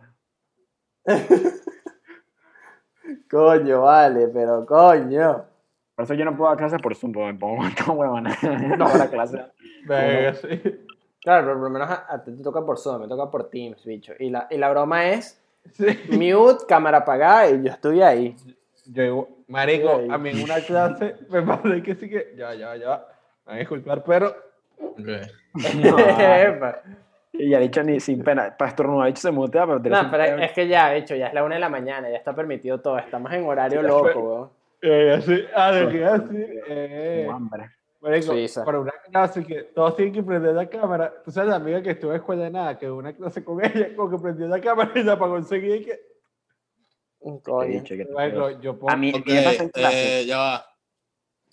Coño, 3.35 3.81
vale, 3.83 4.29
pero 4.29 4.65
coño. 4.65 5.45
Por 5.97 6.05
eso 6.05 6.15
yo 6.15 6.25
no 6.25 6.37
puedo 6.37 6.51
dar 6.51 6.57
clases 6.59 6.81
por 6.81 6.95
Zoom, 6.95 7.13
porque 7.13 7.33
me 7.33 7.39
pongo 7.39 7.67
esta 7.67 7.91
huevona. 7.91 8.37
No 8.79 8.85
hago 8.87 8.97
la 8.97 9.09
clase. 9.11 9.43
Venga, 9.85 10.35
sí. 10.35 10.87
Claro, 11.21 11.47
pero 11.47 11.55
por 11.59 11.65
lo 11.65 11.71
menos 11.71 11.91
a, 11.91 12.07
a 12.15 12.23
ti 12.23 12.31
te 12.37 12.45
toca 12.45 12.65
por 12.65 12.79
Zoom, 12.79 13.01
me 13.03 13.09
toca 13.09 13.29
por 13.33 13.51
Teams, 13.51 13.85
bicho. 13.85 14.13
Y 14.21 14.31
la, 14.31 14.47
y 14.51 14.57
la 14.57 14.71
broma 14.71 15.07
es 15.11 15.41
Sí. 15.73 15.87
mute, 16.11 16.65
cámara 16.69 16.99
apagada 16.99 17.51
y 17.51 17.63
yo 17.65 17.73
estoy 17.73 18.03
ahí. 18.03 18.37
Yo 18.87 19.03
digo, 19.03 19.29
marico, 19.49 20.01
a 20.11 20.17
mí 20.19 20.31
en 20.31 20.43
una 20.43 20.61
clase 20.61 21.17
me 21.29 21.43
parece 21.43 21.83
que 21.83 21.95
sí 21.97 22.09
que. 22.09 22.35
Ya, 22.37 22.55
ya, 22.55 22.77
ya. 22.77 23.05
Me 23.47 23.47
van 23.47 23.57
a 23.57 23.59
disculpar, 23.59 24.05
pero. 24.05 24.29
Ok. 24.79 25.09
Epa. 26.19 26.83
Y 27.37 27.51
ya 27.51 27.59
dicho 27.59 27.83
ni 27.83 27.99
sin 27.99 28.23
pena. 28.23 28.57
Para 28.57 28.71
estornudar, 28.71 29.09
dicho 29.09 29.23
se 29.23 29.33
mutea, 29.33 29.67
pero 29.67 29.83
tiene 29.83 30.01
no, 30.01 30.11
pero 30.11 30.25
es 30.39 30.53
que 30.53 30.69
ya, 30.69 30.93
bicho, 30.93 31.17
ya 31.17 31.27
es 31.29 31.35
la 31.35 31.43
una 31.43 31.57
de 31.57 31.61
la 31.61 31.69
mañana, 31.69 32.09
ya 32.09 32.17
está 32.17 32.35
permitido 32.35 32.81
todo. 32.81 32.97
Estamos 32.99 33.33
en 33.33 33.45
horario 33.45 33.81
Sí, 33.81 33.87
loco, 33.87 34.21
weón. 34.21 34.51
Eh, 34.83 35.15
así, 35.19 35.45
ah, 35.57 35.73
lo 35.73 35.89
que 35.91 35.97
iba 35.97 36.15
a 36.15 36.19
decir. 36.19 36.63
Eh, 36.69 37.29
hambre. 37.31 37.71
marico, 38.01 38.27
Suiza. 38.33 38.65
para 38.65 38.79
una 38.79 38.93
clase 39.11 39.45
que 39.45 39.63
todos 39.75 39.97
tienen 39.97 40.15
que 40.15 40.23
prender 40.23 40.55
la 40.55 40.69
cámara. 40.69 41.13
Tú 41.25 41.31
sabes, 41.33 41.51
la 41.51 41.57
amiga 41.57 41.83
que 41.83 41.91
estuvo 41.91 42.13
en 42.13 42.19
escuela 42.19 42.45
de 42.45 42.51
nada, 42.51 42.79
que 42.79 42.89
una 42.91 43.13
clase 43.15 43.43
con 43.43 43.65
ella, 43.65 43.97
como 43.97 44.11
que 44.11 44.19
prendió 44.23 44.47
la 44.47 44.61
cámara 44.61 44.93
y 44.95 45.03
la 45.03 45.15
apagó 45.15 45.37
enseguida 45.37 45.77
y 45.77 45.85
que. 45.85 46.01
Un 47.21 47.41
Coño. 47.41 47.83
Marico, 48.15 48.51
yo 48.61 48.79
pongo. 48.79 48.93
A 48.93 48.97
mí, 48.97 49.11
Ok, 49.13 49.25
¿qué 49.25 49.33
me 49.35 49.43
pasa 49.43 49.63
en 49.65 49.69
clase? 49.71 50.21
eh, 50.21 50.27
ya 50.27 50.39
va. 50.39 50.67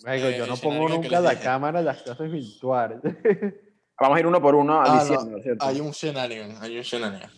Marico, 0.03 0.29
yo 0.29 0.43
eh, 0.43 0.47
no 0.47 0.57
pongo 0.57 0.89
no 0.89 0.95
que 1.01 1.07
nunca 1.07 1.19
la 1.21 1.39
cámara 1.39 1.79
en 1.79 1.85
las 1.85 2.03
clases 2.03 2.29
virtuales. 2.31 2.99
Vamos 4.01 4.17
a 4.17 4.19
ir 4.19 4.25
uno 4.25 4.41
por 4.41 4.55
uno 4.55 4.81
Ah, 4.81 4.99
diciendo, 4.99 5.37
no, 5.37 5.43
¿cierto? 5.43 5.63
hay 5.65 5.79
un 5.79 5.91
shenanigan, 5.91 6.55
hay 6.59 6.75
un 6.77 6.81
shenanigan. 6.83 7.29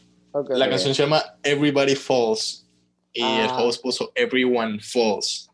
La 0.49 0.69
canción 0.69 0.95
se 0.95 1.03
llama 1.03 1.21
Everybody 1.43 1.95
Falls 1.95 2.67
y 3.11 3.21
el 3.21 3.49
Ah. 3.49 3.57
host 3.61 3.83
puso 3.83 4.11
Everyone 4.15 4.79
Falls. 4.79 5.49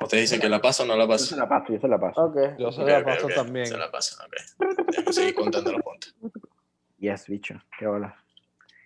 Ustedes 0.00 0.22
dicen 0.30 0.40
que 0.40 0.48
la 0.48 0.60
pasa 0.60 0.84
o 0.84 0.86
no 0.86 0.96
la 0.96 1.04
Yo 1.06 1.18
se 1.18 1.34
pasa. 1.34 1.36
la 1.36 1.48
paso, 1.48 1.72
yo 1.74 1.80
se 1.80 1.88
la 1.88 1.98
paso. 1.98 2.20
Ok. 2.24 2.36
Yo 2.58 2.70
se 2.70 2.82
la 2.84 3.04
paso 3.04 3.26
también. 3.34 3.66
Se 3.66 3.76
la 3.76 3.90
pasa, 3.90 4.24
ok. 4.24 4.86
Déjame 4.86 5.12
seguir 5.12 5.34
contando 5.34 5.72
los 5.72 5.82
puntos. 5.82 6.14
Yes, 6.98 7.26
bicho. 7.26 7.60
Qué 7.78 7.86
hola. 7.88 8.14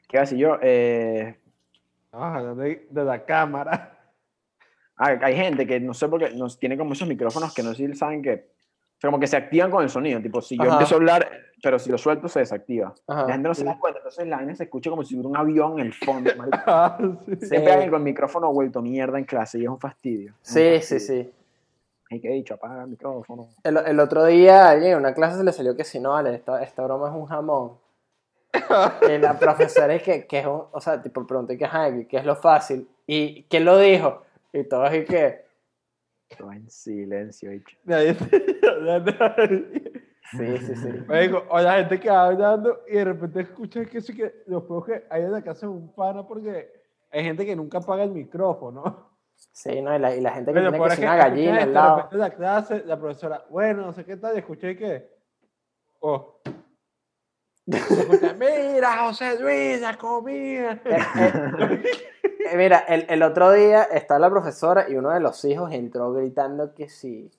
¿Qué 0.08 0.18
decir 0.18 0.38
yo? 0.38 0.56
Eh, 0.62 1.38
Vamos 2.10 2.26
a 2.36 2.38
hablar 2.38 2.56
de, 2.56 2.86
de 2.90 3.04
la 3.04 3.24
cámara. 3.24 3.98
ah, 4.96 5.14
hay 5.22 5.36
gente 5.36 5.66
que 5.66 5.78
no 5.78 5.92
sé 5.94 6.08
por 6.08 6.20
qué 6.20 6.30
nos 6.34 6.58
tiene 6.58 6.76
como 6.78 6.94
esos 6.94 7.06
micrófonos 7.06 7.52
que 7.54 7.62
no 7.62 7.74
sé 7.74 7.86
si 7.86 7.94
saben 7.94 8.22
que. 8.22 8.50
Sea, 9.02 9.10
como 9.10 9.18
que 9.18 9.26
se 9.26 9.36
activan 9.36 9.68
con 9.68 9.82
el 9.82 9.90
sonido. 9.90 10.22
Tipo, 10.22 10.40
si 10.40 10.56
yo 10.56 10.62
Ajá. 10.62 10.74
empiezo 10.74 10.94
a 10.94 10.98
hablar, 10.98 11.28
pero 11.60 11.76
si 11.80 11.90
lo 11.90 11.98
suelto, 11.98 12.28
se 12.28 12.38
desactiva. 12.38 12.94
Ajá. 13.08 13.26
La 13.26 13.32
gente 13.32 13.48
no 13.48 13.54
se 13.54 13.64
da 13.64 13.76
cuenta, 13.76 13.98
entonces 13.98 14.28
la 14.28 14.36
vaina 14.36 14.54
se 14.54 14.62
escucha 14.62 14.90
como 14.90 15.02
si 15.02 15.16
hubiera 15.16 15.28
un 15.28 15.36
avión 15.36 15.80
en 15.80 15.86
el 15.86 15.92
fondo. 15.92 16.30
marico. 16.36 16.56
Ah, 16.68 16.96
sí. 17.00 17.36
Sí. 17.40 17.46
Se 17.46 17.60
pegan 17.60 17.90
con 17.90 17.98
el 17.98 18.04
micrófono 18.04 18.52
vuelto 18.52 18.80
mierda 18.80 19.18
en 19.18 19.24
clase 19.24 19.58
y 19.58 19.64
es 19.64 19.68
un 19.68 19.80
fastidio. 19.80 20.34
Sí, 20.40 20.80
sí, 20.82 21.00
sí. 21.00 21.32
Hay 22.12 22.20
que 22.20 22.28
he 22.28 22.34
dicho, 22.34 22.54
apaga 22.54 22.82
el 22.84 22.90
micrófono. 22.90 23.48
El, 23.64 23.76
el 23.78 23.98
otro 23.98 24.24
día, 24.24 24.70
alguien 24.70 24.92
en 24.92 24.98
una 24.98 25.14
clase 25.14 25.36
se 25.36 25.42
le 25.42 25.52
salió 25.52 25.74
que 25.76 25.82
si 25.82 25.98
no, 25.98 26.10
vale, 26.10 26.36
esta, 26.36 26.62
esta 26.62 26.84
broma 26.84 27.08
es 27.08 27.14
un 27.16 27.26
jamón. 27.26 27.72
Y 29.10 29.18
la 29.18 29.36
profesora 29.36 29.94
es 29.94 30.02
que, 30.04 30.28
que 30.28 30.38
es 30.38 30.46
un, 30.46 30.62
o 30.70 30.80
sea, 30.80 31.02
tipo, 31.02 31.26
pregunté 31.26 31.58
que, 31.58 31.64
ajá, 31.64 31.90
que, 32.06 32.16
es 32.16 32.24
lo 32.24 32.36
fácil. 32.36 32.88
¿Y 33.04 33.42
quién 33.44 33.64
lo 33.64 33.78
dijo? 33.78 34.22
Y 34.52 34.62
todos 34.62 34.88
así 34.88 35.04
que, 35.04 35.44
Todo 36.38 36.52
en 36.52 36.70
silencio, 36.70 37.50
bicho. 37.50 37.76
Nadie 37.84 38.14
sí, 40.32 40.58
sí, 40.58 40.76
sí. 40.76 40.88
Marico, 41.06 41.44
o 41.48 41.60
la 41.60 41.78
gente 41.78 42.00
que 42.00 42.10
va 42.10 42.26
hablando 42.26 42.82
y 42.88 42.94
de 42.94 43.04
repente 43.04 43.40
escuchas 43.40 43.86
que 43.88 44.00
sí 44.00 44.14
que 44.14 44.42
los 44.46 44.64
juegos 44.64 44.86
que 44.86 45.04
hay 45.10 45.22
en 45.22 45.32
la 45.32 45.42
casa 45.42 45.68
un 45.68 45.92
pana 45.94 46.26
porque 46.26 46.72
hay 47.10 47.24
gente 47.24 47.44
que 47.44 47.56
nunca 47.56 47.78
apaga 47.78 48.04
el 48.04 48.10
micrófono. 48.10 49.10
Sí, 49.50 49.82
¿no? 49.82 49.94
Y 49.94 49.98
la, 49.98 50.14
y 50.14 50.20
la 50.20 50.32
gente 50.32 50.52
que 50.52 50.60
Pero 50.60 50.70
tiene 50.70 50.88
que 50.88 50.94
ser 50.94 51.04
una 51.04 51.16
gallina 51.16 51.52
al 51.52 51.58
esto, 51.58 51.68
de 51.68 51.74
lado. 51.74 51.96
repente 51.96 52.14
en 52.14 52.20
la 52.20 52.30
clase, 52.30 52.82
la 52.86 52.98
profesora, 52.98 53.44
bueno, 53.50 53.82
no 53.82 53.92
sé 53.92 54.04
qué 54.04 54.16
tal, 54.16 54.36
y 54.36 54.38
escuché 54.38 54.76
que, 54.76 55.10
oh, 56.00 56.40
escuché, 57.66 58.34
mira, 58.34 59.04
José 59.04 59.38
Luis, 59.40 59.80
la 59.80 59.96
comida. 59.96 60.80
Eh, 62.50 62.56
mira, 62.56 62.78
el, 62.88 63.06
el 63.08 63.22
otro 63.22 63.52
día 63.52 63.84
estaba 63.84 64.20
la 64.20 64.30
profesora 64.30 64.86
y 64.88 64.94
uno 64.96 65.10
de 65.10 65.20
los 65.20 65.44
hijos 65.44 65.72
entró 65.72 66.12
gritando 66.12 66.74
que 66.74 66.88
sí. 66.88 67.30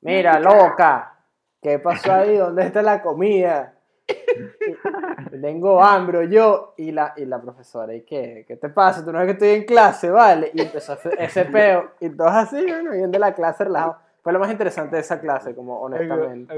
Mira, 0.00 0.38
loca, 0.40 1.18
¿qué 1.60 1.78
pasó 1.78 2.12
ahí? 2.12 2.36
¿Dónde 2.36 2.64
está 2.64 2.82
la 2.82 3.02
comida? 3.02 3.74
Y- 4.08 5.40
Tengo 5.40 5.82
hambre 5.82 6.28
yo. 6.30 6.74
Y 6.76 6.92
la, 6.92 7.12
y 7.16 7.24
la 7.24 7.40
profesora, 7.40 7.94
¿y 7.94 8.02
qué? 8.02 8.44
¿Qué 8.46 8.56
te 8.56 8.68
pasa? 8.68 9.04
Tú 9.04 9.12
no 9.12 9.18
ves 9.18 9.26
que 9.26 9.32
estoy 9.32 9.48
en 9.50 9.64
clase, 9.64 10.10
¿vale? 10.10 10.50
Y 10.54 10.60
empezó 10.60 10.94
ese, 10.94 11.10
ese 11.18 11.44
peo. 11.46 11.92
Y 12.00 12.10
todos 12.10 12.32
así, 12.32 12.62
bueno, 12.64 12.92
viendo 12.92 13.18
la 13.18 13.34
clase 13.34 13.64
relajado. 13.64 13.98
Fue 14.22 14.32
lo 14.32 14.38
más 14.40 14.50
interesante 14.50 14.96
de 14.96 15.02
esa 15.02 15.20
clase, 15.20 15.54
como 15.54 15.80
honestamente. 15.80 16.52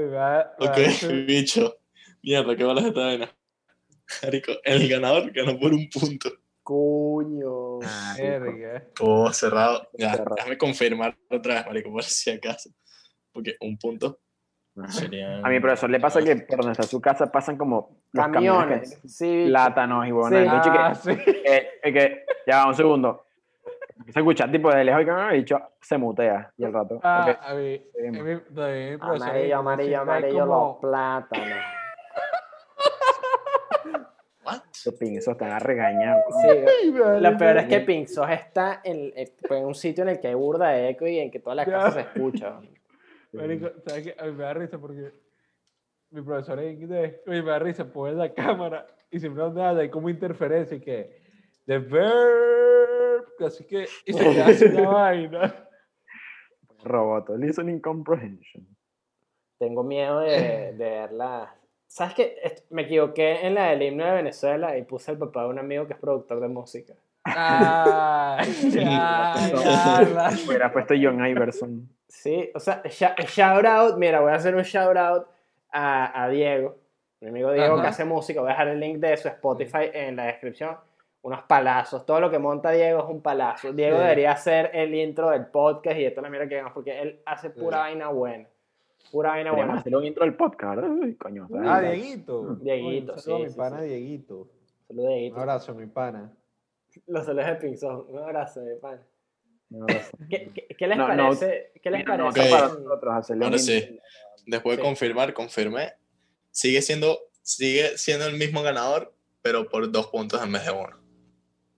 Ok, 0.59 0.77
bicho. 1.27 1.75
Mierda, 2.23 2.55
qué 2.55 2.63
bolas 2.63 2.85
esta 2.85 2.99
vaina. 2.99 3.29
El 4.63 4.89
ganador 4.89 5.31
ganó 5.31 5.59
por 5.59 5.71
un 5.73 5.87
punto. 5.89 6.29
Coño. 6.69 7.79
Ah. 7.83 8.15
Todo 8.95 9.33
cerrado. 9.33 9.89
Ya, 9.97 10.11
Cerrado. 10.13 10.35
déjame 10.35 10.57
confirmar 10.59 11.17
otra 11.31 11.55
vez, 11.55 11.65
marico, 11.65 11.91
por 11.91 12.03
si 12.03 12.29
acaso. 12.29 12.69
Porque 13.33 13.55
un 13.61 13.75
punto 13.79 14.19
sería... 14.89 15.39
A 15.39 15.49
mi 15.49 15.59
profesor 15.59 15.89
le 15.89 15.99
pasa 15.99 16.21
que 16.21 16.35
por 16.35 16.57
donde 16.59 16.73
está 16.73 16.83
su 16.83 17.01
casa 17.01 17.31
pasan 17.31 17.57
como 17.57 18.03
los 18.11 18.23
camiones, 18.27 18.59
Camiones. 18.61 18.99
que- 19.01 19.07
Sí, 19.07 19.35
bicho. 19.37 19.49
plátanos 19.49 20.05
y. 20.05 20.09
Sí. 20.09 20.35
El 20.35 20.43
bicho 20.43 20.71
que- 20.71 20.77
Ah, 20.77 20.93
sí. 20.95 21.17
que, 21.91 22.25
ya 22.45 22.57
va 22.57 22.67
un 22.67 22.75
segundo. 22.75 23.25
Se 24.09 24.19
escucha 24.19 24.49
tipo 24.51 24.71
de 24.71 24.83
lejos 24.83 25.01
y 25.01 25.05
que 25.05 25.11
me 25.11 25.21
ha 25.21 25.31
dicho, 25.31 25.59
se 25.81 25.97
mutea 25.97 26.53
y 26.55 26.63
al 26.65 26.73
rato. 26.73 26.99
Ah, 27.03 27.35
a 27.41 27.53
mí, 27.55 27.81
a 27.99 28.11
mí, 28.23 28.35
profesor 28.45 28.99
Amarillo, 29.01 29.57
amarillo, 29.57 30.01
amarillo, 30.01 30.45
los 30.45 30.77
plátanos. 30.77 31.57
¿What? 34.51 34.61
Esos 34.73 34.93
pinzos 34.95 35.31
están 35.33 35.51
a 35.51 35.59
regañar. 35.59 36.17
Sí, 36.41 36.47
Ay, 36.83 36.91
vale, 36.91 37.21
Lo 37.21 37.37
peor 37.37 37.57
es 37.57 37.65
que. 37.67 37.79
Pinzos 37.81 38.29
está 38.29 38.81
en, 38.83 39.11
eh, 39.15 39.33
en 39.49 39.65
un 39.65 39.75
sitio 39.75 40.03
en 40.03 40.09
el 40.09 40.19
que 40.19 40.27
hay 40.29 40.33
burda 40.35 40.69
de 40.69 40.89
eco 40.89 41.07
y 41.07 41.19
en 41.19 41.29
que 41.31 41.39
toda 41.39 41.55
la 41.55 41.65
Ya. 41.65 41.71
casa 41.71 41.91
se 41.91 41.99
escucha. 42.01 42.59
Marico, 43.33 43.69
¿sabes 43.85 44.03
qué? 44.03 44.15
A 44.19 44.25
mí 44.25 44.31
me 44.31 44.43
da 44.43 44.53
risa 44.53 44.77
porque 44.79 45.11
mi 46.11 46.21
profesor 46.23 46.59
en 46.59 46.81
inglés, 46.81 47.21
me 47.27 47.41
da 47.43 47.59
risa, 47.59 47.85
pone 47.91 48.13
la 48.13 48.33
cámara 48.33 48.87
y 49.11 49.19
siempre 49.19 49.43
habla 49.43 49.69
hay 49.77 49.89
como 49.89 50.09
interferencia 50.09 50.77
y 50.77 50.81
que 50.81 51.21
The 51.65 51.77
verb. 51.79 53.25
Así 53.45 53.63
que. 53.65 53.87
Y 54.05 54.13
se 54.13 54.23
queda 54.23 54.53
sin 54.53 54.73
la 54.75 54.89
vaina. 54.89 55.65
Roboto, 56.83 57.35
listening 57.37 57.79
comprehension. 57.79 58.65
Tengo 59.59 59.83
miedo 59.83 60.21
de, 60.21 60.73
de 60.73 60.73
verla. 60.77 61.53
¿Sabes 61.89 62.13
qué? 62.13 62.37
Me 62.69 62.83
equivoqué 62.83 63.45
en 63.47 63.55
la 63.55 63.69
del 63.71 63.81
himno 63.81 64.05
de 64.05 64.11
Venezuela 64.11 64.77
y 64.77 64.83
puse 64.83 65.11
el 65.11 65.17
papá 65.17 65.43
de 65.43 65.49
un 65.49 65.57
amigo 65.59 65.87
que 65.87 65.93
es 65.93 65.99
productor 65.99 66.39
de 66.39 66.47
música. 66.47 66.93
Ay, 67.23 68.47
ya, 68.71 69.33
Hubiera 70.47 70.71
puesto 70.71 70.93
John 71.01 71.25
Iverson. 71.25 71.89
Sí, 72.07 72.49
o 72.53 72.59
sea, 72.59 72.81
shout 72.85 73.65
out, 73.65 73.97
mira, 73.97 74.19
voy 74.21 74.31
a 74.31 74.35
hacer 74.35 74.55
un 74.55 74.61
shout 74.63 74.95
out 74.97 75.27
a, 75.71 76.23
a 76.23 76.29
Diego, 76.29 76.75
mi 77.21 77.29
amigo 77.29 77.51
Diego 77.51 77.73
Ajá. 77.73 77.81
que 77.81 77.87
hace 77.89 78.05
música, 78.05 78.39
voy 78.41 78.49
a 78.49 78.53
dejar 78.53 78.67
el 78.69 78.79
link 78.79 78.97
de 78.99 79.17
su 79.17 79.27
Spotify 79.27 79.89
en 79.93 80.15
la 80.15 80.25
descripción. 80.25 80.77
Unos 81.21 81.41
palazos, 81.43 82.05
todo 82.05 82.21
lo 82.21 82.29
que 82.31 82.39
monta 82.39 82.71
Diego 82.71 82.99
es 83.03 83.09
un 83.09 83.21
palazo. 83.21 83.73
Diego 83.73 83.97
Sí. 83.97 84.03
debería 84.03 84.31
hacer 84.31 84.71
el 84.73 84.95
intro 84.95 85.31
del 85.31 85.47
podcast 85.47 85.97
y 85.97 86.05
esto 86.05 86.21
la 86.21 86.29
mira 86.29 86.47
que 86.47 86.63
porque 86.73 87.01
él 87.01 87.19
hace 87.25 87.49
pura 87.49 87.77
Sí. 87.77 87.81
vaina 87.83 88.07
buena. 88.09 88.47
Pura 89.11 89.29
vaina 89.31 89.51
buena. 89.51 89.75
hacer 89.75 89.95
un 89.95 90.05
intro 90.05 90.23
del 90.25 90.35
podcast, 90.35 90.75
¿verdad? 90.75 90.91
Uy, 90.91 91.15
coño. 91.15 91.47
Ah, 91.65 91.81
Dieguito. 91.81 92.55
Dieguito, 92.55 93.13
Un 93.13 93.19
saludo 93.19 93.35
a 93.35 93.39
sí, 93.39 93.43
mi 93.45 93.49
sí, 93.49 93.57
pana 93.57 93.79
sí. 93.81 93.85
Dieguito. 93.87 94.49
Saludos, 94.87 95.05
Un 95.09 95.15
Dieguito. 95.15 95.39
abrazo, 95.39 95.75
mi 95.75 95.85
pana. 95.87 96.33
Los 97.07 97.25
saludos 97.25 97.47
de 97.47 97.55
Pinzón. 97.55 98.05
Un 98.07 98.17
abrazo, 98.19 98.61
mi 98.61 98.75
pana. 98.79 99.01
¿Qué, 100.29 100.51
qué, 100.53 100.67
qué 100.77 100.87
les 100.87 100.97
No, 100.97 101.07
no, 101.15 101.23
parece? 101.23 101.71
¿Qué 101.81 101.91
les 101.91 102.05
no, 102.05 102.17
parece? 102.31 102.49
Para 102.49 102.67
nosotros 102.69 103.13
hacerle 103.15 103.45
Ahora 103.45 103.55
un 103.57 103.61
sí. 103.61 103.99
Después 104.47 104.77
de 104.77 104.83
Sí. 104.83 104.87
confirmar, 104.87 105.33
confirmé. 105.33 105.93
Sigue 106.51 106.81
siendo, 106.81 107.19
sigue 107.43 107.97
siendo 107.97 108.25
el 108.27 108.35
mismo 108.37 108.63
ganador, 108.63 109.13
pero 109.43 109.69
por 109.69 109.91
dos 109.91 110.07
puntos 110.07 110.43
en 110.43 110.51
vez 110.51 110.65
de 110.65 110.71
uno. 110.71 110.97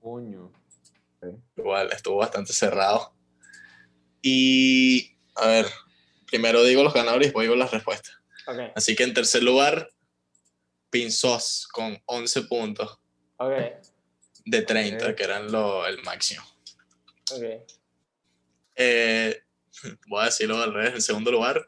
Coño. 0.01 0.51
Igual, 1.57 1.89
estuvo 1.91 2.17
bastante 2.17 2.53
cerrado. 2.53 3.13
Y, 4.21 5.17
a 5.35 5.47
ver, 5.47 5.65
primero 6.31 6.63
digo 6.63 6.83
los 6.83 6.93
ganadores 6.93 7.25
y 7.25 7.27
después 7.27 7.45
digo 7.45 7.55
las 7.55 7.71
respuestas. 7.71 8.15
Ok, 8.47 8.57
Así 8.75 8.95
que 8.95 9.03
en 9.03 9.13
tercer 9.13 9.43
lugar, 9.43 9.91
Pinzos 10.89 11.67
con 11.71 12.01
11 12.05 12.41
puntos 12.43 12.99
ok, 13.37 13.53
de 14.45 14.61
30, 14.63 15.09
Ok. 15.09 15.15
que 15.15 15.23
eran 15.23 15.51
lo, 15.51 15.85
el 15.85 16.01
máximo. 16.03 16.43
ok. 17.31 17.43
Eh, 18.75 19.41
voy 20.07 20.21
a 20.21 20.25
decirlo 20.25 20.61
al 20.61 20.73
revés. 20.73 20.95
En 20.95 21.01
segundo 21.01 21.31
lugar, 21.31 21.63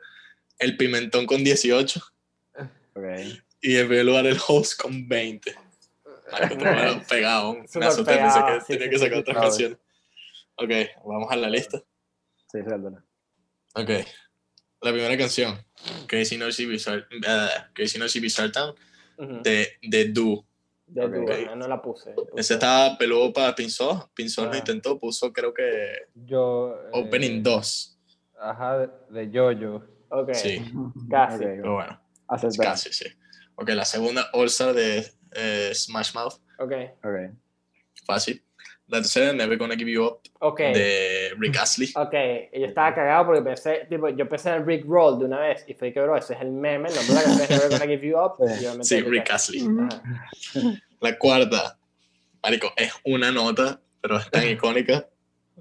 el 0.59 0.77
Pimentón 0.77 1.25
con 1.25 1.43
18. 1.43 2.01
Ok. 2.95 3.03
Y 3.61 3.77
en 3.77 3.87
primer 3.87 4.05
lugar, 4.05 4.25
el 4.25 4.39
Host 4.45 4.81
con 4.81 5.07
20. 5.07 5.55
Marico, 6.31 6.55
pero 6.57 6.73
bueno, 6.73 7.03
pegado. 7.09 7.53
Me 7.75 7.85
asusté, 7.85 8.17
pensé 8.17 8.39
que 8.39 8.61
sí, 8.61 8.67
tenía 8.67 8.85
sí, 8.85 8.89
que 8.89 8.99
sacar 8.99 9.13
sí, 9.13 9.19
otras 9.19 9.37
canciones. 9.37 9.77
Ok, 10.55 10.71
vamos 11.05 11.31
a 11.31 11.35
la 11.35 11.49
lista. 11.49 11.77
Sí, 12.51 12.59
suéltala. 12.63 13.03
Ok. 13.75 13.89
La 14.83 14.91
primera 14.91 15.17
canción, 15.17 15.57
Crazy 16.07 16.37
Noisy 16.37 16.65
Bizarre, 16.65 17.05
uh, 17.11 17.73
Crazy 17.73 17.97
Noisy 17.97 18.19
Bizarre 18.19 18.51
Town, 18.51 18.75
Ujú. 19.17 19.41
de, 19.41 19.67
de 19.81 20.05
Do. 20.05 20.45
De 20.85 21.05
Ok. 21.05 21.13
tu, 21.13 21.25
ah, 21.49 21.55
no 21.55 21.67
la 21.67 21.81
puse. 21.81 22.11
puse- 22.13 22.31
Ese 22.35 22.53
estaba 22.55 22.97
peludo 22.97 23.31
para 23.33 23.55
Pinzón. 23.55 24.03
Pinzón 24.13 24.47
lo 24.47 24.51
Ah. 24.53 24.57
intentó, 24.57 24.99
puso 24.99 25.31
creo 25.31 25.53
que 25.53 25.63
Yo. 26.13 26.75
eh, 26.85 26.89
Opening 26.91 27.41
2. 27.41 27.97
Ajá, 28.39 28.87
de, 29.09 29.31
Yoyo. 29.31 29.87
Ok, 30.09 30.33
Sí, 30.33 30.61
Casi. 31.09 31.43
Pero 31.45 31.73
bueno, 31.75 31.99
aceptado. 32.27 32.69
casi, 32.71 32.91
sí. 32.93 33.05
Ok, 33.55 33.69
la 33.69 33.85
segunda, 33.85 34.29
All 34.33 34.47
Star 34.47 34.73
de 34.73 35.09
eh, 35.31 35.71
Smash 35.73 36.13
Mouth, 36.13 36.35
ok, 36.59 36.73
Ok. 37.03 37.33
fácil. 38.05 38.43
La 38.93 38.99
tercera, 38.99 39.33
Never 39.33 39.57
Gonna 39.57 39.75
Give 39.75 39.91
You 39.91 40.03
Up, 40.05 40.19
ok. 40.39 40.59
de 40.59 41.33
Rick 41.39 41.57
Astley. 41.57 41.91
Ok, 41.95 42.13
y 42.53 42.59
yo 42.59 42.67
estaba 42.67 42.93
cagado 42.93 43.25
porque 43.25 43.41
pensé, 43.41 43.87
tipo, 43.89 44.07
yo 44.09 44.29
pensé 44.29 44.51
en 44.51 44.65
Rick 44.67 44.85
Roll 44.87 45.17
de 45.17 45.25
una 45.25 45.39
vez 45.39 45.65
y 45.67 45.73
fue 45.73 45.91
que, 45.91 45.99
bro, 45.99 46.15
ese 46.15 46.35
es 46.35 46.41
el 46.41 46.51
meme, 46.51 46.89
el 46.89 46.95
nombre 46.95 47.15
de 47.15 47.15
la 47.15 47.23
canción 47.23 47.41
es 47.41 47.49
Never 47.49 47.69
Gonna 47.71 47.85
Give 47.91 48.07
You 48.07 48.17
Up. 48.19 48.33
Sí. 48.37 48.43
y 48.53 48.57
obviamente 48.67 48.83
Sí, 48.83 49.01
Rick 49.01 49.31
Astley. 49.31 49.67
Ajá. 49.89 50.01
La 51.01 51.17
cuarta, 51.17 51.77
Marico, 52.43 52.71
es 52.77 52.93
una 53.03 53.31
nota, 53.31 53.79
pero 53.99 54.17
es 54.17 54.29
tan 54.29 54.47
icónica. 54.47 55.07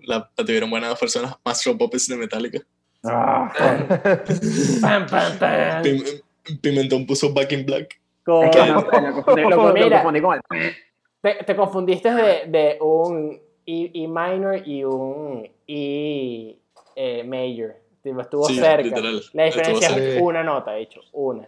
La, 0.03 0.31
la 0.37 0.45
tuvieron 0.45 0.69
buenas 0.71 0.99
personas. 0.99 1.35
Master 1.45 1.77
Puppets 1.79 2.09
de 2.09 2.17
Metallica. 2.17 2.59
Ah, 3.05 3.53
pam, 4.81 5.07
pam. 5.07 5.83
Pim- 5.83 6.23
Pimentón 6.61 7.07
puso 7.07 7.33
Back 7.33 7.53
in 7.53 7.65
Black. 7.65 7.99
Con- 8.25 8.45
Es 8.47 8.51
que 8.57 8.67
no 8.67 8.81
sé, 8.81 9.01
lo 9.01 9.13
confundí, 9.15 9.43
lo, 9.43 9.51
lo 9.69 9.73
Mira. 9.75 10.03
confundí 10.03 10.21
con 10.21 10.35
el. 10.51 10.75
Te, 11.23 11.35
te 11.45 11.57
confundiste 11.57 12.11
de, 12.13 12.47
de 12.49 12.79
un 12.81 13.41
E, 13.67 13.91
E 13.95 14.09
minor 14.09 14.63
y 14.67 14.85
un 14.85 15.49
E 15.67 16.59
eh, 16.97 17.25
major. 17.25 17.77
Tipo, 18.03 18.21
estuvo 18.21 18.47
Sí, 18.49 18.57
cerca. 18.57 18.83
literal, 18.83 19.23
La 19.33 19.45
diferencia 19.45 19.87
estuvo 19.89 20.03
es 20.05 20.11
cerca. 20.13 20.25
una 20.25 20.43
nota, 20.43 20.73
de 20.73 20.83
hecho, 20.83 21.01
una. 21.13 21.47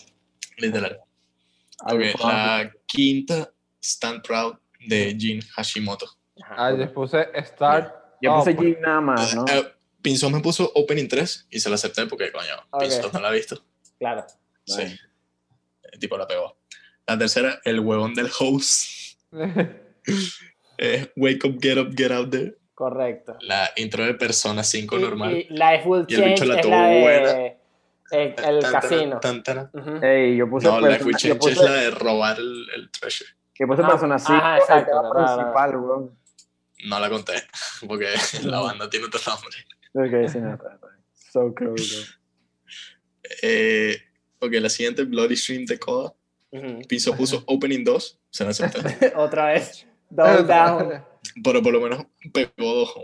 Literal. 0.58 1.00
Ay, 1.80 1.96
Ok, 1.96 2.02
fuck. 2.12 2.20
la 2.22 2.72
quinta, 2.86 3.52
Stand 3.82 4.22
Proud 4.24 4.54
de 4.86 5.16
Jin 5.18 5.40
Hashimoto. 5.56 6.06
Ajá. 6.42 6.54
Ah, 6.68 6.76
yo 6.76 6.92
puse 6.92 7.26
Start. 7.44 7.92
Yo 8.22 8.36
puse. 8.38 8.56
Jim 8.56 8.76
nada 8.80 9.00
más, 9.00 9.34
¿no? 9.34 9.44
Eh, 9.48 9.72
Pinzón 10.00 10.32
me 10.32 10.40
puso 10.40 10.70
Opening 10.74 11.08
3 11.08 11.48
y 11.50 11.58
se 11.60 11.68
la 11.68 11.74
acepté 11.74 12.06
porque, 12.06 12.30
coño. 12.30 12.54
Pinzón 12.78 13.10
no 13.12 13.20
la 13.20 13.28
ha 13.28 13.32
visto. 13.32 13.60
Claro. 13.98 14.24
Sí. 14.64 14.74
Vale. 14.82 14.98
El 15.92 15.98
tipo 15.98 16.16
la 16.16 16.26
pegó. 16.26 16.56
La 17.06 17.18
tercera, 17.18 17.60
el 17.64 17.80
huevón 17.80 18.14
del 18.14 18.30
host. 18.38 19.03
Eh, 20.78 21.12
Wake 21.16 21.46
up, 21.46 21.56
get 21.60 21.78
up, 21.78 21.90
get 21.96 22.10
out 22.12 22.30
there. 22.30 22.56
Correcto. 22.74 23.36
La 23.42 23.70
intro 23.76 24.04
de 24.04 24.14
Persona 24.14 24.64
5 24.64 24.98
Y, 24.98 25.00
normal. 25.02 25.32
y 25.36 25.46
Life 25.50 25.82
Will 25.86 26.04
Y 26.08 26.14
el 26.16 26.24
bicho 26.24 26.44
Change 26.44 26.46
la 26.46 26.54
es 26.56 26.60
tuvo 26.62 26.72
la 26.72 26.86
de 26.88 27.00
buena. 27.00 27.30
el, 28.10 28.20
el 28.20 28.34
Tan, 28.34 28.60
tan, 28.60 28.72
casino. 28.72 29.20
tan, 29.20 29.42
tan. 29.42 29.70
Ujú. 29.72 30.04
Ey, 30.04 30.36
yo 30.36 30.50
puse 30.50 30.66
No, 30.66 30.80
Life 30.80 30.90
persona, 31.04 31.10
yo 31.12 31.18
Change 31.18 31.38
puse, 31.38 31.52
es 31.52 31.60
la 31.62 31.72
de 31.72 31.90
robar 31.92 32.38
el, 32.38 32.66
el 32.74 32.90
treasure. 32.90 33.30
yo 33.58 33.66
puse 33.68 33.82
Ah, 33.82 33.86
persona 33.88 34.18
5, 34.18 34.32
ajá, 34.32 34.58
exacto, 34.58 34.90
claro. 34.90 35.14
principal, 35.14 35.76
weón. 35.76 36.18
No 36.86 37.00
la 37.00 37.08
conté, 37.08 37.32
porque 37.88 38.08
la 38.44 38.60
banda 38.60 38.90
tiene 38.90 39.06
otro 39.06 39.20
nombre. 39.26 39.56
Ok, 40.24 40.28
sí, 40.30 40.38
no. 40.40 40.58
So 41.14 41.54
cool, 41.54 41.74
bro. 41.74 41.78
Eh, 43.42 43.96
ok, 44.40 44.52
la 44.54 44.68
siguiente, 44.68 45.04
Bloody 45.04 45.36
Stream 45.36 45.64
de 45.64 45.78
Coda. 45.78 46.12
Ujú. 46.50 46.82
Piso 46.88 47.16
puso 47.16 47.42
Opening 47.46 47.84
2, 47.84 48.18
se. 48.34 48.64
Otra 49.16 49.46
vez. 49.46 49.86
Double 50.10 50.42
down. 50.44 51.04
Pero 51.42 51.62
por 51.62 51.72
lo 51.72 51.80
menos 51.80 52.06
pegó 52.32 52.50
dos. 52.56 52.94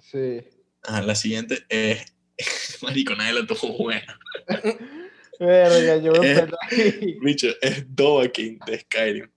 Sí. 0.00 0.40
Ajá, 0.82 1.02
la 1.02 1.14
siguiente 1.14 1.58
es. 1.68 2.14
Marico, 2.82 3.14
nadie 3.14 3.32
la 3.32 3.46
tuvo 3.46 3.76
buena. 3.78 4.18
Verga, 5.38 5.96
yo 5.98 6.12
me 6.12 6.34
perdí. 6.34 7.18
Bicho, 7.20 7.48
es 7.60 7.84
King 8.32 8.58
de 8.66 8.80
Skyrim. 8.80 9.30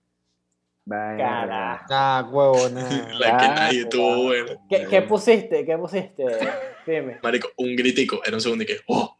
Venga, 0.84 1.16
Carajo. 1.18 1.84
Nah, 1.90 2.30
huevo, 2.30 2.68
nah. 2.70 3.18
La 3.18 3.36
que 3.36 3.44
Ah, 3.44 3.54
nadie 3.56 3.84
tuvo 3.84 4.24
buena. 4.24 4.56
¿Qué, 4.68 4.86
qué 4.88 5.02
pusiste? 5.02 5.64
¿Qué 5.64 5.76
pusiste? 5.76 6.24
Dime. 6.86 7.18
Marico, 7.22 7.50
un 7.56 7.76
gritico. 7.76 8.22
Era 8.24 8.36
un 8.36 8.40
segundo 8.40 8.64
y 8.64 8.66
que. 8.66 8.80
¡Oh! 8.86 9.19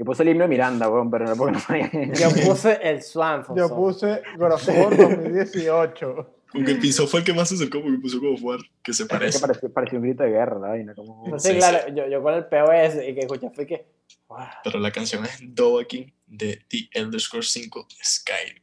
Yo 0.00 0.06
puse 0.06 0.22
el 0.22 0.30
himno 0.30 0.44
de 0.44 0.48
Miranda, 0.48 0.88
weón, 0.88 1.10
pero 1.10 1.26
no 1.26 1.36
porque 1.36 1.52
no 1.52 2.14
Yo 2.14 2.30
puse 2.48 2.78
el 2.82 3.02
Swan. 3.02 3.44
Yo 3.54 3.68
puse 3.68 4.22
Grosor 4.38 4.96
2018. 4.96 6.36
Como 6.50 6.64
que 6.64 6.74
Piso 6.76 7.06
fue 7.06 7.20
el 7.20 7.26
que 7.26 7.34
más 7.34 7.50
se 7.50 7.56
acercó 7.56 7.82
porque 7.82 7.98
puso 7.98 8.18
como 8.18 8.34
jugar, 8.38 8.60
que 8.82 8.94
se 8.94 9.02
Es 9.02 9.08
que 9.10 9.14
parece. 9.14 9.40
pareció, 9.40 9.70
pareció 9.70 9.98
un 9.98 10.04
grito 10.06 10.22
de 10.22 10.30
guerra, 10.30 10.58
la 10.58 10.68
vaina. 10.68 10.94
Como... 10.94 11.26
Entonces, 11.26 11.52
Sí, 11.52 11.58
claro, 11.58 11.94
Yo, 11.94 12.08
yo 12.08 12.22
con 12.22 12.32
el 12.32 12.46
POS 12.46 12.94
y 13.06 13.14
que 13.14 13.20
escuché 13.20 13.50
fue 13.50 13.66
que. 13.66 13.84
wow. 14.26 14.38
Pero 14.64 14.78
la 14.78 14.90
canción 14.90 15.22
es 15.26 15.38
King 15.86 16.06
de 16.26 16.64
The 16.66 16.88
Elder 16.92 17.20
Scrolls 17.20 17.50
5 17.50 17.86
Skyrim. 18.02 18.62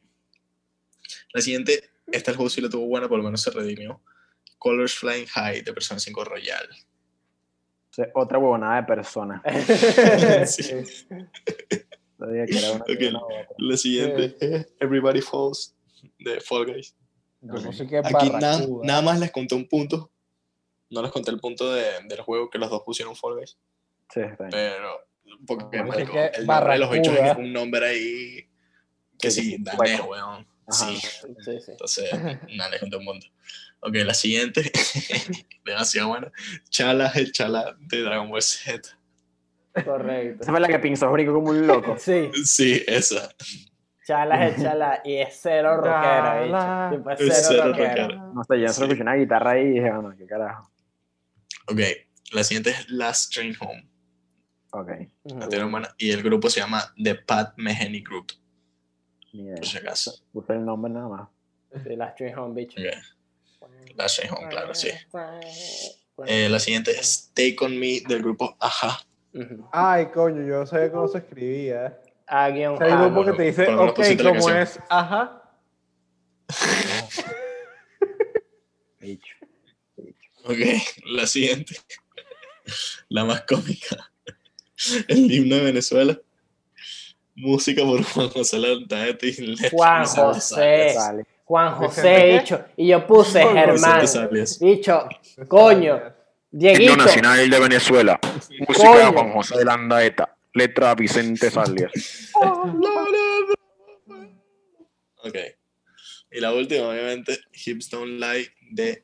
La 1.34 1.42
siguiente, 1.42 1.92
esta 2.08 2.32
el 2.32 2.38
juego 2.38 2.50
sí 2.50 2.62
la 2.62 2.70
tuvo 2.70 2.88
buena, 2.88 3.08
por 3.08 3.20
lo 3.20 3.24
menos 3.24 3.44
se 3.44 3.52
redimió. 3.52 4.02
Colors 4.58 4.96
Flying 4.96 5.28
High 5.28 5.62
de 5.62 5.72
Persona 5.72 6.00
5 6.00 6.24
Royal. 6.24 6.68
Sea, 7.98 8.12
otra 8.14 8.38
huevonada 8.38 8.76
de 8.82 8.84
persona. 8.84 9.42
Sí. 10.46 10.72
No 12.20 12.28
diga 12.32 12.46
que 12.46 12.58
era 12.58 12.72
una, 12.72 12.84
Ok. 12.84 12.90
una 13.10 13.20
u 13.20 13.26
otra. 13.26 13.48
La 13.58 13.78
siguiente 13.78 14.36
es 14.40 14.74
Everybody 14.80 15.22
Falls 15.22 15.76
de 16.20 16.40
Fall 16.42 16.66
Guys. 16.66 16.96
Aquí 18.04 18.30
nada, 18.30 18.52
Barracuda. 18.58 18.86
nada 18.88 19.02
más 19.02 19.20
les 19.20 19.32
conté 19.32 19.56
un 19.56 19.68
punto. 19.68 20.12
No 20.90 21.02
les 21.02 21.12
conté 21.12 21.32
el 21.32 21.40
punto 21.40 21.72
de- 21.74 22.04
del 22.08 22.22
juego 22.22 22.50
que 22.50 22.58
los 22.58 22.70
dos 22.70 22.82
pusieron 22.84 23.16
Fall 23.16 23.36
Guys. 23.36 23.58
Sí, 24.14 24.22
está 24.22 24.46
bien. 24.46 24.50
Pero, 24.52 24.90
porque 25.46 25.66
pensé 25.66 25.86
marico, 25.88 26.14
que 26.14 26.26
el 26.26 26.46
nombre 26.48 26.74
de 26.74 26.80
los 26.80 26.90
Barracuda. 26.90 27.32
es 27.32 27.38
un 27.38 27.54
nombre 27.54 27.88
ahí 27.88 28.50
que 29.20 29.32
Sí, 29.32 29.42
sí, 29.42 29.52
sí, 29.58 29.58
danés, 29.64 30.00
hueco. 30.00 30.12
weón. 30.12 30.48
Ajá. 30.68 30.86
Sí, 30.90 30.96
Sí, 30.98 31.60
sí. 31.62 31.72
entonces, 31.72 32.10
nada, 32.58 32.70
les 32.72 32.80
conté 32.80 32.98
un 32.98 33.06
punto. 33.06 33.28
Ok, 33.82 33.96
la 34.06 34.14
siguiente, 34.14 34.72
demasiado 35.66 36.10
buena. 36.10 36.32
Chala, 36.70 37.12
el 37.16 37.32
Chala 37.32 37.76
de 37.80 38.02
Dragon 38.02 38.30
Ball 38.30 38.42
Z. 38.42 38.82
Correcto. 39.86 40.42
Esa 40.44 40.52
fue 40.52 40.60
la 40.60 40.68
que 40.68 40.80
pinzó 40.80 41.12
brinco 41.12 41.34
como 41.34 41.50
un 41.50 41.68
loco. 41.68 41.96
Sí, 42.00 42.30
Sí, 42.44 42.84
esa. 42.88 43.30
Chalas, 44.06 44.58
échala. 44.58 45.02
Y 45.04 45.16
es 45.18 45.38
cero 45.42 45.76
rockera, 45.78 46.42
bicho. 46.42 46.54
Chala. 46.54 46.90
Tipo, 46.96 47.10
es 47.12 47.20
Es 47.22 47.28
cero 47.28 47.48
cero 47.50 47.64
rockera. 47.68 48.08
rockera. 48.08 48.32
No 48.34 48.44
sé, 48.44 48.60
yo 48.60 48.68
solo 48.70 48.74
Sí. 48.74 48.82
escuché 48.84 49.02
una 49.02 49.14
guitarra 49.16 49.52
ahí 49.52 49.64
y 49.66 49.70
dije, 49.74 49.92
bueno, 49.92 50.16
qué 50.18 50.26
carajo. 50.26 50.72
Ok, 51.70 51.80
la 52.32 52.44
siguiente 52.44 52.70
es 52.72 52.90
Last 52.90 53.34
Train 53.34 53.54
Home. 53.60 53.88
Ok. 54.72 54.90
La 55.26 55.48
tiene 55.50 55.66
buena, 55.66 55.94
Y 55.98 56.12
el 56.12 56.24
grupo 56.24 56.50
se 56.50 56.60
llama 56.62 56.94
The 57.02 57.16
Pat 57.16 57.54
Metheny 57.58 58.02
Group, 58.02 58.32
ni 59.34 59.44
idea. 59.44 59.56
por 59.56 59.66
si 59.66 59.78
acaso. 59.78 60.14
Puse 60.34 60.54
el 60.54 60.66
nombre 60.66 60.92
nada 60.92 61.08
más. 61.10 61.30
Sí, 61.84 61.96
Last 61.96 62.18
Train 62.18 62.38
Home, 62.38 62.56
bicho. 62.56 62.80
Ok, 62.82 62.88
Home, 64.32 64.50
claro, 64.50 64.74
sí. 64.74 64.90
Eh, 66.26 66.50
la 66.50 66.60
siguiente 66.60 66.92
es 66.92 67.32
Take 67.34 67.58
On 67.62 67.78
Me 67.78 68.02
del 68.08 68.22
grupo 68.22 68.58
Aja. 68.60 69.00
Ay, 69.72 70.08
coño, 70.08 70.42
yo 70.46 70.60
no 70.60 70.66
sabía 70.66 70.92
cómo 70.92 71.08
se 71.08 71.20
escribía. 71.20 72.00
A 72.26 72.50
guion 72.50 72.74
O 72.74 72.78
sea, 72.78 72.88
hay 72.88 72.94
A. 72.94 73.06
grupo 73.06 73.26
que 73.26 73.34
te 73.34 73.44
dice, 73.44 73.68
ok, 73.68 74.00
la 74.00 74.30
como 74.30 74.50
es. 74.50 74.80
Bicho. 79.00 79.36
Ok, 80.50 80.60
la 81.08 81.28
siguiente. 81.28 81.76
La 83.10 83.26
más 83.26 83.42
cómica. 83.42 84.12
El 85.10 85.30
himno 85.30 85.58
de 85.58 85.62
Venezuela. 85.62 86.18
Música 87.36 87.84
por 87.84 88.02
Juan 88.02 88.30
José 88.30 88.58
Landaeta 88.58 89.26
y 89.26 89.58
Juan 89.72 90.06
José. 90.06 90.96
Juan 91.48 91.78
¿Vicente 91.80 91.88
José, 91.88 92.02
qué? 92.02 92.40
bicho. 92.40 92.66
Y 92.76 92.88
yo 92.88 93.08
puse 93.08 93.42
Germán. 93.42 94.06
Bicho, 94.60 95.08
coño. 95.48 96.02
Dieguito. 96.52 96.98
de 97.50 97.60
Venezuela. 97.60 98.20
Música 98.68 98.98
de 98.98 99.06
Juan 99.06 99.32
José 99.32 99.58
de 99.58 99.66
Landaeta. 99.66 100.36
Letra 100.54 100.94
Vicente 100.96 101.50
Salias. 101.50 102.32
Ok. 105.24 105.36
Y 106.32 106.40
la 106.40 106.54
última, 106.54 106.88
obviamente, 106.90 107.38
Hips 107.52 107.90
Don't 107.90 108.22
Lie 108.22 108.50
de 108.72 109.04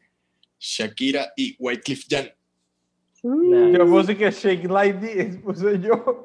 Shakira 0.58 1.34
y 1.36 1.56
Wycliffe. 1.60 2.34
Nah. 3.24 3.78
Yo 3.78 3.86
puse 3.88 4.16
que 4.16 4.32
Shake 4.32 4.70
Like 4.70 5.00
This, 5.00 5.38
puse 5.38 5.80
yo. 5.82 6.24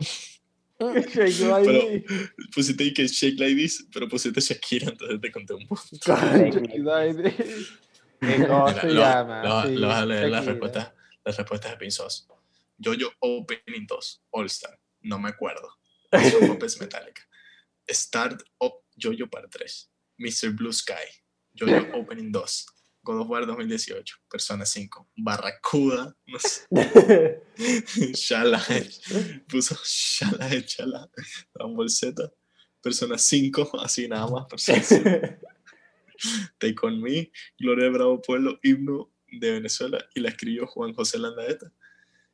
Que 0.78 1.00
Shake 1.31 1.40
Like 1.48 1.66
Pero- 1.66 1.89
This. 1.89 2.31
Pusiste 2.55 2.94
que 2.94 3.07
Shake 3.08 3.39
Like 3.40 3.55
This, 3.57 3.86
pero 3.92 4.08
pusiste 4.08 4.40
Shakira, 4.40 4.89
entonces 4.90 5.20
te 5.20 5.32
conté 5.32 5.55
un 5.55 5.66
poco. 5.66 5.82
Shake 5.92 6.78
Like 6.78 7.31
This. 7.31 7.68
¿Qué 8.20 8.47
¿Cómo 8.47 8.68
se 8.73 8.86
lo- 8.89 9.00
llama? 9.00 9.42
lo- 9.44 9.62
Sí, 9.68 9.76
lo 9.76 9.89
vas 9.89 10.02
a 10.02 10.07
leer 10.07 10.31
las 10.31 10.44
respuestas, 10.47 10.92
las 11.24 11.36
respuestas 11.36 11.70
de 11.73 11.76
Pinzos. 11.76 12.26
Yo-Yo 12.76 13.10
Opening 13.20 13.86
2, 13.89 14.23
All 14.31 14.47
Star, 14.47 14.78
no 15.02 15.18
me 15.18 15.28
acuerdo. 15.31 15.68
Popes 16.47 16.81
Metallica. 16.81 17.23
Start 17.89 18.42
Up 18.60 18.74
Yo-Yo 18.97 19.28
Part 19.28 19.50
3, 19.50 19.90
Mr. 20.18 20.55
Blue 20.55 20.73
Sky, 20.73 20.94
Yo-Yo 21.55 21.89
Opening 21.94 22.31
2, 22.31 22.66
God 23.09 23.23
of 23.23 23.28
War 23.31 23.41
2018, 23.47 24.05
Persona 24.28 24.67
5, 24.67 25.07
Barracuda, 25.17 26.15
no 26.27 26.39
sé, 26.39 26.67
Shala, 28.12 28.61
puso 29.49 29.75
Shala, 29.83 30.47
Shala, 30.67 31.09
Dragon 31.55 31.89
Z, 31.89 32.31
Persona 32.83 33.17
5, 33.17 33.81
así 33.81 34.09
nada 34.09 34.28
más, 34.28 34.47
Persona 34.47 34.83
5. 34.83 35.11
Take 36.59 36.77
On 36.83 37.01
Me, 37.01 37.31
Gloria 37.59 37.85
de 37.85 37.91
Bravo 37.91 38.20
Pueblo, 38.20 38.59
himno 38.62 39.11
de 39.33 39.53
Venezuela, 39.53 40.05
y 40.15 40.20
la 40.20 40.28
escribió 40.28 40.67
Juan 40.67 40.93
José 40.93 41.19
Landaeta. 41.19 41.73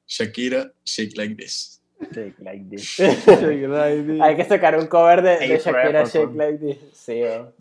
Shakira, 0.08 0.72
Shake 0.84 1.16
Like 1.16 1.36
This. 1.36 1.80
Shake 2.12 2.34
like 2.40 2.68
this. 2.68 2.82
Shake 2.96 3.68
Like 3.68 4.02
This. 4.02 4.20
Hay 4.20 4.36
que 4.36 4.44
sacar 4.44 4.76
un 4.76 4.88
cover 4.88 5.22
de, 5.22 5.38
de 5.38 5.58
Shakira 5.58 6.04
forever, 6.04 6.08
Shake 6.08 6.34
Like 6.34 6.58
This. 6.58 6.78
Sí, 6.92 7.22
oh. 7.22 7.54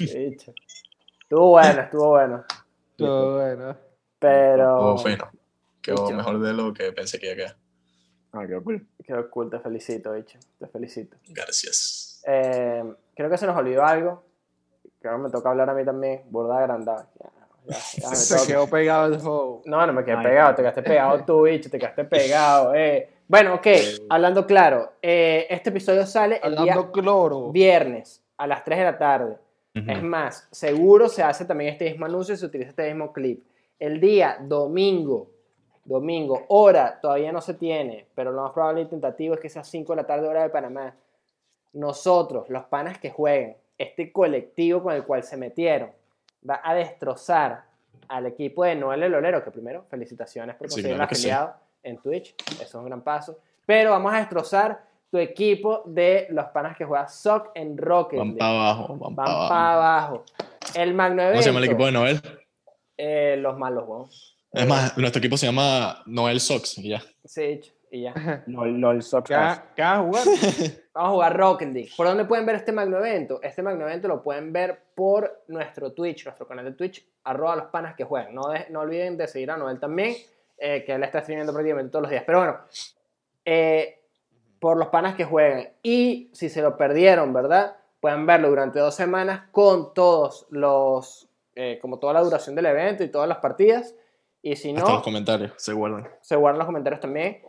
Bicho. 0.00 0.54
Estuvo 1.24 1.48
bueno, 1.48 1.80
estuvo 1.80 2.08
bueno. 2.10 2.44
Todo 2.96 3.34
bueno. 3.40 3.76
Pero. 4.18 4.78
Quedó 4.78 4.98
fino. 4.98 5.30
Quedó 5.80 6.04
Bicho. 6.04 6.16
mejor 6.16 6.40
de 6.40 6.52
lo 6.52 6.72
que 6.72 6.92
pensé 6.92 7.18
que 7.18 7.26
iba 7.26 7.32
a 7.32 7.36
quedar. 7.36 7.56
Ah, 8.32 8.44
qué 8.46 8.60
cool. 8.62 8.86
Quedó 9.04 9.30
cool, 9.30 9.50
te 9.50 9.58
felicito, 9.58 10.12
bicho. 10.12 10.38
Te 10.58 10.66
felicito. 10.66 11.16
Gracias. 11.28 12.22
Eh, 12.26 12.84
creo 13.14 13.30
que 13.30 13.38
se 13.38 13.46
nos 13.46 13.56
olvidó 13.56 13.84
algo. 13.84 14.22
Creo 15.00 15.16
que 15.16 15.22
me 15.22 15.30
toca 15.30 15.50
hablar 15.50 15.70
a 15.70 15.74
mí 15.74 15.84
también. 15.84 16.22
Burda 16.30 16.58
agrandada. 16.58 17.08
Ya, 17.18 17.30
ya, 17.66 18.02
ya 18.02 18.10
me 18.10 18.16
Se 18.16 18.46
quedó 18.46 18.66
pegado 18.68 19.06
el 19.12 19.20
juego. 19.20 19.62
No, 19.64 19.86
no 19.86 19.92
me 19.92 20.04
quedé 20.04 20.16
Ay, 20.16 20.24
pegado, 20.24 20.50
no. 20.50 20.54
te 20.56 20.62
quedaste 20.62 20.82
pegado 20.82 21.24
tú, 21.24 21.42
bicho, 21.42 21.70
te 21.70 21.78
quedaste 21.78 22.04
pegado, 22.04 22.74
eh. 22.74 23.10
Bueno, 23.26 23.54
ok, 23.54 23.66
hablando 24.10 24.46
claro, 24.46 24.92
eh, 25.00 25.46
este 25.48 25.70
episodio 25.70 26.04
sale 26.04 26.40
el 26.42 26.56
día 26.56 26.76
cloro. 26.92 27.50
viernes 27.50 28.22
a 28.36 28.46
las 28.46 28.62
3 28.64 28.78
de 28.80 28.84
la 28.84 28.98
tarde. 28.98 29.38
Es 29.74 30.02
más, 30.02 30.46
seguro 30.52 31.08
se 31.08 31.22
hace 31.24 31.44
también 31.44 31.72
este 31.72 31.90
mismo 31.90 32.06
anuncio 32.06 32.34
y 32.34 32.38
se 32.38 32.46
utiliza 32.46 32.70
este 32.70 32.86
mismo 32.86 33.12
clip. 33.12 33.44
El 33.80 34.00
día 34.00 34.38
domingo, 34.40 35.30
domingo, 35.84 36.44
hora 36.48 37.00
todavía 37.00 37.32
no 37.32 37.40
se 37.40 37.54
tiene, 37.54 38.06
pero 38.14 38.30
lo 38.30 38.42
más 38.42 38.52
probable 38.52 38.82
y 38.82 38.86
tentativo 38.86 39.34
es 39.34 39.40
que 39.40 39.48
sea 39.48 39.64
5 39.64 39.92
de 39.92 39.96
la 39.96 40.06
tarde, 40.06 40.28
hora 40.28 40.44
de 40.44 40.50
Panamá. 40.50 40.94
Nosotros, 41.72 42.48
los 42.50 42.64
panas 42.66 42.98
que 42.98 43.10
jueguen, 43.10 43.56
este 43.76 44.12
colectivo 44.12 44.80
con 44.84 44.94
el 44.94 45.04
cual 45.04 45.24
se 45.24 45.36
metieron, 45.36 45.90
va 46.48 46.60
a 46.62 46.72
destrozar 46.74 47.64
al 48.06 48.26
equipo 48.26 48.62
de 48.64 48.76
Noel 48.76 49.02
el 49.02 49.14
Olero, 49.14 49.42
que 49.42 49.50
primero, 49.50 49.84
felicitaciones 49.90 50.54
por 50.54 50.68
Sí, 50.68 50.76
conseguir 50.76 50.96
claro 50.96 51.14
sí. 51.14 51.22
afiliado 51.22 51.54
en 51.82 51.98
Twitch, 51.98 52.34
eso 52.52 52.62
es 52.62 52.74
un 52.74 52.84
gran 52.84 53.02
paso. 53.02 53.40
Pero 53.66 53.90
vamos 53.90 54.14
a 54.14 54.18
destrozar 54.18 54.84
tu 55.14 55.20
equipo 55.20 55.84
de 55.86 56.26
los 56.30 56.46
panas 56.46 56.76
que 56.76 56.84
juegan 56.84 57.08
Sock 57.08 57.50
en 57.54 57.78
Rocket. 57.78 58.18
Van 58.18 58.34
para 58.36 58.50
abajo, 58.50 58.88
van 58.96 58.98
Van 58.98 59.14
para 59.14 59.30
abajo. 59.30 59.48
para 59.48 59.72
abajo. 59.74 60.24
El 60.74 60.92
magno 60.92 61.22
evento. 61.22 61.34
¿Cómo 61.34 61.42
se 61.42 61.48
llama 61.50 61.58
el 61.60 61.64
equipo 61.66 61.86
de 61.86 61.92
Noel? 61.92 62.20
Eh, 62.96 63.36
los 63.38 63.56
malos, 63.56 63.84
weón. 63.86 64.08
Es 64.52 64.66
más, 64.66 64.98
nuestro 64.98 65.20
equipo 65.20 65.36
se 65.36 65.46
llama 65.46 66.02
Noel 66.06 66.40
Sox, 66.40 66.78
y 66.78 66.88
ya. 66.88 67.02
Sí, 67.24 67.60
y 67.92 68.02
ya. 68.02 68.42
LOL, 68.48 68.80
LOL 68.80 69.02
Sox. 69.04 69.28
¿Qué 69.28 69.36
vas 69.36 69.62
qué 69.76 69.82
vas 69.82 69.98
a 69.98 70.02
jugar? 70.02 70.24
Vamos 70.24 70.82
a 70.94 71.10
jugar 71.10 71.36
Rocket 71.36 71.72
League. 71.72 71.90
¿Por 71.96 72.06
dónde 72.08 72.24
pueden 72.24 72.44
ver 72.44 72.56
este 72.56 72.72
magno 72.72 72.98
evento? 72.98 73.38
Este 73.40 73.62
magno 73.62 73.84
evento 73.86 74.08
lo 74.08 74.20
pueden 74.20 74.52
ver 74.52 74.80
por 74.96 75.44
nuestro 75.46 75.92
Twitch, 75.92 76.24
nuestro 76.24 76.48
canal 76.48 76.64
de 76.64 76.72
Twitch, 76.72 77.06
arroba 77.22 77.54
los 77.54 77.66
panas 77.66 77.94
que 77.94 78.02
juegan. 78.02 78.34
No, 78.34 78.48
de- 78.48 78.66
no 78.70 78.80
olviden 78.80 79.16
de 79.16 79.28
seguir 79.28 79.52
a 79.52 79.56
Noel 79.56 79.78
también, 79.78 80.16
eh, 80.58 80.82
que 80.84 80.92
él 80.92 81.04
está 81.04 81.20
streamiendo 81.20 81.52
prácticamente 81.52 81.92
todos 81.92 82.02
los 82.02 82.10
días. 82.10 82.24
Pero 82.26 82.38
bueno, 82.38 82.58
eh, 83.44 84.00
por 84.64 84.78
los 84.78 84.88
panas 84.88 85.14
que 85.14 85.26
juegan. 85.26 85.68
Y 85.82 86.30
si 86.32 86.48
se 86.48 86.62
lo 86.62 86.78
perdieron, 86.78 87.34
¿verdad? 87.34 87.76
Pueden 88.00 88.24
verlo 88.24 88.48
durante 88.48 88.78
dos 88.78 88.94
semanas 88.94 89.42
con 89.52 89.92
todos 89.92 90.46
los, 90.48 91.28
eh, 91.54 91.78
como 91.82 91.98
toda 91.98 92.14
la 92.14 92.22
duración 92.22 92.54
del 92.54 92.64
evento 92.64 93.04
y 93.04 93.08
todas 93.08 93.28
las 93.28 93.36
partidas. 93.40 93.94
Y 94.40 94.56
si 94.56 94.70
Hasta 94.74 94.88
no, 94.88 94.94
los 94.94 95.02
comentarios 95.02 95.52
se 95.58 95.74
guardan. 95.74 96.08
se 96.22 96.34
guardan 96.36 96.60
los 96.60 96.64
comentarios 96.66 96.98
también. 97.02 97.42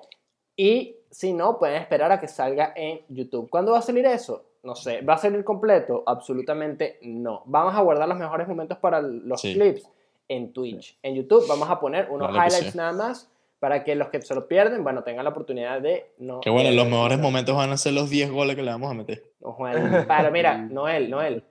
Y 0.57 0.97
si 1.09 1.31
no, 1.31 1.57
pueden 1.57 1.81
esperar 1.81 2.11
a 2.11 2.19
que 2.19 2.27
salga 2.27 2.73
en 2.75 2.99
YouTube. 3.07 3.49
¿Cuándo 3.49 3.71
va 3.71 3.77
a 3.77 3.81
salir 3.81 4.05
eso? 4.05 4.43
No 4.63 4.75
sé. 4.75 4.99
¿Va 4.99 5.13
a 5.13 5.17
salir 5.17 5.41
completo? 5.45 6.03
Absolutamente 6.05 6.99
no. 7.01 7.43
Vamos 7.45 7.75
a 7.75 7.81
guardar 7.81 8.09
los 8.09 8.17
mejores 8.17 8.45
momentos 8.45 8.77
para 8.79 9.01
los 9.01 9.39
Sí. 9.39 9.53
clips 9.53 9.87
en 10.27 10.51
Twitch. 10.51 10.99
En 11.01 11.15
YouTube 11.15 11.47
vamos 11.47 11.69
a 11.69 11.79
poner 11.79 12.09
unos 12.11 12.27
Claro 12.29 12.33
que 12.49 12.53
highlights 12.53 12.71
sí. 12.73 12.77
nada 12.77 12.91
más 12.91 13.31
para 13.65 13.83
que 13.83 13.95
los 13.95 14.09
que 14.09 14.21
se 14.21 14.35
lo 14.35 14.47
pierden, 14.47 14.83
bueno, 14.83 15.03
tengan 15.03 15.23
la 15.23 15.31
oportunidad 15.31 15.81
de 15.81 16.11
no... 16.19 16.39
Que 16.39 16.51
bueno, 16.51 16.69
eh, 16.69 16.75
los 16.75 16.87
mejores 16.87 17.17
momentos 17.17 17.55
van 17.55 17.71
a 17.71 17.77
ser 17.77 17.93
los 17.93 18.11
10 18.11 18.29
goles 18.29 18.55
que 18.55 18.61
le 18.61 18.69
vamos 18.69 18.91
a 18.91 18.93
meter. 18.93 19.23
no 19.41 19.53
jueguen. 19.53 20.05
Pero 20.07 20.31
mira, 20.31 20.55
Noel, 20.71 21.09
Noel. 21.09 21.43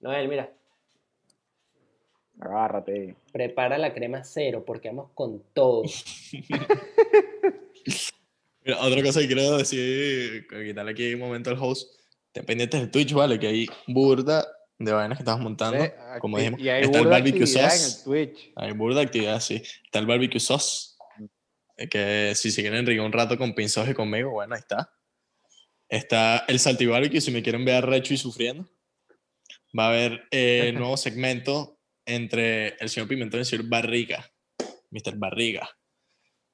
Noel, 0.00 0.26
mira. 0.28 0.50
Agárrate. 2.40 3.14
Prepara 3.30 3.78
la 3.78 3.94
crema 3.94 4.24
cero 4.24 4.64
porque 4.66 4.88
vamos 4.88 5.12
con 5.14 5.44
todo. 5.52 5.84
Mira, 8.64 8.80
otra 8.80 9.00
cosa 9.04 9.20
que 9.20 9.28
quiero 9.28 9.56
decir, 9.56 10.48
quitarle 10.48 10.90
aquí 10.90 11.14
un 11.14 11.20
momento 11.20 11.50
al 11.50 11.58
host, 11.60 12.00
ten 12.32 12.44
pendientes 12.44 12.80
del 12.80 12.90
Twitch, 12.90 13.12
¿vale? 13.12 13.38
Que 13.38 13.46
hay 13.46 13.66
burda 13.86 14.44
de 14.76 14.92
vainas 14.92 15.18
que 15.18 15.22
estamos 15.22 15.40
montando. 15.42 15.84
Eh, 15.84 15.94
como 16.18 16.38
dijimos, 16.38 16.58
y 16.60 16.68
hay 16.68 16.82
está 16.82 16.98
el 16.98 17.04
burda 17.04 17.18
barbecue 17.18 17.42
actividad 17.44 17.70
sauce. 17.70 17.84
en 17.84 17.94
el 17.94 18.04
Twitch. 18.04 18.52
Hay 18.56 18.72
burda 18.72 19.00
actividad, 19.02 19.40
sí. 19.40 19.62
Está 19.84 20.00
el 20.00 20.06
barbecue 20.06 20.40
sauce. 20.40 20.93
Que 21.76 22.32
si 22.34 22.50
se 22.50 22.62
quieren 22.62 22.86
reír 22.86 23.00
un 23.00 23.12
rato 23.12 23.36
con 23.36 23.54
pinzos 23.54 23.88
y 23.88 23.94
conmigo, 23.94 24.30
bueno, 24.30 24.54
ahí 24.54 24.60
está. 24.60 24.92
Está 25.88 26.44
el 26.48 26.58
salty 26.58 26.86
barbecue, 26.86 27.20
si 27.20 27.30
me 27.30 27.42
quieren 27.42 27.64
ver 27.64 27.84
recho 27.84 28.14
y 28.14 28.16
sufriendo. 28.16 28.68
Va 29.76 29.86
a 29.86 29.88
haber 29.88 30.28
eh, 30.30 30.72
nuevo 30.76 30.96
segmento 30.96 31.80
entre 32.06 32.76
el 32.76 32.88
señor 32.88 33.08
Pimentón 33.08 33.38
y 33.38 33.42
el 33.42 33.46
señor 33.46 33.68
Barriga. 33.68 34.30
Mr. 34.90 35.16
Barriga. 35.16 35.68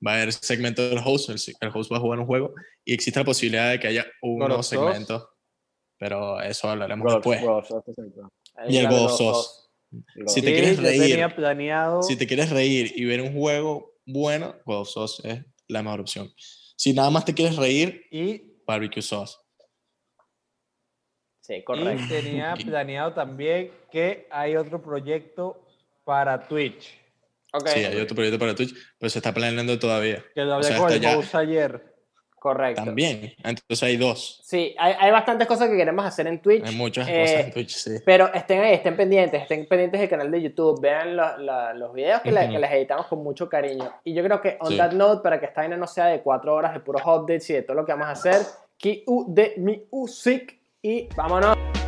Va 0.05 0.13
a 0.13 0.15
haber 0.17 0.33
segmento 0.33 0.89
del 0.89 1.01
host, 1.05 1.29
el, 1.29 1.37
el 1.61 1.71
host 1.75 1.93
va 1.93 1.99
a 1.99 2.01
jugar 2.01 2.19
un 2.19 2.27
juego 2.27 2.55
y 2.85 2.95
existe 2.95 3.21
la 3.21 3.27
posibilidad 3.27 3.71
de 3.71 3.79
que 3.79 3.89
haya 3.89 4.07
un 4.23 4.39
God 4.39 4.49
nuevo 4.49 4.63
segmento. 4.63 5.29
Pero 5.99 6.41
eso 6.41 6.71
hablaremos 6.71 7.05
God 7.05 7.15
después. 7.17 7.43
God. 7.43 7.65
Y 8.69 8.79
el 8.79 8.89
God 8.89 9.21
of 9.21 9.47
Si 10.27 10.41
te 10.41 10.53
quieres 10.53 10.77
yo 10.79 10.83
reír, 10.83 11.03
tenía 11.03 11.35
planeado. 11.37 12.03
Si 12.03 12.17
te 12.17 12.27
quieres 12.27 12.49
reír 12.49 12.93
y 12.97 13.05
ver 13.05 13.21
un 13.21 13.35
juego 13.35 13.90
bueno, 14.13 14.57
God 14.65 14.81
of 14.83 14.89
Sauce 14.91 15.29
es 15.29 15.41
la 15.69 15.83
mejor 15.83 16.01
opción. 16.01 16.33
Si 16.77 16.93
nada 16.93 17.11
más 17.11 17.25
te 17.25 17.35
quieres 17.35 17.57
reír, 17.57 18.07
Y 18.11 18.43
Barbecue 18.67 19.03
Sauce. 19.03 19.37
Sí, 21.41 21.63
correcto. 21.65 22.05
Y 22.05 22.09
tenía 22.09 22.55
planeado 22.55 23.13
también 23.13 23.73
que 23.91 24.29
hay 24.31 24.57
otro 24.57 24.81
proyecto 24.81 25.67
para 26.05 26.47
Twitch. 26.47 26.95
Okay. 27.53 27.73
Sí, 27.83 27.85
hay 27.85 28.01
otro 28.01 28.15
proyecto 28.15 28.39
para 28.39 28.55
Twitch, 28.55 28.75
pero 28.99 29.11
se 29.11 29.19
está 29.19 29.35
planeando 29.35 29.77
todavía. 29.79 30.25
Que 30.35 30.43
lo 30.43 30.53
O 30.53 30.55
hablé 30.55 30.69
sea, 30.69 30.79
con 30.79 30.93
el 30.93 31.01
ya- 31.01 31.39
ayer. 31.39 31.90
Correcto. 32.41 32.83
También. 32.85 33.35
Entonces 33.45 33.83
hay 33.83 33.97
dos. 33.97 34.41
Sí, 34.43 34.75
hay, 34.79 34.95
hay 34.99 35.11
bastantes 35.13 35.47
cosas 35.47 35.69
que 35.69 35.77
queremos 35.77 36.05
hacer 36.05 36.27
en 36.27 36.41
Twitch. 36.41 36.67
Hay 36.67 36.75
muchas 36.75 37.07
eh, 37.09 37.21
cosas 37.21 37.41
en 37.45 37.53
Twitch, 37.53 37.71
sí. 37.77 37.91
Pero 38.05 38.33
estén 38.33 38.61
ahí, 38.63 38.73
estén 38.75 38.97
pendientes, 38.97 39.43
estén 39.43 39.67
pendientes 39.67 40.01
del 40.01 40.09
canal 40.11 40.31
de 40.31 40.41
YouTube, 40.43 40.81
vean 40.81 41.15
lo- 41.17 41.37
lo- 41.39 41.75
los 41.75 41.93
videos 41.93 42.23
que, 42.23 42.33
les 42.33 42.71
editamos 42.73 43.07
con 43.07 43.23
mucho 43.23 43.49
cariño. 43.49 43.93
Y 44.05 44.15
yo 44.15 44.25
creo 44.25 44.41
que 44.41 44.57
on 44.61 44.69
Sí. 44.71 44.77
that 44.79 44.93
note, 44.93 45.23
para 45.23 45.39
que 45.39 45.47
esta 45.47 45.61
vaina 45.61 45.77
no 45.77 45.87
sea 45.87 46.07
de 46.07 46.21
cuatro 46.23 46.55
horas 46.55 46.73
de 46.73 46.81
puros 46.81 47.03
updates 47.05 47.49
y 47.51 47.53
de 47.53 47.63
todo 47.63 47.77
lo 47.77 47.85
que 47.85 47.93
vamos 47.93 48.09
a 48.09 48.13
hacer, 48.13 48.41
de 48.83 49.85
music 49.93 50.59
y 50.83 51.09
vámonos. 51.15 51.80